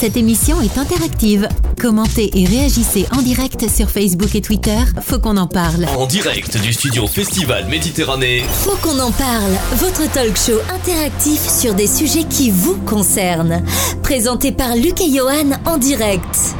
Cette 0.00 0.16
émission 0.16 0.60
est 0.60 0.78
interactive. 0.78 1.48
Commentez 1.80 2.30
et 2.40 2.44
réagissez 2.46 3.04
en 3.16 3.20
direct 3.20 3.68
sur 3.68 3.90
Facebook 3.90 4.32
et 4.36 4.40
Twitter. 4.40 4.78
Faut 5.02 5.18
qu'on 5.18 5.36
en 5.36 5.48
parle. 5.48 5.86
En 5.96 6.06
direct 6.06 6.56
du 6.62 6.72
studio 6.72 7.08
Festival 7.08 7.66
Méditerranée. 7.66 8.44
Faut 8.48 8.76
qu'on 8.76 9.00
en 9.00 9.10
parle. 9.10 9.50
Votre 9.72 10.08
talk 10.12 10.36
show 10.36 10.60
interactif 10.72 11.40
sur 11.40 11.74
des 11.74 11.88
sujets 11.88 12.22
qui 12.22 12.52
vous 12.52 12.76
concernent. 12.86 13.64
Présenté 14.04 14.52
par 14.52 14.76
Luc 14.76 15.00
et 15.00 15.12
Johan 15.12 15.58
en 15.64 15.78
direct. 15.78 16.54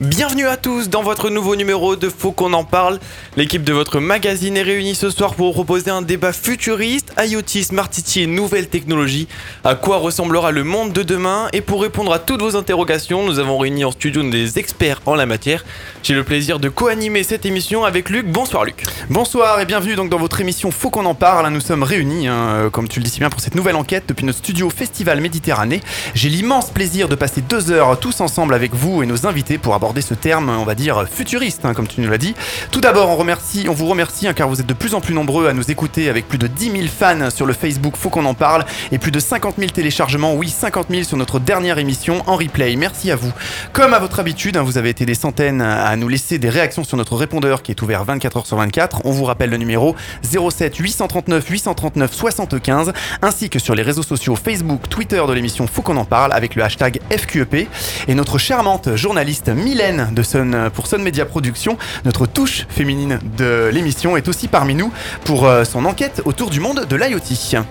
Bienvenue 0.00 0.46
à 0.46 0.56
tous 0.56 0.88
dans 0.88 1.02
votre 1.02 1.28
nouveau 1.28 1.56
numéro 1.56 1.96
de 1.96 2.08
Faut 2.08 2.30
qu'on 2.30 2.52
en 2.52 2.62
parle. 2.62 3.00
L'équipe 3.36 3.64
de 3.64 3.72
votre 3.72 3.98
magazine 3.98 4.56
est 4.56 4.62
réunie 4.62 4.94
ce 4.94 5.10
soir 5.10 5.34
pour 5.34 5.48
vous 5.48 5.52
proposer 5.52 5.90
un 5.90 6.02
débat 6.02 6.32
futuriste, 6.32 7.12
IoT, 7.18 7.64
Smart 7.64 7.88
City 7.90 8.22
et 8.22 8.26
nouvelles 8.28 8.68
technologies. 8.68 9.26
À 9.64 9.74
quoi 9.74 9.96
ressemblera 9.96 10.52
le 10.52 10.62
monde 10.62 10.92
de 10.92 11.02
demain? 11.02 11.48
Et 11.52 11.62
pour 11.62 11.82
répondre 11.82 12.12
à 12.12 12.20
toutes 12.20 12.42
vos 12.42 12.54
interrogations, 12.54 13.26
nous 13.26 13.40
avons 13.40 13.58
réuni 13.58 13.84
en 13.84 13.90
studio 13.90 14.22
des 14.22 14.60
experts 14.60 15.00
en 15.04 15.16
la 15.16 15.26
matière. 15.26 15.64
J'ai 16.04 16.14
le 16.14 16.22
plaisir 16.22 16.60
de 16.60 16.68
co-animer 16.68 17.24
cette 17.24 17.44
émission 17.44 17.84
avec 17.84 18.08
Luc. 18.08 18.28
Bonsoir 18.28 18.64
Luc. 18.64 18.84
Bonsoir 19.10 19.58
et 19.58 19.66
bienvenue 19.66 19.96
donc 19.96 20.10
dans 20.10 20.18
votre 20.18 20.40
émission 20.40 20.70
Faut 20.70 20.90
qu'on 20.90 21.06
en 21.06 21.16
parle. 21.16 21.52
Nous 21.52 21.60
sommes 21.60 21.82
réunis, 21.82 22.28
hein, 22.28 22.68
comme 22.70 22.86
tu 22.86 23.00
le 23.00 23.04
dis 23.04 23.10
si 23.10 23.18
bien, 23.18 23.30
pour 23.30 23.40
cette 23.40 23.56
nouvelle 23.56 23.74
enquête 23.74 24.04
depuis 24.06 24.24
notre 24.24 24.38
studio 24.38 24.70
Festival 24.70 25.20
Méditerranée. 25.20 25.80
J'ai 26.14 26.28
l'immense 26.28 26.70
plaisir 26.70 27.08
de 27.08 27.16
passer 27.16 27.40
deux 27.40 27.72
heures 27.72 27.98
tous 27.98 28.20
ensemble 28.20 28.54
avec 28.54 28.76
vous 28.76 29.02
et 29.02 29.06
nos 29.06 29.26
invités 29.26 29.58
pour 29.58 29.74
aborder 29.74 29.87
ce 30.00 30.14
terme, 30.14 30.48
on 30.48 30.64
va 30.64 30.74
dire, 30.74 31.06
futuriste, 31.10 31.64
hein, 31.64 31.74
comme 31.74 31.86
tu 31.86 32.00
nous 32.00 32.10
l'as 32.10 32.18
dit. 32.18 32.34
Tout 32.70 32.80
d'abord, 32.80 33.10
on, 33.10 33.26
on 33.68 33.72
vous 33.72 33.86
remercie 33.86 34.26
hein, 34.26 34.32
car 34.32 34.48
vous 34.48 34.60
êtes 34.60 34.66
de 34.66 34.74
plus 34.74 34.94
en 34.94 35.00
plus 35.00 35.14
nombreux 35.14 35.48
à 35.48 35.52
nous 35.52 35.70
écouter 35.70 36.08
avec 36.08 36.28
plus 36.28 36.38
de 36.38 36.46
10 36.46 36.70
000 36.70 36.84
fans 36.86 37.30
sur 37.30 37.46
le 37.46 37.52
Facebook 37.52 37.96
Faut 37.96 38.10
qu'on 38.10 38.24
en 38.24 38.34
parle 38.34 38.64
et 38.92 38.98
plus 38.98 39.10
de 39.10 39.20
50 39.20 39.56
000 39.58 39.70
téléchargements, 39.70 40.34
oui 40.34 40.48
50 40.48 40.86
000 40.90 41.02
sur 41.02 41.16
notre 41.16 41.38
dernière 41.38 41.78
émission 41.78 42.22
en 42.26 42.36
replay. 42.36 42.76
Merci 42.76 43.10
à 43.10 43.16
vous. 43.16 43.32
Comme 43.72 43.94
à 43.94 43.98
votre 43.98 44.20
habitude, 44.20 44.56
hein, 44.56 44.62
vous 44.62 44.78
avez 44.78 44.90
été 44.90 45.04
des 45.06 45.14
centaines 45.14 45.60
à 45.60 45.94
nous 45.96 46.08
laisser 46.08 46.38
des 46.38 46.48
réactions 46.48 46.84
sur 46.84 46.96
notre 46.96 47.16
répondeur 47.16 47.62
qui 47.62 47.72
est 47.72 47.82
ouvert 47.82 48.04
24 48.04 48.38
h 48.38 48.46
sur 48.46 48.56
24. 48.56 49.02
On 49.04 49.10
vous 49.10 49.24
rappelle 49.24 49.50
le 49.50 49.56
numéro 49.56 49.94
07 50.22 50.76
839 50.76 51.48
839 51.48 52.12
75 52.12 52.92
ainsi 53.22 53.50
que 53.50 53.58
sur 53.58 53.74
les 53.74 53.82
réseaux 53.82 54.02
sociaux 54.02 54.36
Facebook, 54.36 54.88
Twitter 54.88 55.22
de 55.26 55.32
l'émission 55.32 55.66
Faut 55.66 55.82
qu'on 55.82 55.96
en 55.96 56.04
parle 56.04 56.32
avec 56.32 56.54
le 56.54 56.62
hashtag 56.62 57.00
FQEP 57.10 57.68
et 58.08 58.14
notre 58.14 58.38
charmante 58.38 58.96
journaliste 58.96 59.48
Mylène 59.78 60.08
de 60.12 60.24
Sun, 60.24 60.70
pour 60.74 60.88
Sun 60.88 61.00
Media 61.00 61.24
Production. 61.24 61.78
Notre 62.04 62.26
touche 62.26 62.66
féminine 62.68 63.20
de 63.36 63.70
l'émission 63.72 64.16
est 64.16 64.26
aussi 64.26 64.48
parmi 64.48 64.74
nous 64.74 64.92
pour 65.24 65.46
euh, 65.46 65.62
son 65.62 65.84
enquête 65.84 66.20
autour 66.24 66.50
du 66.50 66.58
monde 66.58 66.84
de 66.90 66.96
l'IoT. 66.96 67.62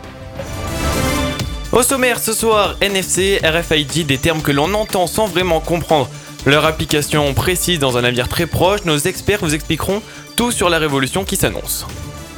Au 1.74 1.84
sommaire 1.84 2.20
ce 2.20 2.32
soir, 2.32 2.78
NFC, 2.80 3.42
RFID, 3.44 4.06
des 4.06 4.18
termes 4.18 4.42
que 4.42 4.54
l'on 4.54 4.74
entend 4.74 5.06
sans 5.06 5.28
vraiment 5.28 5.60
comprendre 5.60 6.08
leur 6.46 6.64
application 6.64 7.34
précise 7.34 7.78
dans 7.78 7.98
un 7.98 8.06
avenir 8.06 8.30
très 8.30 8.46
proche, 8.46 8.86
nos 8.86 8.98
experts 8.98 9.40
vous 9.42 9.54
expliqueront 9.54 10.02
tout 10.38 10.52
sur 10.52 10.70
la 10.70 10.80
révolution 10.80 11.26
qui 11.26 11.36
s'annonce. 11.36 11.86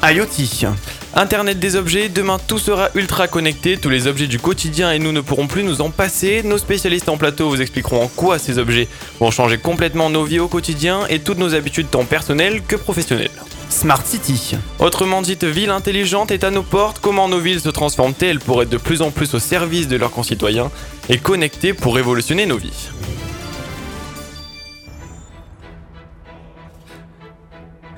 IoT. 0.02 0.72
Internet 1.16 1.58
des 1.58 1.76
objets, 1.76 2.08
demain 2.08 2.38
tout 2.48 2.60
sera 2.60 2.90
ultra 2.94 3.28
connecté, 3.28 3.78
tous 3.78 3.90
les 3.90 4.06
objets 4.06 4.28
du 4.28 4.38
quotidien 4.38 4.92
et 4.92 5.00
nous 5.00 5.12
ne 5.12 5.22
pourrons 5.22 5.48
plus 5.48 5.64
nous 5.64 5.82
en 5.82 5.90
passer. 5.90 6.44
Nos 6.44 6.60
spécialistes 6.60 7.10
en 7.10 7.18
plateau 7.18 7.50
vous 7.50 7.62
expliqueront 7.62 8.04
en 8.04 8.08
quoi 8.08 8.38
ces 8.38 8.60
objets 8.60 8.88
vont 9.20 9.32
changer 9.32 9.58
complètement 9.58 10.12
nos 10.12 10.24
vies 10.24 10.40
au 10.40 10.48
quotidien 10.48 11.08
et 11.10 11.20
toutes 11.20 11.40
nos 11.40 11.56
habitudes 11.56 11.90
tant 11.90 12.06
personnelles 12.06 12.62
que 12.62 12.76
professionnelles. 12.76 13.32
Smart 13.70 14.06
City. 14.06 14.56
Autrement 14.80 15.22
dite, 15.22 15.44
ville 15.44 15.72
intelligente 15.72 16.32
est 16.32 16.44
à 16.44 16.52
nos 16.52 16.64
portes. 16.64 17.00
Comment 17.02 17.28
nos 17.28 17.40
villes 17.40 17.62
se 17.62 17.70
transforment-elles 17.70 18.40
pour 18.40 18.62
être 18.62 18.70
de 18.70 18.78
plus 18.78 19.02
en 19.02 19.10
plus 19.10 19.34
au 19.34 19.40
service 19.40 19.88
de 19.88 19.96
leurs 19.96 20.12
concitoyens 20.12 20.70
et 21.10 21.18
connectées 21.18 21.74
pour 21.74 21.96
révolutionner 21.96 22.46
nos 22.46 22.58
vies? 22.58 22.90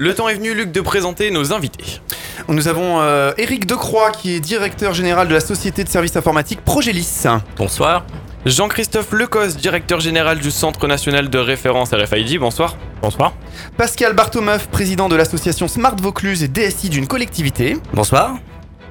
Le 0.01 0.15
temps 0.15 0.27
est 0.27 0.33
venu, 0.33 0.55
Luc, 0.55 0.71
de 0.71 0.81
présenter 0.81 1.29
nos 1.29 1.53
invités. 1.53 2.01
Nous 2.47 2.67
avons 2.67 3.01
euh, 3.01 3.33
Eric 3.37 3.67
Decroix 3.67 4.09
qui 4.09 4.33
est 4.33 4.39
directeur 4.39 4.95
général 4.95 5.27
de 5.27 5.33
la 5.35 5.39
société 5.39 5.83
de 5.83 5.89
services 5.89 6.15
informatiques 6.15 6.61
Progelis. 6.61 7.25
Bonsoir. 7.55 8.03
Jean-Christophe 8.47 9.11
Lecos, 9.11 9.57
directeur 9.57 9.99
général 9.99 10.39
du 10.39 10.49
Centre 10.49 10.87
national 10.87 11.29
de 11.29 11.37
référence 11.37 11.93
RFID. 11.93 12.39
Bonsoir. 12.39 12.77
Bonsoir. 13.03 13.33
Pascal 13.77 14.15
Bartomeuf, 14.15 14.69
président 14.69 15.07
de 15.07 15.15
l'association 15.15 15.67
Smart 15.67 15.95
Vaucluse 15.95 16.41
et 16.41 16.47
DSI 16.47 16.89
d'une 16.89 17.05
collectivité. 17.05 17.77
Bonsoir. 17.93 18.37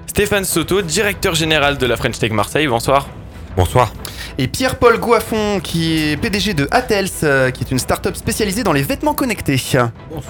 Stéphane 0.06 0.44
Soto, 0.44 0.80
directeur 0.80 1.34
général 1.34 1.76
de 1.76 1.86
la 1.86 1.96
French 1.96 2.20
Tech 2.20 2.30
Marseille. 2.30 2.68
Bonsoir. 2.68 3.08
Bonsoir. 3.56 3.92
Et 4.38 4.46
Pierre-Paul 4.46 5.00
Goiffon, 5.00 5.58
qui 5.58 6.12
est 6.12 6.16
PDG 6.16 6.54
de 6.54 6.68
Atels, 6.70 7.08
euh, 7.24 7.50
qui 7.50 7.64
est 7.64 7.72
une 7.72 7.80
start-up 7.80 8.14
spécialisée 8.14 8.62
dans 8.62 8.72
les 8.72 8.82
vêtements 8.82 9.14
connectés. 9.14 9.60
Bonsoir. 10.08 10.22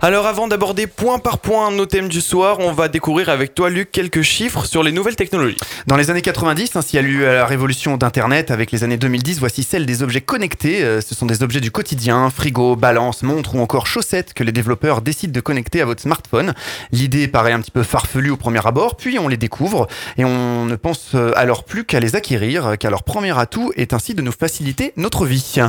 Alors 0.00 0.26
avant 0.26 0.46
d'aborder 0.46 0.86
point 0.86 1.18
par 1.18 1.38
point 1.38 1.72
nos 1.72 1.84
thèmes 1.84 2.08
du 2.08 2.20
soir, 2.20 2.60
on 2.60 2.72
va 2.72 2.86
découvrir 2.86 3.30
avec 3.30 3.52
toi 3.52 3.68
Luc 3.68 3.90
quelques 3.90 4.22
chiffres 4.22 4.64
sur 4.64 4.84
les 4.84 4.92
nouvelles 4.92 5.16
technologies. 5.16 5.58
Dans 5.88 5.96
les 5.96 6.08
années 6.08 6.22
90, 6.22 6.76
ainsi 6.76 6.96
il 6.96 7.02
y 7.02 7.04
a 7.04 7.08
eu 7.08 7.20
la 7.22 7.44
révolution 7.44 7.96
d'Internet 7.96 8.52
avec 8.52 8.70
les 8.70 8.84
années 8.84 8.96
2010, 8.96 9.40
voici 9.40 9.64
celle 9.64 9.86
des 9.86 10.04
objets 10.04 10.20
connectés. 10.20 10.84
Euh, 10.84 11.00
ce 11.00 11.16
sont 11.16 11.26
des 11.26 11.42
objets 11.42 11.60
du 11.60 11.72
quotidien, 11.72 12.30
frigo, 12.30 12.76
balance, 12.76 13.24
montre 13.24 13.56
ou 13.56 13.60
encore 13.60 13.88
chaussettes 13.88 14.34
que 14.34 14.44
les 14.44 14.52
développeurs 14.52 15.02
décident 15.02 15.32
de 15.32 15.40
connecter 15.40 15.80
à 15.80 15.84
votre 15.84 16.00
smartphone. 16.00 16.54
L'idée 16.92 17.26
paraît 17.26 17.52
un 17.52 17.60
petit 17.60 17.72
peu 17.72 17.82
farfelue 17.82 18.30
au 18.30 18.36
premier 18.36 18.64
abord, 18.64 18.96
puis 18.96 19.18
on 19.18 19.26
les 19.26 19.36
découvre 19.36 19.88
et 20.16 20.24
on 20.24 20.64
ne 20.64 20.76
pense 20.76 21.16
euh, 21.16 21.32
alors 21.34 21.64
plus 21.64 21.84
qu'à 21.84 21.98
les 21.98 22.14
acquérir, 22.14 22.78
car 22.78 22.92
leur 22.92 23.02
premier 23.02 23.36
atout 23.36 23.72
est 23.74 23.92
ainsi 23.92 24.14
de 24.14 24.22
nous 24.22 24.32
faciliter 24.32 24.92
notre 24.96 25.26
vie. 25.26 25.60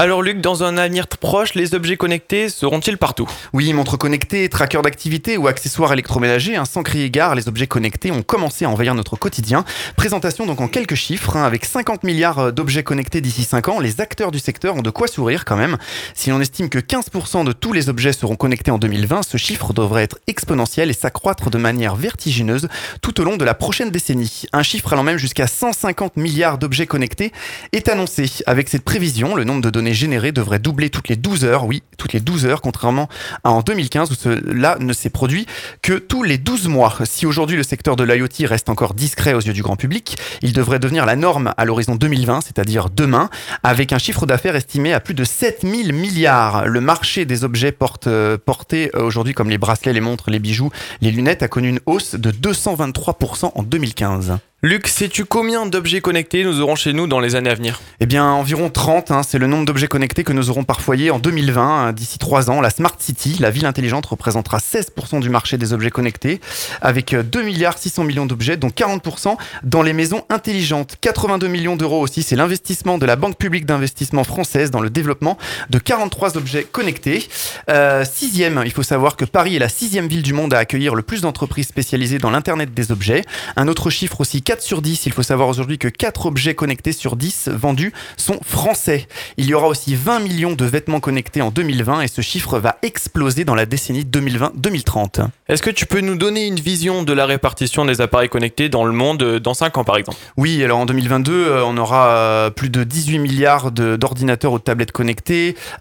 Alors 0.00 0.22
Luc, 0.22 0.40
dans 0.40 0.62
un 0.62 0.76
avenir 0.76 1.08
proche, 1.08 1.56
les 1.56 1.74
objets 1.74 1.96
connectés 1.96 2.50
seront-ils 2.50 2.98
partout? 2.98 3.28
Oui, 3.52 3.72
montres 3.72 3.98
connectées, 3.98 4.48
trackers 4.48 4.82
d'activité 4.82 5.36
ou 5.36 5.48
accessoires 5.48 5.92
électroménagers, 5.92 6.54
hein, 6.54 6.66
sans 6.66 6.84
crier 6.84 7.10
gare, 7.10 7.34
les 7.34 7.48
objets 7.48 7.66
connectés 7.66 8.12
ont 8.12 8.22
commencé 8.22 8.64
à 8.64 8.70
envahir 8.70 8.94
notre 8.94 9.16
quotidien. 9.16 9.64
Présentation 9.96 10.46
donc 10.46 10.60
en 10.60 10.68
quelques 10.68 10.94
chiffres, 10.94 11.36
hein, 11.36 11.42
avec 11.42 11.64
50 11.64 12.04
milliards 12.04 12.38
euh, 12.38 12.50
d'objets 12.52 12.84
connectés 12.84 13.20
d'ici 13.20 13.42
5 13.42 13.66
ans, 13.70 13.80
les 13.80 14.00
acteurs 14.00 14.30
du 14.30 14.38
secteur 14.38 14.76
ont 14.76 14.82
de 14.82 14.90
quoi 14.90 15.08
sourire 15.08 15.44
quand 15.44 15.56
même. 15.56 15.78
Si 16.14 16.30
l'on 16.30 16.40
estime 16.40 16.68
que 16.68 16.78
15% 16.78 17.44
de 17.44 17.50
tous 17.50 17.72
les 17.72 17.88
objets 17.88 18.12
seront 18.12 18.36
connectés 18.36 18.70
en 18.70 18.78
2020, 18.78 19.24
ce 19.24 19.36
chiffre 19.36 19.72
devrait 19.72 20.04
être 20.04 20.20
exponentiel 20.28 20.90
et 20.90 20.94
s'accroître 20.94 21.50
de 21.50 21.58
manière 21.58 21.96
vertigineuse 21.96 22.68
tout 23.02 23.20
au 23.20 23.24
long 23.24 23.36
de 23.36 23.44
la 23.44 23.54
prochaine 23.54 23.90
décennie. 23.90 24.44
Un 24.52 24.62
chiffre 24.62 24.92
allant 24.92 25.02
même 25.02 25.18
jusqu'à 25.18 25.48
150 25.48 26.16
milliards 26.16 26.58
d'objets 26.58 26.86
connectés 26.86 27.32
est 27.72 27.88
annoncé. 27.88 28.30
Avec 28.46 28.68
cette 28.68 28.84
prévision, 28.84 29.34
le 29.34 29.42
nombre 29.42 29.62
de 29.62 29.70
données 29.70 29.87
générées 29.94 30.32
devrait 30.32 30.58
doubler 30.58 30.90
toutes 30.90 31.08
les 31.08 31.16
12 31.16 31.44
heures, 31.44 31.64
oui, 31.64 31.82
toutes 31.96 32.12
les 32.12 32.20
12 32.20 32.46
heures, 32.46 32.60
contrairement 32.60 33.08
à 33.44 33.50
en 33.50 33.62
2015 33.62 34.10
où 34.10 34.14
cela 34.14 34.76
ne 34.80 34.92
s'est 34.92 35.10
produit 35.10 35.46
que 35.82 35.94
tous 35.94 36.22
les 36.22 36.38
12 36.38 36.68
mois. 36.68 36.94
Si 37.04 37.26
aujourd'hui 37.26 37.56
le 37.56 37.62
secteur 37.62 37.96
de 37.96 38.04
l'IoT 38.04 38.46
reste 38.46 38.68
encore 38.68 38.94
discret 38.94 39.34
aux 39.34 39.40
yeux 39.40 39.52
du 39.52 39.62
grand 39.62 39.76
public, 39.76 40.16
il 40.42 40.52
devrait 40.52 40.78
devenir 40.78 41.06
la 41.06 41.16
norme 41.16 41.54
à 41.56 41.64
l'horizon 41.64 41.94
2020, 41.94 42.40
c'est-à-dire 42.42 42.88
demain, 42.90 43.30
avec 43.62 43.92
un 43.92 43.98
chiffre 43.98 44.26
d'affaires 44.26 44.56
estimé 44.56 44.92
à 44.92 45.00
plus 45.00 45.14
de 45.14 45.24
7000 45.24 45.92
milliards. 45.92 46.66
Le 46.66 46.80
marché 46.80 47.24
des 47.24 47.44
objets 47.44 47.74
euh, 48.06 48.38
portés 48.38 48.90
euh, 48.94 49.02
aujourd'hui 49.02 49.34
comme 49.34 49.50
les 49.50 49.58
bracelets, 49.58 49.92
les 49.92 50.00
montres, 50.00 50.30
les 50.30 50.38
bijoux, 50.38 50.70
les 51.00 51.10
lunettes 51.10 51.42
a 51.42 51.48
connu 51.48 51.68
une 51.68 51.80
hausse 51.86 52.14
de 52.14 52.30
223% 52.30 53.52
en 53.54 53.62
2015. 53.62 54.38
Luc, 54.64 54.88
sais-tu 54.88 55.24
combien 55.24 55.66
d'objets 55.66 56.00
connectés 56.00 56.42
nous 56.42 56.60
aurons 56.60 56.74
chez 56.74 56.92
nous 56.92 57.06
dans 57.06 57.20
les 57.20 57.36
années 57.36 57.50
à 57.50 57.54
venir? 57.54 57.80
Eh 58.00 58.06
bien, 58.06 58.24
environ 58.24 58.70
30. 58.70 59.12
Hein, 59.12 59.22
c'est 59.22 59.38
le 59.38 59.46
nombre 59.46 59.64
d'objets 59.64 59.86
connectés 59.86 60.24
que 60.24 60.32
nous 60.32 60.50
aurons 60.50 60.64
par 60.64 60.80
foyer 60.80 61.12
en 61.12 61.20
2020. 61.20 61.62
Hein, 61.62 61.92
d'ici 61.92 62.18
3 62.18 62.50
ans, 62.50 62.60
la 62.60 62.70
Smart 62.70 62.96
City, 62.98 63.36
la 63.38 63.52
ville 63.52 63.66
intelligente, 63.66 64.06
représentera 64.06 64.58
16% 64.58 65.20
du 65.20 65.30
marché 65.30 65.58
des 65.58 65.72
objets 65.72 65.92
connectés, 65.92 66.40
avec 66.80 67.14
2 67.14 67.40
milliards 67.40 67.78
600 67.78 68.02
millions 68.02 68.26
d'objets, 68.26 68.56
dont 68.56 68.70
40% 68.70 69.36
dans 69.62 69.82
les 69.82 69.92
maisons 69.92 70.24
intelligentes. 70.28 70.96
82 71.02 71.46
millions 71.46 71.76
d'euros 71.76 72.00
aussi, 72.00 72.24
c'est 72.24 72.34
l'investissement 72.34 72.98
de 72.98 73.06
la 73.06 73.14
Banque 73.14 73.36
publique 73.36 73.64
d'investissement 73.64 74.24
française 74.24 74.72
dans 74.72 74.80
le 74.80 74.90
développement 74.90 75.38
de 75.70 75.78
43 75.78 76.36
objets 76.36 76.64
connectés. 76.64 77.28
Euh, 77.70 78.04
sixième, 78.04 78.60
il 78.64 78.72
faut 78.72 78.82
savoir 78.82 79.14
que 79.14 79.24
Paris 79.24 79.54
est 79.54 79.60
la 79.60 79.68
sixième 79.68 80.08
ville 80.08 80.22
du 80.22 80.32
monde 80.32 80.52
à 80.52 80.58
accueillir 80.58 80.96
le 80.96 81.02
plus 81.02 81.20
d'entreprises 81.20 81.68
spécialisées 81.68 82.18
dans 82.18 82.30
l'Internet 82.30 82.74
des 82.74 82.90
objets. 82.90 83.22
Un 83.54 83.68
autre 83.68 83.88
chiffre 83.88 84.20
aussi 84.20 84.42
4 84.48 84.62
sur 84.62 84.80
10. 84.80 85.04
Il 85.04 85.12
faut 85.12 85.22
savoir 85.22 85.46
aujourd'hui 85.46 85.76
que 85.76 85.88
4 85.88 86.24
objets 86.24 86.54
connectés 86.54 86.92
sur 86.92 87.16
10 87.16 87.50
vendus 87.52 87.92
sont 88.16 88.38
français. 88.42 89.06
Il 89.36 89.44
y 89.44 89.52
aura 89.52 89.68
aussi 89.68 89.94
20 89.94 90.20
millions 90.20 90.54
de 90.54 90.64
vêtements 90.64 91.00
connectés 91.00 91.42
en 91.42 91.50
2020 91.50 92.00
et 92.00 92.08
ce 92.08 92.22
chiffre 92.22 92.58
va 92.58 92.78
exploser 92.80 93.44
dans 93.44 93.54
la 93.54 93.66
décennie 93.66 94.04
2020-2030. 94.04 95.26
Est-ce 95.48 95.60
que 95.60 95.68
tu 95.68 95.84
peux 95.84 96.00
nous 96.00 96.14
donner 96.14 96.46
une 96.46 96.58
vision 96.58 97.02
de 97.02 97.12
la 97.12 97.26
répartition 97.26 97.84
des 97.84 98.00
appareils 98.00 98.30
connectés 98.30 98.70
dans 98.70 98.86
le 98.86 98.92
monde 98.92 99.22
euh, 99.22 99.38
dans 99.38 99.52
5 99.52 99.76
ans 99.76 99.84
par 99.84 99.98
exemple? 99.98 100.16
Oui, 100.38 100.64
alors 100.64 100.78
en 100.78 100.86
2022, 100.86 101.32
euh, 101.32 101.64
on 101.66 101.76
aura 101.76 102.08
euh, 102.08 102.48
plus 102.48 102.70
de 102.70 102.84
18 102.84 103.18
milliards 103.18 103.70
d'ordinateurs 103.70 104.54
ou 104.54 104.58
de 104.58 104.64
tablettes 104.64 104.92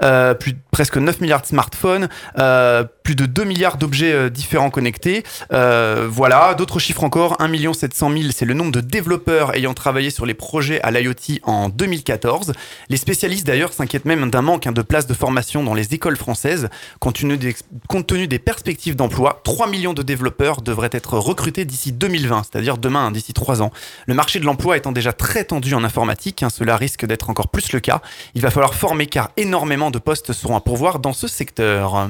euh, 0.03 0.33
plus 0.33 0.51
de 0.51 0.59
presque 0.71 0.97
9 0.97 1.21
milliards 1.21 1.41
de 1.41 1.47
smartphones, 1.47 2.09
euh, 2.37 2.83
plus 3.03 3.15
de 3.15 3.25
2 3.25 3.45
milliards 3.45 3.77
d'objets 3.77 4.29
différents 4.29 4.69
connectés. 4.69 5.23
Euh, 5.53 6.05
voilà, 6.09 6.53
d'autres 6.53 6.79
chiffres 6.79 7.05
encore, 7.05 7.37
1 7.39 7.73
700 7.73 8.11
000, 8.11 8.23
c'est 8.31 8.45
le 8.45 8.56
nombre 8.57 8.71
de 8.71 8.81
développeurs 8.81 9.55
ayant 9.55 9.73
travaillé 9.73 10.09
sur 10.09 10.25
les 10.25 10.33
projets 10.33 10.81
à 10.81 10.91
l'IoT 10.91 11.39
en 11.43 11.69
2014. 11.69 12.53
Les 12.89 12.97
spécialistes 12.97 13.47
d'ailleurs 13.47 13.73
s'inquiètent 13.73 14.05
même 14.05 14.29
d'un 14.29 14.41
manque 14.41 14.67
hein, 14.67 14.71
de 14.71 14.81
places 14.81 15.07
de 15.07 15.13
formation 15.13 15.63
dans 15.63 15.73
les 15.73 15.93
écoles 15.93 16.17
françaises. 16.17 16.69
Compte 16.99 17.15
tenu 17.15 18.27
des, 18.27 18.39
perspectives 18.39 18.95
d'emploi, 18.95 19.41
3 19.43 19.67
millions 19.67 19.93
de 19.93 20.03
développeurs 20.03 20.61
devraient 20.61 20.89
être 20.91 21.17
recrutés 21.17 21.65
d'ici 21.65 21.91
2020, 21.91 22.43
c'est-à-dire 22.43 22.77
demain, 22.77 23.07
hein, 23.07 23.11
d'ici 23.11 23.33
3 23.33 23.61
ans. 23.61 23.71
Le 24.05 24.13
marché 24.13 24.39
de 24.39 24.45
l'emploi 24.45 24.77
étant 24.77 24.91
déjà 24.91 25.13
très 25.13 25.45
tendu 25.45 25.73
en 25.73 25.83
informatique, 25.83 26.43
hein, 26.43 26.49
cela 26.49 26.75
risque 26.75 27.05
d'être 27.05 27.29
encore 27.29 27.47
plus 27.47 27.71
le 27.71 27.79
cas. 27.79 28.01
Il 28.35 28.41
va 28.41 28.51
falloir 28.51 28.73
former 28.73 29.07
car 29.07 29.31
énormément 29.37 29.91
de 29.91 29.99
postes 29.99 30.33
seront 30.33 30.55
à 30.55 30.61
pourvoir 30.61 30.99
dans 30.99 31.13
ce 31.13 31.27
secteur. 31.27 32.09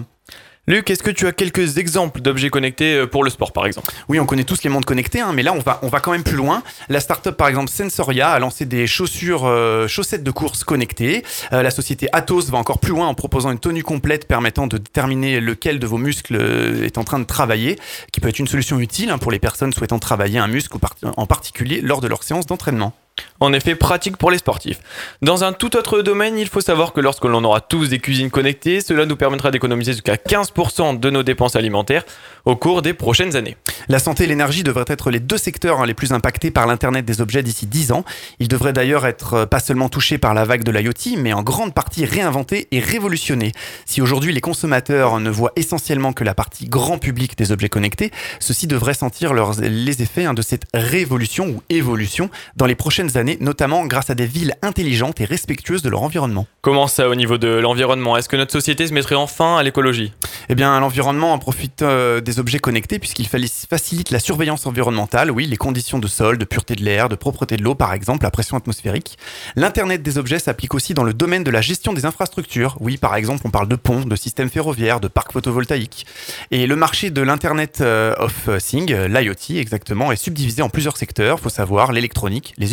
Luc, 0.69 0.89
est-ce 0.89 1.01
que 1.01 1.11
tu 1.11 1.27
as 1.27 1.31
quelques 1.31 1.77
exemples 1.77 2.19
d'objets 2.19 2.49
connectés 2.49 2.95
euh, 2.95 3.07
pour 3.07 3.23
le 3.23 3.29
sport 3.29 3.53
par 3.53 3.65
exemple? 3.65 3.93
Oui, 4.09 4.19
on 4.19 4.25
connaît 4.25 4.43
tous 4.43 4.63
les 4.63 4.69
mondes 4.69 4.83
connectés, 4.83 5.21
hein, 5.21 5.31
mais 5.33 5.41
là, 5.41 5.53
on 5.53 5.59
va, 5.59 5.79
on 5.81 5.87
va 5.87 6.01
quand 6.01 6.11
même 6.11 6.25
plus 6.25 6.35
loin. 6.35 6.61
La 6.89 6.99
startup, 6.99 7.31
par 7.37 7.47
exemple, 7.47 7.71
Sensoria, 7.71 8.31
a 8.31 8.39
lancé 8.39 8.65
des 8.65 8.85
chaussures, 8.85 9.45
euh, 9.45 9.87
chaussettes 9.87 10.25
de 10.25 10.31
course 10.31 10.65
connectées. 10.65 11.23
Euh, 11.53 11.63
la 11.63 11.71
société 11.71 12.09
Atos 12.11 12.49
va 12.49 12.57
encore 12.57 12.79
plus 12.79 12.91
loin 12.91 13.07
en 13.07 13.13
proposant 13.13 13.49
une 13.49 13.59
tenue 13.59 13.81
complète 13.81 14.27
permettant 14.27 14.67
de 14.67 14.77
déterminer 14.77 15.39
lequel 15.39 15.79
de 15.79 15.87
vos 15.87 15.97
muscles 15.97 16.35
est 16.83 16.97
en 16.97 17.05
train 17.05 17.19
de 17.19 17.23
travailler, 17.23 17.79
qui 18.11 18.19
peut 18.19 18.27
être 18.27 18.39
une 18.39 18.47
solution 18.47 18.77
utile 18.81 19.09
hein, 19.09 19.19
pour 19.19 19.31
les 19.31 19.39
personnes 19.39 19.71
souhaitant 19.71 19.99
travailler 19.99 20.39
un 20.39 20.47
muscle, 20.47 20.75
en 21.15 21.25
particulier 21.27 21.79
lors 21.79 22.01
de 22.01 22.09
leur 22.09 22.23
séance 22.23 22.45
d'entraînement. 22.45 22.93
En 23.39 23.53
effet, 23.53 23.75
pratique 23.75 24.17
pour 24.17 24.31
les 24.31 24.39
sportifs. 24.39 24.79
Dans 25.21 25.43
un 25.43 25.53
tout 25.53 25.77
autre 25.77 26.01
domaine, 26.01 26.39
il 26.39 26.47
faut 26.47 26.61
savoir 26.61 26.91
que 26.91 27.01
lorsque 27.01 27.25
l'on 27.25 27.43
aura 27.43 27.61
tous 27.61 27.89
des 27.89 27.99
cuisines 27.99 28.31
connectées, 28.31 28.81
cela 28.81 29.05
nous 29.05 29.15
permettra 29.15 29.51
d'économiser 29.51 29.91
jusqu'à 29.91 30.15
15% 30.15 30.99
de 30.99 31.09
nos 31.09 31.21
dépenses 31.21 31.55
alimentaires 31.55 32.03
au 32.45 32.55
cours 32.55 32.81
des 32.81 32.93
prochaines 32.93 33.35
années. 33.35 33.55
La 33.89 33.99
santé 33.99 34.23
et 34.23 34.27
l'énergie 34.27 34.63
devraient 34.63 34.85
être 34.87 35.11
les 35.11 35.19
deux 35.19 35.37
secteurs 35.37 35.81
hein, 35.81 35.85
les 35.85 35.93
plus 35.93 36.13
impactés 36.13 36.49
par 36.49 36.65
l'Internet 36.65 37.05
des 37.05 37.21
objets 37.21 37.43
d'ici 37.43 37.67
10 37.67 37.91
ans. 37.91 38.05
Ils 38.39 38.47
devraient 38.47 38.73
d'ailleurs 38.73 39.05
être 39.05 39.33
euh, 39.33 39.45
pas 39.45 39.59
seulement 39.59 39.89
touchés 39.89 40.17
par 40.17 40.33
la 40.33 40.43
vague 40.43 40.63
de 40.63 40.71
l'IoT, 40.71 41.17
mais 41.17 41.33
en 41.33 41.43
grande 41.43 41.73
partie 41.73 42.05
réinventés 42.05 42.67
et 42.71 42.79
révolutionnés. 42.79 43.51
Si 43.85 44.01
aujourd'hui 44.01 44.33
les 44.33 44.41
consommateurs 44.41 45.19
ne 45.19 45.29
voient 45.29 45.51
essentiellement 45.55 46.13
que 46.13 46.23
la 46.23 46.33
partie 46.33 46.65
grand 46.67 46.97
public 46.97 47.37
des 47.37 47.51
objets 47.51 47.69
connectés, 47.69 48.11
ceux-ci 48.39 48.65
devraient 48.65 48.93
sentir 48.93 49.33
les 49.33 50.01
effets 50.01 50.25
hein, 50.25 50.33
de 50.33 50.41
cette 50.41 50.63
révolution 50.73 51.47
ou 51.47 51.61
évolution 51.69 52.29
dans 52.55 52.65
les 52.65 52.75
prochaines 52.75 53.06
années, 53.15 53.37
notamment 53.39 53.85
grâce 53.85 54.09
à 54.09 54.15
des 54.15 54.25
villes 54.25 54.55
intelligentes 54.61 55.21
et 55.21 55.25
respectueuses 55.25 55.81
de 55.81 55.89
leur 55.89 56.03
environnement. 56.03 56.47
Comment 56.61 56.87
ça 56.87 57.07
au 57.07 57.15
niveau 57.15 57.37
de 57.37 57.47
l'environnement? 57.47 58.17
Est-ce 58.17 58.27
que 58.27 58.35
notre 58.35 58.51
société 58.51 58.87
se 58.87 58.93
mettrait 58.93 59.15
enfin 59.15 59.57
à 59.57 59.63
l'écologie? 59.63 60.11
Eh 60.49 60.55
bien, 60.55 60.79
l'environnement 60.79 61.33
en 61.33 61.39
profite 61.39 61.81
euh, 61.81 62.19
des 62.19 62.39
objets 62.39 62.59
connectés 62.59 62.99
puisqu'il 62.99 63.27
facilite 63.27 64.11
la 64.11 64.19
surveillance 64.19 64.65
environnementale, 64.65 65.31
oui, 65.31 65.45
les 65.45 65.57
conditions 65.57 65.99
de 65.99 66.07
sol, 66.07 66.37
de 66.37 66.45
pureté 66.45 66.75
de 66.75 66.83
l'air, 66.83 67.07
de 67.07 67.15
propreté 67.15 67.55
de 67.55 67.63
l'eau 67.63 67.75
par 67.75 67.93
exemple, 67.93 68.23
la 68.23 68.31
pression 68.31 68.57
atmosphérique. 68.57 69.17
L'Internet 69.55 70.01
des 70.01 70.17
objets 70.17 70.39
s'applique 70.39 70.73
aussi 70.73 70.93
dans 70.93 71.03
le 71.03 71.13
domaine 71.13 71.43
de 71.43 71.51
la 71.51 71.61
gestion 71.61 71.93
des 71.93 72.05
infrastructures. 72.05 72.77
Oui, 72.79 72.97
par 72.97 73.15
exemple, 73.15 73.43
on 73.45 73.51
parle 73.51 73.67
de 73.67 73.75
ponts, 73.75 74.01
de 74.01 74.15
systèmes 74.15 74.49
ferroviaires, 74.49 74.99
de 74.99 75.07
parcs 75.07 75.31
photovoltaïques. 75.31 76.05
Et 76.51 76.67
le 76.67 76.75
marché 76.75 77.11
de 77.11 77.21
l'Internet 77.21 77.79
euh, 77.81 78.15
of 78.17 78.49
Things, 78.59 78.93
l'IoT 78.93 79.57
exactement, 79.57 80.11
est 80.11 80.15
subdivisé 80.15 80.61
en 80.61 80.69
plusieurs 80.69 80.97
secteurs. 80.97 81.39
Faut 81.39 81.49
savoir 81.49 81.91
l'électronique, 81.91 82.53
les 82.57 82.71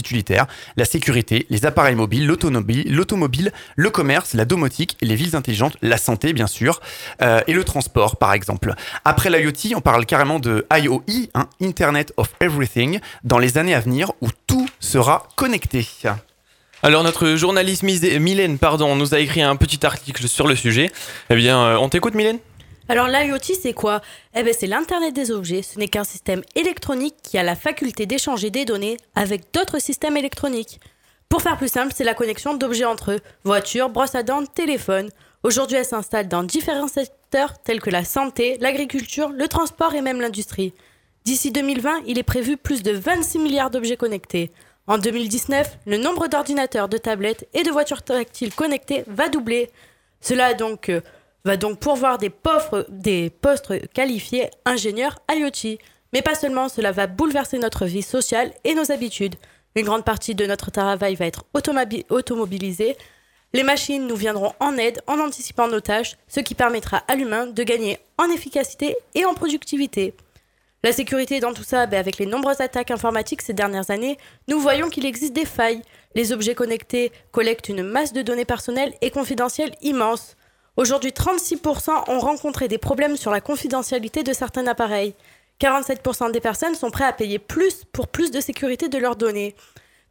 la 0.77 0.85
sécurité, 0.85 1.47
les 1.51 1.67
appareils 1.67 1.95
mobiles, 1.95 2.27
l'automobile, 2.27 3.53
le 3.77 3.91
commerce, 3.91 4.35
la 4.35 4.45
domotique, 4.45 4.97
les 5.01 5.15
villes 5.15 5.37
intelligentes, 5.37 5.77
la 5.83 5.97
santé 5.97 6.33
bien 6.33 6.47
sûr, 6.47 6.81
euh, 7.23 7.41
et 7.47 7.53
le 7.53 7.65
transport 7.65 8.17
par 8.17 8.33
exemple. 8.33 8.75
Après 9.05 9.31
l'IoT, 9.31 9.77
on 9.77 9.81
parle 9.81 10.07
carrément 10.07 10.39
de 10.39 10.67
IOE, 10.73 11.29
hein, 11.35 11.49
Internet 11.61 12.13
of 12.17 12.31
Everything, 12.41 13.01
dans 13.23 13.39
les 13.39 13.59
années 13.59 13.75
à 13.75 13.81
venir 13.81 14.13
où 14.21 14.29
tout 14.47 14.69
sera 14.81 15.29
connecté. 15.37 15.87
Alors 16.83 17.03
notre 17.03 17.35
journaliste 17.37 17.83
Mylène 17.83 18.59
pardon, 18.59 18.95
nous 18.97 19.15
a 19.15 19.19
écrit 19.19 19.43
un 19.43 19.57
petit 19.57 19.85
article 19.87 20.29
sur 20.29 20.47
le 20.47 20.55
sujet. 20.55 20.91
Eh 21.31 21.37
bien, 21.37 21.59
euh, 21.59 21.77
on 21.77 21.89
t'écoute 21.89 22.15
Mylène? 22.15 22.39
Alors 22.89 23.09
l'IoT, 23.09 23.39
c'est 23.61 23.73
quoi? 23.73 24.03
Eh 24.35 24.43
bien, 24.43 24.53
c'est 24.53 24.67
l'Internet 24.67 25.15
des 25.15 25.31
objets. 25.31 25.63
Ce 25.63 25.79
n'est 25.79 25.89
qu'un 25.89 26.05
système 26.05 26.43
électronique 26.55 27.17
qui 27.23 27.39
a 27.39 27.43
la 27.43 27.57
faculté 27.57 28.05
d'échanger 28.05 28.51
des 28.51 28.67
données 28.67 28.99
avec 29.15 29.53
d'autres 29.55 29.79
systèmes 29.79 30.19
électroniques. 30.19 30.81
Pour 31.31 31.41
faire 31.41 31.57
plus 31.57 31.73
simple, 31.73 31.95
c'est 31.97 32.05
la 32.05 32.13
connexion 32.13 32.55
d'objets 32.55 32.85
entre 32.85 33.13
eux. 33.13 33.21
Voiture, 33.45 33.89
brosse 33.89 34.15
à 34.15 34.23
dents, 34.23 34.45
téléphone. 34.45 35.09
Aujourd'hui, 35.43 35.79
elle 35.79 35.87
s'installe 35.87 36.29
dans 36.29 36.43
différents 36.43 36.89
secteurs 36.89 37.59
tels 37.63 37.81
que 37.81 37.91
la 37.91 38.05
santé, 38.05 38.59
l'agriculture, 38.61 39.31
le 39.31 39.49
transport 39.49 39.95
et 39.95 40.03
même 40.03 40.21
l'industrie. 40.21 40.75
D'ici 41.25 41.53
2020, 41.53 42.03
il 42.07 42.19
est 42.19 42.23
prévu 42.23 42.59
plus 42.59 42.83
de 42.83 42.93
26 42.93 43.39
milliards 43.39 43.71
d'objets 43.71 43.97
connectés. 43.97 44.53
En 44.87 44.99
2019, 44.99 45.79
le 45.87 45.97
nombre 45.97 46.29
d'ordinateurs, 46.29 46.91
de 46.91 46.99
tablettes 46.99 47.49
et 47.55 47.63
de 47.63 47.71
voitures 47.71 48.03
tactiles 48.03 48.55
connectées 48.55 49.05
va 49.07 49.31
doubler. 49.31 49.71
Cela 50.21 50.47
a 50.47 50.55
donc 50.55 50.91
euh, 50.91 51.01
va 51.45 51.57
donc 51.57 51.79
pourvoir 51.79 52.19
des, 52.19 52.31
pauvres, 52.31 52.87
postes 53.41 53.89
qualifiés 53.93 54.51
ingénieurs 54.65 55.19
IoT. 55.31 55.79
Mais 56.13 56.23
pas 56.23 56.35
seulement, 56.35 56.69
cela 56.69 56.93
va 56.93 57.07
bouleverser 57.07 57.59
notre 57.59 57.87
vie 57.87 58.03
sociale 58.03 58.53
et 58.65 58.75
nos 58.75 58.91
habitudes. 58.91 59.35
Une 59.75 59.85
grande 59.85 60.05
partie 60.05 60.35
de 60.35 60.47
notre 60.47 60.71
travail 60.71 61.17
va 61.17 61.27
être 61.27 61.45
automobilisée. 61.53 62.97
Les 63.53 63.63
machines 63.63 64.07
nous 64.07 64.17
viendront 64.17 64.53
en 64.61 64.77
aide 64.77 65.03
en 65.07 65.19
anticipant 65.19 65.69
nos 65.69 65.81
tâches, 65.81 66.17
ce 66.29 66.41
qui 66.41 66.55
permettra 66.55 66.99
à 67.09 67.17
l'humain 67.17 67.47
de 67.47 67.63
gagner 67.63 67.99
en 68.19 68.31
efficacité 68.31 68.97
et 69.15 69.25
en 69.25 69.35
productivité. 69.35 70.15
La 70.85 70.93
sécurité 70.93 71.41
dans 71.41 71.55
tout 71.55 71.65
ça, 71.65 71.87
ben, 71.87 71.99
avec 71.99 72.19
les 72.19 72.27
nombreuses 72.27 72.61
attaques 72.61 72.91
informatiques 72.91 73.43
ces 73.43 73.55
dernières 73.55 73.91
années, 73.91 74.19
nous 74.49 74.61
voyons 74.61 74.91
qu'il 74.91 75.07
existe 75.07 75.33
des 75.33 75.47
failles. 75.47 75.83
Les 76.15 76.33
objets 76.33 76.55
connectés 76.55 77.11
collectent 77.33 77.69
une 77.69 77.83
masse 77.83 78.13
de 78.13 78.23
données 78.23 78.45
personnelles 78.45 78.95
et 79.01 79.11
confidentielles 79.11 79.75
immense. 79.83 80.37
Aujourd'hui, 80.77 81.13
36% 81.13 82.11
ont 82.11 82.19
rencontré 82.19 82.67
des 82.67 82.79
problèmes 82.79 83.17
sur 83.17 83.31
la 83.31 83.41
confidentialité 83.41 84.25
de 84.25 84.33
certains 84.33 84.67
appareils. 84.67 85.15
47% 85.61 86.33
des 86.33 86.41
personnes 86.41 86.75
sont 86.75 86.91
prêtes 86.91 87.09
à 87.09 87.13
payer 87.13 87.39
plus 87.39 87.85
pour 87.93 88.09
plus 88.09 88.33
de 88.33 88.41
sécurité 88.41 88.89
de 88.89 88.99
leurs 88.99 89.15
données. 89.15 89.55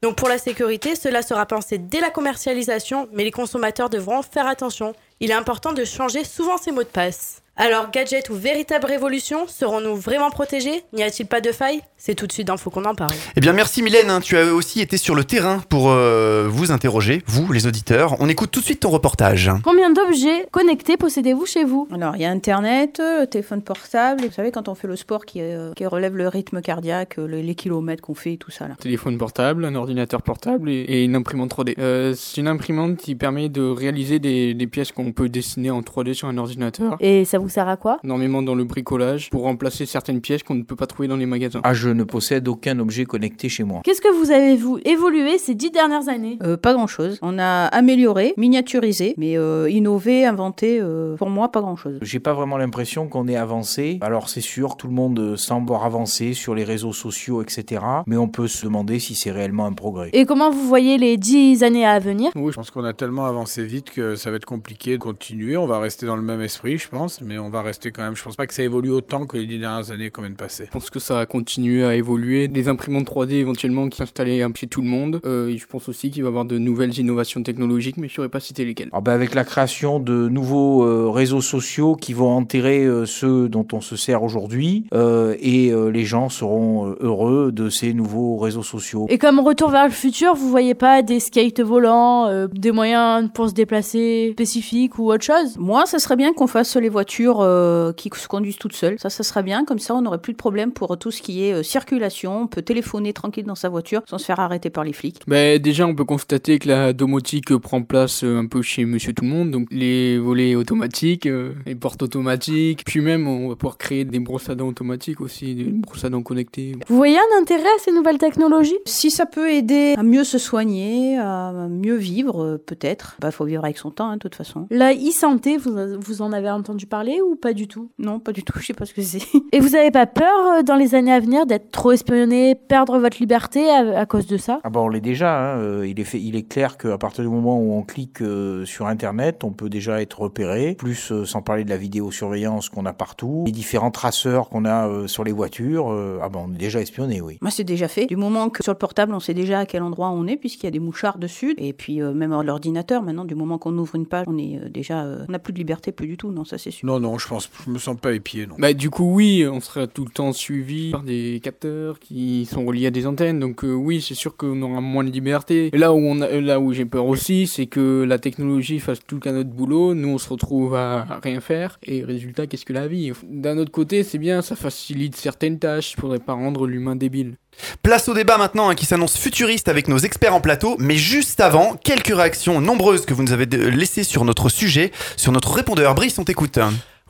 Donc 0.01 0.15
pour 0.15 0.29
la 0.29 0.37
sécurité, 0.37 0.95
cela 0.95 1.21
sera 1.21 1.45
pensé 1.45 1.77
dès 1.77 1.99
la 1.99 2.09
commercialisation, 2.09 3.09
mais 3.11 3.25
les 3.25 3.31
consommateurs 3.31 3.89
devront 3.89 4.21
faire 4.21 4.47
attention. 4.47 4.93
Il 5.19 5.31
est 5.31 5.35
important 5.35 5.73
de 5.73 5.83
changer 5.83 6.23
souvent 6.23 6.57
ses 6.57 6.71
mots 6.71 6.83
de 6.83 6.87
passe. 6.87 7.42
Alors, 7.55 7.91
gadget 7.91 8.31
ou 8.31 8.33
véritable 8.33 8.87
révolution, 8.87 9.45
serons-nous 9.47 9.95
vraiment 9.95 10.31
protégés? 10.31 10.83
N'y 10.91 11.03
a-t-il 11.03 11.27
pas 11.27 11.39
de 11.39 11.51
faille? 11.51 11.81
C'est 11.97 12.15
tout 12.15 12.25
de 12.25 12.31
suite 12.31 12.47
dans 12.47 12.57
Faut 12.57 12.71
qu'on 12.71 12.83
en 12.83 12.95
parle. 12.95 13.13
Eh 13.35 13.41
bien, 13.41 13.53
merci 13.53 13.83
Mylène, 13.83 14.09
hein, 14.09 14.21
tu 14.21 14.35
as 14.35 14.51
aussi 14.55 14.81
été 14.81 14.97
sur 14.97 15.13
le 15.13 15.23
terrain 15.23 15.59
pour 15.69 15.91
euh, 15.91 16.47
vous 16.49 16.71
interroger, 16.71 17.21
vous 17.27 17.53
les 17.53 17.67
auditeurs. 17.67 18.15
On 18.19 18.27
écoute 18.27 18.49
tout 18.49 18.59
de 18.61 18.65
suite 18.65 18.79
ton 18.79 18.89
reportage. 18.89 19.51
Combien 19.63 19.91
d'objets 19.91 20.47
connectés 20.49 20.97
possédez-vous 20.97 21.45
chez 21.45 21.63
vous? 21.63 21.87
Alors, 21.93 22.15
il 22.15 22.23
y 22.23 22.25
a 22.25 22.31
Internet, 22.31 22.99
euh, 22.99 23.27
téléphone 23.27 23.61
portable. 23.61 24.23
Et 24.23 24.27
vous 24.29 24.33
savez, 24.33 24.51
quand 24.51 24.67
on 24.67 24.73
fait 24.73 24.87
le 24.87 24.95
sport 24.95 25.23
qui, 25.23 25.39
euh, 25.39 25.73
qui 25.75 25.85
relève 25.85 26.17
le 26.17 26.27
rythme 26.29 26.59
cardiaque, 26.59 27.17
les, 27.17 27.43
les 27.43 27.55
kilomètres 27.55 28.01
qu'on 28.01 28.15
fait, 28.15 28.37
tout 28.37 28.49
ça 28.49 28.67
là. 28.67 28.73
téléphone 28.79 29.19
portable, 29.19 29.63
un 29.65 29.75
ordinateur 29.75 30.23
portable 30.23 30.71
et, 30.71 30.81
et 30.81 31.03
une 31.03 31.15
imprimante 31.15 31.51
3D. 31.55 31.75
Euh, 31.77 32.15
c'est 32.17 32.41
une 32.41 32.47
imprimante 32.47 32.97
qui 32.97 33.13
permet 33.13 33.47
de 33.47 33.61
réaliser 33.61 34.17
des, 34.17 34.55
des 34.55 34.67
pièces 34.67 34.91
qu'on 34.91 35.11
peut 35.11 35.29
dessiner 35.29 35.69
en 35.69 35.81
3D 35.81 36.13
sur 36.15 36.27
un 36.27 36.37
ordinateur. 36.39 36.97
Et 36.99 37.25
ça 37.25 37.37
vous 37.43 37.49
sert 37.49 37.67
à 37.67 37.77
quoi? 37.77 37.99
Énormément 38.03 38.41
dans 38.41 38.55
le 38.55 38.63
bricolage 38.63 39.29
pour 39.29 39.43
remplacer 39.43 39.85
certaines 39.85 40.21
pièces 40.21 40.43
qu'on 40.43 40.55
ne 40.55 40.63
peut 40.63 40.75
pas 40.75 40.87
trouver 40.87 41.07
dans 41.07 41.17
les 41.17 41.25
magasins. 41.25 41.61
Ah, 41.63 41.73
je 41.73 41.89
ne 41.89 42.03
possède 42.03 42.47
aucun 42.47 42.79
objet 42.79 43.05
connecté 43.05 43.49
chez 43.49 43.63
moi. 43.63 43.81
Qu'est-ce 43.83 44.01
que 44.01 44.13
vous 44.17 44.31
avez 44.31 44.55
vous 44.55 44.79
évolué 44.85 45.37
ces 45.37 45.55
dix 45.55 45.71
dernières 45.71 46.07
années? 46.07 46.39
Euh, 46.43 46.57
pas 46.57 46.73
grand-chose. 46.73 47.19
On 47.21 47.37
a 47.37 47.65
amélioré, 47.65 48.33
miniaturisé, 48.37 49.13
mais 49.17 49.37
euh, 49.37 49.69
innové, 49.69 50.25
inventé, 50.25 50.79
euh, 50.81 51.15
pour 51.17 51.29
moi, 51.29 51.51
pas 51.51 51.61
grand-chose. 51.61 51.99
J'ai 52.01 52.19
pas 52.19 52.33
vraiment 52.33 52.57
l'impression 52.57 53.07
qu'on 53.07 53.27
ait 53.27 53.35
avancé. 53.35 53.99
Alors 54.01 54.29
c'est 54.29 54.41
sûr, 54.41 54.77
tout 54.77 54.87
le 54.87 54.93
monde 54.93 55.35
semble 55.35 55.63
avoir 55.63 55.85
avancé 55.85 56.33
sur 56.33 56.55
les 56.55 56.63
réseaux 56.63 56.93
sociaux, 56.93 57.41
etc. 57.41 57.81
Mais 58.07 58.17
on 58.17 58.27
peut 58.27 58.47
se 58.47 58.65
demander 58.65 58.99
si 58.99 59.15
c'est 59.15 59.31
réellement 59.31 59.65
un 59.65 59.73
progrès. 59.73 60.09
Et 60.13 60.25
comment 60.25 60.49
vous 60.49 60.67
voyez 60.67 60.97
les 60.97 61.17
dix 61.17 61.63
années 61.63 61.85
à 61.85 61.99
venir? 61.99 62.31
Oui, 62.35 62.51
je 62.51 62.55
pense 62.55 62.71
qu'on 62.71 62.83
a 62.83 62.93
tellement 62.93 63.25
avancé 63.25 63.63
vite 63.65 63.91
que 63.91 64.15
ça 64.15 64.29
va 64.29 64.37
être 64.37 64.45
compliqué 64.45 64.93
de 64.93 65.01
continuer. 65.01 65.57
On 65.57 65.67
va 65.67 65.79
rester 65.79 66.05
dans 66.05 66.15
le 66.15 66.21
même 66.21 66.41
esprit, 66.41 66.77
je 66.77 66.87
pense. 66.87 67.21
Mais 67.21 67.32
est, 67.33 67.37
on 67.37 67.49
va 67.49 67.61
rester 67.61 67.91
quand 67.91 68.03
même. 68.03 68.15
Je 68.15 68.23
pense 68.23 68.35
pas 68.35 68.47
que 68.47 68.53
ça 68.53 68.63
évolue 68.63 68.91
autant 68.91 69.25
que 69.25 69.37
les 69.37 69.45
dix 69.45 69.59
dernières 69.59 69.91
années 69.91 70.09
qu'on 70.09 70.21
vient 70.21 70.31
de 70.31 70.35
passer. 70.35 70.65
Je 70.65 70.71
pense 70.71 70.89
que 70.89 70.99
ça 70.99 71.15
va 71.15 71.25
continuer 71.25 71.83
à 71.83 71.95
évoluer. 71.95 72.47
Des 72.47 72.67
imprimantes 72.67 73.07
3D 73.07 73.33
éventuellement 73.33 73.89
qui 73.89 73.97
s'installer 73.97 74.41
un 74.41 74.51
pied 74.51 74.67
tout 74.67 74.81
le 74.81 74.87
monde. 74.87 75.19
Euh, 75.25 75.49
et 75.49 75.57
je 75.57 75.65
pense 75.67 75.89
aussi 75.89 76.11
qu'il 76.11 76.23
va 76.23 76.27
y 76.27 76.29
avoir 76.29 76.45
de 76.45 76.57
nouvelles 76.57 76.97
innovations 76.97 77.43
technologiques, 77.43 77.97
mais 77.97 78.07
je 78.07 78.13
ne 78.13 78.15
saurais 78.15 78.29
pas 78.29 78.39
citer 78.39 78.65
lesquelles. 78.65 78.89
Ah 78.93 79.01
bah 79.01 79.13
avec 79.13 79.33
la 79.33 79.43
création 79.43 79.99
de 79.99 80.29
nouveaux 80.29 80.83
euh, 80.83 81.09
réseaux 81.09 81.41
sociaux 81.41 81.95
qui 81.95 82.13
vont 82.13 82.31
enterrer 82.31 82.85
euh, 82.85 83.05
ceux 83.05 83.49
dont 83.49 83.67
on 83.73 83.81
se 83.81 83.95
sert 83.95 84.23
aujourd'hui, 84.23 84.85
euh, 84.93 85.35
et 85.39 85.71
euh, 85.71 85.89
les 85.89 86.05
gens 86.05 86.29
seront 86.29 86.87
euh, 86.87 86.95
heureux 86.99 87.51
de 87.51 87.69
ces 87.69 87.93
nouveaux 87.93 88.37
réseaux 88.37 88.63
sociaux. 88.63 89.05
Et 89.09 89.17
comme 89.17 89.39
retour 89.39 89.69
vers 89.69 89.85
le 89.85 89.91
futur, 89.91 90.35
vous 90.35 90.49
voyez 90.49 90.73
pas 90.73 91.01
des 91.01 91.19
skates 91.19 91.61
volants, 91.61 92.27
euh, 92.27 92.47
des 92.51 92.71
moyens 92.71 93.29
pour 93.33 93.49
se 93.49 93.53
déplacer 93.53 94.31
spécifiques 94.33 94.97
ou 94.99 95.11
autre 95.11 95.23
chose? 95.23 95.57
Moi, 95.57 95.85
ça 95.85 95.99
serait 95.99 96.15
bien 96.15 96.33
qu'on 96.33 96.47
fasse 96.47 96.75
les 96.75 96.89
voitures 96.89 97.22
euh, 97.31 97.93
qui 97.93 98.09
se 98.13 98.27
conduisent 98.27 98.57
toutes 98.57 98.73
seules. 98.73 98.97
Ça, 98.99 99.09
ça 99.09 99.23
serait 99.23 99.43
bien. 99.43 99.65
Comme 99.65 99.79
ça, 99.79 99.95
on 99.95 100.01
n'aurait 100.01 100.21
plus 100.21 100.33
de 100.33 100.37
problème 100.37 100.71
pour 100.71 100.97
tout 100.97 101.11
ce 101.11 101.21
qui 101.21 101.43
est 101.43 101.53
euh, 101.53 101.63
circulation. 101.63 102.43
On 102.43 102.47
peut 102.47 102.61
téléphoner 102.61 103.13
tranquille 103.13 103.45
dans 103.45 103.55
sa 103.55 103.69
voiture 103.69 104.01
sans 104.09 104.17
se 104.17 104.25
faire 104.25 104.39
arrêter 104.39 104.69
par 104.69 104.83
les 104.83 104.93
flics. 104.93 105.21
Bah, 105.27 105.57
déjà, 105.57 105.87
on 105.87 105.95
peut 105.95 106.05
constater 106.05 106.59
que 106.59 106.67
la 106.67 106.93
domotique 106.93 107.55
prend 107.57 107.81
place 107.81 108.23
euh, 108.23 108.37
un 108.37 108.45
peu 108.45 108.61
chez 108.61 108.85
Monsieur 108.85 109.13
Tout 109.13 109.23
le 109.23 109.29
Monde, 109.29 109.51
donc 109.51 109.67
les 109.71 110.17
volets 110.17 110.55
automatiques, 110.55 111.25
euh, 111.25 111.53
les 111.65 111.75
portes 111.75 112.01
automatiques, 112.01 112.83
puis 112.85 113.01
même 113.01 113.27
on 113.27 113.49
va 113.49 113.55
pouvoir 113.55 113.77
créer 113.77 114.05
des 114.05 114.19
brosses 114.19 114.49
à 114.49 114.55
dents 114.55 114.67
automatiques 114.67 115.21
aussi, 115.21 115.55
des 115.55 115.63
brosses 115.65 116.03
à 116.05 116.09
dents 116.09 116.21
connectées. 116.21 116.75
Vous 116.87 116.95
voyez 116.95 117.17
un 117.17 117.41
intérêt 117.41 117.63
à 117.63 117.79
ces 117.79 117.91
nouvelles 117.91 118.17
technologies? 118.17 118.77
Si 118.85 119.11
ça 119.11 119.25
peut 119.25 119.51
aider 119.51 119.95
à 119.97 120.03
mieux 120.03 120.23
se 120.23 120.37
soigner, 120.37 121.17
à 121.17 121.51
mieux 121.69 121.95
vivre, 121.95 122.43
euh, 122.43 122.57
peut-être. 122.57 123.15
Bah, 123.19 123.31
faut 123.31 123.45
vivre 123.45 123.63
avec 123.63 123.77
son 123.77 123.91
temps, 123.91 124.09
hein, 124.09 124.15
de 124.15 124.19
toute 124.19 124.35
façon. 124.35 124.67
La 124.69 124.93
e-santé, 124.93 125.57
vous, 125.57 125.75
vous 125.99 126.21
en 126.21 126.31
avez 126.33 126.49
entendu 126.49 126.85
parler? 126.85 127.12
Ou 127.21 127.35
pas 127.35 127.53
du 127.53 127.67
tout? 127.67 127.91
Non, 127.99 128.19
pas 128.19 128.31
du 128.31 128.43
tout. 128.43 128.53
Je 128.59 128.65
sais 128.67 128.73
pas 128.73 128.85
ce 128.85 128.93
que 128.93 129.01
c'est. 129.01 129.21
Et 129.51 129.59
vous 129.59 129.75
avez 129.75 129.91
pas 129.91 130.05
peur 130.05 130.27
euh, 130.59 130.63
dans 130.63 130.75
les 130.75 130.95
années 130.95 131.11
à 131.13 131.19
venir 131.19 131.45
d'être 131.45 131.71
trop 131.71 131.91
espionné, 131.91 132.55
perdre 132.55 132.97
votre 132.99 133.17
liberté 133.19 133.69
à, 133.69 133.99
à 133.99 134.05
cause 134.05 134.27
de 134.27 134.37
ça? 134.37 134.59
Ah 134.63 134.69
bah 134.69 134.79
on 134.81 134.89
l'est 134.89 135.01
déjà. 135.01 135.53
hein. 135.53 135.57
Euh, 135.59 135.87
Il, 135.87 135.99
est 135.99 136.03
fait, 136.03 136.19
il 136.21 136.35
est 136.35 136.47
clair 136.47 136.77
qu'à 136.77 136.97
partir 136.97 137.23
du 137.23 137.29
moment 137.29 137.59
où 137.59 137.73
on 137.73 137.83
clique 137.83 138.21
euh, 138.21 138.65
sur 138.65 138.87
Internet, 138.87 139.43
on 139.43 139.51
peut 139.51 139.69
déjà 139.69 140.01
être 140.01 140.21
repéré. 140.21 140.75
Plus, 140.75 141.13
sans 141.25 141.41
parler 141.41 141.63
de 141.63 141.69
la 141.69 141.77
vidéosurveillance 141.77 142.69
qu'on 142.69 142.85
a 142.85 142.93
partout, 142.93 143.43
les 143.45 143.51
différents 143.51 143.91
traceurs 143.91 144.49
qu'on 144.49 144.65
a 144.65 145.07
sur 145.07 145.23
les 145.23 145.31
voitures. 145.31 145.89
ah 146.21 146.29
bah 146.29 146.39
on 146.45 146.53
est 146.53 146.57
déjà 146.57 146.81
espionné, 146.81 147.21
oui. 147.21 147.37
Moi, 147.41 147.51
c'est 147.51 147.63
déjà 147.63 147.87
fait. 147.87 148.05
Du 148.05 148.15
moment 148.17 148.49
que 148.49 148.63
sur 148.63 148.71
le 148.73 148.77
portable, 148.77 149.13
on 149.13 149.19
sait 149.19 149.33
déjà 149.33 149.59
à 149.59 149.65
quel 149.65 149.83
endroit 149.83 150.09
on 150.09 150.27
est, 150.27 150.37
puisqu'il 150.37 150.65
y 150.65 150.67
a 150.67 150.71
des 150.71 150.79
mouchards 150.79 151.17
dessus. 151.17 151.53
Et 151.57 151.73
puis, 151.73 152.01
euh, 152.01 152.13
même 152.13 152.31
à 152.33 152.43
l'ordinateur, 152.43 153.01
maintenant, 153.03 153.25
du 153.25 153.35
moment 153.35 153.57
qu'on 153.57 153.77
ouvre 153.77 153.95
une 153.95 154.05
page, 154.05 154.25
on 154.27 154.37
est 154.37 154.69
déjà. 154.69 155.03
euh, 155.03 155.25
on 155.27 155.31
n'a 155.31 155.39
plus 155.39 155.53
de 155.53 155.57
liberté, 155.57 155.91
plus 155.91 156.07
du 156.07 156.17
tout. 156.17 156.31
Non, 156.31 156.45
ça, 156.45 156.57
c'est 156.57 156.71
sûr. 156.71 156.85
Non, 156.87 156.99
non, 157.03 157.17
je 157.17 157.27
pense, 157.27 157.49
je 157.65 157.69
me 157.69 157.79
sens 157.79 157.97
pas 157.99 158.13
épié, 158.13 158.47
non. 158.47 158.55
Bah 158.57 158.73
du 158.73 158.89
coup 158.89 159.13
oui, 159.13 159.45
on 159.45 159.59
sera 159.59 159.87
tout 159.87 160.05
le 160.05 160.09
temps 160.09 160.31
suivi 160.31 160.91
par 160.91 161.03
des 161.03 161.41
capteurs 161.43 161.99
qui 161.99 162.47
sont 162.49 162.63
reliés 162.65 162.87
à 162.87 162.91
des 162.91 163.05
antennes, 163.05 163.41
donc 163.41 163.65
euh, 163.65 163.73
oui 163.73 164.01
c'est 164.01 164.15
sûr 164.15 164.37
qu'on 164.37 164.61
aura 164.61 164.79
moins 164.79 165.03
de 165.03 165.11
liberté. 165.11 165.69
Et 165.73 165.77
là 165.77 165.93
où 165.93 165.97
on 165.97 166.21
a, 166.21 166.29
là 166.39 166.61
où 166.61 166.71
j'ai 166.71 166.85
peur 166.85 167.05
aussi, 167.05 167.45
c'est 167.45 167.65
que 167.65 168.05
la 168.07 168.19
technologie 168.19 168.79
fasse 168.79 168.99
tout 169.05 169.19
qu'un 169.19 169.35
autre 169.35 169.49
boulot, 169.49 169.93
nous 169.93 170.07
on 170.07 170.17
se 170.17 170.29
retrouve 170.29 170.75
à 170.75 171.19
rien 171.21 171.41
faire, 171.41 171.77
et 171.83 172.05
résultat 172.05 172.47
qu'est-ce 172.47 172.65
que 172.65 172.73
la 172.73 172.87
vie? 172.87 173.11
D'un 173.29 173.57
autre 173.57 173.71
côté 173.71 174.03
c'est 174.03 174.17
bien, 174.17 174.41
ça 174.41 174.55
facilite 174.55 175.17
certaines 175.17 175.59
tâches, 175.59 175.95
faudrait 175.99 176.19
pas 176.19 176.33
rendre 176.33 176.67
l'humain 176.67 176.95
débile. 176.95 177.35
Place 177.83 178.07
au 178.07 178.13
débat 178.13 178.37
maintenant 178.37 178.69
hein, 178.69 178.75
qui 178.75 178.85
s'annonce 178.85 179.17
futuriste 179.17 179.67
avec 179.67 179.87
nos 179.87 179.97
experts 179.97 180.33
en 180.33 180.41
plateau, 180.41 180.75
mais 180.79 180.95
juste 180.95 181.39
avant, 181.39 181.75
quelques 181.75 182.15
réactions 182.15 182.61
nombreuses 182.61 183.05
que 183.05 183.13
vous 183.13 183.23
nous 183.23 183.33
avez 183.33 183.45
laissées 183.45 184.03
sur 184.03 184.25
notre 184.25 184.49
sujet, 184.49 184.91
sur 185.17 185.31
notre 185.31 185.53
répondeur. 185.53 185.93
Brice, 185.93 186.17
on 186.17 186.23
t'écoute. 186.23 186.57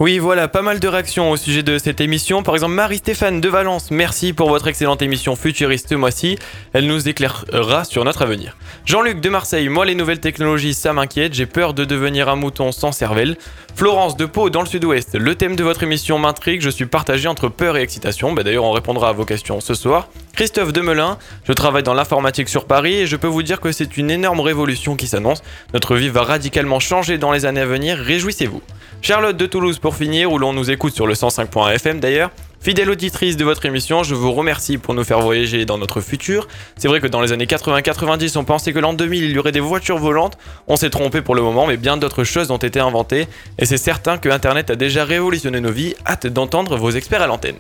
Oui, 0.04 0.20
voilà, 0.20 0.50
pas 0.50 0.62
mal 0.62 0.82
de 0.82 0.88
réactions 0.90 1.32
au 1.32 1.38
sujet 1.38 1.64
de 1.64 1.78
cette 1.78 2.02
émission. 2.02 2.44
Par 2.44 2.56
exemple, 2.56 2.74
Marie-Stéphane 2.74 3.40
de 3.40 3.48
Valence, 3.48 3.90
merci 3.90 4.34
pour 4.34 4.50
votre 4.50 4.68
excellente 4.68 5.02
émission 5.02 5.38
futuriste 5.38 5.88
ce 5.88 5.96
mois-ci. 5.96 6.38
Elle 6.74 6.88
nous 6.88 7.08
éclairera 7.08 7.86
sur 7.86 8.04
notre 8.04 8.22
avenir. 8.24 8.58
Jean-Luc 8.86 9.22
de 9.22 9.30
Marseille, 9.30 9.70
moi 9.70 9.86
les 9.86 9.96
nouvelles 9.96 10.20
technologies, 10.20 10.74
ça 10.74 10.92
m'inquiète, 10.92 11.34
j'ai 11.34 11.46
peur 11.46 11.74
de 11.74 11.86
devenir 11.86 12.28
un 12.28 12.36
mouton 12.36 12.74
sans 12.74 12.92
cervelle. 12.92 13.38
Florence 13.76 14.18
de 14.18 14.26
Pau, 14.26 14.50
dans 14.50 14.60
le 14.60 14.68
sud-ouest, 14.68 15.16
le 15.16 15.36
thème 15.36 15.56
de 15.56 15.64
votre 15.64 15.84
émission 15.84 16.20
m'intrigue, 16.20 16.60
je 16.60 16.70
suis 16.70 16.86
partagé 16.86 17.30
entre 17.30 17.48
peur 17.48 17.78
et 17.78 17.82
excitation. 17.82 18.34
Bah, 18.34 18.44
D'ailleurs, 18.44 18.66
on 18.66 18.74
répondra 18.74 19.08
à 19.08 19.14
vos 19.14 19.24
questions 19.24 19.62
ce 19.62 19.74
soir. 19.74 20.10
Christophe 20.36 20.74
Demelin, 20.74 21.18
je 21.48 21.54
travaille 21.54 21.84
dans 21.84 21.94
l'informatique 21.94 22.50
sur 22.50 22.66
Paris 22.66 22.96
et 22.96 23.08
je 23.08 23.16
peux 23.16 23.28
vous 23.28 23.42
dire 23.42 23.62
que 23.62 23.72
c'est 23.72 23.96
une 23.96 24.12
énorme 24.12 24.42
révolution 24.42 24.98
qui 24.98 25.08
s'annonce. 25.08 25.44
Notre 25.74 25.96
vie 25.96 26.10
va 26.10 26.24
radicalement 26.24 26.82
changer 26.82 27.18
dans 27.18 27.32
les 27.32 27.46
années 27.46 27.62
à 27.62 27.66
venir, 27.66 27.98
réjouissez-vous. 27.98 28.62
Charlotte 29.04 29.36
de 29.36 29.46
Toulouse 29.46 29.80
pour 29.80 29.98
finir, 29.98 30.32
où 30.32 30.38
l'on 30.38 30.54
nous 30.54 30.72
écoute 30.72 30.96
sur 30.96 31.08
le 31.08 31.14
105.fm 31.14 32.00
d'ailleurs. 32.00 32.32
Fidèle 32.62 32.90
auditrice 32.90 33.36
de 33.36 33.44
votre 33.44 33.66
émission, 33.66 34.02
je 34.02 34.16
vous 34.16 34.32
remercie 34.32 34.78
pour 34.78 34.94
nous 34.94 35.04
faire 35.04 35.20
voyager 35.20 35.66
dans 35.66 35.78
notre 35.78 36.00
futur. 36.00 36.48
C'est 36.78 36.88
vrai 36.88 37.02
que 37.02 37.08
dans 37.08 37.20
les 37.20 37.34
années 37.34 37.46
80-90, 37.46 38.38
on 38.38 38.46
pensait 38.46 38.72
que 38.72 38.80
l'an 38.80 38.94
2000, 38.94 39.26
il 39.26 39.32
y 39.32 39.38
aurait 39.38 39.52
des 39.52 39.60
voitures 39.60 39.98
volantes. 39.98 40.38
On 40.68 40.78
s'est 40.78 40.90
trompé 40.90 41.22
pour 41.22 41.36
le 41.36 41.42
moment, 41.42 41.68
mais 41.68 41.76
bien 41.76 41.98
d'autres 41.98 42.24
choses 42.24 42.50
ont 42.50 42.56
été 42.58 42.80
inventées. 42.80 43.28
Et 43.60 43.66
c'est 43.66 43.76
certain 43.76 44.18
que 44.18 44.30
Internet 44.30 44.70
a 44.70 44.78
déjà 44.78 45.04
révolutionné 45.04 45.60
nos 45.60 45.74
vies. 45.74 45.96
Hâte 46.08 46.28
d'entendre 46.28 46.78
vos 46.78 46.92
experts 46.92 47.22
à 47.22 47.28
l'antenne. 47.28 47.58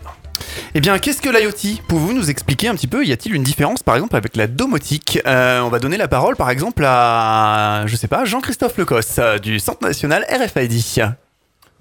Eh 0.75 0.79
bien, 0.79 0.97
qu'est-ce 0.97 1.21
que 1.21 1.27
l'IoT? 1.29 1.81
Pouvez-vous 1.89 2.13
nous 2.13 2.29
expliquer 2.29 2.69
un 2.69 2.75
petit 2.75 2.87
peu? 2.87 3.05
Y 3.05 3.11
a-t-il 3.11 3.35
une 3.35 3.43
différence, 3.43 3.83
par 3.83 3.95
exemple, 3.95 4.15
avec 4.15 4.37
la 4.37 4.47
domotique? 4.47 5.19
Euh, 5.27 5.59
On 5.59 5.67
va 5.67 5.79
donner 5.79 5.97
la 5.97 6.07
parole, 6.07 6.37
par 6.37 6.49
exemple, 6.49 6.85
à, 6.87 7.83
je 7.85 7.97
sais 7.97 8.07
pas, 8.07 8.23
Jean-Christophe 8.23 8.77
Lecosse, 8.77 9.17
euh, 9.19 9.39
du 9.39 9.59
Centre 9.59 9.85
national 9.85 10.25
RFID. 10.29 10.71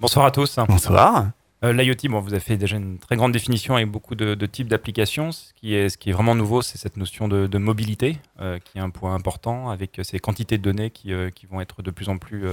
Bonsoir 0.02 0.26
à 0.26 0.32
tous. 0.32 0.58
Bonsoir. 0.68 1.30
Euh, 1.62 1.72
L'IoT, 1.72 1.94
bon, 2.10 2.18
vous 2.18 2.32
avez 2.32 2.40
fait 2.40 2.56
déjà 2.56 2.76
une 2.76 2.98
très 2.98 3.14
grande 3.14 3.30
définition 3.30 3.76
avec 3.76 3.88
beaucoup 3.88 4.16
de, 4.16 4.34
de 4.34 4.46
types 4.46 4.66
d'applications. 4.66 5.30
Ce, 5.30 5.52
qui 5.54 5.76
est- 5.76 5.90
ce 5.90 5.96
qui 5.96 6.10
est 6.10 6.12
vraiment 6.12 6.34
nouveau, 6.34 6.60
c'est 6.60 6.76
cette 6.76 6.96
notion 6.96 7.28
de, 7.28 7.46
de 7.46 7.58
mobilité, 7.58 8.18
euh, 8.40 8.58
qui 8.58 8.78
est 8.78 8.80
un 8.80 8.90
point 8.90 9.14
important, 9.14 9.70
avec 9.70 10.00
ces 10.02 10.18
quantités 10.18 10.58
de 10.58 10.62
données 10.64 10.90
qui, 10.90 11.12
euh, 11.12 11.30
qui 11.30 11.46
vont 11.46 11.60
être 11.60 11.82
de 11.82 11.92
plus 11.92 12.08
en 12.08 12.18
plus 12.18 12.44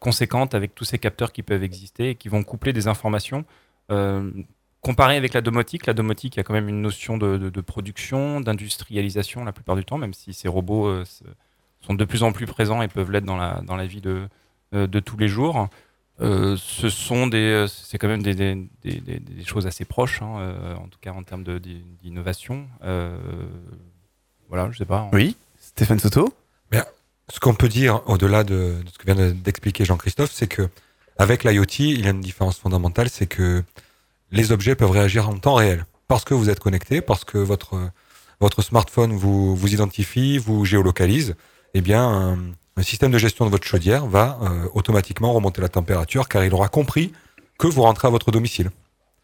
conséquentes, 0.00 0.54
avec 0.56 0.74
tous 0.74 0.82
ces 0.84 0.98
capteurs 0.98 1.32
qui 1.32 1.42
peuvent 1.44 1.62
exister 1.62 2.10
et 2.10 2.14
qui 2.16 2.28
vont 2.28 2.42
coupler 2.42 2.72
des 2.74 2.86
informations. 2.88 3.44
Comparé 4.82 5.16
avec 5.16 5.32
la 5.34 5.40
domotique, 5.40 5.86
la 5.86 5.94
domotique, 5.94 6.34
il 6.34 6.38
y 6.38 6.40
a 6.40 6.42
quand 6.42 6.52
même 6.52 6.68
une 6.68 6.82
notion 6.82 7.16
de, 7.16 7.60
production, 7.62 8.40
d'industrialisation 8.42 9.44
la 9.44 9.52
plupart 9.52 9.76
du 9.76 9.84
temps, 9.86 9.96
même 9.96 10.12
si 10.14 10.34
ces 10.34 10.48
robots 10.48 11.04
sont 11.80 11.94
de 11.94 12.04
plus 12.04 12.24
en 12.24 12.32
plus 12.32 12.46
présents 12.46 12.82
et 12.82 12.88
peuvent 12.88 13.10
l'être 13.12 13.24
dans 13.24 13.36
la, 13.36 13.60
dans 13.64 13.76
la 13.76 13.86
vie 13.86 14.00
de, 14.00 14.28
de 14.72 15.00
tous 15.00 15.16
les 15.16 15.28
jours. 15.28 15.68
Euh, 16.20 16.56
ce 16.58 16.88
sont 16.90 17.28
des, 17.28 17.38
euh, 17.38 17.66
c'est 17.68 17.96
quand 17.98 18.08
même 18.08 18.22
des, 18.22 18.34
des, 18.34 18.54
des- 18.82 19.00
des- 19.00 19.20
des 19.20 19.44
choses 19.44 19.66
assez 19.68 19.84
proches, 19.84 20.20
hein, 20.20 20.38
euh, 20.40 20.74
en 20.74 20.88
tout 20.88 20.98
cas 21.00 21.12
en 21.12 21.22
termes 21.22 21.44
d'innovation. 22.02 22.66
Euh, 22.82 23.16
voilà, 24.48 24.68
je 24.72 24.78
sais 24.78 24.84
pas. 24.84 25.08
Oui, 25.12 25.36
Stéphane 25.60 25.98
Soto 26.00 26.32
Bien, 26.70 26.84
ce 27.32 27.38
qu'on 27.38 27.54
peut 27.54 27.68
dire 27.68 28.02
au-delà 28.06 28.42
de, 28.44 28.82
de 28.84 28.88
ce 28.92 28.98
que 28.98 29.04
vient 29.04 29.14
de- 29.14 29.30
d'expliquer 29.32 29.84
Jean-Christophe, 29.84 30.32
c'est 30.32 30.48
que 30.48 30.68
avec 31.18 31.44
l'IoT, 31.44 31.64
il 31.80 32.04
y 32.04 32.06
a 32.06 32.10
une 32.10 32.20
différence 32.20 32.58
fondamentale, 32.58 33.08
c'est 33.08 33.26
que 33.26 33.62
les 34.30 34.52
objets 34.52 34.74
peuvent 34.74 34.90
réagir 34.90 35.28
en 35.28 35.38
temps 35.38 35.54
réel 35.54 35.84
parce 36.08 36.24
que 36.24 36.34
vous 36.34 36.50
êtes 36.50 36.60
connecté, 36.60 37.00
parce 37.00 37.24
que 37.24 37.38
votre 37.38 37.90
votre 38.40 38.62
smartphone 38.62 39.12
vous 39.12 39.54
vous 39.56 39.72
identifie, 39.74 40.38
vous 40.38 40.64
géolocalise. 40.64 41.34
Eh 41.74 41.80
bien, 41.80 42.38
un, 42.78 42.80
un 42.80 42.84
système 42.84 43.10
de 43.10 43.18
gestion 43.18 43.44
de 43.44 43.50
votre 43.50 43.66
chaudière 43.66 44.06
va 44.06 44.38
euh, 44.42 44.68
automatiquement 44.74 45.32
remonter 45.32 45.60
la 45.60 45.68
température 45.68 46.28
car 46.28 46.44
il 46.44 46.54
aura 46.54 46.68
compris 46.68 47.12
que 47.58 47.66
vous 47.66 47.82
rentrez 47.82 48.08
à 48.08 48.10
votre 48.10 48.30
domicile. 48.30 48.70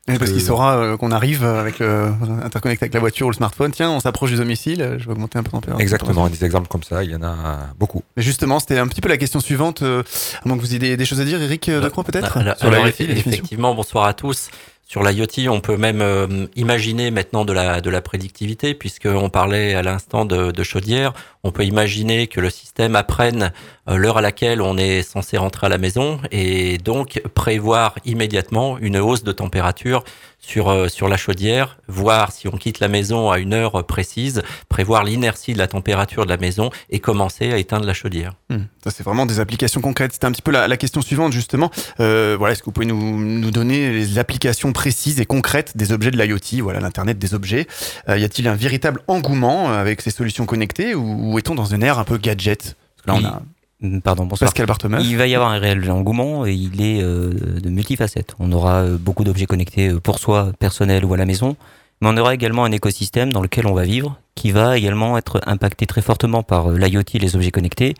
Parce 0.06 0.20
Euh, 0.20 0.26
qu'il 0.34 0.42
saura 0.42 0.76
euh, 0.76 0.96
qu'on 0.98 1.10
arrive 1.12 1.44
avec 1.44 1.78
le 1.78 2.12
interconnecté 2.42 2.84
avec 2.84 2.92
la 2.92 3.00
voiture 3.00 3.26
ou 3.26 3.30
le 3.30 3.36
smartphone. 3.36 3.70
Tiens, 3.72 3.90
on 3.90 4.00
s'approche 4.00 4.32
du 4.32 4.36
domicile, 4.36 4.82
euh, 4.82 4.98
je 4.98 5.06
vais 5.06 5.12
augmenter 5.12 5.38
un 5.38 5.42
peu 5.42 5.48
la 5.48 5.52
température. 5.60 5.80
Exactement, 5.80 6.28
des 6.28 6.44
exemples 6.44 6.68
comme 6.68 6.82
ça, 6.82 7.02
il 7.04 7.10
y 7.10 7.16
en 7.16 7.22
a 7.22 7.70
beaucoup. 7.78 8.02
Mais 8.14 8.22
justement, 8.22 8.60
c'était 8.60 8.78
un 8.78 8.86
petit 8.86 9.00
peu 9.00 9.08
la 9.08 9.16
question 9.16 9.40
suivante. 9.40 9.80
euh, 9.80 10.02
à 10.44 10.46
moins 10.48 10.58
que 10.58 10.62
vous 10.62 10.70
ayez 10.72 10.78
des, 10.78 10.96
des 10.98 11.06
choses 11.06 11.20
à 11.22 11.24
dire, 11.24 11.40
Eric 11.40 11.70
euh, 11.70 11.80
Lacroix, 11.80 12.04
peut-être? 12.04 12.38
la 12.38 12.54
définition 12.84 13.30
effectivement, 13.30 13.74
bonsoir 13.74 14.04
à 14.04 14.12
tous. 14.12 14.50
Sur 14.94 15.02
l'IoT, 15.02 15.52
on 15.52 15.60
peut 15.60 15.76
même 15.76 16.00
euh, 16.00 16.46
imaginer 16.54 17.10
maintenant 17.10 17.44
de 17.44 17.52
la, 17.52 18.00
prédictivité, 18.00 18.74
puisqu'on 18.74 19.28
parlait 19.28 19.74
à 19.74 19.82
l'instant 19.82 20.24
de, 20.24 20.62
chaudière. 20.62 21.12
On 21.42 21.50
peut 21.50 21.64
imaginer 21.64 22.28
que 22.28 22.40
le 22.40 22.48
système 22.48 22.94
apprenne 22.94 23.52
l'heure 23.86 24.16
à 24.18 24.22
laquelle 24.22 24.62
on 24.62 24.78
est 24.78 25.02
censé 25.02 25.36
rentrer 25.36 25.66
à 25.66 25.70
la 25.70 25.78
maison 25.78 26.18
et 26.30 26.78
donc 26.78 27.20
prévoir 27.34 27.96
immédiatement 28.04 28.78
une 28.78 28.96
hausse 28.96 29.24
de 29.24 29.32
température 29.32 30.04
sur, 30.38 30.68
euh, 30.68 30.88
sur 30.88 31.08
la 31.08 31.16
chaudière, 31.16 31.78
voir 31.88 32.30
si 32.32 32.48
on 32.48 32.52
quitte 32.52 32.80
la 32.80 32.88
maison 32.88 33.30
à 33.30 33.38
une 33.38 33.54
heure 33.54 33.84
précise, 33.86 34.42
prévoir 34.68 35.02
l'inertie 35.04 35.54
de 35.54 35.58
la 35.58 35.66
température 35.68 36.24
de 36.24 36.30
la 36.30 36.36
maison 36.36 36.70
et 36.90 36.98
commencer 37.00 37.50
à 37.52 37.56
éteindre 37.56 37.86
la 37.86 37.94
chaudière. 37.94 38.34
Hmm, 38.50 38.64
Ça, 38.82 38.90
c'est 38.90 39.02
vraiment 39.02 39.24
des 39.24 39.40
applications 39.40 39.80
concrètes. 39.80 40.12
C'était 40.12 40.26
un 40.26 40.32
petit 40.32 40.42
peu 40.42 40.50
la, 40.50 40.68
la 40.68 40.76
question 40.76 41.00
suivante, 41.00 41.32
justement. 41.32 41.70
Euh, 42.00 42.36
voilà, 42.38 42.52
est-ce 42.52 42.60
que 42.60 42.66
vous 42.66 42.72
pouvez 42.72 42.86
nous, 42.86 43.18
nous 43.18 43.50
donner 43.50 43.90
les 43.90 44.18
applications 44.18 44.72
précises 44.74 45.18
et 45.18 45.24
concrètes 45.26 45.76
des 45.76 45.92
objets 45.92 46.10
de 46.10 46.22
l'IoT, 46.22 46.62
voilà, 46.62 46.80
l'Internet 46.80 47.18
des 47.18 47.32
objets? 47.34 47.66
Euh, 48.10 48.18
Y 48.18 48.24
a-t-il 48.24 48.48
un 48.48 48.54
véritable 48.54 49.00
engouement 49.08 49.70
euh, 49.70 49.80
avec 49.80 50.02
ces 50.02 50.10
solutions 50.10 50.44
connectées 50.44 50.94
ou, 50.94 51.32
ou 51.32 51.38
est-on 51.38 51.54
dans 51.54 51.66
une 51.66 51.82
ère 51.82 51.98
un 51.98 52.04
peu 52.04 52.18
gadget? 52.18 52.76
Là, 53.06 53.14
on 53.14 53.24
a... 53.24 53.42
Mm, 53.84 54.00
Pardon, 54.00 54.24
bonsoir. 54.24 54.52
Pascal. 54.52 54.66
Il 55.02 55.16
va 55.16 55.26
y 55.26 55.34
avoir 55.34 55.50
un 55.50 55.58
réel 55.58 55.88
engouement 55.90 56.46
et 56.46 56.54
il 56.54 56.80
est 56.80 57.02
euh, 57.02 57.32
de 57.62 57.68
multifacettes. 57.68 58.34
On 58.38 58.50
aura 58.52 58.82
euh, 58.82 58.96
beaucoup 58.98 59.24
d'objets 59.24 59.46
connectés 59.46 59.88
euh, 59.88 60.00
pour 60.00 60.18
soi, 60.18 60.52
personnel 60.58 61.04
ou 61.04 61.12
à 61.12 61.16
la 61.16 61.26
maison, 61.26 61.56
mais 62.00 62.08
on 62.08 62.16
aura 62.16 62.34
également 62.34 62.64
un 62.64 62.72
écosystème 62.72 63.32
dans 63.32 63.42
lequel 63.42 63.66
on 63.66 63.74
va 63.74 63.84
vivre 63.84 64.18
qui 64.34 64.50
va 64.50 64.76
également 64.78 65.18
être 65.18 65.40
impacté 65.46 65.86
très 65.86 66.02
fortement 66.02 66.42
par 66.42 66.70
l'IoT, 66.70 67.02
les 67.14 67.36
objets 67.36 67.50
connectés. 67.50 67.94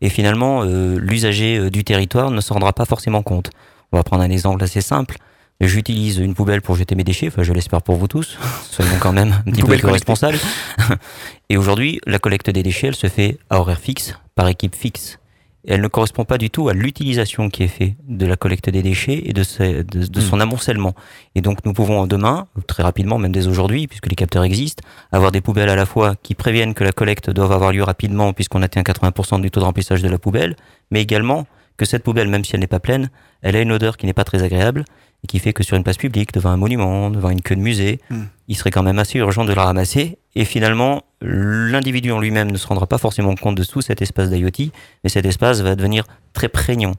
Et 0.00 0.10
finalement, 0.10 0.62
l'usager 0.62 1.70
du 1.70 1.82
territoire 1.82 2.30
ne 2.30 2.40
s'en 2.40 2.54
rendra 2.54 2.72
pas 2.72 2.84
forcément 2.84 3.22
compte. 3.22 3.50
On 3.90 3.96
va 3.96 4.04
prendre 4.04 4.22
un 4.22 4.30
exemple 4.30 4.62
assez 4.62 4.82
simple. 4.82 5.16
J'utilise 5.60 6.18
une 6.18 6.34
poubelle 6.34 6.62
pour 6.62 6.76
jeter 6.76 6.94
mes 6.94 7.02
déchets, 7.02 7.28
enfin 7.28 7.42
je 7.42 7.52
l'espère 7.52 7.82
pour 7.82 7.96
vous 7.96 8.06
tous, 8.06 8.38
soyons 8.70 8.92
quand 9.00 9.12
même 9.12 9.42
un 9.44 9.50
petit 9.50 9.62
peu 9.62 9.76
plus 9.76 9.88
responsables. 9.88 10.38
Et 11.48 11.56
aujourd'hui, 11.56 12.00
la 12.06 12.18
collecte 12.20 12.50
des 12.50 12.62
déchets, 12.62 12.88
elle 12.88 12.94
se 12.94 13.08
fait 13.08 13.38
à 13.50 13.58
horaire 13.58 13.80
fixe, 13.80 14.14
par 14.36 14.46
équipe 14.46 14.76
fixe. 14.76 15.18
Elle 15.66 15.80
ne 15.80 15.88
correspond 15.88 16.24
pas 16.24 16.38
du 16.38 16.50
tout 16.50 16.68
à 16.68 16.72
l'utilisation 16.72 17.50
qui 17.50 17.64
est 17.64 17.68
faite 17.68 17.94
de 18.06 18.26
la 18.26 18.36
collecte 18.36 18.70
des 18.70 18.82
déchets 18.82 19.22
et 19.24 19.32
de, 19.32 19.42
de, 19.82 20.06
de 20.06 20.20
son 20.20 20.40
amoncellement. 20.40 20.94
Et 21.34 21.40
donc 21.40 21.64
nous 21.64 21.72
pouvons 21.72 22.06
demain, 22.06 22.46
très 22.66 22.82
rapidement, 22.82 23.18
même 23.18 23.32
dès 23.32 23.48
aujourd'hui, 23.48 23.86
puisque 23.86 24.06
les 24.06 24.14
capteurs 24.14 24.44
existent, 24.44 24.82
avoir 25.10 25.32
des 25.32 25.40
poubelles 25.40 25.68
à 25.68 25.76
la 25.76 25.86
fois 25.86 26.14
qui 26.22 26.34
préviennent 26.34 26.74
que 26.74 26.84
la 26.84 26.92
collecte 26.92 27.30
doit 27.30 27.52
avoir 27.52 27.72
lieu 27.72 27.82
rapidement 27.82 28.32
puisqu'on 28.32 28.62
atteint 28.62 28.82
80% 28.82 29.40
du 29.40 29.50
taux 29.50 29.60
de 29.60 29.64
remplissage 29.64 30.02
de 30.02 30.08
la 30.08 30.18
poubelle, 30.18 30.56
mais 30.90 31.02
également 31.02 31.46
que 31.76 31.84
cette 31.84 32.02
poubelle, 32.02 32.28
même 32.28 32.44
si 32.44 32.54
elle 32.54 32.60
n'est 32.60 32.66
pas 32.66 32.80
pleine, 32.80 33.10
elle 33.42 33.56
a 33.56 33.60
une 33.60 33.72
odeur 33.72 33.96
qui 33.96 34.06
n'est 34.06 34.12
pas 34.12 34.24
très 34.24 34.42
agréable 34.42 34.84
et 35.24 35.26
qui 35.26 35.38
fait 35.38 35.52
que 35.52 35.62
sur 35.62 35.76
une 35.76 35.82
place 35.82 35.96
publique, 35.96 36.32
devant 36.32 36.50
un 36.50 36.56
monument, 36.56 37.10
devant 37.10 37.30
une 37.30 37.42
queue 37.42 37.56
de 37.56 37.60
musée, 37.60 38.00
Hmm. 38.10 38.24
il 38.46 38.56
serait 38.56 38.70
quand 38.70 38.82
même 38.82 38.98
assez 38.98 39.18
urgent 39.18 39.44
de 39.44 39.52
la 39.52 39.64
ramasser. 39.64 40.18
Et 40.34 40.44
finalement, 40.44 41.02
l'individu 41.20 42.12
en 42.12 42.20
lui-même 42.20 42.50
ne 42.50 42.56
se 42.56 42.66
rendra 42.66 42.86
pas 42.86 42.98
forcément 42.98 43.34
compte 43.34 43.56
de 43.56 43.64
tout 43.64 43.80
cet 43.80 44.02
espace 44.02 44.30
d'IoT, 44.30 44.70
mais 45.02 45.10
cet 45.10 45.26
espace 45.26 45.60
va 45.60 45.74
devenir 45.74 46.04
très 46.32 46.48
prégnant 46.48 46.92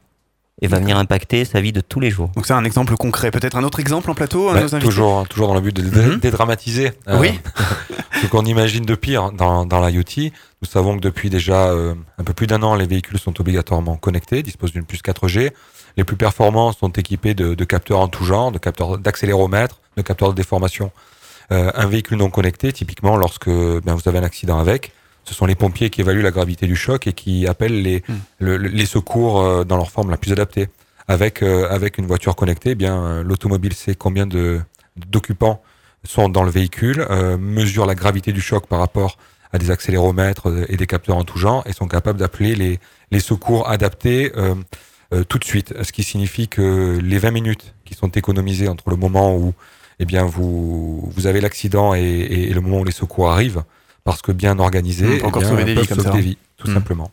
et 0.61 0.67
va 0.67 0.79
venir 0.79 0.97
impacter 0.97 1.45
sa 1.45 1.61
vie 1.61 1.71
de 1.71 1.81
tous 1.81 1.99
les 1.99 2.09
jours. 2.11 2.29
Donc 2.35 2.45
c'est 2.45 2.53
un 2.53 2.63
exemple 2.65 2.95
concret. 2.97 3.31
Peut-être 3.31 3.55
un 3.57 3.63
autre 3.63 3.79
exemple 3.79 4.09
en 4.11 4.15
plateau 4.15 4.49
à 4.49 4.53
Bah, 4.55 4.61
nos 4.71 4.79
toujours, 4.79 5.27
toujours 5.27 5.47
dans 5.47 5.53
le 5.53 5.61
but 5.61 5.75
de 5.75 5.81
Mhm. 5.83 6.19
dédramatiser 6.19 6.91
euh, 7.07 7.17
Oui. 7.19 7.39
ce 8.21 8.27
qu'on 8.27 8.43
imagine 8.45 8.83
de 8.85 8.95
pire 8.95 9.31
dans, 9.31 9.65
dans 9.65 9.85
l'IoT. 9.85 10.31
Nous 10.61 10.67
savons 10.67 10.95
que 10.97 11.01
depuis 11.01 11.29
déjà 11.29 11.67
euh, 11.67 11.95
un 12.17 12.23
peu 12.23 12.33
plus 12.33 12.47
d'un 12.47 12.61
an, 12.63 12.75
les 12.75 12.85
véhicules 12.87 13.17
sont 13.19 13.39
obligatoirement 13.39 13.95
connectés, 13.95 14.43
disposent 14.43 14.73
d'une 14.73 14.85
puce 14.85 15.01
4G. 15.01 15.51
Les 15.97 16.03
plus 16.03 16.17
performants 16.17 16.71
sont 16.73 16.89
équipés 16.89 17.33
de, 17.33 17.55
de 17.55 17.63
capteurs 17.63 17.99
en 17.99 18.07
tout 18.09 18.25
genre, 18.25 18.51
de 18.51 18.57
capteurs 18.57 18.97
d'accéléromètre, 18.97 19.79
de 19.97 20.01
capteurs 20.01 20.29
de 20.29 20.35
déformation. 20.35 20.91
Euh, 21.51 21.71
un 21.73 21.87
véhicule 21.87 22.17
non 22.17 22.29
connecté, 22.29 22.71
typiquement, 22.73 23.15
lorsque 23.17 23.49
ben, 23.49 23.95
vous 23.95 24.07
avez 24.07 24.19
un 24.19 24.23
accident 24.23 24.59
avec, 24.59 24.91
ce 25.29 25.35
sont 25.35 25.45
les 25.45 25.55
pompiers 25.55 25.89
qui 25.91 26.01
évaluent 26.01 26.23
la 26.23 26.31
gravité 26.31 26.65
du 26.65 26.75
choc 26.75 27.05
et 27.05 27.13
qui 27.13 27.45
appellent 27.47 27.81
les, 27.83 28.01
le- 28.39 28.57
le- 28.57 28.67
les 28.67 28.85
secours 28.87 29.39
euh, 29.41 29.63
dans 29.63 29.77
leur 29.77 29.91
forme 29.91 30.09
la 30.09 30.17
plus 30.17 30.31
adaptée. 30.31 30.67
Avec, 31.07 31.41
euh, 31.43 31.67
avec 31.69 31.97
une 31.99 32.05
voiture 32.07 32.35
connectée, 32.35 32.71
eh 32.71 32.75
bien 32.75 32.95
euh, 33.03 33.23
l'automobile 33.23 33.73
sait 33.73 33.95
combien 33.95 34.25
de 34.27 34.59
d'occupants 35.07 35.61
sont 36.03 36.29
dans 36.29 36.43
le 36.43 36.51
véhicule, 36.51 37.05
euh, 37.09 37.37
mesure 37.37 37.85
la 37.85 37.95
gravité 37.95 38.31
du 38.33 38.41
choc 38.41 38.65
par 38.67 38.79
rapport 38.79 39.17
à 39.53 39.57
des 39.59 39.69
accéléromètres 39.71 40.47
et 40.69 40.77
des 40.77 40.87
capteurs 40.87 41.17
en 41.17 41.23
tout 41.23 41.37
genre 41.37 41.63
et 41.67 41.73
sont 41.73 41.87
capables 41.87 42.19
d'appeler 42.19 42.55
les, 42.55 42.79
les 43.11 43.19
secours 43.19 43.69
adaptés 43.69 44.31
euh, 44.35 44.55
tout 45.27 45.39
de 45.39 45.43
suite. 45.43 45.73
Ce 45.83 45.91
qui 45.91 46.03
signifie 46.03 46.47
que 46.47 46.99
les 47.01 47.17
20 47.17 47.31
minutes 47.31 47.73
qui 47.85 47.93
sont 47.95 48.09
économisées 48.09 48.67
entre 48.67 48.89
le 48.91 48.95
moment 48.95 49.35
où 49.35 49.53
eh 49.99 50.05
bien, 50.05 50.23
vous, 50.25 51.09
vous 51.13 51.27
avez 51.27 51.41
l'accident 51.41 51.93
et, 51.95 52.01
et- 52.01 52.49
et 52.49 52.53
le 52.53 52.61
moment 52.61 52.79
où 52.81 52.83
les 52.85 52.91
secours 52.91 53.29
arrivent, 53.31 53.63
parce 54.03 54.21
que 54.21 54.31
bien 54.31 54.57
organisés, 54.59 55.05
peut 55.07 55.17
eh 55.21 55.25
encore 55.25 55.41
bien, 55.41 55.49
sauver 55.51 55.65
des 55.65 55.73
vies 55.75 55.87
comme 55.87 55.97
sauver 55.97 56.09
ça. 56.09 56.15
des 56.15 56.21
vies, 56.21 56.37
tout 56.57 56.69
Mm. 56.69 56.73
simplement. 56.73 57.11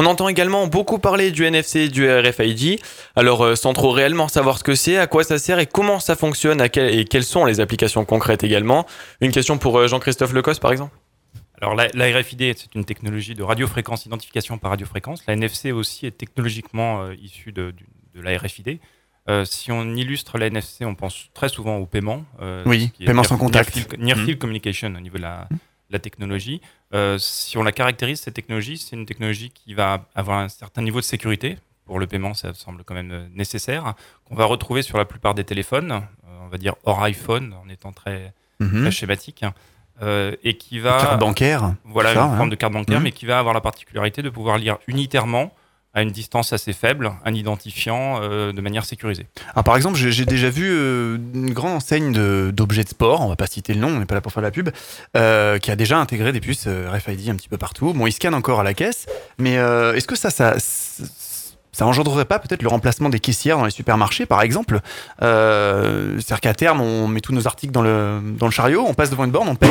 On 0.00 0.06
entend 0.06 0.28
également 0.28 0.68
beaucoup 0.68 0.98
parler 1.00 1.32
du 1.32 1.44
NFC 1.44 1.80
et 1.80 1.88
du 1.88 2.08
RFID. 2.08 2.78
Alors, 3.16 3.42
euh, 3.44 3.56
sans 3.56 3.72
trop 3.72 3.90
réellement 3.90 4.28
savoir 4.28 4.58
ce 4.58 4.62
que 4.62 4.76
c'est, 4.76 4.96
à 4.96 5.08
quoi 5.08 5.24
ça 5.24 5.38
sert 5.38 5.58
et 5.58 5.66
comment 5.66 5.98
ça 5.98 6.14
fonctionne 6.14 6.60
à 6.60 6.68
quel- 6.68 6.96
et 6.96 7.04
quelles 7.04 7.24
sont 7.24 7.44
les 7.44 7.58
applications 7.58 8.04
concrètes 8.04 8.44
également. 8.44 8.86
Une 9.20 9.32
question 9.32 9.58
pour 9.58 9.76
euh, 9.76 9.88
Jean-Christophe 9.88 10.32
Lecoste, 10.32 10.60
par 10.62 10.70
exemple 10.70 10.94
Alors 11.60 11.74
la, 11.74 11.88
la 11.94 12.16
RFID, 12.16 12.54
c'est 12.56 12.72
une 12.76 12.84
technologie 12.84 13.34
de 13.34 13.42
radiofréquence, 13.42 14.06
identification 14.06 14.56
par 14.58 14.70
radiofréquence. 14.70 15.24
La 15.26 15.34
NFC 15.34 15.72
aussi 15.72 16.06
est 16.06 16.16
technologiquement 16.16 17.02
euh, 17.02 17.14
issue 17.20 17.50
de, 17.50 17.74
de 18.14 18.20
la 18.22 18.38
RFID. 18.38 18.78
Euh, 19.28 19.44
si 19.44 19.72
on 19.72 19.94
illustre 19.96 20.38
la 20.38 20.46
NFC, 20.46 20.84
on 20.84 20.94
pense 20.94 21.26
très 21.34 21.48
souvent 21.48 21.76
au 21.78 21.86
paiement. 21.86 22.24
euh, 22.40 22.62
Oui, 22.66 22.92
paiement 23.04 23.24
sans 23.24 23.36
contact. 23.36 23.74
Near 23.74 23.84
field, 23.88 24.00
near 24.00 24.16
Mhm. 24.16 24.24
field 24.26 24.38
communication 24.38 24.94
au 24.96 25.00
niveau 25.00 25.16
de 25.16 25.22
la, 25.22 25.48
la 25.90 25.98
technologie. 25.98 26.60
Euh, 26.94 27.18
si 27.18 27.56
on 27.58 27.62
la 27.62 27.72
caractérise, 27.72 28.20
cette 28.20 28.34
technologie, 28.34 28.78
c'est 28.78 28.96
une 28.96 29.06
technologie 29.06 29.50
qui 29.50 29.74
va 29.74 30.04
avoir 30.14 30.38
un 30.38 30.48
certain 30.48 30.82
niveau 30.82 31.00
de 31.00 31.04
sécurité. 31.04 31.58
Pour 31.84 31.98
le 31.98 32.06
paiement, 32.06 32.34
ça 32.34 32.52
semble 32.54 32.84
quand 32.84 32.94
même 32.94 33.10
euh, 33.12 33.26
nécessaire. 33.34 33.94
Qu'on 34.26 34.34
va 34.34 34.44
retrouver 34.44 34.82
sur 34.82 34.98
la 34.98 35.04
plupart 35.06 35.34
des 35.34 35.44
téléphones, 35.44 35.92
euh, 35.92 36.28
on 36.44 36.48
va 36.48 36.58
dire 36.58 36.74
hors 36.84 37.02
iPhone, 37.02 37.54
en 37.64 37.68
étant 37.68 37.92
très, 37.92 38.34
Mhm. 38.60 38.82
très 38.82 38.90
schématique. 38.90 39.44
euh, 40.00 40.36
et 40.44 40.56
qui 40.56 40.78
va 40.78 41.00
Carte 41.00 41.18
bancaire, 41.18 41.74
voilà 41.84 42.14
ça, 42.14 42.20
une 42.24 42.30
hein. 42.32 42.36
forme 42.36 42.50
de 42.50 42.54
carte 42.54 42.72
bancaire 42.72 42.98
Mhm. 42.98 43.02
mais 43.02 43.10
qui 43.10 43.26
va 43.26 43.40
avoir 43.40 43.52
la 43.52 43.60
particularité 43.60 44.22
de 44.22 44.30
pouvoir 44.30 44.56
lire 44.56 44.78
unitairement 44.86 45.52
à 45.94 46.02
une 46.02 46.10
distance 46.10 46.52
assez 46.52 46.72
faible 46.72 47.12
un 47.24 47.34
identifiant 47.34 48.20
euh, 48.22 48.52
de 48.52 48.60
manière 48.60 48.84
sécurisée 48.84 49.26
Alors, 49.54 49.64
par 49.64 49.76
exemple, 49.76 49.96
j'ai 49.96 50.24
déjà 50.24 50.50
vu 50.50 50.68
euh, 50.70 51.16
une 51.34 51.52
grande 51.52 51.72
enseigne 51.72 52.12
d'objets 52.52 52.84
de, 52.84 52.88
sport, 52.88 53.22
on 53.22 53.28
va 53.28 53.36
pas 53.36 53.46
citer 53.46 53.74
le 53.74 53.80
nom, 53.80 53.88
on 53.88 53.98
n'est 53.98 54.06
pas 54.06 54.14
là 54.14 54.20
pour 54.20 54.32
faire 54.32 54.42
la 54.42 54.50
pub, 54.50 54.70
euh, 55.16 55.58
qui 55.58 55.70
a 55.70 55.76
déjà 55.76 55.98
intégré 55.98 56.32
des 56.32 56.40
puces 56.40 56.66
RFID 56.66 57.30
un 57.30 57.36
petit 57.36 57.48
peu 57.48 57.58
partout. 57.58 57.92
Bon, 57.92 58.06
ils 58.06 58.12
scannent 58.12 58.34
encore 58.34 58.60
à 58.60 58.64
la 58.64 58.74
caisse, 58.74 59.06
mais 59.38 59.54
est-ce 59.54 60.06
que 60.06 60.16
ça, 60.16 60.30
ça, 60.30 60.56
ça 61.78 61.86
engendrerait 61.86 62.24
pas 62.24 62.40
peut-être 62.40 62.62
le 62.62 62.68
remplacement 62.68 63.08
des 63.08 63.20
caissières 63.20 63.56
dans 63.56 63.64
les 63.64 63.70
supermarchés, 63.70 64.26
par 64.26 64.42
exemple. 64.42 64.80
Euh, 65.22 66.14
C'est-à-dire 66.16 66.40
qu'à 66.40 66.52
terme, 66.54 66.80
on 66.80 67.06
met 67.06 67.20
tous 67.20 67.32
nos 67.32 67.46
articles 67.46 67.72
dans 67.72 67.82
le, 67.82 68.20
dans 68.36 68.46
le 68.46 68.52
chariot, 68.52 68.84
on 68.84 68.94
passe 68.94 69.10
devant 69.10 69.24
une 69.24 69.30
borne, 69.30 69.48
on 69.48 69.54
paye. 69.54 69.70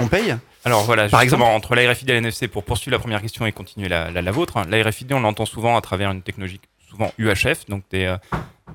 On 0.00 0.06
paye. 0.06 0.36
Alors 0.66 0.82
voilà 0.82 1.08
Par 1.08 1.22
exemple. 1.22 1.42
entre 1.42 1.74
la 1.74 1.90
RFID 1.90 2.10
et 2.10 2.12
la 2.12 2.18
NFC 2.18 2.46
pour 2.46 2.64
poursuivre 2.64 2.94
la 2.94 2.98
première 2.98 3.22
question 3.22 3.46
et 3.46 3.52
continuer 3.52 3.88
la, 3.88 4.10
la, 4.10 4.20
la 4.20 4.30
vôtre 4.30 4.58
hein, 4.58 4.66
la 4.68 4.82
RFID 4.82 5.10
on 5.14 5.20
l'entend 5.20 5.46
souvent 5.46 5.74
à 5.78 5.80
travers 5.80 6.10
une 6.10 6.20
technologie 6.20 6.60
souvent 6.90 7.10
UHF 7.16 7.64
donc 7.68 7.82
des 7.90 8.04
euh, 8.04 8.16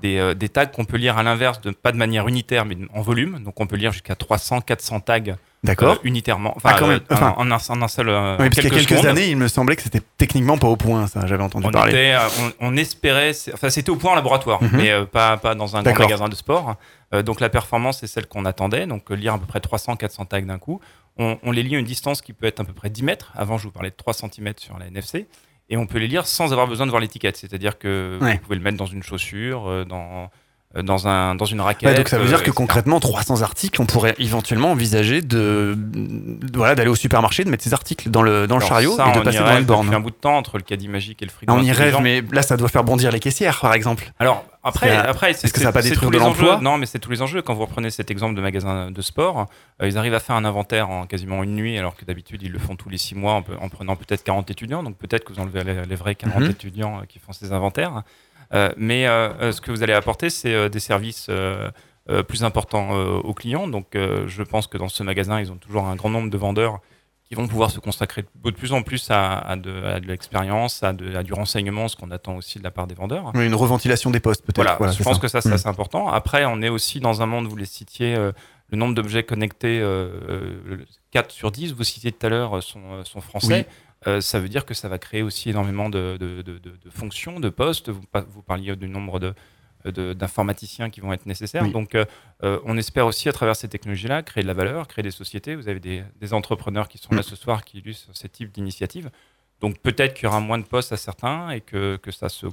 des, 0.02 0.18
euh, 0.18 0.34
des 0.34 0.50
tags 0.50 0.66
qu'on 0.66 0.86
peut 0.86 0.98
lire 0.98 1.18
à 1.18 1.24
l'inverse, 1.24 1.62
de, 1.62 1.72
pas 1.72 1.92
de 1.92 1.98
manière 1.98 2.28
unitaire, 2.28 2.66
mais 2.66 2.76
en 2.94 3.02
volume. 3.02 3.44
Donc 3.44 3.60
on 3.62 3.68
peut 3.68 3.76
lire 3.78 3.92
jusqu'à 3.92 4.16
300, 4.16 4.62
400 4.62 5.00
tags 5.02 5.22
D'accord. 5.66 5.94
euh, 5.94 6.00
unitairement. 6.04 6.54
Enfin, 6.56 6.70
Ah, 6.74 6.76
quand 6.80 6.88
même. 6.88 7.00
euh, 7.00 7.14
Enfin- 7.14 7.36
en, 7.38 7.48
en 7.48 7.52
un, 7.52 7.58
en 7.70 7.82
un 7.82 7.88
seul. 7.88 8.10
euh, 8.10 8.38
Oui, 8.40 8.46
parce 8.50 8.56
qu'il 8.62 8.64
y 8.64 8.68
a 8.68 8.70
quelques 8.80 8.90
secondes. 8.90 9.06
années, 9.08 9.28
il 9.30 9.38
me 9.38 9.48
semblait 9.48 9.76
que 9.76 9.82
c'était 9.82 10.02
techniquement 10.18 10.58
pas 10.58 10.68
au 10.68 10.78
point, 10.78 11.08
ça, 11.08 11.26
j'avais 11.26 11.44
entendu 11.44 11.68
on, 11.68 11.72
parler. 11.72 11.92
était, 11.92 12.16
on, 12.62 12.70
on 12.74 12.78
espérait, 12.78 13.32
enfin 13.54 13.70
c'était 13.70 13.90
au 13.90 13.96
point 13.98 14.14
en 14.14 14.16
laboratoire, 14.16 14.64
Mhm. 14.64 14.70
mais 14.74 15.06
pas, 15.08 15.38
pas 15.38 15.56
dans 15.56 15.76
un 15.76 15.84
grand 15.84 15.98
magasin 16.00 16.30
de 16.30 16.36
sport. 16.36 16.76
Donc 17.24 17.40
la 17.40 17.50
performance 17.50 18.04
est 18.04 18.08
celle 18.08 18.26
qu'on 18.28 18.46
attendait, 18.46 18.88
donc 18.88 19.10
lire 19.10 19.34
à 19.36 19.38
peu 19.38 19.46
près 19.46 19.60
300-400 19.60 20.26
tags 20.26 20.42
d'un 20.42 20.58
coup. 20.58 20.80
On, 21.18 21.38
on 21.44 21.52
les 21.52 21.64
lit 21.64 21.76
à 21.76 21.80
une 21.80 21.86
distance 21.86 22.22
qui 22.22 22.34
peut 22.34 22.46
être 22.46 22.60
à 22.60 22.64
peu 22.66 22.74
près 22.74 22.90
10 22.90 23.04
mètres. 23.04 23.32
Avant, 23.36 23.58
je 23.58 23.64
vous 23.64 23.72
parlais 23.72 23.90
de 23.92 23.96
3 23.96 24.14
cm 24.14 24.54
sur 24.58 24.78
la 24.78 24.88
NFC. 24.88 25.28
Et 25.70 25.78
on 25.78 25.88
peut 25.88 25.98
les 25.98 26.08
lire 26.08 26.28
sans 26.28 26.52
avoir 26.52 26.68
besoin 26.68 26.86
de 26.86 26.92
voir 26.92 27.00
l'étiquette. 27.02 27.38
C'est-à-dire 27.38 27.80
que 27.80 28.20
Ouais. 28.22 28.34
vous 28.34 28.40
pouvez 28.40 28.56
le 28.58 28.62
mettre 28.62 28.78
dans 28.78 28.86
une 28.86 29.02
chaussure, 29.02 29.86
dans, 29.86 30.30
dans, 30.84 31.08
un, 31.08 31.36
dans 31.36 31.46
une 31.46 31.62
raquette. 31.62 31.90
Ouais, 31.90 31.96
donc 31.96 32.10
ça 32.10 32.18
veut 32.18 32.26
dire 32.26 32.36
euh, 32.36 32.40
que 32.40 32.44
etc. 32.50 32.56
concrètement, 32.56 33.00
300 33.00 33.42
articles, 33.42 33.82
on 33.82 33.86
pourrait 33.86 34.16
éventuellement 34.18 34.72
envisager 34.72 35.22
de, 35.22 35.76
de- 35.78 36.58
voilà, 36.58 36.76
d'aller 36.76 36.90
au 36.90 36.96
supermarché, 36.96 37.44
de 37.44 37.50
mettre 37.50 37.64
ces 37.64 37.74
articles 37.74 38.10
dans 38.10 38.22
le, 38.22 38.48
dans 38.48 38.58
le 38.58 38.66
chariot 38.66 38.96
ça, 38.96 39.10
et 39.10 39.18
de 39.18 39.20
passer 39.24 39.38
y 39.38 39.40
devant 39.40 39.50
rêve 39.52 39.60
une 39.62 39.66
borne. 39.66 39.86
depuis 39.86 39.96
un 39.96 40.00
bout 40.02 40.10
de 40.12 40.16
temps 40.16 40.38
entre 40.38 40.58
le 40.58 40.64
caddie 40.64 40.88
magique 40.88 41.22
et 41.22 41.26
le 41.26 41.32
frigo. 41.32 41.54
On 41.54 41.62
y 41.62 41.72
rêve, 41.72 41.98
mais 42.02 42.22
là, 42.32 42.42
ça 42.42 42.58
doit 42.58 42.70
faire 42.70 42.84
bondir 42.84 43.12
les 43.12 43.20
caissières, 43.20 43.60
par 43.60 43.74
exemple. 43.74 44.12
Alors 44.20 44.46
après, 44.64 44.88
que, 44.90 44.94
après, 45.10 45.32
est-ce 45.32 45.54
que 45.54 45.60
ça 45.60 45.66
va 45.66 45.72
pas 45.72 45.82
détruire 45.84 46.10
de 46.10 46.18
les 46.18 46.24
l'emploi. 46.24 46.60
Non, 46.62 46.78
mais 46.80 46.88
c'est 46.88 46.98
tous 47.00 47.12
les 47.12 47.22
enjeux. 47.22 47.42
Quand 47.44 47.54
vous 47.54 47.66
reprenez 47.66 47.92
cet 47.92 48.10
exemple 48.10 48.34
de 48.36 48.42
magasin 48.42 48.90
de 48.90 49.02
sport, 49.04 49.46
euh, 49.82 49.88
ils 49.88 49.96
arrivent 49.98 50.16
à 50.16 50.20
faire 50.20 50.36
un 50.36 50.44
inventaire 50.44 50.90
en 50.90 51.06
quasiment 51.06 51.44
une 51.44 51.56
nuit, 51.56 51.78
alors 51.78 51.96
que 51.96 52.04
d'habitude 52.04 52.42
ils 52.42 52.52
le 52.52 52.58
font 52.60 52.76
tous 52.76 52.90
les 52.90 52.98
six 52.98 53.14
mois 53.14 53.34
en, 53.62 53.70
prenant 53.70 53.96
peut-être 53.96 54.24
40 54.24 54.50
étudiants. 54.50 54.82
Donc 54.82 54.98
peut-être 54.98 55.24
que 55.24 55.34
vous 55.34 55.40
enlevez 55.40 55.64
les, 55.64 55.86
les 55.86 55.96
vrais 55.96 56.16
40 56.16 56.40
Mhm. 56.42 56.50
étudiants 56.50 56.98
euh, 57.00 57.06
qui 57.08 57.20
font 57.20 57.32
ces 57.32 57.54
inventaires. 57.54 58.02
Euh, 58.56 58.72
mais 58.78 59.08
euh, 59.08 59.30
euh, 59.42 59.52
ce 59.52 59.62
que 59.62 59.72
vous 59.72 59.84
allez 59.84 59.94
apporter, 59.94 60.30
c'est 60.30 60.70
des 60.70 60.80
services 60.80 61.30
plus 62.28 62.44
importants 62.44 62.92
aux 62.92 63.34
clients. 63.34 63.68
Donc 63.68 63.88
je 63.96 64.44
pense 64.44 64.68
que 64.68 64.78
dans 64.78 64.90
ce 64.90 65.04
magasin, 65.04 65.40
ils 65.40 65.52
ont 65.52 65.58
toujours 65.58 65.86
un 65.86 65.96
grand 65.96 66.10
nombre 66.10 66.30
de 66.30 66.38
vendeurs 66.38 66.80
qui 67.28 67.34
vont 67.34 67.48
pouvoir 67.48 67.72
se 67.72 67.80
consacrer 67.80 68.24
de 68.44 68.52
plus 68.52 68.72
en 68.72 68.84
plus 68.84 69.10
à, 69.10 69.40
à 69.40 69.56
de, 69.56 70.00
l'expérience, 70.06 70.84
à, 70.84 70.94
du 70.94 71.34
renseignement, 71.34 71.88
ce 71.88 71.96
qu'on 71.96 72.12
attend 72.12 72.36
aussi 72.36 72.60
de 72.60 72.64
la 72.64 72.70
part 72.70 72.86
des 72.86 72.94
vendeurs. 72.94 73.32
Oui, 73.34 73.48
Une 73.48 73.56
reventilation 73.56 74.12
des 74.12 74.20
postes, 74.20 74.44
peut-être. 74.46 74.58
Voilà, 74.58 74.76
Voilà, 74.78 74.94
je 74.94 75.00
c'est 75.00 75.04
pense 75.04 75.18
que 75.18 75.28
ça, 75.28 75.42
c'est 75.42 75.50
Mm. 75.50 75.54
assez 75.54 75.68
important. 75.68 76.08
Après, 76.08 76.46
on 76.46 76.62
est 76.62 76.70
aussi 76.70 77.00
dans 77.00 77.24
un 77.24 77.26
monde, 77.26 77.48
vous 77.48 77.56
les 77.56 77.66
citiez, 77.66 78.16
euh, 78.16 78.32
le 78.70 78.78
nombre 78.78 78.94
d'objets 78.94 79.24
connectés, 79.24 79.80
euh, 79.82 80.08
euh, 80.30 80.78
4 81.10 81.32
sur 81.32 81.50
10, 81.52 81.74
vous 81.74 81.84
citiez 81.84 82.12
tout 82.12 82.28
à 82.28 82.30
l'heure, 82.30 82.62
sont, 82.62 83.04
sont 83.06 83.22
français. 83.22 83.66
Euh, 84.08 84.22
ça 84.22 84.40
veut 84.40 84.50
dire 84.50 84.66
que 84.66 84.74
ça 84.76 84.88
va 84.88 85.00
créer 85.00 85.24
aussi 85.24 85.50
énormément 85.50 85.90
de, 85.90 86.18
de- 86.20 86.42
de- 86.42 86.60
de- 86.60 86.78
de 86.84 86.90
fonctions, 86.90 87.40
de 87.40 87.50
postes. 87.50 87.90
Vous, 87.90 88.02
pa- 88.12 88.22
vous 88.28 88.42
parliez 88.44 88.76
du 88.76 88.88
nombre 88.88 89.20
de 89.20 89.34
d'informaticiens 90.14 90.90
qui 90.90 91.00
vont 91.00 91.14
être 91.14 91.28
nécessaires. 91.28 91.62
Oui. 91.62 91.72
Donc, 91.72 91.94
euh, 91.94 92.06
euh, 92.44 92.60
on 92.66 92.76
espère 92.76 93.06
aussi, 93.06 93.30
à 93.30 93.34
travers 93.34 93.56
ces 93.56 93.68
technologies-là, 93.68 94.24
créer 94.24 94.42
de 94.42 94.48
la 94.48 94.56
valeur, 94.56 94.88
créer 94.88 95.04
des 95.04 95.12
sociétés. 95.12 95.56
Vous 95.56 95.68
avez 95.70 95.80
des, 95.80 96.04
des 96.20 96.34
entrepreneurs 96.34 96.88
qui 96.88 96.98
sont 96.98 97.14
là 97.14 97.20
Mm. 97.20 97.24
ce 97.24 97.36
soir 97.36 97.64
qui 97.64 97.78
illustrent 97.78 98.10
ce 98.14 98.26
type 98.26 98.52
d'initiative. 98.52 99.12
Donc 99.62 99.78
peut-être 99.80 100.16
qu'il 100.16 100.24
y 100.24 100.28
aura 100.28 100.40
moins 100.40 100.58
de 100.58 100.64
postes 100.66 100.92
à 100.92 100.98
certains 100.98 101.52
et 101.52 101.62
que, 101.62 101.98
que 101.98 102.12
ça 102.12 102.30
se 102.30 102.48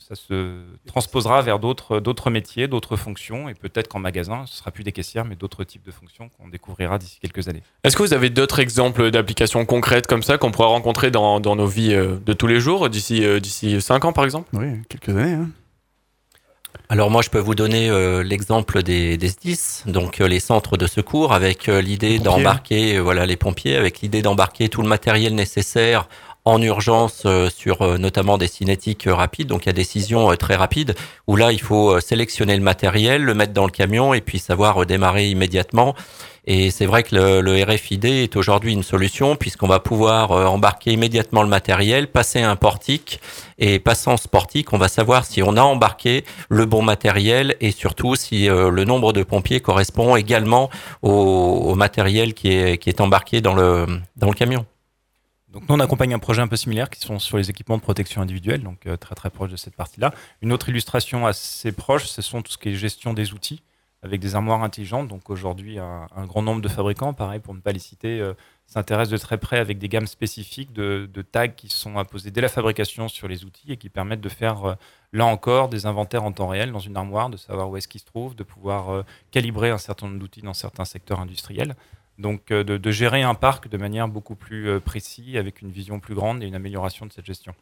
ça 0.00 0.14
se 0.16 0.62
transposera 0.86 1.40
vers 1.42 1.58
d'autres 1.58 2.00
d'autres 2.00 2.30
métiers, 2.30 2.66
d'autres 2.66 2.96
fonctions, 2.96 3.48
et 3.48 3.54
peut-être 3.54 3.86
qu'en 3.88 4.00
magasin, 4.00 4.44
ce 4.46 4.56
sera 4.58 4.70
plus 4.70 4.82
des 4.82 4.92
caissières, 4.92 5.24
mais 5.24 5.36
d'autres 5.36 5.62
types 5.64 5.84
de 5.86 5.92
fonctions 5.92 6.28
qu'on 6.30 6.48
découvrira 6.48 6.98
d'ici 6.98 7.18
quelques 7.20 7.46
années. 7.48 7.62
Est-ce 7.84 7.96
que 7.96 8.02
vous 8.02 8.12
avez 8.14 8.30
d'autres 8.30 8.58
exemples 8.60 9.10
d'applications 9.10 9.64
concrètes 9.66 10.06
comme 10.06 10.22
ça 10.22 10.38
qu'on 10.38 10.50
pourra 10.50 10.68
rencontrer 10.68 11.10
dans, 11.10 11.38
dans 11.38 11.54
nos 11.54 11.66
vies 11.66 11.94
euh, 11.94 12.16
de 12.24 12.32
tous 12.32 12.46
les 12.48 12.58
jours, 12.60 12.88
d'ici 12.90 13.24
euh, 13.24 13.38
d'ici 13.40 13.80
5 13.80 14.04
ans 14.06 14.12
par 14.12 14.24
exemple? 14.24 14.48
Oui, 14.54 14.66
quelques 14.88 15.10
années. 15.16 15.34
hein. 15.34 15.50
Alors 16.88 17.08
moi, 17.08 17.22
je 17.22 17.30
peux 17.30 17.38
vous 17.38 17.54
donner 17.54 17.88
euh, 17.88 18.24
l'exemple 18.24 18.82
des, 18.82 19.16
des 19.16 19.28
SDIS, 19.28 19.82
donc 19.86 20.20
euh, 20.20 20.26
les 20.26 20.40
centres 20.40 20.76
de 20.76 20.88
secours, 20.88 21.32
avec 21.32 21.68
euh, 21.68 21.80
l'idée 21.80 22.18
d'embarquer, 22.18 22.98
voilà, 22.98 23.26
les 23.26 23.36
pompiers, 23.36 23.76
avec 23.76 24.00
l'idée 24.00 24.22
d'embarquer 24.22 24.68
tout 24.68 24.82
le 24.82 24.88
matériel 24.88 25.36
nécessaire 25.36 26.08
en 26.44 26.60
urgence 26.62 27.22
euh, 27.26 27.50
sur 27.50 27.82
euh, 27.82 27.98
notamment 27.98 28.38
des 28.38 28.48
cinétiques 28.48 29.06
euh, 29.06 29.14
rapides. 29.14 29.48
Donc 29.48 29.64
il 29.64 29.66
y 29.66 29.70
a 29.70 29.72
des 29.72 29.80
décisions 29.80 30.34
très 30.36 30.56
rapides 30.56 30.94
où 31.26 31.36
là, 31.36 31.52
il 31.52 31.60
faut 31.60 31.98
sélectionner 32.00 32.56
le 32.56 32.62
matériel, 32.62 33.22
le 33.22 33.34
mettre 33.34 33.52
dans 33.52 33.64
le 33.64 33.70
camion 33.70 34.14
et 34.14 34.20
puis 34.20 34.38
savoir 34.38 34.84
démarrer 34.86 35.28
immédiatement. 35.28 35.94
Et 36.46 36.70
c'est 36.70 36.86
vrai 36.86 37.02
que 37.02 37.14
le, 37.14 37.40
le 37.40 37.62
RFID 37.62 38.04
est 38.04 38.36
aujourd'hui 38.36 38.72
une 38.72 38.82
solution 38.82 39.36
puisqu'on 39.36 39.68
va 39.68 39.78
pouvoir 39.78 40.30
embarquer 40.30 40.92
immédiatement 40.92 41.42
le 41.42 41.48
matériel, 41.48 42.08
passer 42.08 42.40
un 42.40 42.56
portique 42.56 43.20
et 43.58 43.78
passant 43.78 44.16
ce 44.16 44.26
portique, 44.26 44.72
on 44.72 44.78
va 44.78 44.88
savoir 44.88 45.24
si 45.26 45.42
on 45.42 45.56
a 45.56 45.62
embarqué 45.62 46.24
le 46.48 46.64
bon 46.66 46.82
matériel 46.82 47.56
et 47.60 47.72
surtout 47.72 48.16
si 48.16 48.46
le 48.46 48.84
nombre 48.84 49.12
de 49.12 49.22
pompiers 49.22 49.60
correspond 49.60 50.16
également 50.16 50.70
au, 51.02 51.10
au 51.10 51.74
matériel 51.74 52.34
qui 52.34 52.52
est, 52.52 52.78
qui 52.78 52.88
est 52.88 53.00
embarqué 53.00 53.40
dans 53.40 53.54
le, 53.54 53.86
dans 54.16 54.28
le 54.28 54.34
camion. 54.34 54.64
Donc 55.52 55.68
nous, 55.68 55.74
on 55.74 55.80
accompagne 55.80 56.14
un 56.14 56.20
projet 56.20 56.42
un 56.42 56.48
peu 56.48 56.56
similaire 56.56 56.90
qui 56.90 57.00
sont 57.00 57.18
sur 57.18 57.36
les 57.36 57.50
équipements 57.50 57.76
de 57.76 57.82
protection 57.82 58.22
individuelle, 58.22 58.62
donc 58.62 58.86
euh, 58.86 58.96
très 58.96 59.16
très 59.16 59.30
proche 59.30 59.50
de 59.50 59.56
cette 59.56 59.74
partie-là. 59.74 60.14
Une 60.42 60.52
autre 60.52 60.68
illustration 60.68 61.26
assez 61.26 61.72
proche, 61.72 62.04
ce 62.04 62.22
sont 62.22 62.42
tout 62.42 62.52
ce 62.52 62.58
qui 62.58 62.68
est 62.68 62.74
gestion 62.74 63.14
des 63.14 63.32
outils 63.32 63.62
avec 64.02 64.20
des 64.20 64.34
armoires 64.34 64.62
intelligentes. 64.62 65.08
Donc 65.08 65.28
aujourd'hui, 65.28 65.78
un, 65.78 66.06
grand 66.24 66.40
nombre 66.40 66.62
de 66.62 66.68
fabricants, 66.68 67.12
pareil 67.12 67.40
pour 67.40 67.52
ne 67.52 67.60
pas 67.60 67.72
les 67.72 67.80
citer, 67.80 68.20
euh, 68.20 68.32
s'intéressent 68.66 69.12
de 69.12 69.18
très 69.18 69.36
près 69.38 69.58
avec 69.58 69.78
des 69.78 69.88
gammes 69.88 70.06
spécifiques 70.06 70.72
de, 70.72 71.06
tags 71.32 71.48
qui 71.48 71.68
sont 71.68 71.98
apposés 71.98 72.30
dès 72.30 72.40
la 72.40 72.48
fabrication 72.48 73.08
sur 73.08 73.28
les 73.28 73.44
outils 73.44 73.72
et 73.72 73.76
qui 73.76 73.90
permettent 73.90 74.22
de 74.22 74.28
faire 74.30 74.64
euh, 74.64 74.74
là 75.12 75.26
encore 75.26 75.68
des 75.68 75.84
inventaires 75.84 76.22
en 76.22 76.32
temps 76.32 76.48
réel 76.48 76.70
dans 76.70 76.78
une 76.78 76.96
armoire, 76.96 77.28
de 77.28 77.36
savoir 77.36 77.68
où 77.68 77.76
est-ce 77.76 77.88
qu'ils 77.88 78.00
se 78.00 78.06
trouvent, 78.06 78.36
de 78.36 78.44
pouvoir 78.44 79.04
calibrer 79.32 79.70
un 79.70 79.78
certain 79.78 80.06
nombre 80.06 80.20
d'outils 80.20 80.42
dans 80.42 80.54
certains 80.54 80.84
secteurs 80.84 81.18
industriels. 81.20 81.74
Donc 82.20 82.50
euh, 82.50 82.62
de, 82.62 82.90
gérer 82.90 83.22
un 83.22 83.34
parc 83.34 83.68
de 83.68 83.78
manière 83.78 84.06
beaucoup 84.06 84.34
plus 84.34 84.68
euh, 84.68 84.78
précise, 84.78 85.36
avec 85.36 85.62
une 85.62 85.70
vision 85.70 86.00
plus 86.00 86.14
grande 86.14 86.42
et 86.42 86.46
une 86.46 86.54
amélioration 86.54 87.06
de 87.06 87.12
cette 87.12 87.24
gestion. 87.24 87.54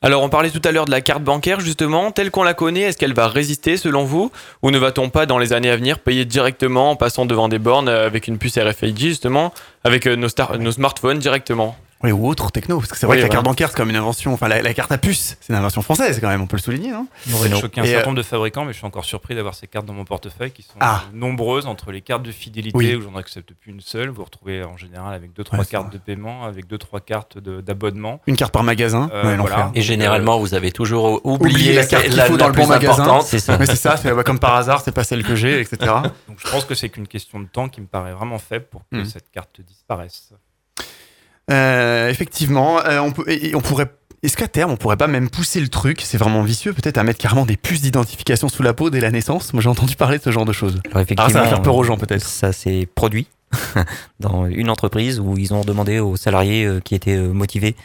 Alors 0.00 0.22
on 0.22 0.28
parlait 0.28 0.50
tout 0.50 0.62
à 0.64 0.72
l'heure 0.72 0.86
de 0.86 0.90
la 0.90 1.00
carte 1.00 1.22
bancaire 1.22 1.60
justement, 1.60 2.10
telle 2.10 2.30
qu'on 2.30 2.42
la 2.42 2.54
connaît, 2.54 2.82
est-ce 2.82 2.96
qu'elle 2.96 3.14
va 3.14 3.28
résister 3.28 3.76
selon 3.76 4.04
vous? 4.04 4.32
Ou 4.62 4.70
ne 4.70 4.78
va-t-on 4.78 5.10
pas 5.10 5.26
dans 5.26 5.38
les 5.38 5.52
années 5.52 5.70
à 5.70 5.76
venir 5.76 5.98
payer 5.98 6.24
directement 6.24 6.92
en 6.92 6.96
passant 6.96 7.26
devant 7.26 7.48
des 7.48 7.58
bornes 7.58 7.88
euh, 7.88 8.06
avec 8.06 8.28
une 8.28 8.38
puce 8.38 8.58
RFID 8.58 8.98
justement, 8.98 9.52
avec 9.84 10.06
nos 10.06 10.72
smartphones 10.72 11.18
directement? 11.18 11.76
Oui, 12.04 12.12
ou 12.12 12.28
autre 12.28 12.50
techno, 12.52 12.78
parce 12.78 12.90
que 12.92 12.96
c'est 12.96 13.06
vrai 13.06 13.16
Oui, 13.16 13.22
que 13.22 13.26
la 13.26 13.32
carte 13.32 13.44
bancaire, 13.44 13.70
c'est 13.70 13.76
comme 13.76 13.90
une 13.90 13.96
invention, 13.96 14.32
enfin 14.32 14.46
la, 14.46 14.62
la 14.62 14.72
carte 14.72 14.92
à 14.92 14.98
puce, 14.98 15.36
c'est 15.40 15.52
une 15.52 15.58
invention 15.58 15.82
française 15.82 16.20
quand 16.20 16.28
même, 16.28 16.40
on 16.40 16.46
peut 16.46 16.56
le 16.56 16.62
souligner, 16.62 16.92
non 16.92 17.08
Ça 17.26 17.34
aurait 17.34 17.50
choqué 17.50 17.80
un 17.80 17.84
Et, 17.84 17.88
certain 17.88 18.02
euh, 18.02 18.06
nombre 18.06 18.18
de 18.18 18.22
fabricants, 18.22 18.64
mais 18.64 18.72
je 18.72 18.78
suis 18.78 18.86
encore 18.86 19.04
surpris 19.04 19.34
d'avoir 19.34 19.54
ces 19.54 19.66
cartes 19.66 19.84
dans 19.86 19.94
mon 19.94 20.04
portefeuille 20.04 20.52
qui 20.52 20.62
sont 20.62 20.74
Ah. 20.78 21.02
nombreuses 21.12 21.66
entre 21.66 21.90
les 21.90 22.00
cartes 22.00 22.22
de 22.22 22.30
fidélité 22.30 22.78
Oui. 22.78 22.94
où 22.94 23.00
j'en 23.02 23.16
accepte 23.16 23.52
plus 23.54 23.72
une 23.72 23.80
seule. 23.80 24.10
Vous 24.10 24.22
retrouvez 24.22 24.62
en 24.62 24.76
général 24.76 25.12
avec 25.12 25.32
deux 25.32 25.42
trois 25.42 25.58
Ouais, 25.58 25.64
cartes 25.64 25.92
de 25.92 25.98
paiement, 25.98 26.44
avec 26.44 26.68
deux 26.68 26.78
trois 26.78 27.00
cartes 27.00 27.36
de- 27.38 27.60
d'abonnement. 27.60 28.20
Une 28.28 28.36
carte 28.36 28.52
par 28.52 28.62
magasin, 28.62 29.10
Euh, 29.12 29.24
ouais, 29.24 29.36
voilà. 29.36 29.72
Et 29.74 29.82
généralement, 29.82 30.38
vous 30.38 30.54
avez 30.54 30.70
toujours 30.70 31.20
oublié 31.26 31.74
la 31.74 31.84
carte 31.84 32.04
qu'il 32.04 32.14
la, 32.14 32.26
faut 32.26 32.32
la 32.36 32.38
dans 32.38 32.46
le 32.48 32.52
bon 32.54 32.66
magasin. 32.68 33.20
C'est 33.22 33.40
ça. 33.40 33.58
Mais 33.58 33.66
c'est 33.66 33.74
ça, 33.74 33.96
bah, 34.14 34.22
comme 34.22 34.38
par 34.38 34.54
hasard, 34.54 34.82
c'est 34.82 34.92
pas 34.92 35.02
celle 35.04 35.24
que 35.24 35.34
j'ai, 35.34 35.60
etc. 35.60 35.76
Donc 36.28 36.38
je 36.38 36.48
pense 36.48 36.64
que 36.64 36.76
c'est 36.76 36.90
qu'une 36.90 37.08
question 37.08 37.40
de 37.40 37.46
temps 37.46 37.68
qui 37.68 37.80
me 37.80 37.86
paraît 37.86 38.12
vraiment 38.12 38.38
faible 38.38 38.66
pour 38.70 38.82
que 38.92 38.98
Mm. 38.98 39.04
cette 39.04 39.30
carte 39.32 39.60
disparaisse. 39.66 40.30
Euh, 41.50 42.08
effectivement, 42.08 42.80
euh, 42.84 42.98
on, 43.00 43.12
peut, 43.12 43.24
et, 43.28 43.48
et 43.50 43.54
on 43.54 43.60
pourrait. 43.60 43.90
Est-ce 44.22 44.36
qu'à 44.36 44.48
terme, 44.48 44.72
on 44.72 44.76
pourrait 44.76 44.96
pas 44.96 45.06
même 45.06 45.30
pousser 45.30 45.60
le 45.60 45.68
truc, 45.68 46.00
c'est 46.02 46.18
vraiment 46.18 46.42
vicieux, 46.42 46.72
peut-être 46.72 46.98
à 46.98 47.04
mettre 47.04 47.20
carrément 47.20 47.46
des 47.46 47.56
puces 47.56 47.82
d'identification 47.82 48.48
sous 48.48 48.64
la 48.64 48.74
peau 48.74 48.90
dès 48.90 48.98
la 49.00 49.12
naissance? 49.12 49.52
Moi 49.52 49.62
j'ai 49.62 49.68
entendu 49.68 49.94
parler 49.94 50.18
de 50.18 50.22
ce 50.24 50.30
genre 50.32 50.44
de 50.44 50.52
choses. 50.52 50.80
Alors 50.92 51.06
Ah, 51.18 51.28
ça 51.30 51.40
va 51.42 51.46
faire 51.48 51.62
peur 51.62 51.76
aux 51.76 51.84
gens 51.84 51.96
peut-être. 51.96 52.24
Ça 52.24 52.52
s'est 52.52 52.88
produit 52.96 53.28
dans 54.20 54.46
une 54.46 54.70
entreprise 54.70 55.20
où 55.20 55.38
ils 55.38 55.54
ont 55.54 55.60
demandé 55.62 56.00
aux 56.00 56.16
salariés 56.16 56.64
euh, 56.64 56.80
qui 56.80 56.96
étaient 56.96 57.16
motivés, 57.16 57.76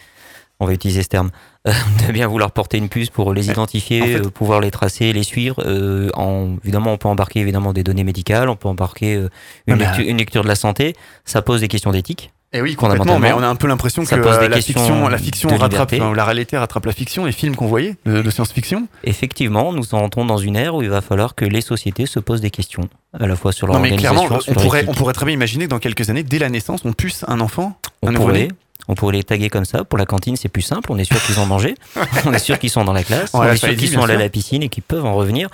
on 0.60 0.65
va 0.65 0.73
utiliser 0.73 1.04
ce 1.04 1.08
terme, 1.10 1.30
de 1.65 2.12
bien 2.12 2.28
vouloir 2.28 2.52
porter 2.52 2.78
une 2.80 2.89
puce 2.89 3.12
pour 3.12 3.32
les 3.34 3.49
identifier, 3.49 4.02
en 4.02 4.06
fait- 4.23 4.30
pouvoir 4.32 4.60
les 4.60 4.71
tracer, 4.71 5.13
les 5.13 5.23
suivre. 5.23 5.62
Euh, 5.65 6.10
en, 6.15 6.56
évidemment, 6.63 6.93
on 6.93 6.97
peut 6.97 7.08
embarquer 7.10 7.41
évidemment 7.41 7.73
des 7.73 7.84
données 7.84 8.04
médicales, 8.04 8.49
on 8.49 8.56
peut 8.56 8.67
embarquer 8.67 9.23
lecture, 9.67 10.04
une 10.08 10.17
lecture 10.17 10.41
de 10.43 10.47
la 10.47 10.56
santé. 10.56 10.95
Ça 11.26 11.41
pose 11.43 11.62
des 11.62 11.67
questions 11.67 11.91
d'éthique. 11.91 12.34
Et 12.56 12.62
oui, 12.62 12.76
complètement, 12.76 13.18
mais 13.18 13.34
on 13.34 13.42
a 13.42 13.48
un 13.48 13.56
peu 13.56 13.68
l'impression 13.68 14.04
que 14.04 14.10
Ça 14.10 14.18
pose 14.18 14.38
des 14.38 14.46
euh, 14.46 14.50
la 14.50 14.56
questions 14.58 14.80
fiction, 14.80 15.08
la 15.08 15.18
fiction 15.18 15.50
de 15.50 15.56
rattrape, 15.56 15.94
enfin, 15.94 16.13
la 16.13 16.24
réalité 16.24 16.56
rattrape 16.56 16.86
la 16.86 16.92
fiction, 16.92 17.26
les 17.26 17.32
films 17.32 17.56
qu'on 17.56 17.66
voyait 17.66 17.96
de, 18.06 18.22
de 18.22 18.30
science-fiction. 18.30 18.88
Effectivement, 19.04 19.74
nous 19.74 19.96
entrons 19.96 20.24
dans 20.24 20.38
une 20.38 20.56
ère 20.56 20.76
où 20.76 20.84
il 20.84 20.89
va 20.89 21.02
falloir 21.02 21.34
que 21.34 21.46
les 21.46 21.62
sociétés 21.62 22.06
se 22.06 22.20
posent 22.20 22.42
des 22.42 22.52
questions, 22.52 22.88
à 23.20 23.26
la 23.26 23.36
fois 23.36 23.54
sur 23.54 23.66
leur 23.66 23.78
Non 23.78 23.82
mais 23.82 23.92
organisation, 23.92 24.28
clairement, 24.28 24.39
sur 24.39 24.52
on 24.52 24.54
leur 24.54 24.63
pourrait, 24.63 24.80
éthique. 24.82 24.92
on 24.92 24.94
pourrait 24.94 25.13
très 25.13 25.26
bien 25.26 25.34
imaginer 25.34 25.66
que 25.66 25.72
dans 25.72 25.80
quelques 25.80 26.12
années, 26.12 26.22
dès 26.22 26.38
la 26.38 26.50
naissance, 26.50 26.82
on 26.86 26.94
puce 26.94 27.26
un 27.28 27.39
enfant, 27.39 27.76
On 28.04 28.13
pourrait, 28.13 28.50
on 28.88 28.94
pourrait 28.94 29.13
les 29.13 29.24
taguer 29.24 29.50
comme 29.50 29.66
ça. 29.66 29.84
Pour 29.84 29.98
la 29.98 30.06
cantine, 30.06 30.36
c'est 30.36 30.50
plus 30.50 30.62
simple. 30.62 30.92
On 30.92 31.00
est 31.00 31.06
sûr 31.06 31.22
qu'ils 31.24 31.39
ont 31.39 31.48
mangé. 31.48 31.74
on 32.26 32.34
est 32.34 32.39
sûr 32.39 32.60
qu'ils 32.60 32.70
sont 32.70 32.84
dans 32.84 32.94
la 32.94 33.04
classe. 33.04 33.32
On 33.34 33.44
est 33.44 33.56
sûr 33.56 33.76
qu'ils 33.76 33.89
sont 33.89 34.04
allés 34.04 34.13
à 34.13 34.20
la 34.20 34.30
piscine 34.30 34.62
et 34.62 34.70
qu'ils 34.70 34.84
peuvent 34.84 35.06
en 35.06 35.16
revenir. 35.16 35.50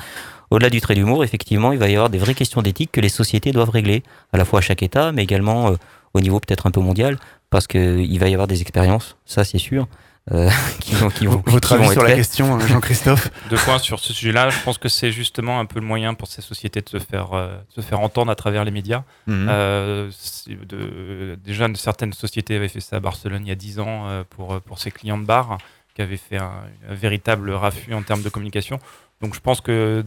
Au-delà 0.52 0.72
du 0.72 0.82
trait 0.82 0.96
d'humour, 0.96 1.24
effectivement, 1.24 1.72
il 1.72 1.78
va 1.78 1.88
y 1.90 1.94
avoir 1.94 2.10
des 2.10 2.18
vraies 2.18 2.34
questions 2.34 2.62
d'éthique 2.62 2.92
que 2.92 3.02
les 3.02 3.10
sociétés 3.10 3.52
doivent 3.52 3.70
régler, 3.70 4.04
à 4.34 4.38
la 4.38 4.46
fois 4.46 4.60
à 4.60 4.62
chaque 4.64 4.82
État, 4.82 5.12
mais 5.12 5.22
également 5.24 5.70
euh, 5.70 5.76
au 6.14 6.22
niveau 6.22 6.40
peut-être 6.40 6.68
un 6.68 6.72
peu 6.72 6.82
mondial, 6.82 7.18
parce 7.50 7.68
qu'il 7.68 8.20
va 8.20 8.30
y 8.30 8.34
avoir 8.34 8.48
des 8.48 8.62
expériences, 8.62 9.16
ça 9.26 9.44
c'est 9.44 9.58
sûr, 9.58 9.88
euh, 10.32 10.50
qui 10.80 10.94
vont, 10.96 11.10
qui 11.10 11.26
vont, 11.26 11.42
Votre 11.46 11.76
qui 11.78 11.84
vont 11.84 11.92
sur 11.92 12.04
la 12.04 12.14
question, 12.14 12.60
euh, 12.60 12.68
Jean-Christophe 12.68 13.32
Deux 13.50 13.58
points 13.58 13.80
sur 13.80 14.00
ce 14.00 14.14
sujet-là. 14.14 14.50
Je 14.52 14.60
pense 14.64 14.78
que 14.78 14.88
c'est 14.90 15.12
justement 15.12 15.60
un 15.60 15.66
peu 15.66 15.80
le 15.80 15.86
moyen 15.86 16.14
pour 16.14 16.28
ces 16.28 16.42
sociétés 16.42 16.82
de 16.82 16.90
se 16.90 17.00
faire, 17.00 17.34
euh, 17.34 17.58
de 17.76 17.82
se 17.82 17.82
faire 17.82 18.00
entendre 18.00 18.32
à 18.32 18.36
travers 18.36 18.64
les 18.64 18.72
médias. 18.72 19.04
Mhm. 19.26 19.48
Euh, 19.50 20.12
de- 20.48 21.38
déjà, 21.44 21.68
certaines 21.76 22.14
sociétés 22.14 22.56
avaient 22.56 22.68
fait 22.68 22.80
ça 22.80 22.98
à 22.98 23.00
Barcelone 23.00 23.42
il 23.46 23.50
y 23.50 23.52
a 23.52 23.56
10 23.56 23.80
ans 23.80 24.08
euh, 24.08 24.24
pour, 24.30 24.62
pour 24.62 24.78
ses 24.78 24.92
clients 24.92 25.18
de 25.18 25.26
bar, 25.26 25.58
qui 25.96 26.02
avaient 26.04 26.18
fait 26.18 26.38
un, 26.38 26.52
un 26.88 26.94
véritable 26.94 27.50
raffut 27.52 27.94
en 27.96 28.04
termes 28.04 28.22
de 28.22 28.30
communication. 28.30 28.80
Donc 29.22 29.34
je 29.36 29.40
pense 29.42 29.60
que 29.60 30.04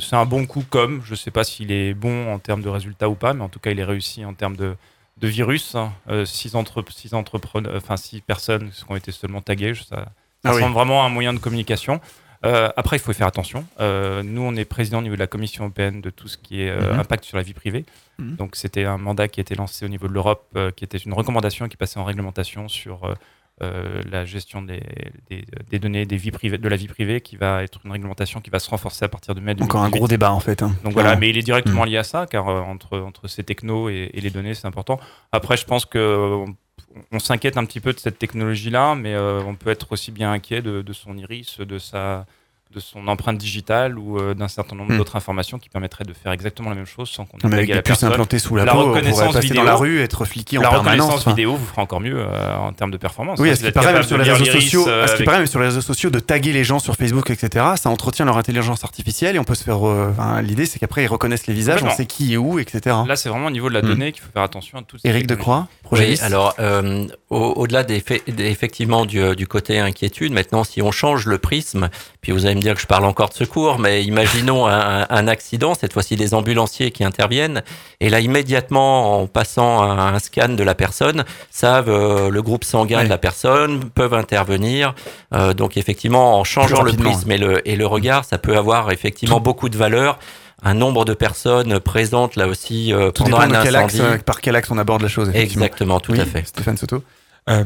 c'est 0.00 0.16
un 0.16 0.24
bon 0.24 0.46
coup 0.46 0.64
comme, 0.70 1.02
je 1.04 1.10
ne 1.10 1.16
sais 1.16 1.30
pas 1.30 1.44
s'il 1.44 1.70
est 1.72 1.92
bon 1.92 2.32
en 2.32 2.38
termes 2.38 2.62
de 2.62 2.70
résultats 2.70 3.08
ou 3.08 3.14
pas, 3.14 3.34
mais 3.34 3.42
en 3.42 3.48
tout 3.50 3.58
cas 3.58 3.70
il 3.70 3.78
est 3.80 3.84
réussi 3.84 4.24
en 4.24 4.32
termes 4.32 4.56
de, 4.56 4.76
de 5.18 5.28
virus. 5.28 5.74
hein. 5.74 5.92
Euh, 6.10 6.24
six, 6.24 6.54
entre, 6.54 6.84
six, 6.90 7.14
entrepreneurs, 7.14 7.74
enfin, 7.76 7.96
six 7.96 8.20
personnes 8.20 8.70
qui 8.70 8.84
ont 8.88 8.96
été 8.96 9.12
seulement 9.12 9.40
taguées, 9.40 9.74
ça, 9.74 9.84
ça 9.96 10.06
Ah 10.44 10.54
oui. 10.54 10.60
semble 10.60 10.74
vraiment 10.74 11.04
un 11.04 11.08
moyen 11.08 11.32
de 11.32 11.38
communication. 11.38 12.00
Euh, 12.44 12.68
après, 12.76 12.96
il 12.98 13.00
faut 13.00 13.12
faire 13.14 13.26
attention. 13.26 13.64
Euh, 13.80 14.22
nous, 14.22 14.42
on 14.42 14.54
est 14.54 14.66
président 14.66 14.98
au 14.98 15.02
niveau 15.02 15.14
de 15.16 15.20
la 15.20 15.26
Commission 15.26 15.64
européenne 15.64 16.00
de 16.02 16.10
tout 16.10 16.28
ce 16.28 16.36
qui 16.36 16.60
est 16.62 16.68
euh, 16.70 16.92
Mhm. 16.92 17.00
impact 17.00 17.24
sur 17.24 17.36
la 17.38 17.42
vie 17.42 17.54
privée. 17.54 17.84
Mhm. 18.18 18.36
Donc, 18.36 18.56
c'était 18.56 18.84
un 18.84 18.98
mandat 18.98 19.26
qui 19.28 19.40
a 19.40 19.42
été 19.42 19.54
lancé 19.54 19.84
au 19.86 19.88
niveau 19.88 20.06
de 20.06 20.12
l'Europe, 20.12 20.46
qui 20.76 20.84
était 20.84 20.98
une 20.98 21.14
recommandation 21.14 21.66
qui 21.68 21.76
passait 21.78 21.98
en 21.98 22.04
réglementation 22.04 22.68
sur 22.68 23.14
euh, 23.62 24.02
la 24.10 24.24
gestion 24.24 24.60
des, 24.62 24.82
des, 25.30 25.44
des 25.70 25.78
données 25.78 26.04
des 26.04 26.16
vies 26.16 26.30
privées, 26.30 26.58
de 26.58 26.68
la 26.68 26.76
vie 26.76 26.88
privée, 26.88 27.20
qui 27.22 27.36
va 27.36 27.62
être 27.62 27.80
une 27.84 27.90
réglementation 27.92 28.40
qui 28.40 28.50
va 28.50 28.58
se 28.58 28.68
renforcer 28.68 29.04
à 29.04 29.08
partir 29.08 29.34
de 29.34 29.40
mai 29.40 29.52
Encore 29.60 29.80
un 29.80 29.84
2018. 29.90 29.98
gros 29.98 30.08
débat 30.08 30.32
en 30.32 30.40
fait. 30.40 30.62
hein. 30.62 30.74
Donc 30.84 30.92
voilà, 30.92 31.16
mais 31.16 31.30
il 31.30 31.38
est 31.38 31.42
directement 31.42 31.84
Mm. 31.84 31.88
lié 31.88 31.96
à 31.98 32.04
ça, 32.04 32.26
car 32.26 32.48
euh, 32.48 32.60
entre, 32.60 32.98
entre 32.98 33.28
ces 33.28 33.44
technos 33.44 33.88
et, 33.88 34.10
et 34.12 34.20
les 34.20 34.30
données, 34.30 34.54
c'est 34.54 34.66
important. 34.66 35.00
Après, 35.32 35.56
je 35.56 35.64
pense 35.64 35.84
que 35.86 36.44
on, 36.46 36.54
on 37.12 37.18
s'inquiète 37.18 37.56
un 37.56 37.64
petit 37.64 37.80
peu 37.80 37.92
de 37.92 37.98
cette 37.98 38.18
technologie-là, 38.18 38.94
mais 38.94 39.14
euh, 39.14 39.40
on 39.46 39.54
peut 39.54 39.70
être 39.70 39.90
aussi 39.92 40.12
bien 40.12 40.32
inquiet 40.32 40.60
de, 40.62 40.82
de 40.82 40.92
son 40.92 41.16
iris, 41.16 41.58
de 41.60 41.78
sa 41.78 42.26
de 42.76 42.80
son 42.80 43.08
empreinte 43.08 43.38
digitale 43.38 43.98
ou 43.98 44.18
euh, 44.18 44.34
d'un 44.34 44.48
certain 44.48 44.76
nombre 44.76 44.92
Mm. 44.92 44.98
d'autres 44.98 45.16
informations 45.16 45.58
qui 45.58 45.70
permettraient 45.70 46.04
de 46.04 46.12
faire 46.12 46.30
exactement 46.32 46.68
la 46.68 46.76
même 46.76 46.84
chose 46.86 47.08
sans 47.08 47.24
qu'on 47.24 47.38
des 47.38 47.66
la 47.66 47.80
personne. 47.82 48.12
implantées 48.12 48.38
sous 48.38 48.54
la, 48.54 48.66
la 48.66 48.72
peau, 48.72 48.78
on 48.80 48.88
reconnaissance 48.92 49.32
passer 49.32 49.46
vidéo, 49.48 49.62
dans 49.62 49.64
la 49.64 49.74
rue, 49.76 50.00
être 50.00 50.24
fliqué 50.26 50.58
en 50.58 50.60
la 50.62 50.68
permanence. 50.68 50.92
reconnaissance 50.98 51.20
enfin. 51.22 51.30
vidéo 51.30 51.56
vous 51.56 51.64
fera 51.66 51.80
encore 51.82 52.00
mieux 52.00 52.18
euh, 52.18 52.56
en 52.58 52.72
termes 52.74 52.90
de 52.90 52.98
performance. 52.98 53.38
Oui, 53.40 53.48
hein. 53.48 53.52
à 53.52 53.56
ce 53.56 53.60
qui 53.62 53.66
êtes 53.68 53.74
paraît, 53.74 53.92
même 53.94 54.02
sur 54.02 54.18
les 54.18 54.30
réseaux 54.30 54.44
sociaux, 54.44 54.86
euh, 54.88 55.04
à 55.04 55.08
ce 55.08 55.16
qui 55.16 55.24
paraît, 55.24 55.38
même 55.38 55.46
sur 55.46 55.58
les 55.60 55.66
réseaux 55.66 55.80
sociaux, 55.80 56.10
de 56.10 56.18
taguer 56.20 56.52
les 56.52 56.64
gens 56.64 56.78
sur 56.78 56.96
Facebook, 56.96 57.30
etc. 57.30 57.64
Ça 57.76 57.88
entretient 57.88 58.26
leur 58.26 58.36
intelligence 58.36 58.84
artificielle 58.84 59.36
et 59.36 59.38
on 59.38 59.44
peut 59.44 59.54
se 59.54 59.64
faire. 59.64 59.86
euh, 59.88 60.10
enfin, 60.10 60.42
L'idée, 60.42 60.66
c'est 60.66 60.78
qu'après 60.78 61.02
ils 61.04 61.06
reconnaissent 61.08 61.46
les 61.46 61.54
visages, 61.54 61.82
on 61.82 61.90
sait 61.90 62.04
qui 62.06 62.34
est 62.34 62.36
où, 62.36 62.58
etc. 62.58 62.94
Là, 63.08 63.16
c'est 63.16 63.30
vraiment 63.30 63.46
au 63.46 63.50
niveau 63.50 63.68
de 63.70 63.74
la 63.74 63.80
Mm. 63.82 63.86
donnée 63.88 64.12
qu'il 64.12 64.22
faut 64.22 64.30
faire 64.32 64.42
attention 64.42 64.78
à 64.78 64.82
tout. 64.82 64.98
Éric. 65.04 65.26
Decroix, 65.26 65.66
projet 65.82 66.08
Oui, 66.10 66.18
alors 66.20 66.54
euh, 66.58 67.06
au- 67.30 67.54
au-delà 67.56 67.84
effectivement 68.38 69.06
du, 69.06 69.20
euh, 69.20 69.34
du 69.34 69.46
côté 69.46 69.78
inquiétude, 69.78 70.32
maintenant 70.32 70.64
si 70.64 70.82
on 70.82 70.90
change 70.90 71.26
le 71.26 71.38
prisme, 71.38 71.88
puis 72.20 72.32
vous 72.32 72.44
allez 72.46 72.54
me 72.54 72.60
dire 72.60 72.65
bien 72.66 72.74
que 72.74 72.80
je 72.80 72.86
parle 72.88 73.04
encore 73.04 73.28
de 73.28 73.34
secours, 73.34 73.78
mais 73.78 74.02
imaginons 74.02 74.66
un, 74.66 75.28
accident, 75.28 75.74
cette 75.74 75.92
fois-ci 75.92 76.16
des 76.16 76.34
ambulanciers 76.34 76.90
qui 76.90 77.04
interviennent, 77.04 77.62
et 78.00 78.10
là 78.10 78.18
immédiatement, 78.18 79.20
en 79.20 79.28
passant 79.28 79.82
un, 79.84 80.14
un 80.14 80.18
scan 80.18 80.48
de 80.48 80.64
la 80.64 80.74
personne, 80.74 81.24
savent 81.48 81.88
euh, 81.88 82.28
le 82.28 82.42
groupe 82.42 82.64
sanguin 82.64 83.04
de 83.04 83.08
la 83.08 83.18
personne, 83.18 83.84
peuvent 83.90 84.14
intervenir. 84.14 84.96
Euh, 85.32 85.54
donc 85.54 85.76
effectivement, 85.76 86.40
en 86.40 86.42
changeant 86.44 86.82
le 86.82 86.92
prisme 86.92 87.30
et 87.30 87.38
le, 87.38 87.66
et 87.68 87.76
le 87.76 87.86
regard, 87.86 88.24
ça 88.24 88.36
peut 88.36 88.56
avoir 88.56 88.90
effectivement 88.90 89.38
beaucoup 89.38 89.68
de 89.68 89.78
valeur. 89.78 90.18
Un 90.64 90.74
nombre 90.74 91.04
de 91.04 91.14
personnes 91.14 91.78
présentes 91.78 92.34
là 92.34 92.48
aussi 92.48 92.92
euh, 92.92 93.12
pendant 93.12 93.38
un 93.38 93.46
de 93.46 93.56
quel 93.62 93.76
axe, 93.76 93.94
incendie. 93.94 94.14
euh, 94.14 94.18
par 94.18 94.40
quel 94.40 94.56
axe 94.56 94.70
on 94.72 94.78
aborde 94.78 95.02
la 95.02 95.08
chose. 95.08 95.28
effectivement. 95.28 95.64
Exactement, 95.66 96.00
tout 96.00 96.12
Oui, 96.12 96.20
à 96.20 96.24
fait. 96.24 96.44
Stéphane 96.48 96.76
Soto. 96.78 97.04
Euh, 97.48 97.62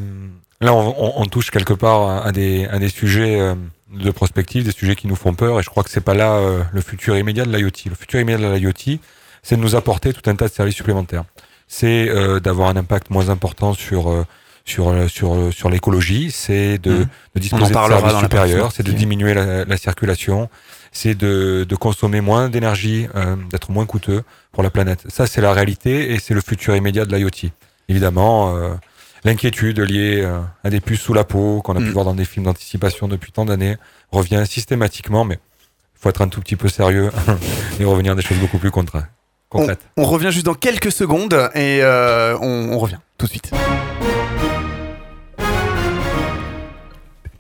là, 0.61 0.75
on, 0.75 0.88
on- 0.99 1.12
on 1.23 1.27
touche 1.27 1.51
quelque 1.51 1.73
part 1.75 2.03
à, 2.09 2.27
à 2.27 2.33
des, 2.33 2.66
à 2.66 2.79
des 2.79 2.88
sujets 2.88 3.40
euh, 3.40 3.55
de 3.92 4.11
prospective, 4.11 4.64
des 4.64 4.73
sujets 4.73 4.94
qui 4.96 5.07
nous 5.09 5.16
font 5.16 5.35
peur, 5.35 5.59
et 5.61 5.62
je 5.62 5.70
crois 5.70 5.83
que 5.83 5.90
c'est 5.90 6.01
pas 6.01 6.14
là 6.14 6.35
euh, 6.35 6.62
le 6.73 6.81
futur 6.81 7.16
immédiat 7.16 7.44
de 7.44 7.57
l'IoT. 7.57 7.70
Le 7.88 7.94
futur 7.94 8.20
immédiat 8.20 8.49
de 8.49 8.55
l'IoT, 8.55 8.99
c'est 9.42 9.57
de 9.57 9.61
nous 9.61 9.75
apporter 9.75 10.12
tout 10.12 10.29
un 10.31 10.37
tas 10.37 10.49
de 10.49 10.53
services 10.53 10.77
supplémentaires. 10.77 11.25
C'est 11.66 12.09
euh, 12.09 12.40
d'avoir 12.40 12.68
un 12.68 12.77
impact 12.77 13.11
moins 13.11 13.29
important 13.29 13.75
sur 13.75 14.11
euh, 14.11 14.25
sur 14.64 14.88
euh, 14.90 15.09
sur 15.09 15.53
sur 15.53 15.70
l'écologie, 15.70 16.31
c'est 16.31 16.79
de, 16.79 16.90
Mhm. 16.90 17.07
de 17.37 17.40
disposer 17.40 17.62
de 17.64 17.73
services 18.01 18.18
supérieurs, 18.25 18.73
c'est 18.73 18.83
de 18.83 18.92
diminuer 18.99 19.35
la, 19.35 19.64
la 19.64 19.77
circulation, 19.77 20.49
c'est 20.92 21.14
de, 21.16 21.64
de 21.68 21.77
consommer 21.77 22.20
moins 22.20 22.49
d'énergie, 22.49 23.07
euh, 23.14 23.37
d'être 23.51 23.70
moins 23.70 23.87
coûteux 23.87 24.23
pour 24.53 24.62
la 24.62 24.70
planète. 24.70 25.05
Ça, 25.09 25.27
c'est 25.27 25.40
la 25.40 25.53
réalité 25.53 26.12
et 26.12 26.18
c'est 26.18 26.35
le 26.35 26.40
futur 26.40 26.75
immédiat 26.77 27.05
de 27.07 27.16
l'IoT. 27.16 27.51
Évidemment, 27.88 28.55
euh, 28.57 28.75
l'inquiétude 29.25 29.81
liée 29.81 30.23
euh, 30.25 30.41
à 30.65 30.71
des 30.71 30.81
puces 30.81 31.01
sous 31.01 31.15
la 31.15 31.25
peau 31.25 31.61
qu'on 31.63 31.77
a 31.77 31.81
Mm. 31.81 31.85
pu 31.85 31.91
voir 31.91 32.05
dans 32.05 32.15
des 32.15 32.25
films 32.25 32.47
d'anticipation 32.47 33.09
depuis 33.09 33.33
tant 33.33 33.45
d'années 33.45 33.77
revient 34.13 34.45
systématiquement, 34.47 35.25
mais 35.25 35.35
il 35.37 36.01
faut 36.03 36.09
être 36.09 36.23
un 36.23 36.29
tout 36.29 36.41
petit 36.41 36.57
peu 36.57 36.69
sérieux 36.69 37.11
et 37.81 37.85
revenir 37.85 38.13
à 38.13 38.15
des 38.15 38.23
choses 38.23 38.39
beaucoup 38.39 38.59
plus 38.59 38.71
On, 38.73 38.73
concrètes. 39.49 39.81
on 39.97 40.05
revient 40.05 40.31
juste 40.31 40.47
dans 40.47 40.55
quelques 40.55 40.93
secondes 40.93 41.35
et 41.55 41.81
euh, 41.83 42.37
on, 42.41 42.73
on 42.73 42.79
revient 42.79 42.99
tout 43.19 43.27
de 43.27 43.31
suite. 43.31 43.51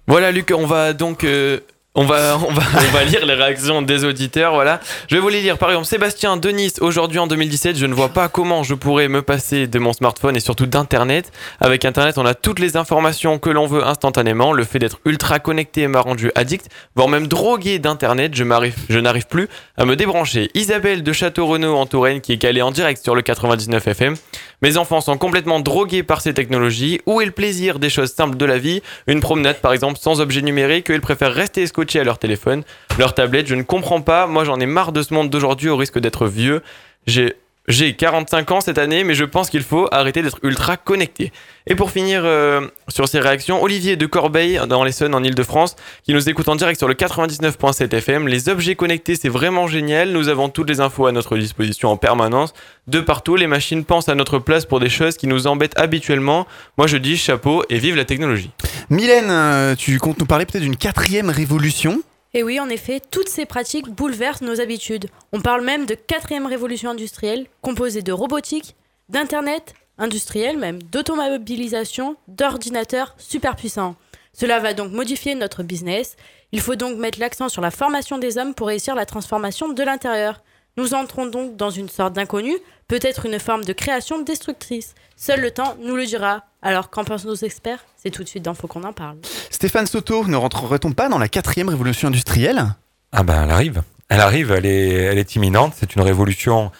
Voilà 0.06 0.32
Luc, 0.32 0.52
on 0.56 0.66
va 0.66 0.92
donc 0.92 1.22
euh, 1.24 1.60
on 1.94 2.04
va, 2.04 2.36
on, 2.48 2.52
va, 2.52 2.62
on 2.76 2.92
va 2.92 3.04
lire 3.04 3.26
les 3.26 3.34
réactions 3.34 3.82
des 3.82 4.04
auditeurs. 4.04 4.54
Voilà. 4.54 4.80
Je 5.08 5.16
vais 5.16 5.20
vous 5.20 5.28
les 5.28 5.40
lire. 5.40 5.58
Par 5.58 5.70
exemple, 5.70 5.86
Sébastien 5.86 6.36
de 6.36 6.48
Nice, 6.50 6.76
aujourd'hui 6.80 7.18
en 7.18 7.26
2017, 7.26 7.76
je 7.76 7.86
ne 7.86 7.94
vois 7.94 8.10
pas 8.10 8.28
comment 8.28 8.62
je 8.62 8.74
pourrais 8.74 9.08
me 9.08 9.22
passer 9.22 9.66
de 9.66 9.78
mon 9.78 9.92
smartphone 9.92 10.36
et 10.36 10.40
surtout 10.40 10.66
d'Internet. 10.66 11.32
Avec 11.60 11.84
Internet, 11.84 12.16
on 12.18 12.24
a 12.26 12.34
toutes 12.34 12.58
les 12.60 12.76
informations 12.76 13.38
que 13.38 13.50
l'on 13.50 13.66
veut 13.66 13.84
instantanément. 13.84 14.52
Le 14.52 14.64
fait 14.64 14.78
d'être 14.78 15.00
ultra 15.04 15.40
connecté 15.40 15.86
m'a 15.88 16.00
rendu 16.00 16.30
addict, 16.36 16.66
voire 16.94 17.08
même 17.08 17.26
drogué 17.26 17.78
d'Internet. 17.78 18.34
Je, 18.34 18.44
m'arrive- 18.44 18.74
je 18.88 18.98
n'arrive 18.98 19.26
plus 19.26 19.48
à 19.76 19.84
me 19.84 19.96
débrancher. 19.96 20.50
Isabelle 20.54 21.02
de 21.02 21.12
Château-Renaud 21.12 21.76
en 21.76 21.86
Touraine, 21.86 22.20
qui 22.20 22.32
est 22.32 22.38
calée 22.38 22.62
en 22.62 22.70
direct 22.70 23.02
sur 23.02 23.14
le 23.14 23.22
99 23.22 23.88
FM. 23.88 24.14
Mes 24.62 24.76
enfants 24.76 25.00
sont 25.00 25.16
complètement 25.16 25.60
drogués 25.60 26.02
par 26.02 26.20
ces 26.20 26.34
technologies. 26.34 27.00
Où 27.06 27.20
est 27.20 27.26
le 27.26 27.30
plaisir 27.30 27.78
des 27.78 27.88
choses 27.88 28.12
simples 28.12 28.36
de 28.36 28.44
la 28.44 28.58
vie 28.58 28.82
Une 29.06 29.20
promenade 29.20 29.60
par 29.60 29.72
exemple 29.72 29.98
sans 29.98 30.20
objet 30.20 30.42
numérique, 30.42 30.88
ils 30.90 31.00
préfèrent 31.00 31.32
rester 31.32 31.66
scotchés 31.66 32.00
à 32.00 32.04
leur 32.04 32.18
téléphone, 32.18 32.62
leur 32.98 33.14
tablette. 33.14 33.46
Je 33.46 33.54
ne 33.54 33.62
comprends 33.62 34.02
pas, 34.02 34.26
moi 34.26 34.44
j'en 34.44 34.60
ai 34.60 34.66
marre 34.66 34.92
de 34.92 35.02
ce 35.02 35.14
monde 35.14 35.30
d'aujourd'hui 35.30 35.68
au 35.70 35.76
risque 35.76 35.98
d'être 35.98 36.26
vieux. 36.26 36.62
J'ai 37.06 37.36
j'ai 37.70 37.94
45 37.94 38.50
ans 38.50 38.60
cette 38.60 38.78
année, 38.78 39.04
mais 39.04 39.14
je 39.14 39.24
pense 39.24 39.50
qu'il 39.50 39.62
faut 39.62 39.88
arrêter 39.92 40.22
d'être 40.22 40.38
ultra 40.42 40.76
connecté. 40.76 41.32
Et 41.66 41.74
pour 41.74 41.90
finir 41.90 42.22
euh, 42.24 42.66
sur 42.88 43.06
ces 43.08 43.20
réactions, 43.20 43.62
Olivier 43.62 43.96
de 43.96 44.06
Corbeil 44.06 44.60
dans 44.68 44.82
l'Essonne 44.82 45.14
en 45.14 45.22
Ile-de-France, 45.22 45.76
qui 46.02 46.12
nous 46.12 46.28
écoute 46.28 46.48
en 46.48 46.56
direct 46.56 46.78
sur 46.78 46.88
le 46.88 46.94
99.7 46.94 47.94
FM. 47.94 48.28
Les 48.28 48.48
objets 48.48 48.74
connectés, 48.74 49.14
c'est 49.14 49.28
vraiment 49.28 49.68
génial. 49.68 50.10
Nous 50.10 50.28
avons 50.28 50.48
toutes 50.48 50.68
les 50.68 50.80
infos 50.80 51.06
à 51.06 51.12
notre 51.12 51.36
disposition 51.36 51.90
en 51.90 51.96
permanence. 51.96 52.54
De 52.88 53.00
partout, 53.00 53.36
les 53.36 53.46
machines 53.46 53.84
pensent 53.84 54.08
à 54.08 54.14
notre 54.14 54.38
place 54.38 54.66
pour 54.66 54.80
des 54.80 54.88
choses 54.88 55.16
qui 55.16 55.26
nous 55.26 55.46
embêtent 55.46 55.78
habituellement. 55.78 56.46
Moi, 56.76 56.86
je 56.86 56.96
dis 56.96 57.16
chapeau 57.16 57.62
et 57.68 57.78
vive 57.78 57.94
la 57.94 58.04
technologie. 58.04 58.50
Mylène, 58.88 59.30
euh, 59.30 59.76
tu 59.76 59.98
comptes 59.98 60.18
nous 60.18 60.26
parler 60.26 60.46
peut-être 60.46 60.64
d'une 60.64 60.76
quatrième 60.76 61.30
révolution? 61.30 62.02
Et 62.32 62.42
oui, 62.44 62.60
en 62.60 62.68
effet, 62.68 63.00
toutes 63.00 63.28
ces 63.28 63.44
pratiques 63.44 63.88
bouleversent 63.88 64.42
nos 64.42 64.60
habitudes. 64.60 65.08
On 65.32 65.40
parle 65.40 65.64
même 65.64 65.86
de 65.86 65.94
quatrième 65.94 66.46
révolution 66.46 66.90
industrielle, 66.90 67.46
composée 67.60 68.02
de 68.02 68.12
robotique, 68.12 68.76
d'internet, 69.08 69.74
industriel 69.98 70.56
même, 70.56 70.82
d'automobilisation, 70.82 72.16
d'ordinateurs 72.28 73.14
super 73.18 73.56
puissants. 73.56 73.96
Cela 74.32 74.60
va 74.60 74.74
donc 74.74 74.92
modifier 74.92 75.34
notre 75.34 75.64
business. 75.64 76.16
Il 76.52 76.60
faut 76.60 76.76
donc 76.76 76.96
mettre 76.96 77.18
l'accent 77.18 77.48
sur 77.48 77.62
la 77.62 77.72
formation 77.72 78.18
des 78.18 78.38
hommes 78.38 78.54
pour 78.54 78.68
réussir 78.68 78.94
la 78.94 79.06
transformation 79.06 79.68
de 79.68 79.82
l'intérieur. 79.82 80.42
Nous 80.76 80.94
entrons 80.94 81.26
donc 81.26 81.56
dans 81.56 81.70
une 81.70 81.88
sorte 81.88 82.12
d'inconnu, 82.12 82.56
peut-être 82.86 83.26
une 83.26 83.40
forme 83.40 83.64
de 83.64 83.72
création 83.72 84.22
destructrice. 84.22 84.94
Seul 85.16 85.40
le 85.40 85.50
temps 85.50 85.76
nous 85.80 85.96
le 85.96 86.06
dira. 86.06 86.44
Alors 86.62 86.90
qu'en 86.90 87.04
pensent 87.04 87.24
nos 87.24 87.34
experts? 87.34 87.84
C'est 87.96 88.10
tout 88.10 88.22
de 88.22 88.28
suite 88.28 88.44
dans 88.44 88.54
Faut 88.54 88.66
qu'on 88.66 88.84
en 88.84 88.92
parle. 88.92 89.16
Stéphane 89.50 89.86
Soto, 89.86 90.26
ne 90.26 90.36
rentrerait-on 90.36 90.92
pas 90.92 91.08
dans 91.08 91.18
la 91.18 91.28
quatrième 91.28 91.68
révolution 91.68 92.08
industrielle? 92.08 92.74
Ah 93.12 93.22
ben 93.22 93.44
elle 93.44 93.50
arrive. 93.50 93.82
Elle 94.08 94.20
arrive, 94.20 94.50
elle 94.50 94.66
est, 94.66 94.88
elle 94.88 95.18
est 95.18 95.36
imminente. 95.36 95.74
C'est 95.76 95.94
une 95.94 96.02
révolution 96.02 96.72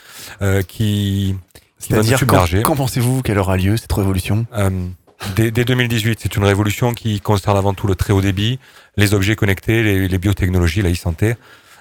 euh, 0.42 0.62
qui, 0.62 1.36
qui 1.78 1.92
va 1.92 2.02
C'est-à-dire, 2.02 2.26
quand, 2.26 2.44
quand 2.64 2.76
pensez-vous 2.76 3.22
qu'elle 3.22 3.38
aura 3.38 3.56
lieu, 3.56 3.76
cette 3.76 3.92
révolution? 3.92 4.46
Euh, 4.52 4.70
dès, 5.36 5.50
dès 5.50 5.64
2018, 5.64 6.18
c'est 6.22 6.36
une 6.36 6.44
révolution 6.44 6.92
qui 6.92 7.20
concerne 7.20 7.56
avant 7.56 7.72
tout 7.72 7.86
le 7.86 7.94
très 7.94 8.12
haut 8.12 8.20
débit, 8.20 8.58
les 8.96 9.14
objets 9.14 9.36
connectés, 9.36 9.82
les, 9.82 10.08
les 10.08 10.18
biotechnologies, 10.18 10.82
la 10.82 10.90
e-santé. 10.90 11.36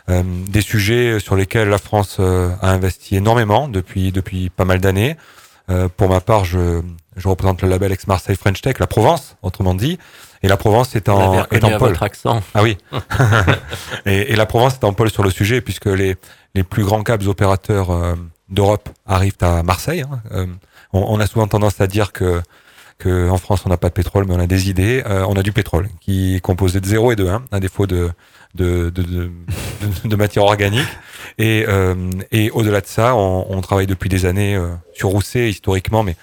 Euh, 0.09 0.23
des 0.47 0.61
sujets 0.61 1.19
sur 1.19 1.35
lesquels 1.35 1.69
la 1.69 1.77
France 1.77 2.17
euh, 2.19 2.49
a 2.61 2.71
investi 2.71 3.15
énormément 3.15 3.67
depuis, 3.67 4.11
depuis 4.11 4.49
pas 4.49 4.65
mal 4.65 4.79
d'années. 4.79 5.17
Euh, 5.69 5.87
pour 5.95 6.09
ma 6.09 6.19
part, 6.19 6.45
je, 6.45 6.81
je 7.19 7.27
représente 7.27 7.61
le 7.61 7.69
label 7.69 7.91
ex-Marseille 7.91 8.35
French 8.35 8.61
Tech, 8.61 8.79
la 8.79 8.87
Provence, 8.87 9.35
autrement 9.43 9.75
dit. 9.75 9.99
Et 10.41 10.47
la 10.47 10.57
Provence 10.57 10.95
est 10.95 11.09
en, 11.09 11.43
est 11.51 11.63
en 11.63 11.77
pôle. 11.77 11.89
votre 11.89 12.03
accent. 12.03 12.41
Ah 12.53 12.63
oui. 12.63 12.77
et, 14.05 14.31
et 14.31 14.35
la 14.35 14.45
Provence 14.45 14.75
est 14.75 14.83
en 14.85 14.93
pôle 14.93 15.09
sur 15.11 15.23
le 15.23 15.29
sujet 15.31 15.61
puisque 15.61 15.87
les, 15.87 16.15
les 16.55 16.63
plus 16.63 16.83
grands 16.83 17.03
câbles 17.03 17.27
opérateurs 17.27 17.91
euh, 17.91 18.15
d'Europe 18.49 18.89
arrivent 19.05 19.37
à 19.41 19.63
Marseille. 19.63 20.01
hein. 20.09 20.21
Euh, 20.31 20.45
on, 20.93 21.01
on 21.07 21.19
a 21.19 21.27
souvent 21.27 21.47
tendance 21.47 21.81
à 21.81 21.87
dire 21.87 22.11
que, 22.13 22.41
que 22.97 23.29
en 23.29 23.37
France 23.37 23.61
on 23.65 23.69
n'a 23.69 23.77
pas 23.77 23.89
de 23.89 23.93
pétrole, 23.93 24.25
mais 24.27 24.33
on 24.33 24.39
a 24.39 24.47
des 24.47 24.69
idées. 24.69 25.03
Euh, 25.05 25.25
on 25.27 25.33
a 25.35 25.43
du 25.43 25.51
pétrole 25.51 25.89
qui 25.99 26.37
est 26.37 26.39
composé 26.39 26.79
de 26.79 26.85
0 26.85 27.11
et 27.11 27.15
de 27.15 27.27
1, 27.27 27.43
à 27.51 27.59
défaut 27.59 27.85
de, 27.85 28.09
de, 28.55 28.89
de, 28.89 29.29
de, 30.05 30.15
matière 30.15 30.45
organique. 30.45 30.87
Et, 31.37 31.65
euh, 31.67 31.95
et 32.31 32.49
au-delà 32.51 32.79
de 32.81 32.87
ça, 32.87 33.13
on, 33.15 33.45
on 33.49 33.61
travaille 33.61 33.87
depuis 33.87 34.09
des 34.09 34.25
années 34.25 34.57
sur 34.93 35.09
Rousset 35.09 35.49
historiquement, 35.49 36.01
mais 36.03 36.15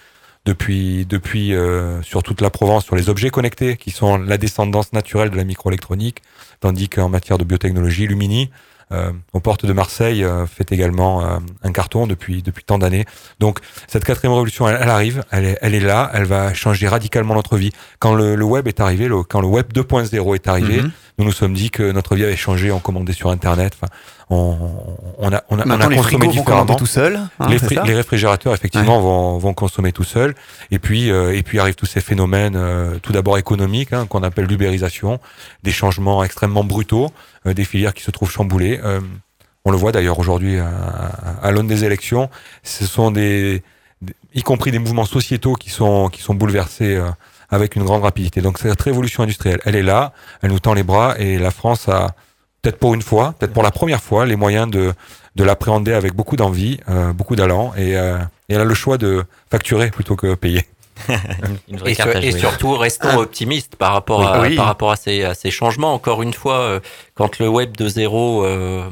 depuis, 0.46 1.04
depuis 1.06 1.52
euh, 1.54 2.00
sur 2.02 2.22
toute 2.22 2.40
la 2.40 2.50
Provence, 2.50 2.84
sur 2.84 2.96
les 2.96 3.10
objets 3.10 3.30
connectés, 3.30 3.76
qui 3.76 3.90
sont 3.90 4.16
la 4.16 4.38
descendance 4.38 4.92
naturelle 4.92 5.30
de 5.30 5.36
la 5.36 5.44
microélectronique, 5.44 6.22
tandis 6.60 6.88
qu'en 6.88 7.08
matière 7.08 7.36
de 7.36 7.44
biotechnologie, 7.44 8.06
Lumini, 8.06 8.50
euh, 8.92 9.10
aux 9.32 9.40
portes 9.40 9.66
de 9.66 9.72
Marseille, 9.72 10.22
euh, 10.22 10.46
fait 10.46 10.70
également 10.70 11.20
euh, 11.26 11.38
un 11.64 11.72
carton 11.72 12.06
depuis, 12.06 12.40
depuis 12.42 12.62
tant 12.62 12.78
d'années. 12.78 13.04
Donc 13.40 13.58
cette 13.88 14.04
quatrième 14.04 14.32
révolution, 14.32 14.68
elle, 14.68 14.78
elle 14.80 14.90
arrive, 14.90 15.24
elle 15.32 15.44
est, 15.44 15.58
elle 15.60 15.74
est 15.74 15.80
là, 15.80 16.08
elle 16.14 16.24
va 16.24 16.54
changer 16.54 16.86
radicalement 16.86 17.34
notre 17.34 17.56
vie. 17.56 17.72
Quand 17.98 18.14
le, 18.14 18.36
le 18.36 18.44
web 18.44 18.68
est 18.68 18.78
arrivé, 18.78 19.08
le, 19.08 19.24
quand 19.24 19.40
le 19.40 19.48
web 19.48 19.66
2.0 19.72 20.34
est 20.36 20.46
arrivé, 20.46 20.82
Mhm. 20.82 20.92
Nous 21.18 21.24
nous 21.24 21.32
sommes 21.32 21.54
dit 21.54 21.70
que 21.70 21.92
notre 21.92 22.14
vie 22.14 22.24
avait 22.24 22.36
changé, 22.36 22.70
on 22.70 22.78
commandait 22.78 23.14
sur 23.14 23.30
Internet, 23.30 23.74
enfin, 23.80 23.92
on, 24.28 24.56
on 25.18 25.32
a, 25.32 25.42
on 25.48 25.58
a, 25.58 25.66
on 25.66 25.70
a 25.80 25.88
les 25.88 25.96
consommé 25.96 26.26
vont 26.26 26.32
différemment. 26.32 26.74
tout 26.74 26.84
seuls, 26.86 27.16
hein, 27.38 27.48
les, 27.48 27.94
réfrigérateurs, 27.94 28.52
effectivement, 28.52 29.00
vont, 29.00 29.38
vont 29.38 29.54
consommer 29.54 29.92
tout 29.92 30.04
seuls. 30.04 30.34
Et 30.70 30.78
puis, 30.78 31.10
euh, 31.10 31.34
et 31.34 31.42
puis 31.42 31.58
arrivent 31.58 31.74
tous 31.74 31.86
ces 31.86 32.00
phénomènes, 32.00 32.56
euh, 32.56 32.98
tout 33.00 33.12
d'abord 33.12 33.38
économiques, 33.38 33.92
hein, 33.94 34.06
qu'on 34.06 34.22
appelle 34.22 34.44
l'ubérisation, 34.46 35.18
des 35.62 35.72
changements 35.72 36.22
extrêmement 36.22 36.64
brutaux, 36.64 37.10
euh, 37.46 37.54
des 37.54 37.64
filières 37.64 37.94
qui 37.94 38.02
se 38.02 38.10
trouvent 38.10 38.30
chamboulées. 38.30 38.78
Euh, 38.84 39.00
on 39.64 39.70
le 39.70 39.76
voit 39.78 39.92
d'ailleurs 39.92 40.18
aujourd'hui 40.18 40.58
à, 40.58 40.68
à, 41.42 41.50
l'aune 41.50 41.66
des 41.66 41.84
élections. 41.84 42.28
Ce 42.62 42.84
sont 42.86 43.10
des, 43.10 43.62
des- 44.02 44.14
y 44.34 44.42
compris 44.42 44.70
des 44.70 44.78
mouvements 44.78 45.06
sociétaux 45.06 45.54
qui 45.54 45.70
sont 45.70 46.08
qui 46.08 46.20
sont 46.22 46.34
bouleversés 46.34 46.94
euh, 46.96 47.08
avec 47.50 47.76
une 47.76 47.84
grande 47.84 48.02
rapidité. 48.02 48.40
Donc 48.40 48.58
cette 48.58 48.80
révolution 48.82 49.22
industrielle, 49.22 49.60
elle 49.64 49.76
est 49.76 49.82
là, 49.82 50.12
elle 50.42 50.50
nous 50.50 50.58
tend 50.60 50.74
les 50.74 50.82
bras 50.82 51.14
et 51.18 51.38
la 51.38 51.50
France 51.50 51.88
a 51.88 52.14
peut-être 52.62 52.78
pour 52.78 52.94
une 52.94 53.02
fois, 53.02 53.34
peut-être 53.38 53.52
pour 53.52 53.62
la 53.62 53.70
première 53.70 54.02
fois, 54.02 54.26
les 54.26 54.36
moyens 54.36 54.70
de 54.70 54.92
de 55.36 55.44
l'appréhender 55.44 55.92
avec 55.92 56.14
beaucoup 56.14 56.36
d'envie, 56.36 56.80
euh, 56.88 57.12
beaucoup 57.12 57.36
d'allant 57.36 57.74
et, 57.76 57.94
euh, 57.98 58.16
et 58.48 58.54
elle 58.54 58.62
a 58.62 58.64
le 58.64 58.72
choix 58.72 58.96
de 58.96 59.22
facturer 59.50 59.90
plutôt 59.90 60.16
que 60.16 60.34
payer. 60.34 60.64
Une 61.68 61.76
vraie 61.76 61.90
Et, 61.92 61.94
sur- 62.32 62.38
surtout, 62.38 62.74
restons 62.74 63.18
optimistes 63.18 63.76
par 63.76 63.92
rapport, 63.92 64.20
Oui. 64.20 64.26
à, 64.26 64.40
Oui. 64.40 64.56
par 64.56 64.64
rapport 64.64 64.90
à, 64.92 64.96
ces, 64.96 65.24
à 65.24 65.34
ces 65.34 65.50
changements. 65.50 65.92
Encore 65.92 66.22
une 66.22 66.32
fois, 66.32 66.60
euh, 66.60 66.80
quand 67.14 67.38
le 67.38 67.48
web 67.48 67.76
de 67.76 67.86
zéro 67.86 68.46
euh, 68.46 68.48
euh, 68.48 68.90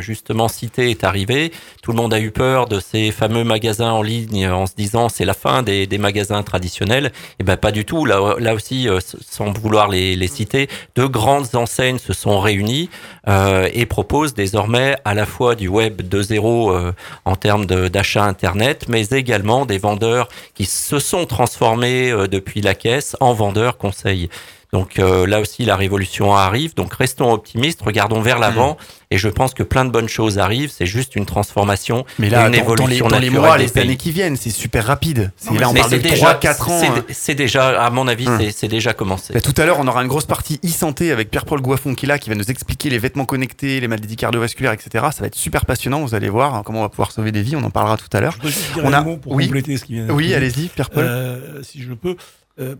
justement 0.00 0.48
cité 0.48 0.90
est 0.90 1.04
arrivé, 1.04 1.52
tout 1.82 1.90
le 1.90 1.96
monde 1.96 2.14
a 2.14 2.20
eu 2.20 2.30
peur 2.30 2.66
de 2.66 2.80
ces 2.80 3.10
fameux 3.10 3.44
magasins 3.44 3.90
en 3.90 4.02
ligne 4.02 4.48
en 4.48 4.66
se 4.66 4.74
disant 4.74 5.08
c'est 5.08 5.24
la 5.24 5.34
fin 5.34 5.62
des, 5.62 5.86
des 5.86 5.98
magasins 5.98 6.42
traditionnels. 6.42 7.12
Et 7.38 7.44
ben 7.44 7.56
pas 7.56 7.72
du 7.72 7.84
tout. 7.84 8.04
Là, 8.04 8.36
là 8.38 8.54
aussi, 8.54 8.88
euh, 8.88 9.00
sans 9.00 9.52
vouloir 9.52 9.88
les, 9.88 10.16
les 10.16 10.28
citer, 10.28 10.68
de 10.94 11.04
grandes 11.06 11.54
enseignes 11.54 11.98
se 11.98 12.12
sont 12.12 12.40
réunies 12.40 12.88
euh, 13.28 13.68
et 13.72 13.86
proposent 13.86 14.34
désormais 14.34 14.96
à 15.04 15.14
la 15.14 15.26
fois 15.26 15.54
du 15.54 15.68
web 15.68 16.02
2.0 16.02 16.72
euh, 16.72 16.92
en 17.24 17.36
termes 17.36 17.66
d'achat 17.66 18.24
internet, 18.24 18.86
mais 18.88 19.06
également 19.06 19.66
des 19.66 19.78
vendeurs 19.78 20.28
qui 20.54 20.64
se 20.64 20.98
sont 20.98 21.26
transformés 21.26 22.10
euh, 22.10 22.26
depuis 22.26 22.60
la 22.60 22.74
caisse 22.74 23.16
en 23.20 23.32
vendeurs 23.32 23.78
conseils. 23.78 24.28
Donc 24.74 24.98
euh, 24.98 25.24
là 25.24 25.38
aussi, 25.40 25.64
la 25.64 25.76
révolution 25.76 26.34
arrive. 26.34 26.74
Donc 26.74 26.94
restons 26.94 27.32
optimistes, 27.32 27.80
regardons 27.82 28.20
vers 28.20 28.40
l'avant. 28.40 28.76
Et 29.12 29.18
je 29.18 29.28
pense 29.28 29.54
que 29.54 29.62
plein 29.62 29.84
de 29.84 29.90
bonnes 29.90 30.08
choses 30.08 30.40
arrivent. 30.40 30.72
C'est 30.72 30.84
juste 30.84 31.14
une 31.14 31.26
transformation, 31.26 32.04
Mais 32.18 32.28
là, 32.28 32.48
une 32.48 32.56
dans, 32.56 32.74
dans 32.74 32.86
les, 32.86 32.96
évolution 32.96 33.06
dans 33.06 33.18
les 33.20 33.30
mois, 33.30 33.56
des 33.56 33.66
les 33.66 33.70
pays. 33.70 33.82
années 33.84 33.96
qui 33.96 34.10
viennent, 34.10 34.36
c'est 34.36 34.50
super 34.50 34.84
rapide. 34.84 35.30
C'est- 35.36 35.56
là, 35.56 35.68
on 35.70 35.74
parle 35.74 35.92
de 35.92 35.98
déjà- 35.98 36.34
3-4 36.34 36.68
ans. 36.70 36.80
c'est- 36.80 36.86
hein. 36.88 37.04
C'est 37.10 37.36
déjà, 37.36 37.80
à 37.84 37.88
mon 37.90 38.08
avis, 38.08 38.26
Hum. 38.26 38.40
c'est- 38.50 38.66
déjà 38.66 38.94
commencé. 38.94 39.32
Bah, 39.32 39.40
tout 39.40 39.54
à 39.56 39.64
l'heure, 39.64 39.78
on 39.78 39.86
aura 39.86 40.02
une 40.02 40.08
grosse 40.08 40.26
partie 40.26 40.58
e-santé 40.64 41.12
avec 41.12 41.30
Pierre-Paul 41.30 41.60
Goiffon 41.60 41.94
qui 41.94 42.06
est 42.06 42.08
là, 42.08 42.18
qui 42.18 42.28
va 42.28 42.34
nous 42.34 42.50
expliquer 42.50 42.90
les 42.90 42.98
vêtements 42.98 43.26
connectés, 43.26 43.78
les 43.78 43.86
maladies 43.86 44.16
cardiovasculaires, 44.16 44.72
etc. 44.72 44.90
Ça 45.12 45.20
va 45.20 45.28
être 45.28 45.36
super 45.36 45.66
passionnant, 45.66 46.00
vous 46.00 46.16
allez 46.16 46.28
voir 46.28 46.52
hein, 46.56 46.62
comment 46.64 46.80
on 46.80 46.82
va 46.82 46.88
pouvoir 46.88 47.12
sauver 47.12 47.30
des 47.30 47.42
vies, 47.42 47.54
on 47.54 47.62
en 47.62 47.70
parlera 47.70 47.96
tout 47.96 48.08
à 48.12 48.20
l'heure. 48.20 48.36
On 48.82 48.92
a- 48.92 49.02
pour 49.02 49.34
oui. 49.34 49.44
compléter 49.44 49.76
ce 49.76 49.84
qui 49.84 49.92
vient 49.92 50.08
Oui, 50.10 50.34
allez-y, 50.34 50.66
Pierre-Paul. 50.66 51.04
Euh, 51.06 51.62
si 51.62 51.80
je 51.80 51.88
le 51.88 51.94
peux. 51.94 52.16
Euh, 52.58 52.74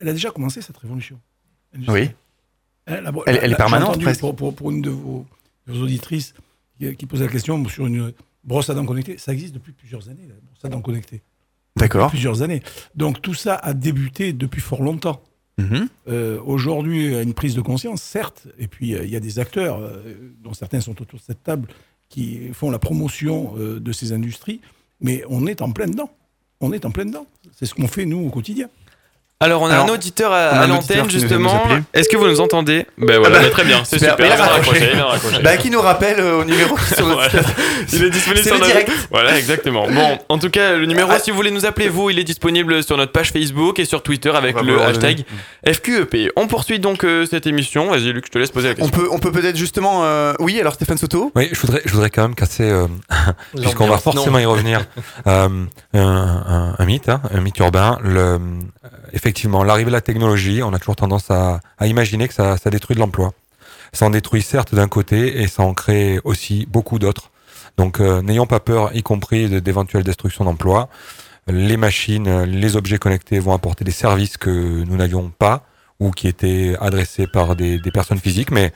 elle 0.00 0.08
a 0.08 0.12
déjà 0.12 0.30
commencé 0.32 0.60
cette 0.62 0.78
révolution. 0.78 1.20
Oui. 1.88 2.10
Elle, 2.86 3.04
la- 3.04 3.12
Elle- 3.26 3.34
la- 3.36 3.46
est 3.48 3.54
permanente, 3.56 4.00
presque. 4.00 4.20
Pour, 4.20 4.34
pour- 4.34 4.54
pour 4.54 4.70
une 4.70 4.80
de 4.82 4.90
vos, 4.90 5.26
de 5.66 5.72
vos 5.72 5.82
auditrices 5.84 6.34
qui, 6.78 6.94
qui 6.96 7.06
posait 7.06 7.26
la 7.26 7.30
question 7.32 7.62
sur 7.68 7.86
une 7.86 8.12
brosse 8.44 8.70
à 8.70 8.74
dents 8.74 8.86
connectée. 8.86 9.18
Ça 9.18 9.32
existe 9.32 9.54
depuis 9.54 9.72
plusieurs 9.72 10.08
années, 10.08 10.26
la 10.28 10.34
brosse 10.34 10.64
à 10.64 10.68
dents 10.68 10.80
connectée. 10.80 11.20
D'accord. 11.76 12.08
Plusieurs 12.10 12.42
années. 12.42 12.62
Donc 12.94 13.20
tout 13.20 13.34
ça 13.34 13.54
a 13.56 13.74
débuté 13.74 14.32
depuis 14.32 14.60
fort 14.60 14.82
longtemps. 14.82 15.22
Mhm. 15.58 15.88
Euh, 16.08 16.40
Aujourd'hui, 16.44 17.06
il 17.06 17.12
y 17.12 17.16
a 17.16 17.22
une 17.22 17.34
prise 17.34 17.54
de 17.54 17.60
conscience, 17.60 18.00
certes, 18.00 18.46
et 18.58 18.68
puis 18.68 18.94
euh, 18.94 19.04
il 19.04 19.10
y 19.10 19.16
a 19.16 19.20
des 19.20 19.38
acteurs, 19.38 19.78
euh, 19.80 20.14
dont 20.42 20.54
certains 20.54 20.80
sont 20.80 20.92
autour 21.02 21.18
de 21.18 21.24
cette 21.24 21.42
table, 21.42 21.68
qui 22.08 22.48
font 22.54 22.70
la 22.70 22.78
promotion 22.78 23.54
euh, 23.58 23.80
de 23.80 23.92
ces 23.92 24.12
industries, 24.12 24.60
mais 25.00 25.22
on 25.28 25.46
est 25.46 25.60
en 25.60 25.70
plein 25.72 25.86
dedans. 25.88 26.10
On 26.60 26.72
est 26.72 26.84
en 26.86 26.90
plein 26.90 27.04
dedans. 27.04 27.26
C'est 27.52 27.66
ce 27.66 27.74
qu'on 27.74 27.86
fait, 27.88 28.06
nous, 28.06 28.18
au 28.26 28.30
quotidien. 28.30 28.68
Alors, 29.40 29.62
on 29.62 29.66
a 29.70 29.74
Alors, 29.74 29.86
un 29.86 29.90
auditeur 29.90 30.32
à, 30.32 30.66
l'antenne, 30.66 31.08
justement. 31.08 31.62
Est-ce 31.94 32.08
que 32.08 32.16
vous 32.16 32.26
nous 32.26 32.40
entendez? 32.40 32.86
Ben 32.98 33.18
voilà, 33.20 33.36
Ah 33.36 33.38
bah, 33.38 33.38
mais 33.44 33.50
très 33.50 33.62
bien, 33.62 33.84
c'est 33.84 34.00
super. 34.00 34.16
Il 34.18 34.32
a 34.32 34.34
raccroché. 34.34 34.86
raccroché. 34.94 35.42
Bah, 35.44 35.56
qui 35.56 35.70
nous 35.70 35.80
rappelle 35.80 36.18
euh, 36.18 36.40
au 36.40 36.44
numéro 36.44 36.76
sur 36.96 37.06
le 37.06 37.14
Voilà. 37.14 37.30
Il 37.92 38.02
est 38.02 38.10
disponible 38.10 38.42
C'est 38.42 38.48
sur 38.48 38.54
le 38.54 38.60
notre- 38.62 38.66
direct. 38.72 38.90
Voilà, 39.12 39.38
exactement. 39.38 39.86
Bon, 39.88 40.18
en 40.28 40.38
tout 40.40 40.50
cas, 40.50 40.72
le 40.74 40.86
numéro, 40.86 41.08
Ah. 41.12 41.20
si 41.20 41.30
vous 41.30 41.36
voulez 41.36 41.52
nous 41.52 41.66
appeler, 41.66 41.88
vous, 41.88 42.10
il 42.10 42.18
est 42.18 42.24
disponible 42.24 42.82
sur 42.82 42.96
notre 42.96 43.12
page 43.12 43.30
Facebook 43.30 43.78
et 43.78 43.84
sur 43.84 44.02
Twitter 44.02 44.30
avec 44.34 44.56
va 44.56 44.62
le 44.62 44.72
vous 44.72 44.78
le 44.80 44.84
hashtag. 44.84 45.24
FQEP. 45.64 46.32
On 46.34 46.48
poursuit 46.48 46.80
donc 46.80 47.04
euh, 47.04 47.24
cette 47.24 47.46
émission. 47.46 47.92
Vas-y, 47.92 48.12
Luc, 48.12 48.24
je 48.26 48.32
te 48.32 48.38
laisse 48.38 48.50
poser 48.50 48.70
la 48.70 48.74
question. 48.74 48.92
On 48.92 48.98
peut, 49.02 49.08
on 49.12 49.20
peut 49.20 49.30
peut-être 49.30 49.56
justement. 49.56 50.00
euh, 50.02 50.32
Oui, 50.40 50.58
alors 50.60 50.74
Stéphane 50.74 50.98
Soto 50.98 51.30
Oui, 51.36 51.48
je 51.52 51.60
voudrais, 51.60 51.82
je 51.84 51.92
voudrais 51.92 52.10
quand 52.10 52.22
même 52.22 52.34
casser, 52.34 52.64
euh, 52.64 52.88
puisqu'on 53.56 53.86
va 53.86 53.98
forcément 53.98 54.32
non. 54.32 54.38
y 54.40 54.46
revenir, 54.46 54.84
euh, 55.28 55.48
un, 55.94 56.00
un- 56.00 56.74
un 56.76 56.84
mythe, 56.86 57.08
hein, 57.08 57.20
un 57.32 57.40
mythe 57.40 57.58
urbain. 57.60 57.98
Le, 58.02 58.18
euh, 58.20 58.38
effectivement, 59.28 59.62
l'arrivée 59.62 59.90
de 59.90 59.94
la 59.94 60.00
technologie, 60.00 60.62
on 60.62 60.72
a 60.72 60.78
toujours 60.78 60.96
tendance 60.96 61.30
à, 61.30 61.60
imaginer 61.82 62.28
que 62.28 62.34
ça, 62.34 62.56
détruit 62.70 62.94
de 62.94 63.00
l'emploi. 63.00 63.34
Ça 63.92 64.06
en 64.06 64.10
détruit 64.10 64.40
certes 64.40 64.74
d'un 64.74 64.88
côté 64.88 65.42
et 65.42 65.48
ça 65.48 65.62
en 65.62 65.74
crée 65.74 66.18
aussi 66.24 66.66
beaucoup 66.66 66.98
d'autres. 66.98 67.30
Donc 67.76 68.00
euh, 68.00 68.22
n'ayons 68.22 68.46
pas 68.46 68.58
peur, 68.58 68.96
y 68.96 69.02
compris 69.02 69.60
d'éventuelles 69.60 70.02
destructions 70.02 70.46
d'emplois. 70.46 70.88
Les 71.46 71.76
machines, 71.76 72.44
les 72.44 72.76
objets 72.76 72.96
connectés 72.96 73.38
vont 73.38 73.52
apporter 73.52 73.84
des 73.84 73.90
services 73.90 74.38
que 74.38 74.50
nous 74.50 74.96
n'avions 74.96 75.28
pas 75.28 75.66
ou 76.00 76.10
qui 76.10 76.26
étaient 76.26 76.74
adressés 76.80 77.26
par 77.26 77.54
des, 77.54 77.78
personnes 77.92 78.18
physiques, 78.18 78.50
mais 78.50 78.72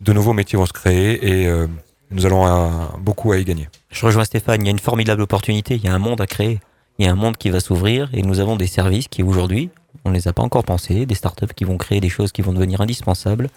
de 0.00 0.12
nouveaux 0.12 0.34
métiers 0.34 0.58
vont 0.58 0.66
se 0.66 0.74
créer 0.74 1.26
et 1.26 1.46
euh, 1.46 1.66
nous 2.10 2.26
allons 2.26 2.90
beaucoup 2.98 3.32
à 3.32 3.38
y 3.38 3.44
gagner. 3.44 3.70
Je 3.90 4.04
rejoins 4.04 4.24
Stéphane, 4.24 4.60
il 4.60 4.66
y 4.66 4.68
a 4.68 4.70
une 4.70 4.78
formidable 4.78 5.22
opportunité, 5.22 5.76
il 5.76 5.84
y 5.84 5.88
a 5.88 5.94
un 5.94 5.98
monde 5.98 6.20
à 6.20 6.26
créer, 6.26 6.60
il 6.98 7.04
y 7.04 7.08
a 7.08 7.12
un 7.12 7.16
monde 7.16 7.36
qui 7.36 7.50
va 7.50 7.60
s'ouvrir 7.60 8.08
et 8.12 8.22
nous 8.22 8.40
avons 8.40 8.56
des 8.56 8.66
services 8.66 9.08
qui 9.08 9.22
aujourd'hui, 9.22 9.70
on 10.04 10.10
ne 10.10 10.14
les 10.14 10.28
a 10.28 10.32
pas 10.32 10.42
encore 10.42 10.64
pensés, 10.64 11.06
des 11.06 11.14
startups 11.14 11.52
qui 11.54 11.64
vont 11.64 11.76
créer 11.76 12.00
des 12.00 12.08
choses 12.08 12.32
qui 12.32 12.42
vont 12.42 12.52
devenir 12.52 12.80
indispensables. 12.80 13.48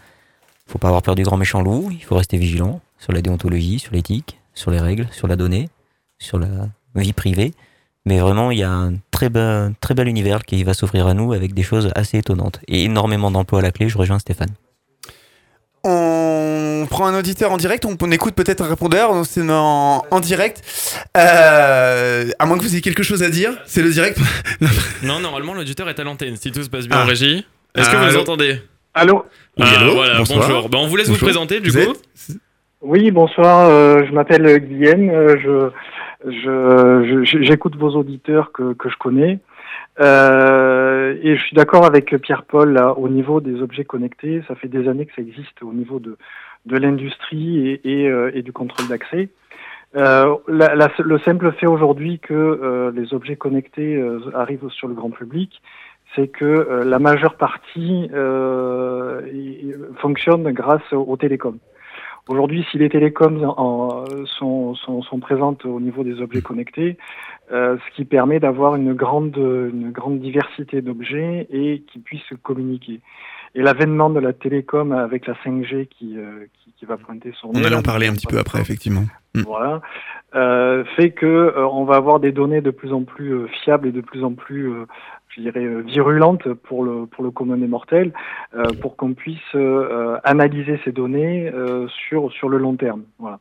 Il 0.68 0.72
faut 0.72 0.80
pas 0.80 0.88
avoir 0.88 1.02
peur 1.02 1.16
du 1.16 1.24
grand 1.24 1.38
méchant 1.38 1.62
loup, 1.62 1.90
il 1.92 2.04
faut 2.04 2.16
rester 2.16 2.38
vigilant 2.38 2.82
sur 2.98 3.14
la 3.14 3.22
déontologie, 3.22 3.80
sur 3.80 3.94
l'éthique, 3.94 4.40
sur 4.54 4.72
les 4.72 4.80
règles, 4.80 5.08
sur 5.12 5.28
la 5.28 5.36
donnée, 5.36 5.70
sur 6.20 6.40
la 6.40 6.70
vie 6.96 7.14
privée. 7.14 7.54
Mais 8.06 8.20
vraiment, 8.20 8.52
il 8.52 8.60
y 8.60 8.64
a 8.64 8.72
un 8.72 8.96
très 9.12 9.30
bel, 9.30 9.74
très 9.82 9.94
bel 9.94 10.08
univers 10.08 10.46
qui 10.46 10.64
va 10.64 10.74
s'ouvrir 10.74 11.08
à 11.08 11.14
nous 11.14 11.34
avec 11.34 11.54
des 11.54 11.64
choses 11.64 11.92
assez 11.96 12.18
étonnantes 12.18 12.60
et 12.68 12.86
énormément 12.86 13.32
d'emplois 13.32 13.60
à 13.60 13.62
la 13.62 13.72
clé. 13.72 13.90
Je 13.90 13.98
rejoins 13.98 14.20
Stéphane. 14.20 14.56
On 15.90 16.86
prend 16.90 17.06
un 17.08 17.18
auditeur 17.18 17.52
en 17.52 17.58
direct, 17.58 17.86
on, 17.86 17.96
on 18.02 18.12
écoute 18.12 18.36
peut-être 18.36 18.62
un 18.62 18.68
répondeur, 18.68 19.14
donc 19.14 19.26
c'est 19.26 19.42
en, 19.50 20.04
en 20.12 20.20
direct. 20.20 20.62
Euh, 21.16 22.26
à 22.40 22.46
moins 22.46 22.58
que 22.58 22.64
vous 22.64 22.74
ayez 22.74 22.82
quelque 22.82 23.04
chose 23.04 23.24
à 23.24 23.30
dire, 23.30 23.52
c'est 23.66 23.82
le 23.82 23.90
direct. 23.92 24.18
Non, 25.04 25.20
normalement, 25.22 25.54
l'auditeur 25.54 25.88
est 25.90 26.00
à 26.00 26.04
l'antenne. 26.04 26.36
Si 26.36 26.52
tout 26.52 26.62
se 26.64 26.70
passe 26.70 26.88
bien 26.88 26.98
Ah. 27.00 27.04
en 27.04 27.08
régie. 27.08 27.46
Est-ce 27.76 27.90
que 27.90 27.96
Ah, 27.96 28.06
vous 28.08 28.12
nous 28.14 28.18
entendez? 28.20 28.60
Allô 28.94 29.24
Ah, 29.60 29.64
Oui, 29.64 29.68
allô 29.78 29.94
Voilà, 29.96 30.18
Bonsoir. 30.18 30.40
bonjour. 30.40 30.70
Ben, 30.70 30.80
on 30.80 30.88
vous 30.88 30.96
laisse 30.98 31.08
Bonjour. 31.08 31.20
vous 31.20 31.26
présenter 31.26 31.60
du 31.62 31.70
Vous 31.70 31.94
coup. 31.94 31.98
Oui, 32.82 33.12
bonsoir. 33.12 33.70
euh, 33.70 34.02
je 34.08 34.12
m'appelle 34.12 34.58
Guillaume. 34.60 35.10
euh, 35.10 35.36
je, 35.42 36.32
je, 36.32 37.24
je- 37.26 37.44
j'écoute 37.44 37.76
vos 37.78 37.92
auditeurs 37.96 38.52
que, 38.52 38.74
que 38.74 38.90
je 38.90 38.96
connais. 39.00 39.40
Euh, 40.00 41.16
et 41.24 41.36
je 41.36 41.42
suis 41.42 41.56
d'accord 41.56 41.86
avec 41.86 42.16
Pierre-Paul 42.18 42.72
là, 42.74 42.94
au 42.98 43.10
niveau 43.10 43.42
des 43.42 43.62
objets 43.62 43.86
connectés. 43.86 44.44
Ça 44.48 44.56
fait 44.56 44.68
des 44.68 44.88
années 44.88 45.06
que 45.06 45.14
ça 45.16 45.22
existe 45.22 45.62
au 45.64 45.74
niveau 45.74 46.00
de, 46.00 46.18
de 46.66 46.78
l'industrie 46.78 47.68
et, 47.68 47.82
et, 48.04 48.08
euh, 48.10 48.32
et 48.34 48.42
du 48.42 48.52
contrôle 48.54 48.88
d'accès. 48.88 49.30
Euh, 49.96 50.36
la- 50.48 50.76
la- 50.76 50.92
le 51.00 51.18
simple 51.20 51.52
fait 51.54 51.66
aujourd'hui 51.68 52.20
que 52.20 52.34
euh, 52.34 52.92
les 52.94 53.14
objets 53.14 53.38
connectés 53.38 53.96
euh, 53.96 54.20
arrivent 54.36 54.70
sur 54.70 54.88
le 54.88 54.94
grand 54.94 55.10
public, 55.10 55.62
c'est 56.16 56.28
que 56.28 56.46
euh, 56.46 56.84
la 56.84 57.00
majeure 57.00 57.36
partie 57.36 58.10
fonctionne 59.98 60.52
grâce 60.52 60.94
aux, 60.94 61.18
télécoms. 61.18 61.58
Aujourd'hui, 62.28 62.66
si 62.70 62.78
les 62.78 62.90
télécoms 62.90 63.44
en- 63.58 64.04
sont, 64.26 64.76
sont, 64.76 65.02
sont 65.02 65.20
présentes 65.20 65.66
au 65.66 65.80
niveau 65.80 66.04
des 66.04 66.22
objets 66.22 66.42
connectés, 66.42 66.98
euh, 67.52 67.78
ce 67.78 67.96
qui 67.96 68.06
permet 68.06 68.40
d'avoir 68.40 68.76
une 68.76 68.94
grande, 68.94 69.38
une 69.38 69.92
grande 69.92 70.20
diversité 70.20 70.82
d'objets 70.82 71.48
et 71.50 71.84
qui 71.92 72.00
puissent 72.00 72.34
communiquer. 72.44 73.02
Et 73.56 73.62
l'avènement 73.62 74.10
de 74.10 74.20
la 74.20 74.34
télécom 74.34 74.92
avec 74.92 75.26
la 75.26 75.34
5G 75.34 75.88
qui, 75.88 76.18
euh, 76.18 76.46
qui, 76.54 76.74
qui 76.78 76.86
va 76.86 76.98
pointer 76.98 77.34
son 77.40 77.50
On 77.54 77.64
allait 77.64 77.76
en 77.76 77.82
parler 77.82 78.08
un 78.08 78.14
petit 78.14 78.28
peu 78.28 78.38
après, 78.38 78.60
effectivement. 78.60 79.06
Mm. 79.34 79.42
voilà, 79.42 79.82
euh, 80.36 80.84
fait 80.96 81.12
que 81.12 81.26
euh, 81.26 81.68
on 81.68 81.84
va 81.86 81.96
avoir 81.96 82.20
des 82.20 82.32
données 82.32 82.62
de 82.62 82.72
plus 82.72 82.94
en 82.94 83.04
plus 83.04 83.34
euh, 83.34 83.48
fiables 83.64 83.88
et 83.88 83.92
de 83.92 84.02
plus 84.02 84.24
en 84.24 84.34
plus, 84.34 84.70
euh, 84.70 84.86
je 85.30 85.42
dirais, 85.42 85.66
virulentes 85.84 86.52
pour 86.54 86.84
le 86.84 87.06
pour 87.06 87.24
le 87.24 87.32
commun 87.32 87.58
des 87.58 87.68
mortels, 87.68 88.14
euh, 88.56 88.64
pour 88.82 88.96
qu'on 88.96 89.14
puisse 89.14 89.40
euh, 89.56 90.18
analyser 90.24 90.80
ces 90.84 90.92
données 90.92 91.50
euh, 91.54 91.88
sur 91.88 92.32
sur 92.32 92.50
le 92.50 92.58
long 92.58 92.76
terme. 92.76 93.04
Voilà. 93.20 93.40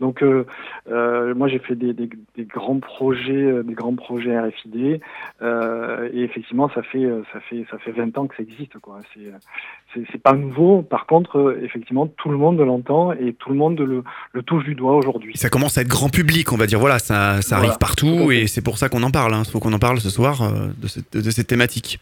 Donc 0.00 0.22
euh, 0.22 0.44
euh, 0.90 1.34
moi 1.34 1.48
j'ai 1.48 1.58
fait 1.58 1.74
des, 1.74 1.92
des, 1.92 2.08
des 2.36 2.44
grands 2.44 2.78
projets, 2.78 3.62
des 3.64 3.74
grands 3.74 3.94
projets 3.96 4.38
RFID, 4.38 5.00
euh, 5.42 6.08
et 6.12 6.22
effectivement 6.22 6.70
ça 6.74 6.82
fait 6.82 7.04
ça 7.32 7.40
fait 7.40 7.66
ça 7.70 7.78
fait 7.78 7.90
20 7.92 8.16
ans 8.18 8.26
que 8.28 8.36
ça 8.36 8.42
existe 8.42 8.78
quoi. 8.78 9.00
C'est 9.14 10.02
c'est 10.12 10.22
pas 10.22 10.34
nouveau. 10.34 10.82
Par 10.82 11.06
contre 11.06 11.58
effectivement 11.62 12.06
tout 12.06 12.28
le 12.28 12.36
monde 12.36 12.60
l'entend 12.60 13.12
et 13.12 13.32
tout 13.32 13.48
le 13.50 13.56
monde 13.56 13.80
le, 13.80 14.04
le 14.32 14.42
touche 14.42 14.64
du 14.64 14.74
doigt 14.74 14.94
aujourd'hui. 14.94 15.36
Ça 15.36 15.48
commence 15.48 15.78
à 15.78 15.82
être 15.82 15.88
grand 15.88 16.08
public, 16.10 16.52
on 16.52 16.56
va 16.56 16.66
dire. 16.66 16.78
Voilà, 16.78 16.98
ça, 16.98 17.42
ça 17.42 17.56
Voilà. 17.56 17.70
arrive 17.70 17.78
partout 17.78 18.30
et 18.30 18.46
c'est 18.46 18.62
pour 18.62 18.78
ça 18.78 18.88
qu'on 18.88 19.02
en 19.02 19.10
parle. 19.10 19.34
Il 19.38 19.50
faut 19.50 19.58
qu'on 19.60 19.72
en 19.72 19.78
parle 19.78 19.98
ce 20.00 20.10
soir 20.10 20.42
euh, 20.42 20.68
de, 20.80 20.86
cette, 20.86 21.16
de 21.16 21.30
cette 21.30 21.46
thématique. 21.48 21.98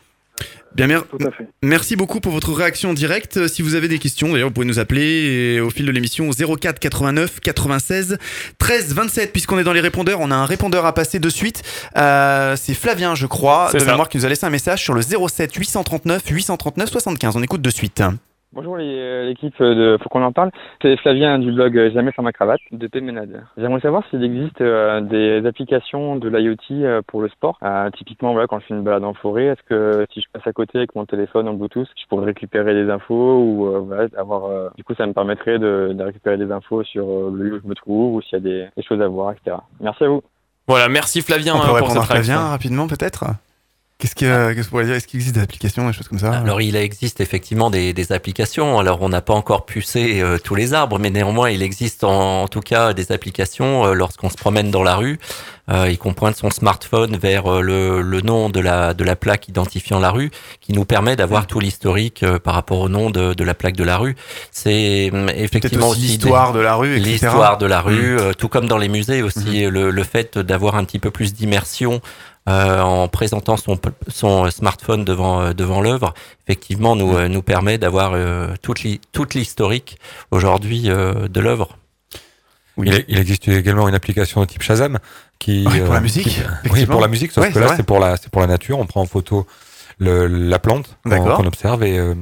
Bien, 0.74 0.86
mer- 0.88 1.04
merci 1.62 1.96
beaucoup 1.96 2.20
pour 2.20 2.32
votre 2.32 2.52
réaction 2.52 2.90
en 2.90 2.94
direct. 2.94 3.38
Euh, 3.38 3.48
Si 3.48 3.62
vous 3.62 3.74
avez 3.74 3.88
des 3.88 3.98
questions, 3.98 4.30
d'ailleurs, 4.32 4.48
vous 4.48 4.54
pouvez 4.54 4.66
nous 4.66 4.78
appeler 4.78 5.54
et 5.56 5.60
au 5.60 5.70
fil 5.70 5.86
de 5.86 5.90
l'émission 5.90 6.28
au 6.28 6.56
04 6.56 6.78
89 6.78 7.40
96 7.40 8.18
13 8.58 8.94
27. 8.94 9.32
Puisqu'on 9.32 9.58
est 9.58 9.64
dans 9.64 9.72
les 9.72 9.80
répondeurs, 9.80 10.20
on 10.20 10.30
a 10.30 10.34
un 10.34 10.44
répondeur 10.44 10.84
à 10.84 10.92
passer 10.92 11.18
de 11.18 11.30
suite. 11.30 11.62
Euh, 11.96 12.56
c'est 12.60 12.74
Flavien, 12.74 13.14
je 13.14 13.24
crois, 13.26 13.70
de 13.72 13.78
ça. 13.78 13.86
mémoire, 13.86 14.08
qui 14.10 14.18
nous 14.18 14.26
a 14.26 14.28
laissé 14.28 14.44
un 14.44 14.50
message 14.50 14.82
sur 14.82 14.92
le 14.92 15.00
07 15.00 15.54
839 15.54 16.22
839 16.28 16.90
75. 16.90 17.36
On 17.36 17.42
écoute 17.42 17.62
de 17.62 17.70
suite. 17.70 18.02
Bonjour 18.56 18.78
les- 18.78 18.86
euh, 18.98 19.26
l'équipe 19.26 19.52
de 19.60 19.98
Faut 20.02 20.08
qu'on 20.08 20.22
en 20.22 20.32
parle. 20.32 20.50
C'est 20.80 20.96
Flavien 20.96 21.38
du 21.38 21.52
blog 21.52 21.76
euh, 21.76 21.90
Jamais 21.90 22.10
sans 22.16 22.22
ma 22.22 22.32
cravate 22.32 22.58
de 22.72 22.86
Péménade. 22.86 23.44
J'aimerais 23.58 23.80
savoir 23.82 24.02
s'il 24.08 24.24
existe 24.24 24.62
euh, 24.62 25.02
des 25.02 25.46
applications 25.46 26.16
de 26.16 26.26
l'IoT 26.30 26.56
euh, 26.70 27.02
pour 27.06 27.20
le 27.20 27.28
sport. 27.28 27.58
Euh, 27.62 27.90
typiquement, 27.90 28.32
voilà, 28.32 28.46
quand 28.46 28.58
je 28.60 28.64
fais 28.64 28.74
une 28.74 28.82
balade 28.82 29.04
en 29.04 29.12
forêt, 29.12 29.44
est-ce 29.44 29.62
que 29.68 30.06
si 30.10 30.22
je 30.22 30.26
passe 30.32 30.46
à 30.46 30.54
côté 30.54 30.78
avec 30.78 30.94
mon 30.94 31.04
téléphone 31.04 31.48
en 31.48 31.52
Bluetooth, 31.52 31.86
je 32.00 32.06
pourrais 32.08 32.24
récupérer 32.24 32.72
des 32.72 32.90
infos 32.90 33.38
ou 33.42 33.66
euh, 33.66 33.80
voilà, 33.80 34.08
avoir. 34.16 34.46
euh, 34.46 34.70
du 34.74 34.84
coup, 34.84 34.94
ça 34.94 35.06
me 35.06 35.12
permettrait 35.12 35.58
de, 35.58 35.90
de 35.92 36.02
récupérer 36.02 36.38
des 36.38 36.50
infos 36.50 36.82
sur 36.82 37.04
euh, 37.04 37.30
le 37.36 37.44
lieu 37.44 37.56
où 37.56 37.60
je 37.62 37.68
me 37.68 37.74
trouve 37.74 38.14
ou 38.14 38.22
s'il 38.22 38.32
y 38.32 38.36
a 38.36 38.40
des, 38.40 38.68
des 38.74 38.82
choses 38.82 39.02
à 39.02 39.06
voir, 39.08 39.32
etc. 39.32 39.58
Merci 39.80 40.04
à 40.04 40.08
vous. 40.08 40.22
Voilà, 40.66 40.88
merci 40.88 41.20
Flavien 41.20 41.52
On 41.54 41.58
hein, 41.58 41.60
peut 41.60 41.66
pour 41.66 41.74
répondre 41.76 41.92
cette 41.92 42.02
à 42.02 42.06
Flavien 42.06 42.38
rapidement 42.48 42.86
peut-être? 42.86 43.26
Qu'est-ce 43.98 44.14
que- 44.14 44.52
qu'est-ce 44.52 44.64
qu'on 44.66 44.70
pourrait 44.72 44.84
dire? 44.84 44.94
Est-ce 44.96 45.06
qu'il 45.06 45.20
existe 45.20 45.36
des 45.36 45.40
applications, 45.40 45.86
des 45.86 45.94
choses 45.94 46.08
comme 46.08 46.18
ça? 46.18 46.32
Alors 46.36 46.60
il 46.60 46.76
existe 46.76 47.20
effectivement 47.22 47.70
des, 47.70 47.94
des 47.94 48.12
applications. 48.12 48.78
Alors 48.78 49.00
on 49.00 49.08
n'a 49.08 49.22
pas 49.22 49.32
encore 49.32 49.64
pucé 49.64 50.20
euh, 50.20 50.36
tous 50.36 50.54
les 50.54 50.74
arbres, 50.74 50.98
mais 50.98 51.08
néanmoins 51.08 51.48
il 51.48 51.62
existe 51.62 52.04
en, 52.04 52.42
en 52.42 52.48
tout 52.48 52.60
cas 52.60 52.92
des 52.92 53.10
applications 53.10 53.86
euh, 53.86 53.94
lorsqu'on 53.94 54.28
se 54.28 54.36
promène 54.36 54.70
dans 54.70 54.82
la 54.82 54.96
rue 54.96 55.18
euh, 55.70 55.86
et 55.86 55.96
qu'on 55.96 56.12
pointe 56.12 56.36
son 56.36 56.50
smartphone 56.50 57.16
vers 57.16 57.50
euh, 57.50 57.62
le, 57.62 58.02
le 58.02 58.20
nom 58.20 58.50
de 58.50 58.60
la, 58.60 58.92
de 58.92 59.02
la 59.02 59.16
plaque 59.16 59.48
identifiant 59.48 59.98
la 59.98 60.10
rue, 60.10 60.30
qui 60.60 60.74
nous 60.74 60.84
permet 60.84 61.16
d'avoir 61.16 61.46
tout 61.46 61.58
l'historique 61.58 62.22
par 62.44 62.52
rapport 62.52 62.80
au 62.80 62.90
nom 62.90 63.08
de, 63.08 63.32
de 63.32 63.44
la 63.44 63.54
plaque 63.54 63.76
de 63.76 63.84
la 63.84 63.96
rue. 63.96 64.14
C'est 64.52 65.10
hum, 65.10 65.30
effectivement 65.34 65.88
aussi 65.88 66.00
aussi 66.00 66.08
l'histoire 66.18 66.52
de 66.52 66.60
la 66.60 66.74
rue. 66.74 66.98
L'histoire 66.98 67.56
de 67.56 67.64
la 67.64 67.80
rue, 67.80 68.16
Mm. 68.16 68.34
tout 68.36 68.48
comme 68.48 68.68
dans 68.68 68.76
les 68.78 68.88
musées 68.88 69.22
aussi, 69.22 69.62
le, 69.64 69.90
le 69.90 70.04
fait 70.04 70.36
d'avoir 70.36 70.74
un 70.76 70.84
petit 70.84 70.98
peu 70.98 71.10
plus 71.10 71.32
d'immersion 71.32 72.02
euh, 72.48 72.80
en 72.80 73.08
présentant 73.08 73.56
son, 73.56 73.78
son 74.08 74.50
smartphone 74.50 75.04
devant, 75.04 75.40
euh, 75.40 75.52
devant 75.52 75.80
l'œuvre, 75.80 76.14
effectivement, 76.46 76.94
nous, 76.96 77.16
euh, 77.16 77.28
nous 77.28 77.42
permet 77.42 77.78
d'avoir 77.78 78.12
euh, 78.14 78.48
toute 78.62 78.82
l'hi- 78.82 79.00
toute 79.12 79.34
l'historique 79.34 79.98
aujourd'hui 80.30 80.84
euh, 80.90 81.28
de 81.28 81.40
l'œuvre. 81.40 81.76
Il, 82.78 83.04
il 83.08 83.18
existe 83.18 83.48
également 83.48 83.88
une 83.88 83.94
application 83.94 84.40
de 84.42 84.46
type 84.46 84.62
Shazam 84.62 84.98
qui 85.38 85.66
Ouais, 85.66 85.80
pour 85.80 85.94
la 85.94 85.98
euh, 85.98 86.02
musique, 86.02 86.28
qui- 86.28 86.42
oui, 86.70 86.84
pour 86.86 87.00
la 87.00 87.08
musique, 87.08 87.32
sauf 87.32 87.44
Ouais, 87.46 87.52
que 87.52 87.58
là 87.58 87.72
c'est 87.76 87.82
pour 87.82 87.98
la 87.98 88.16
c'est 88.18 88.30
pour 88.30 88.42
la 88.42 88.46
nature. 88.48 88.78
On 88.78 88.84
prend 88.86 89.00
en 89.00 89.06
photo 89.06 89.46
le, 89.98 90.26
la 90.26 90.58
plante 90.58 90.96
qu'on 91.04 91.10
D'accord. 91.10 91.38
qu'on 91.38 91.46
observe 91.46 91.82
et 91.84 91.98
euh, 91.98 92.14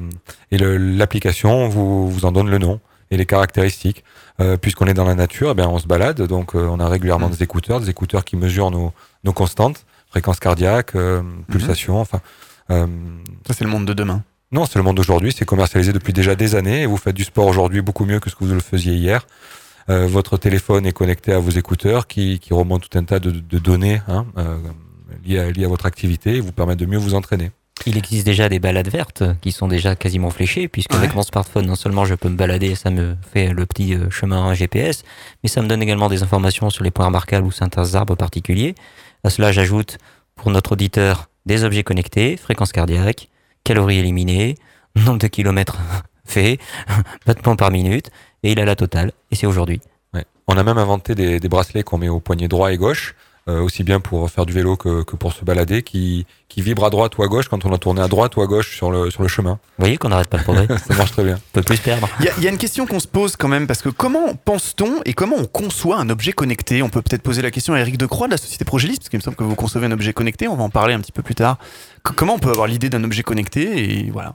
et 0.52 0.58
l'application 0.58 1.68
vous 1.68 2.08
vous 2.08 2.24
en 2.24 2.30
donne 2.32 2.48
le 2.48 2.58
nom 2.58 2.80
et 3.10 3.16
les 3.16 3.26
caractéristiques. 3.26 4.04
Euh, 4.40 4.56
Puisqu'on 4.56 4.86
est 4.86 4.94
dans 4.94 5.04
la 5.04 5.14
nature, 5.16 5.50
eh 5.50 5.54
bien 5.54 5.68
on 5.68 5.78
se 5.78 5.86
balade, 5.88 6.22
donc 6.22 6.54
euh, 6.54 6.68
on 6.70 6.78
a 6.80 6.84
Mm. 6.88 6.92
régulièrement 6.92 7.28
des 7.28 7.42
écouteurs, 7.42 7.80
des 7.80 7.90
écouteurs 7.90 8.24
qui 8.24 8.36
mesurent 8.36 8.70
nos 8.70 8.92
nos 9.24 9.32
constantes, 9.32 9.84
fréquence 10.14 10.38
cardiaque, 10.38 10.94
euh, 10.94 11.22
pulsation, 11.50 12.00
enfin. 12.00 12.20
euh, 12.70 12.86
Ça, 13.48 13.52
c'est 13.54 13.64
le 13.64 13.70
monde 13.70 13.84
de 13.84 13.92
demain. 13.94 14.22
non, 14.52 14.64
c'est 14.64 14.78
le 14.78 14.84
monde 14.84 14.96
d'aujourd'hui. 14.96 15.32
C'est 15.36 15.44
commercialisé 15.44 15.92
depuis 15.92 16.12
déjà 16.12 16.36
des 16.36 16.54
années. 16.54 16.82
Et 16.82 16.86
vous 16.86 16.96
faites 16.96 17.16
du 17.16 17.24
sport 17.24 17.46
aujourd'hui 17.48 17.82
beaucoup 17.82 18.04
mieux 18.04 18.20
que 18.20 18.30
ce 18.30 18.36
que 18.36 18.44
vous 18.44 18.54
le 18.54 18.60
faisiez 18.60 18.94
hier. 18.94 19.26
Euh, 19.90 20.06
votre 20.06 20.36
téléphone 20.36 20.86
est 20.86 20.92
connecté 20.92 21.32
à 21.32 21.40
vos 21.40 21.50
écouteurs 21.50 22.06
qui, 22.06 22.38
qui 22.38 22.54
remontent 22.54 22.86
tout 22.88 22.96
un 22.96 23.02
tas 23.04 23.18
de, 23.18 23.32
de 23.32 23.58
données 23.58 24.00
hein, 24.06 24.24
euh, 24.38 24.56
liées, 25.26 25.40
à, 25.40 25.50
liées 25.50 25.64
à 25.64 25.68
votre 25.68 25.84
activité 25.86 26.36
et 26.36 26.40
vous 26.40 26.52
permettent 26.52 26.78
de 26.78 26.86
mieux 26.86 26.96
vous 26.96 27.14
entraîner. 27.14 27.50
Il 27.86 27.98
existe 27.98 28.24
déjà 28.24 28.48
des 28.48 28.60
balades 28.60 28.88
vertes 28.88 29.24
qui 29.42 29.50
sont 29.50 29.66
déjà 29.66 29.96
quasiment 29.96 30.30
fléchées, 30.30 30.68
puisque 30.68 30.94
avec 30.94 31.12
mon 31.16 31.22
smartphone, 31.22 31.66
non 31.66 31.74
seulement 31.74 32.04
je 32.04 32.14
peux 32.14 32.28
me 32.28 32.36
balader, 32.36 32.76
ça 32.76 32.90
me 32.90 33.16
fait 33.32 33.48
le 33.52 33.66
petit 33.66 33.96
chemin 34.10 34.54
GPS, 34.54 35.02
mais 35.42 35.48
ça 35.50 35.60
me 35.60 35.66
donne 35.66 35.82
également 35.82 36.08
des 36.08 36.22
informations 36.22 36.70
sur 36.70 36.84
les 36.84 36.92
points 36.92 37.06
remarquables 37.06 37.44
ou 37.46 37.50
certains 37.50 37.96
arbres 37.96 38.14
particuliers. 38.14 38.74
À 39.24 39.30
cela, 39.30 39.52
j'ajoute 39.52 39.96
pour 40.36 40.50
notre 40.50 40.72
auditeur 40.72 41.30
des 41.46 41.64
objets 41.64 41.82
connectés, 41.82 42.36
fréquence 42.36 42.72
cardiaque, 42.72 43.30
calories 43.64 43.98
éliminées, 43.98 44.56
nombre 44.96 45.18
de 45.18 45.28
kilomètres 45.28 45.78
faits, 46.26 46.60
battements 47.26 47.56
par 47.56 47.70
minute, 47.70 48.10
et 48.42 48.52
il 48.52 48.60
a 48.60 48.66
la 48.66 48.76
totale, 48.76 49.12
et 49.30 49.34
c'est 49.34 49.46
aujourd'hui. 49.46 49.80
On 50.46 50.58
a 50.58 50.62
même 50.62 50.76
inventé 50.76 51.14
des, 51.14 51.40
des 51.40 51.48
bracelets 51.48 51.82
qu'on 51.84 51.96
met 51.96 52.10
au 52.10 52.20
poignet 52.20 52.48
droit 52.48 52.70
et 52.70 52.76
gauche, 52.76 53.14
aussi 53.52 53.84
bien 53.84 54.00
pour 54.00 54.30
faire 54.30 54.46
du 54.46 54.52
vélo 54.52 54.76
que, 54.76 55.02
que 55.02 55.16
pour 55.16 55.32
se 55.32 55.44
balader, 55.44 55.82
qui, 55.82 56.26
qui 56.48 56.62
vibrent 56.62 56.86
à 56.86 56.90
droite 56.90 57.18
ou 57.18 57.22
à 57.22 57.26
gauche 57.28 57.48
quand 57.48 57.64
on 57.66 57.72
a 57.74 57.78
tourné 57.78 58.00
à 58.00 58.08
droite 58.08 58.36
ou 58.36 58.42
à 58.42 58.46
gauche 58.46 58.74
sur 58.76 58.90
le, 58.90 59.10
sur 59.10 59.22
le 59.22 59.28
chemin. 59.28 59.52
Vous 59.52 59.58
voyez 59.84 59.96
qu'on 59.98 60.08
n'arrête 60.08 60.28
pas 60.28 60.38
le 60.38 60.44
progrès 60.44 60.66
Ça 60.88 60.94
marche 60.94 61.12
très 61.12 61.24
bien. 61.24 61.34
On 61.36 61.52
peut 61.52 61.62
plus 61.62 61.78
perdre. 61.78 62.08
Il 62.20 62.24
y, 62.24 62.28
a- 62.28 62.32
il 62.38 62.44
y 62.44 62.46
a 62.48 62.50
une 62.50 62.56
question 62.58 62.86
qu'on 62.86 63.00
se 63.00 63.06
pose 63.08 63.36
quand 63.36 63.48
même, 63.48 63.66
parce 63.66 63.82
que 63.82 63.88
comment 63.90 64.34
pense-t-on 64.34 65.02
et 65.04 65.12
comment 65.12 65.36
on 65.36 65.44
conçoit 65.46 65.98
un 65.98 66.08
objet 66.10 66.32
connecté? 66.32 66.82
On 66.82 66.88
peut 66.88 67.02
peut-être 67.02 67.22
poser 67.22 67.42
la 67.42 67.50
question 67.50 67.74
à 67.74 67.80
Eric 67.80 67.98
Decroix 67.98 68.26
de 68.28 68.32
la 68.32 68.38
société 68.38 68.64
Progélis, 68.64 68.96
parce 68.96 69.08
qu'il 69.10 69.18
me 69.18 69.22
semble 69.22 69.36
que 69.36 69.44
vous 69.44 69.54
concevez 69.56 69.86
un 69.86 69.92
objet 69.92 70.12
connecté, 70.12 70.48
on 70.48 70.56
va 70.56 70.64
en 70.64 70.70
parler 70.70 70.94
un 70.94 71.00
petit 71.00 71.12
peu 71.12 71.22
plus 71.22 71.34
tard. 71.34 71.58
C- 72.06 72.12
comment 72.16 72.34
on 72.34 72.38
peut 72.38 72.50
avoir 72.50 72.66
l'idée 72.66 72.88
d'un 72.88 73.04
objet 73.04 73.22
connecté? 73.22 74.00
Et 74.06 74.10
voilà 74.10 74.34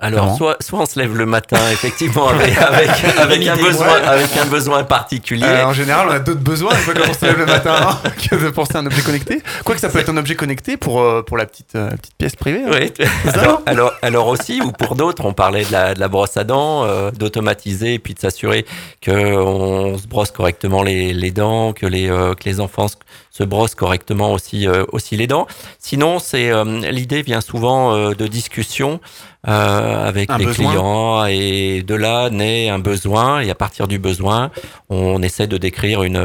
Alors, 0.00 0.20
Comment 0.24 0.36
soit, 0.36 0.56
soit 0.60 0.78
on 0.80 0.86
se 0.86 0.98
lève 0.98 1.16
le 1.16 1.26
matin, 1.26 1.58
effectivement, 1.72 2.28
avec, 2.30 2.56
avec, 2.56 2.88
avec, 3.18 3.46
un, 3.46 3.56
besoin, 3.56 3.94
avec 4.04 4.36
un 4.36 4.46
besoin 4.46 4.84
particulier. 4.84 5.44
Euh, 5.44 5.64
en 5.66 5.72
général, 5.72 6.06
on 6.08 6.12
a 6.12 6.18
d'autres 6.18 6.40
besoins 6.40 6.72
une 6.72 6.78
fois 6.78 6.94
qu'on 6.94 7.12
se 7.12 7.24
lève 7.24 7.38
le 7.38 7.46
matin 7.46 7.74
hein, 7.80 8.10
que 8.30 8.36
de 8.36 8.50
penser 8.50 8.76
à 8.76 8.80
un 8.80 8.86
objet 8.86 9.02
connecté. 9.02 9.42
Quoique 9.64 9.80
ça 9.80 9.88
peut 9.88 9.98
être 9.98 10.10
un 10.10 10.16
objet 10.16 10.36
connecté 10.36 10.76
pour, 10.76 11.00
euh, 11.00 11.22
pour 11.22 11.36
la, 11.36 11.46
petite, 11.46 11.74
euh, 11.74 11.90
la 11.90 11.96
petite 11.96 12.14
pièce 12.16 12.36
privée. 12.36 12.62
hein. 12.64 12.70
Oui, 12.72 12.92
alors, 13.34 13.62
alors, 13.66 13.92
alors 14.02 14.26
aussi, 14.28 14.60
ou 14.62 14.70
pour 14.70 14.94
d'autres, 14.94 15.24
on 15.24 15.32
parlait 15.32 15.64
de 15.64 15.72
la, 15.72 15.94
de 15.94 16.00
la 16.00 16.08
brosse 16.08 16.36
à 16.36 16.44
dents, 16.44 16.84
euh, 16.84 17.10
d'automatiser 17.10 17.94
et 17.94 17.98
puis 17.98 18.14
de 18.14 18.20
s'assurer 18.20 18.66
qu'on 19.04 19.98
se 19.98 20.06
brosse 20.06 20.30
correctement 20.30 20.82
les, 20.82 21.12
les 21.12 21.30
dents, 21.30 21.72
que 21.72 21.86
les, 21.86 22.08
euh, 22.10 22.34
que 22.34 22.44
les 22.44 22.60
enfants 22.60 22.86
se, 23.30 23.40
se 23.40 23.44
brossent 23.44 23.74
correctement 23.74 24.32
aussi, 24.32 24.66
euh, 24.66 24.84
aussi 24.92 25.16
les 25.16 25.26
dents. 25.26 25.46
Sinon, 25.78 26.18
c'est 26.18 26.50
euh, 26.50 26.64
l'idée 26.90 27.22
vient 27.22 27.40
souvent 27.40 27.94
euh, 27.94 28.14
de 28.14 28.26
discussions 28.26 29.00
euh, 29.48 30.08
avec 30.08 30.30
Un 30.30 30.38
les 30.38 30.44
besoin. 30.46 30.70
clients 30.70 31.24
et 31.26 31.82
de 31.82 31.94
là 31.94 32.28
naît 32.30 32.68
un 32.68 32.78
besoin 32.78 33.40
et 33.40 33.50
à 33.50 33.54
partir 33.54 33.88
du 33.88 33.98
besoin, 33.98 34.50
on 34.90 35.22
essaie 35.22 35.46
de 35.46 35.56
décrire 35.58 36.02
une, 36.02 36.22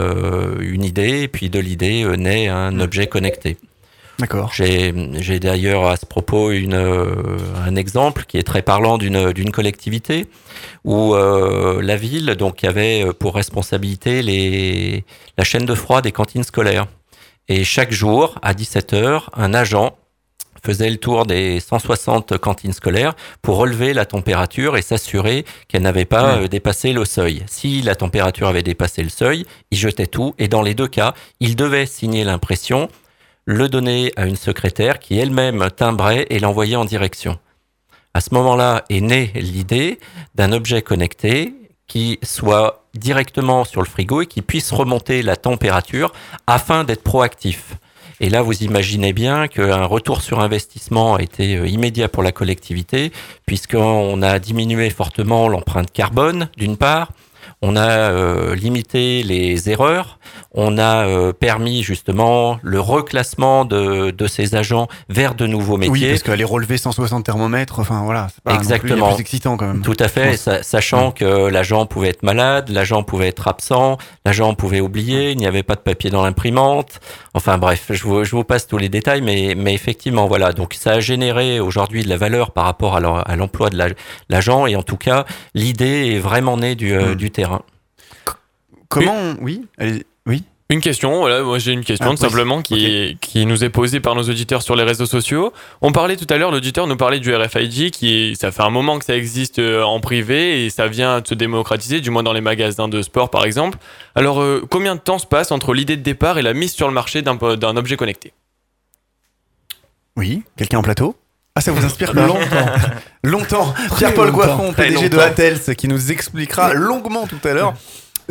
une 0.59 0.83
idée 0.83 1.21
et 1.21 1.27
puis 1.27 1.49
de 1.49 1.59
l'idée 1.59 2.05
naît 2.17 2.47
un 2.49 2.79
objet 2.79 3.07
connecté. 3.07 3.57
D'accord. 4.19 4.51
J'ai, 4.53 4.93
d'ailleurs 5.39 5.87
à 5.87 5.97
ce 5.97 6.05
propos 6.05 6.51
une, 6.51 6.73
euh, 6.73 7.37
un 7.65 7.75
exemple 7.75 8.23
qui 8.25 8.37
est 8.37 8.43
très 8.43 8.61
parlant 8.61 8.97
d'une, 8.97 9.51
collectivité 9.51 10.27
où 10.85 11.13
euh, 11.13 11.81
la 11.81 11.97
ville 11.97 12.27
donc 12.37 12.63
avait 12.63 13.05
pour 13.19 13.35
responsabilité 13.35 14.21
les, 14.21 15.03
la 15.37 15.43
chaîne 15.43 15.65
de 15.65 15.75
froid 15.75 16.01
des 16.01 16.13
cantines 16.13 16.43
scolaires. 16.43 16.87
Et 17.47 17.63
chaque 17.63 17.91
jour, 17.91 18.39
à 18.41 18.53
17h, 18.53 19.23
un 19.33 19.53
agent 19.53 19.95
faisait 20.65 20.89
le 20.89 20.97
tour 20.97 21.25
des 21.25 21.59
160 21.59 22.37
cantines 22.39 22.73
scolaires 22.73 23.13
pour 23.41 23.57
relever 23.57 23.93
la 23.93 24.05
température 24.05 24.77
et 24.77 24.81
s'assurer 24.81 25.45
qu'elle 25.67 25.83
n'avait 25.83 26.05
pas 26.05 26.15
Mmh. 26.37 26.43
euh, 26.43 26.47
dépassé 26.47 26.93
le 26.93 27.05
seuil. 27.05 27.43
Si 27.47 27.81
la 27.81 27.95
température 27.95 28.47
avait 28.47 28.63
dépassé 28.63 29.03
le 29.03 29.09
seuil, 29.09 29.45
il 29.71 29.77
jetait 29.77 30.07
tout 30.07 30.33
et 30.39 30.47
dans 30.47 30.61
les 30.61 30.73
deux 30.73 30.87
cas, 30.87 31.13
il 31.39 31.55
devait 31.55 31.85
signer 31.85 32.23
l'impression, 32.23 32.89
le 33.45 33.69
donner 33.69 34.11
à 34.15 34.25
une 34.25 34.35
secrétaire 34.35 34.99
qui 34.99 35.17
elle-même 35.19 35.69
timbrait 35.75 36.25
et 36.29 36.39
l'envoyait 36.39 36.75
en 36.75 36.85
direction. 36.85 37.37
À 38.13 38.21
ce 38.21 38.33
moment-là 38.33 38.83
est 38.89 39.01
née 39.01 39.31
l'idée 39.35 39.99
d'un 40.33 40.51
objet 40.51 40.81
connecté 40.81 41.53
qui 41.87 42.17
soit 42.23 42.85
directement 42.95 43.63
sur 43.63 43.81
le 43.81 43.87
frigo 43.87 44.21
et 44.21 44.25
qui 44.25 44.41
puisse 44.41 44.71
remonter 44.71 45.21
la 45.21 45.35
température 45.35 46.13
afin 46.47 46.83
d'être 46.83 47.03
proactif. 47.03 47.75
Et 48.21 48.29
là, 48.29 48.41
vous 48.41 48.63
imaginez 48.63 49.11
bien 49.11 49.47
qu'un 49.47 49.83
retour 49.83 50.21
sur 50.21 50.39
investissement 50.39 51.15
a 51.15 51.21
été 51.21 51.57
euh, 51.57 51.67
immédiat 51.67 52.07
pour 52.07 52.23
la 52.23 52.31
collectivité, 52.31 53.11
puisqu'on 53.45 54.21
a 54.21 54.39
diminué 54.39 54.89
fortement 54.89 55.49
l'empreinte 55.49 55.91
carbone, 55.91 56.49
d'une 56.55 56.77
part, 56.77 57.11
on 57.67 57.75
a 57.75 57.89
euh, 58.11 58.53
limité 58.55 59.23
les 59.23 59.69
erreurs, 59.71 60.19
on 60.53 60.77
a 60.77 61.07
euh, 61.07 61.33
permis 61.33 61.81
justement 61.81 62.59
le 62.61 62.79
reclassement 62.79 63.65
de, 63.65 64.11
de 64.11 64.27
ces 64.27 64.53
agents 64.53 64.87
vers 65.09 65.33
de 65.33 65.47
nouveaux 65.47 65.77
métiers. 65.77 65.91
Oui, 65.91 66.07
parce 66.09 66.21
qu'aller 66.21 66.43
relever 66.43 66.77
160 66.77 67.25
thermomètres, 67.25 67.79
enfin 67.79 68.03
voilà, 68.03 68.27
c'est 68.33 68.43
pas 68.43 68.51
non 68.51 68.57
plus 68.57 68.63
Exactement. 68.65 69.13
plus 69.13 69.21
excitant 69.21 69.57
quand 69.57 69.65
même. 69.67 69.81
Tout 69.81 69.97
à 69.99 70.07
fait, 70.07 70.37
sa- 70.37 70.61
sachant 70.61 71.11
que 71.11 71.25
l'agent 71.49 71.85
pouvait 71.87 72.09
être 72.09 72.21
malade, 72.23 72.69
l'agent 72.69 73.01
pouvait 73.03 73.29
être 73.29 73.47
absent, 73.47 73.97
l'agent 74.25 74.53
pouvait 74.53 74.79
oublier, 74.81 75.31
il 75.31 75.37
n'y 75.37 75.47
avait 75.47 75.63
pas 75.63 75.75
de 75.75 75.81
papier 75.81 76.11
dans 76.11 76.23
l'imprimante. 76.23 76.99
Enfin 77.33 77.57
bref, 77.57 77.87
je 77.89 78.03
vous, 78.03 78.23
je 78.23 78.31
vous 78.35 78.43
passe 78.43 78.67
tous 78.67 78.77
les 78.77 78.89
détails, 78.89 79.21
mais, 79.21 79.55
mais 79.57 79.73
effectivement, 79.73 80.27
voilà. 80.27 80.53
Donc 80.53 80.73
ça 80.75 80.91
a 80.91 80.99
généré 80.99 81.59
aujourd'hui 81.59 82.03
de 82.03 82.09
la 82.09 82.17
valeur 82.17 82.51
par 82.51 82.65
rapport 82.65 82.95
à 82.95 83.35
l'emploi 83.35 83.69
de 83.69 83.77
la- 83.77 83.89
l'agent, 84.29 84.67
et 84.67 84.75
en 84.75 84.83
tout 84.83 84.97
cas, 84.97 85.25
l'idée 85.53 86.13
est 86.15 86.19
vraiment 86.19 86.57
née 86.57 86.75
du, 86.75 86.93
euh, 86.93 87.15
du 87.15 87.31
terrain. 87.31 87.54
Comment 88.99 89.35
Oui, 89.41 89.65
allez- 89.77 90.05
oui. 90.25 90.43
Une 90.71 90.81
question, 90.81 91.19
voilà, 91.19 91.43
moi 91.43 91.59
j'ai 91.59 91.73
une 91.73 91.83
question 91.83 92.07
Ah, 92.09 92.15
tout 92.15 92.23
oui. 92.23 92.27
simplement 92.27 92.63
qui, 92.63 93.19
qui 93.21 93.45
nous 93.45 93.63
est 93.63 93.69
posée 93.69 93.99
par 93.99 94.15
nos 94.15 94.23
auditeurs 94.23 94.63
sur 94.63 94.75
les 94.75 94.81
réseaux 94.83 95.05
sociaux. 95.05 95.53
On 95.83 95.91
parlait 95.91 96.15
tout 96.17 96.25
à 96.27 96.37
l'heure, 96.37 96.49
l'auditeur 96.49 96.87
nous 96.87 96.97
parlait 96.97 97.19
du 97.19 97.35
RFID 97.35 97.91
qui 97.91 98.31
est- 98.31 98.41
ça 98.41 98.51
fait 98.51 98.63
un 98.63 98.71
moment 98.71 98.97
que 98.97 99.05
ça 99.05 99.15
existe 99.15 99.59
euh, 99.59 99.83
en 99.83 99.99
privé 99.99 100.65
et 100.65 100.71
ça 100.71 100.87
vient 100.87 101.21
de 101.21 101.27
se 101.27 101.35
démocratiser, 101.35 102.01
du 102.01 102.09
moins 102.09 102.23
dans 102.23 102.33
les 102.33 102.41
magasins 102.41 102.87
de 102.87 103.03
sport 103.03 103.29
par 103.29 103.45
exemple. 103.45 103.77
Alors 104.15 104.41
euh, 104.41 104.65
combien 104.67 104.95
de 104.95 105.01
temps 105.01 105.19
se 105.19 105.27
passe 105.27 105.51
entre 105.51 105.71
l'idée 105.75 105.97
de 105.97 106.01
départ 106.01 106.39
et 106.39 106.41
la 106.41 106.55
mise 106.55 106.73
sur 106.73 106.87
le 106.87 106.93
marché 106.95 107.21
d'un 107.21 107.77
objet 107.77 107.95
connecté? 107.95 108.33
Oui, 110.17 110.43
quelqu'un 110.57 110.79
en 110.79 110.83
plateau? 110.83 111.15
Ah, 111.55 111.61
ça 111.61 111.71
vous 111.71 111.85
inspire 111.85 112.13
Longtemps. 112.15 112.45
Longtemps. 113.23 113.73
Pierre-Paul 113.97 114.31
Très 114.73 114.87
PDG 114.87 115.09
de. 115.09 115.19
Attels, 115.19 115.59
qui 115.77 115.87
nous 115.87 116.11
expliquera 116.11 116.73
longuement 116.73 117.27
tout 117.27 117.39
à 117.47 117.53
l'heure 117.53 117.73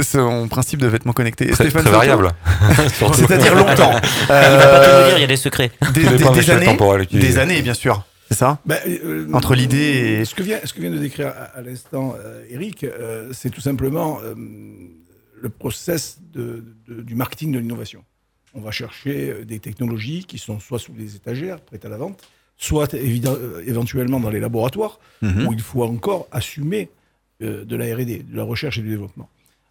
son 0.03 0.49
principe 0.49 0.81
de 0.81 0.87
vêtements 0.87 1.13
connectés. 1.13 1.47
Très- 1.47 1.65
Stéphane 1.65 1.83
très 1.85 1.93
variable. 1.93 2.33
C'est-à-dire 3.15 3.55
longtemps. 3.55 3.93
Il 4.23 4.29
va 4.29 4.67
pas 4.69 4.81
tout 4.85 5.09
dire, 5.09 5.19
il 5.19 5.21
y 5.21 5.25
a 5.25 5.27
des 5.29 5.37
secrets. 5.37 5.71
Des, 5.95 6.07
années, 7.39 7.57
des 7.57 7.63
bien 7.63 7.75
sûr. 7.75 8.05
C'est 8.31 8.39
ça 8.39 8.59
Ben, 8.65 8.79
euh, 8.87 9.29
Entre 9.35 9.55
l'idée 9.55 9.77
et... 10.21 10.25
Ce 10.25 10.35
que 10.35 10.43
vient, 10.43 10.59
ce 10.65 10.73
que 10.73 10.81
vient 10.81 10.91
de 10.91 10.99
décrire 10.99 11.29
à, 11.29 11.59
à 11.59 11.61
l'instant 11.61 12.15
euh, 12.19 12.43
Eric, 12.49 12.85
euh, 12.85 13.29
c'est 13.33 13.51
tout 13.51 13.61
simplement 13.61 14.19
euh, 14.25 14.35
le 15.41 15.49
process 15.51 16.19
de- 16.33 16.65
de- 16.89 17.03
du 17.03 17.15
marketing 17.15 17.53
de 17.53 17.59
l'innovation. 17.59 18.03
On 18.55 18.61
va 18.61 18.71
chercher 18.71 19.31
euh, 19.31 19.45
des 19.45 19.59
technologies 19.59 20.25
qui 20.25 20.39
sont 20.39 20.59
soit 20.59 20.79
sous 20.79 20.95
les 20.97 21.17
étagères, 21.17 21.61
prêtes 21.61 21.85
à 21.85 21.89
la 21.91 21.99
vente, 21.99 22.23
soit 22.57 22.95
euh, 22.95 23.63
éventuellement 23.67 24.21
dans 24.21 24.31
les 24.31 24.41
laboratoires, 24.41 24.99
Mhm. 25.21 25.47
où 25.47 25.53
il 25.53 25.61
faut 25.61 25.83
encore 25.85 26.27
assumer 26.33 26.89
euh, 27.43 27.65
de 27.65 27.77
la 27.77 27.85
R&D, 27.95 28.25
de 28.31 28.37
la 28.37 28.43
recherche 28.45 28.79
et 28.79 28.83
du 28.83 28.89
développement. 28.89 29.29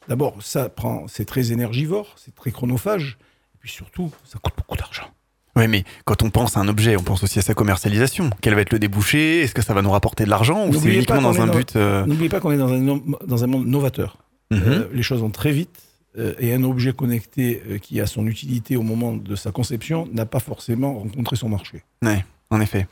D'abord, 0.07 0.35
ça 0.41 0.69
prend, 0.69 1.07
c'est 1.07 1.25
très 1.25 1.51
énergivore, 1.51 2.15
c'est 2.17 2.35
très 2.35 2.51
chronophage, 2.51 3.17
et 3.55 3.57
puis 3.59 3.69
surtout, 3.69 4.11
ça 4.25 4.39
coûte 4.39 4.53
beaucoup 4.57 4.77
d'argent. 4.77 5.09
Oui, 5.55 5.67
mais 5.67 5.83
quand 6.05 6.23
on 6.23 6.29
pense 6.29 6.57
à 6.57 6.61
un 6.61 6.67
objet, 6.67 6.97
on 6.97 7.03
pense 7.03 7.23
aussi 7.23 7.37
à 7.39 7.41
sa 7.41 7.53
commercialisation. 7.53 8.31
Quel 8.41 8.55
va 8.55 8.61
être 8.61 8.73
le 8.73 8.79
débouché? 8.79 9.41
Est-ce 9.41 9.53
que 9.53 9.61
ça 9.61 9.73
va 9.73 9.81
nous 9.81 9.91
rapporter 9.91 10.25
de 10.25 10.29
l'argent 10.29 10.67
ou 10.67 10.73
c'est 10.73 10.93
uniquement 10.93 11.17
qu'on 11.17 11.21
dans 11.21 11.33
est 11.33 11.39
un 11.39 11.47
but 11.47 11.75
euh, 11.75 12.05
N'oubliez 12.05 12.29
pas 12.29 12.39
qu'on 12.39 12.51
est 12.51 12.57
dans 12.57 12.73
un, 12.73 13.01
dans 13.25 13.43
un 13.43 13.47
monde 13.47 13.67
novateur. 13.67 14.17
Mhm. 14.49 14.61
Euh, 14.65 14.87
les 14.91 15.03
choses 15.03 15.21
vont 15.21 15.29
très 15.29 15.51
vite 15.51 15.83
euh, 16.17 16.33
et 16.39 16.53
un 16.53 16.63
objet 16.63 16.91
connecté 16.93 17.61
qui 17.81 18.01
a 18.01 18.07
son 18.07 18.25
utilité 18.25 18.77
au 18.77 18.81
moment 18.81 19.13
de 19.13 19.35
sa 19.35 19.51
conception 19.51 20.07
n'a 20.11 20.25
pas 20.25 20.39
forcément 20.39 20.95
rencontré 20.95 21.35
son 21.35 21.49
marché. 21.49 21.83
Ouais, 22.01 22.25
en 22.49 22.59
effet. 22.59 22.87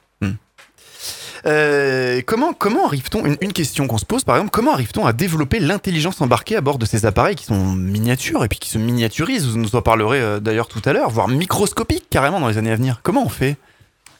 Euh, 1.47 2.21
comment 2.25 2.53
comment 2.53 2.85
arrive-t-on 2.85 3.25
une, 3.25 3.35
une 3.41 3.51
question 3.53 3.87
qu'on 3.87 3.97
se 3.97 4.05
pose 4.05 4.23
par 4.23 4.35
exemple 4.35 4.51
comment 4.51 4.73
arrive-t-on 4.73 5.07
à 5.07 5.13
développer 5.13 5.59
l'intelligence 5.59 6.21
embarquée 6.21 6.55
à 6.55 6.61
bord 6.61 6.77
de 6.77 6.85
ces 6.85 7.07
appareils 7.07 7.35
qui 7.35 7.45
sont 7.45 7.73
miniatures 7.73 8.43
et 8.45 8.47
puis 8.47 8.59
qui 8.59 8.69
se 8.69 8.77
miniaturisent? 8.77 9.47
Vous 9.47 9.57
nous 9.57 9.75
en 9.75 9.81
parlerez 9.81 10.21
euh, 10.21 10.39
d'ailleurs 10.39 10.67
tout 10.67 10.81
à 10.85 10.93
l'heure 10.93 11.09
voire 11.09 11.27
microscopiques 11.27 12.05
carrément 12.11 12.39
dans 12.39 12.47
les 12.47 12.59
années 12.59 12.71
à 12.71 12.75
venir 12.75 12.99
comment 13.01 13.23
on 13.25 13.29
fait? 13.29 13.57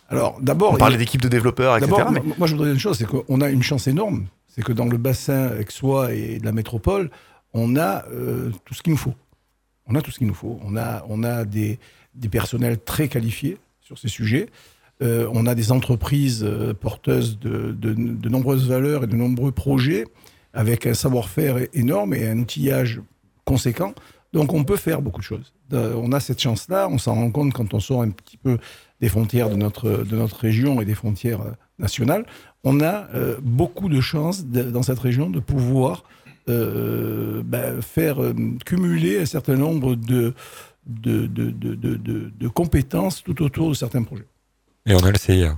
Alors 0.10 0.38
d'abord, 0.42 0.74
on 0.74 0.78
parlait 0.78 0.98
d'équipes 0.98 1.22
de 1.22 1.28
développeurs 1.30 1.78
etc 1.78 1.92
D'abord, 1.92 2.12
mais- 2.12 2.22
moi- 2.22 2.36
moi 2.40 2.48
je 2.48 2.54
voudrais 2.54 2.68
dire 2.70 2.74
une 2.74 2.80
chose, 2.80 2.98
c'est 2.98 3.06
qu'on 3.06 3.40
a 3.42 3.50
une 3.50 3.62
chance 3.64 3.86
énorme, 3.88 4.26
c'est 4.48 4.64
que 4.64 4.72
dans 4.74 4.86
le 4.86 4.98
bassin 4.98 5.52
aixois 5.60 6.14
et 6.14 6.40
de 6.40 6.46
la 6.46 6.52
métropole, 6.52 7.12
on 7.54 7.76
a 7.78 8.04
euh, 8.12 8.50
tout 8.66 8.74
ce 8.74 8.82
qu'il 8.82 8.92
nous 8.94 8.98
faut. 8.98 9.14
On 9.88 9.94
a 9.96 10.02
tout 10.02 10.10
ce 10.12 10.18
qu'il 10.18 10.28
nous 10.28 10.34
faut. 10.34 10.60
On 10.66 10.76
a, 10.76 11.04
on 11.08 11.24
a 11.24 11.44
des, 11.46 11.78
des 12.16 12.30
personnels 12.30 12.80
très 12.84 13.08
qualifiés 13.10 13.58
sur 13.82 13.98
ces 14.00 14.08
sujets. 14.08 14.48
Euh, 15.02 15.28
on 15.34 15.48
a 15.48 15.56
des 15.56 15.72
entreprises 15.72 16.44
euh, 16.44 16.74
porteuses 16.74 17.40
de, 17.40 18.30
nombreuses 18.30 18.68
valeurs 18.68 19.04
et 19.04 19.08
de 19.08 19.16
nombreux 19.16 19.52
projets 19.52 20.06
avec 20.54 20.86
un 20.86 20.94
savoir-faire 20.94 21.58
énorme 21.74 22.14
et 22.14 22.28
un 22.28 22.38
outillage 22.38 23.02
conséquent. 23.46 23.94
Donc 24.34 24.54
on 24.54 24.64
peut 24.64 24.78
faire 24.78 25.02
beaucoup 25.02 25.22
de 25.22 25.26
choses. 25.26 25.54
Euh, 25.74 25.94
on 25.98 26.12
a 26.12 26.20
cette 26.20 26.40
chance-là, 26.40 26.88
on 26.90 26.98
s'en 26.98 27.16
rend 27.16 27.32
compte 27.32 27.54
quand 27.54 27.74
on 27.74 27.80
sort 27.80 28.04
un 28.04 28.12
petit 28.12 28.38
peu 28.38 28.60
des 29.00 29.10
frontières 29.10 29.50
de 29.50 29.56
notre, 29.56 30.38
région 30.40 30.82
et 30.82 30.86
des 30.86 30.94
frontières 30.94 31.42
nationales. 31.80 32.26
On 32.64 32.82
a 32.82 33.08
beaucoup 33.42 33.90
de 33.90 34.00
chances 34.00 34.46
dans 34.46 34.84
cette 34.84 35.00
région 35.00 35.32
de 35.32 35.40
pouvoir 35.40 36.04
ben, 36.46 37.82
faire 37.82 38.18
cumuler 38.64 39.20
un 39.20 39.26
certain 39.26 39.56
nombre 39.56 39.96
de 39.96 40.36
compétences 42.54 43.24
tout 43.24 43.42
autour 43.42 43.70
de 43.70 43.74
certains 43.74 44.04
projets. 44.04 44.28
Et 44.86 44.96
on 44.96 45.00
a 45.00 45.12
le 45.12 45.18
CIA. 45.18 45.56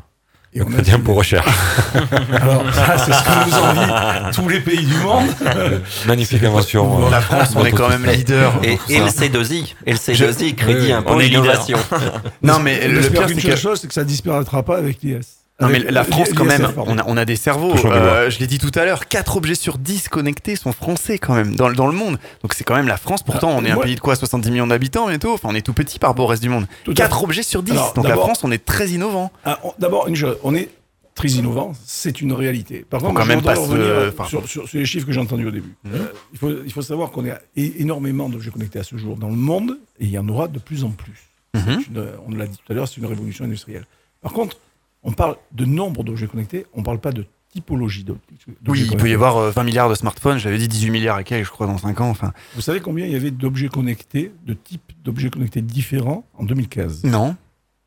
Et 0.56 0.62
on 0.62 0.68
a 0.78 0.84
CIA. 0.84 0.98
pour 1.00 1.16
recherche. 1.16 1.48
Alors, 2.34 2.64
ça, 2.74 2.98
c'est 2.98 3.12
ce 3.14 3.24
que 3.24 3.50
nous 3.50 3.56
envie 3.56 4.36
tous 4.36 4.50
les 4.50 4.60
pays 4.60 4.86
du 4.86 4.98
monde. 4.98 5.30
Magnifique 6.06 6.44
invention. 6.44 7.08
euh, 7.08 7.10
La 7.10 7.22
France, 7.22 7.54
on 7.56 7.66
est 7.66 7.72
quand 7.72 7.90
même 7.90 8.06
leader. 8.06 8.54
Et, 8.64 8.78
le 9.00 9.06
C2I, 9.08 9.74
et 9.86 9.92
le 9.94 9.98
Je- 9.98 10.26
C2I, 10.26 10.56
crédit 10.56 10.92
impôt 10.92 11.20
innovation. 11.22 11.80
non 12.44 12.60
mais 12.60 12.88
le 12.88 13.02
pire 13.02 13.26
qu'une 13.26 13.36
c'est 13.40 13.42
seule 13.48 13.52
que 13.56 13.58
chose, 13.60 13.80
c'est 13.82 13.88
que 13.88 13.94
ça 13.94 14.04
disparaîtra 14.04 14.62
pas 14.64 14.78
avec 14.78 15.02
l'IS. 15.02 15.22
Non 15.62 15.70
mais 15.70 15.80
la 15.80 16.04
France 16.04 16.30
quand 16.36 16.46
même, 16.46 16.68
on 16.78 16.98
a, 16.98 17.04
on 17.06 17.16
a 17.16 17.26
des 17.26 17.36
cerveaux. 17.36 17.74
Euh, 17.86 18.30
je 18.30 18.40
l'ai 18.40 18.48
dit 18.48 18.58
tout 18.58 18.72
à 18.76 18.86
l'heure, 18.86 19.08
4 19.08 19.38
objets 19.38 19.56
sur 19.56 19.78
10 19.78 20.10
connectés 20.10 20.56
sont 20.56 20.72
français 20.74 21.20
quand 21.20 21.36
même 21.36 21.56
dans, 21.56 21.70
le- 21.70 21.76
dans 21.76 21.86
le 21.88 21.94
monde. 21.94 22.18
Donc 22.42 22.54
c'est 22.54 22.64
quand 22.64 22.76
même 22.76 22.88
la 22.88 22.98
France. 22.98 23.22
Pourtant 23.24 23.52
Ah, 23.54 23.58
on 23.60 23.64
est 23.66 23.70
un 23.72 23.78
pays 23.78 23.96
de 23.96 24.00
quoi 24.00 24.16
70 24.16 24.50
millions 24.52 24.68
d'habitants 24.68 25.08
bientôt? 25.08 25.34
Enfin 25.34 25.50
on 25.52 25.56
est 25.56 25.62
tout 25.62 25.74
petit 25.74 26.00
par 26.00 26.10
rapport 26.10 26.26
au 26.26 26.28
reste 26.28 26.42
du 26.42 26.50
monde. 26.50 26.66
Tout 26.84 26.92
à 26.92 26.96
4 26.96 27.18
fait. 27.20 27.24
objets 27.24 27.44
sur 27.44 27.62
10. 27.64 27.72
Alors, 27.72 27.94
Donc 27.94 28.08
la 28.08 28.16
France 28.16 28.44
on 28.44 28.52
est 28.52 28.66
très 28.66 28.90
innovant. 28.90 29.32
Ah, 29.46 29.60
D'abord, 29.80 30.08
une 30.08 30.16
chose, 30.16 30.38
on 30.44 30.56
est 30.56 30.70
très 31.16 31.28
innovant, 31.30 31.74
c'est 31.86 32.20
une 32.22 32.34
réalité. 32.34 32.84
Par 32.90 33.00
contre, 33.00 33.14
quand 33.14 33.22
je 33.24 33.28
même 33.28 33.42
pas 33.44 33.54
revenir 33.54 34.10
enfin, 34.10 34.26
sur, 34.28 34.48
sur- 34.50 34.68
sur 34.68 34.80
les 34.80 34.86
chiffres 34.88 35.06
que 35.06 35.12
j'ai 35.14 35.20
entendus 35.22 35.46
au 35.48 35.52
début. 35.52 35.76
Mhm. 35.84 35.92
Euh, 35.94 36.06
il, 36.34 36.40
faut, 36.40 36.50
il 36.66 36.74
faut 36.74 36.82
savoir 36.82 37.12
qu'on 37.12 37.30
a 37.30 37.36
énormément 37.56 38.28
d'objets 38.28 38.50
connectés 38.50 38.80
à 38.80 38.84
ce 38.84 38.98
jour 38.98 39.16
dans 39.18 39.30
le 39.30 39.36
monde, 39.36 39.78
et 40.00 40.06
il 40.06 40.10
y 40.10 40.18
en 40.18 40.28
aura 40.28 40.48
de 40.48 40.58
plus 40.58 40.84
en 40.84 40.90
plus. 40.90 41.30
Mhm. 41.54 41.84
Une- 41.96 42.08
on 42.28 42.36
l'a 42.36 42.48
dit 42.48 42.58
tout 42.58 42.72
à 42.72 42.76
l'heure, 42.76 42.88
c'est 42.88 42.98
une 42.98 43.06
révolution 43.06 43.46
industrielle. 43.46 43.86
Par 44.24 44.34
contre, 44.34 44.58
on 45.04 45.12
parle 45.12 45.38
de 45.52 45.66
nombre 45.66 46.04
d'objets 46.04 46.28
connectés, 46.28 46.66
on 46.74 46.80
ne 46.80 46.86
parle 46.86 47.00
pas 47.00 47.12
de 47.12 47.26
typologie 47.52 48.04
d'objets 48.04 48.22
Oui, 48.68 48.88
il 48.92 48.98
peut 48.98 49.10
y 49.10 49.14
avoir 49.14 49.38
euh, 49.38 49.52
20 49.52 49.64
milliards 49.64 49.90
de 49.90 49.96
smartphones. 49.96 50.38
J'avais 50.40 50.58
dit 50.58 50.68
18 50.68 50.90
milliards 50.90 51.20
et 51.20 51.24
quelques, 51.24 51.46
je 51.46 51.52
crois, 51.52 51.68
dans 51.68 51.78
5 51.78 52.02
ans. 52.02 52.10
Enfin, 52.10 52.34
Vous 52.56 52.62
savez 52.62 52.80
combien 52.80 53.06
il 53.06 53.12
y 53.12 53.16
avait 53.16 53.30
d'objets 53.32 53.70
connectés, 53.70 54.32
de 54.46 54.54
types 54.54 54.92
d'objets 55.04 55.30
connectés 55.30 55.62
différents 55.62 56.26
en 56.38 56.46
2015 56.46 57.04
non. 57.06 57.36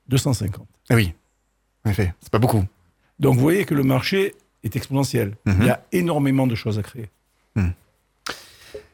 250. 0.08 0.64
Ah 0.88 0.94
oui. 0.94 1.12
En 1.84 1.90
effet, 1.90 2.14
c'est 2.20 2.30
pas 2.30 2.38
beaucoup. 2.38 2.64
Donc 3.18 3.34
vous 3.34 3.40
voyez 3.40 3.64
que 3.64 3.74
le 3.74 3.82
marché 3.82 4.34
est 4.62 4.76
exponentiel. 4.76 5.36
Mhm. 5.46 5.56
Il 5.60 5.66
y 5.66 5.70
a 5.70 5.82
énormément 5.92 6.46
de 6.46 6.54
choses 6.54 6.78
à 6.78 6.82
créer. 6.82 7.08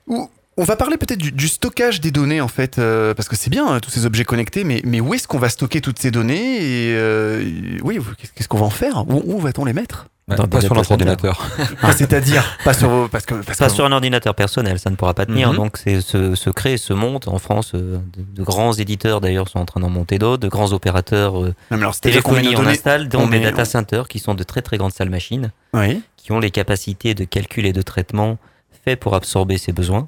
Ou- 0.06 0.28
on 0.56 0.64
va 0.64 0.76
parler 0.76 0.96
peut-être 0.96 1.18
du, 1.18 1.32
du 1.32 1.48
stockage 1.48 2.00
des 2.00 2.10
données 2.10 2.40
en 2.40 2.48
fait, 2.48 2.78
euh, 2.78 3.14
parce 3.14 3.28
que 3.28 3.36
c'est 3.36 3.50
bien 3.50 3.66
hein, 3.66 3.80
tous 3.80 3.90
ces 3.90 4.04
objets 4.06 4.24
connectés, 4.24 4.64
mais, 4.64 4.82
mais 4.84 5.00
où 5.00 5.14
est-ce 5.14 5.26
qu'on 5.26 5.38
va 5.38 5.48
stocker 5.48 5.80
toutes 5.80 5.98
ces 5.98 6.10
données 6.10 6.56
et 6.56 6.94
euh, 6.94 7.78
oui, 7.82 7.98
qu'est-ce- 8.34 8.48
qu'on 8.48 8.58
va 8.58 8.66
en 8.66 8.70
faire? 8.70 9.04
Où, 9.08 9.22
où 9.36 9.38
va-t-on 9.40 9.64
les 9.64 9.72
mettre? 9.72 10.08
Ouais, 10.28 10.36
Dans 10.36 10.46
pas 10.46 10.60
sur 10.60 10.74
notre 10.76 10.92
ordinateur. 10.92 11.48
Ah, 11.82 11.92
C'est-à-dire 11.92 12.44
pas 12.64 12.74
sur 12.74 13.08
parce 13.10 13.26
que 13.26 13.34
parce 13.34 13.58
Pas 13.58 13.66
que- 13.68 13.72
sur 13.72 13.84
un 13.84 13.90
ordinateur 13.92 14.34
personnel, 14.36 14.78
ça 14.78 14.88
ne 14.90 14.94
pourra 14.94 15.14
pas 15.14 15.26
tenir. 15.26 15.50
Mhm. 15.50 15.56
Donc, 15.56 15.76
c'est 15.78 16.00
se, 16.00 16.36
se 16.36 16.48
crée, 16.50 16.76
se 16.76 16.92
monte 16.92 17.26
en 17.26 17.38
France. 17.38 17.72
euh, 17.74 17.98
de, 18.16 18.22
de 18.36 18.42
grands 18.44 18.72
éditeurs 18.72 19.20
d'ailleurs 19.20 19.48
sont 19.48 19.58
en 19.58 19.64
train 19.64 19.80
d'en 19.80 19.90
monter 19.90 20.18
d'autres, 20.20 20.40
de 20.42 20.48
grands 20.48 20.72
opérateurs 20.72 21.42
euh, 21.42 21.54
Non, 21.72 21.78
alors, 21.78 21.94
c'est-à-dire 21.94 22.22
qu'on 22.22 22.32
met 22.32 22.42
téléphonie 22.42 22.64
en 22.64 22.70
installe, 22.70 23.08
on 23.14 23.18
dont 23.18 23.26
des 23.26 23.38
met- 23.40 23.44
data 23.46 23.64
centers 23.64 24.06
qui 24.06 24.20
sont 24.20 24.34
de 24.34 24.44
très 24.44 24.62
très 24.62 24.76
grandes 24.78 24.92
salles 24.92 25.10
machines, 25.10 25.50
Oui. 25.74 26.02
qui 26.16 26.30
ont 26.30 26.38
les 26.38 26.52
capacités 26.52 27.14
de 27.14 27.24
calcul 27.24 27.66
et 27.66 27.72
de 27.72 27.82
traitement 27.82 28.38
faits 28.84 29.00
pour 29.00 29.16
absorber 29.16 29.58
ces 29.58 29.72
besoins. 29.72 30.06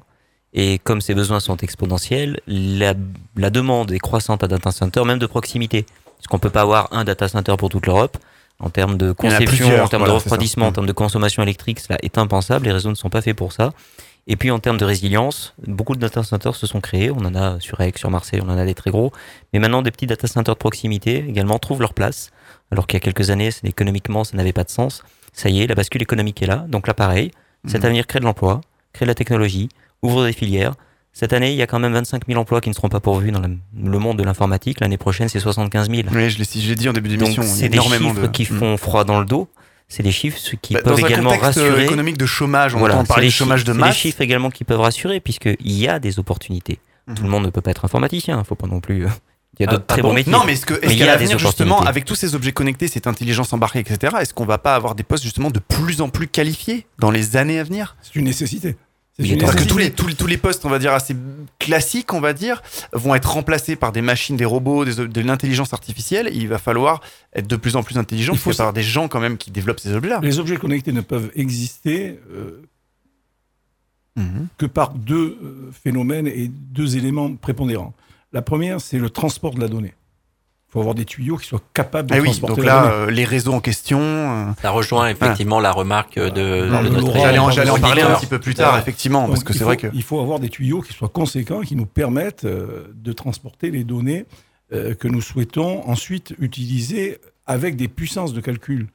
Et 0.57 0.79
comme 0.79 1.01
ces 1.01 1.13
besoins 1.13 1.41
sont 1.41 1.57
exponentiels, 1.57 2.39
la, 2.47 2.93
la 3.35 3.49
demande 3.49 3.91
est 3.91 3.99
croissante 3.99 4.41
à 4.43 4.47
data 4.47 4.71
center, 4.71 5.03
même 5.03 5.19
de 5.19 5.25
proximité. 5.27 5.85
Parce 6.17 6.27
qu'on 6.27 6.39
peut 6.39 6.49
pas 6.49 6.61
avoir 6.61 6.87
un 6.93 7.03
data 7.03 7.27
center 7.27 7.53
pour 7.57 7.69
toute 7.69 7.85
l'Europe. 7.85 8.17
En 8.59 8.69
termes 8.69 8.97
de 8.97 9.11
en 9.11 9.13
conception, 9.13 9.67
en 9.83 9.87
termes 9.89 10.03
voilà, 10.03 10.13
de 10.13 10.19
refroidissement, 10.19 10.67
en 10.67 10.71
Mm. 10.71 10.73
termes 10.73 10.87
de 10.87 10.93
consommation 10.93 11.43
électrique, 11.43 11.81
cela 11.81 11.97
est 12.01 12.17
impensable. 12.17 12.65
Les 12.67 12.71
réseaux 12.71 12.89
ne 12.89 12.95
sont 12.95 13.09
pas 13.09 13.21
faits 13.21 13.35
pour 13.35 13.51
ça. 13.51 13.73
Et 14.27 14.37
puis 14.37 14.49
en 14.49 14.59
termes 14.59 14.77
de 14.77 14.85
résilience, 14.85 15.53
beaucoup 15.67 15.93
de 15.93 15.99
data 15.99 16.23
centers 16.23 16.55
se 16.55 16.65
sont 16.65 16.79
créés. 16.79 17.11
On 17.11 17.17
en 17.25 17.35
a 17.35 17.59
sur 17.59 17.81
Aix, 17.81 17.91
sur 17.97 18.09
Marseille, 18.09 18.39
on 18.41 18.49
en 18.49 18.57
a 18.57 18.63
des 18.65 18.73
très 18.73 18.91
gros. 18.91 19.11
Mais 19.51 19.59
maintenant, 19.59 19.81
des 19.81 19.91
petits 19.91 20.07
data 20.07 20.25
centers 20.27 20.55
de 20.55 20.57
proximité 20.57 21.25
également 21.27 21.59
trouvent 21.59 21.81
leur 21.81 21.93
place. 21.93 22.31
Alors 22.71 22.87
qu'il 22.87 22.95
y 22.95 23.01
a 23.01 23.03
quelques 23.03 23.29
années, 23.29 23.49
économiquement, 23.65 24.23
ça 24.23 24.37
n'avait 24.37 24.53
pas 24.53 24.63
de 24.63 24.69
sens. 24.69 25.03
Ça 25.33 25.49
y 25.49 25.61
est, 25.61 25.67
la 25.67 25.75
bascule 25.75 26.01
économique 26.01 26.41
est 26.41 26.47
là. 26.47 26.65
Donc 26.69 26.87
là, 26.87 26.93
pareil, 26.93 27.31
cet 27.67 27.81
Mhm. 27.81 27.85
avenir 27.87 28.07
crée 28.07 28.19
de 28.21 28.25
l'emploi, 28.25 28.61
crée 28.93 29.05
de 29.05 29.09
la 29.11 29.15
technologie, 29.15 29.67
ouvre 30.05 30.25
des 30.25 30.33
filières. 30.33 30.73
Cette 31.13 31.31
année, 31.33 31.51
il 31.51 31.57
y 31.57 31.61
a 31.61 31.67
quand 31.67 31.79
même 31.79 31.93
25 31.93 32.23
000 32.27 32.39
emplois 32.39 32.59
qui 32.59 32.69
ne 32.69 32.75
seront 32.75 32.89
pas 32.89 32.99
pourvus 32.99 33.31
dans 33.31 33.41
le 33.41 33.99
monde 33.99 34.17
de 34.17 34.23
l'informatique. 34.23 34.81
L'année 34.81 34.97
prochaine, 34.97 35.29
c'est 35.29 35.39
75 35.39 35.89
000. 35.89 36.07
Oui, 36.11 36.29
je 36.29 36.37
l'ai 36.39 36.75
dit 36.75 36.89
en 36.89 36.93
début 36.93 37.09
d'émission. 37.09 37.41
c'est 37.43 37.69
des 37.69 37.79
chiffres 37.79 38.21
de- 38.21 38.27
qui 38.27 38.43
Mm. 38.43 38.57
font 38.59 38.77
froid 38.77 39.03
dans 39.05 39.19
le 39.19 39.25
dos. 39.25 39.47
C'est 39.87 40.03
des 40.03 40.11
chiffres 40.11 40.39
qui 40.61 40.73
Bah, 40.73 40.81
peuvent 40.83 40.99
également 40.99 41.31
euh, 41.31 41.37
rassurer. 41.37 41.85
économique 41.85 42.17
de 42.17 42.25
chômage, 42.25 42.75
on 42.75 42.79
Voilà, 42.79 42.95
entend 42.95 43.03
c'est 43.05 43.07
parler 43.09 43.27
de 43.27 43.31
chômage 43.31 43.63
de 43.63 43.71
c'est 43.71 43.77
masse. 43.79 43.93
des 43.95 43.99
chiffres 44.01 44.21
également 44.21 44.49
qui 44.49 44.63
peuvent 44.63 44.81
rassurer 44.81 45.19
puisqu'il 45.19 45.55
y 45.71 45.87
a 45.87 45.99
des 45.99 46.19
opportunités. 46.19 46.79
Tout 47.15 47.21
le 47.23 47.29
monde 47.29 47.45
ne 47.45 47.49
peut 47.51 47.61
pas 47.61 47.71
être 47.71 47.85
informaticien. 47.85 48.39
Il 48.39 48.45
faut 48.45 48.55
pas 48.55 48.67
non 48.67 48.79
plus. 48.81 49.05
euh, 49.05 49.09
Il 49.57 49.63
y 49.63 49.65
a 49.67 49.69
Ah, 49.69 49.73
d'autres 49.73 49.85
ah 49.87 49.93
très 49.93 50.01
bon 50.01 50.09
bons 50.09 50.15
métiers. 50.15 50.33
Non, 50.33 50.41
mais 50.45 50.51
est-ce 50.53 50.65
qu'à 50.65 50.73
a 50.75 50.79
des 50.79 50.95
l'avenir, 51.05 51.39
justement, 51.39 51.75
opportunités. 51.75 51.87
avec 51.89 52.03
tous 52.03 52.15
ces 52.15 52.35
objets 52.35 52.51
connectés, 52.51 52.89
cette 52.89 53.07
intelligence 53.07 53.53
embarquée, 53.53 53.79
etc., 53.79 54.13
est-ce 54.19 54.33
qu'on 54.33 54.43
va 54.43 54.57
pas 54.57 54.75
avoir 54.75 54.95
des 54.95 55.03
postes 55.03 55.23
justement 55.23 55.49
de 55.49 55.59
plus 55.59 56.01
en 56.01 56.09
plus 56.09 56.27
qualifiés 56.27 56.85
dans 56.99 57.09
les 57.09 57.37
années 57.37 57.57
à 57.59 57.63
venir? 57.63 57.95
C'est 58.01 58.15
une 58.17 58.25
nécessité. 58.25 58.75
Parce 59.17 59.55
que 59.55 59.63
tous 59.63 59.77
les, 59.77 59.91
tous, 59.91 60.07
les, 60.07 60.13
tous 60.15 60.27
les 60.27 60.37
postes, 60.37 60.65
on 60.65 60.69
va 60.69 60.77
dire, 60.77 60.91
assez 60.93 61.15
classiques, 61.57 62.13
on 62.13 62.19
va 62.19 62.33
dire, 62.33 62.61
vont 62.91 63.15
être 63.15 63.31
remplacés 63.31 63.77
par 63.77 63.93
des 63.93 64.01
machines, 64.01 64.35
des 64.35 64.45
robots, 64.45 64.83
des, 64.83 65.07
de 65.07 65.21
l'intelligence 65.21 65.71
artificielle. 65.71 66.29
Il 66.33 66.49
va 66.49 66.57
falloir 66.57 66.99
être 67.33 67.47
de 67.47 67.55
plus 67.55 67.77
en 67.77 67.83
plus 67.83 67.97
intelligent. 67.97 68.33
Il 68.33 68.39
faut 68.39 68.51
avoir 68.51 68.73
des 68.73 68.83
gens 68.83 69.07
quand 69.07 69.21
même 69.21 69.37
qui 69.37 69.51
développent 69.51 69.79
ces 69.79 69.93
objets-là. 69.93 70.19
Les 70.21 70.39
objets 70.39 70.57
connectés 70.57 70.91
ne 70.91 71.01
peuvent 71.01 71.31
exister 71.35 72.19
euh, 72.31 72.61
Mhm. 74.17 74.47
que 74.57 74.65
par 74.65 74.93
deux 74.93 75.37
euh, 75.43 75.71
phénomènes 75.73 76.27
et 76.27 76.47
deux 76.47 76.95
éléments 76.95 77.35
prépondérants. 77.35 77.93
La 78.31 78.41
première, 78.41 78.79
c'est 78.79 78.97
le 78.97 79.09
transport 79.09 79.53
de 79.53 79.59
la 79.59 79.67
donnée. 79.67 79.93
Il 80.75 80.77
faut 80.77 80.81
avoir 80.81 80.95
des 80.95 81.05
tuyaux 81.05 81.37
qui 81.37 81.47
soient 81.47 81.61
capables 81.73 82.09
de 82.09 82.15
Ah 82.15 82.17
oui, 82.19 82.25
transporter 82.25 82.55
donc 82.57 82.65
là, 82.65 82.91
euh, 82.91 83.09
les 83.09 83.23
réseaux 83.23 83.53
en 83.53 83.61
question. 83.61 83.97
euh, 84.01 84.51
Ça 84.61 84.71
rejoint 84.71 85.07
effectivement 85.07 85.61
la 85.61 85.71
remarque 85.71 86.19
de, 86.19 86.29
de 86.29 86.65
notre 86.89 87.13
J'allais 87.17 87.39
en, 87.39 87.47
en 87.49 87.79
parler 87.79 88.01
un 88.01 88.15
petit 88.15 88.25
peu 88.25 88.39
plus 88.39 88.55
tard, 88.55 88.77
effectivement, 88.77 89.25
parce 89.29 89.45
que 89.45 89.53
il 89.53 89.57
c'est 89.57 89.63
vrai 89.63 89.77
faut- 89.77 89.87
que. 89.87 89.95
Il 89.95 90.03
faut 90.03 90.19
avoir 90.19 90.39
des 90.41 90.49
tuyaux 90.49 90.81
qui 90.81 90.91
soient 90.91 91.07
conséquents, 91.07 91.61
qui 91.61 91.77
nous 91.77 91.85
permettent 91.85 92.43
euh, 92.43 92.87
de 92.93 93.13
transporter 93.13 93.71
les 93.71 93.85
données 93.85 94.25
euh, 94.73 94.93
que 94.95 95.07
nous 95.07 95.21
souhaitons 95.21 95.87
ensuite 95.89 96.35
utiliser 96.39 97.19
avec 97.47 97.77
des 97.77 97.87
puissances 97.87 98.33
de 98.33 98.41
calcul. 98.41 98.87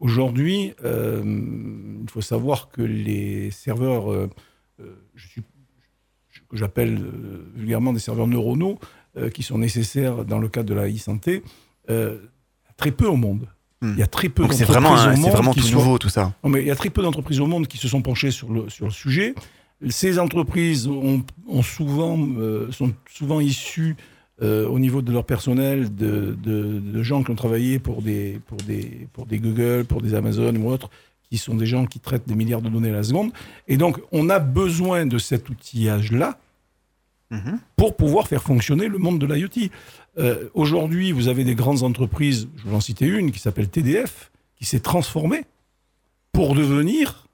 Aujourd'hui, 0.00 0.74
euh, 0.84 1.22
il 1.24 2.10
faut 2.10 2.20
savoir 2.20 2.68
que 2.68 2.82
les 2.82 3.50
serveurs, 3.52 4.12
euh, 4.12 4.28
je 5.14 5.28
suis- 5.28 5.42
que 6.50 6.56
j'appelle 6.58 6.98
euh, 7.00 7.50
vulgairement 7.54 7.94
des 7.94 8.00
serveurs 8.00 8.26
neuronaux, 8.26 8.78
euh, 9.16 9.30
qui 9.30 9.42
sont 9.42 9.58
nécessaires 9.58 10.24
dans 10.24 10.38
le 10.38 10.48
cadre 10.48 10.68
de 10.68 10.74
la 10.74 10.88
e-santé, 10.88 11.42
euh, 11.90 12.18
très 12.76 12.90
peu 12.90 13.06
au 13.06 13.16
monde. 13.16 13.46
Il 13.84 13.98
y 13.98 14.02
a 14.02 14.06
très 14.06 14.28
peu 14.28 14.44
Hmm. 14.44 14.52
C'est 14.52 14.64
d'entreprises 14.64 14.68
vraiment 14.68 14.94
au 14.94 14.96
c'est 15.16 15.20
monde 15.20 15.30
vraiment 15.32 15.52
qui 15.52 15.60
tout 15.60 15.70
nouveau, 15.72 15.98
tout 15.98 16.08
ça. 16.08 16.32
non, 16.44 16.50
mais 16.50 16.60
il 16.62 16.68
y 16.68 16.70
a 16.70 16.76
très 16.76 16.88
peu 16.90 17.02
d'entreprises 17.02 17.40
au 17.40 17.46
monde 17.48 17.66
qui 17.66 17.78
se 17.78 17.88
sont 17.88 18.00
penchées 18.00 18.30
sur 18.30 18.52
le, 18.52 18.68
sur 18.70 18.84
le 18.84 18.92
sujet. 18.92 19.34
Ces 19.88 20.20
entreprises 20.20 20.86
ont, 20.86 21.24
ont 21.48 21.62
souvent, 21.62 22.16
euh, 22.38 22.70
sont 22.70 22.92
souvent 23.10 23.40
issues 23.40 23.96
euh, 24.40 24.68
au 24.68 24.78
niveau 24.78 25.02
de 25.02 25.10
leur 25.12 25.24
personnel 25.24 25.92
de, 25.96 26.36
de- 26.40 26.78
de 26.78 27.02
gens 27.02 27.24
qui 27.24 27.32
ont 27.32 27.34
travaillé 27.34 27.80
pour 27.80 28.02
des, 28.02 28.40
pour, 28.46 28.58
des, 28.58 29.08
pour 29.12 29.26
des 29.26 29.38
Google, 29.40 29.84
pour 29.84 30.00
des 30.00 30.14
Amazon 30.14 30.54
ou 30.54 30.70
autres, 30.70 30.88
qui 31.28 31.36
sont 31.36 31.56
des 31.56 31.66
gens 31.66 31.84
qui 31.86 31.98
traitent 31.98 32.28
des 32.28 32.36
milliards 32.36 32.62
de 32.62 32.68
données 32.68 32.90
à 32.90 32.94
la 32.94 33.02
seconde. 33.02 33.32
Et 33.66 33.76
donc, 33.76 33.98
on 34.12 34.30
a 34.30 34.38
besoin 34.38 35.06
de 35.06 35.18
cet 35.18 35.48
outillage-là 35.50 36.38
pour 37.76 37.96
pouvoir 37.96 38.28
faire 38.28 38.42
fonctionner 38.42 38.88
le 38.88 38.98
monde 38.98 39.18
de 39.18 39.26
l'IoT. 39.26 39.70
Euh, 40.18 40.48
Aujourd'hui, 40.54 41.12
vous 41.12 41.28
avez 41.28 41.44
des 41.44 41.54
grandes 41.54 41.82
entreprises, 41.82 42.48
je 42.56 42.68
vais 42.68 42.76
en 42.76 42.80
citer 42.80 43.06
une, 43.06 43.30
qui 43.32 43.38
s'appelle 43.38 43.68
TDF, 43.68 44.30
qui 44.56 44.64
s'est 44.64 44.80
transformée 44.80 45.44
pour 46.32 46.54
devenir 46.54 47.26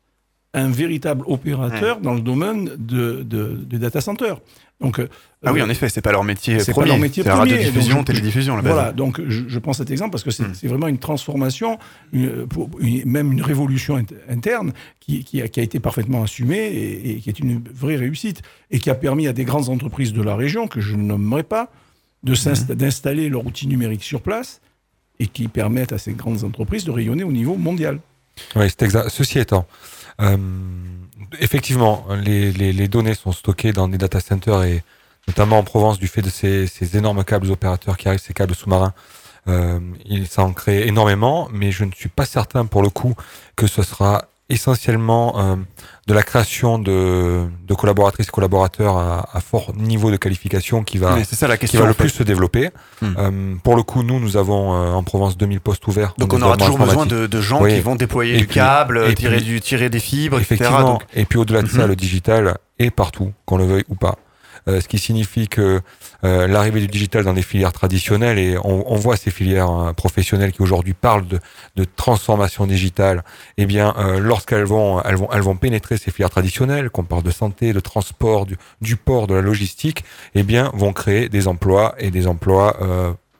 un 0.54 0.70
véritable 0.70 1.24
opérateur 1.26 2.00
dans 2.00 2.14
le 2.14 2.20
domaine 2.20 2.70
de, 2.78 3.22
de, 3.22 3.58
des 3.64 3.78
data 3.78 4.00
centers. 4.00 4.40
Donc, 4.80 5.00
euh, 5.00 5.08
Ah 5.44 5.52
oui, 5.52 5.60
euh, 5.60 5.64
en 5.64 5.68
effet, 5.70 5.88
c'est 5.88 6.00
pas 6.02 6.12
leur 6.12 6.22
métier 6.22 6.60
c'est 6.60 6.72
pas 6.72 6.84
leur 6.86 6.98
métier 6.98 7.24
C'est 7.24 7.28
la 7.28 7.36
premier. 7.36 7.54
radiodiffusion, 7.54 8.04
télédiffusion. 8.04 8.60
Voilà, 8.60 8.92
donc 8.92 9.20
je, 9.26 9.42
je 9.48 9.58
prends 9.58 9.72
cet 9.72 9.90
exemple 9.90 10.12
parce 10.12 10.22
que 10.22 10.30
c'est 10.30 10.44
Hmm. 10.44 10.68
vraiment 10.68 10.86
une 10.86 10.98
transformation, 10.98 11.78
une- 12.12 12.46
pour- 12.46 12.70
une- 12.78 13.04
même 13.04 13.32
une 13.32 13.42
révolution 13.42 13.98
int- 13.98 14.14
interne 14.28 14.72
qui, 15.00 15.24
qui 15.24 15.42
a, 15.42 15.48
qui 15.48 15.58
a 15.58 15.64
été 15.64 15.80
parfaitement 15.80 16.22
assumée 16.22 16.58
et, 16.68 17.10
et 17.10 17.16
qui 17.16 17.28
est 17.28 17.38
une 17.40 17.60
vraie 17.74 17.96
réussite 17.96 18.42
et 18.70 18.78
qui 18.78 18.88
a 18.88 18.94
permis 18.94 19.26
à 19.26 19.32
des 19.32 19.44
grandes 19.44 19.68
entreprises 19.68 20.12
de 20.12 20.22
la 20.22 20.36
région, 20.36 20.68
que 20.68 20.80
je 20.80 20.94
ne 20.94 21.02
nommerai 21.02 21.42
pas, 21.42 21.72
de 22.22 22.34
s'insta- 22.36 22.74
d'installer 22.76 23.28
leur 23.28 23.44
outil 23.46 23.66
numérique 23.66 24.04
sur 24.04 24.20
place 24.22 24.60
et 25.18 25.26
qui 25.26 25.48
permettent 25.48 25.92
à 25.92 25.98
ces 25.98 26.12
grandes 26.12 26.44
entreprises 26.44 26.84
de 26.84 26.92
rayonner 26.92 27.24
au 27.24 27.32
niveau 27.32 27.56
mondial. 27.56 27.98
Oui, 28.54 28.66
c'est 28.68 28.82
exact. 28.82 29.08
Ceci 29.08 29.40
étant, 29.40 29.66
effectivement, 31.38 32.06
les, 32.16 32.88
données 32.88 33.14
sont 33.14 33.32
stockées 33.32 33.72
dans 33.72 33.88
des 33.88 33.98
data 33.98 34.20
centers 34.20 34.62
et 34.64 34.82
notamment 35.26 35.58
en 35.58 35.64
Provence 35.64 35.98
du 35.98 36.08
fait 36.08 36.22
de 36.22 36.30
ces, 36.30 36.96
énormes 36.96 37.24
câbles 37.24 37.50
opérateurs 37.50 37.96
qui 37.96 38.08
arrivent, 38.08 38.20
ces 38.20 38.34
câbles 38.34 38.54
sous-marins. 38.54 38.94
Euh, 39.46 39.80
ça 40.28 40.42
en 40.42 40.52
crée 40.52 40.86
énormément, 40.86 41.48
mais 41.52 41.72
je 41.72 41.84
ne 41.84 41.92
suis 41.92 42.08
pas 42.08 42.26
certain 42.26 42.66
pour 42.66 42.82
le 42.82 42.90
coup 42.90 43.14
que 43.56 43.66
ce 43.66 43.82
sera 43.82 44.26
essentiellement 44.50 45.40
euh, 45.40 45.56
de 46.08 46.14
la 46.14 46.22
création 46.22 46.78
de, 46.78 47.44
de 47.66 47.74
collaboratrices 47.74 48.28
et 48.28 48.30
collaborateurs 48.30 48.96
à, 48.96 49.28
à 49.36 49.40
fort 49.40 49.74
niveau 49.76 50.10
de 50.10 50.16
qualification 50.16 50.82
qui 50.82 50.96
va, 50.96 51.22
ça 51.22 51.46
la 51.46 51.58
qui 51.58 51.76
va 51.76 51.84
le 51.84 51.92
fait. 51.92 52.04
plus 52.04 52.08
se 52.08 52.22
développer. 52.22 52.70
Hmm. 53.02 53.06
Euh, 53.18 53.54
pour 53.62 53.76
le 53.76 53.82
coup, 53.82 54.02
nous, 54.02 54.18
nous 54.18 54.38
avons 54.38 54.72
euh, 54.74 54.92
en 54.92 55.02
Provence 55.02 55.36
2000 55.36 55.60
postes 55.60 55.86
ouverts. 55.86 56.14
Donc 56.16 56.32
on 56.32 56.40
aura 56.40 56.56
toujours 56.56 56.78
besoin 56.78 57.04
de, 57.04 57.40
gens 57.42 57.62
Oui. 57.62 57.74
qui 57.74 57.80
vont 57.80 57.94
déployer 57.94 58.36
Et 58.36 58.38
du 58.38 58.46
puis- 58.46 58.54
câble, 58.54 59.04
et 59.06 59.14
tirer, 59.14 59.36
puis- 59.36 59.44
du, 59.44 59.60
tirer 59.60 59.90
des 59.90 60.00
fibres, 60.00 60.40
etc. 60.40 60.70
Donc, 60.80 61.02
Et 61.14 61.26
puis 61.26 61.38
au-delà 61.38 61.60
de 61.60 61.68
ça, 61.68 61.82
Mhm. 61.82 61.88
le 61.88 61.96
digital 61.96 62.56
est 62.78 62.90
partout, 62.90 63.32
qu'on 63.44 63.58
le 63.58 63.66
veuille 63.66 63.84
ou 63.90 63.94
pas. 63.94 64.16
Euh, 64.68 64.80
ce 64.80 64.88
qui 64.88 64.98
signifie 64.98 65.48
que 65.48 65.80
euh, 66.24 66.46
l'arrivée 66.46 66.80
du 66.80 66.88
digital 66.88 67.24
dans 67.24 67.32
des 67.32 67.42
filières 67.42 67.72
traditionnelles, 67.72 68.38
et 68.38 68.58
on, 68.58 68.92
on 68.92 68.96
voit 68.96 69.16
ces 69.16 69.30
filières 69.30 69.70
euh, 69.70 69.92
professionnelles 69.92 70.52
qui 70.52 70.60
aujourd'hui 70.62 70.94
parlent 70.94 71.26
de, 71.26 71.40
de 71.76 71.84
transformation 71.84 72.66
digitale, 72.66 73.24
eh 73.56 73.66
bien, 73.66 73.94
euh, 73.98 74.20
lorsqu'elles 74.20 74.64
vont, 74.64 75.00
elles 75.02 75.16
vont, 75.16 75.28
elles 75.32 75.42
vont 75.42 75.56
pénétrer 75.56 75.96
ces 75.96 76.10
filières 76.10 76.30
traditionnelles, 76.30 76.90
qu'on 76.90 77.04
parle 77.04 77.22
de 77.22 77.30
santé, 77.30 77.72
de 77.72 77.80
transport, 77.80 78.44
du, 78.44 78.58
du 78.82 78.96
port, 78.96 79.26
de 79.26 79.34
la 79.34 79.40
logistique, 79.40 80.04
eh 80.34 80.42
bien, 80.42 80.70
vont 80.74 80.92
créer 80.92 81.28
des 81.28 81.48
emplois 81.48 81.94
et 81.98 82.10
des 82.10 82.26
emplois 82.26 82.76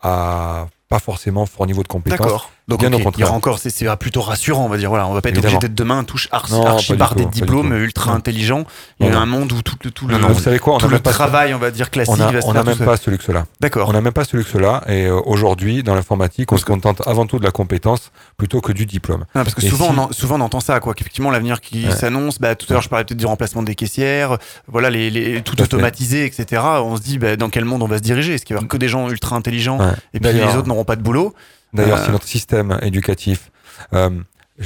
à 0.03 0.68
pas 0.89 0.99
forcément 0.99 1.45
fort 1.45 1.66
niveau 1.66 1.83
de 1.83 1.89
compétence. 1.89 2.49
Donc 2.69 2.81
bien 2.81 2.93
ok, 2.93 3.07
au 3.07 3.11
il 3.16 3.21
y 3.21 3.25
aura 3.25 3.33
encore, 3.33 3.59
c'est 3.59 3.97
plutôt 3.97 4.21
rassurant, 4.21 4.66
on 4.66 4.69
va 4.69 4.77
dire. 4.77 4.91
Voilà, 4.91 5.07
on 5.07 5.14
va 5.14 5.23
pas 5.23 5.31
être 5.31 5.37
Évidemment. 5.37 5.55
obligé 5.57 5.69
d'être 5.69 5.75
demain 5.79 6.05
touche 6.05 6.29
archi, 6.33 6.53
Non, 6.53 6.66
archi 6.66 6.95
par 6.97 7.11
tout, 7.11 7.16
des 7.16 7.25
diplômes 7.27 7.71
tout. 7.71 7.75
ultra 7.77 8.11
Non. 8.11 8.19
intelligents. 8.19 8.64
Il 9.01 9.07
y 9.07 9.09
Non, 9.09 9.14
a 9.14 9.16
non. 9.16 9.23
un 9.23 9.27
monde 9.27 9.53
où 9.53 9.62
tout, 9.62 9.77
le- 9.83 9.91
tout 9.91 10.07
le, 10.07 10.12
Non, 10.14 10.21
non, 10.21 10.29
vous 10.35 10.41
savez 10.41 10.59
quoi, 10.59 10.75
on 10.75 10.79
tout 10.79 10.89
le 10.89 11.01
travail, 11.01 11.55
on 11.55 11.59
va 11.59 11.71
dire 11.71 11.91
classique, 11.91 12.14
On 12.14 12.21
a- 12.21 12.31
va 12.31 12.41
se 12.43 12.47
on 12.47 12.53
n'a 12.53 12.61
tout 12.61 12.66
même 12.66 12.77
seul. 12.77 12.87
pas 12.87 12.97
ce 12.99 13.09
luxe-là. 13.11 13.47
D'accord. 13.61 13.89
On 13.89 13.93
n'a 13.95 14.03
même 14.03 14.12
pas 14.12 14.25
ce 14.25 14.37
luxe-là. 14.37 14.83
Et 14.87 15.07
euh, 15.07 15.19
aujourd'hui, 15.25 15.83
dans 15.83 15.95
l'informatique, 15.95 16.53
on 16.53 16.59
se 16.59 16.66
contente 16.66 17.01
avant 17.07 17.25
tout 17.27 17.39
de 17.39 17.45
la 17.45 17.51
compétence 17.53 18.11
plutôt 18.37 18.61
que 18.61 18.73
du 18.73 18.85
diplôme. 18.85 19.25
Ah, 19.35 19.45
parce 19.45 19.55
que 19.55 19.64
Et 19.64 19.69
souvent, 19.71 19.87
si- 19.93 19.99
on 19.99 20.03
en- 20.03 20.12
souvent 20.12 20.37
on 20.37 20.41
entend 20.43 20.61
ça, 20.61 20.79
quoi. 20.81 20.93
Qu'effectivement, 20.93 21.31
l'avenir 21.31 21.62
qui 21.62 21.87
Ouais. 21.87 21.97
s'annonce. 21.97 22.39
Bah, 22.39 22.55
tout 22.55 22.66
à 22.69 22.75
l'heure, 22.75 22.83
je 22.83 22.91
parlais 22.91 23.05
peut-être 23.07 23.19
du 23.19 23.25
remplacement 23.27 23.62
des 23.62 23.75
caissières. 23.75 24.37
Voilà, 24.66 24.91
les, 24.91 25.09
les- 25.11 25.41
tout 25.43 25.57
Tout 25.57 25.62
automatisé, 25.62 26.27
etc. 26.27 26.61
On 26.85 26.97
se 26.99 27.01
dit, 27.03 27.19
bah, 27.19 27.37
dans 27.37 27.49
quel 27.49 27.64
monde 27.64 27.83
on 27.83 27.89
va 27.89 27.97
se 27.97 28.03
diriger? 28.03 28.35
Est-ce 28.35 28.45
qu'il 28.45 28.55
y 28.55 28.59
avoir 28.59 28.69
que 28.69 28.77
des 28.77 28.89
gens 28.89 29.09
ultra 29.09 29.37
intelligents? 29.37 29.79
Et 30.12 30.21
puis 30.21 30.33
les 30.33 30.43
autres 30.57 30.69
n'auront 30.69 30.85
pas 30.85 30.97
de 30.97 31.03
boulot? 31.03 31.35
D'ailleurs, 31.75 31.99
Euh, 31.99 32.05
si 32.07 32.11
notre 32.11 32.27
système 32.27 32.79
éducatif 32.83 33.51
euh, 33.95 34.11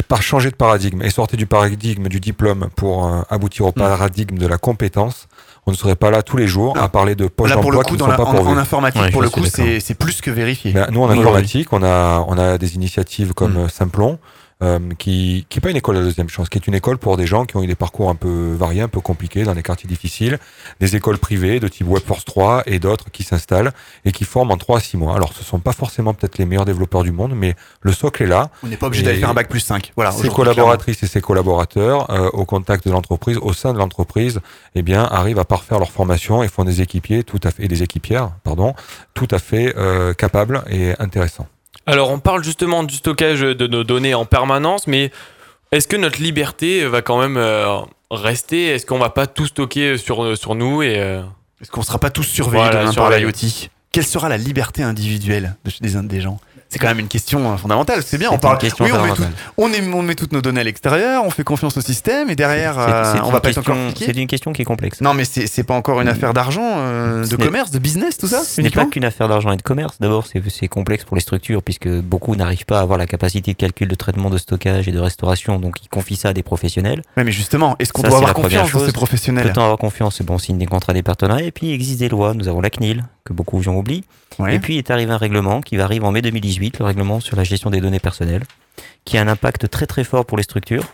par 0.09 0.23
changer 0.23 0.51
de 0.51 0.57
paradigme 0.57 1.03
et 1.03 1.11
sortir 1.11 1.37
du 1.37 1.47
paradigme 1.47 2.09
du 2.09 2.21
diplôme 2.21 2.69
pour 2.77 3.07
euh, 3.07 3.21
aboutir 3.31 3.65
Hmm. 3.67 3.69
au 3.69 3.73
paradigme 3.73 4.39
de 4.39 4.47
la 4.47 4.57
compétence, 4.59 5.29
on 5.67 5.71
ne 5.73 5.77
serait 5.77 5.97
pas 5.97 6.11
là 6.11 6.23
tous 6.23 6.37
les 6.37 6.49
jours 6.49 6.77
à 6.79 6.89
parler 6.89 7.15
de 7.15 7.27
poches 7.29 7.51
Là, 7.51 7.57
pour 7.57 7.71
le 7.71 7.77
d'emploi 7.79 7.85
coup, 7.85 7.89
qui 7.91 7.95
ne 7.95 7.99
dans 7.99 8.05
sont 8.07 8.11
la- 8.13 8.17
pas 8.17 8.25
en, 8.25 8.47
en 8.47 8.57
informatique, 8.57 9.13
pour 9.13 9.23
le 9.23 9.29
coup, 9.31 9.45
c'est 9.47 9.95
plus 9.95 10.21
que 10.21 10.31
vérifié. 10.31 10.73
Ben, 10.73 10.87
nous, 10.91 11.03
en 11.03 11.11
informatique, 11.11 11.73
on 11.73 11.83
a, 11.83 12.25
on 12.27 12.39
a 12.39 12.57
des 12.59 12.75
initiatives 12.77 13.35
comme 13.35 13.55
Mm. 13.55 13.65
euh, 13.65 13.69
Simplon, 13.69 14.13
euh, 14.13 14.17
qui 14.99 15.47
qui 15.49 15.59
est 15.59 15.61
pas 15.61 15.71
une 15.71 15.77
école 15.77 15.97
à 15.97 16.01
deuxième 16.01 16.29
chance, 16.29 16.49
qui 16.49 16.59
est 16.59 16.67
une 16.67 16.75
école 16.75 16.99
pour 16.99 17.17
des 17.17 17.27
gens 17.27 17.45
qui 17.45 17.57
ont 17.57 17.63
eu 17.63 17.67
des 17.67 17.75
parcours 17.75 18.11
un 18.11 18.15
peu 18.15 18.53
variés, 18.53 18.83
un 18.83 18.89
peu 18.89 19.01
compliqués, 19.01 19.45
dans 19.45 19.55
des 19.55 19.63
quartiers 19.63 19.89
difficiles, 19.89 20.39
des 20.81 20.97
écoles 20.97 21.19
privées 21.19 21.61
de 21.61 21.69
type 21.69 21.87
Webforce 21.89 22.25
3 22.25 22.63
et 22.67 22.79
d'autres 22.79 23.11
qui 23.11 23.23
s'installent 23.23 23.73
et 24.05 24.13
qui 24.13 24.25
forment 24.25 24.53
en 24.53 24.57
3 24.57 24.79
à 24.79 24.81
6 24.81 24.97
mois. 24.97 25.17
Alors, 25.17 25.33
ce 25.33 25.43
sont 25.45 25.59
pas 25.59 25.73
forcément 25.73 26.15
peut-être 26.15 26.39
les 26.39 26.47
meilleurs 26.47 26.65
développeurs 26.65 27.03
du 27.03 27.13
monde, 27.13 27.33
mais 27.35 27.55
le 27.81 27.93
socle 27.93 28.23
est 28.23 28.27
là. 28.27 28.51
On 28.63 28.69
n'est 28.69 28.77
pas 28.77 28.87
obligé 28.87 29.03
d'aller 29.03 29.19
faire 29.19 29.31
un 29.31 29.35
bac 29.35 29.49
plus 29.49 29.61
5. 29.61 29.93
Voilà, 29.97 30.13
Ses 30.13 30.29
collaboratrices 30.29 31.03
et 31.03 31.07
ses 31.07 31.21
collaborateurs, 31.21 32.11
euh, 32.11 32.31
au 32.33 32.45
contact 32.45 32.87
de 32.87 32.93
l'entreprise, 32.93 33.39
au 33.39 33.53
sein 33.53 33.73
de 33.73 33.79
l'entreprise, 33.79 34.41
eh 34.75 34.83
bien, 34.83 35.05
arrivent 35.05 35.39
à 35.39 35.45
parfaire 35.45 35.79
leur 35.79 35.91
formation 35.91 36.43
et 36.43 36.49
font 36.49 36.65
des 36.65 36.81
équipiers 36.81 37.25
tout 37.25 37.41
à 37.43 37.51
fait, 37.51 37.65
et 37.65 37.69
des 37.69 37.83
équipières, 37.83 38.33
pardon, 38.45 38.75
tout 39.15 39.29
à 39.31 39.39
fait 39.39 39.75
euh, 39.77 40.15
capables 40.15 40.63
et 40.71 40.93
intéressants. 40.99 41.47
Alors, 41.87 42.11
on 42.11 42.18
parle 42.18 42.45
justement 42.45 42.83
du 42.85 42.95
stockage 42.95 43.41
de 43.41 43.66
nos 43.66 43.85
données 43.85 44.14
en 44.14 44.24
permanence, 44.24 44.87
mais 44.87 45.11
est-ce 45.72 45.89
que 45.89 45.97
notre 45.97 46.20
liberté 46.20 46.87
va 46.87 47.03
quand 47.03 47.20
même 47.20 47.37
euh, 47.37 47.80
rester? 48.11 48.68
Est-ce 48.68 48.87
qu'on 48.87 48.99
va 48.99 49.11
pas 49.11 49.26
tout 49.26 49.47
stocker 49.47 49.97
sur, 49.99 50.37
sur 50.37 50.55
nous 50.55 50.83
et 50.83 50.99
euh, 50.99 51.22
Est-ce 51.61 51.70
qu'on 51.70 51.83
sera 51.83 51.99
pas 51.99 52.11
tous 52.11 52.22
surveillés 52.24 52.64
Voilà, 52.64 52.80
demain 52.83 52.93
par 52.95 53.11
l'IoT? 53.18 53.30
Quelle 53.91 54.07
sera 54.07 54.28
la 54.28 54.37
liberté 54.39 54.83
individuelle 54.83 55.57
de- 55.64 55.72
des, 55.89 56.01
des 56.09 56.20
gens? 56.20 56.41
C'est 56.73 56.79
quand 56.79 56.89
même 56.89 56.99
une 57.01 57.09
question 57.09 57.53
euh, 57.53 57.57
fondamentale. 57.57 58.03
C'est 58.05 58.18
bien, 58.18 58.31
on 58.33 58.39
parle. 58.39 58.59
oui, 58.81 58.91
on 58.93 59.03
met, 59.05 59.12
tout- 59.12 59.23
on, 59.59 59.73
est- 59.73 59.93
on 59.95 60.03
met 60.03 60.14
toutes 60.14 60.33
nos 60.33 60.41
données 60.41 60.62
à 60.62 60.64
l'extérieur, 60.64 61.23
on 61.25 61.31
fait 61.31 61.45
confiance 61.45 61.77
au 61.77 61.81
système 61.83 62.31
et 62.31 62.35
derrière, 62.37 62.79
euh, 62.79 63.14
on 63.23 63.31
va 63.31 63.41
pas 63.41 63.51
être 63.51 63.57
question- 63.57 63.73
encore 63.75 63.93
piqué. 63.95 64.07
C'est 64.07 64.16
une 64.20 64.27
question 64.27 64.53
qui 64.53 64.62
est 64.62 64.64
complexe. 64.64 65.01
Non, 65.03 65.12
mais 65.14 65.25
c'est 65.25 65.62
pas 65.64 65.75
encore 65.75 66.01
une 66.01 66.09
affaire 66.09 66.33
d'argent, 66.33 66.62
euh, 66.64 67.27
de 67.27 67.37
commerce, 67.37 67.70
de 67.70 67.79
business, 67.79 68.16
tout 68.18 68.27
ça 68.27 68.43
Ce 68.43 68.61
n'est 68.61 68.70
pas 68.70 68.87
qu'une 68.87 69.05
affaire 69.05 69.29
d'argent 69.29 69.53
et 69.53 69.57
de 69.57 69.62
commerce. 69.62 69.97
D'abord, 70.01 70.27
c'est 70.27 70.68
complexe 70.68 71.05
pour 71.05 71.16
les 71.16 71.23
structures 71.23 71.62
puisque 71.62 71.89
beaucoup 71.89 72.35
n'arrivent 72.37 72.64
pas 72.64 72.79
à 72.79 72.83
avoir 72.83 72.99
la 72.99 73.07
capacité 73.07 73.53
de 73.53 73.57
calcul, 73.59 73.89
de 73.89 73.95
traitement, 73.95 74.31
de 74.31 74.39
stockage 74.39 74.89
et 74.89 74.93
de 74.93 74.99
restauration. 74.99 75.59
Donc, 75.59 75.77
ils 75.83 75.89
confient 75.89 76.16
ça 76.16 76.31
à 76.31 76.33
des 76.33 76.43
professionnels. 76.43 77.03
Mais 77.16 77.31
justement, 77.33 77.77
est-ce 77.79 77.93
qu'on 77.93 78.03
doit 78.03 78.16
avoir 78.16 78.35
confiance 78.35 78.73
dans 78.73 78.85
ces 78.87 78.93
professionnels 78.93 79.47
Peut-on 79.53 79.62
avoir 79.62 79.79
confiance 79.79 80.16
C'est 80.16 80.25
bon, 80.25 80.35
on 80.35 80.39
signe 80.39 80.59
des 80.59 80.66
contrats, 80.66 80.93
des 80.95 81.03
partenariats. 81.03 81.47
Et 81.47 81.51
puis, 81.53 81.68
il 81.68 81.73
existe 81.75 81.99
des 82.01 82.09
lois. 82.09 82.33
Nous 82.35 82.49
avons 82.49 82.61
la 82.61 82.70
CNIL, 82.70 83.05
que 83.25 83.33
beaucoup 83.33 83.59
de 83.59 83.62
gens 83.62 83.75
oublient. 83.75 84.05
Ouais. 84.39 84.55
Et 84.55 84.59
puis, 84.59 84.79
est 84.79 84.91
arrivé 84.91 85.12
un 85.12 85.16
règlement 85.18 85.61
qui 85.61 85.77
va 85.77 85.85
arriver 85.85 86.05
en 86.07 86.11
mai 86.12 86.23
2018, 86.23 86.62
le 86.79 86.85
règlement 86.85 87.21
sur 87.21 87.37
la 87.37 87.45
gestion 87.45 87.71
des 87.71 87.81
données 87.81 88.01
personnelles, 88.01 88.45
qui 89.05 89.19
a 89.19 89.23
un 89.23 89.29
impact 89.29 89.69
très 89.71 89.87
très 89.87 90.05
fort 90.05 90.25
pour 90.25 90.37
les 90.37 90.45
structures. 90.45 90.85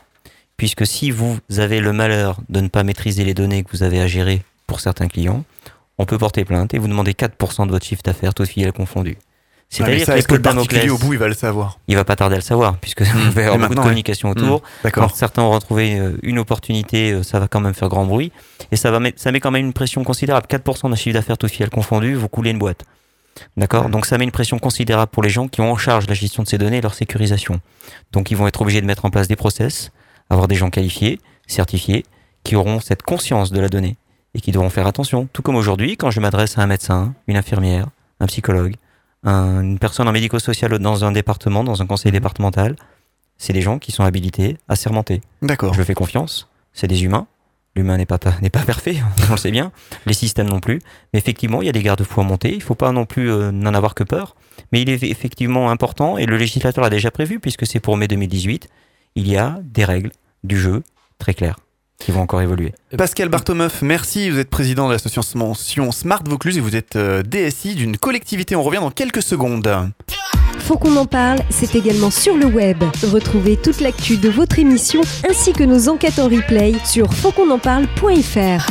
Puisque 0.56 0.86
si 0.86 1.12
vous 1.12 1.38
avez 1.58 1.80
le 1.80 1.92
malheur 1.92 2.40
de 2.48 2.60
ne 2.60 2.68
pas 2.68 2.82
maîtriser 2.82 3.24
les 3.24 3.34
données 3.34 3.62
que 3.62 3.70
vous 3.70 3.84
avez 3.84 4.00
à 4.00 4.08
gérer 4.08 4.42
pour 4.66 4.80
certains 4.80 5.06
clients, 5.06 5.44
on 5.98 6.04
peut 6.04 6.18
porter 6.18 6.44
plainte 6.44 6.74
et 6.74 6.78
vous 6.78 6.88
demander 6.88 7.12
4% 7.12 7.66
de 7.66 7.70
votre 7.70 7.86
chiffre 7.86 8.02
d'affaires, 8.02 8.34
toutes 8.34 8.48
filiales 8.48 8.72
confondues. 8.72 9.18
C'est-à-dire 9.70 10.06
ça, 10.06 10.18
que 10.18 10.26
que 10.26 10.34
le 10.34 10.42
particulier 10.42 10.88
au 10.88 10.96
bout, 10.96 11.12
il 11.12 11.18
va 11.18 11.28
le 11.28 11.34
savoir? 11.34 11.78
Il 11.88 11.96
va 11.96 12.04
pas 12.04 12.16
tarder 12.16 12.36
à 12.36 12.38
le 12.38 12.42
savoir, 12.42 12.78
puisque 12.78 13.00
il 13.26 13.30
va 13.30 13.42
y 13.42 13.44
Et 13.44 13.46
avoir 13.48 13.58
beaucoup 13.58 13.74
de 13.74 13.80
communication 13.80 14.30
autour. 14.30 14.62
Mmh. 14.84 14.90
Quand 14.90 15.14
certains 15.14 15.42
auront 15.42 15.58
trouvé 15.58 15.98
euh, 15.98 16.16
une 16.22 16.38
opportunité, 16.38 17.12
euh, 17.12 17.22
ça 17.22 17.38
va 17.38 17.48
quand 17.48 17.60
même 17.60 17.74
faire 17.74 17.88
grand 17.88 18.06
bruit. 18.06 18.32
Et 18.72 18.76
ça, 18.76 18.90
va 18.90 18.98
mettre, 18.98 19.20
ça 19.20 19.30
met 19.30 19.40
quand 19.40 19.50
même 19.50 19.66
une 19.66 19.74
pression 19.74 20.04
considérable. 20.04 20.46
4% 20.48 20.88
d'un 20.88 20.96
chiffre 20.96 21.14
d'affaires 21.14 21.36
tout 21.36 21.48
fiel 21.48 21.68
confondu, 21.68 22.14
vous 22.14 22.28
coulez 22.28 22.50
une 22.50 22.58
boîte. 22.58 22.84
D'accord? 23.56 23.88
Donc 23.88 24.06
ça 24.06 24.18
met 24.18 24.24
une 24.24 24.30
pression 24.30 24.58
considérable 24.58 25.10
pour 25.10 25.22
les 25.22 25.30
gens 25.30 25.48
qui 25.48 25.60
ont 25.60 25.72
en 25.72 25.76
charge 25.76 26.06
la 26.08 26.14
gestion 26.14 26.42
de 26.42 26.48
ces 26.48 26.58
données 26.58 26.78
et 26.78 26.80
leur 26.80 26.94
sécurisation. 26.94 27.60
Donc 28.12 28.30
ils 28.30 28.36
vont 28.36 28.46
être 28.46 28.60
obligés 28.62 28.80
de 28.80 28.86
mettre 28.86 29.04
en 29.04 29.10
place 29.10 29.28
des 29.28 29.36
process, 29.36 29.90
avoir 30.30 30.48
des 30.48 30.54
gens 30.54 30.70
qualifiés, 30.70 31.20
certifiés, 31.46 32.04
qui 32.44 32.56
auront 32.56 32.80
cette 32.80 33.02
conscience 33.02 33.50
de 33.52 33.60
la 33.60 33.68
donnée 33.68 33.96
et 34.34 34.40
qui 34.40 34.52
devront 34.52 34.70
faire 34.70 34.86
attention. 34.86 35.28
Tout 35.32 35.42
comme 35.42 35.56
aujourd'hui, 35.56 35.96
quand 35.96 36.10
je 36.10 36.20
m'adresse 36.20 36.58
à 36.58 36.62
un 36.62 36.66
médecin, 36.66 37.14
une 37.26 37.36
infirmière, 37.36 37.88
un 38.20 38.26
psychologue, 38.26 38.74
un- 39.24 39.62
une 39.62 39.78
personne 39.78 40.06
en 40.08 40.12
médico-social 40.12 40.78
dans 40.78 41.04
un 41.04 41.12
département, 41.12 41.64
dans 41.64 41.82
un 41.82 41.86
conseil 41.86 42.12
départemental, 42.12 42.76
c'est 43.36 43.52
des 43.52 43.62
gens 43.62 43.78
qui 43.78 43.92
sont 43.92 44.04
habilités 44.04 44.58
à 44.68 44.76
sermenter. 44.76 45.20
D'accord. 45.42 45.74
Je 45.74 45.82
fais 45.82 45.94
confiance, 45.94 46.48
c'est 46.72 46.86
des 46.88 47.04
humains. 47.04 47.26
L'humain 47.78 47.96
n'est 47.96 48.06
pas, 48.06 48.18
pas 48.18 48.32
parfait, 48.66 48.96
on 49.28 49.34
le 49.34 49.38
sait 49.38 49.52
bien. 49.52 49.70
Les 50.04 50.12
systèmes 50.12 50.48
non 50.48 50.58
plus. 50.58 50.80
Mais 51.12 51.20
effectivement, 51.20 51.62
il 51.62 51.66
y 51.66 51.68
a 51.68 51.72
des 51.72 51.82
garde-fous 51.84 52.20
à 52.20 52.24
monter. 52.24 52.50
Il 52.50 52.58
ne 52.58 52.62
faut 52.62 52.74
pas 52.74 52.90
non 52.90 53.06
plus 53.06 53.30
euh, 53.30 53.52
n'en 53.52 53.72
avoir 53.72 53.94
que 53.94 54.02
peur. 54.02 54.34
Mais 54.72 54.82
il 54.82 54.90
est 54.90 55.00
effectivement 55.04 55.70
important, 55.70 56.18
et 56.18 56.26
le 56.26 56.36
législateur 56.36 56.82
l'a 56.82 56.90
déjà 56.90 57.12
prévu, 57.12 57.38
puisque 57.38 57.68
c'est 57.68 57.78
pour 57.78 57.96
mai 57.96 58.08
2018, 58.08 58.68
il 59.14 59.28
y 59.28 59.36
a 59.36 59.60
des 59.62 59.84
règles 59.84 60.10
du 60.42 60.58
jeu 60.58 60.82
très 61.20 61.34
claires 61.34 61.60
qui 62.00 62.10
vont 62.10 62.22
encore 62.22 62.42
évoluer. 62.42 62.74
Pascal 62.96 63.28
Bartomeuf, 63.28 63.82
merci. 63.82 64.28
Vous 64.28 64.40
êtes 64.40 64.50
président 64.50 64.88
de 64.88 64.94
l'association 64.94 65.92
Smart 65.92 66.22
Vaucluse 66.28 66.58
et 66.58 66.60
vous 66.60 66.74
êtes 66.74 66.96
euh, 66.96 67.22
DSI 67.22 67.76
d'une 67.76 67.96
collectivité. 67.96 68.56
On 68.56 68.64
revient 68.64 68.78
dans 68.78 68.90
quelques 68.90 69.22
secondes. 69.22 69.92
Faut 70.58 70.76
qu'on 70.76 70.96
en 70.96 71.06
parle, 71.06 71.40
c'est 71.50 71.74
également 71.74 72.10
sur 72.10 72.36
le 72.36 72.46
web. 72.46 72.82
Retrouvez 73.10 73.56
toute 73.56 73.80
l'actu 73.80 74.16
de 74.16 74.28
votre 74.28 74.58
émission 74.58 75.00
ainsi 75.28 75.52
que 75.52 75.64
nos 75.64 75.88
enquêtes 75.88 76.18
en 76.18 76.28
replay 76.28 76.74
sur 76.84 77.12
fautquonenparle.fr. 77.14 78.66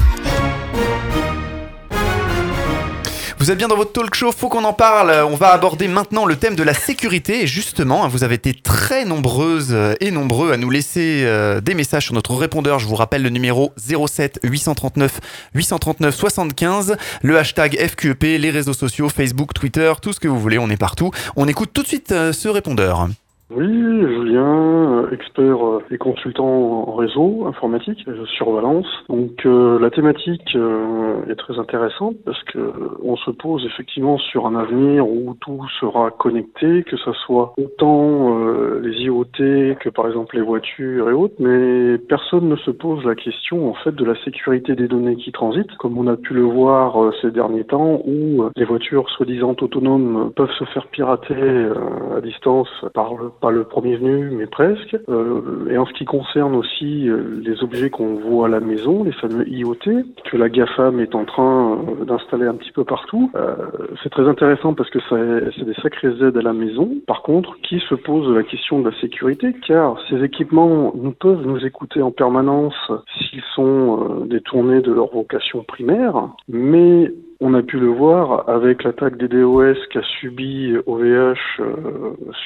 Vous 3.40 3.52
êtes 3.52 3.58
bien 3.60 3.68
dans 3.68 3.76
votre 3.76 3.94
talk 3.94 4.16
show, 4.16 4.32
faut 4.32 4.50
qu'on 4.50 4.64
en 4.64 4.74
parle. 4.74 5.12
On 5.12 5.36
va 5.36 5.50
aborder 5.50 5.88
maintenant 5.88 6.26
le 6.26 6.36
thème 6.36 6.56
de 6.56 6.64
la 6.64 6.74
sécurité. 6.74 7.44
Et 7.44 7.48
justement, 7.48 8.08
vous 8.08 8.24
avez 8.24 8.34
été 8.34 8.56
très 8.56 9.06
nombreuses 9.06 9.78
et 10.00 10.10
nombreux 10.10 10.52
à 10.52 10.58
nous 10.58 10.72
laisser 10.72 11.22
euh, 11.24 11.62
des 11.62 11.76
messages 11.76 12.06
sur 12.06 12.16
notre 12.16 12.34
répondeur. 12.34 12.80
Je 12.80 12.88
vous 12.88 12.96
rappelle 12.96 13.22
le 13.22 13.30
numéro 13.30 13.74
07 13.78 14.40
839 14.44 15.20
839 15.54 16.16
75, 16.16 16.98
le 17.22 17.38
hashtag 17.38 17.78
FQEP, 17.78 18.24
les 18.40 18.50
réseaux 18.50 18.74
sociaux, 18.74 19.08
Facebook, 19.08 19.54
Twitter, 19.54 19.94
tout 20.02 20.14
ce 20.14 20.20
que 20.20 20.28
vous 20.28 20.40
voulez, 20.40 20.58
on 20.58 20.72
est 20.72 20.78
partout. 20.78 21.12
On 21.36 21.48
écoute 21.48 21.70
tout 21.74 21.84
de 21.84 21.88
suite 21.88 22.12
euh, 22.12 22.34
ce 22.34 22.50
répondeur. 22.50 23.08
Oui, 23.50 23.66
Julien, 23.66 25.06
euh, 25.06 25.12
expert 25.12 25.66
euh, 25.66 25.82
et 25.89 25.98
consultant 25.98 26.45
en 26.45 26.95
réseau 26.95 27.45
informatique, 27.48 28.06
sur 28.36 28.52
Valence. 28.52 28.88
Donc 29.08 29.45
euh, 29.45 29.80
la 29.80 29.89
thématique 29.89 30.54
euh, 30.56 31.26
est 31.30 31.36
très 31.36 31.58
intéressante 31.58 32.16
parce 32.26 32.43
que 32.43 32.60
euh, 32.60 32.72
on 33.02 33.16
se 33.16 33.32
pose 33.32 33.66
effectivement 33.66 34.18
sur 34.18 34.48
un 34.48 34.56
avenir 34.56 35.08
où 35.08 35.34
tout 35.39 35.66
sera 35.80 36.12
connecté, 36.12 36.84
que 36.84 36.98
ce 36.98 37.14
soit 37.14 37.54
autant 37.58 38.38
les 38.82 38.91
IoT 39.04 39.76
que 39.80 39.89
par 39.89 40.08
exemple 40.08 40.36
les 40.36 40.41
voitures 40.41 41.10
et 41.10 41.14
autres, 41.14 41.36
mais 41.39 41.98
personne 41.98 42.50
ne 42.50 42.56
se 42.58 42.72
pose 42.72 43.06
la 43.06 43.16
question 43.16 43.70
en 43.70 43.74
fait 43.76 43.95
de 43.95 44.04
la 44.04 44.22
sécurité 44.26 44.76
des 44.76 44.89
données 44.89 45.16
qui 45.16 45.32
transitent, 45.32 45.76
comme 45.78 45.98
on 45.98 46.08
a 46.08 46.18
pu 46.18 46.34
le 46.34 46.43
voir 46.43 47.14
ces 47.22 47.32
derniers 47.32 47.64
temps 47.64 48.02
où 48.06 48.43
les 48.56 48.66
voitures 48.66 49.10
soi-disant 49.12 49.56
autonomes 49.62 50.32
peuvent 50.36 50.52
se 50.60 50.66
faire 50.66 50.88
pirater 50.88 51.70
à 52.16 52.22
distance 52.22 52.70
par 52.93 53.14
le, 53.14 53.32
pas 53.40 53.52
le 53.52 53.64
premier 53.64 53.96
venu, 53.96 54.30
mais 54.32 54.48
presque. 54.48 54.98
Euh, 55.10 55.70
et 55.70 55.78
en 55.78 55.86
ce 55.86 55.94
qui 55.94 56.06
concerne 56.06 56.56
aussi 56.56 57.10
euh, 57.10 57.40
les 57.44 57.64
objets 57.64 57.90
qu'on 57.90 58.16
voit 58.16 58.48
à 58.48 58.50
la 58.50 58.60
maison, 58.60 59.04
les 59.04 59.12
fameux 59.12 59.48
IoT, 59.48 60.04
que 60.26 60.38
la 60.38 60.50
GAFAM 60.50 61.00
est 61.00 61.16
en 61.16 61.26
train 61.26 61.78
euh, 61.78 62.06
d'installer 62.06 62.46
un 62.46 62.56
petit 62.56 62.72
peu 62.72 62.84
partout, 62.84 63.32
euh, 63.36 63.56
c'est 64.04 64.10
très 64.10 64.28
intéressant 64.28 64.74
parce 64.74 64.90
que 64.90 65.00
c'est 65.10 65.66
des 65.66 65.74
sacrées 65.82 66.14
aides 66.22 66.38
à 66.38 66.42
la 66.42 66.54
maison. 66.54 66.90
Par 67.08 67.22
contre, 67.22 67.58
qui 67.62 67.80
se 67.80 67.96
pose 67.96 68.36
la 68.36 68.44
question 68.44 68.80
de 68.80 68.90
la 68.90 69.00
sécurité? 69.00 69.54
Car 69.68 69.98
ces 70.10 70.24
équipements 70.24 70.94
nous 70.96 71.12
peuvent 71.12 71.46
nous 71.46 71.66
écouter 71.66 72.02
en 72.02 72.12
permanence 72.12 72.76
s'ils 73.18 73.44
sont 73.56 74.26
détournés 74.26 74.82
de 74.82 74.92
leur 74.92 75.12
vocation 75.14 75.64
primaire, 75.64 76.30
mais 76.48 77.12
on 77.40 77.54
a 77.54 77.62
pu 77.62 77.80
le 77.80 77.88
voir 77.88 78.50
avec 78.50 78.84
l'attaque 78.84 79.18
des 79.18 79.28
DOS 79.28 79.76
qu'a 79.92 80.02
subi 80.20 80.76
OVH 80.86 81.36
euh, 81.60 81.76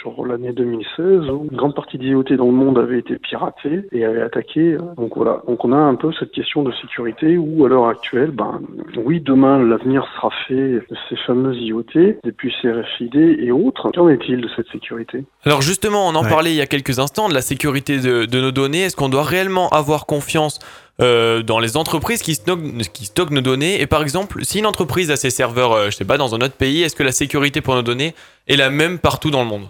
sur 0.02 0.26
l'année 0.26 0.52
2016, 0.52 1.30
où 1.30 1.48
une 1.50 1.58
grande 1.58 1.76
partie 1.76 1.98
des 1.98 2.08
IoT 2.08 2.36
dans 2.38 2.46
le 2.46 2.52
monde 2.52 2.78
avait 2.78 3.00
été 3.00 3.18
piratée 3.18 3.86
et 3.92 4.06
avait 4.06 4.22
attaqué. 4.22 4.78
Donc 4.98 5.16
voilà, 5.16 5.42
donc 5.48 5.64
on 5.64 5.72
a 5.72 5.78
un 5.78 5.96
peu 5.96 6.12
cette 6.20 6.32
question 6.32 6.64
de 6.64 6.72
sécurité 6.74 7.38
où 7.38 7.66
à 7.66 7.70
l'heure 7.70 7.88
actuelle, 7.88 8.32
ben 8.32 8.62
oui, 8.98 9.22
demain 9.22 9.64
l'avenir 9.64 10.06
sera 10.16 10.30
fait 10.48 10.54
de 10.54 10.98
ces 11.10 11.16
fameux 11.28 11.56
IoT, 11.56 12.20
des 12.24 12.32
puces 12.32 12.66
RFID 12.66 13.16
et 13.16 13.52
autres. 13.52 13.92
Qu'en 13.94 14.10
est-il 14.10 14.42
de 14.42 14.50
cette 14.56 14.68
sécurité? 14.70 15.24
Alors 15.46 15.62
justement, 15.62 16.08
on 16.08 16.16
en 16.16 16.24
parlait 16.24 16.52
il 16.52 16.58
y 16.58 16.62
a 16.62 16.68
quelques 16.68 17.00
instants 17.00 17.30
de 17.30 17.34
la 17.34 17.42
sécurité 17.42 18.00
de, 18.00 18.26
de 18.26 18.42
nos 18.42 18.52
données. 18.52 18.84
Est-ce 18.84 18.96
qu'on 18.96 19.10
doit 19.10 19.24
réellement 19.24 19.70
avoir 19.70 20.06
confiance 20.06 20.60
euh, 21.02 21.42
dans 21.44 21.60
les 21.60 21.78
entreprises 21.78 22.22
qui 22.22 22.36
stockent, 22.36 22.78
qui 22.94 23.06
stockent 23.06 23.32
nos 23.32 23.42
données 23.42 23.82
Et 23.82 23.88
par 23.88 24.02
exemple, 24.04 24.44
si 24.46 24.60
une 24.60 24.66
entreprise 24.66 25.10
a 25.12 25.16
ses 25.16 25.30
serveurs, 25.30 25.72
euh, 25.74 25.86
je 25.90 25.96
sais 25.96 26.06
pas, 26.06 26.18
dans 26.18 26.36
un 26.36 26.42
autre 26.42 26.54
pays, 26.56 26.82
est-ce 26.84 26.96
que 26.96 27.04
la 27.04 27.12
sécurité 27.12 27.62
pour 27.62 27.76
nos 27.76 27.82
données 27.82 28.14
est 28.48 28.56
la 28.56 28.70
même 28.70 29.00
partout 29.00 29.32
dans 29.32 29.42
le 29.44 29.50
monde? 29.50 29.68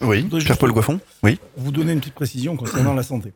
Oui, 0.00 0.22
Pierre-Paul 0.22 0.72
Goiffon. 0.72 1.00
Oui. 1.22 1.38
Vous 1.56 1.72
donner 1.72 1.92
une 1.92 1.98
petite 2.00 2.14
précision 2.14 2.56
concernant 2.56 2.94
la 2.94 3.02
santé. 3.02 3.32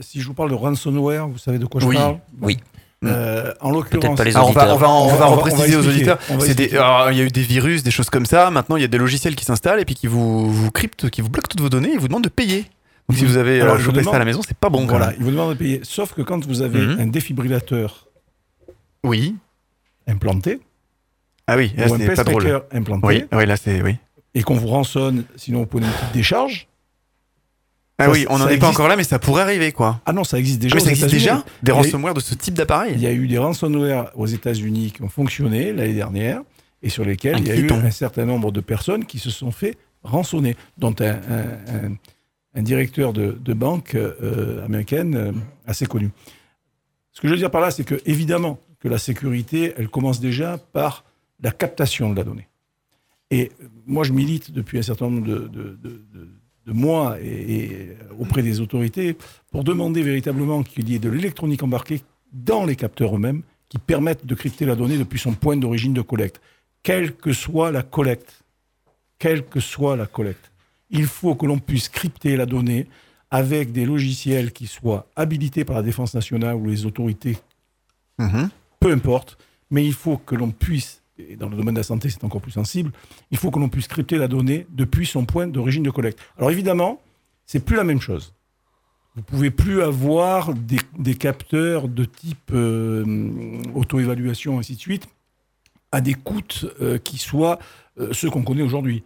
Si 0.00 0.20
je 0.20 0.26
vous 0.26 0.34
parle 0.34 0.50
de 0.50 0.54
ransomware, 0.54 1.26
vous 1.28 1.38
savez 1.38 1.58
de 1.58 1.66
quoi 1.66 1.80
je 1.80 1.86
Oui, 1.86 1.96
parle? 1.96 2.18
oui. 2.40 2.58
Euh, 3.04 3.52
en 3.60 3.70
l'occurrence, 3.70 3.90
Peut-être 4.02 4.16
pas 4.16 4.24
les 4.24 4.34
Alors, 4.34 4.48
on 4.48 4.52
va, 4.52 4.72
on 4.72 4.76
va, 4.76 4.88
on 4.88 5.16
va 5.16 5.26
repréciser 5.26 5.76
aux 5.76 5.86
auditeurs. 5.86 6.18
des- 6.56 6.74
alors, 6.76 7.10
il 7.12 7.18
y 7.18 7.20
a 7.20 7.24
eu 7.24 7.28
des 7.28 7.42
virus, 7.42 7.82
des 7.82 7.90
choses 7.90 8.08
comme 8.08 8.24
ça. 8.24 8.50
Maintenant, 8.50 8.76
il 8.76 8.80
y 8.82 8.84
a 8.84 8.88
des 8.88 8.96
logiciels 8.98 9.36
qui 9.36 9.44
s'installent 9.44 9.78
et 9.80 9.84
puis 9.84 9.94
qui 9.94 10.06
vous, 10.06 10.50
vous 10.50 10.70
cryptent, 10.70 11.10
qui 11.10 11.20
vous 11.20 11.28
bloquent 11.28 11.48
toutes 11.50 11.60
vos 11.60 11.68
données 11.68 11.92
et 11.92 11.98
vous 11.98 12.08
demandent 12.08 12.24
de 12.24 12.28
payer. 12.30 12.64
Donc, 13.08 13.18
si 13.18 13.24
vous 13.26 13.36
avez 13.36 13.60
Alors, 13.60 13.74
euh, 13.74 13.78
je 13.78 13.84
chopé 13.84 13.98
demande- 13.98 14.12
ça 14.12 14.16
à 14.16 14.18
la 14.20 14.24
maison, 14.24 14.40
c'est 14.46 14.56
pas 14.56 14.70
bon. 14.70 14.86
Voilà, 14.86 15.08
même. 15.08 15.16
il 15.18 15.24
vous 15.24 15.30
demande 15.30 15.50
de 15.52 15.58
payer. 15.58 15.80
Sauf 15.82 16.14
que 16.14 16.22
quand 16.22 16.44
vous 16.46 16.62
avez 16.62 16.80
Mhm. 16.80 17.00
un 17.00 17.06
défibrillateur 17.06 18.08
oui. 19.02 19.36
implanté, 20.06 20.60
Ah 21.46 21.56
oui, 21.56 21.72
là, 21.76 21.88
ou 21.88 21.94
un 21.94 22.14
pas 22.14 22.24
drôle. 22.24 22.62
implanté, 22.72 23.06
Oui, 23.06 23.24
oui, 23.32 23.46
là, 23.46 23.56
c'est 23.56 23.82
oui. 23.82 23.96
et 24.34 24.42
qu'on 24.42 24.54
vous 24.56 24.68
rançonne, 24.68 25.24
sinon 25.36 25.60
vous 25.60 25.66
prenez 25.66 25.86
une 25.86 25.92
petite 25.92 26.12
décharge. 26.14 26.66
Ah 27.98 28.06
Ça, 28.06 28.10
oui, 28.10 28.26
on 28.28 28.38
n'en 28.38 28.48
est 28.48 28.58
pas 28.58 28.68
encore 28.70 28.88
là, 28.88 28.96
mais 28.96 29.04
ça 29.04 29.18
pourrait 29.20 29.42
arriver, 29.42 29.70
quoi. 29.70 30.00
Ah 30.04 30.12
non, 30.12 30.24
ça 30.24 30.38
existe 30.38 30.58
déjà. 30.58 30.74
Mais 30.74 30.82
aux 30.82 30.84
ça 30.84 30.90
existe 30.90 31.10
déjà 31.10 31.44
Des 31.62 31.70
eu- 31.70 31.74
ransomware 31.74 32.14
de 32.14 32.20
ce 32.20 32.34
type 32.34 32.54
d'appareil 32.54 32.94
Il 32.96 33.00
y 33.00 33.06
a 33.06 33.12
eu 33.12 33.28
des 33.28 33.38
ransomware 33.38 34.10
aux 34.16 34.26
États-Unis 34.26 34.90
qui 34.92 35.02
ont 35.02 35.08
fonctionné 35.08 35.72
l'année 35.72 35.94
dernière 35.94 36.40
et 36.82 36.88
sur 36.88 37.04
lesquels 37.04 37.38
il 37.38 37.46
y 37.46 37.50
a 37.52 37.56
eu 37.56 37.70
un 37.70 37.90
certain 37.92 38.24
nombre 38.24 38.50
de 38.50 38.60
personnes 38.60 39.04
qui 39.04 39.18
se 39.20 39.30
sont 39.30 39.52
fait 39.52 39.76
rançonner, 40.02 40.56
dont 40.76 40.94
un, 40.98 41.04
un- 41.04 41.86
un- 41.88 41.96
un 42.54 42.62
directeur 42.62 43.12
de, 43.12 43.52
banque 43.52 43.94
euh, 43.94 44.64
américaine 44.64 45.14
euh, 45.14 45.32
assez 45.66 45.86
connu. 45.86 46.10
Ce 47.12 47.20
que 47.20 47.28
je 47.28 47.32
veux 47.32 47.38
dire 47.38 47.50
par 47.50 47.60
là, 47.60 47.70
c'est 47.70 47.84
que 47.84 48.00
évidemment 48.06 48.58
que 48.80 48.88
la 48.88 48.98
sécurité, 48.98 49.72
elle 49.76 49.88
commence 49.88 50.20
déjà 50.20 50.58
par 50.58 51.04
la 51.40 51.50
captation 51.50 52.10
de 52.10 52.16
la 52.16 52.24
donnée. 52.24 52.48
Et 53.30 53.50
moi, 53.86 54.04
je 54.04 54.12
milite 54.12 54.52
depuis 54.52 54.78
un 54.78 54.82
certain 54.82 55.10
nombre 55.10 55.26
de, 55.26 55.78
mois 56.66 57.16
auprès 58.18 58.42
des 58.42 58.60
autorités 58.60 59.16
pour 59.50 59.64
demander 59.64 60.02
véritablement 60.02 60.62
qu'il 60.62 60.88
y 60.88 60.94
ait 60.94 60.98
de 60.98 61.08
l'électronique 61.08 61.62
embarquée 61.62 62.02
dans 62.32 62.64
les 62.64 62.76
capteurs 62.76 63.16
eux-mêmes 63.16 63.42
qui 63.68 63.78
permettent 63.78 64.26
de 64.26 64.34
crypter 64.34 64.66
la 64.66 64.76
donnée 64.76 64.98
depuis 64.98 65.18
son 65.18 65.32
point 65.32 65.56
d'origine 65.56 65.94
de 65.94 66.02
collecte, 66.02 66.40
quelle 66.82 67.14
que 67.14 67.32
soit 67.32 67.72
la 67.72 67.82
collecte. 67.82 68.44
Quelle 69.18 69.44
que 69.44 69.60
soit 69.60 69.96
la 69.96 70.06
collecte. 70.06 70.50
Il 70.90 71.06
faut 71.06 71.34
que 71.34 71.46
l'on 71.46 71.58
puisse 71.58 71.88
crypter 71.88 72.36
la 72.36 72.46
donnée 72.46 72.86
avec 73.30 73.72
des 73.72 73.84
logiciels 73.84 74.52
qui 74.52 74.66
soient 74.66 75.06
habilités 75.16 75.64
par 75.64 75.76
la 75.76 75.82
Défense 75.82 76.14
nationale 76.14 76.54
ou 76.56 76.66
les 76.66 76.86
autorités 76.86 77.36
Mhm. 78.18 78.48
peu 78.78 78.92
importe, 78.92 79.38
mais 79.70 79.84
il 79.84 79.92
faut 79.92 80.18
que 80.18 80.36
l'on 80.36 80.52
puisse, 80.52 81.02
et 81.18 81.34
dans 81.36 81.48
le 81.48 81.56
domaine 81.56 81.74
de 81.74 81.80
la 81.80 81.84
santé 81.84 82.08
c'est 82.10 82.22
encore 82.22 82.40
plus 82.40 82.52
sensible, 82.52 82.92
il 83.32 83.38
faut 83.38 83.50
que 83.50 83.58
l'on 83.58 83.68
puisse 83.68 83.88
crypter 83.88 84.18
la 84.18 84.28
donnée 84.28 84.66
depuis 84.70 85.04
son 85.06 85.24
point 85.24 85.48
d'origine 85.48 85.82
de 85.82 85.90
collecte. 85.90 86.20
Alors 86.38 86.52
évidemment, 86.52 87.00
c'est 87.44 87.58
plus 87.64 87.74
la 87.76 87.82
même 87.82 88.00
chose. 88.00 88.34
Vous 89.16 89.22
pouvez 89.22 89.50
plus 89.50 89.82
avoir 89.82 90.54
des, 90.54 90.78
des 90.98 91.14
capteurs 91.14 91.88
de 91.88 92.04
type 92.04 92.50
euh, 92.52 93.60
auto-évaluation, 93.74 94.58
ainsi 94.58 94.74
de 94.76 94.80
suite, 94.80 95.08
à 95.92 96.00
des 96.00 96.14
coûts 96.14 96.40
euh, 96.80 96.98
qui 96.98 97.18
soient 97.18 97.58
euh, 97.98 98.12
ceux 98.12 98.30
qu'on 98.30 98.42
connaît 98.42 98.62
aujourd'hui. 98.62 99.02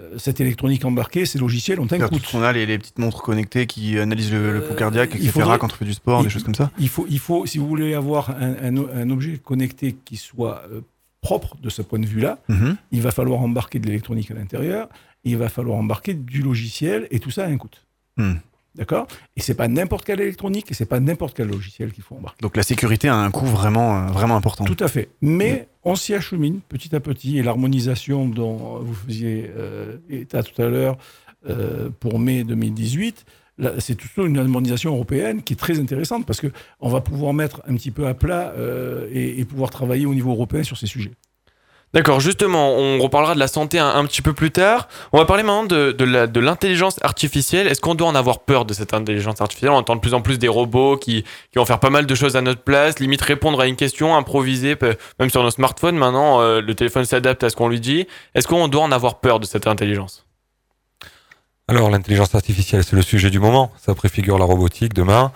Euh, 0.00 0.18
cette 0.18 0.40
électronique 0.40 0.84
embarquée, 0.84 1.26
ces 1.26 1.38
logiciels 1.38 1.78
ont 1.80 1.86
un 1.92 1.98
coût. 2.08 2.18
qu'on 2.32 2.42
a, 2.42 2.52
les, 2.52 2.64
les 2.66 2.78
petites 2.78 2.98
montres 2.98 3.22
connectées 3.22 3.66
qui 3.66 3.98
analysent 3.98 4.32
le, 4.32 4.52
le 4.52 4.62
pouls 4.62 4.74
cardiaque, 4.74 5.10
il 5.14 5.20
etc., 5.26 5.30
faudrait- 5.40 5.58
quand 5.58 5.72
on 5.72 5.76
fait 5.76 5.84
du 5.84 5.92
sport, 5.94 6.20
il- 6.20 6.24
des 6.24 6.30
choses 6.30 6.44
comme 6.44 6.54
ça. 6.54 6.70
Il 6.78 6.88
faut, 6.88 7.06
il 7.10 7.18
faut, 7.18 7.44
si 7.46 7.58
vous 7.58 7.66
voulez 7.66 7.94
avoir 7.94 8.30
un, 8.30 8.54
un- 8.76 8.88
un 9.02 9.10
objet 9.10 9.38
connecté 9.38 9.96
qui 10.04 10.16
soit 10.16 10.62
euh, 10.72 10.80
propre 11.20 11.56
de 11.62 11.68
ce 11.68 11.82
point 11.82 11.98
de 11.98 12.06
vue-là, 12.06 12.38
Mhm. 12.48 12.76
il 12.92 13.02
va 13.02 13.10
falloir 13.10 13.40
embarquer 13.40 13.78
de 13.78 13.86
l'électronique 13.86 14.30
à 14.30 14.34
l'intérieur, 14.34 14.88
il 15.24 15.36
va 15.36 15.48
falloir 15.50 15.78
embarquer 15.78 16.14
du 16.14 16.40
logiciel, 16.42 17.06
et 17.10 17.18
tout 17.20 17.30
ça 17.30 17.44
a 17.44 17.48
un 17.48 17.56
coût. 17.58 17.68
Hmm. 18.16 18.34
D'accord? 18.76 19.06
Et 19.36 19.40
c'est 19.42 19.54
pas 19.54 19.68
n'importe 19.68 20.04
quelle 20.06 20.20
électronique, 20.20 20.70
et 20.70 20.74
c'est 20.74 20.86
pas 20.86 21.00
n'importe 21.00 21.36
quel 21.36 21.48
logiciel 21.48 21.92
qu'il 21.92 22.04
faut 22.04 22.14
embarquer. 22.14 22.38
Donc 22.40 22.56
la 22.56 22.62
sécurité 22.62 23.08
a 23.08 23.16
un 23.16 23.30
coût 23.30 23.44
vraiment, 23.44 23.98
euh, 23.98 24.06
vraiment 24.12 24.36
important. 24.36 24.64
Tout 24.64 24.76
à 24.78 24.88
fait. 24.88 25.08
Mais 25.20 25.68
On 25.82 25.94
s'y 25.94 26.14
achemine 26.14 26.60
petit 26.68 26.94
à 26.94 27.00
petit 27.00 27.38
et 27.38 27.42
l'harmonisation 27.42 28.28
dont 28.28 28.78
vous 28.80 28.94
faisiez 28.94 29.50
euh, 29.56 29.96
état 30.10 30.42
tout 30.42 30.60
à 30.60 30.66
l'heure 30.66 30.98
euh, 31.48 31.88
pour 32.00 32.18
mai 32.18 32.44
2018, 32.44 33.24
là, 33.58 33.72
c'est 33.78 33.94
plutôt 33.94 34.26
une 34.26 34.38
harmonisation 34.38 34.92
européenne 34.92 35.42
qui 35.42 35.54
est 35.54 35.56
très 35.56 35.78
intéressante 35.78 36.26
parce 36.26 36.42
qu'on 36.42 36.88
va 36.88 37.00
pouvoir 37.00 37.32
mettre 37.32 37.62
un 37.66 37.74
petit 37.76 37.90
peu 37.90 38.06
à 38.06 38.14
plat 38.14 38.52
euh, 38.58 39.08
et 39.10 39.42
pouvoir 39.46 39.70
travailler 39.70 40.04
au 40.04 40.14
niveau 40.14 40.32
européen 40.32 40.62
sur 40.62 40.76
ces 40.76 40.86
sujets. 40.86 41.12
D'accord, 41.92 42.20
justement, 42.20 42.74
on 42.74 43.00
reparlera 43.00 43.34
de 43.34 43.40
la 43.40 43.48
santé 43.48 43.80
un, 43.80 44.04
petit 44.04 44.22
peu 44.22 44.32
plus 44.32 44.52
tard. 44.52 44.86
On 45.12 45.18
va 45.18 45.24
parler 45.24 45.42
maintenant 45.42 45.64
de, 45.64 46.38
l'intelligence 46.40 47.00
artificielle. 47.02 47.66
Est-ce 47.66 47.80
qu'on 47.80 47.96
doit 47.96 48.06
en 48.06 48.14
avoir 48.14 48.40
peur 48.40 48.64
de 48.64 48.72
cette 48.72 48.94
intelligence 48.94 49.40
artificielle? 49.40 49.72
On 49.72 49.78
entend 49.78 49.96
de 49.96 50.00
plus 50.00 50.14
en 50.14 50.20
plus 50.20 50.38
des 50.38 50.46
robots 50.46 50.96
qui, 50.96 51.24
vont 51.56 51.64
faire 51.64 51.80
pas 51.80 51.90
mal 51.90 52.06
de 52.06 52.14
choses 52.14 52.36
à 52.36 52.42
notre 52.42 52.62
place, 52.62 53.00
limite 53.00 53.22
répondre 53.22 53.60
à 53.60 53.66
une 53.66 53.74
question, 53.74 54.16
improviser, 54.16 54.76
même 55.18 55.30
sur 55.30 55.42
nos 55.42 55.50
smartphones. 55.50 55.96
Maintenant, 55.96 56.40
euh, 56.40 56.60
le 56.60 56.74
téléphone 56.76 57.04
s'adapte 57.04 57.42
à 57.42 57.50
ce 57.50 57.56
qu'on 57.56 57.68
lui 57.68 57.80
dit. 57.80 58.06
Est-ce 58.36 58.46
qu'on 58.46 58.68
doit 58.68 58.82
en 58.82 58.92
avoir 58.92 59.18
peur 59.18 59.40
de 59.40 59.46
cette 59.46 59.66
intelligence? 59.66 60.24
Alors, 61.66 61.90
l'intelligence 61.90 62.36
artificielle, 62.36 62.84
c'est 62.84 62.94
le 62.94 63.02
sujet 63.02 63.30
du 63.30 63.40
moment. 63.40 63.72
Ça 63.76 63.96
préfigure 63.96 64.38
la 64.38 64.44
robotique 64.44 64.94
demain, 64.94 65.32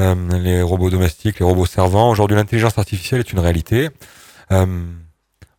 euh, 0.00 0.16
les 0.40 0.62
robots 0.62 0.90
domestiques, 0.90 1.38
les 1.38 1.46
robots 1.46 1.66
servants. 1.66 2.10
Aujourd'hui, 2.10 2.36
l'intelligence 2.36 2.76
artificielle 2.76 3.20
est 3.20 3.32
une 3.32 3.38
réalité. 3.38 3.90
Euh, 4.50 4.66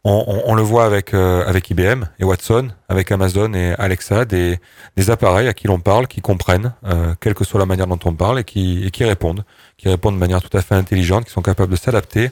on, 0.04 0.24
on- 0.28 0.52
on 0.52 0.56
le 0.56 0.62
voit 0.62 0.86
avec, 0.86 1.14
euh, 1.14 1.46
avec 1.48 1.70
IBM 1.70 2.04
et 2.20 2.24
Watson, 2.26 2.70
avec 2.90 3.12
Amazon 3.12 3.54
et 3.54 3.74
Alexa, 3.78 4.26
des, 4.26 4.60
des 4.98 5.10
appareils 5.12 5.48
à 5.48 5.54
qui 5.54 5.68
l'on 5.68 5.80
parle, 5.80 6.08
qui 6.08 6.22
comprennent, 6.22 6.74
euh, 6.86 7.16
quelle 7.22 7.34
que 7.34 7.44
soit 7.46 7.60
la 7.60 7.66
manière 7.66 7.88
dont 7.88 8.00
on 8.06 8.14
parle, 8.14 8.40
et 8.40 8.44
qui, 8.44 8.84
et 8.86 8.92
qui 8.92 9.04
répondent, 9.06 9.44
qui 9.78 9.88
répondent 9.90 10.16
de 10.16 10.20
manière 10.20 10.42
tout 10.42 10.56
à 10.58 10.62
fait 10.62 10.76
intelligente, 10.76 11.26
qui 11.26 11.32
sont 11.32 11.42
capables 11.42 11.72
de 11.72 11.78
s'adapter. 11.78 12.32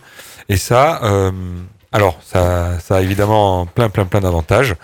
Et 0.50 0.58
ça, 0.58 1.02
euh, 1.04 1.32
alors, 1.94 2.20
ça, 2.24 2.80
ça 2.80 2.98
a 2.98 3.02
évidemment 3.02 3.66
plein, 3.66 3.90
plein, 3.90 4.06
plein 4.06 4.20
d'avantages. 4.22 4.76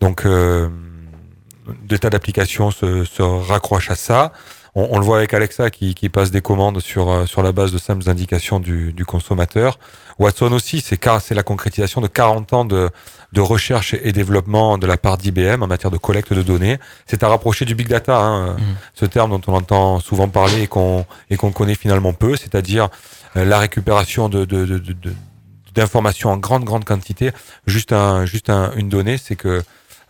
Donc, 0.00 0.26
euh, 0.26 0.68
des 1.84 1.98
tas 1.98 2.10
d'applications 2.10 2.70
se, 2.70 3.04
se 3.04 3.22
raccrochent 3.22 3.90
à 3.90 3.96
ça. 3.96 4.32
On, 4.76 4.88
on 4.92 4.98
le 4.98 5.04
voit 5.04 5.16
avec 5.18 5.32
Alexa 5.34 5.70
qui, 5.70 5.94
qui 5.94 6.08
passe 6.08 6.30
des 6.30 6.42
commandes 6.42 6.80
sur, 6.80 7.10
euh, 7.10 7.26
sur 7.26 7.42
la 7.42 7.50
base 7.50 7.72
de 7.72 7.78
simples 7.78 8.08
indications 8.08 8.60
du, 8.60 8.92
du 8.92 9.04
consommateur. 9.04 9.78
Watson 10.18 10.52
aussi, 10.52 10.80
c'est 10.80 10.96
car- 10.98 11.20
c'est 11.20 11.34
la 11.34 11.42
concrétisation 11.42 12.00
de 12.00 12.06
40 12.08 12.52
ans 12.52 12.64
de, 12.64 12.90
de 13.32 13.40
recherche 13.40 13.94
et 13.94 14.12
développement 14.12 14.76
de 14.78 14.86
la 14.86 14.96
part 14.96 15.16
d'IBM 15.18 15.62
en 15.62 15.66
matière 15.66 15.90
de 15.90 15.98
collecte 15.98 16.32
de 16.32 16.42
données. 16.42 16.78
C'est 17.06 17.22
à 17.22 17.28
rapprocher 17.28 17.64
du 17.64 17.74
big 17.74 17.88
data, 17.88 18.18
hein, 18.20 18.56
ce 18.94 19.06
terme 19.06 19.30
dont 19.30 19.40
on 19.46 19.54
entend 19.56 19.98
souvent 20.00 20.28
parler 20.28 20.62
et 20.62 20.66
qu'on 20.66 21.04
et 21.30 21.36
qu'on 21.36 21.52
connaît 21.52 21.74
finalement 21.74 22.12
peu, 22.12 22.36
c'est-à-dire 22.36 22.88
euh, 23.36 23.44
la 23.44 23.58
récupération 23.58 24.28
de, 24.28 24.44
de, 24.44 24.64
de, 24.66 24.78
de- 24.78 24.92
de- 24.92 25.14
d'informations 25.74 26.30
en 26.30 26.38
grande 26.38 26.64
grande 26.64 26.84
quantité. 26.84 27.32
Juste 27.66 27.92
un 27.92 28.24
juste 28.24 28.48
un- 28.50 28.72
une 28.76 28.88
donnée, 28.88 29.18
c'est 29.18 29.36
que 29.36 29.62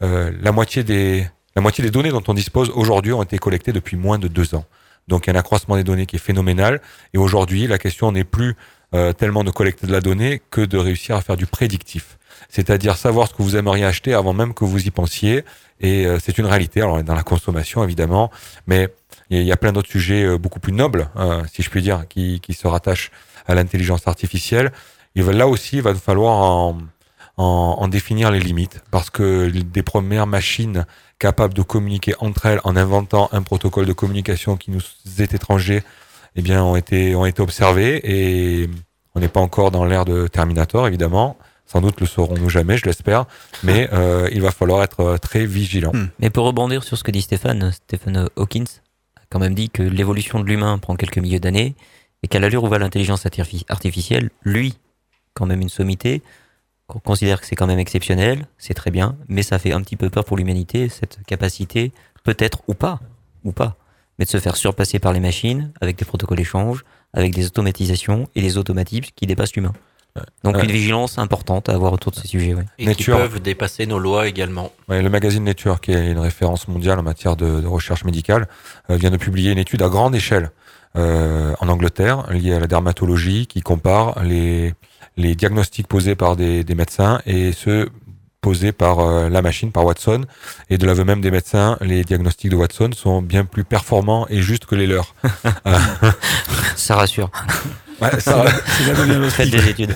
euh, 0.03 0.31
la 0.41 0.53
moitié 0.53 0.85
des 0.85 1.27
la 1.57 1.63
moitié 1.63 1.83
des 1.83 1.91
données 1.91 2.11
dont 2.11 2.23
on 2.29 2.35
dispose 2.35 2.71
aujourd'hui 2.75 3.13
ont 3.13 3.23
été 3.23 3.39
collectées 3.39 3.73
depuis 3.73 3.97
moins 3.97 4.19
de 4.19 4.29
deux 4.29 4.55
ans. 4.55 4.65
Donc 5.09 5.27
il 5.27 5.31
y 5.31 5.33
a 5.33 5.37
un 5.37 5.41
accroissement 5.41 5.77
des 5.77 5.85
données 5.85 6.07
qui 6.07 6.17
est 6.17 6.21
phénoménal. 6.21 6.81
Et 7.15 7.19
aujourd'hui, 7.19 7.67
la 7.67 7.79
question 7.79 8.13
n'est 8.13 8.25
plus 8.25 8.55
euh, 8.95 9.13
tellement 9.13 9.43
de 9.43 9.51
collecter 9.51 9.87
de 9.87 9.93
la 9.93 10.01
donnée 10.01 10.43
que 10.51 10.61
de 10.61 10.77
réussir 10.79 11.17
à 11.17 11.21
faire 11.23 11.37
du 11.37 11.47
prédictif. 11.47 12.19
C'est-à-dire 12.49 12.97
savoir 12.97 13.29
ce 13.29 13.35
que 13.35 13.43
vous 13.43 13.57
aimeriez 13.57 13.85
acheter 13.85 14.15
avant 14.15 14.33
même 14.35 14.53
que 14.55 14.65
vous 14.65 14.87
y 14.87 14.91
pensiez. 14.91 15.45
Et 15.81 16.07
euh, 16.07 16.19
c'est 16.23 16.39
une 16.39 16.47
réalité. 16.47 16.81
Alors 16.83 16.97
on 16.97 16.99
est 16.99 17.05
dans 17.05 17.15
la 17.15 17.23
consommation 17.23 17.83
évidemment, 17.83 18.31
mais 18.67 18.89
il 19.31 19.43
y 19.43 19.53
a- 19.53 19.57
plein 19.57 19.73
d'autres 19.73 19.91
sujets 19.91 20.25
euh, 20.25 20.39
beaucoup 20.39 20.61
plus 20.61 20.73
nobles, 20.73 21.09
euh, 21.17 21.43
si 21.53 21.63
je 21.63 21.71
puis 21.71 21.83
dire, 21.83 22.05
qui, 22.09 22.41
qui 22.41 22.53
se 22.55 22.67
rattachent 22.67 23.11
à 23.47 23.55
l'intelligence 23.55 24.07
artificielle. 24.07 24.73
Et 25.15 25.23
là 25.23 25.49
aussi, 25.49 25.77
il 25.77 25.83
va 25.83 25.95
falloir 25.95 26.35
en, 26.35 26.79
en, 27.39 27.45
en 27.79 27.89
définir 27.89 28.31
les 28.31 28.41
limites, 28.41 28.83
parce 28.91 29.09
que 29.11 29.49
des 29.49 29.83
premières 29.83 30.27
machines 30.27 30.85
capables 31.19 31.55
de 31.55 31.63
communiquer 31.63 32.15
entre 32.21 32.47
elles 32.47 32.61
en 32.65 32.77
inventant 32.77 33.29
un 33.33 33.43
protocole 33.43 33.87
de 33.87 33.93
communication 33.93 34.57
qui 34.57 34.71
nous 34.71 34.81
est 35.19 35.33
étranger, 35.35 35.83
eh 36.37 36.43
bien, 36.43 36.63
ont 36.63 36.77
été, 36.77 37.15
ont 37.15 37.25
été 37.27 37.41
observées 37.43 38.01
et 38.05 38.69
on 39.15 39.21
n'est 39.21 39.29
pas 39.29 39.41
encore 39.41 39.71
dans 39.71 39.85
l'ère 39.85 40.05
de 40.05 40.27
Terminator, 40.27 40.87
évidemment. 40.87 41.37
Sans 41.69 41.81
doute 41.81 42.01
le 42.01 42.07
saurons-nous 42.07 42.49
jamais, 42.49 42.77
je 42.77 42.85
l'espère, 42.85 43.25
mais 43.65 43.89
euh, 43.93 44.29
il 44.33 44.41
va 44.41 44.51
falloir 44.53 44.83
être 44.85 45.01
euh, 45.01 45.19
très 45.19 45.47
vigilant. 45.47 45.91
Mais 46.21 46.31
pour 46.31 46.45
rebondir 46.45 46.85
sur 46.85 46.97
ce 46.97 47.03
que 47.03 47.11
dit 47.11 47.23
Stéphane, 47.23 47.73
Stephen 47.73 48.29
Hawkins 48.37 48.65
a 49.17 49.23
quand 49.31 49.41
même 49.41 49.55
dit 49.55 49.69
que 49.71 49.83
l'évolution 49.83 50.39
de 50.39 50.45
l'humain 50.45 50.79
prend 50.79 50.95
quelques 50.95 51.19
milliers 51.19 51.41
d'années 51.41 51.75
et 52.23 52.29
qu'à 52.29 52.39
l'allure 52.39 52.63
où 52.63 52.69
va 52.69 52.79
l'intelligence 52.79 53.25
artifi- 53.25 53.65
artificielle, 53.69 54.31
lui, 54.45 54.75
quand 55.35 55.47
même 55.47 55.61
une 55.61 55.69
sommité, 55.69 56.23
qu'on 56.87 56.99
considère 57.01 57.41
que 57.41 57.47
c'est 57.47 57.57
quand 57.57 57.67
même 57.67 57.79
exceptionnel, 57.79 58.47
c'est 58.59 58.75
très 58.75 58.91
bien, 58.91 59.17
mais 59.29 59.43
ça 59.43 59.59
fait 59.59 59.73
un 59.73 59.81
petit 59.81 59.97
peu 59.97 60.09
peur 60.11 60.25
pour 60.25 60.37
l'humanité, 60.37 60.89
cette 60.89 61.19
capacité, 61.27 61.93
peut-être 62.23 62.63
ou 62.69 62.75
pas, 62.75 63.01
ou 63.45 63.53
pas, 63.53 63.77
mais 64.19 64.25
de 64.25 64.31
se 64.31 64.39
faire 64.39 64.57
surpasser 64.57 64.99
par 64.99 65.13
les 65.13 65.21
machines 65.21 65.73
avec 65.81 65.97
des 65.99 66.05
protocoles 66.05 66.39
d'échange, 66.39 66.85
avec 67.13 67.35
des 67.35 67.47
automatisations 67.47 68.29
et 68.35 68.43
des 68.43 68.57
automatismes 68.59 69.11
qui 69.17 69.27
dépassent 69.27 69.55
l'humain. 69.55 69.73
Donc 70.45 70.57
Ouais. 70.57 70.65
une 70.65 70.71
vigilance 70.73 71.19
importante 71.19 71.69
à 71.69 71.75
avoir 71.75 71.93
autour 71.93 72.11
de 72.11 72.17
ces 72.17 72.27
sujets. 72.27 72.55
Ouais. 72.55 72.65
Et 72.79 72.95
qui 72.95 73.05
peuvent 73.05 73.39
dépasser 73.41 73.85
nos 73.87 73.99
lois 73.99 74.27
également. 74.27 74.73
Ouais, 74.89 75.03
le 75.03 75.11
magazine 75.11 75.45
Nature, 75.45 75.79
qui 75.81 75.93
est 75.93 76.11
une 76.11 76.19
référence 76.19 76.69
mondiale 76.69 76.99
en 76.99 77.03
matière 77.03 77.37
de, 77.37 77.61
de 77.61 77.67
recherche 77.67 78.03
médicale, 78.05 78.49
euh, 78.89 78.97
vient 78.97 79.11
de 79.11 79.19
publier 79.19 79.53
une 79.53 79.59
étude 79.59 79.83
à 79.83 79.89
grande 79.91 80.15
échelle 80.15 80.51
euh, 80.97 81.53
en 81.61 81.69
Angleterre 81.69 82.33
liée 82.33 82.55
à 82.55 82.61
la 82.61 82.67
dermatologie 82.67 83.47
qui 83.47 83.61
compare 83.61 84.23
les, 84.23 84.73
les 85.17 85.35
diagnostics 85.35 85.87
posés 85.89 86.15
par 86.15 86.37
des, 86.37 86.65
des 86.65 86.75
médecins 86.75 87.21
et 87.27 87.53
ceux 87.53 87.89
posés 88.43 88.73
par 88.73 89.01
euh, 89.01 89.29
la 89.29 89.43
machine, 89.43 89.73
par 89.73 89.85
Watson. 89.85 90.25
Et 90.71 90.79
de 90.79 90.87
l'aveu 90.87 91.05
même 91.05 91.21
des 91.21 91.31
médecins, 91.31 91.79
les 91.81 92.05
diagnostics 92.05 92.51
de 92.51 92.57
Watson 92.57 92.91
sont 92.95 93.21
bien 93.23 93.45
plus 93.45 93.65
performants 93.65 94.27
et 94.29 94.41
justes 94.43 94.67
que 94.67 94.75
les 94.77 94.87
leurs. 94.87 95.15
Euh, 95.67 95.77
Ça 96.77 96.97
rassure. 96.97 97.31
Ouais, 97.99 98.21
ça- 98.21 98.45
C'est 98.77 98.93
la 98.93 99.07
diagnostic. 99.07 99.33
Faites 99.37 99.51
des 99.51 99.69
études. 99.71 99.95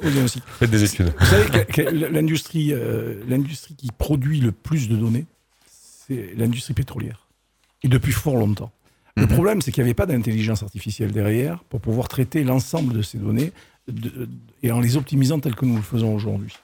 Diagnostic. 0.00 0.42
Faites 0.60 0.70
des 0.70 0.84
études. 0.84 1.12
Vous 1.18 1.26
savez 1.26 1.64
que, 1.64 1.72
que 1.72 1.82
l'industrie, 2.12 2.72
euh, 2.72 3.14
l'industrie 3.28 3.74
qui 3.74 3.88
produit 3.90 4.38
le 4.40 4.52
plus 4.52 4.88
de 4.88 4.94
données, 4.94 5.26
c'est 6.06 6.34
l'industrie 6.36 6.72
pétrolière. 6.74 7.26
Et 7.82 7.88
depuis 7.88 8.12
fort 8.12 8.36
longtemps. 8.36 8.70
Le 9.16 9.26
problème, 9.26 9.60
c'est 9.60 9.72
qu'il 9.72 9.82
n'y 9.82 9.88
avait 9.90 9.94
pas 9.94 10.06
d'intelligence 10.06 10.62
artificielle 10.62 11.10
derrière 11.10 11.64
pour 11.68 11.80
pouvoir 11.80 12.06
traiter 12.06 12.44
l'ensemble 12.44 12.94
de 12.94 13.02
ces 13.02 13.18
données 13.18 13.50
de- 13.88 14.28
et 14.62 14.70
en 14.72 14.80
les 14.80 14.96
optimisant 14.96 15.40
telles 15.40 15.54
que 15.54 15.64
nous 15.64 15.76
le 15.76 15.82
faisons 15.82 16.14
aujourd'hui. 16.14 16.54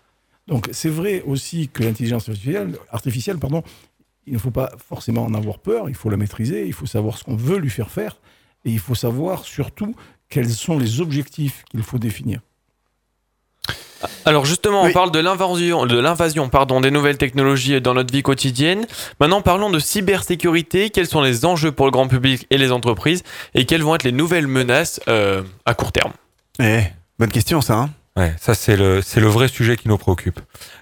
Donc, 0.46 0.68
c'est 0.72 0.88
vrai 0.88 1.22
aussi 1.26 1.68
que 1.68 1.82
l'intelligence 1.82 2.28
artificielle, 2.28 2.76
artificielle 2.90 3.38
pardon, 3.38 3.62
il 4.26 4.34
ne 4.34 4.38
faut 4.38 4.50
pas 4.50 4.70
forcément 4.88 5.24
en 5.24 5.34
avoir 5.34 5.58
peur, 5.58 5.88
il 5.88 5.94
faut 5.94 6.10
la 6.10 6.16
maîtriser, 6.16 6.66
il 6.66 6.72
faut 6.72 6.86
savoir 6.86 7.18
ce 7.18 7.24
qu'on 7.24 7.36
veut 7.36 7.58
lui 7.58 7.70
faire 7.70 7.90
faire, 7.90 8.16
et 8.64 8.70
il 8.70 8.78
faut 8.78 8.94
savoir 8.94 9.44
surtout 9.44 9.94
quels 10.28 10.50
sont 10.50 10.78
les 10.78 11.00
objectifs 11.00 11.64
qu'il 11.70 11.82
faut 11.82 11.98
définir. 11.98 12.40
Alors 14.24 14.44
justement, 14.44 14.82
on 14.82 14.92
parle 14.92 15.10
de 15.10 15.18
l'invasion, 15.18 15.84
de 15.86 15.98
l'invasion, 15.98 16.48
pardon, 16.48 16.80
des 16.80 16.90
nouvelles 16.90 17.18
technologies 17.18 17.80
dans 17.80 17.94
notre 17.94 18.12
vie 18.12 18.22
quotidienne. 18.22 18.86
Maintenant, 19.18 19.42
parlons 19.42 19.70
de 19.70 19.78
cybersécurité. 19.78 20.90
Quels 20.90 21.08
sont 21.08 21.20
les 21.20 21.44
enjeux 21.44 21.72
pour 21.72 21.86
le 21.86 21.90
grand 21.90 22.06
public 22.06 22.46
et 22.50 22.58
les 22.58 22.70
entreprises, 22.70 23.24
et 23.54 23.64
quelles 23.64 23.82
vont 23.82 23.94
être 23.96 24.04
les 24.04 24.12
nouvelles 24.12 24.46
menaces 24.46 25.00
euh, 25.08 25.42
à 25.66 25.74
court 25.74 25.90
terme? 25.92 26.12
Eh, 26.60 26.82
bonne 27.18 27.30
question 27.30 27.60
ça. 27.60 27.74
Hein 27.78 27.90
Ouais, 28.16 28.34
ça 28.40 28.54
c'est 28.54 28.76
le 28.76 29.00
c'est 29.00 29.20
le 29.20 29.28
vrai 29.28 29.46
sujet 29.46 29.76
qui 29.76 29.86
nous 29.86 29.96
préoccupe. 29.96 30.40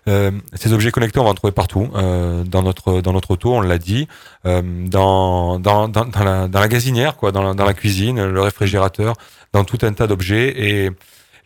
Euh, 0.09 0.31
ces 0.55 0.73
objets 0.73 0.91
connectés, 0.91 1.19
on 1.21 1.25
va 1.25 1.31
en 1.31 1.35
trouver 1.35 1.53
partout 1.53 1.91
euh, 1.95 2.45
dans 2.45 2.63
notre 2.63 3.03
dans 3.03 3.13
notre 3.13 3.33
auto, 3.33 3.53
on 3.53 3.61
l'a 3.61 3.77
dit, 3.77 4.09
euh, 4.47 4.63
dans, 4.87 5.59
dans 5.59 5.87
dans 5.89 6.07
dans 6.07 6.25
la 6.25 6.49
dans 6.49 6.61
la 6.61 6.69
gazinière 6.69 7.17
quoi, 7.17 7.33
dans 7.33 7.43
la, 7.43 7.53
dans 7.53 7.67
la 7.67 7.75
cuisine, 7.75 8.25
le 8.25 8.41
réfrigérateur, 8.41 9.17
dans 9.53 9.65
tout 9.65 9.79
un 9.83 9.93
tas 9.93 10.07
d'objets 10.07 10.49
et 10.57 10.91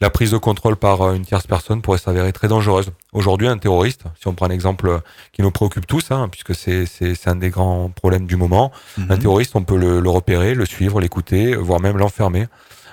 la 0.00 0.10
prise 0.10 0.30
de 0.30 0.38
contrôle 0.38 0.76
par 0.76 1.02
euh, 1.02 1.14
une 1.14 1.24
tierce 1.24 1.48
personne 1.48 1.82
pourrait 1.82 1.98
s'avérer 1.98 2.32
très 2.32 2.46
dangereuse. 2.46 2.92
Aujourd'hui, 3.12 3.48
un 3.48 3.58
terroriste, 3.58 4.04
si 4.20 4.28
on 4.28 4.34
prend 4.34 4.46
un 4.46 4.50
exemple 4.50 4.88
euh, 4.88 4.98
qui 5.32 5.42
nous 5.42 5.50
préoccupe 5.50 5.88
tous, 5.88 6.12
hein, 6.12 6.28
puisque 6.30 6.54
c'est 6.54 6.86
c'est 6.86 7.16
c'est 7.16 7.30
un 7.30 7.36
des 7.36 7.50
grands 7.50 7.90
problèmes 7.90 8.26
du 8.26 8.36
moment, 8.36 8.70
Mhm. 8.96 9.06
un 9.10 9.16
terroriste, 9.18 9.56
on 9.56 9.64
peut 9.64 9.76
le, 9.76 9.98
le 9.98 10.08
repérer, 10.10 10.54
le 10.54 10.66
suivre, 10.66 11.00
l'écouter, 11.00 11.56
voire 11.56 11.80
même 11.80 11.98
l'enfermer. 11.98 12.46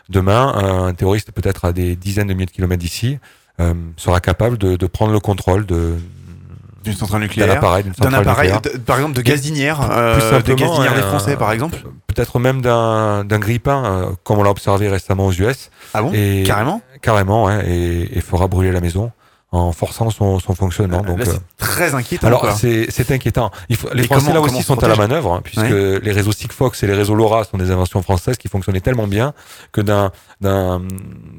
Demain, 0.09 0.53
un 0.55 0.93
terroriste 0.93 1.31
peut-être 1.31 1.65
à 1.65 1.73
des 1.73 1.95
dizaines 1.95 2.27
de 2.27 2.33
milliers 2.33 2.45
de 2.45 2.51
kilomètres 2.51 2.81
d'ici 2.81 3.19
euh, 3.59 3.73
sera 3.97 4.19
capable 4.19 4.57
de, 4.57 4.75
de 4.75 4.87
prendre 4.87 5.11
le 5.11 5.19
contrôle 5.19 5.65
de 5.65 5.95
D'une 6.83 6.93
centrale 6.93 7.21
nucléaire, 7.21 7.47
d'un 7.49 7.55
appareil, 7.55 7.83
d'un 7.99 8.13
appareil, 8.13 8.51
nucléaire. 8.53 8.75
de- 8.75 8.79
par 8.83 8.97
exemple 8.97 9.15
de 9.15 9.21
gazinière, 9.21 9.79
euh, 9.91 10.19
simplement, 10.29 10.55
gazinières 10.69 10.93
des 10.93 11.01
un- 11.01 11.07
Français 11.07 11.35
par 11.35 11.51
exemple. 11.51 11.77
Peut-être 12.07 12.39
même 12.39 12.61
d'un 12.61 13.25
d'un 13.25 13.39
grille-pain, 13.39 13.83
euh, 13.85 14.05
comme 14.23 14.39
on 14.39 14.43
l'a 14.43 14.49
observé 14.51 14.87
récemment 14.89 15.25
aux 15.27 15.33
US. 15.33 15.69
Ah 15.93 16.01
bon 16.01 16.11
et, 16.13 16.43
Carrément 16.45 16.81
Carrément, 17.01 17.49
et, 17.51 18.09
et 18.13 18.21
fera 18.21 18.47
brûler 18.47 18.71
la 18.71 18.79
maison 18.81 19.11
en, 19.57 19.71
forçant 19.71 20.09
son, 20.09 20.39
son 20.39 20.53
fonctionnement. 20.55 21.01
Donc, 21.01 21.19
c'est 21.23 21.29
euh, 21.31 21.37
très 21.57 21.93
inquiétant. 21.95 22.27
alors 22.27 22.51
c'est 22.57 22.87
c'est 22.89 23.11
inquiétant. 23.11 23.51
Il 23.69 23.75
faut, 23.75 23.89
les 23.93 24.03
Et 24.03 24.05
Français 24.07 24.27
comment- 24.31 24.35
là 24.35 24.41
aussi 24.41 24.63
sont 24.63 24.81
à 24.83 24.87
la 24.87 24.95
manœuvre, 24.95 25.33
hein, 25.33 25.41
puisque 25.43 25.69
les 25.69 26.11
réseaux 26.11 26.31
Sigfox 26.31 26.81
et 26.83 26.87
les 26.87 26.93
réseaux 26.93 27.15
LoRa 27.15 27.43
sont 27.43 27.57
des 27.57 27.71
inventions 27.71 28.01
françaises 28.01 28.37
qui 28.37 28.47
fonctionnaient 28.47 28.81
tellement 28.81 29.07
bien 29.07 29.33
que 29.71 29.81
d'un 29.81 30.11
d'un 30.41 30.81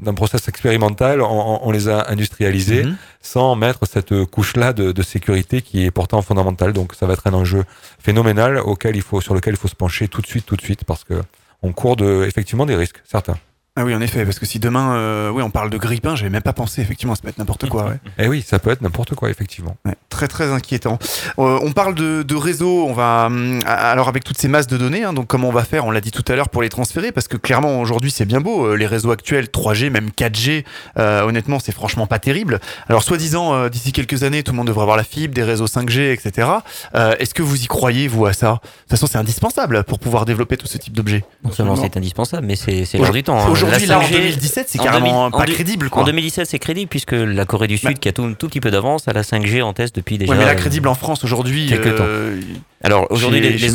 d'un 0.03 0.15
process 0.15 0.49
expérimental, 0.49 1.23
on, 1.23 1.27
on- 1.27 1.61
on 1.63 1.71
les 1.71 1.89
a 1.89 2.11
industrialisés 2.11 2.85
Mhm. 2.85 2.97
sans 3.23 3.55
mettre 3.57 3.81
cette 3.87 4.25
couche-là 4.27 4.73
de, 4.73 4.93
de 4.93 5.03
sécurité 5.03 5.63
qui 5.63 5.85
est 5.85 5.91
pourtant 5.91 6.21
fondamentale. 6.23 6.73
Donc 6.73 6.95
ça 6.99 7.07
va 7.07 7.13
être 7.15 7.27
un 7.27 7.35
enjeu 7.35 7.65
phénoménal 8.01 8.59
auquel 8.59 8.97
il 8.97 9.03
faut 9.03 9.21
sur 9.21 9.35
lequel 9.35 9.55
il 9.55 9.59
faut 9.59 9.69
se 9.69 9.75
pencher 9.77 10.09
tout 10.09 10.21
de 10.21 10.27
suite, 10.27 10.47
tout 10.47 10.57
de 10.57 10.63
suite, 10.63 10.85
parce 10.85 11.05
que 11.05 11.15
on 11.63 11.73
court 11.73 11.97
de 11.97 12.25
effectivement 12.27 12.67
des 12.67 12.77
risques, 12.77 13.03
certains. 13.11 13.37
Ah 13.81 13.85
oui, 13.85 13.95
en 13.95 14.01
effet, 14.01 14.25
parce 14.25 14.41
que 14.41 14.47
si 14.47 14.59
demain, 14.59 14.97
euh, 14.97 15.31
oui, 15.31 15.41
on 15.41 15.51
parle 15.51 15.71
de 15.71 15.79
grippin, 15.79 16.17
j'avais 16.17 16.31
même 16.31 16.43
pas 16.43 16.53
pensé, 16.53 16.81
effectivement, 16.83 17.15
ça 17.15 17.23
peut 17.23 17.29
être 17.29 17.39
n'importe 17.39 17.69
quoi. 17.69 17.85
Ouais. 17.85 18.25
Et 18.25 18.27
oui, 18.27 18.43
ça 18.45 18.59
peut 18.59 18.71
être 18.71 18.83
n'importe 18.83 19.15
quoi, 19.15 19.31
effectivement. 19.31 19.77
Ouais, 19.85 19.95
très 20.09 20.27
très 20.27 20.51
inquiétant. 20.53 20.99
Euh, 21.39 21.61
on 21.63 21.71
parle 21.71 21.95
de, 21.95 22.25
de 22.25 22.35
réseau, 22.35 22.87
on 22.89 22.93
va 22.93 23.27
hum, 23.27 23.61
alors 23.67 24.09
avec 24.09 24.25
toutes 24.25 24.37
ces 24.39 24.49
masses 24.49 24.67
de 24.67 24.77
données, 24.77 25.05
hein, 25.05 25.13
donc 25.13 25.29
comment 25.29 25.49
on 25.49 25.53
va 25.53 25.63
faire 25.63 25.87
On 25.87 25.93
l'a 25.93 26.01
dit 26.01 26.11
tout 26.11 26.25
à 26.27 26.35
l'heure 26.35 26.49
pour 26.49 26.61
les 26.63 26.69
transférer, 26.71 27.13
parce 27.13 27.29
que 27.29 27.37
clairement 27.37 27.81
aujourd'hui 27.81 28.11
c'est 28.11 28.25
bien 28.25 28.41
beau, 28.41 28.67
euh, 28.67 28.75
les 28.75 28.87
réseaux 28.87 29.13
actuels 29.13 29.47
3G, 29.47 29.91
même 29.91 30.09
4G, 30.11 30.65
euh, 30.99 31.23
honnêtement 31.23 31.61
c'est 31.61 31.71
franchement 31.71 32.09
pas 32.09 32.19
terrible. 32.19 32.59
Alors 32.89 33.05
soi-disant 33.05 33.55
euh, 33.55 33.69
d'ici 33.69 33.93
quelques 33.93 34.25
années 34.25 34.43
tout 34.43 34.51
le 34.51 34.57
monde 34.57 34.67
devrait 34.67 34.83
avoir 34.83 34.97
la 34.97 35.05
fibre, 35.05 35.35
des 35.35 35.45
réseaux 35.45 35.67
5G, 35.67 36.13
etc. 36.13 36.49
Euh, 36.97 37.15
Est-ce 37.21 37.33
que 37.33 37.43
vous 37.43 37.63
y 37.63 37.67
croyez 37.67 38.09
vous 38.09 38.27
à 38.27 38.33
ça? 38.33 38.55
De 38.55 38.59
toute 38.59 38.91
façon 38.91 39.07
c'est 39.07 39.19
indispensable 39.19 39.85
pour 39.85 40.01
pouvoir 40.01 40.25
développer 40.25 40.57
tout 40.57 40.67
ce 40.67 40.79
type 40.79 40.95
d'objets. 40.95 41.23
Non 41.45 41.53
seulement 41.53 41.77
c'est 41.77 41.97
indispensable, 41.97 42.45
mais 42.45 42.57
c'est 42.57 42.85
c'est 42.85 42.99
l'heure 42.99 43.13
du 43.13 43.23
temps. 43.23 43.39
hein. 43.39 43.68
Aujourd'hui, 43.69 43.91
en 43.93 44.01
5G 44.01 44.11
2017, 44.13 44.69
c'est 44.69 44.81
en 44.81 44.85
carrément 44.85 45.29
2000 45.29 45.31
pas 45.33 45.39
en 45.39 45.55
crédible, 45.55 45.91
quoi. 45.91 46.03
En 46.03 46.05
2017, 46.07 46.47
c'est 46.47 46.59
crédible 46.59 46.89
puisque 46.89 47.13
la 47.13 47.45
Corée 47.45 47.69
du 47.69 47.79
Sud, 47.79 47.99
qui 47.99 48.09
a 48.09 48.13
tout, 48.13 48.25
un 48.25 48.33
tout 48.35 48.49
petit 48.49 48.61
peu 48.61 48.71
d'avance, 48.71 49.09
a 49.09 49.13
la 49.13 49.23
5G 49.23 49.63
en 49.63 49.73
test 49.73 49.95
depuis 49.95 50.19
déjà. 50.19 50.33
Ouais, 50.33 50.39
mais 50.39 50.45
là 50.45 50.53
euh, 50.53 50.55
crédible 50.55 50.89
en 50.89 50.95
France 50.95 51.25
aujourd'hui. 51.25 51.67
quelques 51.69 51.87
euh, 51.87 52.41
temps. 52.41 52.47
Alors 52.83 53.07
aujourd'hui, 53.11 53.41
chez- 53.59 53.69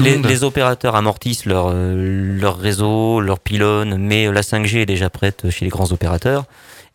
les, 0.00 0.22
chez 0.28 0.42
opérateurs 0.42 0.96
amortissent 0.96 1.46
leur, 1.46 1.70
euh, 1.72 2.38
leur 2.38 2.58
réseau, 2.58 3.20
leur 3.20 3.38
pylône, 3.40 3.96
mais 3.98 4.30
la 4.30 4.42
5G 4.42 4.78
est 4.78 4.86
déjà 4.86 5.10
prête 5.10 5.50
chez 5.50 5.64
les 5.64 5.70
grands 5.70 5.92
opérateurs. 5.92 6.44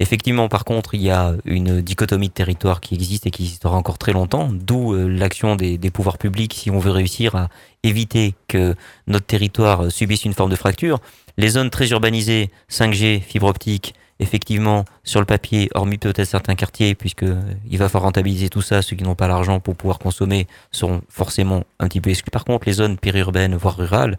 Effectivement, 0.02 0.50
par 0.50 0.66
contre, 0.66 0.94
il 0.94 1.02
y 1.02 1.10
a 1.10 1.34
une 1.46 1.80
dichotomie 1.82 2.28
de 2.28 2.34
territoire 2.34 2.82
qui 2.82 2.96
existe 2.96 3.28
et 3.28 3.32
qui 3.32 3.44
existera 3.44 3.78
encore 3.78 3.98
très 3.98 4.12
longtemps, 4.12 4.50
d'où 4.52 4.94
euh, 4.94 5.08
l'action 5.08 5.56
des, 5.56 5.78
des 5.78 5.90
pouvoirs 5.90 6.18
publics 6.18 6.54
si 6.54 6.70
on 6.70 6.80
veut 6.80 6.92
réussir 6.92 7.36
à 7.36 7.48
éviter 7.84 8.34
que 8.50 8.76
notre 9.08 9.26
territoire 9.26 9.86
euh, 9.86 9.90
subisse 9.90 10.26
une 10.26 10.34
forme 10.34 10.52
de 10.52 10.58
fracture. 10.58 11.00
Les 11.38 11.50
zones 11.50 11.70
très 11.70 11.90
urbanisées, 11.90 12.50
5G, 12.70 13.22
fibre 13.22 13.48
optique, 13.48 13.94
effectivement, 14.20 14.86
sur 15.04 15.20
le 15.20 15.26
papier, 15.26 15.70
hormis 15.74 15.98
peut-être 15.98 16.24
certains 16.26 16.56
quartiers, 16.56 16.96
puisque 16.96 17.24
euh, 17.24 17.42
il 17.70 17.78
va 17.78 17.90
falloir 17.90 18.04
rentabiliser 18.04 18.50
tout 18.50 18.62
ça, 18.62 18.82
ceux 18.82 18.96
qui 18.96 19.04
n'ont 19.04 19.16
pas 19.16 19.28
l'argent 19.28 19.60
pour 19.60 19.76
pouvoir 19.76 20.00
consommer 20.00 20.48
seront 20.72 21.02
forcément 21.10 21.66
un 21.80 21.88
petit 21.88 22.00
peu 22.02 22.10
exclus. 22.10 22.32
Par 22.32 22.46
contre, 22.46 22.66
les 22.68 22.74
zones 22.74 22.98
périurbaines, 22.98 23.56
voire 23.56 23.76
rurales, 23.76 24.18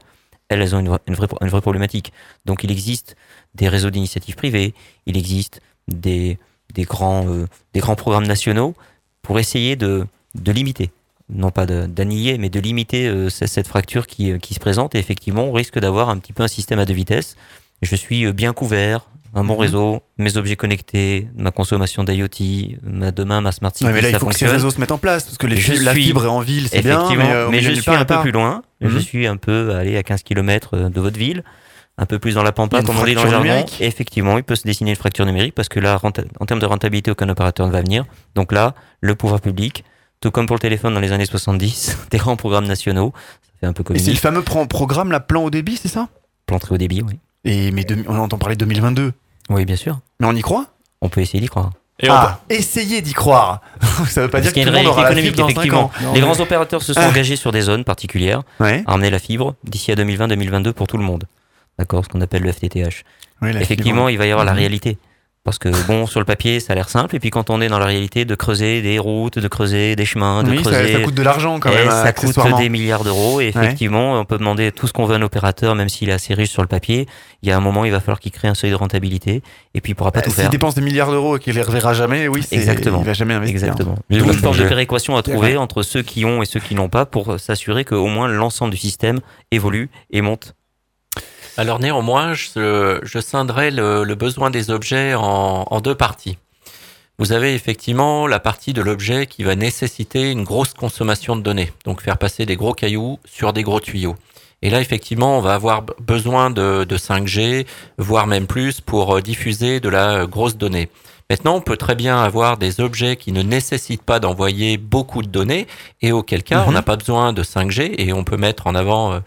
elles, 0.49 0.61
elles 0.61 0.77
ont 0.77 0.81
une, 1.07 1.14
vraie- 1.14 1.61
problématique. 1.61 2.12
Donc 2.45 2.62
il 2.62 2.71
existe 2.71 3.17
des 3.55 3.69
réseaux 3.69 3.91
d'initiatives 3.91 4.37
privées, 4.37 4.75
il 5.07 5.17
existe 5.17 5.61
des, 5.89 6.39
euh, 6.79 7.47
grands 7.75 7.97
programmes 7.97 8.27
nationaux 8.27 8.75
pour 9.23 9.39
essayer 9.39 9.77
de 9.77 10.07
limiter, 10.53 10.91
non 11.29 11.51
pas 11.51 11.66
d'annihiler, 11.66 12.39
mais 12.39 12.49
de 12.51 12.61
limiter 12.61 13.07
euh, 13.09 13.29
ce- 13.31 13.47
cette 13.47 13.66
fracture 13.66 14.07
qui, 14.07 14.31
euh, 14.33 14.39
qui 14.39 14.55
se 14.55 14.61
présente. 14.61 14.95
Et 14.95 14.99
effectivement, 14.99 15.45
on 15.45 15.53
risque 15.53 15.79
d'avoir 15.79 16.09
un 16.09 16.18
petit 16.18 16.33
peu 16.33 16.43
un 16.45 16.49
système 16.49 16.79
à 16.79 16.85
deux 16.85 16.95
vitesses. 16.95 17.37
Je 17.83 17.97
suis 17.97 18.24
euh, 18.27 18.33
bien 18.33 18.53
couvert, 18.53 19.07
un 19.35 19.43
bon 19.45 19.55
Mhm. 19.55 19.61
réseau, 19.61 20.03
mes 20.18 20.37
objets 20.37 20.57
connectés, 20.57 21.27
ma 21.37 21.51
consommation 21.51 22.05
d'IoT, 22.05 22.79
ma, 22.85 23.11
demain 23.11 23.41
ma 23.41 23.53
smart 23.53 23.72
city, 23.74 23.85
Ouais, 23.87 23.93
mais 23.93 24.01
là, 24.01 24.09
il 24.09 24.12
ça 24.12 24.18
faut 24.20 24.27
que 24.27 24.35
ces 24.37 24.47
réseaux 24.47 24.70
se 24.70 24.81
mettent 24.81 24.93
en 24.93 24.99
place, 24.99 25.24
parce 25.24 25.37
que 25.37 25.47
les 25.47 25.57
fibres- 25.57 25.83
la 25.85 25.93
suis- 25.93 26.05
fibre 26.05 26.24
est 26.24 26.29
en 26.29 26.41
ville, 26.41 26.68
c'est 26.68 26.81
bien, 26.83 27.03
mais, 27.16 27.33
euh, 27.33 27.49
milieu 27.51 27.74
je 27.74 27.81
suis 27.81 27.91
un 27.91 28.05
peu 28.05 28.20
plus 28.20 28.31
loin. 28.33 28.62
Je 28.81 28.89
Mhm. 28.89 29.01
suis 29.01 29.27
un 29.27 29.37
peu 29.37 29.74
allé 29.74 29.97
à 29.97 30.03
15 30.03 30.22
km 30.22 30.77
de 30.89 31.01
votre 31.01 31.18
ville, 31.18 31.43
un 31.99 32.07
peu 32.07 32.18
plus 32.18 32.35
dans 32.37 32.43
la 32.45 32.51
Il 32.51 32.53
pampa, 32.55 32.83
comme 32.83 32.97
on 32.99 33.05
dit 33.05 33.14
dans 33.14 33.24
le 33.24 33.37
numérique. 33.39 33.79
Et 33.81 33.87
effectivement, 33.87 34.39
il 34.39 34.45
peut 34.45 34.55
se 34.55 34.62
dessiner 34.64 34.91
une 34.91 34.97
fracture 34.97 35.27
numérique 35.27 35.55
parce 35.55 35.68
que 35.68 35.81
là, 35.81 35.99
en 36.03 36.47
termes 36.47 36.61
de 36.61 36.66
rentabilité, 36.66 37.11
aucun 37.11 37.29
opérateur 37.29 37.66
ne 37.66 37.72
va 37.72 37.81
venir. 37.83 38.05
Donc 38.37 38.53
là, 38.53 38.74
le 39.01 39.14
pouvoir 39.16 39.41
public, 39.41 39.83
tout 40.21 40.31
comme 40.31 40.47
pour 40.47 40.57
le 40.57 40.61
téléphone 40.61 40.95
dans 40.95 41.01
les 41.01 41.12
années 41.12 41.27
70, 41.27 41.99
des 42.11 42.19
grands 42.19 42.37
programmes 42.37 42.67
nationaux, 42.67 43.12
ça 43.43 43.51
fait 43.61 43.67
un 43.67 43.73
peu 43.73 43.85
Et 43.95 43.99
c'est 43.99 44.11
le 44.12 44.17
fameux 44.17 44.43
pro- 44.43 44.67
programme, 44.67 45.11
la 45.12 45.21
plan 45.21 45.43
au 45.45 45.51
débit, 45.51 45.77
c'est 45.77 45.89
ça? 45.89 46.09
Plan 46.47 46.59
très 46.59 46.75
haut 46.75 46.79
débit, 46.79 47.03
oui. 47.03 47.19
Et 47.45 47.71
mais 47.71 47.87
on 48.09 48.19
entend 48.19 48.39
parler 48.39 48.57
de 48.57 48.64
2022. 48.64 49.12
Oui, 49.51 49.64
bien 49.64 49.77
sûr. 49.77 49.99
Mais 50.21 50.27
on 50.27 50.33
y 50.35 50.41
croit? 50.43 50.67
On 51.01 51.09
peut 51.09 51.21
essayer 51.21 51.41
d'y 51.41 51.49
croire. 51.49 51.71
Ah, 52.09 52.41
essayez 52.51 53.01
d'y 53.01 53.12
croire. 53.14 53.62
ça 54.09 54.23
veut 54.23 54.29
pas 54.29 54.41
Parce 54.41 54.43
dire 54.43 54.51
que 54.53 54.55
qu'il 54.55 54.62
y 54.62 54.64
tout 54.64 54.69
a 54.69 54.73
le 54.73 54.79
une 54.81 54.87
monde 54.87 54.87
réalité 54.87 54.91
aura 54.91 55.03
la 55.03 55.11
économique, 55.11 55.31
fibre 55.35 55.37
dans 55.37 55.49
5 55.49 55.53
effectivement. 55.91 56.11
ans. 56.11 56.14
Les 56.14 56.21
grands 56.21 56.41
opérateurs 56.41 56.83
se 56.83 56.93
sont 56.93 57.01
Ah. 57.03 57.09
engagés 57.09 57.37
sur 57.37 57.53
des 57.53 57.62
zones 57.62 57.85
particulières 57.85 58.43
Ouais. 58.61 58.83
à 58.87 58.95
amener 58.95 59.09
la 59.11 59.19
fibre 59.19 59.55
d'ici 59.64 59.93
à 59.93 59.95
2020-2022 59.95 60.73
pour 60.73 60.87
tout 60.89 60.99
le 60.99 61.05
monde. 61.05 61.25
D'accord? 61.79 62.05
Ce 62.05 62.09
qu'on 62.11 62.21
appelle 62.21 62.43
le 62.43 62.53
FTTH. 62.53 63.05
Oui, 63.43 63.51
Effectivement, 63.57 64.09
fibre. 64.09 64.11
il 64.11 64.19
va 64.19 64.27
y 64.27 64.31
avoir 64.31 64.45
la 64.45 64.53
Mhm. 64.53 64.59
réalité. 64.59 64.99
Parce 65.47 65.59
que, 65.59 65.68
bon, 65.86 66.07
sur 66.07 66.18
le 66.20 66.26
papier, 66.26 66.59
ça 66.59 66.72
a 66.72 66.76
l'air 66.76 66.88
simple. 66.88 67.14
Et 67.14 67.20
puis, 67.20 67.30
quand 67.30 67.51
on 67.51 67.61
est 67.61 67.68
dans 67.68 67.78
la 67.78 67.86
réalité, 67.86 68.24
de 68.24 68.34
creuser 68.34 68.82
des 68.82 68.99
routes, 68.99 69.38
de 69.38 69.47
creuser 69.49 69.94
des 69.94 70.05
chemins, 70.05 70.42
de 70.42 70.51
Oui, 70.51 70.57
ça- 70.64 70.70
creuser. 70.72 70.92
ça 70.94 70.99
coûte 71.01 71.14
de 71.14 71.22
l'argent 71.22 71.61
quand 71.61 71.70
Et 71.70 71.74
même, 71.76 71.88
Ça 71.90 72.12
coûte 72.12 72.36
des 72.59 72.68
milliards 72.68 73.05
d'euros. 73.05 73.40
Et 73.40 73.44
Ouais. 73.44 73.51
effectivement, 73.51 74.20
on 74.20 74.24
peut 74.24 74.38
demander 74.38 74.72
tout 74.72 74.88
ce 74.88 74.92
qu'on 74.92 75.05
veut 75.07 75.14
à 75.14 75.18
un 75.18 75.22
opérateur, 75.22 75.76
même 75.76 75.88
s'il 75.88 76.09
est 76.09 76.12
assez 76.12 76.34
riche 76.34 76.51
sur 76.51 76.62
le 76.62 76.68
papier. 76.68 77.07
Il 77.42 77.49
y 77.49 77.53
a 77.53 77.57
un 77.57 77.61
moment, 77.61 77.84
il 77.84 77.92
va 77.92 78.01
falloir 78.01 78.18
qu'il 78.18 78.32
crée 78.32 78.49
un 78.49 78.55
seuil 78.55 78.70
de 78.70 78.74
rentabilité. 78.74 79.40
Et 79.74 79.80
puis, 79.80 79.92
il 79.92 79.94
pourra 79.94 80.11
pas 80.11 80.18
Bah, 80.18 80.24
tout 80.24 80.30
S'il 80.30 80.42
faire. 80.42 80.51
dépense 80.51 80.74
des 80.74 80.80
milliards 80.80 81.12
d'euros 81.12 81.36
et 81.36 81.40
qu'il 81.40 81.55
les 81.55 81.62
reverra 81.62 81.94
jamais, 81.94 82.26
oui, 82.26 82.42
Exactement. 82.51 82.99
il 83.01 83.07
va 83.07 83.12
jamais 83.12 83.34
investir. 83.34 83.57
Exactement. 83.57 83.94
Vive 84.11 84.24
Donc, 84.24 84.32
une 84.32 84.38
forme 84.40 84.57
5G. 84.57 84.64
de 84.64 84.68
péréquation 84.68 85.16
à 85.16 85.22
trouver 85.22 85.57
entre 85.57 85.82
ceux 85.84 86.03
qui 86.03 86.24
ont 86.24 86.42
et 86.42 86.47
ceux 86.47 86.59
qui 86.59 86.74
n'ont 86.74 86.88
pas 86.88 87.07
pour 87.07 87.38
s'assurer 87.38 87.84
qu'au 87.84 88.09
moins 88.09 88.26
l'ensemble 88.26 88.72
du 88.72 88.76
système 88.78 89.20
évolue 89.53 89.90
et 90.11 90.22
monte. 90.22 90.55
Alors 91.57 91.80
néanmoins, 91.80 92.34
je, 92.34 92.98
je 93.02 93.18
scinderai 93.18 93.70
le, 93.70 94.04
le 94.04 94.14
besoin 94.14 94.50
des 94.50 94.70
objets 94.70 95.14
en, 95.14 95.64
en 95.70 95.80
deux 95.80 95.94
parties. 95.94 96.38
Vous 97.18 97.32
avez 97.32 97.54
effectivement 97.54 98.26
la 98.26 98.40
partie 98.40 98.74
de 98.74 98.82
l'objet 98.82 99.26
qui 99.26 99.42
va 99.42 99.54
nécessiter 99.57 100.30
une 100.30 100.44
grosse 100.44 100.74
consommation 100.74 101.34
de 101.34 101.40
données, 101.40 101.72
donc 101.86 102.02
faire 102.02 102.18
passer 102.18 102.44
des 102.44 102.57
gros 102.57 102.74
cailloux 102.74 103.18
sur 103.24 103.54
des 103.54 103.62
gros 103.62 103.80
tuyaux. 103.80 104.16
Et 104.61 104.68
là, 104.68 104.80
effectivement, 104.80 105.38
on 105.38 105.40
va 105.40 105.54
avoir 105.54 105.82
besoin 106.00 106.50
de, 106.50 106.84
de 106.84 106.96
5G, 106.98 107.66
voire 107.96 108.26
même 108.26 108.46
plus, 108.46 108.80
pour 108.82 109.16
euh, 109.16 109.20
diffuser 109.22 109.80
de 109.80 109.88
la 109.88 110.26
grosse 110.26 110.57
donnée. 110.57 110.88
Maintenant, 111.30 111.57
on 111.57 111.61
peut 111.61 111.76
très 111.76 111.94
bien 111.94 112.18
avoir 112.22 112.57
des 112.57 112.80
objets 112.80 113.16
qui 113.16 113.32
ne 113.32 113.42
nécessitent 113.42 114.02
pas 114.02 114.18
d'envoyer 114.18 114.76
beaucoup 114.76 115.22
de 115.22 115.28
données, 115.28 115.66
et 116.02 116.12
auquel 116.12 116.42
cas, 116.42 116.64
on 116.66 116.68
Mhm. 116.68 116.74
n'a 116.74 116.82
pas 116.82 116.96
besoin 116.96 117.32
de 117.32 117.42
5G, 117.42 117.94
et 117.98 118.12
on 118.12 118.24
peut 118.24 118.36
mettre 118.38 118.66
en 118.66 118.74
avant 118.74 119.12
euh, 119.12 119.20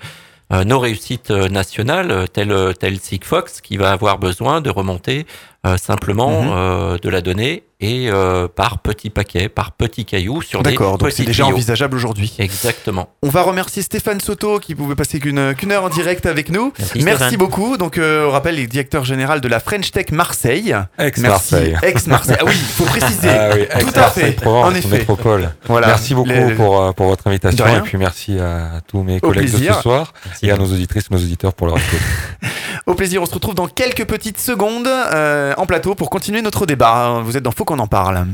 nos 0.65 0.79
réussites 0.79 1.31
euh, 1.31 1.47
nationales, 1.47 2.11
euh, 2.11 2.25
tel, 2.25 2.51
euh, 2.51 2.73
tel 2.73 2.99
Sigfox, 2.99 3.61
qui 3.61 3.77
va 3.77 3.91
avoir 3.91 4.17
besoin 4.17 4.61
de 4.61 4.69
remonter 4.69 5.27
euh, 5.65 5.77
simplement 5.77 6.41
Mhm. 6.43 6.49
euh, 6.51 6.97
de 7.01 7.09
la 7.09 7.21
donnée 7.21 7.63
et 7.81 8.09
euh, 8.09 8.47
par 8.47 8.79
petits 8.79 9.09
paquets, 9.09 9.47
par 9.47 9.71
petits 9.71 10.03
cailloux 10.05 10.41
sur 10.41 10.63
des 10.63 10.71
D'accord, 10.71 10.97
donc 10.97 11.11
c'est 11.11 11.23
déjà 11.23 11.43
tuyaux. 11.43 11.55
envisageable 11.55 11.95
aujourd'hui. 11.95 12.33
Exactement. 12.39 13.09
On 13.23 13.29
va 13.29 13.41
remercier 13.41 13.81
Stéphane 13.81 14.19
Soto 14.19 14.59
qui 14.59 14.75
pouvait 14.75 14.95
passer 14.95 15.19
qu'une 15.19 15.53
qu'une 15.55 15.71
heure 15.71 15.83
en 15.85 15.89
direct 15.89 16.25
avec 16.25 16.49
nous. 16.49 16.73
Merci, 17.03 17.37
beaucoup. 17.37 17.77
Donc, 17.77 17.97
euh, 17.97 18.27
on 18.27 18.31
rappelle, 18.31 18.55
les 18.55 18.67
directeurs 18.67 19.05
général 19.05 19.39
de 19.41 19.47
la 19.47 19.59
French 19.61 19.91
Tech 19.91 20.07
Marseille. 20.11 20.75
Ex-Marseille. 20.97 21.71
Merci. 21.71 21.85
Ex-Marseille. 21.87 22.37
Ah 22.39 22.45
oui, 22.45 22.51
il 22.53 22.57
faut 22.59 22.83
préciser. 22.97 23.29
Ah 23.29 23.49
oui, 23.53 23.65
Tout 23.67 23.77
à 23.77 23.81
ex-Marseille, 23.81 24.23
fait. 24.25 24.31
Provence, 24.41 24.65
en 24.71 24.75
effet. 24.75 24.97
métropole. 24.99 25.49
Voilà. 25.65 25.87
Merci 25.87 26.13
beaucoup 26.15 26.29
Les- 26.29 26.55
pour, 26.55 26.81
euh, 26.81 26.91
pour 26.91 27.07
votre 27.07 27.27
invitation 27.27 27.65
et 27.67 27.81
puis 27.81 27.97
merci 27.97 28.37
à 28.39 28.81
tous 28.87 29.03
mes 29.03 29.17
Au 29.17 29.19
collègues 29.19 29.51
de 29.51 29.57
ce 29.73 29.81
soir 29.81 30.13
et 30.41 30.51
à 30.51 30.57
nos 30.57 30.65
auditrices, 30.65 31.09
nos 31.11 31.17
auditeurs 31.17 31.53
pour 31.53 31.67
leur 31.67 31.77
écoute. 31.77 31.99
Au 32.89 32.95
plaisir, 32.95 33.21
on 33.21 33.27
se 33.27 33.35
retrouve 33.35 33.53
dans 33.53 33.67
quelques 33.67 34.05
petites 34.05 34.39
secondes 34.39 34.87
euh, 34.87 35.53
en 35.57 35.67
plateau 35.67 35.93
pour 35.93 36.09
continuer 36.09 36.41
notre 36.41 36.65
débat. 36.65 37.21
Vous 37.23 37.37
êtes 37.37 37.43
dans 37.43 37.51
Faut 37.51 37.63
qu'on 37.63 37.77
en 37.77 37.85
parle. 37.85 38.25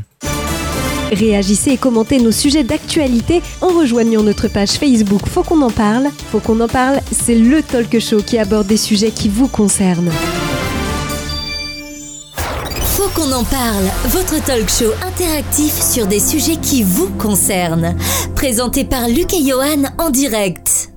Réagissez 1.12 1.72
et 1.72 1.78
commentez 1.78 2.20
nos 2.20 2.32
sujets 2.32 2.64
d'actualité 2.64 3.42
en 3.60 3.68
rejoignant 3.68 4.24
notre 4.24 4.48
page 4.48 4.72
Facebook 4.72 5.28
Faut 5.28 5.44
qu'on 5.44 5.62
en 5.62 5.72
parle. 5.72 6.08
Faut 6.32 6.40
qu'on 6.40 6.62
en 6.62 6.70
parle, 6.70 7.02
c'est 7.12 7.36
le 7.36 7.62
talk 7.64 8.00
show 8.00 8.22
qui 8.22 8.38
aborde 8.40 8.68
des 8.68 8.78
sujets 8.78 9.12
qui 9.12 9.28
vous 9.28 9.50
concernent. 9.50 10.12
Faut 12.38 13.10
qu'on 13.10 13.34
en 13.34 13.44
parle, 13.44 13.84
votre 14.06 14.42
talk 14.42 14.70
show 14.70 14.94
interactif 15.06 15.74
sur 15.74 16.08
des 16.08 16.22
sujets 16.22 16.56
qui 16.56 16.82
vous 16.84 17.10
concernent. 17.18 17.94
Présenté 18.36 18.86
par 18.86 19.10
Luc 19.10 19.34
et 19.34 19.46
Johan 19.46 19.84
en 19.98 20.10
direct. 20.12 20.95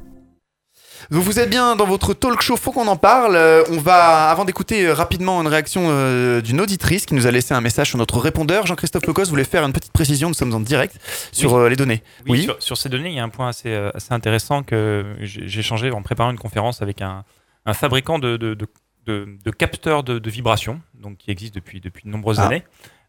Donc 1.11 1.23
vous 1.23 1.39
êtes 1.41 1.49
bien 1.49 1.75
dans 1.75 1.87
votre 1.87 2.13
talk 2.13 2.43
show, 2.43 2.57
faut 2.57 2.71
qu'on 2.71 2.87
en 2.87 2.97
parle. 2.97 3.35
Euh, 3.35 3.65
on 3.71 3.79
va, 3.79 4.29
avant 4.31 4.45
d'écouter 4.45 4.87
euh, 4.87 4.93
rapidement 4.93 5.41
une 5.41 5.47
réaction 5.49 5.87
euh, 5.89 6.43
d'une 6.43 6.61
auditrice 6.61 7.07
qui 7.07 7.15
nous 7.15 7.27
a 7.27 7.31
laissé 7.31 7.55
un 7.55 7.63
message 7.63 7.89
sur 7.89 7.97
notre 7.99 8.19
répondeur, 8.19 8.67
Jean-Christophe 8.67 9.07
Locos 9.07 9.25
voulait 9.25 9.45
faire 9.45 9.65
une 9.65 9.73
petite 9.73 9.93
précision, 9.93 10.29
nous 10.29 10.35
sommes 10.35 10.53
en 10.55 10.61
direct, 10.61 10.97
sur 11.33 11.55
Oui. 11.55 11.61
euh, 11.63 11.69
les 11.71 11.77
données. 11.77 12.03
Oui, 12.29 12.43
Sur, 12.43 12.63
sur 12.63 12.77
ces 12.77 12.91
données, 12.91 13.09
il 13.09 13.15
y 13.15 13.21
a 13.21 13.25
un 13.25 13.31
point 13.31 13.49
assez, 13.49 13.75
assez 13.95 14.13
intéressant 14.13 14.63
que 14.63 15.17
j'ai 15.21 15.49
j'ai 15.49 15.63
changé 15.63 15.91
en 15.91 16.03
préparant 16.03 16.31
une 16.31 16.39
conférence 16.39 16.83
avec 16.83 17.01
un, 17.01 17.25
un 17.65 17.73
fabricant 17.73 18.19
de, 18.19 18.37
de, 18.37 18.55
de, 19.07 19.51
capteurs 19.51 20.03
de, 20.03 20.19
de 20.19 20.31
vibration, 20.31 20.83
donc 20.95 21.17
qui 21.17 21.31
existe 21.31 21.55
depuis, 21.55 21.81
depuis 21.81 22.03
de 22.05 22.11
nombreuses 22.11 22.39
Ah. 22.41 22.47
années. 22.49 22.65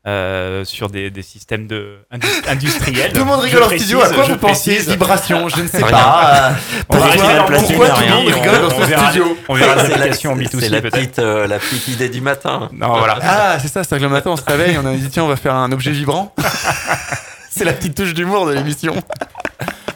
Euh, 0.07 0.63
sur 0.63 0.89
des, 0.89 1.09
des 1.11 1.21
systèmes 1.21 1.67
de 1.67 1.97
indus- 2.11 2.27
industriels. 2.47 3.11
Tout 3.11 3.19
le 3.19 3.25
monde 3.25 3.41
rigole 3.41 3.63
en 3.63 3.69
studio. 3.69 4.01
À 4.01 4.09
quoi 4.09 4.23
je 4.23 4.31
vous 4.31 4.37
pensez. 4.37 4.77
Vibration, 4.77 5.49
je 5.49 5.61
ne 5.61 5.67
sais 5.67 5.79
pas. 5.81 6.53
On 6.89 6.97
va 6.97 7.07
Pourquoi- 7.07 7.45
pourquoi 7.59 7.89
tout 7.89 8.01
le 8.01 8.07
monde 8.09 8.25
On- 8.27 8.41
rigole 8.41 8.61
dans 8.61 8.69
ce 8.79 8.85
verra- 8.85 9.09
studio 9.11 9.37
On 9.49 9.53
verra 9.55 9.75
les 9.75 9.81
C'est 9.81 9.87
la- 9.89 9.95
applications 9.97 10.31
en 10.31 10.37
c'est 10.37 10.43
B2C 10.43 10.69
la 10.69 10.81
peut-être. 10.81 10.93
petite, 10.95 11.19
euh, 11.19 11.47
la 11.47 11.59
petite 11.59 11.87
idée 11.89 12.09
du 12.09 12.21
matin. 12.21 12.69
Non, 12.73 12.97
voilà. 12.97 13.19
Ah, 13.21 13.57
c'est 13.61 13.67
ça, 13.67 13.83
c'est 13.83 13.97
que 13.97 14.01
le 14.01 14.09
matin 14.09 14.31
on 14.31 14.37
se 14.37 14.45
réveille, 14.45 14.77
on 14.81 14.85
a 14.85 14.93
dit 14.93 15.09
tiens, 15.09 15.23
on 15.25 15.27
va 15.27 15.35
faire 15.35 15.53
un 15.55 15.71
objet 15.71 15.91
vibrant. 15.91 16.33
c'est 17.51 17.65
la 17.65 17.73
petite 17.73 17.95
touche 17.95 18.13
d'humour 18.13 18.45
de 18.47 18.53
l'émission. 18.53 18.95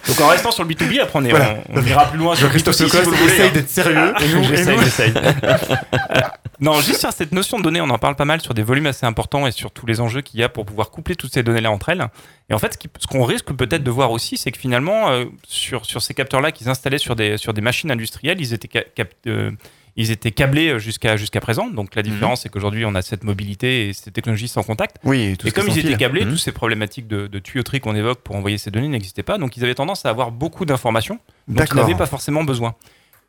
Donc 0.07 0.19
en 0.19 0.27
restant 0.27 0.51
sur 0.51 0.63
le 0.65 0.69
B2B, 0.69 0.99
après 1.01 1.17
on, 1.19 1.23
est- 1.23 1.29
Voilà. 1.29 1.55
on, 1.73 1.79
on 1.79 1.85
ira 1.85 2.05
plus 2.07 2.19
loin 2.19 2.35
sur 2.35 2.47
le 2.47 2.49
Jean-Christophe 2.59 2.75
B2C 2.75 2.77
si 2.77 2.83
Lecoq 2.97 3.03
vous 3.05 3.11
le 3.11 3.17
voulez, 3.17 3.33
essaye 3.33 3.47
hein. 3.47 3.51
d'être 3.53 3.69
sérieux. 3.69 4.13
Et 4.19 4.27
nous- 4.35 4.43
J'essaye, 4.43 4.77
j'essaye. 4.79 5.13
Non, 6.63 6.79
juste 6.81 6.99
sur 7.01 7.11
cette 7.11 7.31
notion 7.31 7.57
de 7.57 7.63
données, 7.63 7.81
on 7.81 7.89
en 7.89 7.97
parle 7.97 8.15
pas 8.15 8.25
mal 8.25 8.41
sur 8.41 8.53
des 8.53 8.63
volumes 8.63 8.85
assez 8.87 9.05
importants 9.05 9.45
et 9.45 9.51
sur 9.51 9.71
tous 9.71 9.85
les 9.85 9.99
enjeux 10.01 10.21
qu'il 10.21 10.39
y 10.39 10.43
a 10.43 10.49
pour 10.49 10.65
pouvoir 10.65 10.89
coupler 10.91 11.15
toutes 11.15 11.33
ces 11.33 11.43
données-là 11.43 11.69
entre 11.71 11.89
elles. 11.89 12.07
Et 12.49 12.53
en 12.53 12.59
fait, 12.59 12.77
ce 12.99 13.07
qu'on 13.07 13.23
risque 13.23 13.51
peut-être 13.53 13.83
de 13.83 13.91
voir 13.91 14.11
aussi, 14.11 14.37
c'est 14.37 14.51
que 14.51 14.57
finalement, 14.59 15.09
euh, 15.09 15.25
sur, 15.47 15.85
sur 15.85 16.01
ces 16.01 16.13
capteurs-là 16.13 16.51
qu'ils 16.51 16.69
installaient 16.69 16.97
sur 16.97 17.15
des, 17.15 17.37
sur 17.37 17.53
des 17.53 17.61
machines 17.61 17.91
industrielles, 17.91 18.39
ils 18.39 18.53
étaient, 18.53 18.67
cap- 18.67 18.87
euh, 19.27 19.51
ils 19.95 20.09
étaient 20.11 20.31
câblés 20.31 20.79
jusqu'à 20.79 21.17
jusqu'à 21.17 21.39
présent. 21.41 21.67
Donc 21.67 21.95
la 21.95 22.01
différence, 22.01 22.41
c'est 22.41 22.49
qu'aujourd'hui, 22.49 22.85
on 22.85 22.95
a 22.95 23.01
cette 23.01 23.23
mobilité 23.23 23.89
et 23.89 23.93
ces 23.93 24.11
technologies 24.11 24.47
sans 24.47 24.63
contact. 24.63 24.97
Oui, 25.03 25.35
tout 25.37 25.47
et 25.47 25.51
qui 25.51 25.55
comme 25.55 25.67
ils 25.67 25.77
étaient 25.79 25.89
fil. 25.89 25.97
câblés, 25.97 26.23
Mhm. 26.25 26.31
toutes 26.31 26.39
ces 26.39 26.51
problématiques 26.51 27.07
de, 27.07 27.27
de 27.27 27.39
tuyauterie 27.39 27.79
qu'on 27.81 27.95
évoque 27.95 28.21
pour 28.21 28.35
envoyer 28.35 28.57
ces 28.57 28.71
données 28.71 28.87
n'existaient 28.87 29.21
pas. 29.23 29.37
Donc 29.37 29.57
ils 29.57 29.63
avaient 29.63 29.75
tendance 29.75 30.05
à 30.05 30.09
avoir 30.09 30.31
beaucoup 30.31 30.65
d'informations 30.65 31.19
dont 31.47 31.63
ils 31.63 31.75
n'avaient 31.75 31.95
pas 31.95 32.05
forcément 32.07 32.43
besoin. 32.43 32.73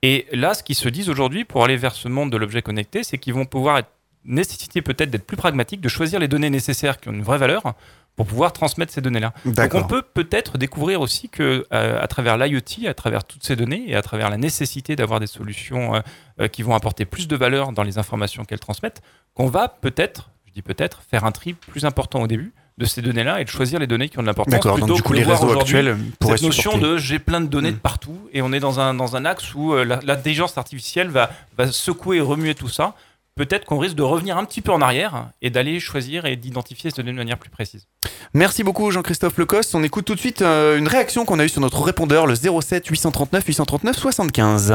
Et 0.05 0.27
là, 0.33 0.53
ce 0.53 0.63
qu'ils 0.63 0.77
se 0.77 0.91
disent 0.91 1.09
aujourd'hui 1.09 1.47
pour 1.47 1.65
aller 1.65 1.79
vers 1.79 1.95
ce 1.95 2.09
monde 2.09 2.31
de 2.31 2.37
l'objet 2.37 2.61
connecté, 2.61 3.03
c'est 3.03 3.17
qu'ils 3.17 3.33
vont 3.33 3.47
pouvoir 3.47 3.79
être 3.79 3.89
nécessiter 4.27 4.83
peut-être 4.83 5.09
d'être 5.09 5.25
plus 5.25 5.39
pragmatiques, 5.39 5.81
de 5.81 5.89
choisir 5.89 6.21
les 6.21 6.29
données 6.29 6.51
nécessaires 6.51 7.01
qui 7.01 7.09
ont 7.09 7.13
une 7.13 7.23
vraie 7.23 7.39
valeur 7.39 7.73
pour 8.15 8.27
pouvoir 8.27 8.53
transmettre 8.53 8.93
ces 8.93 9.01
données-là. 9.01 9.33
Donc 9.47 9.73
on 9.73 9.85
peut 9.85 10.03
peut-être 10.03 10.59
découvrir 10.59 11.01
aussi 11.01 11.31
que 11.31 11.67
euh, 11.73 12.03
à 12.03 12.07
travers 12.07 12.37
l'IoT, 12.37 12.87
à 12.87 12.93
travers 12.93 13.25
toutes 13.25 13.45
ces 13.45 13.57
données 13.57 13.85
et 13.89 13.97
à 13.97 14.03
travers 14.03 14.29
la 14.29 14.37
nécessité 14.37 14.95
d'avoir 14.95 15.21
des 15.21 15.27
solutions 15.27 15.95
euh, 15.95 16.01
euh, 16.39 16.49
qui 16.49 16.63
vont 16.63 16.75
apporter 16.75 17.07
plus 17.07 17.27
de 17.27 17.35
valeur 17.35 17.73
dans 17.73 17.83
les 17.83 17.97
informations 17.97 18.45
qu'elles 18.45 18.61
transmettent, 18.61 19.01
qu'on 19.33 19.47
va 19.47 19.69
peut-être, 19.69 20.29
je 20.45 20.53
dis 20.53 20.63
peut-être, 20.63 21.01
faire 21.01 21.25
un 21.25 21.33
tri 21.33 21.55
plus 21.55 21.87
important 21.87 22.21
au 22.21 22.27
début 22.27 22.53
de 22.77 22.85
ces 22.87 23.03
données-là 23.03 23.41
et 23.41 23.45
de 23.45 23.49
choisir 23.49 23.79
les 23.79 23.87
données 23.87 24.09
qui 24.09 24.19
ont 24.19 24.23
de 24.23 24.27
l'importance 24.27 24.53
D'accord, 24.53 24.79
donc 24.79 24.87
plutôt 24.89 24.97
du 24.97 25.03
coup, 25.03 25.09
que 25.11 25.15
de 25.15 25.19
les 25.19 25.25
voir 25.25 25.39
réseaux 25.41 25.51
aujourd'hui 25.53 25.77
actuels 25.79 25.97
pourraient 26.19 26.37
cette 26.37 26.47
notion 26.47 26.73
supporter. 26.73 26.93
de 26.95 26.99
j'ai 26.99 27.19
plein 27.21 27.41
de 27.41 27.47
données 27.47 27.71
de 27.71 27.77
partout 27.77 28.19
et 28.33 28.43
on 28.43 28.53
est 28.53 28.59
dans 28.61 28.81
un, 28.81 28.95
dans 28.95 29.15
un 29.15 29.25
axe 29.25 29.55
où 29.55 29.73
euh, 29.75 29.85
la- 29.85 30.01
l'intelligence 30.03 30.59
artificielle 30.59 31.09
va, 31.09 31.31
va 31.57 31.71
secouer 31.71 32.17
et 32.17 32.21
remuer 32.21 32.55
tout 32.57 32.69
ça. 32.69 32.95
Peut-être 33.37 33.65
qu'on 33.65 33.79
risque 33.79 33.97
de 33.97 34.03
revenir 34.03 34.37
un 34.39 34.45
petit 34.45 34.61
peu 34.61 34.71
en 34.73 34.81
arrière 34.81 35.29
et 35.43 35.51
d'aller 35.51 35.81
choisir 35.81 36.25
et 36.25 36.37
d'identifier 36.37 36.91
ces 36.91 36.97
données 37.03 37.11
de 37.13 37.17
manière 37.17 37.37
plus 37.39 37.51
précise. 37.51 37.87
Merci 38.33 38.63
beaucoup 38.65 38.91
Jean-Christophe 38.93 39.39
Lecoste. 39.39 39.75
On 39.75 39.83
écoute 39.83 40.05
tout 40.05 40.15
de 40.15 40.21
suite 40.21 40.43
euh, 40.43 40.79
une 40.79 40.87
réaction 40.89 41.25
qu'on 41.25 41.39
a 41.41 41.45
eue 41.45 41.49
sur 41.49 41.61
notre 41.61 41.81
répondeur, 41.83 42.27
le 42.27 42.35
07 42.37 42.87
839 42.87 43.45
839 43.45 43.97
75. 43.97 44.75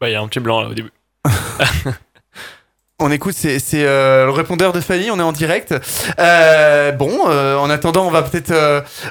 Bah, 0.00 0.08
il 0.08 0.12
y 0.12 0.14
a 0.14 0.20
un 0.22 0.28
petit 0.28 0.40
blanc 0.40 0.60
là 0.62 0.68
au 0.68 0.74
début. 0.74 0.92
On 3.00 3.12
écoute, 3.12 3.34
c'est 3.34 3.60
euh, 3.74 4.24
le 4.24 4.32
répondeur 4.32 4.72
de 4.72 4.80
Fanny, 4.80 5.12
on 5.12 5.20
est 5.20 5.22
en 5.22 5.30
direct. 5.30 5.72
Euh, 6.18 6.90
bon, 6.90 7.28
euh, 7.28 7.56
en 7.56 7.70
attendant, 7.70 8.04
on 8.04 8.10
va 8.10 8.22
peut-être 8.22 8.52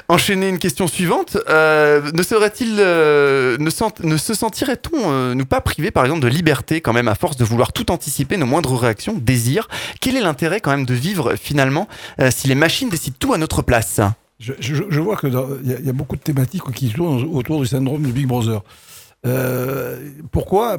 enchaîner 0.08 0.50
une 0.50 0.58
question 0.58 0.86
suivante. 0.86 1.38
Ne 1.48 2.22
serait-il, 2.22 2.76
ne, 2.76 3.56
ne 3.58 4.16
se 4.18 4.34
sentirait-on 4.34 5.34
nous 5.34 5.46
pas 5.46 5.62
privé, 5.62 5.90
par 5.90 6.04
exemple, 6.04 6.20
de 6.20 6.28
liberté 6.28 6.82
quand 6.82 6.92
même, 6.92 7.08
à 7.08 7.14
force 7.14 7.38
de 7.38 7.46
vouloir 7.46 7.72
tout 7.72 7.90
anticiper, 7.90 8.36
nos 8.36 8.44
moindres 8.44 8.78
réactions, 8.78 9.14
désirs? 9.18 9.68
Quel 10.02 10.18
est 10.18 10.20
l'intérêt 10.20 10.60
quand 10.60 10.72
même 10.72 10.84
de 10.84 10.94
vivre 10.94 11.36
finalement 11.36 11.88
si 12.28 12.46
les 12.46 12.54
machines 12.54 12.90
décident 12.90 13.16
tout 13.18 13.32
à 13.32 13.38
notre 13.38 13.62
place? 13.62 14.02
Je, 14.38 15.00
vois 15.00 15.16
qu'il 15.16 15.32
y, 15.64 15.86
y 15.86 15.88
a 15.88 15.94
beaucoup 15.94 16.16
de 16.16 16.20
thématiques 16.20 16.70
qui 16.74 16.92
tournent 16.92 17.26
autour 17.32 17.62
du 17.62 17.66
syndrome 17.66 18.02
du 18.02 18.12
Big 18.12 18.26
Brother. 18.26 18.60
Pourquoi 20.30 20.76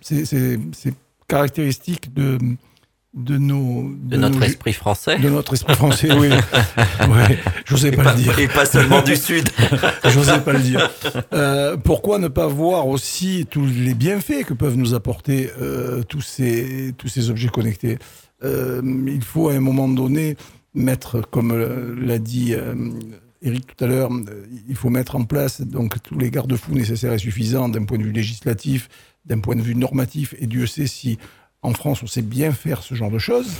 c'est 0.00 0.24
caractéristique 1.28 2.12
de, 2.14 2.38
de 3.14 3.36
nos... 3.38 3.90
De 4.02 4.16
notre 4.16 4.42
esprit 4.42 4.72
français. 4.72 5.18
De 5.18 5.28
notre 5.28 5.54
esprit 5.54 5.74
français, 5.74 6.10
oui. 6.12 6.28
ouais, 7.08 7.38
j'osais 7.66 7.90
pas, 7.92 8.04
pas- 8.04 8.14
le 8.14 8.22
dire. 8.22 8.38
et 8.38 8.48
pas 8.48 8.66
seulement 8.66 9.02
du 9.02 9.14
Sud. 9.16 9.48
j'osais 10.04 10.40
pas 10.40 10.52
le 10.52 10.60
dire. 10.60 10.90
Euh, 11.32 11.76
pourquoi 11.76 12.18
ne 12.18 12.28
pas 12.28 12.46
voir 12.46 12.86
aussi 12.88 13.46
tous 13.50 13.66
les 13.66 13.94
bienfaits 13.94 14.44
que 14.46 14.54
peuvent 14.54 14.76
nous 14.76 14.94
apporter 14.94 15.50
euh, 15.60 16.02
tous, 16.02 16.22
ces, 16.22 16.92
tous 16.96 17.08
ces 17.08 17.30
objets 17.30 17.48
connectés? 17.48 17.98
Euh, 18.44 18.80
Il 19.06 19.22
faut 19.24 19.48
à 19.48 19.52
un 19.54 19.60
moment 19.60 19.88
donné 19.88 20.36
mettre, 20.74 21.20
comme 21.20 21.52
l'a 22.00 22.18
dit 22.18 22.54
Eric 23.42 23.66
tout 23.76 23.84
à 23.84 23.88
l'heure, 23.88 24.10
il 24.68 24.76
faut 24.76 24.90
mettre 24.90 25.16
en 25.16 25.24
place 25.24 25.60
donc 25.60 26.00
tous 26.02 26.18
les 26.18 26.30
garde-fous 26.30 26.74
nécessaires 26.74 27.12
et 27.12 27.18
suffisants 27.18 27.68
d'un 27.68 27.84
point 27.84 27.98
de 27.98 28.02
vue 28.04 28.12
législatif, 28.12 28.88
d'un 29.28 29.40
point 29.40 29.54
de 29.56 29.62
vue 29.62 29.74
normatif, 29.74 30.34
et 30.38 30.46
Dieu 30.46 30.66
sait 30.66 30.86
si 30.86 31.18
en 31.62 31.72
France 31.74 32.02
on 32.02 32.06
sait 32.06 32.22
bien 32.22 32.52
faire 32.52 32.82
ce 32.82 32.94
genre 32.94 33.10
de 33.10 33.18
choses. 33.18 33.50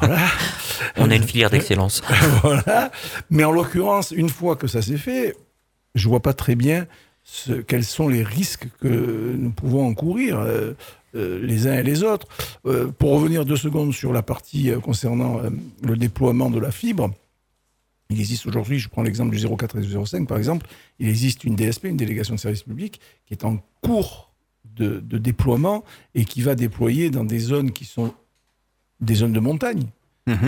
Voilà. 0.00 0.18
On 0.96 1.10
a 1.10 1.14
une 1.14 1.22
filière 1.24 1.50
d'excellence. 1.50 2.02
voilà. 2.42 2.90
Mais 3.30 3.44
en 3.44 3.52
l'occurrence, 3.52 4.10
une 4.12 4.28
fois 4.28 4.56
que 4.56 4.66
ça 4.66 4.80
s'est 4.82 4.96
fait, 4.96 5.36
je 5.94 6.08
vois 6.08 6.20
pas 6.20 6.32
très 6.32 6.54
bien 6.54 6.86
ce- 7.24 7.52
quels 7.60 7.84
sont 7.84 8.08
les 8.08 8.22
risques 8.22 8.66
que 8.80 8.88
nous 9.36 9.50
pouvons 9.50 9.86
encourir 9.86 10.38
euh, 10.38 10.72
euh, 11.14 11.40
les 11.44 11.66
uns 11.66 11.74
et 11.78 11.82
les 11.82 12.02
autres. 12.02 12.26
Euh, 12.66 12.88
pour 12.88 13.10
revenir 13.12 13.44
deux 13.44 13.56
secondes 13.56 13.92
sur 13.92 14.12
la 14.12 14.22
partie 14.22 14.70
concernant 14.82 15.40
le 15.82 15.96
déploiement 15.96 16.50
de 16.50 16.58
la 16.58 16.70
fibre, 16.70 17.10
il 18.10 18.18
existe 18.20 18.46
aujourd'hui, 18.46 18.78
je 18.78 18.88
prends 18.88 19.02
l'exemple 19.02 19.36
du 19.36 19.46
04 19.46 19.78
et 19.78 19.82
du 19.82 20.06
05 20.06 20.26
par 20.26 20.38
exemple, 20.38 20.66
il 20.98 21.08
existe 21.08 21.44
une 21.44 21.56
DSP, 21.56 21.84
une 21.84 21.98
délégation 21.98 22.34
de 22.34 22.40
service 22.40 22.62
public, 22.62 23.00
qui 23.26 23.34
est 23.34 23.44
en 23.44 23.58
cours 23.82 24.27
de, 24.78 25.00
de 25.00 25.18
déploiement 25.18 25.84
et 26.14 26.24
qui 26.24 26.40
va 26.42 26.54
déployer 26.54 27.10
dans 27.10 27.24
des 27.24 27.38
zones 27.38 27.72
qui 27.72 27.84
sont 27.84 28.14
des 29.00 29.14
zones 29.14 29.32
de 29.32 29.40
montagne. 29.40 29.86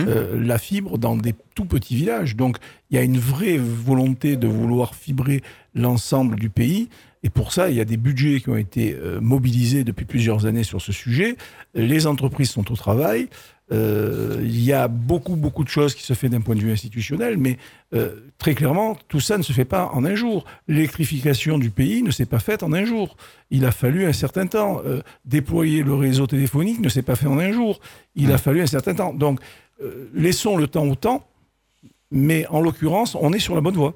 euh, 0.07 0.39
la 0.39 0.59
fibre 0.59 0.97
dans 0.99 1.15
des 1.17 1.33
tout 1.55 1.65
petits 1.65 1.95
villages. 1.95 2.35
Donc 2.35 2.57
il 2.89 2.95
y 2.95 2.99
a 2.99 3.03
une 3.03 3.17
vraie 3.17 3.57
volonté 3.57 4.35
de 4.37 4.47
vouloir 4.47 4.93
fibrer 4.93 5.41
l'ensemble 5.73 6.35
du 6.35 6.49
pays. 6.51 6.87
Et 7.23 7.29
pour 7.29 7.51
ça, 7.51 7.69
il 7.69 7.75
y 7.77 7.79
a 7.81 7.85
des 7.85 7.97
budgets 7.97 8.39
qui 8.41 8.49
ont 8.49 8.57
été 8.57 8.95
euh, 8.95 9.19
mobilisés 9.21 9.83
depuis 9.83 10.05
plusieurs 10.05 10.45
années 10.45 10.63
sur 10.63 10.81
ce 10.81 10.91
sujet. 10.91 11.35
Les 11.73 12.05
entreprises 12.07 12.49
sont 12.51 12.71
au 12.71 12.75
travail. 12.75 13.27
Euh, 13.71 14.39
il 14.41 14.61
y 14.61 14.73
a 14.73 14.87
beaucoup, 14.87 15.35
beaucoup 15.35 15.63
de 15.63 15.69
choses 15.69 15.95
qui 15.95 16.03
se 16.03 16.13
font 16.13 16.27
d'un 16.27 16.41
point 16.41 16.55
de 16.55 16.59
vue 16.59 16.71
institutionnel, 16.71 17.37
mais 17.37 17.57
euh, 17.93 18.15
très 18.37 18.53
clairement, 18.53 18.97
tout 19.07 19.21
ça 19.21 19.37
ne 19.37 19.43
se 19.43 19.53
fait 19.53 19.65
pas 19.65 19.89
en 19.93 20.03
un 20.03 20.15
jour. 20.15 20.43
L'électrification 20.67 21.57
du 21.57 21.69
pays 21.69 22.03
ne 22.03 22.11
s'est 22.11 22.25
pas 22.25 22.39
faite 22.39 22.63
en 22.63 22.73
un 22.73 22.85
jour. 22.85 23.15
Il 23.49 23.65
a 23.65 23.71
fallu 23.71 24.05
un 24.05 24.13
certain 24.13 24.47
temps. 24.47 24.81
Euh, 24.85 25.01
déployer 25.25 25.83
le 25.83 25.93
réseau 25.93 26.27
téléphonique 26.27 26.81
ne 26.81 26.89
s'est 26.89 27.01
pas 27.01 27.15
fait 27.15 27.27
en 27.27 27.39
un 27.39 27.51
jour. 27.51 27.79
Il 28.15 28.31
a 28.31 28.37
fallu 28.37 28.61
un 28.61 28.67
certain 28.67 28.93
temps. 28.93 29.13
Donc, 29.13 29.39
laissons 30.13 30.57
le 30.57 30.67
temps 30.67 30.85
au 30.85 30.93
temps, 30.93 31.25
mais 32.11 32.45
en 32.47 32.61
l'occurrence, 32.61 33.17
on 33.19 33.33
est 33.33 33.39
sur 33.39 33.55
la 33.55 33.61
bonne 33.61 33.73
voie. 33.73 33.95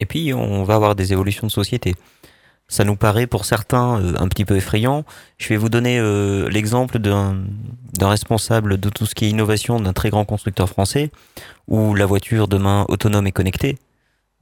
Et 0.00 0.06
puis, 0.06 0.34
on 0.34 0.64
va 0.64 0.74
avoir 0.74 0.94
des 0.94 1.12
évolutions 1.12 1.46
de 1.46 1.52
société. 1.52 1.94
Ça 2.74 2.82
nous 2.82 2.96
paraît 2.96 3.28
pour 3.28 3.44
certains 3.44 4.00
euh, 4.00 4.14
un 4.18 4.26
petit 4.26 4.44
peu 4.44 4.56
effrayant. 4.56 5.04
Je 5.38 5.48
vais 5.48 5.56
vous 5.56 5.68
donner 5.68 6.00
euh, 6.00 6.48
l'exemple 6.48 6.98
d'un 6.98 7.44
responsable 8.00 8.80
de 8.80 8.88
tout 8.88 9.06
ce 9.06 9.14
qui 9.14 9.26
est 9.26 9.30
innovation 9.30 9.78
d'un 9.78 9.92
très 9.92 10.10
grand 10.10 10.24
constructeur 10.24 10.68
français, 10.68 11.12
où 11.68 11.94
la 11.94 12.04
voiture 12.04 12.48
demain 12.48 12.84
autonome 12.88 13.28
et 13.28 13.30
connectée, 13.30 13.78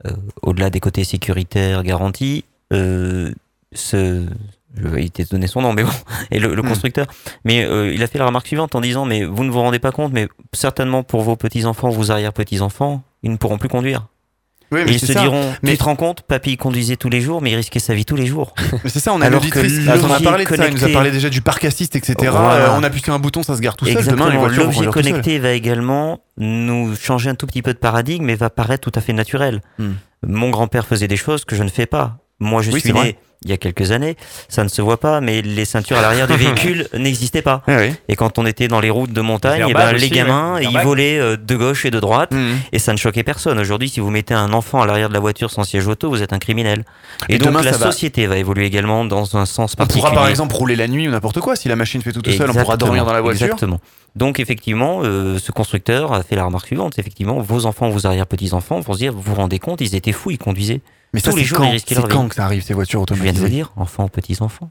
euh, 0.07 0.13
au-delà 0.41 0.71
des 0.71 0.79
côtés 0.79 1.03
sécuritaires 1.03 1.83
garantis, 1.83 2.43
ce, 2.71 3.31
je 4.75 4.87
vais 4.87 5.03
de 5.03 5.29
donner 5.29 5.45
son 5.45 5.61
nom, 5.61 5.73
mais 5.73 5.83
bon, 5.83 5.91
et 6.31 6.39
le, 6.39 6.55
le 6.55 6.63
constructeur. 6.63 7.05
Mais 7.45 7.63
euh, 7.63 7.93
il 7.93 8.01
a 8.01 8.07
fait 8.07 8.17
la 8.17 8.25
remarque 8.25 8.47
suivante 8.47 8.73
en 8.73 8.81
disant, 8.81 9.05
mais 9.05 9.25
vous 9.25 9.43
ne 9.43 9.51
vous 9.51 9.59
rendez 9.59 9.77
pas 9.77 9.91
compte, 9.91 10.11
mais 10.11 10.27
certainement 10.53 11.03
pour 11.03 11.21
vos 11.21 11.35
petits-enfants, 11.35 11.89
vos 11.89 12.09
arrière-petits-enfants, 12.09 13.03
ils 13.21 13.29
ne 13.31 13.37
pourront 13.37 13.59
plus 13.59 13.69
conduire. 13.69 14.07
Oui, 14.73 14.81
Et 14.81 14.85
mais 14.85 14.91
ils 14.93 14.99
se 14.99 15.13
ça. 15.13 15.21
diront, 15.21 15.53
Mais- 15.61 15.71
tu 15.71 15.77
te 15.77 15.83
rends 15.83 15.95
compte, 15.95 16.23
papy 16.23 16.57
conduisait 16.57 16.95
tous 16.95 17.09
les 17.09 17.21
jours, 17.21 17.41
mais 17.41 17.51
il 17.51 17.55
risquait 17.55 17.79
sa 17.79 17.93
vie 17.93 18.05
tous 18.05 18.15
les 18.15 18.25
jours. 18.25 18.53
Mais 18.83 18.89
c'est 18.89 18.99
ça, 18.99 19.13
on 19.13 19.15
a 19.21 19.27
une 19.27 19.33
Alors 19.33 19.41
que 19.41 19.45
auditrice, 19.59 19.85
là, 19.85 19.95
on 20.03 20.11
a 20.11 20.19
parlé 20.19 20.45
de 20.45 20.55
ça, 20.55 20.67
il 20.67 20.73
nous 20.73 20.83
a 20.83 20.89
parlé 20.89 21.11
déjà 21.11 21.29
du 21.29 21.41
parc 21.41 21.63
assist, 21.65 21.95
etc. 21.95 22.15
Voilà. 22.31 22.55
Euh, 22.55 22.67
on 22.77 22.83
appuie 22.83 23.01
sur 23.01 23.13
un 23.13 23.19
bouton, 23.19 23.43
ça 23.43 23.55
se 23.55 23.61
gare 23.61 23.75
tout 23.77 23.85
seul. 23.85 23.97
Exactement. 23.97 24.25
Demain, 24.29 24.49
les 24.49 24.57
L'objet 24.57 24.85
connecté 24.87 25.39
va 25.39 25.51
également 25.51 26.19
nous 26.37 26.95
changer 26.95 27.29
un 27.29 27.35
tout 27.35 27.45
petit 27.47 27.61
peu 27.61 27.73
de 27.73 27.79
paradigme 27.79 28.29
et 28.29 28.35
va 28.35 28.49
paraître 28.49 28.89
tout 28.89 28.97
à 28.97 29.01
fait 29.01 29.13
naturel. 29.13 29.61
Hmm. 29.79 29.91
Mon 30.25 30.49
grand-père 30.49 30.85
faisait 30.87 31.07
des 31.07 31.17
choses 31.17 31.45
que 31.45 31.55
je 31.55 31.63
ne 31.63 31.69
fais 31.69 31.85
pas. 31.85 32.17
Moi, 32.39 32.61
je 32.61 32.71
Oui, 32.71 32.79
suis 32.81 32.93
né. 32.93 33.17
Il 33.43 33.49
y 33.49 33.53
a 33.53 33.57
quelques 33.57 33.91
années, 33.91 34.15
ça 34.49 34.63
ne 34.63 34.69
se 34.69 34.81
voit 34.81 34.99
pas, 34.99 35.21
mais 35.21 35.41
les 35.41 35.65
ceintures 35.65 35.97
à 35.97 36.01
l'arrière 36.01 36.27
du 36.27 36.33
véhicule 36.37 36.87
n'existaient 36.97 37.41
pas. 37.41 37.61
Et 38.07 38.15
quand 38.15 38.39
on 38.39 38.45
était 38.45 38.67
dans 38.67 38.79
les 38.79 38.89
routes 38.89 39.13
de 39.13 39.21
montagne, 39.21 39.63
Les 39.65 39.71
eh 39.71 39.73
ben, 39.73 39.91
les 39.91 39.97
aussi, 39.97 40.09
gamins, 40.09 40.55
ouais. 40.55 40.65
Ils 40.71 40.77
volaient 40.79 41.19
euh, 41.19 41.37
de 41.37 41.55
gauche 41.55 41.85
et 41.85 41.91
de 41.91 41.99
droite, 41.99 42.31
Mhm. 42.31 42.57
et 42.71 42.79
ça 42.79 42.91
ne 42.93 42.97
choquait 42.97 43.23
personne. 43.23 43.59
Aujourd'hui, 43.59 43.89
si 43.89 43.99
vous 43.99 44.09
mettez 44.09 44.33
un 44.33 44.53
enfant 44.53 44.81
à 44.81 44.85
l'arrière 44.85 45.09
de 45.09 45.13
la 45.13 45.19
voiture 45.19 45.51
sans 45.51 45.63
siège 45.63 45.87
auto, 45.87 46.09
vous 46.09 46.21
êtes 46.23 46.33
un 46.33 46.39
criminel. 46.39 46.83
Et, 47.29 47.35
Et 47.35 47.37
donc 47.37 47.47
demain, 47.49 47.61
la 47.61 47.71
va- 47.71 47.91
société 47.91 48.27
va 48.27 48.37
évoluer 48.37 48.65
également 48.65 49.05
dans 49.05 49.35
un 49.37 49.45
sens 49.45 49.73
On 49.73 49.77
particulier. 49.77 50.01
pourra 50.03 50.13
par 50.15 50.27
exemple 50.27 50.55
rouler 50.55 50.75
la 50.75 50.87
nuit 50.87 51.07
ou 51.07 51.11
n'importe 51.11 51.39
quoi. 51.39 51.55
Si 51.55 51.67
la 51.67 51.75
machine 51.75 52.01
fait 52.01 52.11
tout 52.11 52.21
tout 52.21 52.31
seul, 52.31 52.49
on 52.49 52.53
pourra 52.53 52.77
dormir 52.77 53.05
dans 53.05 53.13
la 53.13 53.21
voiture. 53.21 53.45
Exactement. 53.47 53.79
Donc 54.15 54.39
effectivement, 54.39 55.01
euh, 55.03 55.39
ce 55.39 55.51
constructeur 55.51 56.13
a 56.13 56.21
fait 56.23 56.35
la 56.35 56.45
remarque 56.45 56.67
suivante. 56.67 56.99
Effectivement, 56.99 57.39
vos 57.39 57.65
enfants, 57.65 57.89
vos 57.89 58.05
arrière-petits-enfants 58.05 58.79
vont 58.79 58.93
se 58.93 58.99
dire, 58.99 59.11
vous 59.11 59.21
vous 59.21 59.33
rendez 59.35 59.57
compte, 59.59 59.81
ils 59.81 59.95
étaient 59.95 60.11
fous, 60.11 60.29
ils 60.31 60.37
conduisaient. 60.37 60.81
Mais 61.13 61.19
ça, 61.19 61.29
Tous 61.31 61.37
les 61.37 61.43
c'est 61.43 61.49
jours, 61.49 61.57
quand 61.59 61.63
ils 61.65 61.71
risquaient 61.73 61.95
quand 62.09 62.27
que 62.27 62.35
ça 62.35 62.45
arrive 62.45 62.63
ces 62.63 62.73
voitures 62.73 63.05
viens 63.11 63.32
de 63.33 63.39
vous 63.39 63.47
dire, 63.49 63.71
enfants, 63.75 64.07
petits-enfants? 64.07 64.69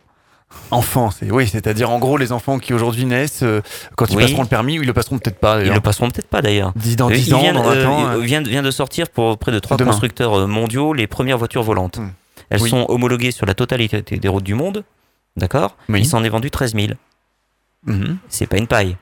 Enfants, 0.71 1.11
c'est 1.11 1.31
oui, 1.31 1.49
c'est-à-dire 1.49 1.89
en 1.91 1.99
gros 1.99 2.19
les 2.19 2.31
enfants 2.31 2.59
qui 2.59 2.75
aujourd'hui 2.75 3.07
naissent, 3.07 3.43
euh, 3.43 3.63
quand 3.97 4.05
ils 4.11 4.17
Oui. 4.17 4.25
passeront 4.25 4.43
le 4.43 4.49
permis 4.49 4.79
ou 4.79 4.83
ils 4.83 4.87
le 4.87 4.93
passeront 4.93 5.19
peut-être 5.19 5.39
pas. 5.39 5.63
Ils 5.65 5.73
le 5.73 5.81
passeront 5.81 6.11
peut-être 6.11 6.29
pas 6.29 6.43
d'ailleurs. 6.43 6.73
10 6.77 6.97
dans 6.97 7.09
Euh, 7.11 7.15
10 7.15 7.27
il 7.29 7.35
ans, 7.35 7.41
vient, 7.41 7.53
dans 7.55 7.63
20 7.63 7.71
euh, 7.75 7.87
ans. 7.87 7.99
il 8.13 8.17
euh. 8.19 8.21
vient, 8.21 8.43
vient 8.43 8.63
de 8.63 8.71
sortir 8.71 9.09
pour 9.09 9.39
près 9.39 9.51
de 9.51 9.59
trois 9.59 9.79
constructeurs 9.79 10.35
euh, 10.41 10.47
mondiaux 10.47 10.93
les 10.93 11.07
premières 11.07 11.39
voitures 11.39 11.63
volantes. 11.63 12.01
Elles 12.51 12.61
Oui. 12.61 12.69
sont 12.69 12.85
homologuées 12.91 13.31
sur 13.31 13.47
la 13.47 13.55
totalité 13.55 14.03
des 14.03 14.29
routes 14.29 14.45
du 14.45 14.55
monde. 14.55 14.85
D'accord? 15.39 15.77
Il 15.89 16.05
s'en 16.07 16.23
est 16.23 16.29
vendu 16.29 16.51
13 16.51 16.75
000. 16.75 16.89
Mhm. 17.87 18.19
C'est 18.29 18.47
pas 18.47 18.59
une 18.59 18.67
paille. 18.67 18.97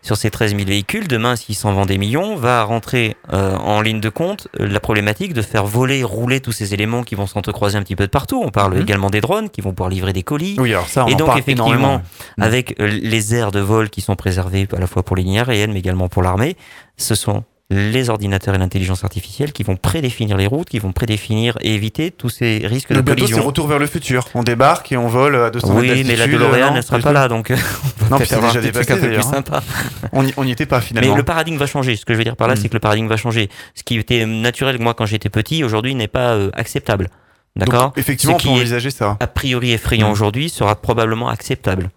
Sur 0.00 0.16
ces 0.16 0.30
13 0.30 0.54
000 0.54 0.64
véhicules, 0.68 1.08
demain, 1.08 1.34
s'ils 1.34 1.56
s'en 1.56 1.72
vendent 1.72 1.88
des 1.88 1.98
millions, 1.98 2.36
va 2.36 2.62
rentrer 2.62 3.16
euh, 3.32 3.56
en 3.56 3.80
ligne 3.80 4.00
de 4.00 4.08
compte 4.08 4.46
euh, 4.60 4.66
la 4.68 4.78
problématique 4.80 5.34
de 5.34 5.42
faire 5.42 5.66
voler, 5.66 6.04
rouler 6.04 6.40
tous 6.40 6.52
ces 6.52 6.72
éléments 6.72 7.02
qui 7.02 7.16
vont 7.16 7.26
s'entrecroiser 7.26 7.76
un 7.76 7.82
petit 7.82 7.96
peu 7.96 8.04
de 8.06 8.10
partout. 8.10 8.40
On 8.44 8.50
parle 8.50 8.74
Mhm. 8.76 8.82
également 8.82 9.10
des 9.10 9.20
drones 9.20 9.50
qui 9.50 9.60
vont 9.60 9.72
pouvoir 9.72 9.90
livrer 9.90 10.12
des 10.12 10.22
colis. 10.22 10.54
Oui, 10.58 10.72
alors 10.72 10.86
ça, 10.86 11.04
on 11.04 11.08
Et 11.08 11.14
donc, 11.16 11.30
effectivement, 11.30 11.66
énormément. 11.66 12.02
Avec 12.40 12.78
euh, 12.80 12.86
les 12.86 13.34
aires 13.34 13.50
de 13.50 13.60
vol 13.60 13.90
qui 13.90 14.00
sont 14.00 14.14
préservées 14.16 14.68
à 14.74 14.78
la 14.78 14.86
fois 14.86 15.02
pour 15.02 15.16
les 15.16 15.24
lignes 15.24 15.38
aériennes, 15.38 15.72
mais 15.72 15.80
également 15.80 16.08
pour 16.08 16.22
l'armée, 16.22 16.56
ce 16.96 17.14
sont 17.16 17.42
les 17.70 18.08
ordinateurs 18.08 18.54
et 18.54 18.58
l'intelligence 18.58 19.04
artificielle 19.04 19.52
qui 19.52 19.62
vont 19.62 19.76
prédéfinir 19.76 20.38
les 20.38 20.46
routes, 20.46 20.70
qui 20.70 20.78
vont 20.78 20.92
prédéfinir 20.92 21.58
et 21.60 21.74
éviter 21.74 22.10
tous 22.10 22.30
ces 22.30 22.62
risques 22.66 22.88
Mais 22.90 22.96
de 22.96 23.02
bientôt, 23.02 23.20
c'est 23.20 23.32
collision. 23.32 23.46
retour 23.46 23.66
vers 23.68 23.78
le 23.78 23.86
futur. 23.86 24.26
On 24.34 24.42
débarque 24.42 24.90
et 24.92 24.96
on 24.96 25.06
vole 25.08 25.36
à 25.36 25.50
200 25.50 25.74
mètres 25.74 25.94
Oui, 25.94 26.04
mais 26.06 26.16
la 26.16 26.26
DeLorean 26.26 26.72
ne 26.74 26.80
sera 26.80 26.98
pas 26.98 27.12
là, 27.12 27.28
donc. 27.28 27.50
euh, 27.50 27.56
on 28.10 28.14
Non, 28.18 28.18
c'est 28.24 28.40
déjà 28.40 28.60
dépassé 28.62 28.92
un 28.92 28.96
peu 28.96 29.08
plus 29.08 29.16
hein. 29.18 29.22
sympa. 29.22 29.62
On 30.12 30.26
y, 30.26 30.32
on 30.38 30.44
y 30.44 30.50
était 30.50 30.64
pas 30.64 30.80
finalement. 30.80 31.10
Mais 31.10 31.16
le 31.16 31.22
paradigme 31.24 31.58
va 31.58 31.66
changer. 31.66 31.96
Ce 31.96 32.06
que 32.06 32.14
je 32.14 32.18
veux 32.18 32.24
dire 32.24 32.36
par 32.36 32.48
là, 32.48 32.54
Mm. 32.54 32.56
c'est 32.56 32.68
que 32.70 32.74
le 32.74 32.80
paradigme 32.80 33.06
va 33.08 33.18
changer. 33.18 33.50
Ce 33.74 33.82
qui 33.82 33.96
était 33.98 34.24
naturel, 34.24 34.78
moi, 34.80 34.94
quand 34.94 35.04
j'étais 35.04 35.28
petit, 35.28 35.62
aujourd'hui, 35.62 35.94
n'est 35.94 36.08
pas 36.08 36.32
euh, 36.34 36.50
acceptable. 36.54 37.08
D'accord? 37.54 37.82
Donc, 37.88 37.98
effectivement, 37.98 38.32
Ce 38.32 38.36
on 38.36 38.38
peut 38.38 38.42
qui 38.54 38.54
est 38.54 38.60
envisager 38.62 38.90
ça. 38.90 39.16
A 39.20 39.26
priori 39.26 39.72
effrayant 39.72 40.08
Mm. 40.08 40.12
aujourd'hui 40.12 40.48
sera 40.48 40.74
probablement 40.80 41.28
acceptable. 41.28 41.90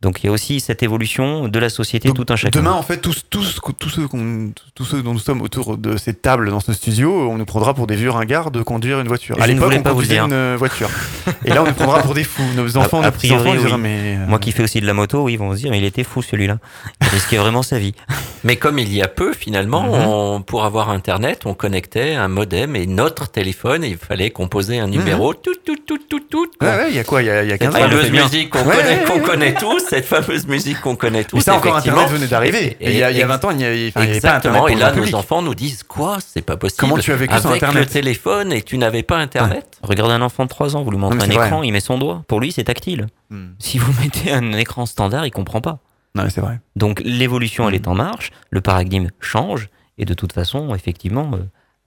Donc 0.00 0.22
il 0.22 0.26
y 0.26 0.28
a 0.28 0.32
aussi 0.32 0.60
cette 0.60 0.84
évolution 0.84 1.48
de 1.48 1.58
la 1.58 1.68
société 1.68 2.12
tout 2.12 2.24
un 2.28 2.36
chacun. 2.36 2.56
Demain, 2.60 2.70
en 2.72 2.82
fait, 2.84 2.98
tous, 2.98 3.24
tous, 3.28 3.58
tous, 3.80 3.88
ceux 3.90 4.06
qu'on- 4.06 4.52
tous 4.76 4.84
ceux 4.84 5.02
dont 5.02 5.12
nous 5.12 5.18
sommes 5.18 5.42
autour 5.42 5.76
de 5.76 5.96
cette 5.96 6.22
table 6.22 6.50
dans 6.50 6.60
ce 6.60 6.72
studio, 6.72 7.28
on 7.28 7.36
nous 7.36 7.44
prendra 7.44 7.74
pour 7.74 7.88
des 7.88 7.96
vieux 7.96 8.10
ringards 8.10 8.52
de 8.52 8.62
conduire 8.62 9.00
une 9.00 9.08
voiture. 9.08 9.34
Je 9.36 9.42
à 9.42 9.46
ne 9.48 9.54
l'époque, 9.54 9.72
on 9.76 9.82
pas 9.82 9.90
vous 9.90 9.96
conduisait 9.96 10.14
dire. 10.14 10.26
une 10.26 10.54
voiture. 10.54 10.88
Et 11.44 11.50
là, 11.50 11.64
on 11.64 11.66
nous 11.66 11.72
prendra 11.74 12.00
pour 12.02 12.14
des 12.14 12.22
fous. 12.22 12.44
Nos 12.54 12.76
enfants, 12.76 13.02
a, 13.02 13.06
a 13.06 13.10
priori, 13.10 13.58
diront, 13.58 13.74
oui. 13.74 13.80
mais. 13.82 14.16
euh, 14.20 14.26
Moi 14.28 14.38
qui 14.38 14.52
fais 14.52 14.62
aussi 14.62 14.80
de 14.80 14.86
la 14.86 14.94
moto, 14.94 15.24
oui, 15.24 15.32
ils 15.32 15.38
vont 15.38 15.52
se 15.52 15.58
dire, 15.58 15.70
mais 15.72 15.78
il 15.78 15.84
était 15.84 16.04
fou 16.04 16.22
celui-là. 16.22 16.58
Il 17.02 17.08
risquait 17.08 17.38
vraiment 17.38 17.62
sa 17.64 17.78
vie. 17.80 17.94
Mais 18.44 18.54
comme 18.54 18.78
il 18.78 18.94
y 18.94 19.02
a 19.02 19.08
peu, 19.08 19.32
finalement, 19.32 19.82
Mhm. 19.82 20.06
on, 20.06 20.42
pour 20.42 20.64
avoir 20.64 20.90
Internet, 20.90 21.42
on 21.44 21.54
connectait 21.54 22.14
un 22.14 22.28
modem 22.28 22.76
et 22.76 22.86
notre 22.86 23.28
téléphone, 23.28 23.82
et 23.82 23.88
il 23.88 23.96
fallait 23.96 24.30
composer 24.30 24.78
un 24.78 24.86
numéro. 24.86 25.34
Tout, 25.34 25.56
tout, 25.66 25.74
tout, 25.84 25.98
tout, 26.08 26.20
tout. 26.20 26.46
Ouais, 26.60 26.68
ouais, 26.68 26.86
il 26.90 26.94
y 26.94 27.00
a 27.00 27.04
quoi? 27.04 27.20
Il 27.20 27.26
y 27.26 27.30
a, 27.30 27.42
il 27.42 27.48
y 27.48 27.52
a 27.52 27.56
Cette 27.58 27.62
15 27.72 27.74
ans. 27.74 27.78
on 27.80 27.82
le 27.82 27.88
fameuse 27.90 28.04
fait 28.04 28.10
bien. 28.12 28.22
musique 28.22 28.50
qu'on 28.50 28.60
Ouais, 28.60 28.76
connaît, 28.76 28.88
ouais, 29.00 29.04
qu'on 29.06 29.14
ouais. 29.14 29.20
connaît 29.22 29.54
tous, 29.54 29.87
cette 29.88 30.04
fameuse 30.04 30.46
musique 30.46 30.80
qu'on 30.80 30.96
connaît 30.96 31.24
tous. 31.24 31.36
Mais 31.36 31.42
ça, 31.42 31.56
encore. 31.56 31.76
Internet 31.76 32.08
venait 32.10 32.26
d'arriver. 32.26 32.76
Et 32.80 32.92
il 32.92 32.98
y 32.98 33.02
a- 33.02 33.10
il 33.10 33.16
y 33.16 33.22
a 33.22 33.26
20 33.26 33.44
ans, 33.44 33.50
il 33.50 33.56
n'y 33.56 33.64
avait, 33.64 33.88
enfin, 33.88 34.00
pas 34.40 34.70
Et 34.70 34.74
là, 34.74 34.90
nos 34.90 34.94
public. 34.96 35.14
enfants 35.14 35.42
nous 35.42 35.54
disent 35.54 35.82
quoi? 35.82 36.18
C'est 36.26 36.42
pas 36.42 36.56
possible. 36.56 36.80
Comment 36.80 36.98
tu 36.98 37.12
as 37.12 37.16
vécu 37.16 37.32
Avec 37.32 37.42
sans 37.42 37.52
Internet 37.52 37.84
le 37.84 37.86
téléphone 37.92 38.52
et 38.52 38.62
tu 38.62 38.78
n'avais 38.78 39.02
pas 39.02 39.16
Internet? 39.18 39.78
Regardez 39.82 40.12
un 40.14 40.22
enfant 40.22 40.44
de 40.44 40.48
3 40.48 40.76
ans, 40.76 40.82
vous 40.82 40.90
lui 40.90 40.98
montrez 40.98 41.18
un 41.26 41.30
écran, 41.30 41.58
vrai. 41.58 41.66
il 41.68 41.72
met 41.72 41.80
son 41.80 41.98
doigt. 41.98 42.22
Pour 42.28 42.40
lui, 42.40 42.52
c'est 42.52 42.64
tactile. 42.64 43.06
Hmm. 43.30 43.48
Si 43.58 43.78
vous 43.78 43.92
mettez 44.02 44.32
un 44.32 44.52
écran 44.52 44.86
standard, 44.86 45.26
il 45.26 45.30
comprend 45.30 45.60
pas. 45.60 45.78
Non, 46.14 46.24
mais 46.24 46.30
c'est 46.30 46.40
vrai. 46.40 46.60
Donc 46.76 47.00
l'évolution, 47.04 47.64
Hmm. 47.64 47.68
elle 47.68 47.74
est 47.74 47.88
en 47.88 47.94
marche, 47.94 48.30
le 48.50 48.60
paradigme 48.60 49.08
change, 49.20 49.68
et 49.98 50.04
de 50.04 50.14
toute 50.14 50.32
façon, 50.32 50.74
effectivement, 50.74 51.30
euh, 51.34 51.38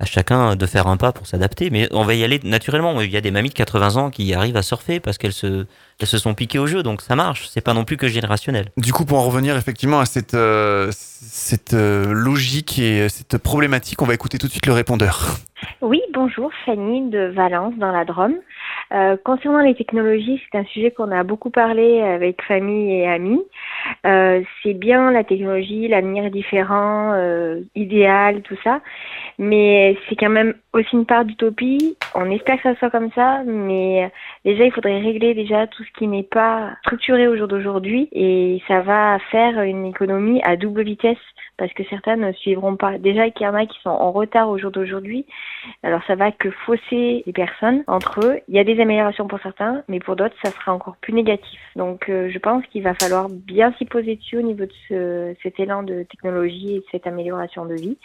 à 0.02 0.06
chacun 0.06 0.56
de 0.56 0.66
faire 0.66 0.88
un 0.88 0.98
pas 0.98 1.12
pour 1.12 1.28
s'adapter. 1.28 1.70
Mais 1.70 1.88
on 1.92 2.04
va 2.04 2.16
y 2.16 2.24
aller 2.24 2.40
naturellement. 2.44 3.00
Il 3.02 3.12
y 3.12 3.18
a 3.18 3.22
des 3.22 3.32
mamies 3.32 3.50
de 3.50 3.54
80 3.54 3.96
ans 3.98 4.10
qui 4.10 4.34
arrivent 4.34 4.58
à 4.58 4.64
surfer 4.64 5.00
parce 5.00 5.18
qu'elles 5.18 5.32
se, 5.32 5.66
elles 6.00 6.08
se 6.08 6.18
sont 6.18 6.34
piquées 6.34 6.60
au 6.60 6.66
jeu, 6.66 6.82
donc 6.84 7.02
ça 7.02 7.16
marche. 7.16 7.48
C'est 7.48 7.62
pas 7.62 7.74
non 7.74 7.84
plus 7.84 7.98
que 7.98 8.08
générationnel. 8.08 8.66
Du 8.78 8.92
coup, 8.92 9.06
pour 9.06 9.20
en 9.20 9.24
revenir 9.24 9.56
effectivement 9.56 10.00
à 10.00 10.06
cette, 10.06 10.34
euh, 10.34 10.90
cette 10.92 11.74
euh, 11.74 12.12
logique 12.12 12.80
et 12.80 13.08
cette 13.10 13.38
problématique, 13.38 14.02
on 14.02 14.06
va 14.06 14.16
écouter 14.16 14.38
tout 14.40 14.48
de 14.48 14.52
suite 14.52 14.66
le 14.66 14.74
répondeur. 14.74 15.38
Oui, 15.82 16.02
bonjour, 16.14 16.52
Fanny 16.66 17.10
de 17.10 17.32
Valence 17.36 17.76
dans 17.78 17.92
la 17.92 18.06
Drôme. 18.06 18.36
Euh, 18.94 19.16
concernant 19.24 19.60
les 19.60 19.76
technologies, 19.76 20.42
c'est 20.52 20.58
un 20.58 20.66
sujet 20.66 20.92
qu'on 20.92 21.12
a 21.12 21.24
beaucoup 21.24 21.50
parlé 21.50 22.02
avec 22.02 22.42
famille 22.44 22.94
et 22.94 23.08
amis. 23.08 23.42
Euh, 24.06 24.42
c'est 24.62 24.74
bien 24.74 25.12
la 25.12 25.24
technologie, 25.24 25.88
l'avenir 25.88 26.30
différent, 26.30 27.14
euh, 27.14 27.62
idéal, 27.76 28.42
tout 28.42 28.58
ça, 28.64 28.82
mais 29.42 29.98
c'est 30.08 30.16
quand 30.16 30.30
même 30.30 30.54
aussi 30.72 30.90
une 30.94 31.08
part 31.08 31.26
d'utopie. 31.26 31.98
On 32.14 32.30
espère 32.30 32.58
que 32.58 32.62
ça 32.62 32.76
soit 32.76 32.92
comme 32.92 33.12
ça, 33.14 33.42
mais 33.44 34.12
déjà 34.46 34.66
il 34.66 34.72
faudrait 34.72 35.00
régler 35.00 35.34
déjà 35.34 35.66
tout 35.66 35.84
ce 35.84 35.92
qui 35.98 36.08
n'est 36.08 36.22
pas 36.22 36.78
structuré 36.84 37.28
au 37.28 37.36
jour 37.36 37.48
d'aujourd'hui, 37.48 38.08
et 38.12 38.62
ça 38.68 38.82
va 38.82 39.18
faire 39.32 39.60
une 39.64 39.88
économie 39.88 40.42
à 40.44 40.58
double 40.58 40.84
vitesse 40.84 41.18
parce 41.58 41.74
que 41.74 41.84
certains 41.90 42.18
ne 42.18 42.32
suivront 42.34 42.76
pas. 42.76 43.00
Déjà 43.00 43.32
qu'il 43.32 43.48
y 43.48 43.50
en 43.50 43.56
a 43.56 43.66
qui 43.66 43.80
sont 43.82 43.90
en 43.90 44.12
retard 44.12 44.48
au 44.48 44.60
jour 44.60 44.70
d'aujourd'hui, 44.70 45.26
alors 45.82 46.02
ça 46.06 46.14
va 46.14 46.32
que 46.32 46.52
fausser 46.52 47.24
les 47.26 47.34
personnes 47.34 47.84
entre 47.88 48.24
eux. 48.24 48.40
Il 48.48 48.56
y 48.56 48.60
a 48.60 48.64
des 48.64 48.80
améliorations 48.80 49.28
pour 49.28 49.40
certains, 49.42 49.84
mais 49.88 50.00
pour 50.00 50.16
d'autres, 50.16 50.36
ça 50.44 50.52
sera 50.52 50.72
encore 50.72 50.98
plus 50.98 51.14
négatif. 51.14 51.60
Donc 51.76 52.10
euh, 52.10 52.30
je 52.32 52.38
pense 52.38 52.64
qu'il 52.68 52.84
va 52.84 52.94
falloir 52.94 53.28
bien 53.30 53.74
s'y 53.80 53.86
poser 53.86 54.18
dessus 54.18 54.38
au 54.38 54.44
niveau 54.44 54.66
de 54.66 54.74
ce, 54.88 55.36
cet 55.42 55.60
élan 55.60 55.82
de 55.82 56.04
technologie 56.04 56.76
et 56.76 56.80
de 56.80 56.86
cette 56.92 57.08
amélioration 57.08 57.66
de 57.66 57.74
vie. 57.74 57.98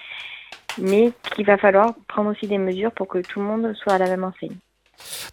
Mais 0.78 1.12
qu'il 1.34 1.46
va 1.46 1.56
falloir 1.58 1.94
prendre 2.08 2.30
aussi 2.30 2.46
des 2.46 2.58
mesures 2.58 2.92
pour 2.92 3.08
que 3.08 3.18
tout 3.18 3.40
le 3.40 3.46
monde 3.46 3.74
soit 3.82 3.94
à 3.94 3.98
la 3.98 4.06
même 4.06 4.24
enseigne. 4.24 4.56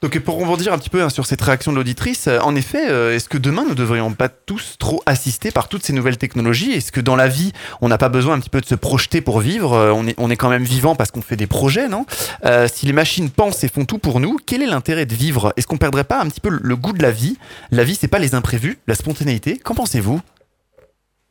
Donc, 0.02 0.20
pour 0.20 0.38
rebondir 0.38 0.74
un 0.74 0.78
petit 0.78 0.90
peu 0.90 1.02
hein, 1.02 1.10
sur 1.10 1.26
cette 1.26 1.42
réaction 1.42 1.72
de 1.72 1.78
l'auditrice, 1.78 2.28
euh, 2.28 2.38
en 2.42 2.54
effet, 2.54 2.90
euh, 2.90 3.16
est-ce 3.16 3.30
que 3.30 3.38
demain, 3.38 3.64
nous 3.64 3.70
ne 3.70 3.76
devrions 3.76 4.12
pas 4.12 4.28
tous 4.28 4.76
trop 4.78 5.02
assister 5.06 5.52
par 5.52 5.70
toutes 5.70 5.84
ces 5.86 5.94
nouvelles 5.94 6.18
technologies? 6.18 6.74
Est-ce 6.74 6.92
que 6.92 7.00
dans 7.00 7.16
la 7.16 7.30
vie, 7.30 7.54
on 7.80 7.88
n'a 7.88 7.98
pas 7.98 8.10
besoin 8.10 8.36
un 8.36 8.40
petit 8.42 8.50
peu 8.50 8.60
de 8.60 8.66
se 8.66 8.76
projeter 8.76 9.22
pour 9.22 9.40
vivre? 9.40 9.72
Euh, 9.72 9.94
on, 9.94 10.06
est, 10.06 10.16
on 10.18 10.30
est 10.30 10.36
quand 10.36 10.50
même 10.50 10.66
vivant 10.66 10.96
parce 10.96 11.12
qu'on 11.12 11.22
fait 11.22 11.38
des 11.38 11.48
projets, 11.48 11.88
non? 11.88 12.06
Euh, 12.44 12.68
Si 12.68 12.86
les 12.86 12.92
machines 12.92 13.30
pensent 13.30 13.64
et 13.64 13.70
font 13.70 13.86
tout 13.86 14.00
pour 14.00 14.20
nous, 14.20 14.38
quel 14.46 14.62
est 14.64 14.68
l'intérêt 14.68 15.06
de 15.06 15.16
vivre? 15.16 15.54
Est-ce 15.56 15.66
qu'on 15.66 15.78
perdrait 15.78 16.04
pas 16.04 16.20
un 16.20 16.28
petit 16.28 16.42
peu 16.42 16.50
le- 16.50 16.60
le 16.62 16.76
goût 16.76 16.92
de 16.92 17.02
la 17.02 17.12
vie? 17.12 17.38
La 17.72 17.86
vie, 17.86 17.96
c'est 17.96 18.10
pas 18.10 18.20
les 18.20 18.36
imprévus, 18.36 18.80
la 18.88 18.96
spontanéité. 18.96 19.58
Qu'en 19.60 19.76
pensez-vous? 19.76 20.20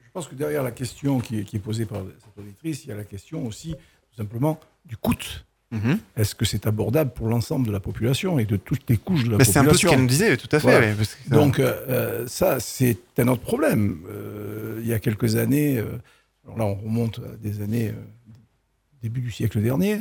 Je 0.00 0.10
pense 0.14 0.28
que 0.28 0.34
derrière 0.34 0.62
la 0.62 0.72
question 0.72 1.20
qui 1.20 1.40
est, 1.40 1.44
qui 1.44 1.56
est 1.56 1.60
posée 1.60 1.84
par 1.84 1.98
cette 1.98 2.38
auditrice, 2.42 2.84
il 2.84 2.88
y 2.88 2.92
a 2.92 2.96
la 2.96 3.04
question 3.04 3.46
aussi, 3.46 3.74
tout 4.12 4.22
simplement, 4.22 4.60
du 4.84 4.96
coût. 4.96 5.14
Mhm. 5.70 5.98
Est-ce 6.18 6.34
que 6.34 6.44
c'est 6.44 6.66
abordable 6.66 7.12
pour 7.14 7.28
l'ensemble 7.28 7.66
de 7.66 7.72
la 7.72 7.80
population 7.80 8.38
et 8.38 8.44
de 8.44 8.56
toutes 8.56 8.88
les 8.90 8.98
couches 8.98 9.24
de 9.24 9.30
la 9.30 9.38
Mais 9.38 9.44
c'est 9.44 9.54
population 9.54 9.62
un 9.62 9.72
peu 9.72 9.78
ce 9.78 9.86
qu'elle 9.86 10.00
nous 10.02 10.06
disait, 10.06 10.36
tout 10.36 10.48
à 10.54 10.60
fait, 10.60 10.66
ouais, 10.66 10.94
parce 10.94 11.14
que 11.14 11.28
ça- 11.30 11.34
Donc, 11.34 11.58
euh, 11.60 11.72
euh, 11.88 12.26
ça, 12.26 12.60
c'est 12.60 12.98
un 13.18 13.28
autre 13.28 13.40
problème. 13.40 14.00
Euh, 14.10 14.78
il 14.82 14.86
y 14.86 14.92
a 14.92 14.98
quelques 14.98 15.36
années, 15.36 15.78
euh, 15.78 15.86
alors 16.44 16.58
là, 16.58 16.64
on 16.66 16.74
remonte 16.74 17.20
à 17.20 17.36
des 17.42 17.62
années, 17.62 17.92
début 19.02 19.22
du 19.22 19.30
siècle 19.30 19.62
dernier, 19.62 20.00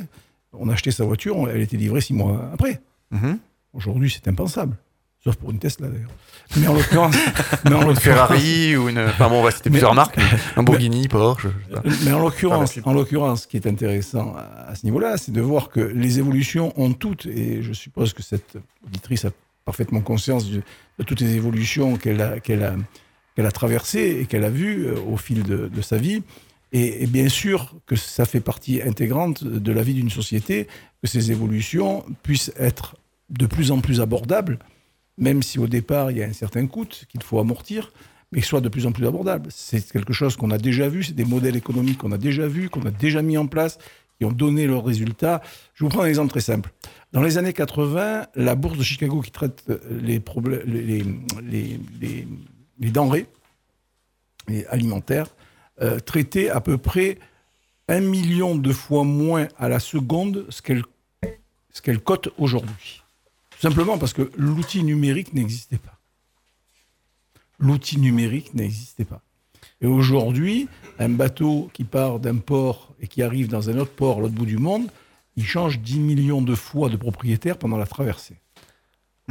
on 0.51 0.67
achetait 0.67 0.91
sa 0.91 1.05
voiture, 1.05 1.49
elle 1.49 1.61
était 1.61 1.77
livrée 1.77 2.01
six 2.01 2.13
mois 2.13 2.49
après. 2.53 2.81
Mhm. 3.11 3.39
Aujourd'hui, 3.73 4.09
c'est 4.11 4.27
impensable. 4.27 4.75
Sauf 5.23 5.35
pour 5.35 5.51
une 5.51 5.59
Tesla, 5.59 5.87
d'ailleurs. 5.87 6.09
Mais 6.57 6.67
en 6.67 6.73
l'occurrence. 6.73 7.15
Une 7.65 7.95
Ferrari 7.95 8.75
ou 8.75 8.89
une. 8.89 8.97
Enfin 8.99 9.29
bon, 9.29 9.39
on 9.39 9.43
va 9.43 9.51
citer 9.51 9.69
Mais- 9.69 9.73
plusieurs 9.75 9.93
marques. 9.93 10.17
mais 10.17 10.23
Un 10.55 10.63
Bourghini, 10.63 11.07
Porsche. 11.07 11.47
je 11.69 11.75
sais 11.75 11.81
pas. 11.81 11.89
Mais 12.05 12.11
en 12.13 12.19
l'occurrence, 12.19 12.79
en 12.83 12.93
l'occurrence, 12.93 13.43
ce 13.43 13.47
qui 13.47 13.57
est 13.57 13.67
intéressant 13.67 14.33
à, 14.35 14.69
à 14.71 14.75
ce 14.75 14.83
niveau-là, 14.85 15.17
c'est 15.17 15.31
de 15.31 15.41
voir 15.41 15.69
que 15.69 15.79
les 15.79 16.17
évolutions 16.17 16.73
ont 16.75 16.93
toutes, 16.93 17.27
et 17.27 17.61
je 17.61 17.71
suppose 17.73 18.13
que 18.13 18.23
cette 18.23 18.57
auditrice 18.85 19.25
a 19.25 19.29
parfaitement 19.63 20.01
conscience 20.01 20.49
de, 20.49 20.63
de 20.97 21.03
toutes 21.03 21.21
les 21.21 21.35
évolutions 21.35 21.97
qu'elle 21.97 22.19
a, 22.21 22.39
qu'elle 22.39 22.63
a, 22.63 22.73
qu'elle 23.35 23.45
a 23.45 23.51
traversées 23.51 24.17
et 24.21 24.25
qu'elle 24.25 24.43
a 24.43 24.49
vues 24.49 24.87
euh, 24.87 24.95
au 25.07 25.17
fil 25.17 25.43
de, 25.43 25.67
de 25.67 25.81
sa 25.83 25.97
vie. 25.97 26.23
Et, 26.73 27.03
et 27.03 27.05
bien 27.07 27.29
sûr 27.29 27.75
que 27.85 27.95
ça 27.95 28.25
fait 28.25 28.39
partie 28.39 28.81
intégrante 28.81 29.43
de 29.43 29.71
la 29.71 29.83
vie 29.83 29.93
d'une 29.93 30.09
société, 30.09 30.67
que 31.03 31.07
ces 31.07 31.31
évolutions 31.31 32.03
puissent 32.23 32.51
être 32.57 32.95
de 33.29 33.45
plus 33.45 33.71
en 33.71 33.79
plus 33.81 34.01
abordables, 34.01 34.57
même 35.21 35.41
si 35.41 35.59
au 35.59 35.67
départ 35.67 36.11
il 36.11 36.17
y 36.17 36.23
a 36.23 36.25
un 36.25 36.33
certain 36.33 36.67
coût 36.67 36.85
qu'il 36.85 37.23
faut 37.23 37.39
amortir, 37.39 37.93
mais 38.33 38.41
soit 38.41 38.59
de 38.59 38.67
plus 38.67 38.85
en 38.85 38.91
plus 38.91 39.07
abordable. 39.07 39.49
C'est 39.51 39.89
quelque 39.89 40.13
chose 40.13 40.35
qu'on 40.35 40.51
a 40.51 40.57
déjà 40.57 40.89
vu, 40.89 41.03
c'est 41.03 41.13
des 41.13 41.25
modèles 41.25 41.55
économiques 41.55 41.99
qu'on 41.99 42.11
a 42.11 42.17
déjà 42.17 42.47
vus, 42.47 42.69
qu'on 42.69 42.85
a 42.85 42.91
déjà 42.91 43.21
mis 43.21 43.37
en 43.37 43.47
place, 43.47 43.77
qui 44.17 44.25
ont 44.25 44.31
donné 44.31 44.67
leurs 44.67 44.83
résultats. 44.83 45.41
Je 45.73 45.83
vous 45.83 45.89
prends 45.89 46.01
un 46.01 46.07
exemple 46.07 46.31
très 46.31 46.41
simple. 46.41 46.71
Dans 47.11 47.21
les 47.21 47.37
années 47.37 47.53
80, 47.53 48.27
la 48.35 48.55
bourse 48.55 48.77
de 48.77 48.83
Chicago 48.83 49.21
qui 49.21 49.31
traite 49.31 49.63
les, 49.89 50.19
problèmes, 50.19 50.63
les, 51.43 52.27
denrées 52.79 53.27
alimentaires 54.69 55.27
euh, 55.81 55.99
traitait 55.99 56.49
à 56.49 56.61
peu 56.61 56.77
près 56.77 57.19
un 57.87 57.99
million 57.99 58.55
de 58.55 58.71
fois 58.71 59.03
moins 59.03 59.47
à 59.57 59.69
la 59.69 59.79
seconde 59.79 60.45
ce 60.49 60.61
qu'elle 60.61 60.83
ce 61.73 61.81
qu'elle 61.81 61.99
cote 61.99 62.29
aujourd'hui. 62.37 63.00
Simplement 63.61 63.99
parce 63.99 64.13
que 64.13 64.31
l'outil 64.37 64.83
numérique 64.83 65.33
n'existait 65.33 65.77
pas. 65.77 65.99
L'outil 67.59 67.99
numérique 67.99 68.55
n'existait 68.55 69.05
pas. 69.05 69.21
Et 69.81 69.85
aujourd'hui, 69.85 70.67
un 70.97 71.09
bateau 71.09 71.69
qui 71.71 71.83
part 71.83 72.19
d'un 72.19 72.37
port 72.37 72.95
et 72.99 73.07
qui 73.07 73.21
arrive 73.21 73.49
dans 73.49 73.69
un 73.69 73.77
autre 73.77 73.91
port 73.91 74.17
à 74.17 74.21
l'autre 74.21 74.33
bout 74.33 74.47
du 74.47 74.57
monde, 74.57 74.87
il 75.35 75.45
change 75.45 75.79
10 75.79 75.99
millions 75.99 76.41
de 76.41 76.55
fois 76.55 76.89
de 76.89 76.97
propriétaire 76.97 77.59
pendant 77.59 77.77
la 77.77 77.85
traversée. 77.85 78.37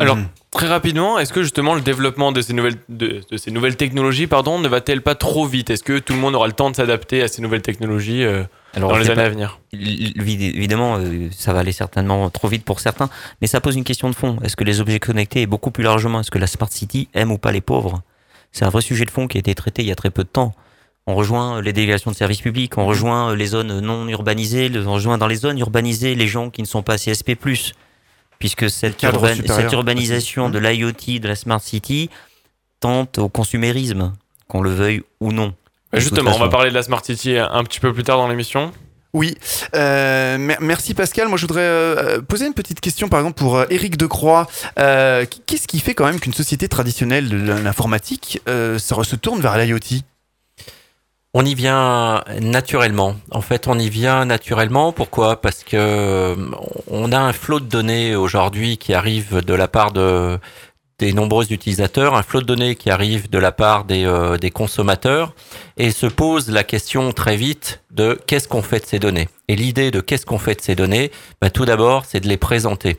Alors, 0.01 0.16
Mhm. 0.16 0.27
très 0.51 0.66
rapidement, 0.66 1.18
est-ce 1.18 1.32
que 1.32 1.43
justement 1.43 1.74
le 1.74 1.81
développement 1.81 2.32
de 2.32 2.40
ces 2.40 2.52
nouvelles, 2.52 2.77
de, 2.89 3.20
de 3.31 3.36
ces 3.36 3.51
nouvelles 3.51 3.77
technologies 3.77 4.27
pardon, 4.27 4.59
ne 4.59 4.68
va-t-elle 4.68 5.02
pas 5.02 5.14
trop 5.14 5.47
vite? 5.47 5.70
Est-ce 5.70 5.82
que 5.85 5.98
tout 5.98 6.12
le 6.12 6.18
monde 6.18 6.35
aura 6.35 6.47
le 6.47 6.52
temps 6.52 6.70
de 6.70 6.77
s'adapter 6.77 7.22
à 7.22 7.28
ces 7.28 7.43
nouvelles 7.43 7.62
technologies 7.62 8.24
euh, 8.24 8.43
dans 8.78 8.93
je 8.94 9.01
les 9.01 9.06
années 9.10 9.14
pas. 9.16 9.24
à 9.27 9.28
venir? 9.28 9.60
Évidemment, 9.72 10.97
euh, 10.98 11.28
ça 11.36 11.52
va 11.52 11.60
aller 11.60 11.72
certainement 11.72 12.31
trop 12.31 12.48
vite 12.48 12.64
pour 12.64 12.81
certains, 12.81 13.09
mais 13.40 13.47
ça 13.47 13.60
pose 13.60 13.77
une 13.77 13.85
question 13.85 14.09
de 14.10 14.14
fond. 14.14 14.39
Est-ce 14.43 14.56
que 14.56 14.64
les 14.64 14.81
objets 14.81 14.98
connectés 14.98 15.43
et 15.43 15.47
beaucoup 15.47 15.70
plus 15.70 15.85
largement, 15.85 16.20
est-ce 16.20 16.31
que 16.31 16.39
la 16.39 16.47
Smart 16.47 16.70
City 16.70 17.09
aime 17.14 17.31
ou 17.32 17.39
pas 17.39 17.52
les 17.52 17.60
pauvres? 17.60 18.02
C'est 18.52 18.64
un 18.64 18.70
vrai 18.70 18.82
sujet 18.82 19.05
de 19.05 19.10
fond 19.10 19.27
qui 19.28 19.39
a 19.39 19.40
été 19.40 19.55
traité 19.55 19.82
il 19.82 19.89
y 19.89 19.93
a 19.93 19.97
très 19.97 20.10
peu 20.10 20.24
de 20.24 20.28
temps. 20.28 20.55
On 21.06 21.14
rejoint 21.14 21.62
les 21.62 21.72
délégations 21.72 22.10
de 22.10 22.16
services 22.16 22.40
publics, 22.40 22.77
on 22.78 22.86
rejoint 22.86 23.35
les 23.35 23.47
zones 23.47 23.81
non 23.81 24.06
urbanisées, 24.09 24.70
on 24.86 24.93
rejoint 24.94 25.18
dans 25.18 25.27
les 25.27 25.36
zones 25.36 25.59
urbanisées 25.59 26.14
les 26.14 26.27
gens 26.27 26.51
qui 26.51 26.60
ne 26.62 26.66
sont 26.66 26.82
pas 26.82 26.97
CSP+. 26.98 27.36
Puisque 28.40 28.68
cette, 28.70 29.00
urban- 29.02 29.28
urbanisation 29.72 30.50
de 30.50 30.58
l'IoT, 30.58 31.20
de 31.20 31.28
la 31.28 31.36
Smart 31.36 31.60
City, 31.60 32.10
tente 32.80 33.18
au 33.18 33.28
consumérisme, 33.28 34.12
qu'on 34.48 34.62
le 34.62 34.70
veuille 34.70 35.02
ou 35.20 35.30
non. 35.32 35.54
Bah, 35.92 35.98
Justement, 36.00 36.34
on 36.34 36.38
va 36.38 36.48
parler 36.48 36.70
de 36.70 36.74
la 36.74 36.82
Smart 36.82 37.04
City 37.04 37.36
un 37.36 37.62
petit 37.64 37.80
peu 37.80 37.92
plus 37.92 38.02
tard 38.02 38.16
dans 38.16 38.26
l'émission. 38.28 38.72
Oui, 39.12 39.34
euh, 39.74 40.38
mer- 40.38 40.58
merci 40.60 40.94
Pascal. 40.94 41.28
Moi, 41.28 41.36
je 41.36 41.42
voudrais 41.42 41.62
euh, 41.62 42.20
poser 42.22 42.46
une 42.46 42.54
petite 42.54 42.80
question, 42.80 43.08
par 43.08 43.18
exemple, 43.20 43.36
pour 43.38 43.56
euh, 43.58 43.64
Éric 43.68 43.96
Decroix. 43.96 44.46
Euh, 44.78 45.26
Qu'est-ce 45.46 45.66
qui 45.66 45.80
fait 45.80 45.94
quand 45.94 46.04
même 46.06 46.20
qu'une 46.20 46.32
société 46.32 46.68
traditionnelle 46.68 47.28
de 47.28 47.36
l'informatique 47.52 48.40
euh, 48.48 48.78
se, 48.78 48.94
se 49.02 49.16
tourne 49.16 49.40
vers 49.40 49.58
l'IoT 49.58 49.78
On 51.32 51.44
y 51.44 51.55
vient 51.55 52.24
naturellement. 52.40 53.15
En 53.31 53.40
fait, 53.40 53.69
on 53.69 53.78
y 53.78 53.89
vient 53.89 54.24
naturellement. 54.24 54.93
Pourquoi? 54.93 55.40
Parce 55.40 55.62
que 55.62 55.77
euh, 55.77 56.35
on 56.89 57.12
a 57.12 57.20
un 57.20 57.32
flot 57.32 57.61
de 57.61 57.66
données 57.66 58.16
aujourd'hui 58.16 58.78
qui 58.78 58.94
arrive 58.94 59.44
de 59.44 59.55
la 59.55 59.69
part 59.69 59.93
de 59.93 60.39
des 60.98 61.15
nombreux 61.15 61.51
utilisateurs, 61.51 62.15
un 62.15 62.23
flot 62.23 62.43
de 62.43 62.47
données 62.47 62.74
qui 62.77 62.90
arrive 62.90 63.31
de 63.31 63.39
la 63.39 63.52
part 63.52 63.85
des, 63.85 64.05
euh, 64.05 64.36
des 64.36 64.51
consommateurs, 64.51 65.35
et 65.78 65.93
se 65.93 66.07
pose 66.07 66.51
la 66.51 66.62
question 66.62 67.12
très 67.12 67.36
vite 67.36 67.81
de 67.90 68.20
qu'est-ce 68.27 68.47
qu'on 68.47 68.61
fait 68.61 68.81
de 68.81 68.86
ces 68.86 68.98
données. 68.98 69.28
Et 69.48 69.57
l'idée 69.57 69.90
de 69.90 70.01
qu'est-ce 70.02 70.27
qu'on 70.27 70.39
fait 70.39 70.57
de 70.57 70.61
ces 70.61 70.74
données, 70.74 71.11
bah, 71.40 71.48
tout 71.48 71.65
d'abord, 71.65 72.05
c'est 72.05 72.20
de 72.20 72.28
les 72.28 72.36
présenter. 72.36 72.98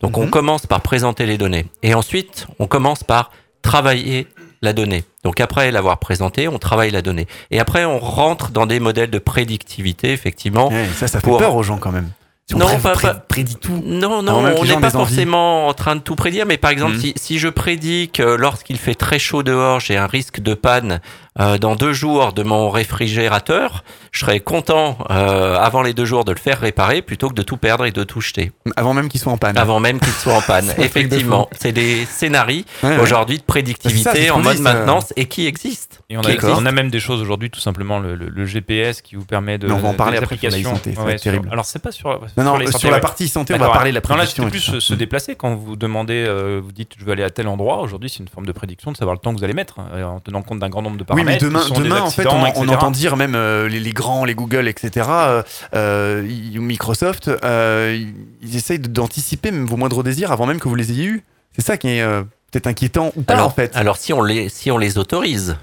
Donc 0.00 0.16
on 0.16 0.28
commence 0.28 0.66
par 0.66 0.80
présenter 0.80 1.26
les 1.26 1.36
données, 1.36 1.66
et 1.82 1.94
ensuite 1.94 2.46
on 2.58 2.66
commence 2.66 3.04
par 3.04 3.30
travailler 3.60 4.28
la 4.62 4.72
donnée. 4.72 5.04
Donc 5.24 5.40
après 5.40 5.70
l'avoir 5.70 5.98
présentée, 5.98 6.48
on 6.48 6.58
travaille 6.58 6.90
la 6.90 7.02
donnée. 7.02 7.26
Et 7.50 7.60
après, 7.60 7.84
on 7.84 7.98
rentre 7.98 8.50
dans 8.50 8.66
des 8.66 8.80
modèles 8.80 9.10
de 9.10 9.18
prédictivité, 9.18 10.12
effectivement. 10.12 10.70
ça, 10.96 11.06
ça 11.08 11.20
fait 11.20 11.36
peur 11.38 11.54
aux 11.54 11.62
gens 11.62 11.76
quand 11.78 11.92
même. 11.92 12.10
Si 12.48 12.56
on 12.56 12.58
non, 12.58 12.66
pas, 12.80 12.96
pas- 12.96 13.14
prédit 13.14 13.54
tout. 13.54 13.80
Non, 13.86 14.20
non, 14.20 14.38
on 14.58 14.64
n'est 14.64 14.72
pas 14.74 14.88
envie. 14.88 14.90
forcément 14.90 15.68
en 15.68 15.74
train 15.74 15.94
de 15.94 16.00
tout 16.00 16.16
prédire, 16.16 16.44
mais 16.44 16.58
par 16.58 16.72
exemple, 16.72 16.94
Mhm. 16.94 17.00
si, 17.00 17.12
si 17.16 17.38
je 17.38 17.46
prédis 17.48 18.10
que 18.12 18.24
lorsqu'il 18.24 18.78
fait 18.78 18.96
très 18.96 19.20
chaud 19.20 19.44
dehors, 19.44 19.78
j'ai 19.78 19.96
un 19.96 20.08
risque 20.08 20.40
de 20.40 20.54
panne 20.54 21.00
euh, 21.40 21.56
dans 21.58 21.76
deux 21.76 21.92
jours 21.92 22.32
de 22.32 22.42
mon 22.42 22.68
réfrigérateur, 22.70 23.84
je 24.10 24.20
serais 24.20 24.40
content 24.40 24.98
euh, 25.10 25.56
avant 25.56 25.82
les 25.82 25.94
deux 25.94 26.04
jours 26.04 26.24
de 26.24 26.32
le 26.32 26.38
faire 26.38 26.60
réparer 26.60 27.02
plutôt 27.02 27.28
que 27.28 27.34
de 27.34 27.42
tout 27.42 27.56
perdre 27.56 27.84
et 27.86 27.90
de 27.90 28.04
tout 28.04 28.20
jeter. 28.20 28.52
Avant 28.76 28.94
même 28.94 29.08
qu'il 29.08 29.20
soit 29.20 29.32
en 29.32 29.38
panne. 29.38 29.56
Avant 29.56 29.80
même 29.80 29.98
qu'il 30.00 30.12
soit 30.12 30.34
en 30.34 30.40
panne. 30.42 30.70
Effectivement, 30.78 31.48
c'est 31.58 31.72
des 31.72 32.04
scénarios 32.06 32.42
Ouais, 32.82 32.90
ouais. 32.90 32.98
aujourd'hui 32.98 33.36
de 33.36 33.40
ça, 33.42 33.46
prédictivité 33.46 34.30
en 34.30 34.40
mode 34.40 34.58
maintenance 34.58 35.12
et 35.16 35.26
qui 35.26 35.46
existent. 35.46 35.96
Et 36.10 36.16
on 36.16 36.20
a, 36.22 36.28
existent. 36.30 36.56
on 36.58 36.66
a 36.66 36.72
même 36.72 36.90
des 36.90 37.00
choses 37.00 37.20
aujourd'hui, 37.22 37.50
tout 37.50 37.60
simplement 37.60 37.98
le, 37.98 38.14
le- 38.14 38.28
le 38.28 38.44
GPS 38.46 39.00
qui 39.00 39.14
vous 39.16 39.24
permet 39.24 39.56
de. 39.58 39.66
Mais 39.68 39.72
on 39.72 39.78
va 39.78 39.88
en 39.88 39.94
parler 39.94 40.18
après 40.18 40.36
sur 40.36 40.50
la 40.50 40.58
va 40.58 41.04
Ouais, 41.04 41.12
être 41.12 41.20
sur- 41.20 41.30
terrible. 41.32 41.48
Alors 41.52 41.64
c'est 41.64 41.78
pas 41.78 41.92
sur. 41.92 42.08
Non, 42.36 42.44
non, 42.44 42.56
les 42.58 42.66
sur 42.66 42.72
santé, 42.74 42.88
la 42.88 42.94
ouais. 42.94 43.00
partie 43.00 43.28
santé, 43.28 43.54
on 43.54 43.58
va 43.58 43.70
parler 43.70 43.90
de 43.90 43.94
la 43.94 44.00
ouais. 44.00 44.08
Non, 44.10 44.16
là, 44.16 44.26
prédiction 44.26 44.50
plus 44.50 44.60
se, 44.60 44.80
se 44.80 44.94
déplacer 44.94 45.36
quand 45.36 45.54
vous 45.54 45.76
demandez, 45.76 46.24
euh, 46.26 46.60
vous 46.62 46.72
dites 46.72 46.92
je 46.98 47.04
veux 47.04 47.12
aller 47.12 47.22
à 47.22 47.30
tel 47.30 47.48
endroit. 47.48 47.80
Aujourd'hui, 47.80 48.10
c'est 48.10 48.18
une 48.18 48.28
forme 48.28 48.46
de 48.46 48.52
prédiction 48.52 48.92
de 48.92 48.96
savoir 48.96 49.14
le 49.14 49.20
temps 49.20 49.32
que 49.32 49.38
vous 49.38 49.44
allez 49.44 49.54
mettre 49.54 49.76
euh, 49.94 50.04
en 50.04 50.20
tenant 50.20 50.42
compte 50.42 50.58
d'un 50.58 50.68
grand 50.68 50.82
nombre 50.82 50.98
de 50.98 51.04
Oui, 51.24 51.32
mais 51.32 51.38
demain, 51.38 52.00
en 52.00 52.10
fait, 52.10 52.26
on, 52.26 52.68
entend 52.68 52.90
dire 52.90 53.16
même 53.16 53.34
euh, 53.34 53.68
les, 53.68 53.80
les 53.80 53.92
grands, 53.92 54.24
les 54.24 54.34
Google, 54.34 54.68
etc., 54.68 55.06
euh, 55.10 55.42
euh, 55.74 56.22
Microsoft, 56.54 57.30
euh, 57.44 57.98
ils- 58.42 58.56
essayent 58.56 58.78
d'anticiper 58.78 59.50
même 59.50 59.66
vos 59.66 59.76
moindres 59.76 60.02
désirs 60.02 60.32
avant 60.32 60.46
même 60.46 60.60
que 60.60 60.68
vous 60.68 60.74
les 60.74 60.90
ayez 60.92 61.04
eus. 61.04 61.24
C'est 61.56 61.64
ça 61.64 61.76
qui 61.76 61.88
est 61.88 62.04
peut-être 62.50 62.66
inquiétant 62.66 63.12
ou 63.16 63.22
pas 63.22 63.34
alors, 63.34 63.46
en 63.46 63.50
fait. 63.50 63.72
Alors 63.74 63.96
si 63.96 64.12
on 64.12 64.22
les 64.22 64.48
si 64.48 64.70
on 64.70 64.78
les 64.78 64.98
autorise. 64.98 65.56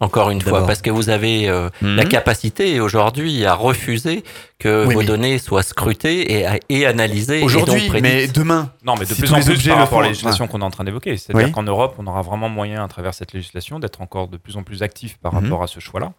Encore 0.00 0.30
une 0.30 0.40
fois, 0.40 0.66
parce 0.66 0.80
que 0.80 0.90
vous 0.90 1.10
avez 1.10 1.48
euh, 1.48 1.68
la 1.82 2.04
capacité 2.04 2.80
aujourd'hui 2.80 3.44
à 3.44 3.54
refuser 3.54 4.24
que 4.58 4.86
Oui, 4.86 4.94
vos 4.94 5.00
mais- 5.00 5.06
données 5.06 5.38
soient 5.38 5.62
scrutées 5.62 6.40
et, 6.40 6.46
et 6.70 6.86
analysées. 6.86 7.42
Aujourd'hui, 7.42 7.90
mais 8.00 8.26
demain. 8.26 8.72
Non, 8.84 8.94
mais 8.98 9.04
de 9.04 9.12
si 9.14 9.20
plus 9.20 9.32
en 9.32 9.36
plus 9.40 9.50
objets 9.50 9.70
par 9.70 9.80
rapport 9.80 9.98
à 10.00 10.02
la 10.02 10.08
législation 10.08 10.46
qu'on 10.48 10.60
est 10.62 10.64
en 10.64 10.70
train 10.70 10.84
d'évoquer. 10.84 11.16
C'est-à-dire 11.18 11.46
Oui. 11.46 11.52
qu'en 11.52 11.62
Europe, 11.62 11.94
on 11.98 12.06
aura 12.06 12.22
vraiment 12.22 12.48
moyen, 12.48 12.82
à 12.82 12.88
travers 12.88 13.12
cette 13.12 13.32
législation, 13.34 13.78
d'être 13.78 14.00
encore 14.00 14.28
de 14.28 14.38
plus 14.38 14.56
en 14.56 14.62
plus 14.62 14.82
actif 14.82 15.18
par 15.18 15.34
Mhm. 15.34 15.44
rapport 15.44 15.62
à 15.62 15.66
ce 15.66 15.78
choix-là. 15.78 16.12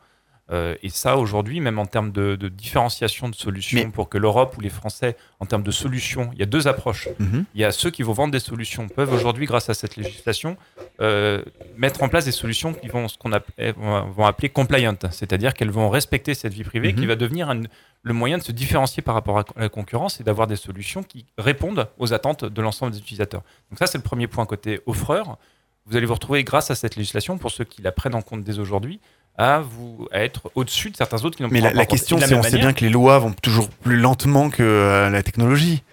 Euh, 0.51 0.75
et 0.83 0.89
ça, 0.89 1.15
aujourd'hui, 1.17 1.61
même 1.61 1.79
en 1.79 1.85
termes 1.85 2.11
de, 2.11 2.35
de 2.35 2.49
différenciation 2.49 3.29
de 3.29 3.35
solutions, 3.35 3.79
Mais- 3.85 3.91
pour 3.91 4.09
que 4.09 4.17
l'Europe 4.17 4.57
ou 4.57 4.61
les 4.61 4.69
Français, 4.69 5.15
en 5.39 5.45
termes 5.45 5.63
de 5.63 5.71
solutions, 5.71 6.29
il 6.33 6.39
y 6.39 6.43
a 6.43 6.45
deux 6.45 6.67
approches. 6.67 7.07
Mhm. 7.19 7.45
Il 7.55 7.61
y 7.61 7.63
a 7.63 7.71
ceux 7.71 7.89
qui 7.91 8.03
vont 8.03 8.11
vendre 8.11 8.33
des 8.33 8.39
solutions, 8.41 8.89
peuvent 8.89 9.13
aujourd'hui, 9.13 9.45
grâce 9.45 9.69
à 9.69 9.73
cette 9.73 9.95
législation, 9.95 10.57
euh, 10.99 11.41
mettre 11.77 12.03
en 12.03 12.09
place 12.09 12.25
des 12.25 12.33
solutions 12.33 12.73
qui 12.73 12.89
vont 12.89 13.07
ce 13.07 13.17
qu'on 13.17 13.31
eh, 13.57 13.71
vont 13.71 14.25
appeler 14.25 14.49
compliant, 14.49 14.95
c'est-à-dire 15.11 15.53
qu'elles 15.53 15.71
vont 15.71 15.89
respecter 15.89 16.33
cette 16.33 16.53
vie 16.53 16.65
privée, 16.65 16.91
Mhm. 16.91 16.99
qui 16.99 17.05
va 17.05 17.15
devenir 17.15 17.49
un- 17.49 17.61
le 18.01 18.13
moyen 18.13 18.37
de 18.37 18.43
se 18.43 18.51
différencier 18.51 19.01
par 19.01 19.15
rapport 19.15 19.39
à 19.39 19.45
la 19.55 19.69
concurrence 19.69 20.19
et 20.19 20.25
d'avoir 20.25 20.47
des 20.47 20.57
solutions 20.57 21.03
qui 21.03 21.25
répondent 21.37 21.87
aux 21.99 22.11
attentes 22.13 22.43
de 22.43 22.61
l'ensemble 22.61 22.91
des 22.91 22.97
utilisateurs. 22.99 23.43
Donc 23.69 23.79
ça, 23.79 23.87
c'est 23.87 23.97
le 23.97 24.03
premier 24.03 24.27
point 24.27 24.45
côté 24.45 24.81
offreur. 24.87 25.37
Vous 25.85 25.95
allez 25.95 26.05
vous 26.05 26.13
retrouver, 26.13 26.43
grâce 26.43 26.69
à 26.69 26.75
cette 26.75 26.97
législation, 26.97 27.37
pour 27.37 27.51
ceux 27.51 27.63
qui 27.63 27.81
la 27.81 27.93
prennent 27.93 28.15
en 28.15 28.21
compte 28.21 28.43
dès 28.43 28.59
aujourd'hui, 28.59 28.99
à 29.37 29.59
vous 29.59 30.07
à 30.11 30.23
être 30.23 30.51
au-dessus 30.55 30.89
de 30.91 30.97
certains 30.97 31.23
autres 31.25 31.37
qui 31.37 31.43
n'ont 31.43 31.49
Mais 31.51 31.61
pas 31.61 31.69
la, 31.69 31.73
la 31.73 31.85
question, 31.85 32.19
c'est 32.19 32.33
on 32.35 32.43
sait 32.43 32.57
bien 32.57 32.73
que 32.73 32.81
les 32.81 32.89
lois 32.89 33.17
vont 33.19 33.33
toujours 33.41 33.69
plus 33.69 33.97
lentement 33.97 34.49
que 34.49 34.61
euh, 34.63 35.09
la 35.09 35.23
technologie. 35.23 35.83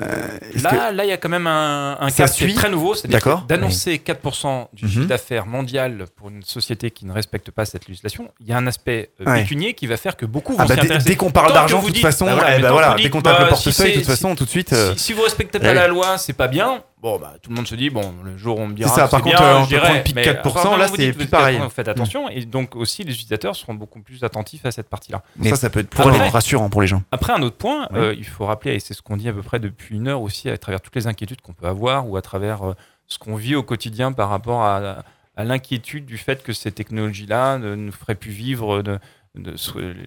Euh, 0.00 0.38
Là, 0.62 0.70
que- 0.70 0.94
là, 0.94 1.04
il 1.04 1.08
y 1.08 1.12
a 1.12 1.16
quand 1.16 1.28
même 1.28 1.48
un, 1.48 1.96
cas 2.00 2.10
qui 2.10 2.22
est 2.22 2.26
suit 2.28 2.54
très 2.54 2.70
nouveau, 2.70 2.94
c'est-à-dire 2.94 3.42
d'annoncer 3.48 3.98
4% 3.98 4.68
du 4.72 4.84
Mhm. 4.84 4.90
chiffre 4.90 5.04
d'affaires 5.06 5.46
mondial 5.46 6.04
pour 6.14 6.28
une 6.28 6.44
société 6.44 6.92
qui 6.92 7.06
ne 7.06 7.12
respecte 7.12 7.50
pas 7.50 7.64
cette 7.64 7.88
législation. 7.88 8.30
Il 8.38 8.46
y 8.46 8.52
a 8.52 8.56
un 8.56 8.68
aspect 8.68 9.10
euh, 9.20 9.24
Ouais. 9.24 9.40
pécunier 9.42 9.74
qui 9.74 9.88
va 9.88 9.96
faire 9.96 10.16
que 10.16 10.26
beaucoup 10.26 10.54
Ah 10.58 10.62
vont 10.64 10.68
bah, 10.76 10.98
dès- 11.04 11.16
qu'on 11.16 11.32
parle 11.32 11.52
d'argent, 11.52 11.82
de 11.82 11.86
toute 11.88 11.98
façon, 11.98 12.26
bah 12.26 12.32
eh 12.56 12.62
mais 12.62 12.68
vous 12.68 13.02
dès 13.02 13.10
qu'on 13.10 13.20
tape 13.20 13.38
le 13.38 13.44
bah, 13.46 13.50
portefeuille, 13.50 13.92
de 13.94 13.96
toute 13.98 14.06
façon, 14.06 14.36
tout 14.36 14.44
de 14.44 14.50
suite, 14.50 14.72
Si, 14.96 15.12
vous 15.12 15.22
respectez 15.22 15.58
pas 15.58 15.74
la 15.74 15.88
loi, 15.88 16.18
c'est 16.18 16.34
pas 16.34 16.46
bien. 16.46 16.84
Bon, 17.02 17.18
bah, 17.18 17.34
tout 17.40 17.48
le 17.48 17.56
monde 17.56 17.66
se 17.66 17.74
dit, 17.74 17.88
bon, 17.88 18.14
le 18.22 18.36
jour 18.36 18.58
où 18.58 18.60
on 18.60 18.66
me 18.66 18.74
dira. 18.74 18.90
C'est 18.90 19.00
ça, 19.00 19.08
par 19.08 19.22
contre, 19.22 19.38
bien, 19.38 19.46
euh, 19.46 19.58
on 19.60 19.64
je 19.64 19.70
te 19.70 19.74
dirais, 19.74 20.02
pic 20.02 20.14
mais 20.14 20.22
4%, 20.22 20.40
enfin, 20.44 20.76
là, 20.76 20.86
vous 20.86 20.96
c'est 20.96 21.12
plus 21.14 21.24
vous 21.24 21.30
pareil. 21.30 21.58
dites, 21.58 21.70
Faites 21.70 21.88
attention. 21.88 22.28
Et 22.28 22.44
donc, 22.44 22.76
aussi, 22.76 23.04
les 23.04 23.12
utilisateurs 23.14 23.56
seront 23.56 23.72
beaucoup 23.72 24.02
plus 24.02 24.22
attentifs 24.22 24.66
à 24.66 24.70
cette 24.70 24.88
partie-là. 24.90 25.22
Ça, 25.44 25.56
ça 25.56 25.70
peut 25.70 25.80
être 25.80 25.98
Après- 25.98 26.10
plutôt 26.12 26.30
rassurant 26.30 26.68
pour 26.68 26.82
les 26.82 26.86
gens. 26.86 27.02
après, 27.10 27.32
un 27.32 27.40
autre 27.40 27.56
point, 27.56 27.88
Oui. 27.92 27.98
euh, 27.98 28.14
il 28.14 28.26
faut 28.26 28.44
rappeler, 28.44 28.74
et 28.74 28.80
c'est 28.80 28.92
ce 28.92 29.00
qu'on 29.00 29.16
dit 29.16 29.28
à 29.30 29.32
peu 29.32 29.40
près 29.42 29.58
depuis 29.60 29.96
une 29.96 30.08
heure 30.08 30.20
aussi, 30.20 30.50
à 30.50 30.58
travers 30.58 30.82
toutes 30.82 30.94
les 30.96 31.06
inquiétudes 31.06 31.40
qu'on 31.40 31.54
peut 31.54 31.66
avoir 31.66 32.06
ou 32.06 32.18
à 32.18 32.22
travers 32.22 32.68
euh, 32.68 32.74
ce 33.06 33.18
qu'on 33.18 33.34
vit 33.36 33.54
au 33.54 33.62
quotidien 33.62 34.12
par 34.12 34.28
rapport 34.28 34.62
à, 34.62 35.02
à 35.36 35.44
l'inquiétude 35.44 36.04
du 36.04 36.18
fait 36.18 36.42
que 36.42 36.52
ces 36.52 36.70
technologies-là 36.70 37.56
ne 37.56 37.76
nous 37.76 37.92
feraient 37.92 38.14
plus 38.14 38.30
vivre 38.30 38.82
de, 38.82 38.98
de- 39.36 39.54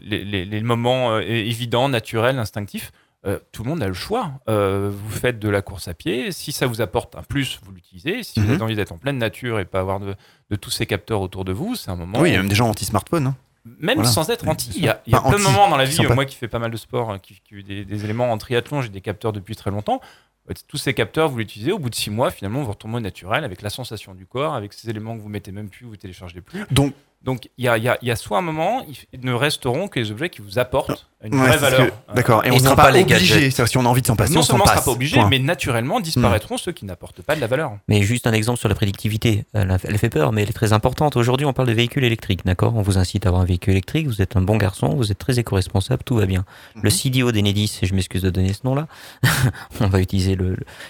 les, 0.04 0.24
les- 0.24 0.46
les 0.46 0.62
moments 0.62 1.14
euh, 1.14 1.22
évidents, 1.22 1.90
naturels, 1.90 2.38
instinctifs. 2.38 2.92
Euh, 3.26 3.40
tout 3.54 3.64
le 3.64 3.70
monde 3.70 3.82
a 3.82 3.88
le 3.88 3.94
choix. 3.94 4.32
Euh, 4.50 4.92
vous 4.94 5.10
faites 5.10 5.40
de 5.40 5.48
la 5.50 5.62
course 5.62 5.88
à 5.88 5.94
pied. 5.94 6.32
Si 6.34 6.52
ça 6.52 6.68
vous 6.68 6.82
apporte 6.82 7.16
un 7.16 7.24
plus, 7.24 7.60
vous 7.64 7.72
l'utilisez. 7.72 8.22
Si 8.24 8.40
vous 8.40 8.48
Mhm. 8.48 8.54
avez 8.54 8.62
envie 8.64 8.76
d'être 8.76 8.92
en 8.92 8.98
pleine 8.98 9.18
nature 9.18 9.60
et 9.60 9.66
pas 9.66 9.80
avoir 9.80 10.00
de, 10.02 10.16
de 10.50 10.56
tous 10.58 10.72
ces 10.72 10.86
capteurs 10.86 11.22
autour 11.22 11.46
de 11.46 11.54
vous, 11.54 11.76
c'est 11.76 11.90
un 11.90 11.96
moment. 11.96 12.20
Oui, 12.20 12.30
il 12.30 12.34
y 12.34 12.36
a 12.36 12.40
même 12.40 12.50
des 12.50 12.56
gens 12.56 12.68
anti-smartphone. 12.70 13.28
hein. 13.28 13.36
même 13.80 13.96
Voilà. 13.96 14.10
sans 14.12 14.30
être 14.30 14.46
anti, 14.50 14.72
il 14.76 14.84
y 14.84 14.90
a, 14.90 15.02
y 15.08 15.16
a 15.16 15.22
plein 15.22 15.38
de 15.38 15.44
moments 15.44 15.70
dans 15.70 15.78
la 15.78 15.86
vie, 15.86 16.06
moi 16.14 16.26
qui 16.26 16.36
fais 16.36 16.50
pas 16.50 16.60
mal 16.60 16.70
de 16.70 16.76
sport, 16.76 17.12
hein, 17.12 17.20
qui, 17.20 17.40
qui 17.48 17.64
des, 17.64 17.86
des 17.86 18.04
éléments 18.04 18.30
en 18.30 18.38
triathlon, 18.38 18.82
j'ai 18.82 18.90
des 18.90 19.00
capteurs 19.00 19.32
depuis 19.32 19.56
très 19.56 19.72
longtemps. 19.72 20.02
Euh, 20.50 20.54
Tous 20.68 20.78
ces 20.78 20.94
capteurs, 20.94 21.30
vous 21.30 21.38
l'utilisez, 21.38 21.72
au 21.72 21.80
bout 21.80 21.90
de 21.90 21.96
six 21.96 22.10
mois, 22.10 22.32
finalement, 22.32 22.62
vous 22.64 22.72
retournez 22.72 22.98
au 22.98 23.00
naturel 23.00 23.44
avec 23.44 23.62
la 23.62 23.70
sensation 23.70 24.14
du 24.14 24.26
corps, 24.26 24.54
avec 24.56 24.74
ces 24.74 24.90
éléments 24.90 25.16
que 25.16 25.22
vous 25.22 25.30
mettez 25.30 25.52
même 25.52 25.70
plus, 25.70 25.86
vous 25.86 25.96
téléchargez 25.96 26.42
plus. 26.42 26.66
Donc, 26.72 26.94
Donc 27.26 27.48
il 27.58 27.64
y 27.64 27.70
a, 27.70 27.78
il 27.78 27.84
y 27.86 27.88
a- 27.88 27.98
il 28.02 28.10
y 28.10 28.12
a 28.12 28.18
soit 28.18 28.38
un 28.38 28.42
moment, 28.42 28.86
ils 29.14 29.22
ne 29.22 29.32
resteront 29.32 29.88
que 29.88 29.98
les 29.98 30.12
objets 30.12 30.30
qui 30.30 30.42
vous 30.42 30.60
apportent 30.60 31.08
une 31.24 31.36
Ouais, 31.36 31.48
vraie 31.48 31.58
valeur. 31.58 31.88
que- 31.88 32.14
d'accord. 32.16 32.44
Et 32.44 32.50
on 32.52 32.56
Euh, 32.56 32.58
ne 32.58 32.64
sera 32.64 32.76
pas 32.76 32.90
obligé. 32.90 33.50
C'est-à-dire, 33.50 33.70
si 33.70 33.78
on 33.78 33.86
a 33.86 33.88
envie 33.88 34.02
de 34.02 34.08
s'en 34.08 34.18
passer, 34.18 34.34
non 34.34 34.42
on 34.42 34.44
s'en 34.44 34.48
seulement 34.58 34.66
on 34.66 34.68
ne 34.68 34.72
passe. 34.74 34.84
sera 34.84 34.92
pas 34.92 34.92
obligé, 34.92 35.16
Point. 35.16 35.30
mais 35.30 35.40
naturellement 35.40 36.02
disparaîtront 36.02 36.58
ceux 36.58 36.74
qui 36.74 36.84
n'apportent 36.84 37.22
pas 37.22 37.34
de 37.36 37.40
la 37.40 37.48
valeur. 37.48 37.78
Mais 37.88 38.02
juste 38.02 38.28
un 38.28 38.34
exemple 38.34 38.60
sur 38.60 38.68
la 38.68 38.76
prédictivité. 38.76 39.46
Elle, 39.54 39.72
a- 39.72 39.78
elle 39.86 39.98
fait 39.98 40.10
peur, 40.10 40.34
mais 40.34 40.44
elle 40.44 40.50
est 40.50 40.52
très 40.52 40.74
importante. 40.74 41.16
Aujourd'hui, 41.16 41.46
on 41.46 41.54
parle 41.54 41.70
de 41.70 41.74
véhicules 41.74 42.04
électriques, 42.04 42.42
d'accord? 42.46 42.76
On 42.76 42.82
vous 42.82 42.98
incite 42.98 43.26
à 43.26 43.30
avoir 43.30 43.42
un 43.42 43.46
véhicule 43.46 43.72
électrique, 43.72 44.08
vous 44.08 44.22
êtes 44.22 44.36
un 44.36 44.42
bon 44.42 44.58
garçon, 44.58 44.90
vous 44.90 45.10
êtes 45.10 45.18
très 45.18 45.40
éco-responsable, 45.40 46.04
tout 46.04 46.18
va 46.18 46.26
bien. 46.26 46.44
Le 46.82 46.90
CDO 46.90 47.32
d'Enedis, 47.32 47.80
et 47.84 47.86
je 47.86 47.96
m'excuse 47.96 48.22
de 48.22 48.32
donner 48.32 48.52
ce 48.52 48.66
nom-là, 48.66 48.88
on 49.80 49.88
va 49.88 50.02
utiliser 50.02 50.33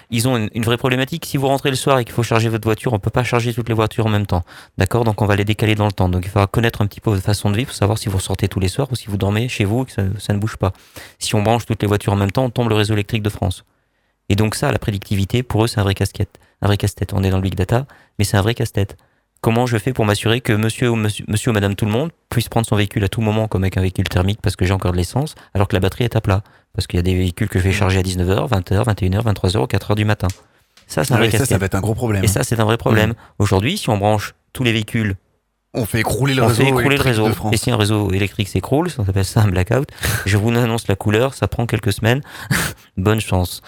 Ils 0.09 0.27
ont 0.27 0.49
une, 0.53 0.63
vraie 0.63 0.77
problématique. 0.77 1.25
Si 1.25 1.37
vous 1.37 1.47
rentrez 1.47 1.69
le 1.69 1.75
soir 1.75 1.99
et 1.99 2.05
qu'il 2.05 2.13
faut 2.13 2.23
charger 2.23 2.49
votre 2.49 2.65
voiture, 2.65 2.93
on 2.93 2.99
peut 2.99 3.09
pas 3.09 3.23
charger 3.23 3.53
toutes 3.53 3.69
les 3.69 3.75
voitures 3.75 4.05
en 4.05 4.09
même 4.09 4.25
temps, 4.25 4.43
d'accord? 4.77 5.03
Donc 5.03 5.21
on 5.21 5.25
va 5.25 5.35
les 5.35 5.45
décaler 5.45 5.75
dans 5.75 5.85
le 5.85 5.91
temps. 5.91 6.09
Donc 6.09 6.25
il 6.25 6.29
faudra 6.29 6.47
connaître 6.47 6.81
un 6.81 6.87
petit 6.87 7.01
peu 7.01 7.09
votre 7.09 7.23
façon 7.23 7.49
de 7.49 7.57
vivre 7.57 7.69
pour 7.69 7.75
savoir 7.75 7.97
si 7.97 8.09
vous 8.09 8.19
sortez 8.19 8.47
tous 8.47 8.59
les 8.59 8.67
soirs 8.67 8.91
ou 8.91 8.95
si 8.95 9.07
vous 9.07 9.17
dormez 9.17 9.47
chez 9.47 9.65
vous 9.65 9.83
et 9.83 9.85
que 9.85 9.91
ça, 9.91 10.03
ça 10.19 10.33
ne 10.33 10.39
bouge 10.39 10.57
pas. 10.57 10.73
Si 11.19 11.35
on 11.35 11.43
branche 11.43 11.65
toutes 11.65 11.81
les 11.81 11.87
voitures 11.87 12.13
en 12.13 12.17
même 12.17 12.31
temps, 12.31 12.45
on 12.45 12.49
tombe 12.49 12.69
le 12.69 12.75
réseau 12.75 12.93
électrique 12.93 13.23
de 13.23 13.29
France. 13.29 13.63
Et 14.29 14.35
donc 14.35 14.55
ça, 14.55 14.71
la 14.71 14.79
prédictivité, 14.79 15.43
pour 15.43 15.63
eux, 15.63 15.67
c'est 15.67 15.79
un 15.79 15.83
vrai 15.83 15.95
casquette, 15.95 16.39
un 16.61 16.67
vrai 16.67 16.77
casse-tête. 16.77 17.13
On 17.13 17.23
est 17.23 17.29
dans 17.29 17.37
le 17.37 17.43
big 17.43 17.55
data, 17.55 17.85
mais 18.17 18.25
c'est 18.25 18.37
un 18.37 18.41
vrai 18.41 18.53
casse-tête. 18.53 18.97
Comment 19.43 19.65
je 19.65 19.77
fais 19.77 19.91
pour 19.91 20.05
m'assurer 20.05 20.39
que 20.39 20.53
monsieur 20.53 20.89
ou, 20.89 20.95
monsieur, 20.95 21.25
monsieur 21.27 21.51
ou 21.51 21.53
madame 21.53 21.75
tout 21.75 21.83
le 21.83 21.91
monde 21.91 22.11
puisse 22.29 22.47
prendre 22.47 22.65
son 22.65 22.77
véhicule 22.77 23.03
à 23.03 23.09
tout 23.09 23.19
moment 23.19 23.49
comme 23.49 23.65
avec 23.65 23.75
un 23.75 23.81
véhicule 23.81 24.07
thermique 24.07 24.39
parce 24.41 24.55
que 24.55 24.63
j'ai 24.63 24.71
encore 24.71 24.93
de 24.93 24.97
l'essence, 24.97 25.35
alors 25.53 25.67
que 25.67 25.75
la 25.75 25.81
batterie 25.81 26.05
est 26.05 26.15
à 26.15 26.21
plat 26.21 26.43
Parce 26.73 26.87
qu'il 26.87 26.95
y 26.95 27.01
a 27.01 27.03
des 27.03 27.13
véhicules 27.13 27.49
que 27.49 27.59
je 27.59 27.65
vais 27.65 27.73
charger 27.73 27.99
à 27.99 28.03
19h, 28.03 28.47
20h, 28.47 28.85
21h, 28.85 29.21
23h, 29.21 29.67
4h 29.69 29.95
du 29.95 30.05
matin. 30.05 30.29
Ça, 30.87 31.03
c'est 31.03 31.11
un 31.11 31.17
Ah 31.17 31.19
vrai 31.19 31.29
ça, 31.29 31.45
ça 31.45 31.57
va 31.57 31.65
être 31.65 31.75
un 31.75 31.81
gros 31.81 31.93
problème. 31.93 32.23
Et 32.23 32.27
ça, 32.27 32.45
c'est 32.45 32.57
un 32.61 32.63
vrai 32.63 32.77
problème. 32.77 33.09
Mhm. 33.09 33.15
Aujourd'hui, 33.39 33.77
si 33.77 33.89
on 33.89 33.97
branche 33.97 34.33
tous 34.53 34.63
les 34.63 34.71
véhicules 34.71 35.17
On 35.73 35.85
fait 35.85 35.99
écrouler 35.99 36.35
le 36.35 36.43
on 36.43 36.47
réseau 36.47 36.63
fait 36.63 36.69
écrouler 36.69 36.95
le 36.95 37.03
réseau. 37.03 37.27
de 37.27 37.33
France. 37.33 37.53
Et 37.53 37.57
si 37.57 37.69
un 37.69 37.75
réseau 37.75 38.11
électrique 38.13 38.47
s'écroule, 38.47 38.89
ça 38.89 39.03
s'appelle 39.05 39.25
ça 39.25 39.41
un 39.41 39.49
blackout. 39.49 39.89
Je 40.25 40.37
vous 40.37 40.51
annonce 40.51 40.87
la 40.87 40.95
couleur, 40.95 41.33
ça 41.33 41.49
prend 41.49 41.65
quelques 41.65 41.91
semaines. 41.91 42.21
Bonne 42.95 43.19
chance. 43.19 43.61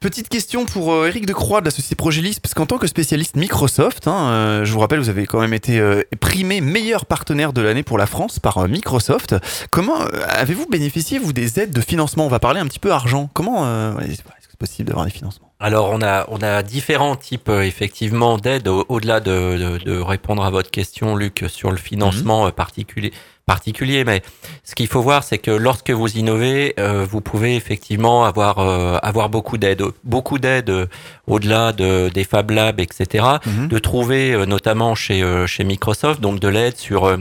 Petite 0.00 0.28
question 0.28 0.66
pour 0.66 0.92
euh, 0.92 1.08
Eric 1.08 1.26
Decroix 1.26 1.60
de 1.60 1.66
la 1.66 1.70
société 1.70 1.94
Progelis, 1.94 2.38
parce 2.42 2.54
qu'en 2.54 2.66
tant 2.66 2.78
que 2.78 2.86
spécialiste 2.86 3.36
Microsoft, 3.36 4.08
hein, 4.08 4.28
euh, 4.30 4.64
je 4.64 4.72
vous 4.72 4.80
rappelle, 4.80 4.98
vous 4.98 5.08
avez 5.08 5.26
quand 5.26 5.40
même 5.40 5.54
été 5.54 5.78
euh, 5.78 6.02
primé 6.20 6.60
meilleur 6.60 7.06
partenaire 7.06 7.52
de 7.52 7.60
l'année 7.60 7.82
pour 7.82 7.98
la 7.98 8.06
France 8.06 8.38
par 8.38 8.58
euh, 8.58 8.68
Microsoft. 8.68 9.34
Comment 9.70 10.00
euh, 10.02 10.08
avez-vous 10.28 10.66
bénéficié, 10.66 11.18
vous, 11.18 11.32
des 11.32 11.58
aides 11.60 11.72
de 11.72 11.80
financement? 11.80 12.26
On 12.26 12.28
va 12.28 12.38
parler 12.40 12.60
un 12.60 12.66
petit 12.66 12.78
peu 12.78 12.92
argent. 12.92 13.30
Comment 13.32 13.64
euh, 13.66 13.98
est-ce 14.00 14.22
que 14.22 14.28
c'est 14.50 14.58
possible 14.58 14.88
d'avoir 14.88 15.06
des 15.06 15.12
financements? 15.12 15.50
Alors, 15.60 15.90
on 15.90 16.02
a, 16.02 16.26
on 16.28 16.42
a 16.42 16.62
différents 16.62 17.16
types, 17.16 17.48
euh, 17.48 17.62
effectivement, 17.62 18.36
d'aides, 18.38 18.68
au- 18.68 18.84
au-delà 18.88 19.20
de, 19.20 19.78
de, 19.78 19.78
de 19.78 19.98
répondre 19.98 20.44
à 20.44 20.50
votre 20.50 20.70
question, 20.70 21.16
Luc, 21.16 21.44
sur 21.48 21.70
le 21.70 21.76
financement 21.78 22.46
euh, 22.46 22.50
particulier, 22.50 23.12
particulier. 23.46 24.04
Mais 24.04 24.22
ce 24.64 24.74
qu'il 24.74 24.86
faut 24.86 25.02
voir, 25.02 25.22
c'est 25.24 25.38
que 25.38 25.50
lorsque 25.50 25.90
vous 25.90 26.16
innovez, 26.16 26.74
euh, 26.78 27.06
vous 27.08 27.20
pouvez 27.20 27.56
effectivement 27.56 28.24
avoir, 28.24 28.58
euh, 28.58 28.98
avoir 29.02 29.28
beaucoup 29.28 29.58
d'aides. 29.58 29.82
Beaucoup 30.04 30.38
d'aides 30.38 30.70
euh, 30.70 30.86
au-delà 31.26 31.72
de, 31.72 32.08
des 32.08 32.24
Fab 32.24 32.50
Labs, 32.50 32.80
etc. 32.80 33.24
De 33.46 33.78
trouver, 33.78 34.46
notamment 34.46 34.94
chez, 34.94 35.22
chez 35.46 35.64
Microsoft, 35.64 36.20
donc 36.20 36.40
de 36.40 36.48
l'aide 36.48 36.76
sur... 36.76 37.16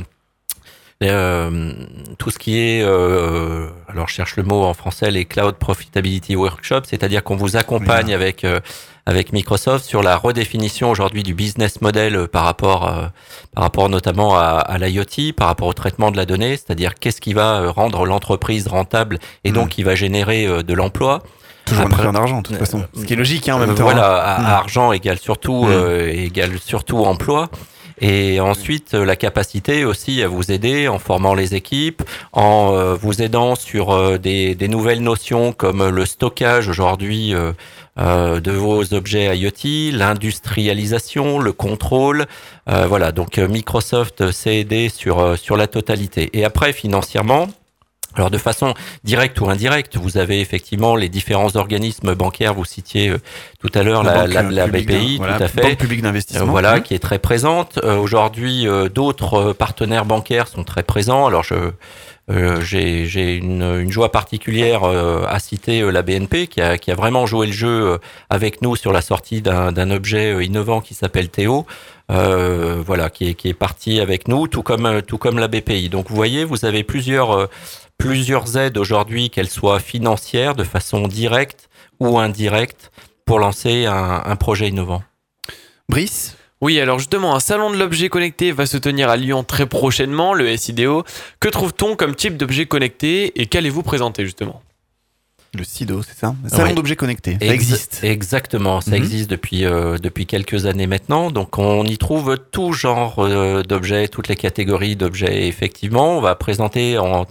euh, 1.03 1.73
tout 2.17 2.29
ce 2.29 2.39
qui 2.39 2.57
est, 2.59 2.81
euh, 2.81 3.67
alors 3.89 4.07
je 4.07 4.13
cherche 4.13 4.37
le 4.37 4.43
mot 4.43 4.63
en 4.63 4.73
français, 4.73 5.11
les 5.11 5.25
Cloud 5.25 5.55
Profitability 5.55 6.35
Workshops, 6.35 6.85
c'est-à-dire 6.89 7.23
qu'on 7.23 7.35
vous 7.35 7.57
accompagne 7.57 8.13
avec 8.13 8.43
euh, 8.45 8.59
avec 9.05 9.33
Microsoft 9.33 9.83
sur 9.85 10.01
la 10.01 10.15
redéfinition 10.15 10.89
aujourd'hui 10.89 11.23
du 11.23 11.33
business 11.33 11.81
model 11.81 12.15
euh, 12.15 12.27
par 12.27 12.43
rapport 12.45 12.87
euh, 12.87 13.05
par 13.53 13.63
rapport 13.65 13.89
notamment 13.89 14.35
à, 14.37 14.41
à 14.59 14.77
l'IoT, 14.77 15.33
par 15.35 15.47
rapport 15.47 15.67
au 15.67 15.73
traitement 15.73 16.09
de 16.11 16.17
la 16.17 16.25
donnée, 16.25 16.51
c'est-à-dire 16.57 16.95
qu'est-ce 16.95 17.19
qui 17.21 17.33
va 17.33 17.55
euh, 17.61 17.71
rendre 17.71 18.05
l'entreprise 18.05 18.67
rentable 18.67 19.19
et 19.43 19.51
donc 19.51 19.69
qui 19.69 19.83
va 19.83 19.95
générer 19.95 20.45
euh, 20.47 20.63
de 20.63 20.73
l'emploi. 20.73 21.21
Toujours 21.65 21.85
Après- 21.85 21.99
affaire 21.99 22.11
d'argent, 22.13 22.41
de 22.41 22.47
toute 22.47 22.57
façon. 22.57 22.83
Ce 22.97 23.05
qui 23.05 23.13
est 23.13 23.15
logique, 23.17 23.47
hein, 23.49 23.55
en 23.55 23.59
même 23.59 23.75
temps. 23.75 23.83
Voilà, 23.83 24.15
à- 24.21 24.41
Mm. 24.41 24.45
argent 24.45 24.91
égale 24.91 25.17
surtout 25.19 25.63
Mm. 25.65 25.69
euh, 25.71 26.09
égale 26.11 26.51
surtout 26.59 26.99
emploi. 27.05 27.49
Et 28.01 28.39
ensuite, 28.41 28.93
la 28.95 29.15
capacité 29.15 29.85
aussi 29.85 30.23
à 30.23 30.27
vous 30.27 30.51
aider 30.51 30.87
en 30.89 30.97
formant 30.99 31.35
les 31.35 31.53
équipes, 31.55 32.01
en 32.33 32.95
vous 32.95 33.21
aidant 33.21 33.55
sur 33.55 34.19
des, 34.19 34.55
des 34.55 34.67
nouvelles 34.67 35.01
notions 35.01 35.53
comme 35.53 35.87
le 35.87 36.05
stockage 36.05 36.67
aujourd'hui 36.67 37.33
euh, 37.99 38.35
euh, 38.35 38.39
de 38.39 38.51
vos 38.51 38.93
objets 38.93 39.37
IoT, 39.37 39.95
l'industrialisation, 39.97 41.39
le 41.39 41.51
contrôle. 41.53 42.25
Euh, 42.69 42.87
voilà, 42.87 43.11
donc 43.11 43.37
euh, 43.37 43.47
Microsoft 43.47 44.31
s'est 44.31 44.57
aidé 44.57 44.89
sur, 44.89 45.19
euh, 45.19 45.35
sur 45.35 45.57
la 45.57 45.67
totalité. 45.67 46.29
Et 46.33 46.45
après, 46.45 46.73
financièrement, 46.73 47.47
alors 48.15 48.29
de 48.29 48.37
façon 48.37 48.73
directe 49.03 49.39
ou 49.41 49.49
indirecte, 49.49 49.97
vous 49.97 50.17
avez 50.17 50.39
effectivement 50.39 50.95
les 50.95 51.09
différents 51.09 51.55
organismes 51.55 52.13
bancaires. 52.13 52.53
Vous 52.53 52.65
citiez 52.65 53.09
euh, 53.09 53.17
tout 53.59 53.71
à 53.73 53.81
l'heure 53.83 54.03
La 54.03 54.27
la, 54.27 54.43
la, 54.43 54.63
euh, 54.65 54.67
BPI, 54.67 55.17
voilà, 55.17 55.37
tout 55.37 55.43
à 55.43 55.47
fait. 55.47 55.61
Banque 55.61 55.77
publique 55.77 56.01
d'investissement. 56.03 56.43
Euh, 56.45 56.49
voilà, 56.49 56.75
Mhm. 56.75 56.81
qui 56.83 56.93
est 56.93 56.99
très 56.99 57.19
présente. 57.19 57.79
Euh, 57.83 57.97
Aujourd'hui, 57.97 58.67
euh, 58.67 58.89
d'autres 58.89 59.33
euh, 59.49 59.53
partenaires 59.53 60.05
bancaires 60.05 60.47
sont 60.47 60.63
très 60.63 60.83
présents. 60.83 61.25
Alors 61.25 61.43
je 61.43 61.55
euh, 62.29 62.61
j'ai 62.61 63.35
une, 63.35 63.91
joie 63.91 64.11
particulière 64.11 64.83
euh, 64.83 65.25
à 65.27 65.39
citer 65.39 65.81
euh, 65.81 65.89
la 65.89 66.03
BNP 66.03 66.47
qui 66.47 66.61
a, 66.61 66.77
vraiment 66.95 67.25
joué 67.25 67.47
le 67.47 67.53
jeu 67.53 67.99
avec 68.29 68.61
nous 68.61 68.77
sur 68.77 68.93
la 68.93 69.01
sortie 69.01 69.41
d'un 69.41 69.91
objet 69.91 70.45
innovant 70.45 70.79
qui 70.79 70.93
s'appelle 70.93 71.29
Théo. 71.29 71.65
Voilà, 72.09 73.09
qui 73.09 73.29
est, 73.29 73.53
parti 73.53 73.99
avec 73.99 74.27
nous, 74.27 74.47
tout 74.47 74.63
comme, 74.63 74.87
la 75.39 75.47
BPI. 75.47 75.89
Donc 75.89 76.09
vous 76.09 76.15
voyez, 76.15 76.45
vous 76.45 76.65
avez 76.65 76.83
plusieurs, 76.83 77.49
aides 78.57 78.77
aujourd'hui, 78.77 79.29
qu'elles 79.29 79.49
soient 79.49 79.79
financières, 79.79 80.55
de 80.55 80.63
façon 80.63 81.07
directe 81.07 81.69
ou 81.99 82.19
indirecte, 82.19 82.91
pour 83.25 83.39
lancer 83.39 83.85
un 83.85 84.35
projet 84.35 84.69
innovant. 84.69 85.01
Brice? 85.89 86.35
Oui, 86.63 86.79
alors 86.79 86.97
justement, 86.97 87.35
un 87.35 87.41
salon 87.41 87.71
de 87.71 87.75
l'objet 87.75 88.07
connecté 88.07 88.53
va 88.53 88.65
se 88.65 88.77
tenir 88.77 89.09
à 89.09 89.17
Lyon 89.17 89.43
très 89.43 89.65
prochainement, 89.65 90.33
le 90.33 90.55
SIDO. 90.55 91.03
Que 91.41 91.49
trouve-t-on 91.49 91.97
comme 91.97 92.15
type 92.15 92.37
d'objet 92.37 92.65
connecté 92.67 93.33
et 93.41 93.47
qu'allez-vous 93.47 93.83
présenter 93.83 94.23
justement? 94.23 94.61
Le 95.55 95.65
SIDO, 95.65 96.01
c'est 96.03 96.17
ça? 96.17 96.33
Un 96.45 96.47
Salon 96.47 96.69
Ouais. 96.69 96.73
d'objets 96.73 96.95
connectés. 96.95 97.33
Ça 97.33 97.45
Ex- 97.47 97.53
existe. 97.53 97.99
Exactement, 98.03 98.79
ça 98.79 98.91
Mhm. 98.91 98.97
existe 98.97 99.29
depuis, 99.29 99.65
euh, 99.65 99.97
depuis 99.97 100.25
quelques 100.25 100.65
années 100.65 100.87
maintenant. 100.87 101.31
Donc 101.31 101.57
on 101.59 101.83
y 101.83 101.97
trouve 101.97 102.37
tout 102.53 102.71
genre 102.71 103.15
euh, 103.19 103.61
d'objets, 103.63 104.07
toutes 104.07 104.29
les 104.29 104.37
catégories 104.37 104.95
d'objets. 104.95 105.47
Effectivement, 105.47 106.17
on 106.17 106.21
va 106.21 106.33
présenter 106.35 106.97
en, 106.97 107.25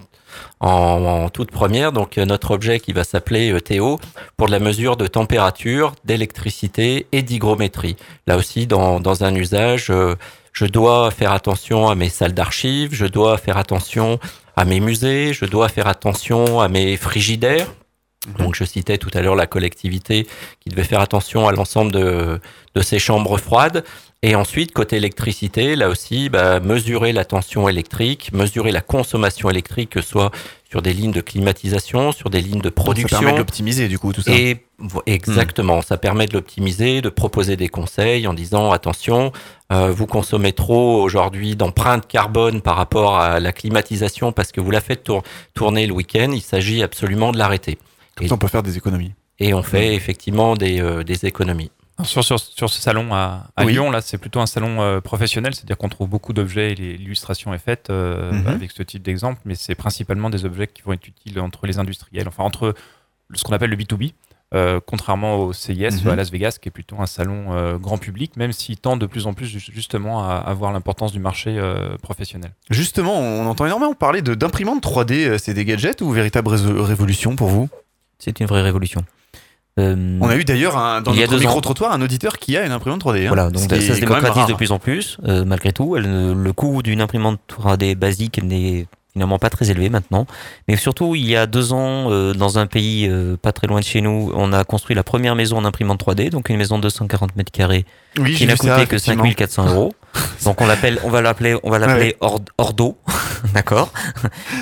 en, 0.59 0.69
en 0.69 1.29
toute 1.29 1.51
première 1.51 1.91
donc 1.91 2.17
euh, 2.17 2.25
notre 2.25 2.51
objet 2.51 2.79
qui 2.79 2.93
va 2.93 3.03
s'appeler 3.03 3.51
euh, 3.51 3.59
Théo 3.59 3.99
pour 4.37 4.47
de 4.47 4.51
la 4.51 4.59
mesure 4.59 4.97
de 4.97 5.07
température, 5.07 5.93
d'électricité 6.05 7.07
et 7.11 7.21
d'hygrométrie. 7.21 7.95
Là 8.27 8.37
aussi, 8.37 8.67
dans, 8.67 8.99
dans 8.99 9.23
un 9.23 9.33
usage, 9.35 9.87
euh, 9.89 10.15
je 10.51 10.65
dois 10.65 11.11
faire 11.11 11.31
attention 11.31 11.89
à 11.89 11.95
mes 11.95 12.09
salles 12.09 12.33
d'archives, 12.33 12.93
je 12.93 13.05
dois 13.05 13.37
faire 13.37 13.57
attention 13.57 14.19
à 14.55 14.65
mes 14.65 14.79
musées, 14.79 15.33
je 15.33 15.45
dois 15.45 15.69
faire 15.69 15.87
attention 15.87 16.61
à 16.61 16.67
mes 16.67 16.97
frigidaires. 16.97 17.67
Donc 18.37 18.55
je 18.55 18.63
citais 18.63 18.97
tout 18.97 19.09
à 19.13 19.21
l'heure 19.21 19.35
la 19.35 19.47
collectivité 19.47 20.27
qui 20.61 20.69
devait 20.69 20.85
faire 20.85 21.01
attention 21.01 21.47
à 21.47 21.51
l'ensemble 21.51 21.91
de, 21.91 22.39
de 22.73 22.81
ces 22.81 22.99
chambres 22.99 23.37
froides. 23.37 23.83
Et 24.25 24.35
ensuite, 24.35 24.71
côté 24.71 24.95
électricité, 24.95 25.75
là 25.75 25.89
aussi, 25.89 26.29
bah, 26.29 26.61
mesurer 26.61 27.11
la 27.11 27.25
tension 27.25 27.67
électrique, 27.67 28.31
mesurer 28.33 28.71
la 28.71 28.79
consommation 28.79 29.49
électrique, 29.49 29.89
que 29.89 30.01
ce 30.01 30.07
soit 30.07 30.31
sur 30.69 30.81
des 30.81 30.93
lignes 30.93 31.11
de 31.11 31.19
climatisation, 31.19 32.13
sur 32.13 32.29
des 32.29 32.39
lignes 32.39 32.61
de 32.61 32.69
production. 32.69 33.09
Ça 33.09 33.19
permet 33.19 33.33
de 33.33 33.37
l'optimiser, 33.39 33.87
du 33.89 33.99
coup, 33.99 34.13
tout 34.13 34.21
ça. 34.21 34.31
Et 34.33 34.63
exactement, 35.05 35.81
ça 35.81 35.97
permet 35.97 36.25
de 36.25 36.33
l'optimiser, 36.33 37.01
de 37.01 37.09
proposer 37.09 37.57
des 37.57 37.67
conseils 37.67 38.25
en 38.25 38.33
disant 38.33 38.71
attention, 38.71 39.33
euh, 39.73 39.91
vous 39.91 40.07
consommez 40.07 40.53
trop 40.53 41.01
aujourd'hui 41.03 41.55
d'empreinte 41.57 42.07
carbone 42.07 42.61
par 42.61 42.77
rapport 42.77 43.17
à 43.19 43.41
la 43.41 43.51
climatisation 43.51 44.31
parce 44.31 44.53
que 44.53 44.61
vous 44.61 44.71
la 44.71 44.81
faites 44.81 45.03
tour- 45.03 45.23
tourner 45.53 45.85
le 45.85 45.93
week-end. 45.93 46.31
Il 46.33 46.41
s'agit 46.41 46.81
absolument 46.81 47.33
de 47.33 47.37
l'arrêter. 47.37 47.77
Comme 48.15 48.27
ça, 48.29 48.35
on 48.35 48.37
peut 48.37 48.47
faire 48.47 48.63
des 48.63 48.77
économies. 48.77 49.11
Et 49.39 49.53
on 49.53 49.63
fait 49.63 49.93
effectivement 49.95 50.55
des, 50.55 50.79
euh, 50.79 51.03
des 51.03 51.25
économies. 51.25 51.71
Sur, 52.03 52.23
sur, 52.23 52.39
sur 52.39 52.69
ce 52.69 52.81
salon 52.81 53.13
à, 53.13 53.45
à 53.55 53.65
Oui. 53.65 53.73
Lyon, 53.73 53.91
là, 53.91 54.01
c'est 54.01 54.17
plutôt 54.17 54.39
un 54.39 54.47
salon 54.47 54.81
euh, 54.81 54.99
professionnel, 54.99 55.53
c'est-à-dire 55.53 55.77
qu'on 55.77 55.89
trouve 55.89 56.09
beaucoup 56.09 56.33
d'objets 56.33 56.71
et 56.71 56.75
l'illustration 56.75 57.53
est 57.53 57.59
faite 57.59 57.89
euh, 57.91 58.31
Mhm. 58.31 58.47
avec 58.47 58.71
ce 58.71 58.81
type 58.81 59.03
d'exemple, 59.03 59.39
mais 59.45 59.53
c'est 59.55 59.75
principalement 59.75 60.31
des 60.31 60.43
objets 60.43 60.65
qui 60.67 60.81
vont 60.81 60.93
être 60.93 61.07
utiles 61.07 61.39
entre 61.39 61.67
les 61.67 61.77
industriels, 61.77 62.27
enfin 62.27 62.43
entre 62.43 62.73
ce 63.35 63.43
qu'on 63.43 63.53
appelle 63.53 63.69
le 63.69 63.75
B2B, 63.77 64.13
euh, 64.55 64.79
contrairement 64.85 65.35
au 65.37 65.53
CIS 65.53 66.01
Mhm. 66.03 66.09
à 66.09 66.15
Las 66.15 66.31
Vegas, 66.31 66.57
qui 66.59 66.67
est 66.67 66.71
plutôt 66.71 66.99
un 66.99 67.05
salon 67.05 67.53
euh, 67.53 67.77
grand 67.77 67.99
public, 67.99 68.37
même 68.37 68.53
s'il 68.53 68.77
tend 68.77 68.97
de 68.97 69.05
plus 69.05 69.27
en 69.27 69.33
plus 69.35 69.45
ju- 69.45 69.59
justement 69.71 70.27
à 70.27 70.33
avoir 70.37 70.71
l'importance 70.73 71.11
du 71.11 71.19
marché 71.19 71.55
euh, 71.59 71.95
professionnel. 72.01 72.51
Justement, 72.71 73.19
on 73.19 73.45
entend 73.45 73.67
énormément 73.67 73.93
parler 73.93 74.23
d'imprimantes 74.23 74.81
3D. 74.83 75.27
euh, 75.27 75.37
C'est 75.37 75.53
des 75.53 75.63
gadgets 75.63 76.01
ou 76.01 76.09
véritable 76.09 76.49
révolution 76.49 77.35
pour 77.35 77.49
vous? 77.49 77.69
C'est 78.17 78.39
une 78.39 78.47
vraie 78.47 78.61
révolution. 78.63 79.03
Euh, 79.79 80.17
On 80.21 80.29
a 80.29 80.35
eu 80.35 80.43
d'ailleurs 80.43 80.77
un- 80.77 81.01
dans 81.01 81.13
il 81.13 81.19
notre 81.21 81.39
micro-trottoir 81.39 81.93
un 81.93 82.01
auditeur 82.01 82.37
qui 82.37 82.55
a 82.57 82.65
une 82.65 82.71
imprimante 82.71 83.01
3D. 83.01 83.23
hein. 83.25 83.27
Voilà, 83.29 83.49
donc 83.49 83.63
ça 83.69 83.81
se 83.81 83.99
démocratise 83.99 84.45
de 84.45 84.53
plus 84.53 84.71
en 84.71 84.77
plus, 84.79 85.17
euh, 85.27 85.43
malgré 85.45 85.71
tout. 85.71 85.95
Elle 85.97 86.33
le 86.33 86.53
coût 86.53 86.83
d'une 86.83 87.01
imprimante 87.01 87.39
3D 87.47 87.95
basique 87.95 88.41
n'est 88.43 88.85
finalement 89.13 89.39
pas 89.39 89.49
très 89.49 89.71
élevé 89.71 89.89
maintenant. 89.89 90.25
Mais 90.67 90.75
surtout, 90.75 91.15
il 91.15 91.25
y 91.27 91.35
a 91.35 91.45
deux 91.47 91.73
ans, 91.73 92.11
euh, 92.11 92.33
dans 92.33 92.59
un 92.59 92.67
pays 92.67 93.07
euh, 93.09 93.35
pas 93.35 93.51
très 93.51 93.65
loin 93.67 93.79
de 93.79 93.85
chez 93.85 94.01
nous, 94.01 94.31
on 94.35 94.53
a 94.53 94.63
construit 94.63 94.95
la 94.95 95.03
première 95.03 95.35
maison 95.35 95.57
en 95.57 95.65
imprimante 95.65 95.99
3D, 95.99 96.29
donc 96.29 96.49
une 96.49 96.57
maison 96.57 96.77
de 96.77 96.83
240 96.83 97.35
mètres 97.35 97.51
carrés 97.51 97.85
Oui, 98.19 98.35
qui 98.35 98.45
n'a 98.45 98.55
coûté 98.55 98.67
ça, 98.67 98.75
que 98.85 98.95
effectivement. 98.95 99.23
5400 99.23 99.69
euros. 99.73 99.93
Donc 100.45 100.61
on 100.61 100.67
l'appelle, 100.67 100.99
on 101.03 101.09
va 101.09 101.21
l'appeler, 101.21 101.55
on 101.63 101.69
va 101.69 101.79
l'appeler 101.79 101.93
Ouais. 102.07 102.17
Ord- 102.19 102.41
Ordo, 102.57 102.97
d'accord? 103.53 103.91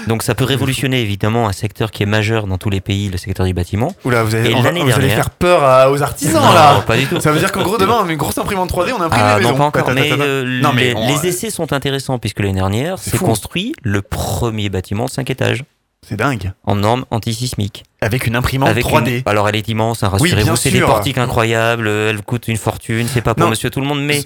Donc 0.07 0.23
ça 0.23 0.35
peut 0.35 0.43
révolutionner 0.43 1.01
évidemment 1.01 1.47
un 1.47 1.51
secteur 1.53 1.91
qui 1.91 2.03
est 2.03 2.05
majeur 2.05 2.47
dans 2.47 2.57
tous 2.57 2.69
les 2.69 2.81
pays, 2.81 3.09
le 3.09 3.17
secteur 3.17 3.45
du 3.45 3.53
bâtiment. 3.53 3.93
Oula, 4.05 4.23
vous 4.23 4.35
allez, 4.35 4.53
on 4.53 4.61
va- 4.61 4.71
vous 4.71 4.91
allez 4.91 5.09
faire 5.09 5.29
peur 5.31 5.63
à- 5.63 5.91
aux 5.91 6.01
artisans 6.01 6.41
Non, 6.41 6.53
là. 6.53 6.83
pas 6.85 6.97
du 6.97 7.05
tout. 7.07 7.19
Ça 7.19 7.31
veut 7.31 7.39
dire 7.39 7.51
qu'en 7.51 7.63
gros 7.63 7.77
demain 7.77 7.97
on 8.01 8.05
met 8.05 8.13
une 8.13 8.19
grosse 8.19 8.37
imprimante 8.37 8.69
3D, 8.71 8.91
on 8.97 9.01
imprime 9.01 9.21
Ah, 9.23 9.37
les 9.39 9.43
non, 9.43 9.51
maisons. 9.51 9.57
pas 9.71 9.79
encore. 9.79 9.91
Mais, 9.91 10.11
euh, 10.11 10.61
non 10.61 10.71
mais 10.73 10.93
les, 10.93 11.17
euh, 11.25 11.29
essais 11.29 11.49
sont 11.49 11.73
intéressants 11.73 12.19
puisque 12.19 12.39
l'année 12.39 12.53
dernière, 12.53 12.97
C'est 12.99 13.17
construit 13.17 13.73
le 13.81 14.01
premier 14.01 14.69
bâtiment 14.69 15.05
de 15.05 15.09
5 15.09 15.29
étages. 15.29 15.63
C'est 16.07 16.15
dingue. 16.17 16.51
En 16.63 16.73
normes 16.75 17.05
antisismiques. 17.11 17.83
Avec 18.01 18.25
une 18.25 18.35
imprimante 18.35 18.69
Avec 18.69 18.83
3D. 18.85 19.17
une- 19.17 19.21
Alors 19.27 19.47
elle 19.47 19.55
est 19.55 19.67
immense, 19.69 20.01
hein, 20.01 20.09
Oui, 20.19 20.31
rassurez-vous, 20.31 20.55
c'est 20.55 20.71
des 20.71 20.81
portiques 20.81 21.19
incroyables, 21.19 21.87
elle 21.87 22.23
coûte 22.23 22.47
une 22.47 22.57
fortune, 22.57 23.07
c'est 23.07 23.21
pas 23.21 23.35
pour 23.35 23.43
Non. 23.45 23.51
monsieur 23.51 23.69
tout 23.69 23.79
le 23.81 23.85
monde, 23.85 24.03
mais 24.03 24.23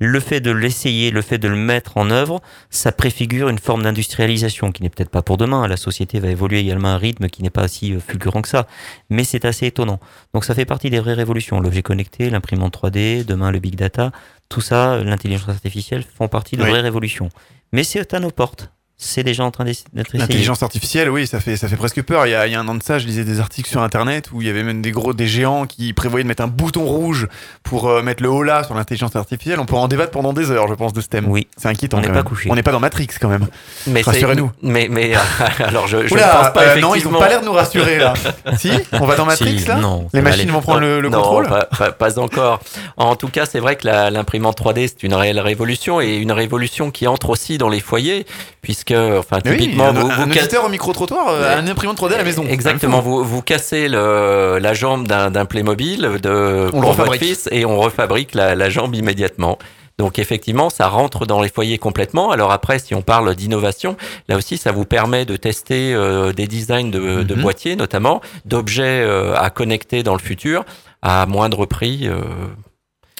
le 0.00 0.20
fait 0.20 0.40
de 0.40 0.50
l'essayer, 0.50 1.10
le 1.10 1.22
fait 1.22 1.38
de 1.38 1.48
le 1.48 1.56
mettre 1.56 1.96
en 1.96 2.10
œuvre, 2.10 2.40
ça 2.70 2.92
préfigure 2.92 3.48
une 3.48 3.58
forme 3.58 3.82
d'industrialisation 3.82 4.72
qui 4.72 4.82
n'est 4.82 4.88
peut-être 4.90 5.10
pas 5.10 5.22
pour 5.22 5.36
demain. 5.36 5.66
La 5.68 5.76
société 5.76 6.20
va 6.20 6.28
évoluer 6.28 6.58
également 6.60 6.88
à 6.88 6.92
un 6.92 6.98
rythme 6.98 7.28
qui 7.28 7.42
n'est 7.42 7.50
pas 7.50 7.68
si 7.68 7.94
euh, 7.94 8.00
fulgurant 8.00 8.42
que 8.42 8.48
ça, 8.48 8.66
mais 9.10 9.24
c'est 9.24 9.44
assez 9.44 9.66
étonnant. 9.66 10.00
Donc 10.34 10.44
ça 10.44 10.54
fait 10.54 10.64
partie 10.64 10.90
des 10.90 11.00
vraies 11.00 11.14
révolutions. 11.14 11.60
L'objet 11.60 11.82
connecté, 11.82 12.30
l'imprimante 12.30 12.76
3D, 12.76 13.24
demain 13.24 13.50
le 13.50 13.58
big 13.60 13.76
data, 13.76 14.12
tout 14.48 14.60
ça, 14.60 15.02
l'intelligence 15.02 15.48
artificielle 15.48 16.02
font 16.16 16.28
partie 16.28 16.56
de 16.56 16.62
Oui. 16.62 16.70
vraies 16.70 16.80
révolutions. 16.80 17.28
Mais 17.72 17.82
c'est 17.84 18.12
à 18.14 18.20
nos 18.20 18.30
portes. 18.30 18.70
C'est 19.06 19.22
déjà 19.22 19.44
en 19.44 19.50
train 19.50 19.64
d'être. 19.64 19.84
L'intelligence 20.14 20.62
artificielle, 20.62 21.10
oui, 21.10 21.26
ça 21.26 21.38
fait, 21.40 21.56
ça 21.56 21.68
fait 21.68 21.76
presque 21.76 22.02
peur. 22.02 22.26
Il 22.26 22.30
y, 22.30 22.34
a, 22.34 22.46
il 22.46 22.52
y 22.52 22.56
a 22.56 22.60
un 22.60 22.68
an 22.68 22.74
de 22.74 22.82
ça, 22.82 22.98
je 22.98 23.06
lisais 23.06 23.24
des 23.24 23.38
articles 23.38 23.68
sur 23.68 23.82
Internet 23.82 24.30
où 24.32 24.40
il 24.40 24.46
y 24.46 24.50
avait 24.50 24.62
même 24.62 24.80
des 24.80 24.92
gros, 24.92 25.12
des 25.12 25.26
géants 25.26 25.66
qui 25.66 25.92
prévoyaient 25.92 26.22
de 26.24 26.28
mettre 26.28 26.42
un 26.42 26.46
bouton 26.48 26.84
rouge 26.86 27.28
pour 27.62 27.88
euh, 27.88 28.02
mettre 28.02 28.22
le 28.22 28.30
holà 28.30 28.64
sur 28.64 28.74
l'intelligence 28.74 29.14
artificielle. 29.14 29.60
On 29.60 29.66
pourra 29.66 29.82
en 29.82 29.88
débattre 29.88 30.10
pendant 30.10 30.32
des 30.32 30.50
heures, 30.50 30.68
je 30.68 30.74
pense, 30.74 30.92
de 30.94 31.00
ce 31.02 31.08
thème. 31.08 31.26
Oui. 31.28 31.46
C'est 31.56 31.68
inquiétant. 31.68 31.98
On 31.98 32.00
n'est 32.00 32.08
pas 32.08 32.22
couché. 32.22 32.50
On 32.50 32.54
n'est 32.54 32.62
pas 32.62 32.72
dans 32.72 32.80
Matrix 32.80 33.08
quand 33.20 33.28
même. 33.28 33.46
Mais 33.86 34.00
Rassurez-nous. 34.00 34.50
Mais, 34.62 34.88
mais 34.90 35.12
alors 35.58 35.86
je, 35.86 36.06
je 36.06 36.12
Oula, 36.14 36.26
ne 36.26 36.32
pense 36.44 36.52
pas 36.54 36.62
euh, 36.62 36.80
non, 36.80 36.94
ils 36.94 36.98
effectivement. 36.98 37.18
ont 37.18 37.20
pas 37.20 37.28
l'air 37.28 37.40
de 37.40 37.46
nous 37.46 37.52
rassurer 37.52 37.98
là. 37.98 38.14
si 38.58 38.70
On 38.92 39.04
va 39.06 39.16
dans 39.16 39.26
Matrix 39.26 39.60
Si, 39.60 39.68
là 39.68 39.76
non, 39.76 40.08
Les 40.14 40.22
machines 40.22 40.42
aller. 40.42 40.50
vont 40.52 40.60
prendre 40.62 40.80
le, 40.80 41.00
le 41.00 41.08
non, 41.10 41.18
contrôle 41.18 41.48
pas, 41.48 41.64
pas- 41.66 41.92
pas 41.92 42.18
encore. 42.18 42.60
En 42.96 43.16
tout 43.16 43.28
cas, 43.28 43.44
c'est 43.44 43.60
vrai 43.60 43.76
que 43.76 43.86
l'imprimante 43.86 44.58
3D, 44.58 44.88
c'est 44.88 45.02
une 45.02 45.14
réelle 45.14 45.40
révolution 45.40 46.00
et 46.00 46.16
une 46.16 46.32
révolution 46.32 46.90
qui 46.90 47.06
entre 47.06 47.30
aussi 47.30 47.58
dans 47.58 47.68
les 47.68 47.80
foyers, 47.80 48.26
puisque, 48.62 48.93
enfin, 49.18 49.38
Oui, 49.44 49.56
typiquement, 49.56 49.86
un, 49.88 49.92
vous, 49.92 50.06
un 50.10 50.16
vous 50.16 50.22
auditeur 50.30 50.64
au 50.64 50.68
micro-trottoir 50.68 51.28
euh, 51.28 51.56
a 51.56 51.60
une 51.60 51.68
imprimante 51.68 51.98
3D 52.00 52.14
à 52.14 52.18
la 52.18 52.24
maison. 52.24 52.44
Exactement, 52.48 53.00
vous, 53.00 53.22
vous 53.24 53.42
cassez 53.42 53.88
le, 53.88 54.58
la 54.60 54.74
jambe 54.74 55.06
d'un 55.06 55.44
Playmobil 55.44 56.00
de, 56.22 56.70
On 56.72 56.80
pour 56.80 56.92
votre 56.92 57.14
fils 57.14 57.48
et 57.52 57.64
on 57.64 57.78
refabrique 57.78 58.34
la, 58.34 58.54
la 58.54 58.70
jambe 58.70 58.94
immédiatement. 58.94 59.58
Donc 59.96 60.18
effectivement, 60.18 60.70
ça 60.70 60.88
rentre 60.88 61.24
dans 61.24 61.40
les 61.40 61.48
foyers 61.48 61.78
complètement. 61.78 62.32
Alors 62.32 62.50
après, 62.50 62.80
si 62.80 62.96
on 62.96 63.02
parle 63.02 63.36
d'innovation, 63.36 63.96
là 64.28 64.36
aussi, 64.36 64.56
ça 64.58 64.72
vous 64.72 64.84
permet 64.84 65.24
de 65.24 65.36
tester 65.36 65.94
euh, 65.94 66.32
des 66.32 66.48
designs 66.48 66.90
de, 66.90 67.22
de 67.22 67.34
Mhm. 67.36 67.40
boîtiers, 67.42 67.76
notamment 67.76 68.20
d'objets 68.44 69.02
euh, 69.04 69.36
à 69.36 69.50
connecter 69.50 70.02
dans 70.02 70.14
le 70.14 70.18
futur 70.20 70.64
à 71.00 71.26
moindre 71.26 71.64
prix. 71.66 72.08
euh, 72.08 72.16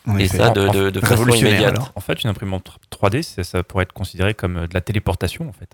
En 0.06 0.18
et 0.18 0.24
effet. 0.24 0.36
ça 0.38 0.50
de, 0.50 0.68
En- 0.68 0.72
de, 0.72 0.90
de 0.90 1.00
façon 1.00 1.26
immédiate. 1.28 1.78
En 1.94 2.00
fait, 2.00 2.22
une 2.22 2.30
imprimante 2.30 2.76
3D, 2.92 3.22
ça, 3.22 3.42
ça 3.44 3.62
pourrait 3.62 3.84
être 3.84 3.92
considéré 3.92 4.34
comme 4.34 4.56
euh, 4.58 4.66
de 4.66 4.74
la 4.74 4.80
téléportation, 4.80 5.48
en 5.48 5.52
fait. 5.52 5.70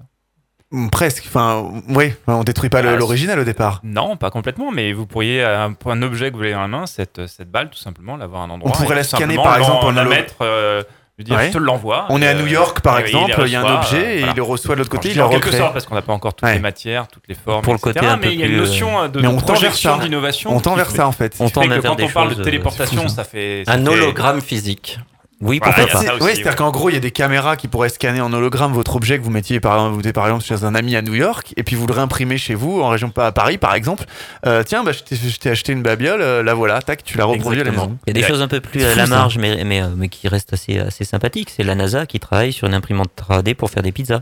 Mm, 0.70 0.88
Presque. 0.90 1.24
Enfin, 1.26 1.68
oui, 1.88 2.12
on 2.28 2.44
détruit 2.44 2.70
pas 2.70 2.78
Ah, 2.78 2.94
l'original 2.96 3.40
au 3.40 3.44
départ. 3.44 3.80
Non, 3.82 4.16
pas 4.16 4.30
complètement, 4.30 4.70
mais 4.70 4.92
vous 4.92 5.04
pourriez, 5.06 5.42
un, 5.42 5.74
un 5.84 6.02
objet 6.02 6.30
que 6.30 6.36
vous 6.36 6.42
avez 6.42 6.52
dans 6.52 6.60
la 6.60 6.68
main, 6.68 6.86
cette, 6.86 7.26
cette 7.26 7.50
balle, 7.50 7.70
tout 7.70 7.78
simplement, 7.78 8.16
l'avoir 8.16 8.42
à 8.42 8.44
un 8.44 8.50
endroit. 8.50 8.70
On 8.72 8.80
pourrait 8.80 8.94
la 8.94 9.02
scanner, 9.02 9.34
par 9.34 9.56
exemple, 9.58 9.82
l'en- 9.84 9.88
en 9.88 9.92
la 9.92 10.04
mettre, 10.04 10.36
euh, 10.42 10.84
je 11.20 11.24
veux 11.24 11.24
dire, 11.24 11.36
Ouais. 11.36 11.48
je 11.48 11.52
te 11.52 11.58
l'envoie. 11.58 12.06
On 12.08 12.22
est 12.22 12.26
à 12.26 12.30
euh, 12.30 12.40
New 12.40 12.46
York, 12.46 12.80
par 12.80 12.98
exemple, 12.98 13.34
il 13.44 13.52
y 13.52 13.56
a 13.56 13.60
un 13.60 13.76
objet 13.76 14.16
et 14.16 14.18
voilà. 14.20 14.32
il 14.32 14.36
le 14.36 14.42
reçoit 14.42 14.74
de 14.74 14.78
l'autre 14.78 14.90
côté, 14.90 15.10
il 15.10 15.16
le 15.16 15.22
en 15.24 15.28
quelque 15.28 15.52
sorte, 15.52 15.72
parce 15.74 15.84
qu'on 15.84 15.94
n'a 15.94 16.00
pas 16.02 16.14
encore 16.14 16.32
toutes 16.34 16.48
Ouais. 16.48 16.54
les 16.54 16.60
matières, 16.60 17.08
toutes 17.08 17.24
les 17.28 17.34
formes, 17.34 17.62
Pour 17.62 17.74
le 17.74 17.78
côté 17.78 18.00
un 18.00 18.16
mais 18.16 18.28
peu 18.28 18.32
il 18.32 18.40
y 18.40 18.42
a 18.42 18.46
une 18.46 18.56
notion 18.56 19.02
euh, 19.02 19.08
de 19.08 19.20
Mais 19.20 19.26
on 19.28 19.36
projection 19.36 19.96
ça. 19.98 20.02
d'innovation. 20.02 20.50
On 20.56 20.60
tend 20.60 20.74
vers 20.76 20.90
ça, 20.90 21.06
en 21.06 21.12
fait. 21.12 21.34
On 21.40 21.50
tend 21.50 21.66
vers 21.66 21.82
quand 21.82 22.00
on 22.00 22.08
parle 22.08 22.34
de 22.34 22.40
euh, 22.40 22.44
téléportation, 22.44 23.06
ça 23.08 23.24
fait... 23.24 23.64
Un 23.66 23.86
hologramme 23.86 24.40
physique. 24.40 24.98
Oui, 25.42 25.58
Voilà, 25.62 25.88
ça 25.88 26.16
ouais, 26.22 26.34
c'est-à-dire 26.34 26.54
qu'en 26.56 26.70
gros, 26.70 26.90
il 26.90 26.94
y 26.94 26.96
a 26.96 27.00
des 27.00 27.10
caméras 27.10 27.56
qui 27.56 27.66
pourraient 27.66 27.88
scanner 27.88 28.20
en 28.20 28.30
hologramme 28.32 28.72
votre 28.72 28.96
objet 28.96 29.18
que 29.18 29.24
vous 29.24 29.30
mettiez 29.30 29.58
par 29.58 29.72
exemple, 29.74 29.94
vous 29.94 30.00
étiez, 30.00 30.12
par 30.12 30.26
exemple 30.26 30.44
chez 30.44 30.64
un 30.64 30.74
ami 30.74 30.96
à 30.96 31.02
New 31.02 31.14
York, 31.14 31.54
et 31.56 31.62
puis 31.62 31.76
vous 31.76 31.86
le 31.86 31.94
réimprimez 31.94 32.36
chez 32.36 32.54
vous, 32.54 32.82
en 32.82 32.88
région 32.88 33.08
pas 33.08 33.26
à 33.28 33.32
Paris 33.32 33.56
par 33.56 33.74
exemple. 33.74 34.04
Euh, 34.46 34.62
tiens, 34.62 34.84
bah, 34.84 34.92
je 34.92 35.00
t'ai- 35.02 35.16
je 35.16 35.38
t'ai 35.38 35.48
acheté 35.50 35.72
une 35.72 35.82
babiole, 35.82 36.20
euh, 36.20 36.42
la 36.42 36.52
voilà, 36.52 36.82
tac, 36.82 37.02
tu 37.04 37.16
la 37.16 37.24
reproduis 37.24 37.60
à 37.60 37.64
la 37.64 37.70
maison. 37.70 37.96
Il 38.06 38.10
y 38.10 38.18
a 38.18 38.20
des 38.20 38.26
choses 38.28 38.42
un 38.42 38.48
peu 38.48 38.60
plus 38.60 38.84
à 38.84 38.94
la 38.94 39.06
marge, 39.06 39.38
mais, 39.38 39.64
mais, 39.64 39.80
euh, 39.82 39.88
mais 39.96 40.08
qui 40.08 40.28
restent 40.28 40.52
assez, 40.52 40.78
assez 40.78 41.04
sympathiques. 41.04 41.50
C'est 41.56 41.62
la 41.64 41.74
NASA 41.74 42.04
qui 42.04 42.20
travaille 42.20 42.52
sur 42.52 42.66
une 42.66 42.74
imprimante 42.74 43.10
3D 43.16 43.54
pour 43.54 43.70
faire 43.70 43.82
des 43.82 43.92
pizzas. 43.92 44.20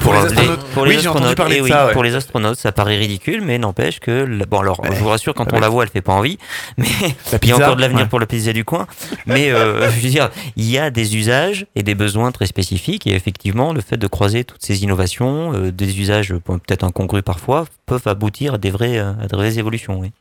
Pour 0.00 0.14
les 0.14 0.20
astronautes. 0.20 0.64
pour 0.72 0.82
Oui, 0.84 0.88
les 0.90 1.00
j'ai 1.00 1.08
entendu 1.08 1.24
astronautes, 1.26 1.36
parler 1.36 1.56
de 1.58 1.62
oui, 1.62 1.70
ça, 1.70 1.86
ouais. 1.86 1.92
Pour 1.92 2.02
les 2.02 2.14
astronautes, 2.14 2.56
ça 2.58 2.72
paraît 2.72 2.96
ridicule, 2.96 3.42
mais 3.42 3.58
n'empêche 3.58 4.00
que. 4.00 4.10
la- 4.10 4.46
Bon, 4.46 4.60
alors, 4.60 4.80
je 4.84 4.98
vous 4.98 5.08
rassure, 5.08 5.34
quand 5.34 5.46
Ah 5.52 5.56
on 5.56 5.60
la 5.60 5.68
voit, 5.68 5.84
elle 5.84 5.90
fait 5.90 6.00
pas 6.00 6.12
envie. 6.14 6.38
Mais 6.78 6.86
La 7.32 7.38
il 7.42 7.48
y 7.48 7.52
a 7.52 7.56
encore 7.56 7.76
de 7.76 7.80
l'avenir 7.82 8.08
pour 8.08 8.18
le 8.20 8.26
pizza 8.26 8.52
du 8.52 8.64
coin. 8.64 8.86
Mais 9.26 9.50
euh, 9.50 9.90
je 9.96 10.00
veux 10.00 10.08
dire, 10.08 10.30
il 10.56 10.64
y 10.70 10.78
a 10.78 10.90
des 10.90 11.16
usages 11.16 11.66
et 11.74 11.82
des 11.82 11.94
besoins 11.94 12.32
très 12.32 12.46
spécifiques. 12.46 13.06
Et 13.06 13.14
effectivement, 13.14 13.72
le 13.72 13.80
fait 13.82 13.96
de 13.98 14.06
croiser 14.06 14.44
toutes 14.44 14.62
ces 14.64 14.82
innovations, 14.82 15.52
euh, 15.54 15.70
des 15.72 16.00
usages 16.00 16.34
peut-être 16.44 16.84
incongrus 16.84 17.22
parfois, 17.22 17.66
peuvent 17.86 18.06
aboutir 18.06 18.54
à 18.54 18.58
des 18.58 18.70
vraies, 18.70 18.98
euh, 18.98 19.12
à 19.22 19.26
des 19.26 19.36
vraies 19.36 19.58
évolutions. 19.58 19.98
Oui. 20.00 20.12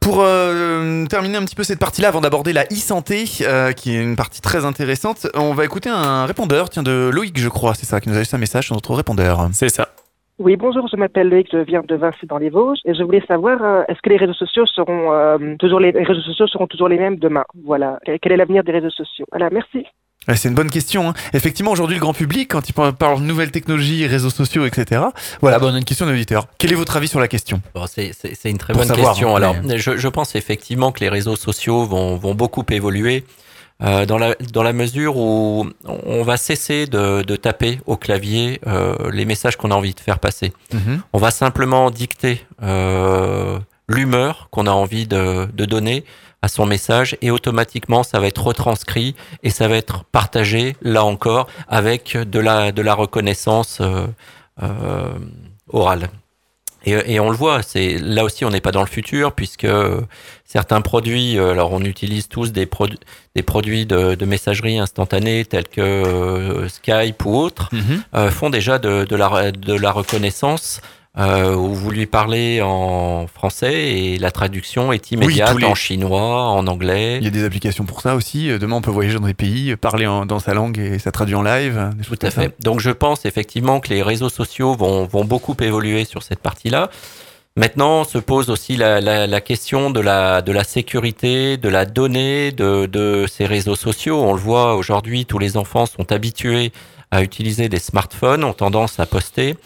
Pour 0.00 0.20
euh, 0.20 1.04
terminer 1.06 1.36
un 1.36 1.44
petit 1.44 1.56
peu 1.56 1.64
cette 1.64 1.80
partie-là, 1.80 2.08
avant 2.08 2.20
d'aborder 2.20 2.52
la 2.52 2.64
e-santé, 2.64 3.24
euh, 3.42 3.72
qui 3.72 3.94
est 3.94 4.02
une 4.02 4.16
partie 4.16 4.40
très 4.40 4.64
intéressante, 4.64 5.26
on 5.34 5.54
va 5.54 5.64
écouter 5.64 5.90
un 5.90 6.24
répondeur, 6.26 6.70
tiens, 6.70 6.82
de 6.82 7.10
Loïc, 7.12 7.38
je 7.38 7.48
crois, 7.48 7.74
c'est 7.74 7.86
ça, 7.86 8.00
qui 8.00 8.08
nous 8.08 8.14
a 8.14 8.18
laissé 8.18 8.36
un 8.36 8.38
message 8.38 8.66
sur 8.66 8.74
notre 8.74 8.94
répondeur. 8.94 9.48
C'est 9.52 9.68
ça. 9.68 9.88
Oui, 10.38 10.54
bonjour, 10.54 10.86
je 10.86 10.96
m'appelle 10.96 11.28
Loïc, 11.28 11.48
je 11.50 11.58
viens 11.58 11.82
de 11.82 11.96
Vinci 11.96 12.24
dans 12.26 12.38
les 12.38 12.48
Vosges 12.48 12.78
et 12.84 12.94
je 12.94 13.02
voulais 13.02 13.22
savoir 13.26 13.60
euh, 13.60 13.82
est-ce 13.88 14.00
que 14.00 14.08
les 14.08 14.16
réseaux 14.16 14.34
sociaux 14.34 14.66
seront 14.66 15.12
euh, 15.12 15.56
toujours 15.58 15.80
les, 15.80 15.90
les 15.90 16.04
réseaux 16.04 16.20
sociaux 16.20 16.46
seront 16.46 16.68
toujours 16.68 16.88
les 16.88 16.96
mêmes 16.96 17.16
demain? 17.16 17.44
Voilà, 17.64 17.98
quel, 18.04 18.30
est 18.30 18.36
l'avenir 18.36 18.62
des 18.62 18.70
réseaux 18.70 18.90
sociaux? 18.90 19.26
Voilà, 19.32 19.50
merci. 19.50 19.84
C'est 20.36 20.48
une 20.48 20.54
bonne 20.54 20.70
question. 20.70 21.08
hein. 21.10 21.14
Effectivement, 21.32 21.70
aujourd'hui, 21.70 21.96
le 21.96 22.00
grand 22.00 22.12
public, 22.12 22.50
quand 22.50 22.68
il 22.68 22.72
parle 22.74 23.20
de 23.20 23.24
nouvelles 23.24 23.50
technologies, 23.50 24.06
réseaux 24.06 24.30
sociaux, 24.30 24.66
etc., 24.66 25.02
voilà, 25.40 25.58
bah, 25.58 25.66
on 25.70 25.74
a 25.74 25.78
une 25.78 25.84
question 25.84 26.06
d'auditeur. 26.06 26.46
Quel 26.58 26.72
est 26.72 26.76
votre 26.76 26.96
avis 26.96 27.08
sur 27.08 27.20
la 27.20 27.28
question? 27.28 27.60
Bon, 27.74 27.86
c'est, 27.86 28.12
une 28.44 28.58
très 28.58 28.72
Pour 28.72 28.80
bonne 28.82 28.88
savoir, 28.88 29.12
question. 29.12 29.32
hein, 29.32 29.36
Alors, 29.36 29.56
mais- 29.64 29.78
je, 29.78 29.96
je 29.96 30.08
pense 30.08 30.34
effectivement 30.34 30.92
que 30.92 31.00
les 31.00 31.08
réseaux 31.08 31.36
sociaux 31.36 31.84
vont, 31.86 32.16
vont 32.16 32.34
beaucoup 32.34 32.64
évoluer 32.70 33.24
euh, 33.82 34.06
dans, 34.06 34.18
la, 34.18 34.34
dans 34.52 34.64
la 34.64 34.72
mesure 34.72 35.16
où 35.16 35.66
on 35.86 36.22
va 36.24 36.36
cesser 36.36 36.86
de, 36.86 37.22
de 37.22 37.36
taper 37.36 37.78
au 37.86 37.96
clavier 37.96 38.60
euh, 38.66 38.96
les 39.12 39.24
messages 39.24 39.56
qu'on 39.56 39.70
a 39.70 39.74
envie 39.74 39.94
de 39.94 40.00
faire 40.00 40.18
passer. 40.18 40.52
Mhm. 40.74 41.00
On 41.12 41.18
va 41.18 41.30
simplement 41.30 41.90
dicter 41.92 42.44
euh, 42.62 43.58
l'humeur 43.88 44.48
qu'on 44.50 44.66
a 44.66 44.72
envie 44.72 45.06
de, 45.06 45.46
de 45.54 45.64
donner 45.64 46.04
à 46.42 46.48
son 46.48 46.66
message 46.66 47.16
et 47.20 47.30
automatiquement 47.30 48.02
ça 48.02 48.20
va 48.20 48.26
être 48.28 48.44
retranscrit 48.44 49.14
et 49.42 49.50
ça 49.50 49.66
va 49.68 49.76
être 49.76 50.04
partagé 50.04 50.76
là 50.82 51.04
encore 51.04 51.48
avec 51.68 52.16
de 52.16 52.38
la, 52.38 52.70
de 52.72 52.82
la 52.82 52.94
reconnaissance 52.94 53.78
euh, 53.80 54.06
euh, 54.62 55.08
orale. 55.72 56.08
Et, 56.84 57.14
et 57.14 57.20
on 57.20 57.28
le 57.30 57.36
voit, 57.36 57.62
c'est 57.62 57.98
là 57.98 58.22
aussi 58.22 58.44
on 58.44 58.50
n'est 58.50 58.60
pas 58.60 58.70
dans 58.70 58.82
le 58.82 58.86
futur 58.88 59.32
puisque 59.32 59.66
certains 60.44 60.80
produits, 60.80 61.36
euh, 61.36 61.50
alors 61.50 61.72
on 61.72 61.80
utilise 61.82 62.28
tous 62.28 62.52
des, 62.52 62.66
produ- 62.66 62.96
des 63.34 63.42
produits 63.42 63.84
de, 63.84 64.14
de 64.14 64.24
messagerie 64.24 64.78
instantanée 64.78 65.44
tels 65.44 65.66
que 65.68 65.80
euh, 65.80 66.68
Skype 66.68 67.24
ou 67.26 67.34
autres, 67.36 67.68
Mhm. 67.72 68.02
euh, 68.14 68.30
font 68.30 68.48
déjà 68.48 68.78
de, 68.78 69.04
de, 69.04 69.16
la, 69.16 69.50
de 69.50 69.74
la 69.74 69.90
reconnaissance 69.90 70.80
euh, 71.18 71.54
où 71.54 71.74
vous 71.74 71.90
lui 71.90 72.06
parlez 72.06 72.60
en 72.62 73.26
français 73.26 73.74
et 73.74 74.18
la 74.18 74.30
traduction 74.30 74.92
est 74.92 75.10
immédiate 75.10 75.56
les- 75.58 75.64
en 75.66 75.74
chinois, 75.74 76.44
en 76.44 76.66
anglais. 76.68 77.16
Il 77.18 77.24
y 77.24 77.26
a 77.26 77.30
des 77.30 77.44
applications 77.44 77.84
pour 77.84 78.00
ça 78.02 78.14
aussi. 78.14 78.50
Euh, 78.50 78.58
Demain, 78.58 78.76
on 78.76 78.80
peut 78.80 78.90
voyager 78.92 79.18
dans 79.18 79.26
des 79.26 79.34
pays, 79.34 79.72
euh, 79.72 79.76
parler 79.76 80.06
en- 80.06 80.26
dans 80.26 80.38
sa 80.38 80.54
langue 80.54 80.78
et 80.78 80.98
ça 81.00 81.10
traduit 81.10 81.34
en 81.34 81.42
live. 81.42 81.76
euh, 81.76 81.90
Tout 82.06 82.18
à 82.22 82.30
ça. 82.30 82.42
fait. 82.42 82.54
Donc 82.62 82.78
je 82.80 82.90
pense 82.90 83.24
effectivement 83.24 83.80
que 83.80 83.88
les 83.88 84.02
réseaux 84.02 84.28
sociaux 84.28 84.74
vont, 84.74 85.06
vont 85.06 85.24
beaucoup 85.24 85.56
évoluer 85.60 86.04
sur 86.04 86.22
cette 86.22 86.38
partie-là. 86.40 86.88
Maintenant 87.56 88.04
se 88.04 88.18
pose 88.18 88.50
aussi 88.50 88.76
la, 88.76 89.00
la, 89.00 89.26
la 89.26 89.40
question 89.40 89.90
de 89.90 89.98
la, 89.98 90.42
de 90.42 90.52
la 90.52 90.62
sécurité, 90.62 91.56
de 91.56 91.68
la 91.68 91.84
donnée 91.86 92.52
de, 92.52 92.86
de 92.86 93.26
ces 93.28 93.46
réseaux 93.46 93.74
sociaux. 93.74 94.22
On 94.22 94.32
le 94.34 94.38
voit 94.38 94.76
aujourd'hui, 94.76 95.26
tous 95.26 95.40
les 95.40 95.56
enfants 95.56 95.86
sont 95.86 96.12
habitués 96.12 96.70
à 97.10 97.22
utiliser 97.22 97.68
des 97.68 97.80
smartphones, 97.80 98.44
ont 98.44 98.52
tendance 98.52 99.00
à 99.00 99.06
poster. 99.06 99.56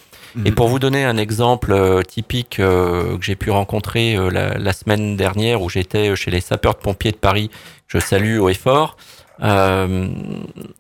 Et 0.44 0.50
pour 0.50 0.68
vous 0.68 0.78
donner 0.78 1.04
un 1.04 1.16
exemple 1.16 1.72
euh, 1.72 2.02
typique 2.02 2.58
euh, 2.58 3.18
que 3.18 3.24
j'ai 3.24 3.36
pu 3.36 3.50
rencontrer 3.50 4.16
euh, 4.16 4.30
la, 4.30 4.72
semaine 4.72 5.16
dernière 5.16 5.60
où 5.60 5.68
j'étais 5.68 6.16
chez 6.16 6.30
les 6.30 6.40
sapeurs-pompiers 6.40 7.12
de 7.12 7.16
Paris, 7.16 7.50
je 7.86 7.98
salue 7.98 8.38
haut 8.38 8.48
et 8.48 8.54
fort, 8.54 8.96
euh, 9.42 10.08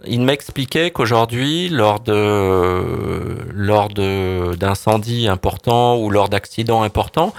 il 0.06 0.22
m'expliquait 0.22 0.90
qu'aujourd'hui, 0.90 1.68
lors 1.68 2.00
de 2.00 3.36
lors 3.54 3.88
de 3.88 4.54
d'incendies 4.54 5.28
importants 5.28 5.98
ou 5.98 6.10
lors 6.10 6.28
d'accidents 6.28 6.82
importants, 6.82 7.34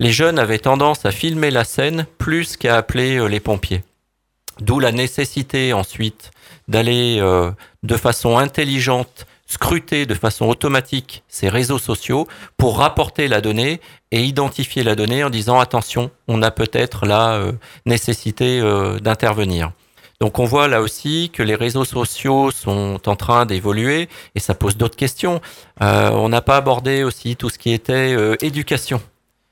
les 0.00 0.12
jeunes 0.12 0.38
avaient 0.38 0.58
tendance 0.58 1.04
à 1.04 1.12
filmer 1.12 1.50
la 1.50 1.64
scène 1.64 2.06
plus 2.18 2.56
qu'à 2.56 2.76
appeler 2.76 3.28
les 3.28 3.40
pompiers. 3.40 3.82
D'où 4.60 4.80
la 4.80 4.92
nécessité 4.92 5.72
ensuite 5.72 6.30
d'aller 6.68 7.20
de 7.82 7.96
façon 7.96 8.38
intelligente 8.38 9.26
scruter 9.52 10.06
de 10.06 10.14
façon 10.14 10.46
automatique 10.46 11.24
ces 11.28 11.48
réseaux 11.48 11.78
sociaux 11.78 12.26
pour 12.56 12.78
rapporter 12.78 13.28
la 13.28 13.40
donnée 13.40 13.80
et 14.10 14.24
identifier 14.24 14.82
la 14.82 14.94
donnée 14.94 15.24
en 15.24 15.30
disant 15.30 15.60
attention, 15.60 16.10
on 16.28 16.42
a 16.42 16.50
peut-être 16.50 17.06
la 17.06 17.34
euh, 17.34 17.52
nécessité 17.86 18.60
euh, 18.60 18.98
d'intervenir. 18.98 19.72
Donc 20.22 20.38
on 20.38 20.44
voit 20.44 20.68
là 20.68 20.80
aussi 20.80 21.30
que 21.34 21.42
les 21.42 21.56
réseaux 21.56 21.84
sociaux 21.84 22.52
sont 22.52 23.00
en 23.06 23.16
train 23.16 23.44
d'évoluer 23.44 24.08
et 24.36 24.40
ça 24.40 24.54
pose 24.54 24.76
d'autres 24.76 24.96
questions. 24.96 25.40
Euh, 25.82 26.10
on 26.12 26.28
n'a 26.28 26.40
pas 26.40 26.56
abordé 26.56 27.02
aussi 27.02 27.34
tout 27.34 27.50
ce 27.50 27.58
qui 27.58 27.72
était 27.72 28.14
euh, 28.16 28.36
éducation. 28.40 29.02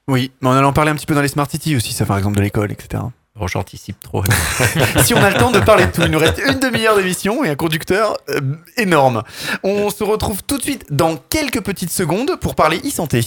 Oui, 0.07 0.31
mais 0.41 0.49
on 0.49 0.53
allait 0.53 0.65
en 0.65 0.73
parler 0.73 0.93
un 0.93 0.95
petit 0.95 1.07
peu 1.07 1.15
dans 1.17 1.23
les 1.23 1.29
Smart 1.29 1.51
City 1.51 1.75
aussi, 1.75 1.93
ça 1.93 2.07
par 2.07 2.19
exemple 2.19 2.37
de 2.37 2.43
l'école, 2.43 2.71
etc. 2.71 3.03
Bon, 3.41 3.47
j'anticipe 3.47 3.99
trop. 4.01 4.23
si 5.03 5.15
on 5.15 5.17
a 5.17 5.31
le 5.31 5.37
temps 5.39 5.51
de 5.51 5.61
parler 5.61 5.87
de 5.87 5.91
tout, 5.91 6.03
il 6.03 6.11
nous 6.11 6.19
reste 6.19 6.43
une 6.47 6.59
demi-heure 6.59 6.95
d'émission 6.95 7.43
et 7.43 7.49
un 7.49 7.55
conducteur 7.55 8.19
euh, 8.29 8.39
énorme. 8.77 9.23
On 9.63 9.89
se 9.89 10.05
retrouve 10.05 10.43
tout 10.43 10.59
de 10.59 10.63
suite 10.63 10.85
dans 10.91 11.17
quelques 11.17 11.63
petites 11.63 11.91
secondes 11.91 12.37
pour 12.39 12.55
parler 12.55 12.83
e-santé. 12.85 13.23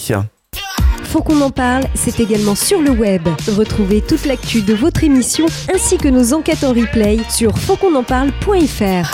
Faut 1.06 1.23
qu'on 1.23 1.41
en 1.41 1.49
parle, 1.49 1.85
c'est 1.95 2.19
également 2.19 2.53
sur 2.53 2.80
le 2.80 2.91
web. 2.91 3.27
Retrouvez 3.57 4.02
toute 4.02 4.26
l'actu 4.26 4.61
de 4.61 4.76
votre 4.76 5.03
émission 5.03 5.48
ainsi 5.73 5.98
que 5.98 6.10
nos 6.10 6.34
enquêtes 6.34 6.64
en 6.64 6.73
replay 6.73 7.18
sur 7.31 7.57
fautquonenparle.fr. 7.57 9.11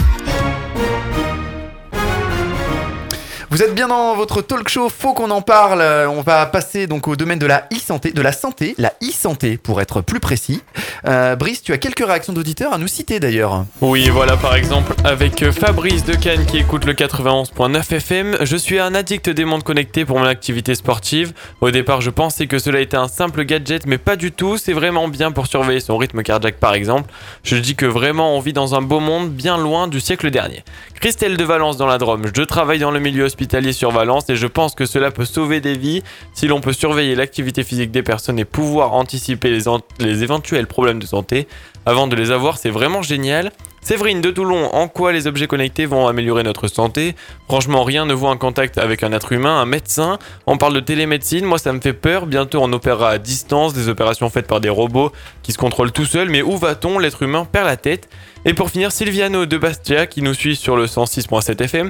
Vous 3.51 3.63
êtes 3.63 3.73
bien 3.73 3.87
dans 3.87 4.15
votre 4.15 4.43
talk 4.43 4.69
show, 4.69 4.89
faut 4.89 5.15
qu'on 5.15 5.31
en 5.31 5.41
parle. 5.41 5.81
Euh, 5.81 6.07
On 6.07 6.21
va 6.21 6.45
passer 6.45 6.85
donc 6.85 7.07
au 7.07 7.15
domaine 7.15 7.39
de 7.39 7.47
la 7.47 7.65
e-santé, 7.73 8.11
de 8.11 8.21
la 8.21 8.31
santé, 8.31 8.75
la 8.77 8.93
e-santé 9.01 9.57
pour 9.57 9.81
être 9.81 10.01
plus 10.01 10.19
précis. 10.19 10.61
Euh, 11.07 11.35
Brice, 11.35 11.63
tu 11.63 11.73
as 11.73 11.79
quelques 11.79 12.05
réactions 12.05 12.31
d'auditeurs 12.31 12.73
à 12.73 12.77
nous 12.77 12.87
citer 12.87 13.19
d'ailleurs. 13.19 13.65
Oui, 13.81 14.07
voilà 14.09 14.37
par 14.37 14.53
exemple 14.53 14.93
avec 15.03 15.41
euh, 15.41 15.51
Fabrice 15.51 16.03
de 16.03 16.13
Cannes 16.13 16.45
qui 16.45 16.59
écoute 16.59 16.85
le 16.85 16.93
91.9 16.93 17.91
FM. 17.91 18.37
Je 18.41 18.55
suis 18.55 18.77
un 18.77 18.93
addict 18.93 19.31
des 19.31 19.45
montres 19.45 19.63
connectées 19.63 20.05
pour 20.05 20.19
mon 20.19 20.25
activité 20.25 20.75
sportive. 20.75 21.33
Au 21.59 21.71
départ, 21.71 22.01
je 22.01 22.11
pensais 22.11 22.45
que 22.45 22.59
cela 22.59 22.79
était 22.81 22.97
un 22.97 23.07
simple 23.07 23.45
gadget, 23.45 23.87
mais 23.87 23.97
pas 23.97 24.15
du 24.15 24.31
tout. 24.31 24.57
C'est 24.59 24.73
vraiment 24.73 25.07
bien 25.07 25.31
pour 25.31 25.47
surveiller 25.47 25.79
son 25.79 25.97
rythme 25.97 26.21
cardiaque 26.21 26.59
par 26.59 26.75
exemple. 26.75 27.11
Je 27.41 27.55
dis 27.55 27.75
que 27.75 27.87
vraiment 27.87 28.35
on 28.35 28.41
vit 28.41 28.53
dans 28.53 28.75
un 28.75 28.83
beau 28.83 28.99
monde 28.99 29.31
bien 29.31 29.57
loin 29.57 29.87
du 29.87 29.99
siècle 29.99 30.29
dernier. 30.29 30.63
Christelle 30.99 31.37
de 31.37 31.45
Valence 31.45 31.77
dans 31.77 31.85
la 31.85 31.97
Drôme. 31.97 32.25
Je 32.35 32.41
travaille 32.41 32.79
dans 32.79 32.91
le 32.91 32.99
milieu 32.99 33.23
hospitalier 33.23 33.71
sur 33.71 33.89
Valence 33.89 34.29
et 34.29 34.35
je 34.35 34.47
pense 34.47 34.75
que 34.75 34.85
cela 34.85 35.11
peut 35.11 35.23
sauver 35.23 35.61
des 35.61 35.77
vies 35.77 36.03
si 36.33 36.45
l'on 36.45 36.59
peut 36.59 36.73
surveiller 36.73 37.15
l'activité 37.15 37.63
physique 37.63 37.89
des 37.89 38.03
personnes 38.03 38.37
et 38.37 38.43
pouvoir 38.43 38.91
anticiper 38.91 39.49
les, 39.49 39.63
les 39.99 40.23
éventuels 40.23 40.67
problèmes 40.67 40.99
de 40.99 41.05
santé 41.05 41.47
avant 41.85 42.07
de 42.07 42.17
les 42.17 42.31
avoir. 42.31 42.57
C'est 42.57 42.69
vraiment 42.69 43.01
génial. 43.01 43.53
Séverine 43.81 44.21
de 44.21 44.29
Toulon, 44.29 44.69
en 44.73 44.87
quoi 44.87 45.11
les 45.11 45.25
objets 45.25 45.47
connectés 45.47 45.85
vont 45.85 46.07
améliorer 46.07 46.43
notre 46.43 46.67
santé? 46.67 47.15
Franchement, 47.47 47.83
rien 47.83 48.05
ne 48.05 48.13
vaut 48.13 48.27
un 48.27 48.37
contact 48.37 48.77
avec 48.77 49.03
un 49.03 49.11
être 49.11 49.31
humain, 49.31 49.61
un 49.61 49.65
médecin. 49.65 50.19
On 50.47 50.57
parle 50.57 50.73
de 50.73 50.79
télémédecine, 50.79 51.45
moi 51.45 51.57
ça 51.57 51.73
me 51.73 51.79
fait 51.79 51.93
peur. 51.93 52.25
Bientôt 52.25 52.59
on 52.61 52.71
opérera 52.73 53.11
à 53.11 53.17
distance, 53.17 53.73
des 53.73 53.87
opérations 53.89 54.29
faites 54.29 54.47
par 54.47 54.59
des 54.59 54.69
robots 54.69 55.11
qui 55.43 55.53
se 55.53 55.57
contrôlent 55.57 55.91
tout 55.91 56.05
seuls. 56.05 56.29
Mais 56.29 56.41
où 56.41 56.57
va-t-on? 56.57 56.99
L'être 56.99 57.23
humain 57.23 57.47
perd 57.49 57.65
la 57.65 57.77
tête. 57.77 58.09
Et 58.45 58.53
pour 58.53 58.69
finir, 58.69 58.91
Silviano 58.91 59.45
de 59.45 59.57
Bastia 59.57 60.07
qui 60.07 60.21
nous 60.21 60.33
suit 60.33 60.55
sur 60.55 60.75
le 60.75 60.85
106.7 60.85 61.63
FM. 61.63 61.89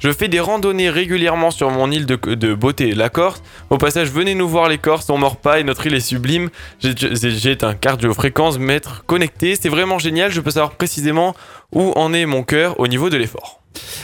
Je 0.00 0.10
fais 0.12 0.28
des 0.28 0.40
randonnées 0.40 0.88
régulièrement 0.88 1.50
sur 1.50 1.70
mon 1.70 1.90
île 1.90 2.06
de, 2.06 2.16
de 2.16 2.54
beauté, 2.54 2.94
la 2.94 3.10
Corse. 3.10 3.42
Au 3.68 3.76
passage, 3.76 4.08
venez 4.10 4.34
nous 4.34 4.48
voir 4.48 4.68
les 4.70 4.78
Corses, 4.78 5.10
on 5.10 5.18
mord 5.18 5.36
pas 5.36 5.60
et 5.60 5.64
notre 5.64 5.86
île 5.86 5.94
est 5.94 6.00
sublime. 6.00 6.48
J'ai- 6.80 7.58
un 7.62 7.74
cardio-fréquence 7.74 8.58
mètre 8.58 9.04
connecté, 9.04 9.56
c'est 9.60 9.68
vraiment 9.68 9.98
génial. 9.98 10.30
Je 10.32 10.40
peux 10.40 10.50
savoir 10.52 10.72
précisément 10.72 11.34
où 11.72 11.92
en 11.96 12.14
est 12.14 12.24
mon 12.24 12.42
cœur 12.42 12.80
au 12.80 12.88
niveau 12.88 13.10
de 13.10 13.18
l'effort. 13.18 13.60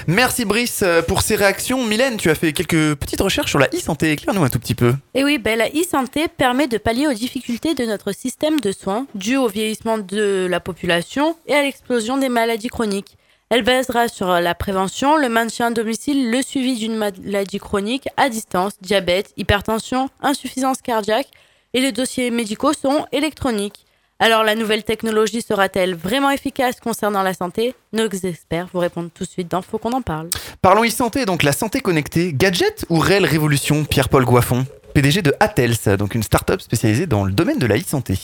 Merci 0.07 0.45
Brice 0.45 0.83
euh, 0.83 1.01
pour 1.03 1.23
ces 1.23 1.35
réactions. 1.35 1.85
Mylène, 1.85 2.19
tu 2.19 2.29
as 2.31 2.35
fait 2.35 2.53
quelques 2.53 2.95
petites 2.97 3.21
recherches 3.21 3.51
sur 3.51 3.59
la 3.59 3.69
e-santé. 3.75 4.13
Éclaire-nous 4.13 4.45
un 4.45 4.49
tout 4.51 4.59
petit 4.61 4.75
peu. 4.75 4.95
Et 5.15 5.25
oui, 5.25 5.39
ben, 5.39 5.59
la 5.59 5.69
e-santé 5.69 6.29
permet 6.29 6.69
de 6.69 6.77
pallier 6.79 7.09
aux 7.09 7.15
difficultés 7.15 7.75
de 7.75 7.85
notre 7.85 8.13
système 8.13 8.61
de 8.61 8.71
soins 8.71 9.07
dû 9.15 9.37
au 9.37 9.49
vieillissement 9.49 9.97
de 9.99 10.47
la 10.49 10.61
population 10.61 11.37
et 11.47 11.55
à 11.55 11.63
l'explosion 11.63 12.19
des 12.19 12.29
maladies 12.29 12.69
chroniques. 12.69 13.17
Elle 13.49 13.63
basera 13.63 14.09
sur 14.09 14.27
la 14.27 14.57
prévention, 14.57 15.17
le 15.17 15.29
maintien 15.29 15.67
à 15.69 15.71
domicile, 15.71 16.33
le 16.33 16.43
suivi 16.43 16.75
d'une 16.75 16.97
maladie 16.97 17.61
chronique 17.61 18.09
à 18.17 18.29
distance, 18.29 18.73
diabète, 18.81 19.33
hypertension, 19.37 20.11
insuffisance 20.21 20.83
cardiaque 20.83 21.29
et 21.73 21.81
les 21.81 21.93
dossiers 21.93 22.33
médicaux 22.33 22.73
sont 22.73 23.07
électroniques. 23.13 23.87
Alors 24.19 24.43
la 24.43 24.57
nouvelle 24.57 24.83
technologie 24.83 25.43
sera-t-elle 25.43 25.95
vraiment 25.95 26.31
efficace 26.31 26.81
concernant 26.81 27.23
la 27.23 27.35
santé? 27.35 27.77
Nos 27.93 28.09
experts 28.09 28.67
vous 28.73 28.81
répondent 28.81 29.11
tout 29.15 29.23
de 29.23 29.29
suite 29.29 29.49
dans 29.49 29.63
Faut 29.63 29.79
qu'on 29.79 29.93
en 29.93 30.03
parle. 30.03 30.31
Parlons 30.61 30.85
e-santé, 30.85 31.25
donc 31.25 31.45
la 31.45 31.53
santé 31.53 31.81
connectée. 31.81 32.33
Gadget 32.33 32.85
ou 32.89 32.99
réelle 32.99 33.27
révolution 33.27 33.85
Pierre-Paul 33.85 34.25
Goiffon, 34.25 34.67
PDG 34.93 35.23
de 35.23 35.33
Atels, 35.39 35.97
donc 35.97 36.17
une 36.17 36.25
start-up 36.25 36.61
spécialisée 36.61 37.07
dans 37.07 37.25
le 37.25 37.33
domaine 37.33 37.59
de 37.59 37.67
la 37.67 37.77
e-santé. 37.77 38.19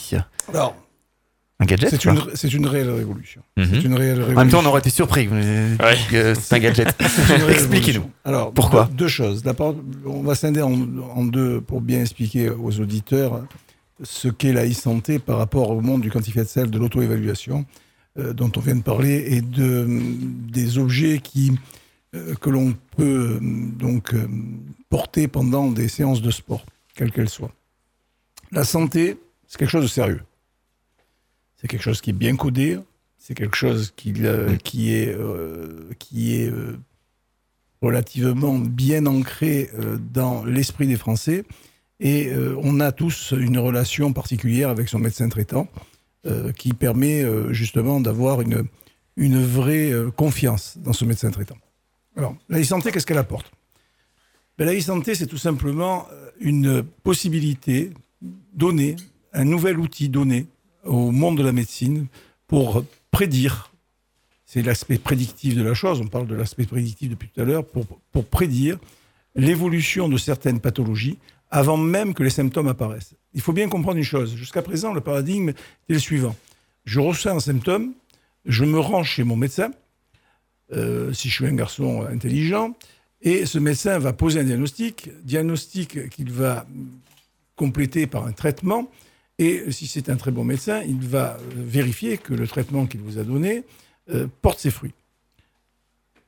Alors, 0.53 0.75
Un 1.63 1.65
gadget 1.65 1.89
c'est 1.89 2.05
une, 2.05 2.21
c'est 2.33 2.53
une 2.53 2.65
réelle 2.65 2.89
révolution. 2.89 3.41
Mhm. 3.57 3.67
C'est 3.71 3.81
une 3.83 3.93
réelle 3.93 4.19
révolution. 4.19 4.37
En 4.37 4.43
même 4.43 4.51
temps, 4.51 4.61
on 4.61 4.65
aurait 4.65 4.79
été 4.81 4.89
surpris. 4.89 5.25
que 5.25 5.29
vous 5.29 5.37
ayez 5.37 5.95
dit 5.95 6.07
que 6.09 6.33
C'est 6.33 6.55
un 6.55 6.59
gadget. 6.59 6.95
Expliquez-nous. 7.49 8.09
Alors, 8.25 8.51
Pourquoi 8.51 8.85
deux, 8.91 8.95
deux 8.95 9.07
choses. 9.07 9.43
D'abord, 9.43 9.75
on 10.05 10.21
va 10.21 10.35
scinder 10.35 10.61
en, 10.61 10.73
en 11.15 11.23
deux 11.25 11.61
pour 11.61 11.81
bien 11.81 12.01
expliquer 12.01 12.49
aux 12.49 12.79
auditeurs 12.79 13.45
ce 14.03 14.27
qu'est 14.27 14.53
la 14.53 14.67
e-santé 14.67 15.19
par 15.19 15.37
rapport 15.37 15.69
au 15.69 15.81
monde 15.81 16.01
du 16.01 16.11
quantified 16.11 16.47
self, 16.47 16.69
de 16.69 16.77
l'auto-évaluation 16.79 17.65
euh, 18.19 18.33
dont 18.33 18.51
on 18.55 18.59
vient 18.59 18.75
de 18.75 18.81
parler 18.81 19.23
et 19.27 19.41
de, 19.41 19.87
des 20.51 20.77
objets 20.77 21.19
qui, 21.19 21.53
euh, 22.15 22.35
que 22.35 22.49
l'on 22.49 22.75
peut 22.97 23.37
euh, 23.37 23.39
donc 23.41 24.13
euh, 24.13 24.27
porter 24.89 25.27
pendant 25.27 25.71
des 25.71 25.87
séances 25.87 26.21
de 26.21 26.31
sport, 26.31 26.65
quelles 26.95 27.11
qu'elles 27.11 27.29
soient. 27.29 27.51
La 28.51 28.63
santé, 28.63 29.17
c'est 29.47 29.57
quelque 29.57 29.69
chose 29.69 29.83
de 29.83 29.89
sérieux. 29.89 30.21
C'est 31.63 31.69
quelque 31.69 31.81
chose 31.81 32.01
qui 32.01 32.09
est 32.09 32.13
bien 32.13 32.35
codé, 32.35 32.77
c'est 33.17 33.35
quelque 33.35 33.55
chose 33.55 33.93
qui, 33.95 34.13
euh, 34.17 34.57
qui 34.57 34.93
est, 34.93 35.15
euh, 35.15 35.89
qui 35.97 36.35
est 36.35 36.51
euh, 36.51 36.77
relativement 37.81 38.59
bien 38.59 39.05
ancré 39.05 39.69
euh, 39.79 39.97
dans 39.97 40.43
l'esprit 40.43 40.87
des 40.87 40.97
Français. 40.97 41.45
Et 42.01 42.27
euh, 42.27 42.59
on 42.61 42.81
a 42.81 42.91
tous 42.91 43.31
une 43.31 43.57
relation 43.57 44.11
particulière 44.11 44.67
avec 44.67 44.89
son 44.89 44.99
médecin 44.99 45.29
traitant 45.29 45.69
euh, 46.25 46.51
qui 46.51 46.73
permet 46.73 47.23
euh, 47.23 47.53
justement 47.53 48.01
d'avoir 48.01 48.41
une, 48.41 48.65
une 49.15 49.41
vraie 49.41 49.89
euh, 49.89 50.11
confiance 50.11 50.77
dans 50.83 50.91
ce 50.91 51.05
médecin 51.05 51.31
traitant. 51.31 51.57
Alors, 52.17 52.35
la 52.49 52.59
e-santé, 52.59 52.91
qu'est-ce 52.91 53.05
qu'elle 53.05 53.17
apporte? 53.17 53.49
Ben, 54.57 54.65
La 54.65 54.77
e-santé, 54.77 55.15
c'est 55.15 55.27
tout 55.27 55.37
simplement 55.37 56.07
euh, 56.11 56.29
une 56.41 56.83
possibilité 56.83 57.91
donnée, 58.53 58.97
un 59.31 59.45
nouvel 59.45 59.79
outil 59.79 60.09
donné 60.09 60.47
au 60.83 61.11
monde 61.11 61.37
de 61.37 61.43
la 61.43 61.51
médecine 61.51 62.07
pour 62.47 62.83
prédire 63.11 63.73
c'est 64.53 64.61
l'aspect 64.61 64.99
prédictif 64.99 65.55
de 65.55 65.63
la 65.63 65.73
chose, 65.73 65.99
on 65.99 66.05
parle 66.05 66.27
de 66.27 66.35
l'aspect 66.35 66.67
prédictif 66.67 67.09
depuis 67.09 67.27
tout 67.27 67.41
à 67.41 67.43
l'heure, 67.43 67.65
pour, 67.65 68.25
prédire 68.25 68.77
l'évolution 69.33 70.07
de 70.07 70.15
certaines 70.15 70.59
pathologies 70.59 71.17
avant 71.49 71.75
même 71.75 72.13
que 72.13 72.21
les 72.21 72.29
symptômes 72.29 72.67
apparaissent. 72.67 73.15
Il 73.33 73.41
faut 73.41 73.51
bien 73.51 73.67
comprendre 73.67 73.97
une 73.97 74.03
chose, 74.03 74.35
jusqu'à 74.35 74.61
présent, 74.61 74.93
le 74.93 75.01
paradigme 75.01 75.49
est 75.49 75.93
le 75.93 75.97
suivant. 75.97 76.35
Je 76.85 76.99
reçois 76.99 77.31
un 77.31 77.39
symptôme, 77.39 77.93
je 78.45 78.63
me 78.63 78.77
rends 78.77 79.03
chez 79.03 79.23
mon 79.23 79.35
médecin, 79.35 79.71
euh, 80.71 81.11
si 81.13 81.29
je 81.29 81.33
suis 81.33 81.47
un 81.47 81.55
garçon 81.55 82.05
intelligent, 82.05 82.75
et 83.23 83.47
ce 83.47 83.57
médecin 83.57 83.97
va 83.97 84.13
poser 84.13 84.41
un 84.41 84.43
diagnostic, 84.43 85.09
diagnostic 85.23 86.09
qu'il 86.09 86.31
va 86.31 86.67
compléter 87.55 88.05
par 88.05 88.27
un 88.27 88.33
traitement, 88.33 88.87
et 89.39 89.71
si 89.71 89.87
c'est 89.87 90.09
un 90.09 90.15
très 90.15 90.31
bon 90.31 90.43
médecin, 90.43 90.81
il 90.83 90.99
va 90.99 91.37
euh, 91.37 91.39
vérifier 91.55 92.17
que 92.17 92.33
le 92.33 92.47
traitement 92.47 92.85
qu'il 92.85 93.01
vous 93.01 93.17
a 93.17 93.23
donné 93.23 93.63
euh, 94.09 94.27
porte 94.41 94.59
ses 94.59 94.69
fruits. 94.69 94.93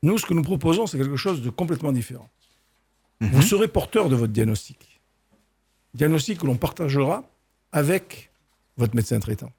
Nous, 0.01 0.17
ce 0.17 0.25
que 0.25 0.33
nous 0.33 0.41
proposons, 0.41 0.87
c'est 0.87 0.97
quelque 0.97 1.15
chose 1.15 1.41
de 1.41 1.49
complètement 1.49 1.91
différent. 1.91 2.29
Vous 3.21 3.41
serez 3.41 3.67
porteur 3.67 4.09
de 4.09 4.15
votre 4.15 4.33
diagnostic. 4.33 4.99
Diagnostic 5.93 6.39
que 6.39 6.45
l'on 6.45 6.57
partagera 6.57 7.23
avec 7.71 8.29
votre 8.77 8.95
médecin 8.95 9.19
traitant. 9.19 9.51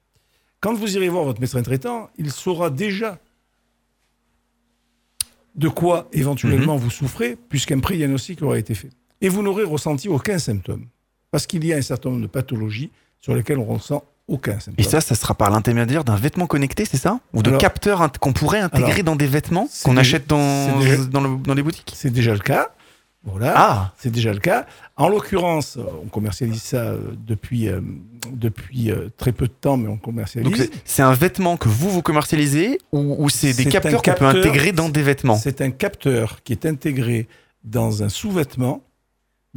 Quand 0.59 0.73
vous 0.73 0.95
irez 0.95 1.09
voir 1.09 1.23
votre 1.23 1.41
médecin 1.41 1.61
traitant, 1.63 2.09
il 2.17 2.31
saura 2.31 2.69
déjà 2.69 3.19
de 5.55 5.69
quoi 5.69 6.07
éventuellement 6.13 6.77
vous 6.77 6.91
souffrez, 6.91 7.35
puisqu'un 7.35 7.79
pré-diagnostic 7.79 8.41
aura 8.41 8.59
été 8.59 8.75
fait. 8.75 8.91
Et 9.21 9.29
vous 9.29 9.41
n'aurez 9.41 9.63
ressenti 9.63 10.07
aucun 10.07 10.37
symptôme. 10.37 10.85
Parce 11.31 11.47
qu'il 11.47 11.65
y 11.65 11.73
a 11.73 11.77
un 11.77 11.81
certain 11.81 12.09
nombre 12.09 12.21
de 12.21 12.27
pathologies 12.27 12.91
sur 13.21 13.33
lesquelles 13.35 13.57
on 13.59 13.65
ressent 13.65 14.03
aucun 14.27 14.59
symptôme. 14.59 14.75
Et 14.77 14.83
ça, 14.83 14.99
ça 15.01 15.15
sera 15.15 15.33
par 15.35 15.49
l'intermédiaire 15.49 16.03
d'un 16.03 16.15
vêtement 16.17 16.47
connecté, 16.47 16.83
c'est 16.85 16.97
ça 16.97 17.19
Ou 17.33 17.41
de 17.43 17.49
Alors- 17.49 17.61
capteurs 17.61 18.11
qu'on 18.19 18.33
pourrait 18.33 18.59
intégrer 18.59 18.91
Alors, 18.91 19.03
dans 19.05 19.15
des 19.15 19.27
vêtements 19.27 19.67
qu'on 19.83 19.91
déjà- 19.91 20.01
achète 20.01 20.27
dans, 20.27 20.79
déjà- 20.79 21.05
dans, 21.05 21.21
le- 21.21 21.37
dans 21.37 21.53
les 21.53 21.63
boutiques 21.63 21.91
C'est 21.95 22.09
déjà 22.09 22.33
le 22.33 22.39
cas. 22.39 22.69
Voilà. 23.23 23.53
Ah. 23.57 23.93
C'est 23.97 24.09
déjà 24.11 24.31
le 24.31 24.39
cas. 24.39 24.65
En 24.95 25.09
l'occurrence, 25.09 25.77
on 26.03 26.07
commercialise 26.07 26.61
ça 26.61 26.77
euh, 26.77 26.99
depuis, 27.25 27.67
euh, 27.67 27.81
depuis 28.31 28.89
euh, 28.91 29.09
très 29.17 29.33
peu 29.33 29.47
de 29.47 29.51
temps, 29.53 29.75
mais 29.75 29.89
on 29.89 29.97
commercialise. 29.97 30.49
Donc 30.49 30.69
c'est- 30.85 31.01
un 31.03 31.13
vêtement 31.13 31.57
que 31.57 31.67
vous 31.67 31.89
vous 31.89 32.01
commercialisez 32.01 32.79
ou, 32.93 33.15
ou 33.19 33.29
c'est 33.29 33.53
des 33.53 33.65
capteurs 33.65 34.01
qu'on 34.01 34.13
peut 34.13 34.25
intégrer 34.25 34.71
dans 34.71 34.87
des 34.89 35.03
vêtements 35.03 35.35
C'est 35.35 35.59
un 35.61 35.71
capteur 35.71 36.41
qui 36.43 36.53
est 36.53 36.65
intégré 36.65 37.27
dans 37.65 38.01
un 38.03 38.07
sous-vêtement. 38.09 38.81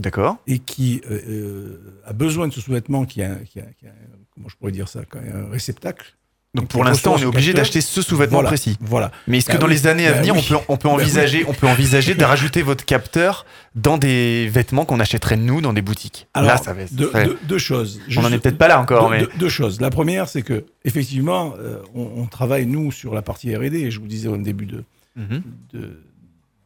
D'accord. 0.00 0.36
Et 0.46 0.58
qui 0.58 1.00
euh, 1.10 1.20
euh, 1.28 2.00
a 2.06 2.12
besoin 2.12 2.48
de 2.48 2.52
ce 2.52 2.60
sous-vêtement 2.60 3.04
qui 3.04 3.22
a, 3.22 3.34
qui 3.36 3.60
a- 3.60 3.66
qui 3.78 3.86
a- 3.86 3.92
comment 4.34 4.48
je 4.48 4.56
pourrais 4.56 4.72
dire 4.72 4.88
ça, 4.88 5.00
un 5.14 5.50
réceptacle. 5.50 6.14
Donc 6.52 6.66
pour 6.66 6.82
l'instant, 6.82 7.14
on 7.14 7.18
est 7.18 7.24
obligé 7.24 7.52
d'acheter 7.54 7.80
ce 7.80 8.02
sous-vêtement 8.02 8.38
Voilà, 8.38 8.48
précis. 8.48 8.76
Voilà. 8.80 9.12
Mais 9.28 9.38
est-ce 9.38 9.46
que 9.46 9.52
Bah 9.52 9.58
dans 9.58 9.66
les 9.68 9.86
années 9.86 10.08
à 10.08 10.12
bah 10.14 10.18
venir, 10.18 10.34
oui. 10.34 10.40
on 10.40 10.48
peut, 10.58 10.64
on 10.68 10.76
peut 10.76 10.88
Bah 10.88 10.94
oui. 10.96 11.02
envisager, 11.02 11.44
on 11.46 11.52
peut 11.52 11.68
envisager 11.68 12.16
de 12.16 12.24
rajouter 12.24 12.62
votre 12.62 12.84
capteur 12.84 13.46
dans 13.76 13.98
des 13.98 14.48
vêtements 14.48 14.84
qu'on 14.84 14.98
achèterait 14.98 15.36
nous 15.36 15.60
dans 15.60 15.72
des 15.72 15.80
boutiques? 15.82 16.26
Alors, 16.34 16.48
Là, 16.50 16.56
ça 16.56 16.72
va. 16.72 16.88
ça 16.88 16.94
deux, 16.96 17.06
serait- 17.08 17.24
deux- 17.26 17.38
deux 17.44 17.58
choses. 17.58 18.00
On 18.16 18.24
en 18.24 18.32
est 18.32 18.40
peut-être 18.40 18.58
pas 18.58 18.66
là 18.66 18.80
encore, 18.80 19.10
deux, 19.10 19.16
mais 19.16 19.26
deux- 19.38 19.48
choses. 19.48 19.80
La 19.80 19.90
première, 19.90 20.28
c'est 20.28 20.42
que 20.42 20.64
effectivement, 20.84 21.54
euh, 21.60 21.76
on, 21.94 22.10
on 22.16 22.26
travaille 22.26 22.66
nous 22.66 22.90
sur 22.90 23.14
la 23.14 23.22
partie 23.22 23.54
R&D. 23.54 23.78
Et 23.78 23.90
je 23.92 24.00
vous 24.00 24.08
disais 24.08 24.26
au 24.28 24.36
début 24.36 24.66
de 24.66 24.82
Mhm. 25.14 25.42
de, 25.72 26.00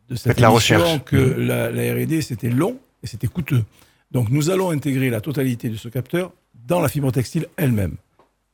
de 0.09 0.15
cette 0.17 0.41
la 0.41 0.49
recherche. 0.49 1.03
que 1.05 1.17
Mhm. 1.17 1.47
la, 1.47 1.71
la 1.71 1.93
R&D 1.95 2.23
c'était 2.23 2.49
long 2.51 2.79
et 3.05 3.07
c'était 3.07 3.29
coûteux. 3.29 3.63
Donc 4.11 4.31
nous 4.31 4.51
allons 4.51 4.71
intégrer 4.71 5.11
la 5.11 5.21
totalité 5.21 5.69
de 5.69 5.77
ce 5.77 5.89
capteur 5.89 6.33
dans 6.67 6.81
la 6.81 6.89
fibre 6.89 7.13
textile 7.13 7.47
elle-même. 7.57 7.97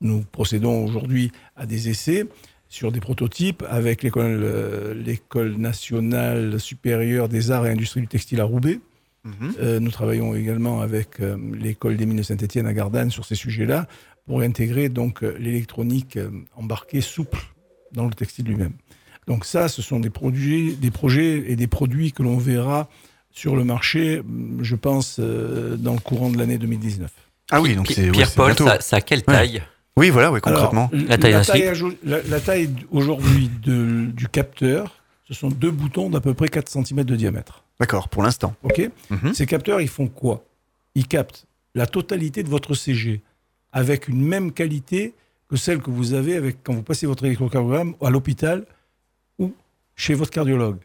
Nous 0.03 0.25
procédons 0.33 0.85
aujourd'hui 0.85 1.31
à 1.57 1.65
des 1.65 1.89
essais 1.89 2.27
sur 2.69 2.93
des 2.93 3.01
prototypes 3.01 3.65
avec 3.69 4.03
l'école 4.03 4.41
euh, 4.43 5.57
nationale 5.57 6.59
supérieure 6.59 7.29
des 7.29 7.51
arts 7.51 7.67
et 7.67 7.71
industries 7.71 8.01
du 8.01 8.09
textile 8.09 8.41
à 8.41 8.45
Roubaix. 8.45 8.81
Mhm. 9.25 9.55
Euh, 9.61 9.81
nous 9.81 9.91
travaillons 9.91 10.35
également 10.35 10.81
avec 10.81 11.21
euh, 11.21 11.37
l'école 11.53 11.97
des 11.97 12.07
mines 12.07 12.19
de 12.19 12.23
Saint-Etienne 12.23 12.67
à 12.67 12.73
Gardanne 12.73 13.11
sur 13.11 13.25
ces 13.25 13.35
sujets-là 13.35 13.87
pour 14.27 14.41
intégrer 14.41 14.89
donc 14.89 15.23
l'électronique 15.23 16.19
embarquée 16.55 17.01
souple 17.01 17.41
dans 17.93 18.07
le 18.07 18.13
textile 18.13 18.47
lui-même. 18.47 18.75
Donc 19.27 19.45
ça, 19.45 19.69
ce 19.69 19.83
sont 19.83 19.99
des 20.01 20.11
produits, 20.11 20.77
des 20.77 20.91
projets 20.91 21.51
et 21.51 21.57
des 21.57 21.67
produits 21.67 22.13
que 22.13 22.23
l'on 22.23 22.39
verra 22.39 22.89
sur 23.33 23.57
le 23.57 23.65
marché, 23.65 24.21
hum, 24.21 24.59
je 24.63 24.77
pense, 24.77 25.17
euh, 25.19 25.77
dans 25.77 25.95
le 25.95 26.01
courant 26.01 26.31
de 26.31 26.39
l'année 26.39 26.59
2019. 26.59 27.11
Ah 27.51 27.61
oui, 27.61 27.75
donc 27.75 27.89
c'est 27.91 28.11
Pierre-Paul, 28.11 28.57
ça- 28.57 28.81
ça 28.81 28.97
a 28.97 29.01
quelle 29.01 29.23
taille? 29.23 29.63
Oui, 29.97 30.11
voilà, 30.11 30.31
oui, 30.33 30.41
Alors, 30.45 30.71
concrètement. 30.71 30.91
la 30.93 31.19
taille, 31.19 31.73
la- 32.05 32.23
la 32.23 32.41
taille 32.41 32.71
aujourd'hui 32.91 33.51
de- 33.63 34.07
du 34.07 34.29
capteur, 34.29 34.95
ce 35.27 35.35
sont 35.35 35.49
deux 35.49 35.71
boutons 35.71 36.11
d'à 36.11 36.21
peu 36.21 36.33
près 36.35 36.49
4 36.49 36.69
cm 36.69 37.03
de 37.05 37.17
diamètre. 37.17 37.65
D'accord, 37.81 38.09
pour 38.09 38.23
l'instant. 38.23 38.55
OK 38.63 38.89
Mhm. 39.11 39.35
Ces 39.35 39.47
capteurs, 39.47 39.81
ils 39.81 39.89
font 39.89 40.07
quoi? 40.07 40.45
Ils 40.95 41.07
captent 41.07 41.47
la 41.75 41.87
totalité 41.87 42.43
de 42.43 42.49
votre 42.49 42.75
CG 42.75 43.21
avec 43.73 44.09
une 44.09 44.23
même 44.25 44.53
qualité 44.53 45.15
que 45.49 45.57
celle 45.57 45.81
que 45.81 45.91
vous 45.91 46.15
avez 46.15 46.37
avec, 46.37 46.59
quand 46.63 46.75
vous 46.75 46.83
passez 46.83 47.07
votre 47.07 47.25
électrocardiogramme 47.25 47.95
à 48.03 48.11
l'hôpital 48.11 48.65
ou 49.39 49.53
chez 49.97 50.15
votre 50.15 50.31
cardiologue. 50.31 50.79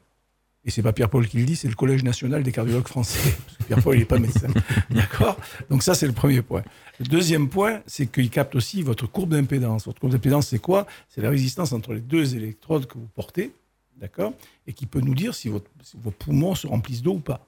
Et 0.67 0.71
c'est 0.71 0.81
pas 0.81 0.93
Pierre-Paul 0.93 1.27
qui 1.27 1.37
le 1.37 1.45
dit, 1.45 1.55
c'est 1.55 1.67
le 1.67 1.75
Collège 1.75 2.03
national 2.03 2.41
des 2.41 2.51
cardiologues 2.51 2.87
français. 2.87 3.35
Pierre-Paul, 3.67 3.95
il 3.95 3.99
n'est 3.99 4.05
pas 4.05 4.17
médecin. 4.17 4.47
D'accord? 4.89 5.37
Donc 5.69 5.83
ça, 5.83 5.93
c'est 5.93 6.07
le 6.07 6.13
premier 6.13 6.41
point. 6.41 6.63
Le 6.99 7.05
deuxième 7.05 7.49
point, 7.49 7.81
c'est 7.85 8.07
qu'il 8.07 8.29
capte 8.31 8.55
aussi 8.55 8.81
votre 8.81 9.05
courbe 9.05 9.31
d'impédance. 9.31 9.85
Votre 9.85 9.99
courbe 9.99 10.11
d'impédance, 10.13 10.47
c'est 10.47 10.59
quoi? 10.59 10.87
C'est 11.09 11.21
la 11.21 11.29
résistance 11.29 11.71
entre 11.71 11.93
les 11.93 12.01
deux 12.01 12.35
électrodes 12.35 12.87
que 12.87 12.97
vous 12.97 13.07
portez, 13.13 13.53
d'accord? 13.97 14.33
Et 14.65 14.73
qui 14.73 14.87
peut 14.87 15.01
nous 15.01 15.13
dire 15.13 15.35
si, 15.35 15.49
votre, 15.49 15.69
si 15.83 15.97
vos 16.01 16.11
poumons 16.11 16.55
se 16.55 16.65
remplissent 16.65 17.03
d'eau 17.03 17.13
ou 17.13 17.19
pas. 17.19 17.45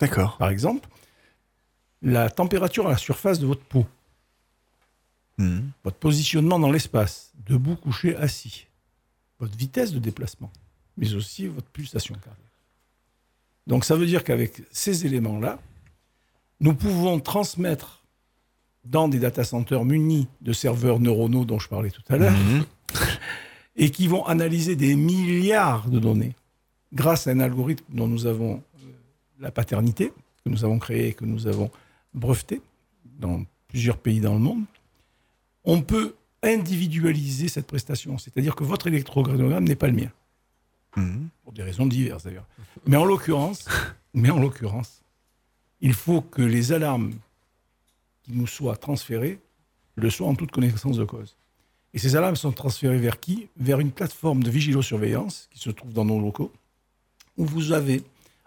D'accord. 0.00 0.36
Par 0.36 0.48
exemple, 0.50 0.88
la 2.02 2.30
température 2.30 2.88
à 2.88 2.90
la 2.90 2.96
surface 2.96 3.38
de 3.38 3.46
votre 3.46 3.62
peau, 3.64 3.86
Mhm. 5.38 5.70
votre 5.84 5.96
positionnement 5.96 6.58
dans 6.58 6.70
l'espace, 6.70 7.32
debout, 7.46 7.76
couché, 7.76 8.14
assis, 8.16 8.66
votre 9.38 9.56
vitesse 9.56 9.92
de 9.92 9.98
déplacement, 9.98 10.50
mais 11.00 11.14
aussi 11.14 11.46
votre 11.46 11.66
pulsation 11.68 12.14
cardiaque. 12.14 12.36
Donc 13.66 13.84
ça 13.84 13.96
veut 13.96 14.06
dire 14.06 14.22
qu'avec 14.22 14.62
ces 14.70 15.06
éléments-là, 15.06 15.58
nous 16.60 16.74
pouvons 16.74 17.18
transmettre 17.20 18.04
dans 18.84 19.08
des 19.08 19.18
data 19.18 19.42
centers 19.44 19.84
munis 19.84 20.28
de 20.40 20.52
serveurs 20.52 21.00
neuronaux 21.00 21.44
dont 21.44 21.58
je 21.58 21.68
parlais 21.68 21.90
tout 21.90 22.02
à 22.08 22.16
l'heure, 22.16 22.32
Mhm. 22.32 22.64
et 23.76 23.90
qui 23.90 24.08
vont 24.08 24.24
analyser 24.26 24.76
des 24.76 24.94
milliards 24.94 25.88
de 25.88 25.98
données 25.98 26.34
grâce 26.92 27.26
à 27.26 27.30
un 27.30 27.40
algorithme 27.40 27.84
dont 27.88 28.08
nous 28.08 28.26
avons 28.26 28.54
euh, 28.56 28.90
la 29.38 29.50
paternité, 29.50 30.12
que 30.44 30.50
nous 30.50 30.64
avons 30.64 30.78
créé 30.78 31.08
et 31.08 31.14
que 31.14 31.24
nous 31.24 31.46
avons 31.46 31.70
breveté 32.12 32.60
dans 33.04 33.44
plusieurs 33.68 33.96
pays 33.96 34.20
dans 34.20 34.34
le 34.34 34.40
monde, 34.40 34.64
on 35.64 35.80
peut 35.82 36.14
individualiser 36.42 37.48
cette 37.48 37.66
prestation. 37.66 38.18
C'est-à-dire 38.18 38.54
que 38.56 38.64
votre 38.64 38.86
électrocardiogramme 38.86 39.64
n'est 39.64 39.76
pas 39.76 39.88
le 39.88 39.94
mien. 39.94 40.10
Mhm. 40.96 41.28
Pour 41.44 41.52
des 41.52 41.62
raisons 41.62 41.86
diverses 41.86 42.24
d'ailleurs. 42.24 42.46
Mais 42.86 42.96
en 42.96 43.04
l'occurrence, 43.04 43.66
mais 44.14 44.30
en 44.30 44.38
l'occurrence, 44.38 45.02
il 45.80 45.94
faut 45.94 46.20
que 46.20 46.42
les 46.42 46.72
alarmes 46.72 47.12
qui 48.22 48.32
nous 48.32 48.46
soient 48.46 48.76
transférées 48.76 49.38
le 49.96 50.10
soient 50.10 50.28
en 50.28 50.34
toute 50.34 50.50
connaissance 50.50 50.96
de 50.96 51.04
cause. 51.04 51.36
Et 51.92 51.98
ces 51.98 52.16
alarmes 52.16 52.36
sont 52.36 52.52
transférées 52.52 52.98
vers 52.98 53.18
qui? 53.18 53.48
Vers 53.56 53.80
une 53.80 53.90
plateforme 53.90 54.42
de 54.42 54.50
vigilosurveillance 54.50 55.48
qui 55.50 55.58
se 55.58 55.70
trouve 55.70 55.92
dans 55.92 56.04
nos 56.04 56.20
locaux, 56.20 56.52
où 57.36 57.44
vous 57.44 57.72
avez 57.72 58.02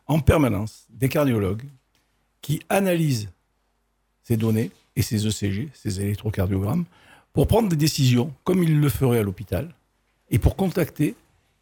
en 0.07 0.19
permanence 0.19 0.85
des 0.89 1.09
cardiologues 1.09 1.65
qui 2.41 2.61
analysent 2.69 3.29
ces 4.23 4.37
données 4.37 4.71
et 4.95 5.01
ces 5.01 5.25
ECG, 5.27 5.69
ces 5.73 6.01
électrocardiogrammes, 6.01 6.85
pour 7.33 7.47
prendre 7.47 7.69
des 7.69 7.75
décisions 7.75 8.33
comme 8.43 8.63
ils 8.63 8.79
le 8.79 8.89
feraient 8.89 9.19
à 9.19 9.23
l'hôpital 9.23 9.73
et 10.29 10.39
pour 10.39 10.55
contacter 10.55 11.15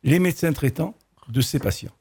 les 0.03 0.19
médecins 0.19 0.53
traitants 0.53 0.95
de 1.30 1.41
ces 1.41 1.60
patients. 1.60 1.91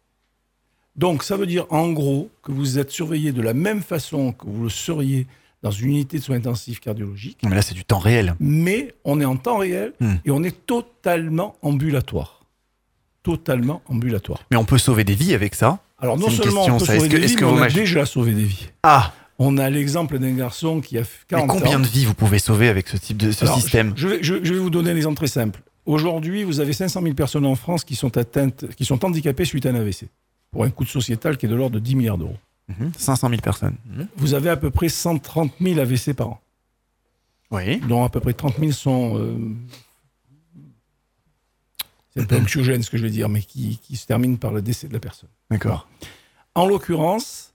Donc 0.96 1.22
ça 1.22 1.36
veut 1.36 1.46
dire 1.46 1.66
en 1.70 1.90
gros 1.92 2.30
que 2.42 2.52
vous 2.52 2.78
êtes 2.78 2.90
surveillé 2.90 3.32
de 3.32 3.42
la 3.42 3.54
même 3.54 3.80
façon 3.82 4.32
que 4.32 4.46
vous 4.46 4.64
le 4.64 4.68
seriez 4.70 5.26
dans 5.62 5.70
une 5.70 5.90
unité 5.90 6.18
de 6.18 6.22
soins 6.22 6.36
intensifs 6.36 6.80
cardiologiques, 6.80 7.38
Mais 7.44 7.54
là, 7.54 7.60
c'est 7.62 7.74
du 7.74 7.84
temps 7.84 7.98
réel. 7.98 8.34
mais 8.40 8.94
on 9.04 9.20
est 9.20 9.24
en 9.26 9.36
temps 9.36 9.58
réel 9.58 9.92
Hmm. 10.00 10.14
et 10.24 10.30
on 10.30 10.42
est 10.42 10.66
totalement 10.66 11.56
ambulatoire. 11.62 12.44
Totalement 13.22 13.82
ambulatoire. 13.86 14.40
Mais 14.50 14.56
on 14.56 14.64
peut 14.64 14.78
sauver 14.78 15.04
des 15.04 15.14
vies 15.14 15.34
avec 15.34 15.54
ça. 15.54 15.80
Alors 15.98 16.16
non 16.18 16.30
seulement 16.30 16.64
question, 16.64 16.76
on 16.76 16.78
peut 16.78 16.84
sauver 16.86 17.08
que- 17.08 17.16
des 17.18 17.26
vies, 17.26 17.36
mais 17.36 17.44
on 17.44 17.60
a 17.60 17.68
déjà 17.68 18.06
sauvé 18.06 18.32
des 18.32 18.44
vies. 18.44 18.68
Ah 18.82 19.12
On 19.42 19.56
a 19.58 19.68
l'exemple 19.70 20.18
d'un 20.18 20.32
garçon 20.34 20.80
qui 20.82 20.96
a 20.98 21.04
fait 21.04 21.18
Mais 21.30 21.38
40 21.38 21.48
combien 21.50 21.76
ans. 21.76 21.80
de 21.80 21.86
vies 21.86 22.04
vous 22.06 22.12
pouvez 22.14 22.38
sauver 22.38 22.68
avec 22.68 22.88
ce 22.88 22.96
type 22.98 23.16
de 23.18 23.32
ce 23.32 23.44
Alors, 23.44 23.58
système 23.58 23.92
je, 23.96 24.02
je 24.02 24.08
vais, 24.08 24.18
je- 24.22 24.44
je 24.44 24.52
vais 24.54 24.58
vous 24.58 24.68
donner 24.70 24.90
un 24.90 24.96
exemple 24.96 25.16
très 25.16 25.28
simple. 25.28 25.60
Aujourd'hui, 25.86 26.44
vous 26.44 26.60
avez 26.60 26.72
500 26.72 27.02
000 27.02 27.14
personnes 27.14 27.46
en 27.46 27.54
France 27.54 27.84
qui 27.84 27.96
sont 27.96 28.16
atteintes, 28.16 28.66
qui 28.76 28.84
sont 28.84 29.04
handicapées 29.04 29.44
suite 29.44 29.66
à 29.66 29.70
un 29.70 29.74
AVC, 29.74 30.08
pour 30.50 30.64
un 30.64 30.70
coût 30.70 30.84
sociétal 30.84 31.36
qui 31.36 31.46
est 31.46 31.48
de 31.48 31.54
l'ordre 31.54 31.74
de 31.76 31.80
10 31.80 31.96
milliards 31.96 32.18
d'euros. 32.18 32.36
Mhm. 32.68 32.92
500 32.96 33.28
000 33.30 33.40
personnes. 33.40 33.76
Mhm. 33.86 34.06
Vous 34.16 34.34
avez 34.34 34.50
à 34.50 34.56
peu 34.56 34.70
près 34.70 34.88
130 34.88 35.52
000 35.60 35.78
AVC 35.80 36.14
par 36.14 36.28
an, 36.28 36.40
Oui. 37.50 37.78
dont 37.80 38.04
à 38.04 38.08
peu 38.08 38.20
près 38.20 38.32
30 38.34 38.58
000 38.58 38.72
sont... 38.72 39.18
euh, 39.18 39.36
c'est 42.14 42.20
un 42.22 42.24
peu 42.24 42.36
anxiogène 42.36 42.82
ce 42.82 42.90
que 42.90 42.96
je 42.98 43.02
vais 43.04 43.10
dire, 43.10 43.28
mais 43.28 43.40
qui, 43.40 43.78
qui 43.82 43.96
se 43.96 44.06
terminent 44.06 44.36
par 44.36 44.52
le 44.52 44.62
décès 44.62 44.88
de 44.88 44.92
la 44.92 45.00
personne. 45.00 45.28
D'accord. 45.50 45.88
En 46.54 46.66
l'occurrence, 46.66 47.54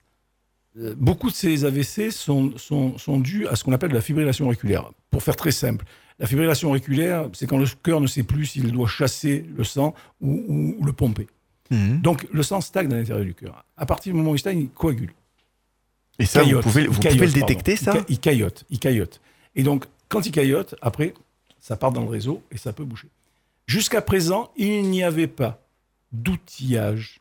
euh, 0.78 0.94
beaucoup 0.96 1.30
de 1.30 1.34
ces 1.34 1.64
AVC 1.64 2.10
sont, 2.10 2.52
sont, 2.56 2.96
sont 2.98 3.18
dus 3.20 3.46
à 3.48 3.56
ce 3.56 3.64
qu'on 3.64 3.72
appelle 3.72 3.92
la 3.92 4.00
fibrillation 4.00 4.46
auriculaire. 4.46 4.90
Pour 5.10 5.22
faire 5.22 5.36
très 5.36 5.52
simple, 5.52 5.84
la 6.18 6.26
fibrillation 6.26 6.70
auriculaire, 6.70 7.28
c'est 7.34 7.46
quand 7.46 7.58
le 7.58 7.66
cœur 7.82 8.00
ne 8.00 8.06
sait 8.06 8.22
plus 8.22 8.46
s'il 8.46 8.72
doit 8.72 8.88
chasser 8.88 9.44
le 9.56 9.64
sang 9.64 9.94
ou, 10.20 10.30
ou- 10.48 10.76
ou 10.78 10.84
le 10.84 10.92
pomper. 10.92 11.26
Mhm. 11.70 12.00
Donc 12.00 12.26
le 12.32 12.42
sang 12.42 12.60
stagne 12.60 12.92
à 12.92 12.96
l'intérieur 12.96 13.24
du 13.24 13.34
cœur. 13.34 13.64
À 13.76 13.86
partir 13.86 14.12
du 14.12 14.18
moment 14.18 14.30
où 14.30 14.34
il 14.34 14.38
stagne, 14.38 14.60
il 14.60 14.68
coagule. 14.68 15.12
Et 16.18 16.24
ça, 16.26 16.42
vous 16.42 16.60
pouvez, 16.60 16.86
vous 16.86 17.00
le 17.02 17.08
pardon. 17.10 17.26
détecter, 17.46 17.72
Il 17.72 17.78
ça 17.78 17.92
ca- 17.92 18.04
Il 18.08 18.18
caillote, 18.18 18.64
il 18.70 18.78
caillote. 18.78 19.20
Et 19.54 19.62
donc, 19.62 19.84
quand 20.08 20.24
il 20.24 20.32
caillote, 20.32 20.74
après, 20.80 21.12
ça 21.60 21.76
part 21.76 21.92
dans 21.92 22.02
le 22.02 22.08
réseau 22.08 22.42
et 22.50 22.56
ça 22.56 22.72
peut 22.72 22.84
bouger. 22.84 23.08
Jusqu'à 23.66 24.00
présent, 24.00 24.50
il 24.56 24.82
n'y 24.88 25.02
avait 25.02 25.26
pas 25.26 25.60
d'outillage 26.12 27.20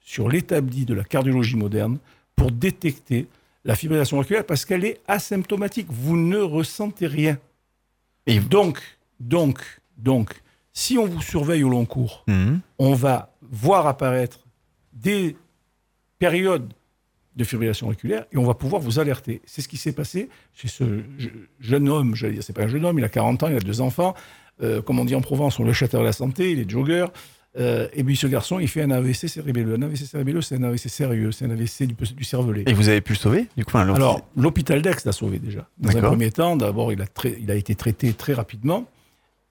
sur 0.00 0.28
l'établi 0.28 0.84
de 0.84 0.94
la 0.94 1.04
cardiologie 1.04 1.56
moderne 1.56 1.98
pour 2.36 2.52
détecter 2.52 3.26
la 3.64 3.74
fibrillation 3.74 4.18
auriculaire 4.18 4.44
parce 4.46 4.64
qu'elle 4.64 4.84
est 4.84 5.00
asymptomatique. 5.08 5.86
Vous 5.90 6.16
ne 6.16 6.38
ressentez 6.38 7.06
rien. 7.06 7.38
Et 8.28 8.38
donc, 8.40 8.80
donc, 9.18 9.58
donc, 9.96 10.30
si 10.72 10.96
on 10.98 11.06
vous 11.06 11.22
surveille 11.22 11.64
au 11.64 11.68
long 11.68 11.84
cours, 11.86 12.24
Mhm. 12.28 12.60
on 12.78 12.94
va 12.94 13.34
voir 13.42 13.86
apparaître 13.88 14.40
des 14.92 15.36
périodes 16.18 16.72
de 17.36 17.44
fibrillation 17.44 17.86
auriculaire 17.86 18.26
et 18.32 18.36
on 18.36 18.44
va 18.44 18.54
pouvoir 18.54 18.80
vous 18.82 18.98
alerter. 18.98 19.40
C'est 19.44 19.62
ce 19.62 19.68
qui 19.68 19.76
s'est 19.76 19.92
passé 19.92 20.28
chez 20.52 20.68
ce 20.68 21.00
je- 21.18 21.28
jeune 21.60 21.88
homme, 21.88 22.14
dire, 22.14 22.42
c'est 22.42 22.52
pas 22.52 22.64
un 22.64 22.68
jeune 22.68 22.84
homme, 22.84 22.98
il 22.98 23.04
a 23.04 23.08
40 23.08 23.42
ans, 23.44 23.48
il 23.48 23.56
a 23.56 23.60
deux 23.60 23.80
enfants. 23.80 24.14
Euh, 24.60 24.82
comme 24.82 24.98
on 24.98 25.04
dit 25.04 25.14
en 25.14 25.20
Provence, 25.20 25.58
on 25.60 25.64
le 25.64 25.72
château 25.72 25.98
de 25.98 26.02
la 26.04 26.12
santé, 26.12 26.50
il 26.52 26.58
est 26.58 26.68
jogger. 26.68 27.06
Euh, 27.58 27.88
et 27.92 28.04
puis 28.04 28.14
ce 28.16 28.26
garçon, 28.28 28.58
il 28.60 28.68
fait 28.68 28.82
un 28.82 28.90
AVC 28.92 29.26
cérébelleux. 29.28 29.74
Un 29.74 29.82
AVC 29.82 30.04
cérébelleux, 30.06 30.42
c'est 30.42 30.54
un 30.56 30.62
AVC 30.62 30.88
sérieux, 30.88 31.32
c'est 31.32 31.44
un 31.44 31.50
AVC 31.50 31.82
du, 31.88 31.94
du 32.14 32.24
cervelet. 32.24 32.62
Et 32.66 32.72
vous 32.72 32.88
avez 32.88 33.00
pu 33.00 33.14
le 33.14 33.18
sauver 33.18 33.48
du 33.56 33.64
coup, 33.64 33.76
alors, 33.78 33.96
Alors, 33.96 34.20
l'hôpital 34.36 34.80
d'Aix 34.80 35.04
l'a 35.04 35.12
sauvé 35.12 35.38
déjà. 35.40 35.68
Dans 35.78 35.90
un 35.90 36.00
premier 36.08 36.30
temps, 36.30 36.56
d'abord, 36.56 36.92
il, 36.92 37.00
a 37.02 37.06
trai- 37.06 37.38
il 37.40 37.50
a 37.50 37.56
été 37.56 37.74
traité 37.74 38.12
très 38.12 38.32
rapidement, 38.34 38.86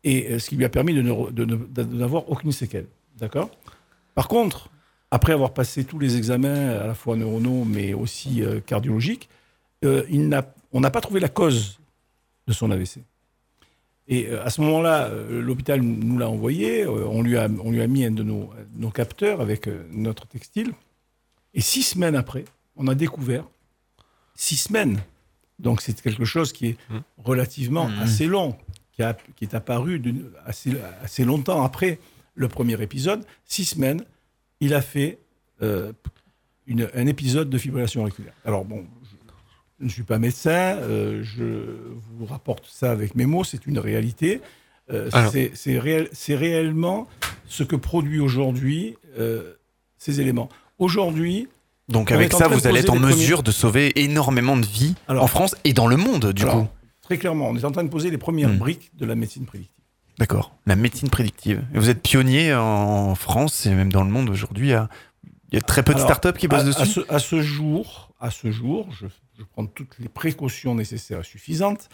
et 0.06 0.32
euh, 0.32 0.40
ce 0.40 0.50
qui 0.50 0.56
lui 0.56 0.64
a 0.64 0.70
permis 0.70 0.94
de 0.94 1.02
n'avoir 1.84 2.30
aucune 2.32 2.52
séquelle. 2.54 2.86
D'accord? 3.20 3.50
Par 4.16 4.28
contre, 4.30 4.70
après 5.12 5.34
avoir 5.34 5.54
passé 5.54 5.84
tous 5.84 6.00
les 6.00 6.16
examens, 6.18 6.70
à 6.80 6.88
la 6.88 6.94
fois 6.94 7.16
neuronaux, 7.18 7.66
mais 7.66 7.94
aussi 7.94 8.42
euh, 8.42 8.60
cardiologiques, 8.66 9.28
euh, 9.84 10.04
il 10.10 10.30
on 10.72 10.80
n'a 10.82 10.92
pas 10.92 11.02
trouvé 11.02 11.20
la 11.20 11.30
cause 11.30 11.80
de 12.48 12.54
son 12.54 12.72
AVC. 12.72 13.00
Et 14.08 14.28
euh, 14.28 14.44
à 14.46 14.50
ce 14.50 14.62
moment-là, 14.62 15.08
euh, 15.08 15.42
l'hôpital 15.42 15.82
nous 15.82 16.18
l'a 16.18 16.30
envoyé, 16.30 16.84
euh, 16.84 17.06
on, 17.08 17.22
lui 17.22 17.38
a, 17.38 17.48
on 17.64 17.72
lui 17.72 17.82
a 17.82 17.88
mis 17.88 18.06
un 18.06 18.12
de 18.12 18.24
nos, 18.24 18.50
nos 18.76 18.90
capteurs 18.90 19.42
avec 19.42 19.68
notre 19.92 20.28
textile, 20.28 20.72
et 21.54 21.62
six 21.62 21.84
semaines 21.84 22.16
après, 22.16 22.46
on 22.76 22.88
a 22.88 22.96
découvert 22.96 23.46
six 24.36 24.58
semaines. 24.58 25.00
Donc 25.60 25.82
c'est 25.82 26.00
quelque 26.02 26.26
chose 26.26 26.54
qui 26.54 26.68
est 26.68 26.78
relativement 27.18 27.88
Mmh. 27.90 28.00
assez 28.00 28.28
long, 28.28 28.56
qui, 28.94 29.02
a- 29.04 29.18
qui 29.36 29.44
est 29.46 29.54
apparu 29.56 30.02
assez, 30.46 30.72
assez 31.04 31.26
longtemps 31.26 31.64
après 31.64 32.00
le 32.36 32.48
premier 32.48 32.80
épisode. 32.82 33.26
Six 33.46 33.66
semaines, 33.66 34.04
il 34.60 34.74
a 34.74 34.82
fait 34.82 35.18
euh, 35.64 35.92
une- 36.68 36.90
un 36.94 37.08
épisode 37.08 37.50
de 37.50 37.58
fibrillation 37.58 38.02
auriculaire. 38.02 38.34
Alors 38.46 38.64
bon, 38.64 38.86
je, 39.80 39.86
ne 39.86 39.90
suis 39.90 40.04
pas 40.04 40.18
médecin, 40.20 40.78
euh, 40.78 41.22
je 41.24 41.44
vous 42.18 42.26
rapporte 42.26 42.66
ça 42.70 42.92
avec 42.92 43.16
mes 43.16 43.26
mots, 43.26 43.44
c'est 43.44 43.66
une 43.68 43.80
réalité. 43.80 44.42
Euh, 44.92 45.10
c'est 45.32 45.52
c'est 45.54 45.78
réel- 45.78 46.08
c'est 46.14 46.36
réellement 46.36 47.08
ce 47.48 47.64
que 47.64 47.76
produit 47.76 48.20
aujourd'hui 48.20 48.96
euh, 49.20 49.54
ces 49.98 50.22
éléments. 50.22 50.48
Aujourd'hui, 50.80 51.48
Donc 51.90 52.10
on 52.12 52.16
avec 52.16 52.32
ça, 52.34 52.48
de 52.48 52.54
vous 52.54 52.68
allez 52.68 52.80
être 52.80 52.90
en 52.92 52.96
premiers- 53.00 53.08
mesure 53.14 53.44
de 53.44 53.52
sauver 53.52 53.92
énormément 54.02 54.56
de 54.56 54.66
vies 54.66 54.96
Alors- 55.08 55.24
en 55.24 55.28
France 55.28 55.56
et 55.66 55.74
dans 55.74 55.88
le 55.88 55.98
monde, 55.98 56.32
du 56.32 56.44
Alors, 56.44 56.56
coup. 56.62 56.68
Très 57.02 57.18
clairement, 57.18 57.50
on 57.50 57.56
est 57.58 57.66
en 57.66 57.72
train 57.72 57.84
de 57.84 57.90
poser 57.90 58.12
les 58.12 58.18
premières 58.18 58.50
Hmm. 58.50 58.58
briques 58.58 58.92
de 58.98 59.06
la 59.06 59.16
médecine 59.16 59.46
prédictive. 59.46 59.74
D'accord. 60.20 60.56
La 60.66 60.76
médecine 60.76 61.10
prédictive. 61.10 61.64
Et 61.74 61.80
vous 61.80 61.90
êtes 61.90 62.02
pionnier 62.02 62.54
en 62.54 63.14
France 63.16 63.66
et 63.66 63.70
même 63.74 63.92
dans 63.92 64.04
le 64.04 64.10
monde 64.10 64.30
aujourd'hui. 64.30 64.68
Il 64.70 65.56
y 65.56 65.58
a- 65.58 65.62
très 65.62 65.84
peu 65.84 65.94
de 65.94 66.00
Alors, 66.00 66.10
startups 66.10 66.38
qui 66.40 66.48
bossent 66.48 66.66
dessus. 66.66 66.82
À 66.82 66.86
ce, 66.86 67.00
à 67.10 67.20
ce 67.20 67.42
jour, 67.42 68.12
à 68.20 68.32
ce 68.32 68.52
jour, 68.52 68.88
je, 69.00 69.06
je 69.38 69.44
prends 69.44 69.66
toutes 69.66 69.98
les 70.00 70.10
précautions 70.10 70.76
nécessaires 70.76 71.20
et 71.20 71.24
suffisantes. 71.24 71.90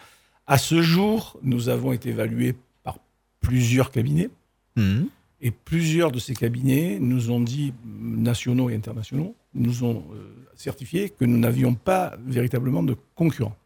À 0.47 0.57
ce 0.57 0.81
jour, 0.81 1.37
nous 1.41 1.69
avons 1.69 1.91
été 1.91 2.09
évalués 2.09 2.55
par 2.83 2.99
plusieurs 3.41 3.91
cabinets. 3.91 4.29
Mhm. 4.75 5.07
Et 5.41 5.51
plusieurs 5.51 6.11
de 6.11 6.19
ces 6.19 6.33
cabinets 6.33 6.99
nous 7.01 7.29
ont 7.29 7.41
dit, 7.41 7.73
nationaux 7.85 8.69
et 8.69 8.75
internationaux, 8.75 9.35
nous 9.53 9.83
ont 9.83 10.05
euh, 10.13 10.47
certifié 10.55 11.09
que 11.09 11.25
nous 11.25 11.37
n'avions 11.37 11.75
pas 11.75 12.15
véritablement 12.25 12.81
de 12.81 12.95
concurrents. 13.15 13.57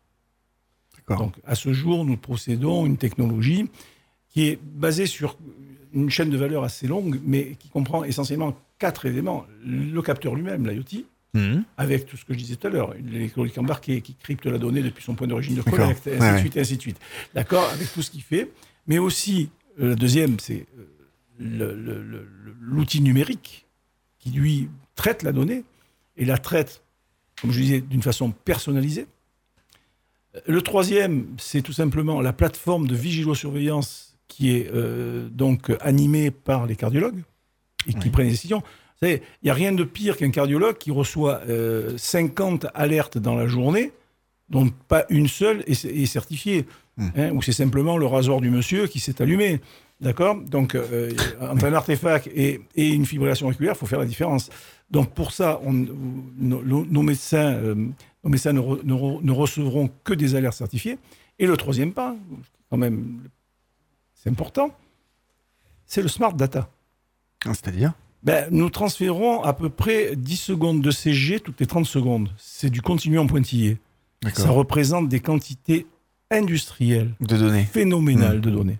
Donc, 1.08 1.36
à 1.45 1.56
ce 1.56 1.72
jour, 1.72 2.04
nous 2.04 2.18
possédons 2.18 2.86
une 2.86 2.98
technologie 2.98 3.70
qui 4.28 4.48
est 4.48 4.60
basée 4.62 5.06
sur 5.06 5.38
une 5.94 6.10
chaîne 6.10 6.30
de 6.30 6.38
valeur 6.38 6.66
assez 6.66 6.86
longue, 6.86 7.22
mais 7.24 7.56
qui 7.60 7.70
comprend 7.70 8.04
essentiellement 8.04 8.58
quatre 8.78 9.06
éléments. 9.06 9.45
Le 9.64 10.02
capteur 10.02 10.36
lui-même, 10.36 10.68
l'IoT, 10.68 11.06
Mhm. 11.38 11.64
avec 11.78 12.06
tout 12.06 12.18
ce 12.18 12.26
que 12.26 12.34
je 12.34 12.38
disais 12.40 12.56
tout 12.56 12.68
à 12.68 12.70
l'heure, 12.70 12.94
l'électronique 12.96 13.58
embarquée 13.58 14.02
qui 14.02 14.16
crypte 14.16 14.46
la 14.46 14.58
donnée 14.58 14.82
depuis 14.82 15.04
son 15.04 15.16
point 15.16 15.28
d'origine 15.28 15.56
de 15.56 15.62
collecte, 15.62 16.08
et 16.08 16.16
ainsi 16.16 16.22
Ouais, 16.22 16.30
de 16.30 16.34
ouais. 16.34 16.40
suite, 16.40 16.58
et 16.58 16.60
ainsi 16.62 16.76
de 16.78 16.82
suite. 16.82 16.98
D'accord 17.34 17.70
Avec 17.74 17.92
tout 17.94 18.02
ce 18.02 18.12
qu'il 18.12 18.22
fait. 18.24 18.52
Mais 18.88 18.98
aussi, 18.98 19.50
euh, 19.80 19.90
le 19.90 19.96
deuxième, 19.96 20.40
c'est 20.40 20.66
euh, 21.40 22.26
l'outil 22.60 23.02
numérique 23.02 23.66
qui, 24.20 24.30
lui, 24.32 24.70
traite 24.96 25.24
la 25.24 25.32
donnée 25.32 25.64
et 26.18 26.26
la 26.26 26.38
traite, 26.38 26.82
comme 27.42 27.52
je 27.52 27.60
disais, 27.62 27.82
d'une 27.82 28.02
façon 28.02 28.32
personnalisée. 28.32 29.08
Euh, 30.36 30.40
Le 30.48 30.62
troisième, 30.62 31.28
c'est 31.38 31.62
tout 31.62 31.74
simplement 31.74 32.22
la 32.22 32.34
plateforme 32.34 32.88
de 32.88 32.96
vigilo-surveillance 32.96 34.18
qui 34.28 34.52
est 34.52 34.70
euh, 34.74 35.30
donc 35.30 35.72
animée 35.82 36.32
par 36.32 36.66
les 36.66 36.76
cardiologues 36.76 37.24
et 37.88 37.94
qui 37.94 38.10
prennent 38.10 38.26
des 38.26 38.32
décisions. 38.34 38.62
Il 39.02 39.19
n'y 39.44 39.49
a 39.49 39.53
rien 39.53 39.72
de 39.74 39.84
pire 39.84 40.18
qu'un 40.18 40.32
cardiologue 40.32 40.78
qui 40.78 40.91
reçoit 40.91 41.41
euh, 41.49 41.95
50 41.98 42.65
alertes 42.74 43.18
dans 43.18 43.36
la 43.36 43.48
journée, 43.48 43.91
dont 44.49 44.69
pas 44.88 45.06
une 45.10 45.28
seule 45.28 45.64
est, 45.68 45.86
est 45.86 46.06
certifiée, 46.07 46.65
hein, 46.98 47.32
ou 47.32 47.41
c'est 47.41 47.52
simplement 47.52 47.98
le 47.98 48.06
rasoir 48.07 48.41
du 48.41 48.49
monsieur 48.49 48.88
qui 48.88 48.99
s'est 48.99 49.22
allumé. 49.22 49.61
D'accord? 50.02 50.36
Donc, 50.40 50.76
euh, 50.76 51.11
entre 51.41 51.65
un 51.65 51.74
artefact 51.74 52.28
et, 52.28 52.61
et 52.76 52.88
une 52.90 53.06
fibrillation 53.06 53.48
auriculaire, 53.48 53.74
il 53.76 53.78
faut 53.80 53.88
faire 53.88 53.99
la 53.99 54.06
différence. 54.06 54.49
Donc, 54.91 55.11
pour 55.11 55.32
ça, 55.32 55.60
on- 55.64 55.74
nos, 56.40 57.02
médecins, 57.02 57.53
euh, 57.56 57.76
nos 58.24 58.30
médecins 58.30 58.53
ne, 58.53 58.60
re- 58.61 58.80
ne 58.84 58.94
re- 58.94 59.19
ne 59.24 59.32
recevront 59.32 59.90
que 60.03 60.14
des 60.14 60.36
alertes 60.36 60.56
certifiées. 60.57 60.98
Et 61.40 61.45
le 61.48 61.57
troisième 61.57 61.94
pas, 61.94 62.15
quand 62.69 62.78
même, 62.78 63.22
c'est 64.14 64.30
important, 64.30 64.69
c'est 65.86 66.02
le 66.02 66.07
smart 66.07 66.34
data. 66.34 66.69
C'est-à-dire? 67.44 67.94
Ben, 68.28 68.48
Nous 68.52 68.70
transférons 68.70 69.41
à 69.41 69.54
peu 69.54 69.70
près 69.70 70.16
10 70.16 70.36
secondes 70.38 70.82
de 70.82 70.91
CG 70.91 71.40
toutes 71.40 71.60
les 71.60 71.66
30 71.66 71.86
secondes. 71.88 72.30
C'est 72.38 72.70
du 72.70 72.82
continu 72.82 73.18
en 73.18 73.26
pointillé. 73.26 73.78
Ça 74.34 74.49
représente 74.49 75.10
des 75.10 75.20
quantités 75.20 75.86
industrielles, 76.32 77.12
De 77.22 77.38
données. 77.38 77.68
phénoménales 77.72 78.38
Hmm. 78.38 78.41
de 78.41 78.49
données. 78.52 78.78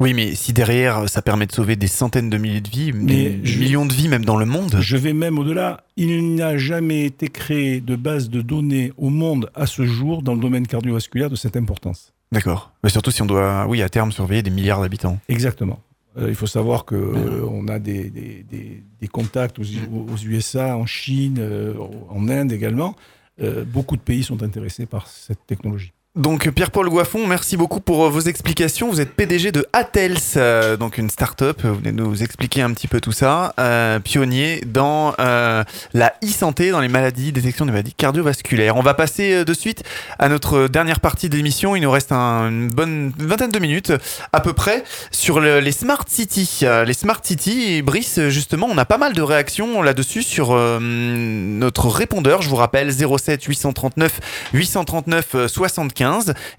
Oui, 0.00 0.14
mais 0.14 0.34
si 0.36 0.52
derrière, 0.52 1.08
ça 1.08 1.22
permet 1.22 1.46
de 1.46 1.52
sauver 1.52 1.74
des 1.74 1.88
centaines 1.88 2.30
de 2.30 2.38
milliers 2.38 2.60
de 2.60 2.68
vies, 2.68 2.92
Mais 2.92 3.30
des 3.30 3.40
je- 3.44 3.58
millions 3.58 3.84
de 3.84 3.92
vies 3.92 4.06
même 4.08 4.24
dans 4.24 4.36
le 4.36 4.46
monde. 4.46 4.76
Je 4.80 4.96
vais 4.96 5.12
même 5.12 5.38
au-delà. 5.40 5.82
Il 5.96 6.34
n'a 6.36 6.56
jamais 6.56 7.04
été 7.04 7.28
créé 7.28 7.80
de 7.80 7.96
base 7.96 8.30
de 8.30 8.40
données 8.40 8.92
au 8.96 9.10
monde 9.10 9.50
à 9.56 9.66
ce 9.66 9.84
jour 9.86 10.22
dans 10.22 10.34
le 10.34 10.40
domaine 10.40 10.66
cardiovasculaire 10.68 11.30
de 11.30 11.36
cette 11.36 11.56
importance. 11.56 12.12
D'accord. 12.30 12.70
Mais 12.84 12.90
surtout 12.90 13.10
si 13.10 13.22
on 13.22 13.26
doit, 13.26 13.66
oui, 13.68 13.82
à 13.82 13.88
terme, 13.88 14.12
surveiller 14.12 14.42
des 14.42 14.50
milliards 14.50 14.80
d'habitants. 14.82 15.18
Exactement. 15.28 15.80
Euh, 16.18 16.28
il 16.28 16.34
faut 16.34 16.46
savoir 16.46 16.84
que 16.84 16.94
euh, 16.96 17.44
on 17.48 17.68
a 17.68 17.78
des, 17.78 18.10
des- 18.10 18.42
des- 18.42 18.82
des 19.00 19.08
contacts 19.08 19.58
aux, 19.58 19.62
aux 19.62 20.16
USA, 20.24 20.76
en 20.76 20.86
Chine, 20.86 21.36
euh, 21.38 21.74
en 22.08 22.28
Inde 22.28 22.52
également. 22.52 22.96
Euh, 23.40 23.64
beaucoup 23.64 23.96
de 23.96 24.02
pays 24.02 24.24
sont 24.24 24.42
intéressés 24.42 24.86
par 24.86 25.06
cette 25.06 25.46
technologie. 25.46 25.92
Donc 26.18 26.50
Pierre-Paul 26.50 26.88
Goiffon, 26.88 27.28
merci 27.28 27.56
beaucoup 27.56 27.78
pour 27.78 28.04
euh, 28.04 28.08
vos 28.08 28.18
explications. 28.18 28.90
Vous 28.90 29.00
êtes 29.00 29.14
PDG 29.14 29.52
de 29.52 29.64
Atels, 29.72 30.16
euh, 30.36 30.76
donc 30.76 30.98
une 30.98 31.10
start-up. 31.10 31.60
Vous 31.62 31.76
venez 31.76 31.92
nous 31.92 32.24
expliquer 32.24 32.62
un 32.62 32.72
petit 32.72 32.88
peu 32.88 33.00
tout 33.00 33.12
ça. 33.12 33.54
Euh, 33.60 34.00
pionnier 34.00 34.60
dans 34.66 35.14
la 35.16 36.14
e-santé, 36.24 36.72
dans 36.72 36.80
les 36.80 36.88
maladies, 36.88 37.30
détection 37.30 37.66
des 37.66 37.70
maladies 37.70 37.94
cardiovasculaires. 37.94 38.74
On 38.74 38.82
va 38.82 38.94
passer 38.94 39.44
de 39.44 39.54
suite 39.54 39.84
à 40.18 40.28
notre 40.28 40.66
dernière 40.66 40.98
partie 40.98 41.28
d'émission. 41.28 41.76
Il 41.76 41.82
nous 41.82 41.90
reste 41.90 42.10
une 42.10 42.68
bonne 42.68 43.12
vingtaine 43.16 43.52
de 43.52 43.58
minutes 43.60 43.92
à 44.32 44.40
peu 44.40 44.54
près 44.54 44.82
sur 45.12 45.38
les 45.38 45.72
smart 45.72 46.04
cities. 46.08 46.64
Les 46.84 46.94
smart 46.94 47.20
cities, 47.22 47.82
Brice, 47.82 48.28
justement, 48.28 48.66
on 48.68 48.76
a 48.76 48.84
pas 48.84 48.98
mal 48.98 49.12
de 49.12 49.22
réactions 49.22 49.82
là-dessus 49.82 50.24
sur 50.24 50.52
notre 50.80 51.88
répondeur. 51.88 52.42
Je 52.42 52.48
vous 52.48 52.56
rappelle 52.56 52.92
07 52.92 53.44
839 53.44 54.20
839 54.52 55.46
75. 55.46 56.07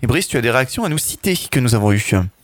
Et 0.02 0.08
Brice, 0.08 0.28
tu 0.28 0.38
as 0.38 0.42
des 0.42 0.52
réactions 0.52 0.84
à 0.84 0.90
nous 0.90 0.98
citer 0.98 1.38
que 1.50 1.60
nous 1.60 1.76
avons 1.76 1.92
eues. 1.92 2.00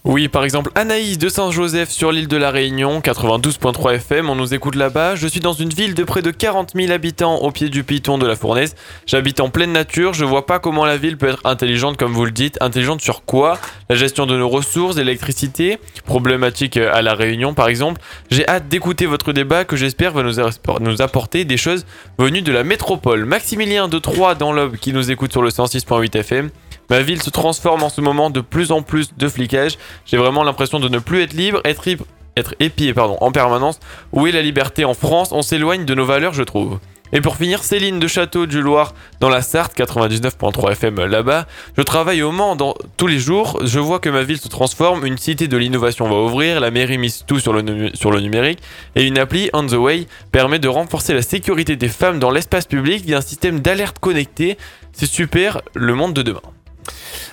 Oui, 0.08 0.28
par 0.28 0.44
exemple, 0.44 0.70
Anaïs 0.76 1.18
de 1.18 1.30
Saint-Joseph 1.30 1.90
sur 1.90 2.12
l'île 2.12 2.28
de 2.28 2.38
la 2.38 2.52
Réunion, 2.52 3.00
92.3 3.00 3.96
FM, 3.96 4.30
on 4.30 4.36
nous 4.36 4.54
écoute 4.54 4.76
là-bas. 4.76 5.16
Je 5.16 5.26
suis 5.26 5.40
dans 5.40 5.54
une 5.54 5.70
ville 5.70 5.96
de 5.96 6.04
près 6.04 6.22
de 6.22 6.30
40 6.30 6.74
000 6.76 6.92
habitants 6.92 7.38
au 7.38 7.50
pied 7.50 7.70
du 7.70 7.84
piton 7.84 8.20
de 8.20 8.28
la 8.28 8.36
Fournaise. 8.36 8.76
J'habite 9.08 9.40
en 9.40 9.50
pleine 9.50 9.72
nature, 9.72 10.14
je 10.14 10.24
vois 10.24 10.46
pas 10.46 10.60
comment 10.60 10.86
la 10.86 10.98
ville 10.98 11.18
peut 11.18 11.30
être 11.30 11.42
intelligente 11.44 11.98
comme 11.98 12.14
vous 12.14 12.26
le 12.26 12.30
dites. 12.30 12.60
Intelligente 12.62 13.02
sur 13.02 13.26
quoi? 13.26 13.58
La 13.90 13.96
gestion 13.96 14.28
de 14.28 14.38
nos 14.38 14.48
ressources, 14.48 14.96
l'électricité, 14.96 15.80
problématique 16.06 16.78
à 16.78 17.02
la 17.02 17.16
Réunion 17.16 17.56
par 17.56 17.68
exemple. 17.68 18.00
J'ai 18.30 18.48
hâte 18.48 18.68
d'écouter 18.68 19.08
votre 19.08 19.34
débat 19.34 19.66
que 19.66 19.76
j'espère 19.76 20.14
va 20.14 20.22
nous 20.22 21.02
apporter 21.02 21.46
des 21.46 21.58
choses 21.58 21.84
venues 22.20 22.44
de 22.44 22.52
la 22.52 22.64
métropole. 22.64 23.26
Maximilien 23.26 23.88
de 23.88 23.98
Troyes 23.98 24.36
dans 24.36 24.54
l'Aube 24.54 24.78
qui 24.78 24.94
nous 24.94 25.10
écoute 25.10 25.32
sur 25.32 25.42
le 25.42 25.50
106.8 25.50 26.16
FM. 26.16 26.52
Ma 26.90 27.02
ville 27.02 27.22
se 27.22 27.30
transforme 27.30 27.84
en 27.84 27.90
ce 27.90 28.02
moment 28.02 28.30
de 28.30 28.42
plus 28.42 28.72
en 28.72 28.82
plus 28.82 29.16
de 29.16 29.28
flicage. 29.28 29.78
J'ai 30.06 30.18
vraiment 30.18 30.44
l'impression 30.44 30.80
de 30.80 30.90
ne 30.90 31.00
plus 31.00 31.22
être 31.22 31.34
libre, 31.34 31.62
être 31.64 32.56
épié 32.60 32.94
pardon, 32.94 33.18
en 33.22 33.32
permanence. 33.32 33.80
Où 34.12 34.28
est 34.28 34.32
la 34.32 34.42
liberté 34.42 34.86
en 34.86 34.94
France? 34.94 35.30
On 35.32 35.42
s'éloigne 35.42 35.86
de 35.86 35.96
nos 35.96 36.06
valeurs, 36.06 36.34
je 36.34 36.44
trouve. 36.44 36.80
Et 37.14 37.22
pour 37.22 37.38
finir, 37.38 37.64
Céline 37.64 38.00
de 38.00 38.08
Château 38.08 38.46
du 38.46 38.62
Loir 38.62 38.94
dans 39.20 39.30
la 39.30 39.42
Sarthe, 39.42 39.78
99.3 39.78 40.72
FM 40.72 41.06
là-bas. 41.06 41.46
Je 41.78 41.84
travaille 41.84 42.24
au 42.24 42.32
Mans 42.32 42.56
dans, 42.56 42.74
tous 42.98 43.08
les 43.08 43.20
jours. 43.20 43.60
Je 43.64 43.80
vois 43.80 44.00
que 44.00 44.10
ma 44.10 44.24
ville 44.24 44.40
se 44.40 44.50
transforme. 44.50 45.06
Une 45.06 45.18
cité 45.18 45.48
de 45.48 45.56
l'innovation 45.56 46.10
va 46.10 46.16
ouvrir. 46.16 46.60
La 46.60 46.72
mairie 46.72 46.98
mise 46.98 47.24
tout 47.26 47.40
sur 47.40 47.54
le, 47.54 47.92
sur 47.94 48.12
le 48.12 48.20
numérique. 48.20 48.60
Et 48.96 49.04
une 49.04 49.20
appli, 49.20 49.50
On 49.54 49.66
the 49.66 49.74
Way, 49.74 50.08
permet 50.32 50.60
de 50.60 50.68
renforcer 50.68 51.14
la 51.14 51.22
sécurité 51.22 51.76
des 51.76 51.90
femmes 51.90 52.20
dans 52.20 52.32
l'espace 52.32 52.66
public 52.66 53.06
via 53.06 53.20
un 53.20 53.22
système 53.22 53.60
d'alerte 53.60 54.00
connecté. 54.00 54.58
C'est 54.92 55.06
super, 55.06 55.62
le 55.74 55.94
monde 55.94 56.14
de 56.14 56.24
demain. 56.24 56.42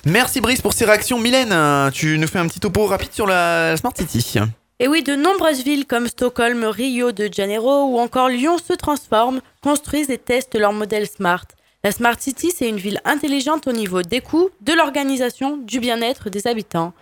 Merci 0.05 0.41
Brice 0.41 0.61
pour 0.61 0.73
ces 0.73 0.85
réactions. 0.85 1.19
Mylène, 1.19 1.51
euh, 1.51 1.89
tu 1.91 2.17
nous 2.17 2.27
fais 2.27 2.39
un 2.39 2.47
petit 2.47 2.59
topo 2.59 2.85
rapide 2.85 3.13
sur 3.13 3.27
la 3.27 3.75
Smart 3.77 3.93
City. 3.95 4.39
Et 4.79 4.87
oui, 4.87 5.03
de 5.03 5.15
nombreuses 5.15 5.63
villes 5.63 5.85
comme 5.85 6.07
Stockholm, 6.07 6.63
Rio 6.65 7.11
de 7.11 7.29
Janeiro 7.31 7.85
ou 7.85 7.99
encore 7.99 8.27
Lyon 8.27 8.57
se 8.57 8.73
transforment, 8.73 9.39
construisent 9.61 10.09
et 10.09 10.17
testent 10.17 10.55
leur 10.55 10.73
modèle 10.73 11.07
Smart. 11.07 11.45
La 11.83 11.91
Smart 11.91 12.19
City, 12.19 12.51
c'est 12.55 12.67
une 12.67 12.77
ville 12.77 13.01
intelligente 13.05 13.67
au 13.67 13.71
niveau 13.71 14.01
des 14.01 14.21
coûts, 14.21 14.49
de 14.61 14.73
l'organisation, 14.73 15.57
du 15.57 15.79
bien-être 15.79 16.29
des 16.29 16.47
habitants. 16.47 16.93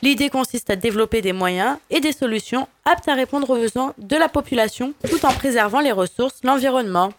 L'idée 0.00 0.30
consiste 0.30 0.70
à 0.70 0.76
développer 0.76 1.20
des 1.20 1.32
moyens 1.32 1.76
et 1.90 2.00
des 2.00 2.12
solutions 2.12 2.66
aptes 2.84 3.08
à 3.08 3.14
répondre 3.14 3.50
aux 3.50 3.56
besoins 3.56 3.94
de 3.98 4.16
la 4.16 4.28
population 4.28 4.94
tout 5.08 5.24
en 5.26 5.32
préservant 5.32 5.80
les 5.80 5.92
ressources, 5.92 6.40
l'environnement. 6.44 7.12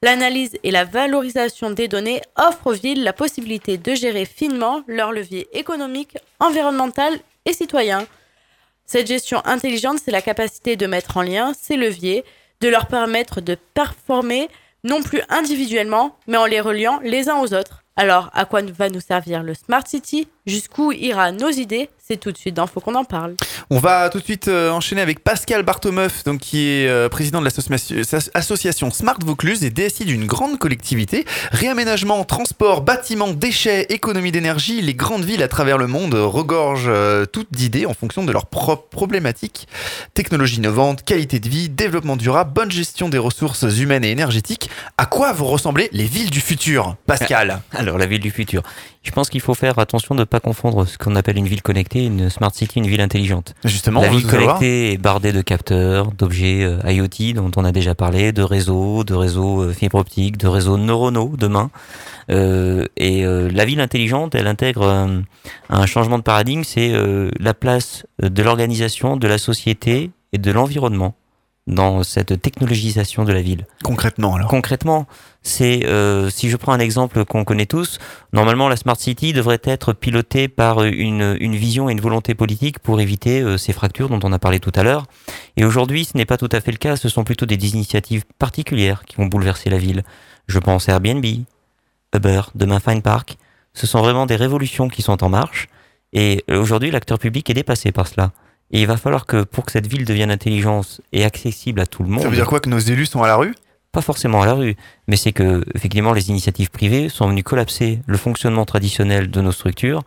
L'analyse 0.00 0.56
et 0.62 0.70
la 0.70 0.84
valorisation 0.84 1.70
des 1.72 1.88
données 1.88 2.22
offrent 2.36 2.68
aux 2.68 2.72
villes 2.72 3.02
la 3.02 3.12
possibilité 3.12 3.78
de 3.78 3.94
gérer 3.96 4.26
finement 4.26 4.82
leurs 4.86 5.10
leviers 5.10 5.48
économiques, 5.58 6.16
environnementaux 6.38 7.18
et 7.44 7.52
citoyens. 7.52 8.06
Cette 8.86 9.08
gestion 9.08 9.44
intelligente, 9.44 9.98
c'est 10.02 10.12
la 10.12 10.22
capacité 10.22 10.76
de 10.76 10.86
mettre 10.86 11.16
en 11.16 11.22
lien 11.22 11.52
ces 11.60 11.76
leviers, 11.76 12.24
de 12.60 12.68
leur 12.68 12.86
permettre 12.86 13.40
de 13.40 13.56
performer 13.74 14.48
non 14.84 15.02
plus 15.02 15.20
individuellement, 15.28 16.16
mais 16.28 16.36
en 16.36 16.46
les 16.46 16.60
reliant 16.60 17.00
les 17.02 17.28
uns 17.28 17.40
aux 17.40 17.52
autres. 17.52 17.82
Alors, 17.96 18.30
à 18.32 18.44
quoi 18.44 18.62
va 18.62 18.90
nous 18.90 19.00
servir 19.00 19.42
le 19.42 19.54
Smart 19.54 19.84
City? 19.84 20.28
Jusqu'où 20.46 20.92
ira 20.92 21.32
nos 21.32 21.50
idées? 21.50 21.90
C'est 22.10 22.16
tout 22.16 22.32
de 22.32 22.38
suite 22.38 22.54
dans 22.54 22.66
Faut 22.66 22.80
qu'on 22.80 22.94
en 22.94 23.04
parle. 23.04 23.34
On 23.68 23.78
va 23.78 24.08
tout 24.08 24.18
de 24.18 24.24
suite 24.24 24.48
euh, 24.48 24.70
enchaîner 24.70 25.02
avec 25.02 25.22
Pascal 25.22 25.62
Bartomeuf, 25.62 26.24
donc 26.24 26.40
qui 26.40 26.66
est 26.66 26.88
euh, 26.88 27.10
président 27.10 27.42
de 27.42 27.44
l'association 27.44 28.90
Smart 28.90 29.18
Vaucluse 29.22 29.62
et 29.62 29.68
DSI 29.68 30.06
d'une 30.06 30.24
grande 30.24 30.58
collectivité. 30.58 31.26
Réaménagement, 31.52 32.24
transport, 32.24 32.80
bâtiments, 32.80 33.34
déchets, 33.34 33.88
économie 33.90 34.32
d'énergie, 34.32 34.80
les 34.80 34.94
grandes 34.94 35.26
villes 35.26 35.42
à 35.42 35.48
travers 35.48 35.76
le 35.76 35.86
monde 35.86 36.14
regorgent 36.14 36.88
euh, 36.88 37.26
toutes 37.26 37.52
d'idées 37.52 37.84
en 37.84 37.92
fonction 37.92 38.24
de 38.24 38.32
leurs 38.32 38.46
propres 38.46 38.88
problématiques. 38.88 39.68
Technologie 40.14 40.56
innovante, 40.56 41.04
qualité 41.04 41.40
de 41.40 41.48
vie, 41.50 41.68
développement 41.68 42.16
durable, 42.16 42.54
bonne 42.54 42.70
gestion 42.70 43.10
des 43.10 43.18
ressources 43.18 43.64
humaines 43.64 44.06
et 44.06 44.10
énergétiques. 44.10 44.70
À 44.96 45.04
quoi 45.04 45.34
vont 45.34 45.44
ressembler 45.44 45.90
les 45.92 46.06
villes 46.06 46.30
du 46.30 46.40
futur, 46.40 46.96
Pascal? 47.04 47.60
Alors, 47.72 47.98
la 47.98 48.06
ville 48.06 48.20
du 48.20 48.30
futur. 48.30 48.62
Je 49.02 49.10
pense 49.12 49.30
qu'il 49.30 49.40
faut 49.40 49.54
faire 49.54 49.78
attention 49.78 50.14
de 50.14 50.20
ne 50.20 50.24
pas 50.24 50.40
confondre 50.40 50.86
ce 50.86 50.98
qu'on 50.98 51.16
appelle 51.16 51.38
une 51.38 51.46
ville 51.46 51.62
connectée, 51.62 52.04
une 52.04 52.30
smart 52.30 52.52
city, 52.52 52.78
une 52.78 52.86
ville 52.86 53.00
intelligente. 53.00 53.54
Justement, 53.64 54.00
la 54.00 54.08
ville 54.08 54.26
connectée 54.26 54.92
est 54.92 54.98
bardée 54.98 55.32
de 55.32 55.40
capteurs, 55.40 56.12
d'objets 56.12 56.64
euh, 56.64 56.90
IoT 56.90 57.34
dont 57.34 57.50
on 57.56 57.64
a 57.64 57.72
déjà 57.72 57.94
parlé, 57.94 58.32
de 58.32 58.42
réseaux, 58.42 59.04
de 59.04 59.14
réseaux 59.14 59.62
euh, 59.62 59.72
fibre 59.72 59.98
optique, 59.98 60.36
de 60.36 60.48
réseaux 60.48 60.76
neuronaux 60.78 61.32
demain. 61.38 61.70
Euh, 62.30 62.86
et 62.96 63.24
euh, 63.24 63.48
la 63.52 63.64
ville 63.64 63.80
intelligente, 63.80 64.34
elle 64.34 64.46
intègre 64.46 65.08
un 65.70 65.86
changement 65.86 66.18
de 66.18 66.22
paradigme, 66.22 66.64
c'est 66.64 66.92
la 67.38 67.54
place 67.54 68.04
de 68.20 68.42
l'organisation, 68.42 69.16
de 69.16 69.28
la 69.28 69.38
société 69.38 70.10
et 70.32 70.38
de 70.38 70.50
l'environnement 70.50 71.14
dans 71.68 72.02
cette 72.02 72.40
technologisation 72.40 73.24
de 73.24 73.32
la 73.32 73.42
ville. 73.42 73.66
Concrètement, 73.84 74.34
alors? 74.34 74.48
Concrètement, 74.48 75.06
c'est 75.42 75.86
euh, 75.86 76.30
si 76.30 76.50
je 76.50 76.56
prends 76.56 76.72
un 76.72 76.78
exemple 76.78 77.24
qu'on 77.24 77.44
connaît 77.44 77.66
tous, 77.66 77.98
normalement 78.32 78.68
la 78.68 78.76
smart 78.76 78.96
city 78.96 79.32
devrait 79.32 79.60
être 79.64 79.92
pilotée 79.92 80.48
par 80.48 80.82
une, 80.82 81.36
une 81.40 81.56
vision 81.56 81.88
et 81.88 81.92
une 81.92 82.00
volonté 82.00 82.34
politique 82.34 82.78
pour 82.80 83.00
éviter 83.00 83.40
euh, 83.40 83.56
ces 83.56 83.72
fractures 83.72 84.08
dont 84.08 84.20
on 84.22 84.32
a 84.32 84.38
parlé 84.38 84.60
tout 84.60 84.72
à 84.74 84.82
l'heure. 84.82 85.06
Et 85.56 85.64
aujourd'hui, 85.64 86.04
ce 86.04 86.16
n'est 86.16 86.26
pas 86.26 86.36
tout 86.36 86.48
à 86.52 86.60
fait 86.60 86.72
le 86.72 86.76
cas. 86.76 86.96
Ce 86.96 87.08
sont 87.08 87.24
plutôt 87.24 87.46
des 87.46 87.72
initiatives 87.72 88.24
particulières 88.38 89.04
qui 89.04 89.16
vont 89.16 89.26
bouleverser 89.26 89.70
la 89.70 89.78
ville. 89.78 90.02
Je 90.48 90.58
pense 90.58 90.88
à 90.88 90.92
Airbnb, 90.92 91.24
Uber, 92.14 92.40
demain 92.54 92.80
Fine 92.80 93.02
Park. 93.02 93.36
Ce 93.74 93.86
sont 93.86 94.00
vraiment 94.00 94.26
des 94.26 94.36
révolutions 94.36 94.88
qui 94.88 95.02
sont 95.02 95.22
en 95.22 95.28
marche. 95.28 95.68
Et 96.12 96.44
euh, 96.50 96.60
aujourd'hui, 96.60 96.90
l'acteur 96.90 97.18
public 97.18 97.48
est 97.48 97.54
dépassé 97.54 97.92
par 97.92 98.08
cela. 98.08 98.32
Et 98.70 98.80
il 98.80 98.86
va 98.86 98.96
falloir 98.96 99.24
que 99.24 99.44
pour 99.44 99.64
que 99.64 99.72
cette 99.72 99.86
ville 99.86 100.04
devienne 100.04 100.30
intelligente 100.30 101.00
et 101.12 101.24
accessible 101.24 101.80
à 101.80 101.86
tout 101.86 102.02
le 102.02 102.10
monde. 102.10 102.22
Ça 102.22 102.28
veut 102.28 102.36
dire 102.36 102.46
quoi 102.46 102.60
que 102.60 102.68
nos 102.68 102.78
élus 102.78 103.06
sont 103.06 103.22
à 103.22 103.26
la 103.26 103.36
rue? 103.36 103.54
Pas 103.98 104.02
forcément 104.02 104.42
à 104.42 104.46
la 104.46 104.54
rue, 104.54 104.76
mais 105.08 105.16
c'est 105.16 105.32
que 105.32 105.64
effectivement 105.74 106.12
les 106.12 106.30
initiatives 106.30 106.70
privées 106.70 107.08
sont 107.08 107.26
venues 107.28 107.42
collapser 107.42 107.98
le 108.06 108.16
fonctionnement 108.16 108.64
traditionnel 108.64 109.28
de 109.28 109.40
nos 109.40 109.50
structures 109.50 110.02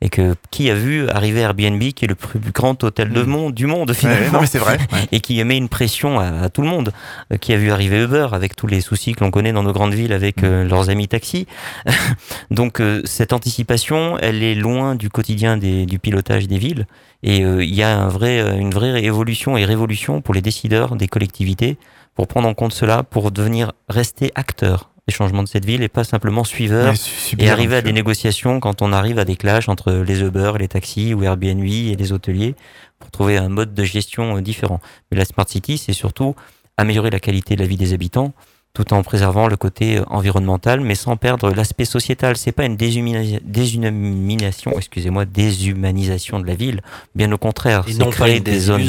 et 0.00 0.08
que 0.08 0.34
qui 0.50 0.68
a 0.68 0.74
vu 0.74 1.08
arriver 1.08 1.40
Airbnb 1.40 1.80
qui 1.94 2.04
est 2.04 2.08
le 2.08 2.16
plus 2.16 2.40
grand 2.52 2.82
hôtel 2.82 3.10
de 3.10 3.22
monde 3.22 3.54
du 3.54 3.66
monde 3.66 3.92
finalement 3.94 4.26
Hmm. 4.30 4.32
non, 4.34 4.40
mais 4.40 4.46
c'est 4.48 4.58
vrai, 4.58 4.78
ouais. 4.92 5.06
et 5.12 5.20
qui 5.20 5.42
met 5.44 5.56
une 5.56 5.68
pression 5.68 6.18
à, 6.18 6.26
à 6.42 6.48
tout 6.48 6.60
le 6.62 6.68
monde 6.68 6.92
Euh, 7.32 7.36
qui 7.38 7.52
a 7.52 7.56
vu 7.56 7.70
arriver 7.70 8.02
Uber 8.02 8.26
avec 8.32 8.56
tous 8.56 8.66
les 8.66 8.80
soucis 8.80 9.12
que 9.14 9.22
l'on 9.24 9.30
connaît 9.30 9.52
dans 9.52 9.62
nos 9.62 9.72
grandes 9.72 9.94
villes 9.94 10.12
avec 10.12 10.42
euh, 10.42 10.64
Hmm. 10.64 10.68
leurs 10.68 10.90
amis 10.90 11.06
taxis 11.06 11.46
donc 12.50 12.80
euh, 12.80 13.00
cette 13.04 13.32
anticipation 13.32 14.18
elle 14.18 14.42
est 14.42 14.56
loin 14.56 14.96
du 14.96 15.08
quotidien 15.08 15.56
des, 15.56 15.86
du 15.86 15.98
pilotage 16.00 16.48
des 16.48 16.58
villes 16.58 16.86
et 17.22 17.44
euh, 17.44 17.62
il 17.64 17.74
y 17.74 17.82
a 17.84 17.96
un 17.96 18.08
vrai, 18.08 18.40
euh, 18.40 18.56
une 18.58 18.72
vraie 18.78 19.04
évolution 19.04 19.56
et 19.56 19.64
révolution 19.64 20.20
pour 20.20 20.34
les 20.34 20.42
décideurs 20.42 20.96
des 20.96 21.06
collectivités 21.08 21.78
pour 22.16 22.26
prendre 22.26 22.48
en 22.48 22.54
compte 22.54 22.72
cela, 22.72 23.04
pour 23.04 23.30
devenir 23.30 23.72
rester 23.88 24.32
acteur 24.34 24.90
des 25.06 25.14
changements 25.14 25.44
de 25.44 25.48
cette 25.48 25.64
ville 25.64 25.82
et 25.82 25.88
pas 25.88 26.02
simplement 26.02 26.42
suiveur 26.42 26.92
Ouais, 26.92 27.44
et 27.44 27.48
arriver 27.48 27.76
à 27.76 27.82
des 27.82 27.92
négociations 27.92 28.58
quand 28.58 28.82
on 28.82 28.92
arrive 28.92 29.20
à 29.20 29.24
des 29.24 29.36
clashs 29.36 29.68
entre 29.68 29.92
les 29.92 30.22
Uber, 30.22 30.52
les 30.58 30.66
taxis 30.66 31.14
ou 31.14 31.22
Airbnb 31.22 31.64
et 31.64 31.94
les 31.94 32.12
hôteliers 32.12 32.56
pour 32.98 33.12
trouver 33.12 33.36
un 33.36 33.48
mode 33.48 33.72
de 33.72 33.84
gestion 33.84 34.36
euh, 34.36 34.40
différent. 34.40 34.80
Mais 35.10 35.18
la 35.18 35.24
Smart 35.24 35.48
City, 35.48 35.78
c'est 35.78 35.92
surtout 35.92 36.34
améliorer 36.76 37.10
la 37.10 37.20
qualité 37.20 37.54
de 37.54 37.60
la 37.60 37.68
vie 37.68 37.76
des 37.76 37.92
habitants 37.92 38.32
tout 38.76 38.92
en 38.92 39.02
préservant 39.02 39.48
le 39.48 39.56
côté 39.56 39.96
euh, 39.96 40.02
environnemental, 40.08 40.82
mais 40.82 40.94
sans 40.94 41.16
perdre 41.16 41.50
l'aspect 41.50 41.86
sociétal. 41.86 42.36
C'est 42.36 42.52
pas 42.52 42.66
une 42.66 42.76
déshumani- 42.76 43.40
déshumanisation, 43.42 44.72
excusez-moi, 44.76 45.24
déshumanisation 45.24 46.40
de 46.40 46.46
la 46.46 46.54
ville. 46.54 46.82
Bien 47.14 47.32
au 47.32 47.38
contraire, 47.38 47.84
Et 47.88 47.92
c'est 47.94 48.10
créer 48.10 48.36
une 48.36 48.42
des 48.42 48.60
zones 48.60 48.82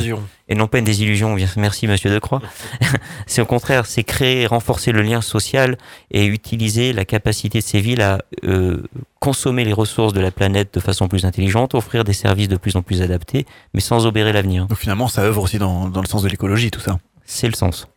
et 0.49 0.55
non 0.55 0.67
pas 0.67 0.79
une 0.79 0.85
désillusion. 0.85 1.37
Merci, 1.55 1.87
Monsieur 1.87 2.09
Decroix. 2.09 2.41
c'est 3.27 3.41
au 3.41 3.45
contraire, 3.45 3.85
c'est 3.85 4.03
créer, 4.03 4.41
et 4.41 4.45
renforcer 4.45 4.91
le 4.91 5.01
lien 5.01 5.21
social 5.21 5.77
et 6.11 6.25
utiliser 6.25 6.91
la 6.91 7.05
capacité 7.05 7.59
de 7.59 7.63
ces 7.63 7.79
villes 7.79 8.01
à 8.01 8.19
euh, 8.43 8.83
consommer 9.19 9.63
les 9.63 9.73
ressources 9.73 10.11
de 10.11 10.19
la 10.19 10.31
planète 10.31 10.73
de 10.73 10.81
façon 10.81 11.07
plus 11.07 11.23
intelligente, 11.23 11.75
offrir 11.75 12.03
des 12.03 12.11
services 12.13 12.49
de 12.49 12.57
plus 12.57 12.75
en 12.75 12.81
plus 12.81 13.01
adaptés, 13.01 13.45
mais 13.73 13.79
sans 13.79 14.05
obérer 14.05 14.33
l'avenir. 14.33 14.65
Donc 14.67 14.77
finalement, 14.79 15.07
ça 15.07 15.21
œuvre 15.21 15.43
aussi 15.43 15.59
dans, 15.59 15.87
dans 15.87 16.01
le 16.01 16.07
sens 16.07 16.23
de 16.23 16.27
l'écologie, 16.27 16.71
tout 16.71 16.81
ça. 16.81 16.99
C'est 17.25 17.47
le 17.47 17.53
sens. 17.55 17.87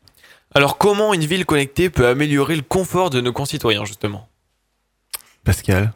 Alors 0.55 0.79
comment 0.79 1.15
une 1.15 1.25
ville 1.25 1.47
connectée 1.47 1.91
peut 1.91 2.09
améliorer 2.09 2.57
le 2.57 2.63
confort 2.63 3.11
de 3.11 3.21
nos 3.21 3.33
concitoyens 3.33 3.85
justement? 3.85 4.29
Pascal, 5.45 5.93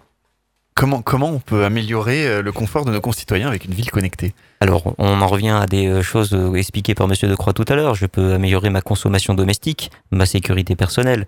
comment, 0.74 1.02
comment 1.02 1.30
on 1.30 1.40
peut 1.40 1.64
améliorer 1.64 2.26
euh, 2.26 2.42
le 2.42 2.52
confort 2.52 2.84
de 2.84 2.92
nos 2.92 3.00
concitoyens 3.00 3.48
avec 3.48 3.64
une 3.64 3.74
ville 3.74 3.90
connectée? 3.90 4.32
Alors, 4.60 4.94
on 4.98 5.20
en 5.20 5.26
revient 5.26 5.50
à 5.50 5.66
des 5.66 5.86
euh, 5.86 6.02
choses 6.02 6.32
euh, 6.34 6.54
expliquées 6.54 6.94
par 6.94 7.08
Monsieur 7.08 7.28
Decroix 7.28 7.52
tout 7.52 7.64
à 7.68 7.74
l'heure. 7.74 7.94
Je 7.94 8.06
peux 8.06 8.34
améliorer 8.34 8.70
ma 8.70 8.80
consommation 8.80 9.34
domestique, 9.34 9.90
ma 10.10 10.24
sécurité 10.24 10.76
personnelle. 10.76 11.26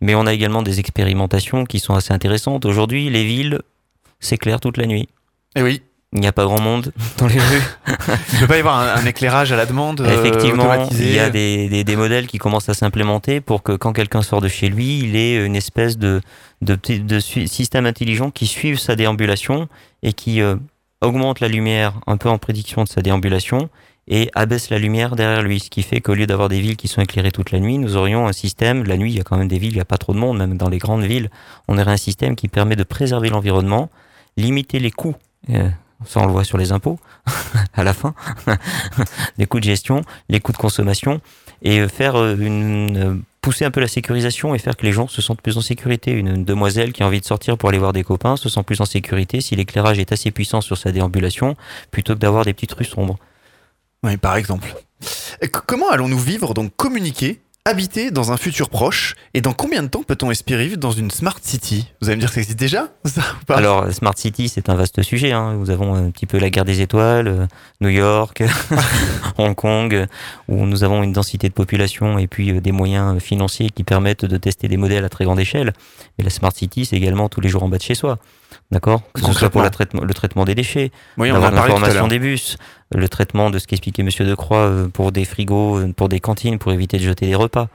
Mais 0.00 0.14
on 0.14 0.26
a 0.26 0.32
également 0.32 0.62
des 0.62 0.78
expérimentations 0.78 1.64
qui 1.64 1.80
sont 1.80 1.94
assez 1.94 2.12
intéressantes. 2.12 2.64
Aujourd'hui, 2.64 3.10
les 3.10 3.24
villes 3.24 3.60
s'éclairent 4.20 4.60
toute 4.60 4.76
la 4.76 4.86
nuit. 4.86 5.08
Eh 5.56 5.62
oui. 5.62 5.82
Il 6.14 6.20
n'y 6.20 6.26
a 6.26 6.32
pas 6.32 6.44
grand 6.44 6.60
monde 6.60 6.92
dans 7.18 7.26
les 7.26 7.38
rues. 7.38 7.62
Il 8.32 8.34
ne 8.36 8.40
peut 8.40 8.46
pas 8.46 8.56
y 8.56 8.60
avoir 8.60 8.78
un, 8.78 9.02
un 9.02 9.06
éclairage 9.06 9.52
à 9.52 9.56
la 9.56 9.66
demande 9.66 10.00
euh, 10.00 10.24
Effectivement, 10.24 10.88
il 10.90 11.12
y 11.12 11.18
a 11.18 11.28
des, 11.28 11.68
des, 11.68 11.84
des 11.84 11.96
modèles 11.96 12.26
qui 12.26 12.38
commencent 12.38 12.70
à 12.70 12.74
s'implémenter 12.74 13.40
pour 13.42 13.62
que 13.62 13.72
quand 13.72 13.92
quelqu'un 13.92 14.22
sort 14.22 14.40
de 14.40 14.48
chez 14.48 14.68
lui, 14.70 15.00
il 15.00 15.16
ait 15.16 15.44
une 15.44 15.54
espèce 15.56 15.98
de, 15.98 16.22
de, 16.62 17.18
système 17.20 17.84
intelligent 17.84 18.30
qui 18.30 18.46
suive 18.46 18.78
sa 18.78 18.96
déambulation 18.96 19.68
et 20.02 20.14
qui 20.14 20.40
euh, 20.40 20.56
augmente 21.02 21.40
la 21.40 21.48
lumière 21.48 22.00
un 22.06 22.16
peu 22.16 22.30
en 22.30 22.38
prédiction 22.38 22.84
de 22.84 22.88
sa 22.88 23.02
déambulation 23.02 23.68
et 24.10 24.30
abaisse 24.34 24.70
la 24.70 24.78
lumière 24.78 25.14
derrière 25.14 25.42
lui. 25.42 25.60
Ce 25.60 25.68
qui 25.68 25.82
fait 25.82 26.00
qu'au 26.00 26.14
lieu 26.14 26.26
d'avoir 26.26 26.48
des 26.48 26.60
villes 26.60 26.76
qui 26.78 26.88
sont 26.88 27.02
éclairées 27.02 27.32
toute 27.32 27.50
la 27.50 27.60
nuit, 27.60 27.76
nous 27.76 27.96
aurions 27.96 28.26
un 28.26 28.32
système, 28.32 28.84
la 28.84 28.96
nuit 28.96 29.12
il 29.12 29.18
y 29.18 29.20
a 29.20 29.24
quand 29.24 29.36
même 29.36 29.48
des 29.48 29.58
villes, 29.58 29.72
il 29.72 29.76
n'y 29.76 29.82
a 29.82 29.84
pas 29.84 29.98
trop 29.98 30.14
de 30.14 30.18
monde, 30.18 30.38
même 30.38 30.56
dans 30.56 30.70
les 30.70 30.78
grandes 30.78 31.04
villes, 31.04 31.30
on 31.68 31.76
aurait 31.76 31.92
un 31.92 31.96
système 31.98 32.34
qui 32.34 32.48
permet 32.48 32.76
de 32.76 32.84
préserver 32.84 33.28
l'environnement, 33.28 33.90
limiter 34.38 34.78
les 34.78 34.90
coûts. 34.90 35.14
euh, 35.50 35.68
ça, 36.06 36.20
on 36.20 36.26
le 36.26 36.32
voit 36.32 36.44
sur 36.44 36.58
les 36.58 36.72
impôts, 36.72 36.98
à 37.74 37.84
la 37.84 37.92
fin. 37.92 38.14
les 39.38 39.46
coûts 39.46 39.60
de 39.60 39.64
gestion, 39.64 40.02
les 40.28 40.40
coûts 40.40 40.52
de 40.52 40.58
consommation, 40.58 41.20
et 41.62 41.80
euh, 41.80 41.88
faire 41.88 42.16
euh, 42.16 42.36
une, 42.36 43.22
pousser 43.40 43.64
un 43.64 43.70
peu 43.70 43.80
la 43.80 43.88
sécurisation 43.88 44.54
et 44.54 44.58
faire 44.58 44.76
que 44.76 44.86
les 44.86 44.92
gens 44.92 45.08
se 45.08 45.20
sentent 45.22 45.42
plus 45.42 45.56
en 45.56 45.60
sécurité. 45.60 46.12
Une, 46.12 46.44
demoiselle 46.44 46.92
qui 46.92 47.02
a 47.02 47.06
envie 47.06 47.20
de 47.20 47.24
sortir 47.24 47.58
pour 47.58 47.68
aller 47.68 47.78
voir 47.78 47.92
des 47.92 48.04
copains 48.04 48.36
se 48.36 48.48
sent 48.48 48.62
plus 48.62 48.80
en 48.80 48.84
sécurité 48.84 49.40
si 49.40 49.56
l'éclairage 49.56 49.98
est 49.98 50.12
assez 50.12 50.30
puissant 50.30 50.60
sur 50.60 50.76
sa 50.76 50.92
déambulation, 50.92 51.56
plutôt 51.90 52.14
que 52.14 52.20
d'avoir 52.20 52.44
des 52.44 52.52
petites 52.52 52.72
rues 52.72 52.84
sombres. 52.84 53.18
Oui, 54.04 54.16
par 54.16 54.36
exemple. 54.36 54.74
Comment 55.66 55.90
allons-nous 55.90 56.18
vivre, 56.18 56.54
donc 56.54 56.74
communiquer 56.76 57.40
habiter 57.68 58.10
dans 58.10 58.32
un 58.32 58.36
futur 58.36 58.70
proche 58.70 59.14
Et 59.34 59.40
dans 59.40 59.52
combien 59.52 59.82
de 59.82 59.88
temps 59.88 60.02
peut-on 60.02 60.30
espérer 60.30 60.64
vivre 60.64 60.78
dans 60.78 60.90
une 60.90 61.10
smart 61.10 61.38
city? 61.42 61.86
Vous 62.00 62.08
allez 62.08 62.16
me 62.16 62.20
dire 62.20 62.30
que 62.30 62.34
ça 62.34 62.40
existe 62.40 62.58
déjà 62.58 62.88
ça, 63.04 63.20
ou 63.40 63.44
pas? 63.44 63.56
Alors, 63.56 63.92
Smart 63.92 64.16
City, 64.16 64.48
c'est 64.48 64.68
un 64.68 64.74
vaste 64.74 65.02
sujet. 65.02 65.32
Hein. 65.32 65.54
Nous 65.54 65.70
avons 65.70 65.94
un 65.94 66.10
petit 66.10 66.26
peu 66.26 66.38
la 66.38 66.50
guerre 66.50 66.64
des 66.64 66.80
étoiles, 66.80 67.28
euh, 67.28 67.46
New 67.80 67.90
York, 67.90 68.42
Hong 69.38 69.54
Kong, 69.54 69.94
euh, 69.94 70.06
où 70.48 70.66
nous 70.66 70.82
avons 70.82 71.02
une 71.02 71.12
densité 71.12 71.48
de 71.48 71.54
population 71.54 72.18
et 72.18 72.26
puis 72.26 72.52
euh, 72.52 72.60
des 72.60 72.72
moyens 72.72 73.20
financiers 73.20 73.70
qui 73.70 73.84
permettent 73.84 74.24
de 74.24 74.36
tester 74.36 74.68
des 74.68 74.76
modèles 74.76 75.04
à 75.04 75.08
très 75.08 75.24
grande 75.24 75.40
échelle. 75.40 75.72
Et 76.18 76.22
la 76.22 76.30
Smart 76.30 76.52
City, 76.54 76.86
c'est 76.86 76.96
également 76.96 77.28
tous 77.28 77.40
les 77.40 77.48
jours 77.48 77.62
en 77.62 77.68
bas 77.68 77.78
de 77.78 77.82
chez 77.82 77.94
soi. 77.94 78.18
D'accord 78.70 79.00
Que 79.14 79.22
ce 79.22 79.32
soit 79.32 79.48
pour 79.48 79.62
la 79.62 79.70
traitement, 79.70 80.04
le 80.04 80.12
traitement 80.12 80.44
des 80.44 80.54
déchets, 80.54 80.90
Oui, 81.16 81.32
on 81.32 81.38
l'information 81.38 82.06
des 82.06 82.18
bus, 82.18 82.58
le 82.94 83.08
traitement 83.08 83.48
de 83.48 83.58
ce 83.58 83.66
qu'expliquait 83.66 84.02
Monsieur 84.02 84.26
Decroix 84.26 84.58
euh, 84.58 84.88
pour 84.88 85.10
des 85.10 85.24
frigos, 85.24 85.78
euh, 85.78 85.92
pour 85.94 86.10
des 86.10 86.20
cantines, 86.20 86.58
pour 86.58 86.72
éviter 86.72 86.98
de 86.98 87.02
jeter 87.02 87.26
des 87.26 87.34
repas. 87.34 87.68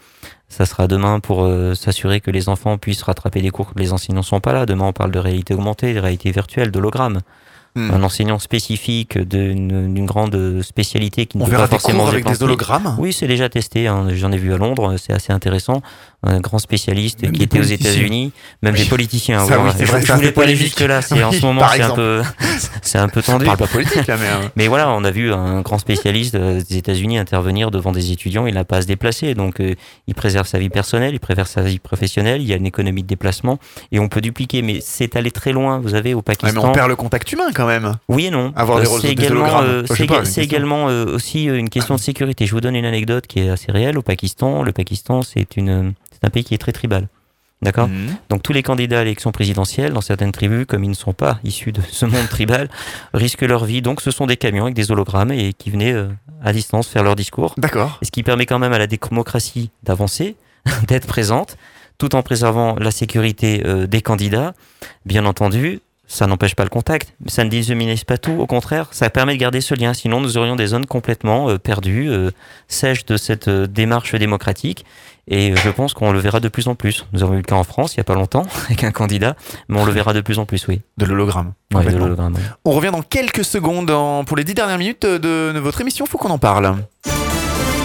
Ça 0.49 0.68
sera 0.68 0.88
demain 0.88 1.20
pour 1.20 1.45
euh, 1.45 1.74
s'assurer 1.74 2.22
que 2.22 2.30
les 2.30 2.48
enfants 2.48 2.78
puissent 2.78 3.02
rattraper 3.02 3.41
des 3.41 3.49
cours 3.49 3.74
que 3.74 3.80
les 3.80 3.91
enseignants 3.91 4.20
ne 4.20 4.26
sont 4.26 4.40
pas 4.40 4.53
là. 4.53 4.68
Demain, 4.68 4.86
on 4.86 4.94
parle 4.94 5.10
de 5.10 5.18
réalité 5.18 5.56
augmentée, 5.56 5.95
de 5.95 5.99
réalité 5.99 6.30
virtuelle, 6.30 6.70
d'hologramme. 6.70 7.22
Hmm. 7.76 7.90
Un 7.91 8.04
enseignant 8.04 8.38
spécifique 8.38 9.18
d'une 9.18 10.06
grande 10.06 10.62
spécialité 10.62 11.26
qui 11.26 11.38
ne 11.40 11.41
On 11.44 11.45
peut 11.45 11.52
verra 11.52 11.64
pas 11.64 11.76
des 11.76 11.80
forcément 11.80 12.04
cours 12.04 12.10
avec 12.10 12.26
des 12.26 12.44
hologrammes? 12.44 12.95
Oui, 13.00 13.14
c'est 13.14 13.26
déjà 13.28 13.50
testé. 13.50 13.88
hein. 13.88 14.10
J'en 14.14 14.32
ai 14.32 14.38
vu 14.38 14.54
à 14.54 14.58
Londres. 14.58 14.95
C'est 14.98 15.12
assez 15.14 15.34
intéressant. 15.34 15.82
Un 16.26 16.40
grand 16.40 16.60
spécialiste 16.60 17.24
Même 17.24 17.32
qui 17.34 17.44
était 17.44 17.60
aux. 17.60 17.64
États-Unis, 17.64 18.32
même 18.62 18.74
Oui. 18.76 18.80
des 18.84 18.86
politiciens. 18.86 19.40
Ça, 19.45 19.58
ouais, 19.58 19.64
oui, 19.64 19.64
ouais. 19.70 19.74
c'est 19.78 19.86
je, 19.86 19.91
vrai, 19.91 20.02
je 20.02 20.06
ça, 20.08 20.16
voulais 20.16 20.32
pas 20.32 20.44
aller 20.44 20.56
jusque 20.56 20.80
là. 20.82 21.02
C'est 21.02 21.22
en 21.24 21.32
ce 21.32 21.41
moment, 21.45 21.64
c'est 21.76 21.82
un 21.82 21.90
peu, 21.95 22.22
c'est 22.82 22.98
un 23.00 23.10
peu 23.10 23.22
tendu. 23.22 23.44
On 23.44 23.48
parle 23.48 23.58
pas 23.58 23.68
politique, 23.68 24.06
là, 24.08 24.16
mais, 24.18 24.28
Mais 24.56 24.68
voilà, 24.68 24.90
on 24.91 25.04
a 25.04 25.12
vu 25.12 25.34
un 25.34 25.62
grand 25.62 25.80
spécialiste 25.80 26.36
des 26.38 26.78
États-Unis 26.78 27.18
intervenir 27.18 27.72
devant 27.72 27.91
des 27.91 28.12
étudiants. 28.12 28.45
Il 28.45 28.54
n'a 28.54 28.64
pas 28.64 28.78
à 28.78 28.82
se 28.84 28.88
déplacer, 28.88 29.34
donc 29.34 29.60
euh, 29.60 29.74
il 30.08 30.14
préserve 30.16 30.48
sa 30.48 30.60
vie 30.60 30.70
personnelle, 30.70 31.14
il 31.16 31.20
préserve 31.20 31.48
sa 31.50 31.62
vie 31.64 31.80
professionnelle. 31.80 32.41
Il 32.41 32.48
y 32.48 32.54
a 32.54 32.56
une 32.56 32.68
économie 32.68 33.02
de 33.04 33.08
déplacement 33.08 33.58
et 33.91 34.00
on 34.00 34.08
peut 34.08 34.22
dupliquer. 34.22 34.62
Mais 34.62 34.80
c'est 34.82 35.16
aller 35.18 35.32
très 35.32 35.52
loin. 35.52 35.80
Vous 35.80 35.95
avez 35.95 36.14
au 36.14 36.18
Ouais, 36.18 36.24
Pakistan. 36.24 36.62
mais 36.62 36.70
on 36.70 36.72
perd 36.72 36.88
le 36.88 36.95
contact 36.95 37.30
humain 37.34 37.48
quand 37.54 37.62
même. 37.65 37.94
Oui 38.10 38.26
et 38.26 38.30
non. 38.31 38.53
Avoir 38.56 38.80
des 38.81 38.88
Euh, 38.88 38.99
c'est 39.02 39.10
également, 39.11 39.61
euh, 39.61 39.84
c'est 39.88 40.06
éga- 40.06 40.41
également 40.41 40.90
euh, 40.90 41.06
aussi 41.15 41.45
une 41.45 41.69
question 41.69 41.95
de 41.95 41.99
sécurité. 41.99 42.45
Je 42.45 42.52
vous 42.52 42.61
donne 42.61 42.76
une 42.76 42.85
anecdote 42.85 43.27
qui 43.27 43.40
est 43.40 43.49
assez 43.49 43.72
réelle. 43.72 43.98
Au 43.98 44.02
Pakistan, 44.02 44.64
le 44.64 44.72
Pakistan, 44.72 45.22
c'est 45.22 45.57
une, 45.57 45.94
c'est 46.11 46.26
un 46.26 46.30
pays 46.30 46.44
qui 46.44 46.53
est 46.53 46.57
très 46.60 46.72
tribal. 46.72 47.07
D'accord 47.61 47.88
Mhm. 47.88 48.15
Donc 48.30 48.44
tous 48.44 48.52
les 48.52 48.61
candidats 48.61 48.99
à 48.99 49.03
l'élection 49.06 49.31
présidentielle, 49.31 49.94
dans 49.94 50.02
certaines 50.02 50.34
tribus, 50.34 50.65
comme 50.68 50.84
ils 50.84 50.90
ne 50.90 50.94
sont 50.95 51.14
pas 51.14 51.40
issus 51.45 51.72
de 51.72 51.80
ce 51.90 52.06
monde 52.06 52.27
tribal, 52.30 52.68
risquent 53.14 53.44
leur 53.44 53.64
vie. 53.64 53.81
Donc 53.81 54.02
ce 54.02 54.11
sont 54.11 54.26
des 54.27 54.35
camions 54.35 54.64
avec 54.64 54.76
des 54.76 54.91
hologrammes 54.91 55.31
et 55.31 55.53
qui 55.53 55.69
venaient 55.69 55.94
euh, 55.94 56.10
à 56.44 56.52
distance 56.52 56.88
faire 56.90 57.03
leur 57.03 57.15
discours. 57.15 57.53
D'accord. 57.57 57.99
Ce 58.02 58.11
qui 58.11 58.22
permet 58.22 58.45
quand 58.45 58.60
même 58.60 58.73
à 58.73 58.80
la 58.80 58.88
démocratie 58.88 59.69
d'avancer, 59.84 60.35
d'être 60.90 61.07
présente, 61.07 61.56
tout 61.98 62.15
en 62.15 62.22
préservant 62.22 62.76
la 62.76 62.91
sécurité 62.91 63.64
euh, 63.65 63.88
des 63.88 64.02
candidats. 64.02 64.53
Bien 65.06 65.26
entendu, 65.26 65.80
ça 66.14 66.27
n'empêche 66.27 66.56
pas 66.56 66.64
le 66.64 66.69
contact, 66.69 67.14
ça 67.27 67.44
ne 67.44 67.49
déshumanise 67.49 68.03
pas 68.03 68.18
tout, 68.19 68.34
au 68.40 68.45
contraire, 68.45 68.88
ça 68.91 69.10
permet 69.10 69.34
de 69.34 69.40
garder 69.40 69.61
ce 69.61 69.73
lien. 69.73 69.94
Sinon, 69.95 70.22
nous 70.22 70.38
aurions 70.38 70.56
des 70.56 70.68
zones 70.68 70.85
complètement 70.85 71.49
euh, 71.49 71.57
perdues, 71.57 72.10
euh, 72.10 72.30
sèches 72.68 73.06
de 73.06 73.18
cette 73.18 73.48
euh, 73.48 73.65
démarche 73.68 74.14
démocratique. 74.14 74.85
Et 75.27 75.56
je 75.56 75.69
pense 75.69 75.94
qu'on 75.94 76.11
le 76.11 76.19
verra 76.19 76.40
de 76.41 76.49
plus 76.49 76.68
en 76.68 76.76
plus. 76.76 77.06
Nous 77.14 77.23
avons 77.23 77.34
eu 77.34 77.38
le 77.38 77.44
cas 77.44 77.56
en 77.56 77.64
France 77.64 77.95
il 77.95 77.99
n'y 77.99 78.02
a 78.02 78.03
pas 78.03 78.14
longtemps 78.14 78.45
avec 78.65 78.84
un 78.84 78.91
candidat, 78.91 79.35
mais 79.69 79.80
on 79.80 79.85
le 79.85 79.91
verra 79.91 80.14
de 80.14 80.22
plus 80.22 80.38
en 80.38 80.45
plus, 80.45 80.68
oui. 80.68 80.81
De 80.98 81.06
l'hologramme. 81.06 81.53
Ouais. 81.73 81.84
On 82.65 82.72
revient 82.72 82.91
dans 82.91 83.02
quelques 83.02 83.44
secondes 83.45 83.90
en- 83.90 84.23
pour 84.26 84.38
les 84.38 84.44
dix 84.44 84.53
dernières 84.53 84.77
minutes 84.77 85.06
de, 85.06 85.18
de 85.53 85.60
votre 85.60 85.81
émission. 85.81 86.06
Faut 86.06 86.18
qu'on 86.18 86.30
en 86.30 86.38
parle. 86.38 86.76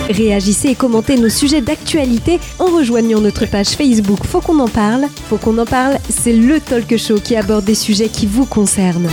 Réagissez 0.09 0.69
et 0.69 0.75
commentez 0.75 1.17
nos 1.17 1.29
sujets 1.29 1.61
d'actualité 1.61 2.41
en 2.59 2.67
rejoignant 2.67 3.21
notre 3.21 3.47
page 3.47 3.69
Facebook 3.69 4.25
Faut 4.25 4.41
qu'on 4.41 4.59
en 4.59 4.69
parle. 4.69 5.07
Faut 5.29 5.37
qu'on 5.37 5.59
en 5.59 5.67
parle, 5.67 5.99
c'est 6.09 6.33
le 6.33 6.61
talk 6.61 6.97
show 6.97 7.21
qui 7.21 7.37
aborde 7.37 7.65
des 7.65 7.75
sujets 7.75 8.09
qui 8.09 8.27
vous 8.27 8.47
concernent. 8.47 9.09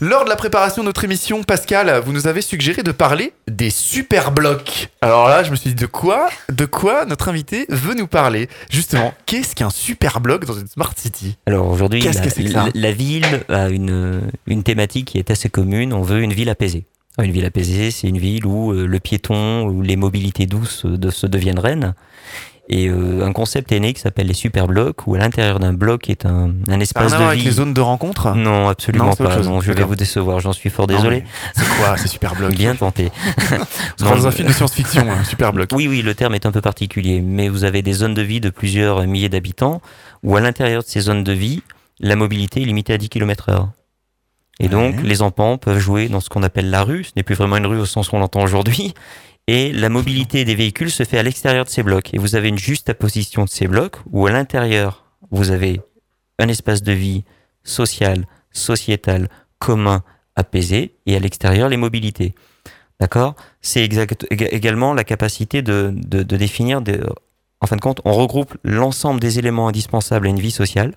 Lors 0.00 0.24
de 0.24 0.28
la 0.28 0.36
préparation 0.36 0.82
de 0.82 0.86
notre 0.86 1.02
émission, 1.02 1.42
Pascal, 1.42 2.00
vous 2.04 2.12
nous 2.12 2.28
avez 2.28 2.40
suggéré 2.40 2.84
de 2.84 2.92
parler 2.92 3.32
des 3.48 3.70
super 3.70 4.30
blocs. 4.30 4.90
Alors 5.00 5.28
là, 5.28 5.42
je 5.42 5.50
me 5.50 5.56
suis 5.56 5.70
dit 5.70 5.74
de 5.74 5.86
quoi, 5.86 6.28
de 6.52 6.66
quoi 6.66 7.04
notre 7.04 7.28
invité 7.28 7.66
veut 7.68 7.94
nous 7.94 8.06
parler? 8.06 8.48
Justement, 8.70 9.12
qu'est-ce 9.26 9.56
qu'un 9.56 9.70
super 9.70 10.20
bloc 10.20 10.44
dans 10.44 10.54
une 10.54 10.68
smart 10.68 10.92
city? 10.96 11.36
Alors 11.46 11.68
aujourd'hui, 11.68 12.00
la, 12.74 12.92
ville 12.92 13.42
a 13.48 13.70
une, 13.70 14.20
une 14.46 14.62
thématique 14.62 15.06
qui 15.06 15.18
est 15.18 15.32
assez 15.32 15.48
commune. 15.48 15.92
On 15.92 16.02
veut 16.02 16.20
une 16.20 16.32
ville 16.32 16.50
apaisée. 16.50 16.84
Une 17.22 17.32
ville 17.32 17.44
apaisée, 17.44 17.90
c'est 17.90 18.08
une 18.08 18.18
ville 18.18 18.46
où 18.46 18.72
euh, 18.72 18.86
le 18.86 19.00
piéton, 19.00 19.66
où 19.66 19.82
les 19.82 19.96
mobilités 19.96 20.46
douces 20.46 20.84
euh, 20.84 20.96
de, 20.96 21.10
se 21.10 21.26
deviennent 21.26 21.58
reines. 21.58 21.94
Et 22.70 22.88
euh, 22.88 23.24
un 23.24 23.32
concept 23.32 23.72
est 23.72 23.80
né 23.80 23.94
qui 23.94 24.00
s'appelle 24.00 24.26
les 24.26 24.34
super 24.34 24.66
blocs, 24.66 25.06
où 25.06 25.14
à 25.14 25.18
l'intérieur 25.18 25.58
d'un 25.58 25.72
bloc 25.72 26.10
est 26.10 26.26
un, 26.26 26.52
un 26.68 26.80
espace 26.80 27.04
à 27.04 27.06
de 27.06 27.08
voir 27.16 27.30
vie. 27.30 27.38
avec 27.38 27.44
les 27.44 27.50
zones 27.50 27.72
de 27.72 27.80
rencontre? 27.80 28.34
Non, 28.34 28.68
absolument 28.68 29.06
Non, 29.06 29.16
pas. 29.16 29.38
Non, 29.40 29.60
je 29.60 29.72
vais 29.72 29.84
vous 29.84 29.96
décevoir. 29.96 30.40
J'en 30.40 30.52
suis 30.52 30.68
fort 30.68 30.86
Non, 30.86 30.94
désolé. 30.96 31.24
C'est 31.56 31.66
quoi 31.80 31.96
ces 31.96 32.08
super 32.08 32.34
blocs? 32.34 32.52
Bien 32.54 32.74
tenté. 32.74 33.10
On 34.02 34.04
dans 34.04 34.26
un 34.26 34.30
film 34.30 34.48
de 34.48 34.52
science-fiction, 34.52 35.10
un 35.10 35.24
super 35.24 35.52
bloc. 35.54 35.70
Oui, 35.72 35.88
oui, 35.88 36.02
le 36.02 36.14
terme 36.14 36.34
est 36.34 36.44
un 36.44 36.52
peu 36.52 36.60
particulier, 36.60 37.22
mais 37.22 37.48
vous 37.48 37.64
avez 37.64 37.80
des 37.80 37.94
zones 37.94 38.14
de 38.14 38.22
vie 38.22 38.40
de 38.40 38.50
plusieurs 38.50 39.06
milliers 39.06 39.30
d'habitants, 39.30 39.80
où 40.22 40.36
à 40.36 40.40
l'intérieur 40.40 40.82
de 40.82 40.88
ces 40.88 41.00
zones 41.00 41.24
de 41.24 41.32
vie, 41.32 41.62
la 42.00 42.16
mobilité 42.16 42.60
est 42.60 42.66
limitée 42.66 42.92
à 42.92 42.98
10 42.98 43.08
km 43.08 43.48
heure. 43.48 43.68
Et 44.60 44.68
donc, 44.68 45.02
les 45.02 45.22
enfants 45.22 45.56
peuvent 45.58 45.78
jouer 45.78 46.08
dans 46.08 46.20
ce 46.20 46.28
qu'on 46.28 46.42
appelle 46.42 46.68
la 46.70 46.82
rue, 46.82 47.04
ce 47.04 47.12
n'est 47.16 47.22
plus 47.22 47.34
vraiment 47.36 47.56
une 47.58 47.66
rue 47.66 47.78
au 47.78 47.86
sens 47.86 48.10
où 48.10 48.16
on 48.16 48.18
l'entend 48.18 48.42
aujourd'hui, 48.42 48.92
et 49.46 49.72
la 49.72 49.88
mobilité 49.88 50.44
des 50.44 50.54
véhicules 50.54 50.90
se 50.90 51.04
fait 51.04 51.18
à 51.18 51.22
l'extérieur 51.22 51.64
de 51.64 51.70
ces 51.70 51.82
blocs. 51.82 52.12
Et 52.12 52.18
vous 52.18 52.34
avez 52.34 52.48
une 52.48 52.58
juste 52.58 52.90
apposition 52.90 53.44
de 53.44 53.48
ces 53.48 53.66
blocs, 53.68 53.96
où 54.10 54.26
à 54.26 54.32
l'intérieur, 54.32 55.04
vous 55.30 55.50
avez 55.50 55.80
un 56.38 56.48
espace 56.48 56.82
de 56.82 56.92
vie 56.92 57.24
social, 57.62 58.26
sociétal, 58.52 59.28
commun, 59.58 60.02
apaisé, 60.36 60.94
et 61.06 61.16
à 61.16 61.18
l'extérieur, 61.20 61.68
les 61.68 61.76
mobilités. 61.76 62.34
D'accord? 63.00 63.34
C'est 63.60 63.84
également 64.30 64.92
la 64.92 65.04
capacité 65.04 65.62
de, 65.62 65.92
de, 65.94 66.22
de 66.22 66.36
définir, 66.36 66.80
des- 66.80 67.00
en 67.60 67.66
fin 67.66 67.76
de 67.76 67.80
compte, 67.80 68.00
on 68.04 68.12
regroupe 68.12 68.56
l'ensemble 68.64 69.20
des 69.20 69.38
éléments 69.38 69.68
indispensables 69.68 70.26
à 70.26 70.30
une 70.30 70.40
vie 70.40 70.50
sociale, 70.50 70.94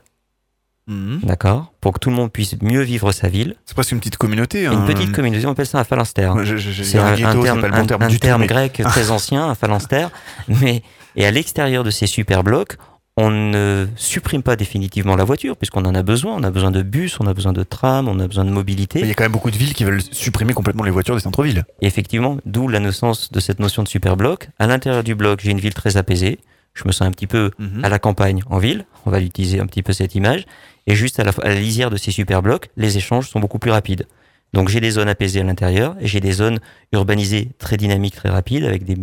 Mhm. 0.87 1.19
d'accord 1.23 1.71
Pour 1.79 1.93
que 1.93 1.99
tout 1.99 2.09
le 2.09 2.15
monde 2.15 2.31
puisse 2.31 2.55
mieux 2.61 2.81
vivre 2.81 3.11
sa 3.11 3.27
ville. 3.29 3.55
C'est 3.65 3.75
presque 3.75 3.91
une 3.91 3.99
petite 3.99 4.17
communauté. 4.17 4.63
Une 4.65 4.71
hein. 4.73 4.83
petite 4.87 5.11
communauté, 5.11 5.45
on 5.45 5.51
appelle 5.51 5.65
ça 5.67 5.79
un 5.79 5.83
phalanstère. 5.83 6.35
Ouais, 6.35 6.43
C'est 6.83 6.97
un 6.97 7.05
un, 7.05 7.15
ghetto, 7.15 7.43
terme, 7.43 7.61
pas 7.61 7.67
le 7.67 7.73
bon 7.73 7.79
un- 7.81 7.85
terme 7.85 8.03
un 8.03 8.07
du 8.07 8.19
terme 8.19 8.41
mais- 8.41 8.47
grec 8.47 8.73
très 8.83 9.11
ancien, 9.11 9.47
un 9.47 9.55
phalanstère. 9.55 10.09
Mais, 10.47 10.81
et 11.15 11.25
à 11.25 11.31
l'extérieur 11.31 11.83
de 11.83 11.91
ces 11.91 12.07
super 12.07 12.43
blocs, 12.43 12.77
on 13.17 13.29
ne 13.29 13.87
supprime 13.97 14.41
pas 14.41 14.55
définitivement 14.55 15.15
la 15.15 15.23
voiture, 15.25 15.55
puisqu'on 15.57 15.83
en 15.85 15.93
a 15.93 16.01
besoin. 16.01 16.33
On 16.35 16.43
a 16.43 16.49
besoin 16.49 16.71
de 16.71 16.81
bus, 16.81 17.19
on 17.19 17.27
a 17.27 17.33
besoin 17.33 17.53
de 17.53 17.61
trams, 17.63 18.07
on 18.07 18.19
a 18.19 18.27
besoin 18.27 18.45
de 18.45 18.49
mobilité. 18.51 19.01
Il 19.01 19.07
y 19.07 19.11
a 19.11 19.13
quand 19.13 19.23
même 19.25 19.33
beaucoup 19.33 19.51
de 19.51 19.57
villes 19.57 19.73
qui 19.73 19.83
veulent 19.83 20.01
supprimer 20.11 20.53
complètement 20.53 20.83
les 20.83 20.91
voitures 20.91 21.15
des 21.15 21.21
centres-villes. 21.21 21.63
Et 21.81 21.87
effectivement, 21.87 22.37
d'où 22.45 22.67
la 22.69 22.79
naissance 22.79 23.31
de 23.31 23.39
cette 23.39 23.59
notion 23.59 23.83
de 23.83 23.87
super 23.87 24.15
bloc. 24.17 24.49
À 24.59 24.65
l'intérieur 24.67 25.03
du 25.03 25.13
bloc, 25.13 25.41
j'ai 25.43 25.51
une 25.51 25.59
ville 25.59 25.73
très 25.73 25.97
apaisée. 25.97 26.39
Je 26.73 26.83
me 26.85 26.93
sens 26.93 27.05
un 27.05 27.11
petit 27.11 27.27
peu 27.27 27.51
Mhm. 27.59 27.83
à 27.83 27.89
la 27.89 27.99
campagne 27.99 28.43
en 28.49 28.57
ville. 28.57 28.85
On 29.05 29.11
va 29.11 29.19
utiliser 29.19 29.59
un 29.59 29.65
petit 29.65 29.83
peu 29.83 29.91
cette 29.91 30.15
image. 30.15 30.45
Et 30.87 30.95
juste 30.95 31.19
à 31.19 31.23
la, 31.23 31.55
lisière 31.55 31.89
de 31.89 31.97
ces 31.97 32.11
super 32.11 32.41
blocs, 32.41 32.69
les 32.77 32.97
échanges 32.97 33.29
sont 33.29 33.39
beaucoup 33.39 33.59
plus 33.59 33.71
rapides. 33.71 34.07
Donc 34.53 34.67
j'ai 34.67 34.79
des 34.79 34.91
zones 34.91 35.07
apaisées 35.07 35.39
à 35.39 35.43
l'intérieur 35.43 35.95
et 35.99 36.07
j'ai 36.07 36.19
des 36.19 36.33
zones 36.33 36.59
urbanisées 36.91 37.49
très 37.57 37.77
dynamiques, 37.77 38.15
très 38.15 38.29
rapides, 38.29 38.65
avec 38.65 38.83
des, 38.83 38.97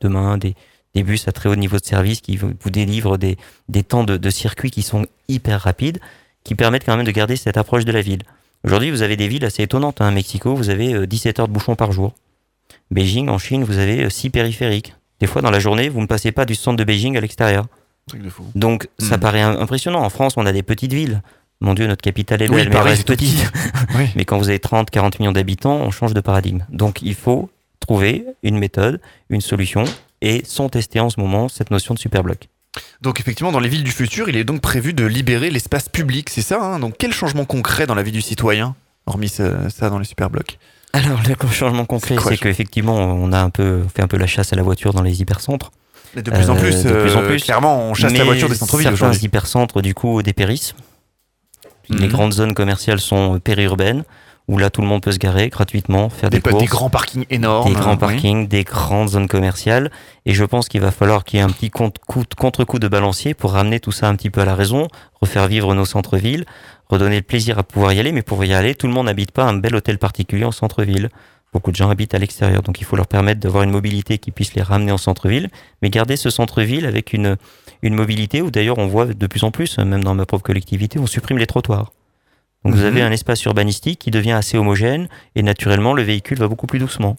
demain 0.00 0.38
des, 0.38 0.54
bus 1.02 1.26
à 1.26 1.32
très 1.32 1.48
haut 1.48 1.56
niveau 1.56 1.78
de 1.78 1.84
service 1.84 2.20
qui 2.20 2.36
vous 2.36 2.70
délivrent 2.70 3.18
des, 3.18 3.36
des 3.68 3.82
temps 3.82 4.04
de, 4.04 4.30
circuit 4.30 4.70
qui 4.70 4.82
sont 4.82 5.06
hyper 5.28 5.60
rapides, 5.62 5.98
qui 6.44 6.54
permettent 6.54 6.84
quand 6.84 6.96
même 6.96 7.06
de 7.06 7.10
garder 7.10 7.36
cette 7.36 7.56
approche 7.56 7.84
de 7.84 7.90
la 7.90 8.02
ville. 8.02 8.22
Aujourd'hui, 8.62 8.90
vous 8.90 9.02
avez 9.02 9.16
des 9.16 9.26
villes 9.26 9.44
assez 9.44 9.62
étonnantes. 9.62 10.00
Hein. 10.00 10.10
Mexico, 10.12 10.54
vous 10.54 10.70
avez 10.70 10.94
euh, 10.94 11.06
17 11.06 11.40
heures 11.40 11.48
de 11.48 11.52
bouchons 11.52 11.74
par 11.74 11.92
jour. 11.92 12.14
Beijing, 12.90 13.28
en 13.28 13.38
Chine, 13.38 13.64
vous 13.64 13.78
avez 13.78 14.08
6 14.08 14.30
périphériques. 14.30 14.94
Des 15.20 15.26
fois, 15.26 15.42
dans 15.42 15.50
la 15.50 15.58
journée, 15.58 15.88
vous 15.88 16.00
ne 16.00 16.06
passez 16.06 16.32
pas 16.32 16.44
du 16.44 16.54
centre 16.54 16.76
de 16.76 16.84
Beijing 16.84 17.16
à 17.16 17.20
l'extérieur. 17.20 17.66
Truc 18.08 18.22
de 18.22 18.28
fou. 18.30 18.44
Donc, 18.54 18.88
ça 18.98 19.16
Hmm. 19.16 19.20
paraît 19.20 19.40
im- 19.40 19.58
impressionnant. 19.60 20.02
En 20.02 20.10
France, 20.10 20.34
on 20.36 20.44
a 20.46 20.52
des 20.52 20.62
petites 20.62 20.92
villes. 20.92 21.22
Mon 21.60 21.74
Dieu, 21.74 21.86
notre 21.86 22.02
capitale 22.02 22.42
est 22.42 22.48
Oui, 22.50 22.56
belle, 22.56 22.68
mais 22.70 22.80
reste 22.80 23.06
petite. 23.06 23.50
Oui. 23.96 24.06
Mais 24.16 24.24
quand 24.24 24.36
vous 24.38 24.48
avez 24.48 24.58
30, 24.58 24.90
40 24.90 25.18
millions 25.20 25.32
d'habitants, 25.32 25.76
on 25.76 25.90
change 25.90 26.12
de 26.12 26.20
paradigme. 26.20 26.64
Donc, 26.68 27.00
il 27.02 27.14
faut 27.14 27.48
trouver 27.80 28.24
une 28.42 28.58
méthode, 28.58 29.00
une 29.30 29.40
solution, 29.40 29.84
et 30.20 30.42
sont 30.44 30.68
testés 30.68 31.00
en 31.00 31.10
ce 31.10 31.20
moment 31.20 31.48
cette 31.48 31.70
notion 31.70 31.94
de 31.94 31.98
superbloc. 31.98 32.48
Donc 33.02 33.20
effectivement, 33.20 33.52
dans 33.52 33.60
les 33.60 33.68
villes 33.68 33.84
du 33.84 33.92
futur, 33.92 34.28
il 34.28 34.36
est 34.36 34.42
donc 34.42 34.60
prévu 34.60 34.94
de 34.94 35.04
libérer 35.04 35.48
l'espace 35.50 35.88
public, 35.88 36.28
c'est 36.28 36.42
ça 36.42 36.60
hein? 36.60 36.80
Donc 36.80 36.94
quel 36.98 37.12
changement 37.12 37.44
concret 37.44 37.86
dans 37.86 37.94
la 37.94 38.02
vie 38.02 38.10
du 38.10 38.20
citoyen, 38.20 38.74
hormis 39.06 39.28
ce- 39.28 39.68
ça 39.68 39.90
dans 39.90 39.98
les 40.00 40.04
super 40.06 40.28
blocs 40.28 40.58
Alors, 40.92 41.20
le 41.28 41.36
changement 41.52 41.84
concret, 41.84 42.16
c'est 42.26 42.36
qu'effectivement, 42.36 42.96
on 42.96 43.32
a 43.32 43.38
un 43.40 43.50
peu 43.50 43.82
fait 43.94 44.02
un 44.02 44.08
peu 44.08 44.16
la 44.16 44.26
chasse 44.26 44.52
à 44.52 44.56
la 44.56 44.62
voiture 44.64 44.92
dans 44.92 45.02
les 45.02 45.20
hypercentres. 45.20 45.70
De 46.16 46.30
plus 46.30 46.50
en 46.50 46.56
plus, 46.56 46.84
de 46.84 46.92
plus 46.92 47.16
en 47.16 47.22
euh, 47.22 47.26
plus. 47.26 47.42
clairement, 47.42 47.78
on 47.90 47.94
chasse 47.94 48.12
la 48.16 48.24
voiture 48.24 48.48
des 48.48 48.54
centres-villes 48.54 48.84
Certains 48.88 49.06
aujourd'hui. 49.06 49.24
hypercentres, 49.26 49.82
du 49.82 49.94
coup, 49.94 50.22
dépérissent. 50.22 50.74
Les 51.90 52.06
Mhm. 52.06 52.12
grandes 52.12 52.32
zones 52.32 52.54
commerciales 52.54 53.00
sont 53.00 53.38
périurbaines. 53.40 54.04
où 54.46 54.58
là 54.58 54.68
tout 54.68 54.82
le 54.82 54.86
monde 54.86 55.00
peut 55.00 55.10
se 55.10 55.16
garer 55.16 55.48
gratuitement, 55.48 56.10
faire 56.10 56.28
Des, 56.28 56.36
des, 56.36 56.42
courses. 56.50 56.60
des 56.62 56.68
grands 56.68 56.90
parkings 56.90 57.24
énormes. 57.30 57.66
Des 57.66 57.74
grands 57.80 57.92
oui. 57.92 57.96
parkings, 57.96 58.46
des 58.46 58.62
grandes 58.62 59.08
zones 59.08 59.26
commerciales. 59.26 59.90
Et 60.26 60.34
je 60.34 60.44
pense 60.44 60.68
qu'il 60.68 60.82
va 60.82 60.90
falloir 60.90 61.24
qu'il 61.24 61.38
y 61.38 61.40
ait 61.40 61.44
un 61.46 61.48
petit 61.48 61.70
contre- 61.70 61.98
coup- 62.06 62.24
contre-coup 62.36 62.78
de 62.78 62.86
balancier 62.86 63.32
pour 63.32 63.52
ramener 63.52 63.80
tout 63.80 63.90
ça 63.90 64.06
un 64.06 64.14
petit 64.16 64.28
peu 64.28 64.42
à 64.42 64.44
la 64.44 64.54
raison, 64.54 64.88
refaire 65.22 65.46
vivre 65.48 65.74
nos 65.74 65.86
centres-villes, 65.86 66.44
redonner 66.90 67.16
le 67.16 67.22
plaisir 67.22 67.58
à 67.58 67.62
pouvoir 67.62 67.94
y 67.94 68.00
aller. 68.00 68.12
Mais 68.12 68.20
pour 68.20 68.44
y 68.44 68.52
aller, 68.52 68.74
tout 68.74 68.86
le 68.86 68.92
monde 68.92 69.06
n'habite 69.06 69.30
pas 69.32 69.44
un 69.44 69.54
bel 69.54 69.74
hôtel 69.74 69.96
particulier 69.96 70.44
en 70.44 70.52
centre-ville. 70.52 71.08
Beaucoup 71.54 71.70
de 71.70 71.76
gens 71.76 71.88
habitent 71.88 72.14
à 72.14 72.18
l'extérieur. 72.18 72.62
Donc 72.62 72.80
il 72.80 72.84
faut 72.84 72.96
leur 72.96 73.06
permettre 73.06 73.40
d'avoir 73.40 73.62
une 73.62 73.70
mobilité 73.70 74.18
qui 74.18 74.30
puisse 74.32 74.54
les 74.54 74.62
ramener 74.62 74.92
en 74.92 74.98
centre-ville, 74.98 75.48
mais 75.80 75.88
garder 75.88 76.16
ce 76.16 76.28
centre-ville 76.28 76.84
avec 76.84 77.12
une, 77.14 77.36
une 77.82 77.94
mobilité 77.94 78.42
où 78.42 78.50
d'ailleurs 78.50 78.76
on 78.78 78.86
voit 78.88 79.06
de 79.06 79.26
plus 79.26 79.44
en 79.44 79.50
plus, 79.52 79.78
même 79.78 80.02
dans 80.04 80.14
ma 80.14 80.26
propre 80.26 80.42
collectivité, 80.42 80.98
on 80.98 81.06
supprime 81.06 81.38
les 81.38 81.46
trottoirs. 81.46 81.92
Donc 82.64 82.74
vous 82.74 82.80
Mhm. 82.80 82.86
avez 82.86 83.02
un 83.02 83.12
espace 83.12 83.42
urbanistique 83.44 83.98
qui 84.00 84.10
devient 84.10 84.32
assez 84.32 84.58
homogène 84.58 85.08
et 85.36 85.42
naturellement 85.42 85.94
le 85.94 86.02
véhicule 86.02 86.38
va 86.38 86.48
beaucoup 86.48 86.66
plus 86.66 86.78
doucement. 86.80 87.16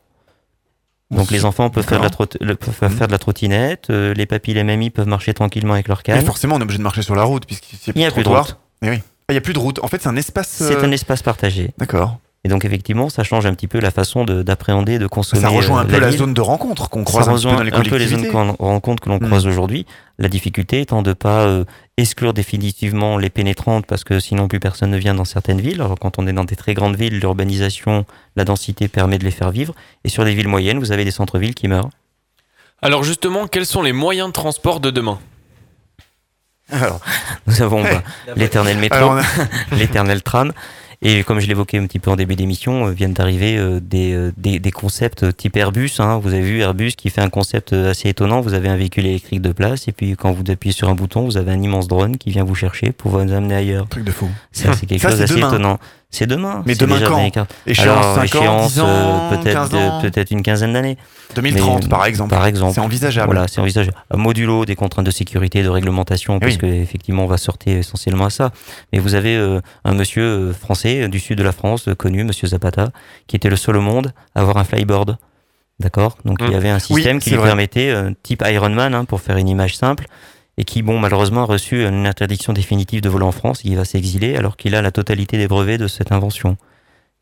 Donc 1.11 1.29
les 1.31 1.45
enfants 1.45 1.69
peuvent 1.69 1.85
faire 1.85 1.99
de 1.99 2.03
la, 2.03 2.09
D'accord. 2.09 2.27
trot- 2.27 2.37
le- 2.41 2.55
peuvent 2.55 2.93
faire 2.93 3.07
de 3.07 3.11
la 3.11 3.19
trottinette, 3.19 3.89
euh, 3.91 4.13
les 4.15 4.25
papis 4.25 4.51
et 4.51 4.53
les 4.55 4.63
mamies 4.63 4.89
peuvent 4.89 5.07
marcher 5.07 5.33
tranquillement 5.35 5.73
avec 5.73 5.87
leur 5.87 6.01
canne. 6.03 6.25
forcément, 6.25 6.55
on 6.55 6.59
est 6.59 6.63
obligé 6.63 6.79
de 6.79 6.83
marcher 6.83 7.03
sur 7.03 7.15
la 7.15 7.23
route 7.23 7.45
puisqu'il 7.45 7.77
Il 7.95 7.99
n'y 7.99 8.05
a 8.05 8.11
plus 8.11 8.23
de 8.23 8.27
route. 8.29 8.57
Oui. 8.81 8.89
Ah, 8.99 9.01
Il 9.29 9.33
n'y 9.33 9.37
a 9.37 9.41
plus 9.41 9.53
de 9.53 9.59
route. 9.59 9.79
En 9.83 9.87
fait, 9.87 10.01
c'est 10.01 10.09
un 10.09 10.15
espace. 10.17 10.47
C'est 10.49 10.75
euh, 10.75 10.83
un 10.83 10.91
espace 10.91 11.21
partagé. 11.23 11.71
D'accord. 11.77 12.17
Et 12.45 12.47
donc 12.47 12.63
effectivement, 12.63 13.09
ça 13.09 13.23
change 13.23 13.47
un 13.47 13.55
petit 13.55 13.67
peu 13.67 13.79
la 13.79 13.89
façon 13.89 14.23
de- 14.23 14.43
d'appréhender, 14.43 14.99
de 14.99 15.07
consommer. 15.07 15.41
Ça 15.41 15.49
rejoint 15.49 15.79
un 15.79 15.85
euh, 15.85 15.87
peu 15.87 15.99
la 15.99 16.09
ville. 16.09 16.19
zone 16.19 16.35
de 16.35 16.41
rencontre 16.41 16.89
qu'on 16.91 16.99
Ça 16.99 17.05
croise 17.05 17.27
un 17.27 17.31
peu 17.31 17.35
rejoint 17.37 17.53
dans 17.55 17.63
les 17.63 17.73
un 17.73 17.81
peu 17.81 17.95
les 17.95 18.05
zones 18.07 18.27
qu'on 18.27 18.51
rencontre 18.59 19.01
que 19.01 19.09
l'on 19.09 19.15
Mm. 19.17 19.25
croise 19.25 19.47
aujourd'hui. 19.47 19.87
La 20.19 20.29
difficulté 20.29 20.79
étant 20.79 21.01
de 21.01 21.13
pas 21.13 21.41
euh, 21.47 21.65
exclure 21.97 22.33
définitivement 22.33 23.17
les 23.17 23.31
pénétrantes 23.31 23.87
parce 23.87 24.03
que 24.03 24.19
sinon 24.19 24.47
plus 24.47 24.59
personne 24.59 24.91
ne 24.91 24.97
vient 24.97 25.15
dans 25.15 25.25
certaines 25.25 25.59
villes. 25.59 25.81
Alors 25.81 25.97
quand 25.99 26.19
on 26.19 26.27
est 26.27 26.33
dans 26.33 26.43
des 26.43 26.55
très 26.55 26.75
grandes 26.75 26.95
villes, 26.95 27.17
l'urbanisation, 27.19 28.05
la 28.35 28.43
densité 28.45 28.87
permet 28.89 29.17
de 29.17 29.23
les 29.23 29.31
faire 29.31 29.49
vivre. 29.49 29.73
Et 30.03 30.09
sur 30.09 30.23
des 30.23 30.35
villes 30.35 30.47
moyennes, 30.47 30.77
vous 30.77 30.91
avez 30.91 31.03
des 31.03 31.09
centres-villes 31.11 31.55
qui 31.55 31.67
meurent. 31.67 31.89
Alors 32.83 33.03
justement, 33.03 33.47
quels 33.47 33.65
sont 33.65 33.81
les 33.81 33.91
moyens 33.93 34.27
de 34.27 34.33
transport 34.33 34.79
de 34.79 34.91
demain? 34.91 35.17
Alors, 36.71 36.99
Nous 37.47 37.61
avons 37.61 37.81
bah, 37.83 38.01
l'éternel 38.35 38.77
métro, 38.77 39.11
l'éternel 39.71 40.21
tram. 40.23 40.51
Et 41.01 41.23
comme 41.23 41.39
je 41.39 41.47
l'évoquais 41.47 41.77
un 41.77 41.85
petit 41.85 41.99
peu 41.99 42.09
en 42.11 42.15
début 42.15 42.35
d'émission, 42.35 42.87
euh, 42.87 42.91
viennent 42.91 43.13
d'arriver 43.13 43.57
euh, 43.57 43.79
des, 43.79 44.13
euh, 44.13 44.31
des, 44.37 44.59
des 44.59 44.71
concepts 44.71 45.35
type 45.35 45.57
Airbus. 45.57 45.91
hein. 45.99 46.19
Vous 46.19 46.29
avez 46.33 46.41
vu 46.41 46.59
Airbus 46.61 46.91
qui 46.93 47.09
fait 47.09 47.21
un 47.21 47.29
concept 47.29 47.73
assez 47.73 48.09
étonnant. 48.09 48.41
Vous 48.41 48.53
avez 48.53 48.69
un 48.69 48.77
véhicule 48.77 49.05
électrique 49.05 49.41
de 49.41 49.51
place 49.51 49.87
et 49.87 49.91
puis 49.91 50.15
quand 50.15 50.31
vous 50.31 50.43
appuyez 50.49 50.73
sur 50.73 50.89
un 50.89 50.95
bouton, 50.95 51.25
vous 51.25 51.37
avez 51.37 51.51
un 51.51 51.61
immense 51.61 51.87
drone 51.87 52.17
qui 52.17 52.29
vient 52.31 52.43
vous 52.43 52.55
chercher 52.55 52.91
pour 52.91 53.11
vous 53.11 53.19
amener 53.19 53.55
ailleurs. 53.55 53.87
Truc 53.89 54.03
de 54.05 54.11
fou. 54.11 54.29
C'est 54.51 54.73
c'est 54.73 54.85
quelque 54.85 55.01
Ça, 55.01 55.09
chose 55.09 55.19
d'assez 55.19 55.37
étonnant. 55.37 55.79
C'est 56.11 56.27
demain. 56.27 56.63
Mais 56.65 56.75
demain 56.75 56.99
quand. 57.05 57.45
Échéance 57.67 57.87
Alors, 57.89 58.15
5 58.15 58.19
ans, 58.21 58.23
échéance, 58.23 58.73
10 58.73 58.79
ans, 58.79 58.85
euh, 58.87 59.29
peut-être 59.31 59.53
15 59.53 59.69
de- 59.69 59.77
ans 59.77 60.01
peut-être 60.01 60.31
une 60.31 60.43
quinzaine 60.43 60.71
d'années. 60.73 60.97
2030, 61.35 61.83
Mais, 61.83 61.89
par 61.89 62.05
exemple. 62.05 62.29
Par 62.29 62.45
exemple. 62.45 62.73
C'est 62.73 62.79
envisageable. 62.79 63.33
Voilà, 63.33 63.47
c'est 63.49 63.59
envisageable. 63.59 63.97
Modulo 64.13 64.63
des 64.63 64.75
contraintes 64.75 65.05
de 65.05 65.11
sécurité, 65.11 65.61
de 65.63 65.67
réglementation, 65.69 66.33
Oui. 66.35 66.39
puisque 66.39 66.63
effectivement 66.63 67.23
on 67.23 67.27
va 67.27 67.37
sortir 67.37 67.75
essentiellement 67.77 68.25
à 68.25 68.29
ça. 68.29 68.51
Mais 68.93 68.99
vous 68.99 69.13
avez 69.15 69.35
euh, 69.35 69.59
un 69.83 69.93
monsieur 69.93 70.23
euh, 70.23 70.53
français 70.53 71.09
du 71.09 71.19
sud 71.19 71.37
de 71.37 71.43
la 71.43 71.51
France, 71.51 71.89
connu, 71.97 72.23
monsieur 72.23 72.47
Zapata, 72.47 72.91
qui 73.27 73.35
était 73.35 73.49
le 73.49 73.57
seul 73.57 73.75
au 73.75 73.81
monde 73.81 74.13
à 74.35 74.41
avoir 74.41 74.55
un 74.57 74.63
flyboard. 74.63 75.17
D'accord? 75.81 76.17
Donc 76.23 76.37
il 76.39 76.47
y 76.47 76.51
Mm. 76.51 76.55
avait 76.55 76.69
un 76.69 76.75
Oui, 76.75 77.01
système 77.01 77.19
qui 77.19 77.31
lui 77.31 77.37
vrai. 77.37 77.47
permettait, 77.49 77.89
euh, 77.89 78.11
type 78.23 78.41
Ironman, 78.47 78.93
hein, 78.95 79.03
pour 79.03 79.19
faire 79.19 79.35
une 79.35 79.49
image 79.49 79.75
simple, 79.75 80.05
et 80.57 80.63
qui, 80.63 80.81
bon, 80.81 80.99
malheureusement, 80.99 81.41
a 81.41 81.45
reçu 81.45 81.85
une 81.85 82.07
interdiction 82.07 82.53
définitive 82.53 83.01
de 83.01 83.09
voler 83.09 83.25
en 83.25 83.31
France. 83.31 83.61
Il 83.63 83.75
va 83.75 83.85
s'exiler 83.85 84.35
alors 84.35 84.55
qu'il 84.57 84.75
a 84.75 84.81
la 84.81 84.91
totalité 84.91 85.37
des 85.37 85.47
brevets 85.47 85.77
de 85.79 85.87
cette 85.87 86.11
invention, 86.11 86.57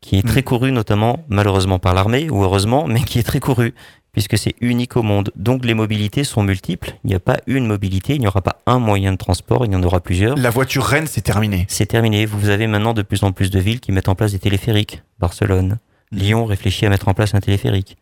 qui 0.00 0.16
est 0.18 0.22
très 0.26 0.40
Mm. 0.40 0.44
courue 0.44 0.72
notamment, 0.72 1.24
malheureusement 1.28 1.78
par 1.78 1.94
l'armée, 1.94 2.30
ou 2.30 2.42
heureusement, 2.44 2.86
mais 2.88 3.02
qui 3.02 3.18
est 3.18 3.22
très 3.24 3.40
courue, 3.40 3.74
puisque 4.12 4.38
c'est 4.38 4.54
unique 4.60 4.96
au 4.96 5.02
monde. 5.02 5.32
Donc 5.34 5.64
les 5.64 5.74
mobilités 5.74 6.22
sont 6.22 6.44
multiples. 6.44 6.94
Il 7.02 7.08
n'y 7.08 7.14
a 7.14 7.20
pas 7.20 7.38
une 7.48 7.66
mobilité, 7.66 8.14
il 8.14 8.20
n'y 8.20 8.28
aura 8.28 8.42
pas 8.42 8.60
un 8.66 8.78
moyen 8.78 9.10
de 9.10 9.16
transport, 9.18 9.64
il 9.66 9.72
y 9.72 9.76
en 9.76 9.82
aura 9.82 9.98
plusieurs. 10.00 10.36
La 10.36 10.50
voiture 10.50 10.84
Rennes, 10.84 11.08
c'est 11.08 11.22
terminé. 11.22 11.66
C'est 11.68 11.86
terminé. 11.86 12.26
Vous 12.26 12.48
avez 12.50 12.68
maintenant 12.68 12.94
de 12.94 13.02
plus 13.02 13.24
en 13.24 13.32
plus 13.32 13.50
de 13.50 13.58
villes 13.58 13.80
qui 13.80 13.90
mettent 13.90 14.08
en 14.08 14.14
place 14.14 14.30
des 14.32 14.38
téléphériques. 14.38 15.02
Barcelone, 15.18 15.78
Mm. 16.12 16.16
Lyon 16.18 16.44
réfléchit 16.44 16.86
à 16.86 16.90
mettre 16.90 17.08
en 17.08 17.14
place 17.14 17.34
un 17.34 17.40
téléphérique. 17.40 17.96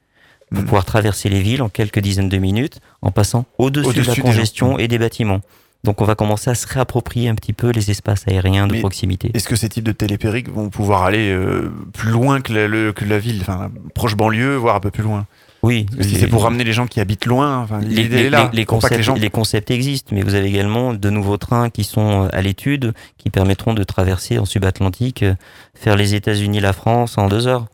Pour 0.54 0.64
pouvoir 0.64 0.84
traverser 0.84 1.28
les 1.28 1.40
villes 1.40 1.62
en 1.62 1.68
quelques 1.68 2.00
dizaines 2.00 2.28
de 2.28 2.38
minutes 2.38 2.80
en 3.00 3.10
passant 3.10 3.46
au-dessus 3.58 4.00
de 4.00 4.06
la 4.06 4.14
congestion 4.16 4.78
et 4.78 4.88
des 4.88 4.98
bâtiments. 4.98 5.40
Donc 5.84 6.00
on 6.00 6.04
va 6.04 6.14
commencer 6.14 6.48
à 6.48 6.54
se 6.54 6.66
réapproprier 6.68 7.28
un 7.28 7.34
petit 7.34 7.52
peu 7.52 7.70
les 7.70 7.90
espaces 7.90 8.28
aériens 8.28 8.68
de 8.68 8.72
Mais 8.74 8.78
proximité. 8.80 9.30
Est-ce 9.34 9.48
que 9.48 9.56
ces 9.56 9.68
types 9.68 9.82
de 9.84 9.90
télépériques 9.92 10.48
vont 10.48 10.68
pouvoir 10.68 11.02
aller 11.02 11.30
euh, 11.32 11.72
plus 11.92 12.10
loin 12.10 12.40
que 12.40 12.52
la, 12.52 12.68
le- 12.68 12.92
que 12.92 13.04
la 13.04 13.18
ville, 13.18 13.38
enfin 13.40 13.70
proche 13.94 14.14
banlieue, 14.14 14.54
voire 14.54 14.76
un 14.76 14.80
peu 14.80 14.92
plus 14.92 15.02
loin? 15.02 15.26
Oui. 15.64 15.86
Si 16.00 16.16
c'est 16.16 16.26
pour 16.28 16.42
ramener 16.44 16.62
les 16.64 16.72
gens 16.72 16.86
qui 16.86 17.00
habitent 17.00 17.26
loin, 17.26 17.58
enfin, 17.60 17.80
les, 17.80 18.02
est 18.26 18.30
là. 18.30 18.50
les- 18.52 18.64
concepts, 18.64 18.96
les 18.96 19.02
gens 19.02 19.14
les 19.14 19.30
concepts 19.30 19.70
existent, 19.70 20.10
mais 20.14 20.22
vous 20.22 20.34
avez 20.34 20.48
également 20.48 20.92
de 20.92 21.10
nouveaux 21.10 21.36
trains 21.36 21.70
qui 21.70 21.82
sont 21.84 22.24
euh, 22.24 22.28
à 22.32 22.42
l'étude, 22.42 22.94
qui 23.18 23.30
permettront 23.30 23.72
de 23.74 23.82
traverser 23.84 24.38
en 24.38 24.44
subatlantique, 24.44 25.22
euh, 25.24 25.34
faire 25.74 25.96
les 25.96 26.14
États-Unis, 26.14 26.60
la 26.60 26.72
France 26.72 27.16
en 27.18 27.26
deux 27.28 27.46
heures. 27.48 27.66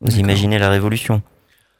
Vous 0.00 0.16
imaginez 0.18 0.58
la 0.58 0.70
révolution 0.70 1.22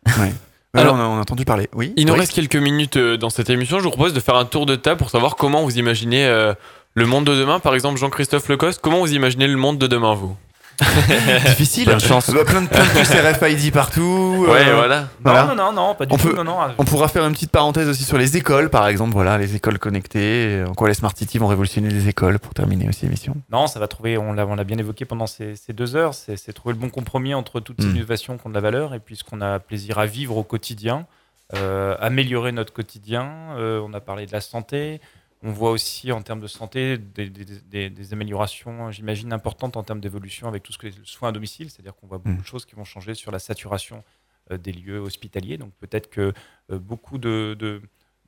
Ouais. 0.07 0.33
Alors- 0.75 0.95
Alors, 0.97 1.11
on 1.11 1.17
a, 1.19 1.21
entendu 1.21 1.45
parler. 1.45 1.69
Oui. 1.75 1.93
Il 1.97 2.07
nous 2.07 2.15
reste 2.15 2.33
quelques 2.33 2.57
minutes 2.57 2.97
euh, 2.97 3.17
dans 3.19 3.29
cette 3.31 3.51
émission. 3.51 3.79
Je 3.79 3.85
vous 3.85 3.91
propose 3.91 4.15
de 4.15 4.21
faire 4.21 4.37
un 4.37 4.47
tour 4.47 4.65
de 4.65 4.75
table 4.75 4.97
pour 4.99 5.11
savoir 5.11 5.37
comment 5.37 5.63
vous 5.65 5.77
imaginez 5.79 6.25
euh, 6.25 6.55
le 6.95 7.07
monde 7.07 7.27
de 7.27 7.35
demain. 7.35 7.61
Par 7.61 7.75
exemple, 7.75 7.99
Jean-Christophe 7.99 8.49
Lecoste, 8.49 8.81
comment 8.83 9.01
vous 9.01 9.13
imaginez 9.13 9.47
le 9.47 9.57
monde 9.57 9.77
de 9.79 9.87
demain, 9.87 10.15
vous? 10.15 10.35
difficile. 11.47 11.87
Bonne 11.87 12.01
chance. 12.01 12.31
Bah, 12.31 12.45
plein 12.45 12.63
de 12.63 12.69
plein 12.69 12.85
de 12.85 12.89
puces 12.91 13.11
RFID 13.11 13.73
partout. 13.73 14.47
Ouais, 14.49 14.69
euh, 14.69 14.75
voilà. 14.77 15.09
voilà. 15.23 15.43
Non, 15.45 15.55
non, 15.55 15.65
non, 15.65 15.73
non, 15.73 15.95
pas 15.95 16.07
du 16.07 16.15
On 16.15 16.17
tout. 16.19 16.29
peut- 16.29 16.37
non, 16.37 16.45
non. 16.45 16.59
On 16.79 16.85
pourra 16.85 17.09
faire 17.09 17.25
une 17.27 17.33
petite 17.33 17.51
parenthèse 17.51 17.89
aussi 17.89 18.05
sur 18.05 18.19
les 18.19 18.37
écoles, 18.37 18.71
par 18.71 18.87
exemple. 18.89 19.13
Voilà, 19.13 19.39
les 19.39 19.55
écoles 19.57 19.79
connectées. 19.79 20.65
En 20.69 20.75
quoi 20.75 20.89
les 20.89 20.95
smart 20.95 21.13
cities 21.17 21.39
vont 21.39 21.47
révolutionner 21.49 21.89
les 21.91 22.09
écoles 22.09 22.39
pour 22.39 22.55
terminer 22.55 22.89
aussi 22.89 23.05
l'émission. 23.07 23.37
Non, 23.51 23.67
ça 23.67 23.79
va 23.81 23.89
trouver, 23.89 24.19
on 24.19 24.33
l'a 24.33 24.47
on 24.47 24.55
l'a 24.57 24.65
bien 24.65 24.79
évoqué 24.79 25.05
pendant 25.05 25.27
ces, 25.27 25.57
ces 25.57 25.73
deux 25.73 25.97
heures, 25.97 26.15
c'est 26.15 26.37
c'est 26.37 26.53
trouver 26.53 26.75
le 26.75 26.81
bon 26.81 26.89
compromis 26.89 27.35
entre 27.35 27.61
toutes 27.61 27.81
ces 27.81 27.89
Mm. 27.89 27.97
innovations 27.97 28.39
qui 28.39 28.47
ont 28.47 28.51
de 28.51 28.55
la 28.55 28.61
valeur 28.61 28.95
et 28.95 28.99
puis 29.01 29.17
ce 29.17 29.25
qu'on 29.25 29.41
a 29.41 29.59
plaisir 29.59 29.99
à 29.99 30.07
vivre 30.07 30.37
au 30.37 30.43
quotidien, 30.43 31.07
euh, 31.55 31.95
améliorer 32.01 32.53
notre 32.53 32.73
quotidien. 32.73 33.29
Euh, 33.59 33.81
on 33.87 33.93
a 33.95 34.01
parlé 34.01 34.27
de 34.27 34.33
la 34.33 34.41
santé. 34.41 35.01
On 35.43 35.51
voit 35.51 35.71
aussi 35.73 36.13
en 36.13 36.23
termes 36.23 36.41
de 36.41 36.47
santé 36.47 36.99
des, 36.99 37.29
des- 37.29 37.45
des- 37.45 37.91
des 37.91 38.13
améliorations, 38.13 38.91
j'imagine, 38.93 39.33
importantes 39.33 39.77
en 39.77 39.83
termes 39.83 40.01
d'évolution 40.01 40.47
avec 40.49 40.63
tout 40.63 40.73
ce 40.73 40.79
que 40.79 40.87
est 40.87 40.97
le 40.97 41.05
soin 41.05 41.31
à 41.31 41.33
domicile, 41.33 41.69
c'est-à-dire 41.71 41.95
qu'on 41.97 42.07
voit 42.07 42.19
beaucoup 42.19 42.37
Mm. 42.39 42.43
de 42.43 42.47
choses 42.47 42.65
qui 42.65 42.75
vont 42.77 42.85
changer 42.85 43.15
sur 43.15 43.31
la 43.33 43.39
saturation 43.39 44.05
euh, 44.51 44.57
des 44.59 44.73
lieux 44.73 44.99
hospitaliers. 44.99 45.59
Donc 45.59 45.73
peut-être 45.81 46.09
que 46.11 46.33
euh, 46.71 46.79
beaucoup 46.79 47.19
de, 47.19 47.57
de- 47.59 47.83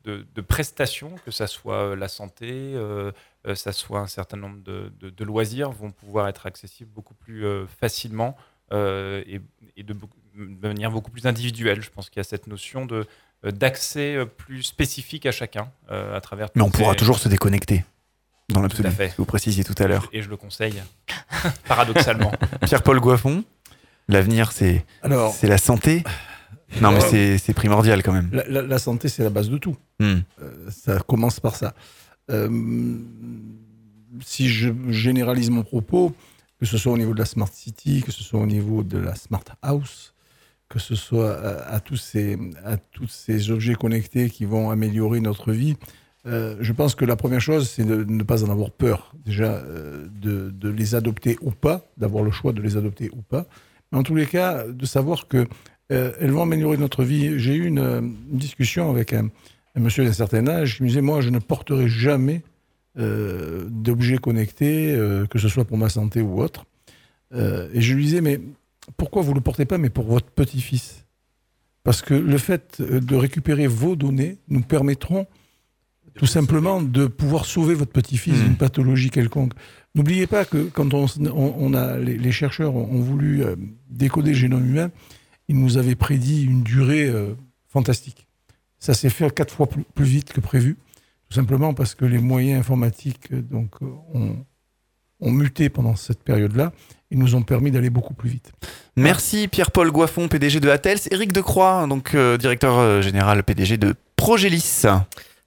de- 0.04 0.26
de 0.34 0.40
prestations, 0.40 1.14
que 1.24 1.30
ça 1.30 1.46
soit 1.46 1.90
euh, 1.92 1.96
la 1.96 2.08
santé, 2.08 2.50
euh, 2.50 3.10
ça 3.54 3.72
soit 3.72 4.00
un 4.00 4.06
certain 4.06 4.36
nombre 4.36 4.60
de, 4.62 5.24
loisirs, 5.24 5.70
vont 5.70 5.92
pouvoir 5.92 6.28
être 6.28 6.46
accessibles 6.46 6.90
beaucoup 6.90 7.14
plus 7.14 7.44
facilement 7.80 8.36
et, 8.72 9.40
et 9.76 9.82
de, 9.82 9.94
manière 10.34 10.90
beaucoup 10.90 11.10
plus 11.10 11.26
individuelle. 11.26 11.80
Je 11.82 11.90
pense 11.90 12.08
qu'il 12.10 12.18
y 12.18 12.20
a 12.20 12.24
cette 12.24 12.46
notion 12.48 12.86
de 12.86 13.06
d'accès 13.50 14.16
euh, 14.16 14.24
plus 14.26 14.62
spécifique 14.62 15.26
à 15.26 15.32
chacun 15.32 15.68
euh, 15.90 16.16
à 16.16 16.20
travers. 16.20 16.48
Mais 16.54 16.62
on 16.62 16.70
pourra 16.70 16.94
toujours 16.94 17.18
se 17.18 17.28
déconnecter. 17.28 17.84
Dans 18.50 18.60
l'absolu. 18.60 18.82
Tout 18.82 18.88
à 18.88 18.90
fait. 18.90 19.14
Vous 19.16 19.24
précisiez 19.24 19.64
tout 19.64 19.74
à 19.82 19.86
l'heure. 19.86 20.06
Et 20.12 20.20
je 20.20 20.28
le 20.28 20.36
conseille, 20.36 20.82
paradoxalement. 21.66 22.30
Pierre-Paul 22.66 23.00
Goiffon, 23.00 23.42
l'avenir, 24.08 24.52
c'est 24.52 24.84
c'est 25.32 25.46
la 25.46 25.56
santé. 25.58 26.02
Non, 26.80 26.90
mais 26.90 27.00
Euh, 27.14 27.38
c'est 27.42 27.54
primordial 27.54 28.02
quand 28.02 28.12
même. 28.12 28.28
La, 28.32 28.44
la- 28.48 28.62
la 28.62 28.78
santé, 28.78 29.08
c'est 29.08 29.22
la 29.22 29.30
base 29.30 29.48
de 29.48 29.56
tout. 29.58 29.76
Hmm. 30.00 30.18
Euh, 30.42 30.70
ça 30.70 30.98
commence 31.00 31.40
par 31.40 31.56
ça. 31.56 31.72
Euh, 32.30 32.98
si 34.22 34.48
je 34.48 34.70
généralise 34.90 35.50
mon 35.50 35.62
propos, 35.62 36.14
que 36.60 36.66
ce 36.66 36.78
soit 36.78 36.92
au 36.92 36.98
niveau 36.98 37.14
de 37.14 37.18
la 37.18 37.24
Smart 37.26 37.48
City, 37.52 38.02
que 38.04 38.12
ce 38.12 38.22
soit 38.22 38.40
au 38.40 38.46
niveau 38.46 38.82
de 38.82 38.98
la 38.98 39.14
Smart 39.14 39.44
House, 39.62 40.13
que 40.74 40.80
ce 40.80 40.96
soit 40.96 41.32
à, 41.32 41.76
à 41.76 41.80
tous, 41.80 41.96
ces, 41.96 42.36
à 42.64 42.76
tous 42.76 43.06
ces 43.06 43.52
objets 43.52 43.74
connectés 43.74 44.28
qui 44.28 44.44
vont 44.44 44.70
améliorer 44.70 45.20
notre 45.20 45.52
vie, 45.52 45.76
euh, 46.26 46.56
je 46.60 46.72
pense 46.72 46.96
que 46.96 47.04
la 47.04 47.14
première 47.14 47.40
chose, 47.40 47.70
c'est 47.70 47.84
de 47.84 48.02
ne 48.02 48.24
pas 48.24 48.42
en 48.42 48.50
avoir 48.50 48.72
peur. 48.72 49.14
Déjà, 49.24 49.52
euh, 49.52 50.08
de, 50.20 50.50
de 50.50 50.68
les 50.68 50.96
adopter 50.96 51.38
ou 51.42 51.52
pas, 51.52 51.86
d'avoir 51.96 52.24
le 52.24 52.32
choix 52.32 52.52
de 52.52 52.60
les 52.60 52.76
adopter 52.76 53.08
ou 53.12 53.22
pas. 53.22 53.46
Mais 53.92 53.98
en 53.98 54.02
tous 54.02 54.16
les 54.16 54.26
cas, 54.26 54.66
de 54.66 54.84
savoir 54.84 55.28
que 55.28 55.46
euh, 55.92 56.12
elles 56.18 56.32
vont 56.32 56.42
améliorer 56.42 56.76
notre 56.76 57.04
vie. 57.04 57.38
J'ai 57.38 57.54
eu 57.54 57.66
une, 57.66 57.78
euh, 57.78 58.00
discussion 58.30 58.90
avec 58.90 59.12
un, 59.12 59.28
monsieur 59.76 60.04
d'un 60.04 60.12
certain 60.12 60.48
âge 60.48 60.78
qui 60.78 60.82
me 60.82 60.88
disait 60.88 61.02
Moi, 61.02 61.20
je 61.20 61.30
ne 61.30 61.38
porterai 61.38 61.88
jamais 61.88 62.42
euh, 62.98 63.66
d'objets 63.70 64.18
connectés, 64.18 64.92
euh, 64.92 65.26
que 65.26 65.38
ce 65.38 65.48
soit 65.48 65.64
pour 65.64 65.78
ma 65.78 65.88
santé 65.88 66.20
ou 66.20 66.42
autre. 66.42 66.64
Euh, 67.32 67.68
et 67.72 67.80
je 67.80 67.94
lui 67.94 68.06
disais 68.06 68.20
Mais 68.20 68.40
pourquoi 68.96 69.22
vous 69.22 69.30
ne 69.30 69.36
le 69.36 69.40
portez 69.40 69.64
pas, 69.64 69.78
mais 69.78 69.90
pour 69.90 70.04
votre 70.06 70.30
petit-fils? 70.30 71.04
Parce 71.82 72.00
que 72.02 72.14
le 72.14 72.38
fait 72.38 72.78
euh, 72.80 73.00
de 73.00 73.14
récupérer 73.16 73.66
vos 73.66 73.96
données 73.96 74.38
nous 74.48 74.62
permettront 74.62 75.26
tout 76.14 76.26
simplement 76.26 76.80
de 76.80 77.06
pouvoir 77.06 77.44
sauver 77.44 77.74
votre 77.74 77.90
petit-fils 77.92 78.40
d'une 78.40 78.56
pathologie 78.56 79.10
quelconque. 79.10 79.52
N'oubliez 79.96 80.26
pas 80.28 80.44
que 80.44 80.64
quand 80.68 80.94
on, 80.94 81.06
on- 81.26 81.54
on 81.58 81.74
a, 81.74 81.98
les, 81.98 82.16
les 82.16 82.32
chercheurs 82.32 82.74
ont, 82.76 83.00
voulu 83.00 83.42
euh, 83.42 83.56
décoder 83.90 84.30
le 84.30 84.36
génome 84.36 84.64
humain, 84.66 84.90
ils 85.48 85.58
nous 85.58 85.76
avaient 85.76 85.96
prédit 85.96 86.44
une 86.44 86.62
durée 86.62 87.06
euh, 87.08 87.34
fantastique. 87.68 88.28
Ça 88.78 88.94
s'est 88.94 89.10
fait 89.10 89.32
quatre 89.34 89.52
fois 89.52 89.66
plus, 89.68 89.82
plus 89.94 90.04
vite 90.04 90.32
que 90.32 90.40
prévu, 90.40 90.76
tout 91.28 91.34
simplement 91.34 91.74
parce 91.74 91.94
que 91.96 92.04
les 92.04 92.18
moyens 92.18 92.60
informatiques 92.60 93.34
donc, 93.34 93.82
ont, 93.82 94.36
ont 95.24 95.32
muté 95.32 95.68
pendant 95.68 95.96
cette 95.96 96.22
période-là 96.22 96.72
et 97.10 97.16
nous 97.16 97.34
ont 97.34 97.42
permis 97.42 97.70
d'aller 97.70 97.90
beaucoup 97.90 98.14
plus 98.14 98.30
vite. 98.30 98.52
Merci 98.96 99.48
Pierre-Paul 99.48 99.90
Goiffon, 99.90 100.28
PDG 100.28 100.60
de 100.60 100.68
Attels. 100.68 101.00
Eric 101.10 101.32
Decroix, 101.32 101.86
donc 101.88 102.14
euh, 102.14 102.36
directeur 102.36 102.78
euh, 102.78 103.00
général 103.00 103.42
PDG 103.42 103.76
de 103.78 103.94
Progélis. 104.16 104.82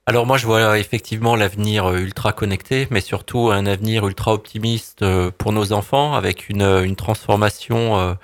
Alors 0.06 0.26
moi 0.26 0.36
je 0.36 0.46
vois 0.46 0.78
effectivement 0.78 1.36
l'avenir 1.36 1.86
euh, 1.86 1.98
ultra 1.98 2.32
connecté, 2.32 2.88
mais 2.90 3.00
surtout 3.00 3.50
un 3.50 3.66
avenir 3.66 4.06
ultra 4.06 4.34
optimiste 4.34 5.04
pour 5.38 5.52
nos 5.52 5.72
enfants, 5.72 6.14
avec 6.14 6.48
une, 6.48 6.62
une 6.62 6.96
transformation 6.96 8.16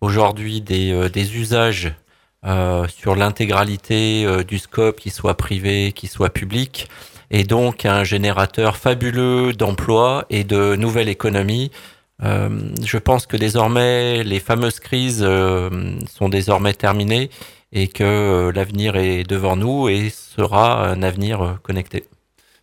aujourd'hui 0.00 0.60
des, 0.60 1.10
des 1.10 1.36
usages 1.36 1.94
euh, 2.44 2.88
sur 2.88 3.14
l'intégralité 3.14 4.26
du 4.44 4.58
scope, 4.58 4.98
qu'il 4.98 5.12
soit 5.12 5.36
privé, 5.36 5.92
qu'il 5.92 6.08
soit 6.08 6.30
public, 6.30 6.88
et 7.32 7.44
donc 7.44 7.84
un 7.84 8.04
générateur 8.04 8.76
fabuleux 8.76 9.52
d'emplois 9.52 10.26
et 10.30 10.44
de 10.44 10.76
nouvelles 10.76 11.08
économies. 11.08 11.72
Euh, 12.22 12.50
je 12.84 12.98
pense 12.98 13.26
que 13.26 13.36
désormais 13.36 14.22
les 14.22 14.38
fameuses 14.38 14.78
crises 14.78 15.24
euh, 15.26 15.98
sont 16.08 16.28
désormais 16.28 16.74
terminées 16.74 17.30
et 17.72 17.88
que 17.88 18.04
euh, 18.04 18.52
l'avenir 18.52 18.94
est 18.94 19.24
devant 19.24 19.56
nous 19.56 19.88
et 19.88 20.10
sera 20.10 20.86
un 20.86 21.02
avenir 21.02 21.58
connecté. 21.64 22.04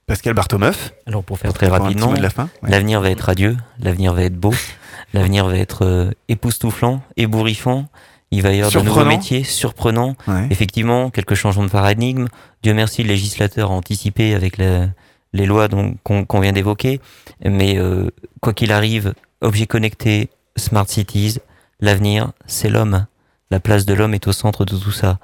Pascal 0.10 0.34
Bartomeuf. 0.34 0.92
Alors 1.06 1.24
pour 1.24 1.38
faire 1.38 1.54
très 1.54 1.68
rapidement, 1.68 2.10
ouais. 2.10 2.20
l'avenir 2.64 3.00
va 3.00 3.12
être 3.12 3.22
radieux, 3.22 3.56
l'avenir 3.80 4.12
va 4.12 4.24
être 4.24 4.36
beau, 4.36 4.56
l'avenir 5.14 5.46
va 5.46 5.56
être 5.56 5.86
euh, 5.86 6.12
époustouflant, 6.30 7.04
ébouriffant. 7.16 7.86
Il 8.32 8.42
va 8.44 8.52
y 8.52 8.58
avoir 8.62 8.72
de 8.72 8.88
nouveaux 8.88 9.00
métiers 9.06 9.44
surprenants. 9.44 10.16
Ouais. 10.28 10.48
Effectivement, 10.52 11.10
quelques 11.10 11.34
changements 11.36 11.66
de 11.66 11.70
paradigme. 11.72 12.28
Dieu 12.64 12.74
merci, 12.74 13.02
le 13.04 13.10
législateur 13.10 13.72
a 13.72 13.74
anticipé 13.74 14.34
avec 14.36 14.58
la- 14.58 14.88
les 15.34 15.46
lois 15.46 15.68
qu'on 16.04 16.40
vient 16.40 16.52
d'évoquer. 16.52 17.00
Mais 17.44 17.78
euh, 17.78 18.10
quoi 18.42 18.54
qu'il 18.54 18.72
arrive, 18.72 19.14
objets 19.42 19.68
connectés, 19.68 20.30
smart 20.58 20.88
cities, 20.88 21.38
l'avenir, 21.80 22.32
c'est 22.46 22.70
l'homme. 22.70 23.06
La 23.52 23.60
place 23.60 23.86
de 23.86 23.94
l'homme 23.94 24.14
est 24.14 24.28
au 24.28 24.32
centre 24.32 24.66
de 24.66 24.76
tout 24.78 24.92
ça. 24.92 25.18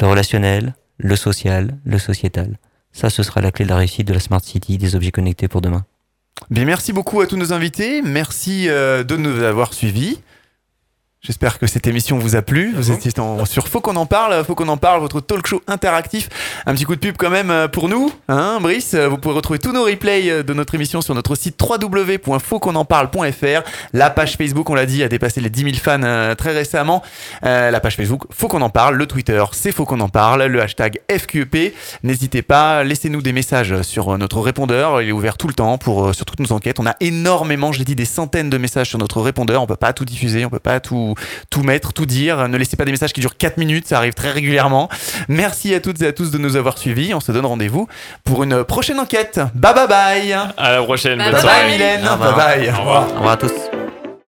Le 0.00 0.06
relationnel, 0.06 0.74
le 0.98 1.14
social, 1.16 1.76
le 1.84 1.98
sociétal. 1.98 2.56
Ça, 2.92 3.10
ce 3.10 3.22
sera 3.22 3.40
la 3.40 3.50
clé 3.52 3.64
de 3.64 3.70
la 3.70 3.76
réussite 3.76 4.06
de 4.08 4.12
la 4.14 4.20
smart 4.20 4.40
city, 4.42 4.78
des 4.78 4.96
objets 4.96 5.10
connectés 5.12 5.46
pour 5.46 5.60
demain. 5.60 5.84
Bien, 6.50 6.64
merci 6.64 6.92
beaucoup 6.92 7.20
à 7.20 7.26
tous 7.26 7.36
nos 7.36 7.52
invités. 7.52 8.00
Merci 8.02 8.68
euh, 8.68 9.04
de 9.04 9.16
nous 9.16 9.42
avoir 9.42 9.74
suivis. 9.74 10.18
J'espère 11.28 11.58
que 11.58 11.66
cette 11.66 11.86
émission 11.86 12.18
vous 12.18 12.36
a 12.36 12.42
plu. 12.42 12.72
Vous 12.74 12.90
étiez 12.90 13.12
en- 13.20 13.44
sur 13.44 13.68
Faut 13.68 13.82
qu'on 13.82 13.96
en 13.96 14.06
parle, 14.06 14.42
Faut 14.46 14.54
qu'on 14.54 14.68
en 14.68 14.78
parle, 14.78 15.00
votre 15.02 15.20
talk 15.20 15.46
show 15.46 15.60
interactif. 15.66 16.30
Un 16.64 16.72
petit 16.74 16.84
coup 16.84 16.94
de 16.94 17.00
pub 17.00 17.16
quand 17.18 17.28
même 17.28 17.50
euh, 17.50 17.68
pour 17.68 17.90
nous, 17.90 18.10
hein, 18.28 18.56
Brice. 18.62 18.94
Euh, 18.94 19.08
Vous 19.08 19.18
pouvez 19.18 19.34
retrouver 19.34 19.58
tous 19.58 19.72
nos 19.72 19.84
replays 19.84 20.30
euh, 20.30 20.42
de 20.42 20.54
notre 20.54 20.74
émission 20.74 21.02
sur 21.02 21.14
notre 21.14 21.34
site 21.34 21.60
www.fautquonenparle.fr. 21.60 23.62
La 23.92 24.08
page 24.08 24.36
Facebook, 24.38 24.70
on 24.70 24.74
l'a 24.74 24.86
dit, 24.86 25.02
a 25.02 25.08
dépassé 25.08 25.42
les 25.42 25.50
10 25.50 25.64
000 25.64 25.74
fans 25.76 26.34
très 26.34 26.52
récemment. 26.52 27.02
Euh, 27.44 27.70
la 27.70 27.80
page 27.80 27.96
Facebook, 27.96 28.22
Faut 28.30 28.48
qu'on 28.48 28.62
en 28.62 28.70
parle. 28.70 28.94
Le 28.96 29.04
Twitter, 29.06 29.44
c'est 29.52 29.70
Faut 29.70 29.84
qu'on 29.84 30.00
en 30.00 30.08
parle. 30.08 30.44
Le 30.44 30.62
hashtag 30.62 30.98
FQEP. 31.14 31.74
N'hésitez 32.04 32.40
pas, 32.40 32.84
laissez-nous 32.84 33.20
des 33.20 33.34
messages 33.34 33.82
sur 33.82 34.16
notre 34.16 34.40
répondeur. 34.40 35.02
Il 35.02 35.10
est 35.10 35.12
ouvert 35.12 35.36
tout 35.36 35.48
le 35.48 35.52
temps 35.54 35.76
pour 35.76 36.14
sur 36.14 36.24
toutes 36.24 36.40
nos 36.40 36.52
enquêtes. 36.52 36.80
On 36.80 36.86
a 36.86 36.94
énormément, 37.00 37.70
je 37.72 37.80
l'ai 37.80 37.84
dit, 37.84 37.96
des 37.96 38.06
centaines 38.06 38.48
de 38.48 38.56
messages 38.56 38.88
sur 38.88 38.98
notre 38.98 39.20
répondeur. 39.20 39.60
On 39.62 39.66
peut 39.66 39.76
pas 39.76 39.92
tout 39.92 40.06
diffuser, 40.06 40.46
on 40.46 40.50
peut 40.50 40.58
pas 40.58 40.80
tout, 40.80 41.14
tout 41.50 41.62
mettre, 41.62 41.92
tout 41.92 42.06
dire. 42.06 42.48
Ne 42.48 42.56
laissez 42.56 42.76
pas 42.76 42.84
des 42.84 42.92
messages 42.92 43.12
qui 43.12 43.20
durent 43.20 43.36
4 43.36 43.56
minutes, 43.56 43.86
ça 43.88 43.98
arrive 43.98 44.14
très 44.14 44.30
régulièrement. 44.30 44.88
Merci 45.28 45.74
à 45.74 45.80
toutes 45.80 46.02
et 46.02 46.06
à 46.06 46.12
tous 46.12 46.30
de 46.30 46.38
nous 46.38 46.56
avoir 46.56 46.78
suivis. 46.78 47.14
On 47.14 47.20
se 47.20 47.32
donne 47.32 47.46
rendez-vous 47.46 47.88
pour 48.24 48.42
une 48.42 48.64
prochaine 48.64 49.00
enquête. 49.00 49.40
Bye 49.54 49.74
bye 49.74 49.88
bye. 49.88 50.32
À 50.56 50.72
la 50.72 50.82
prochaine. 50.82 51.18
Bye 51.18 51.32
bonne 51.32 51.34
bye, 51.34 51.42
soirée. 51.42 51.70
Mylène. 51.72 52.06
Au 52.06 52.12
revoir. 52.12 52.36
Bye 52.36 52.58
bye. 52.58 52.70
Au 52.70 53.16
revoir 53.16 53.30
à 53.30 53.36
tous. 53.36 53.77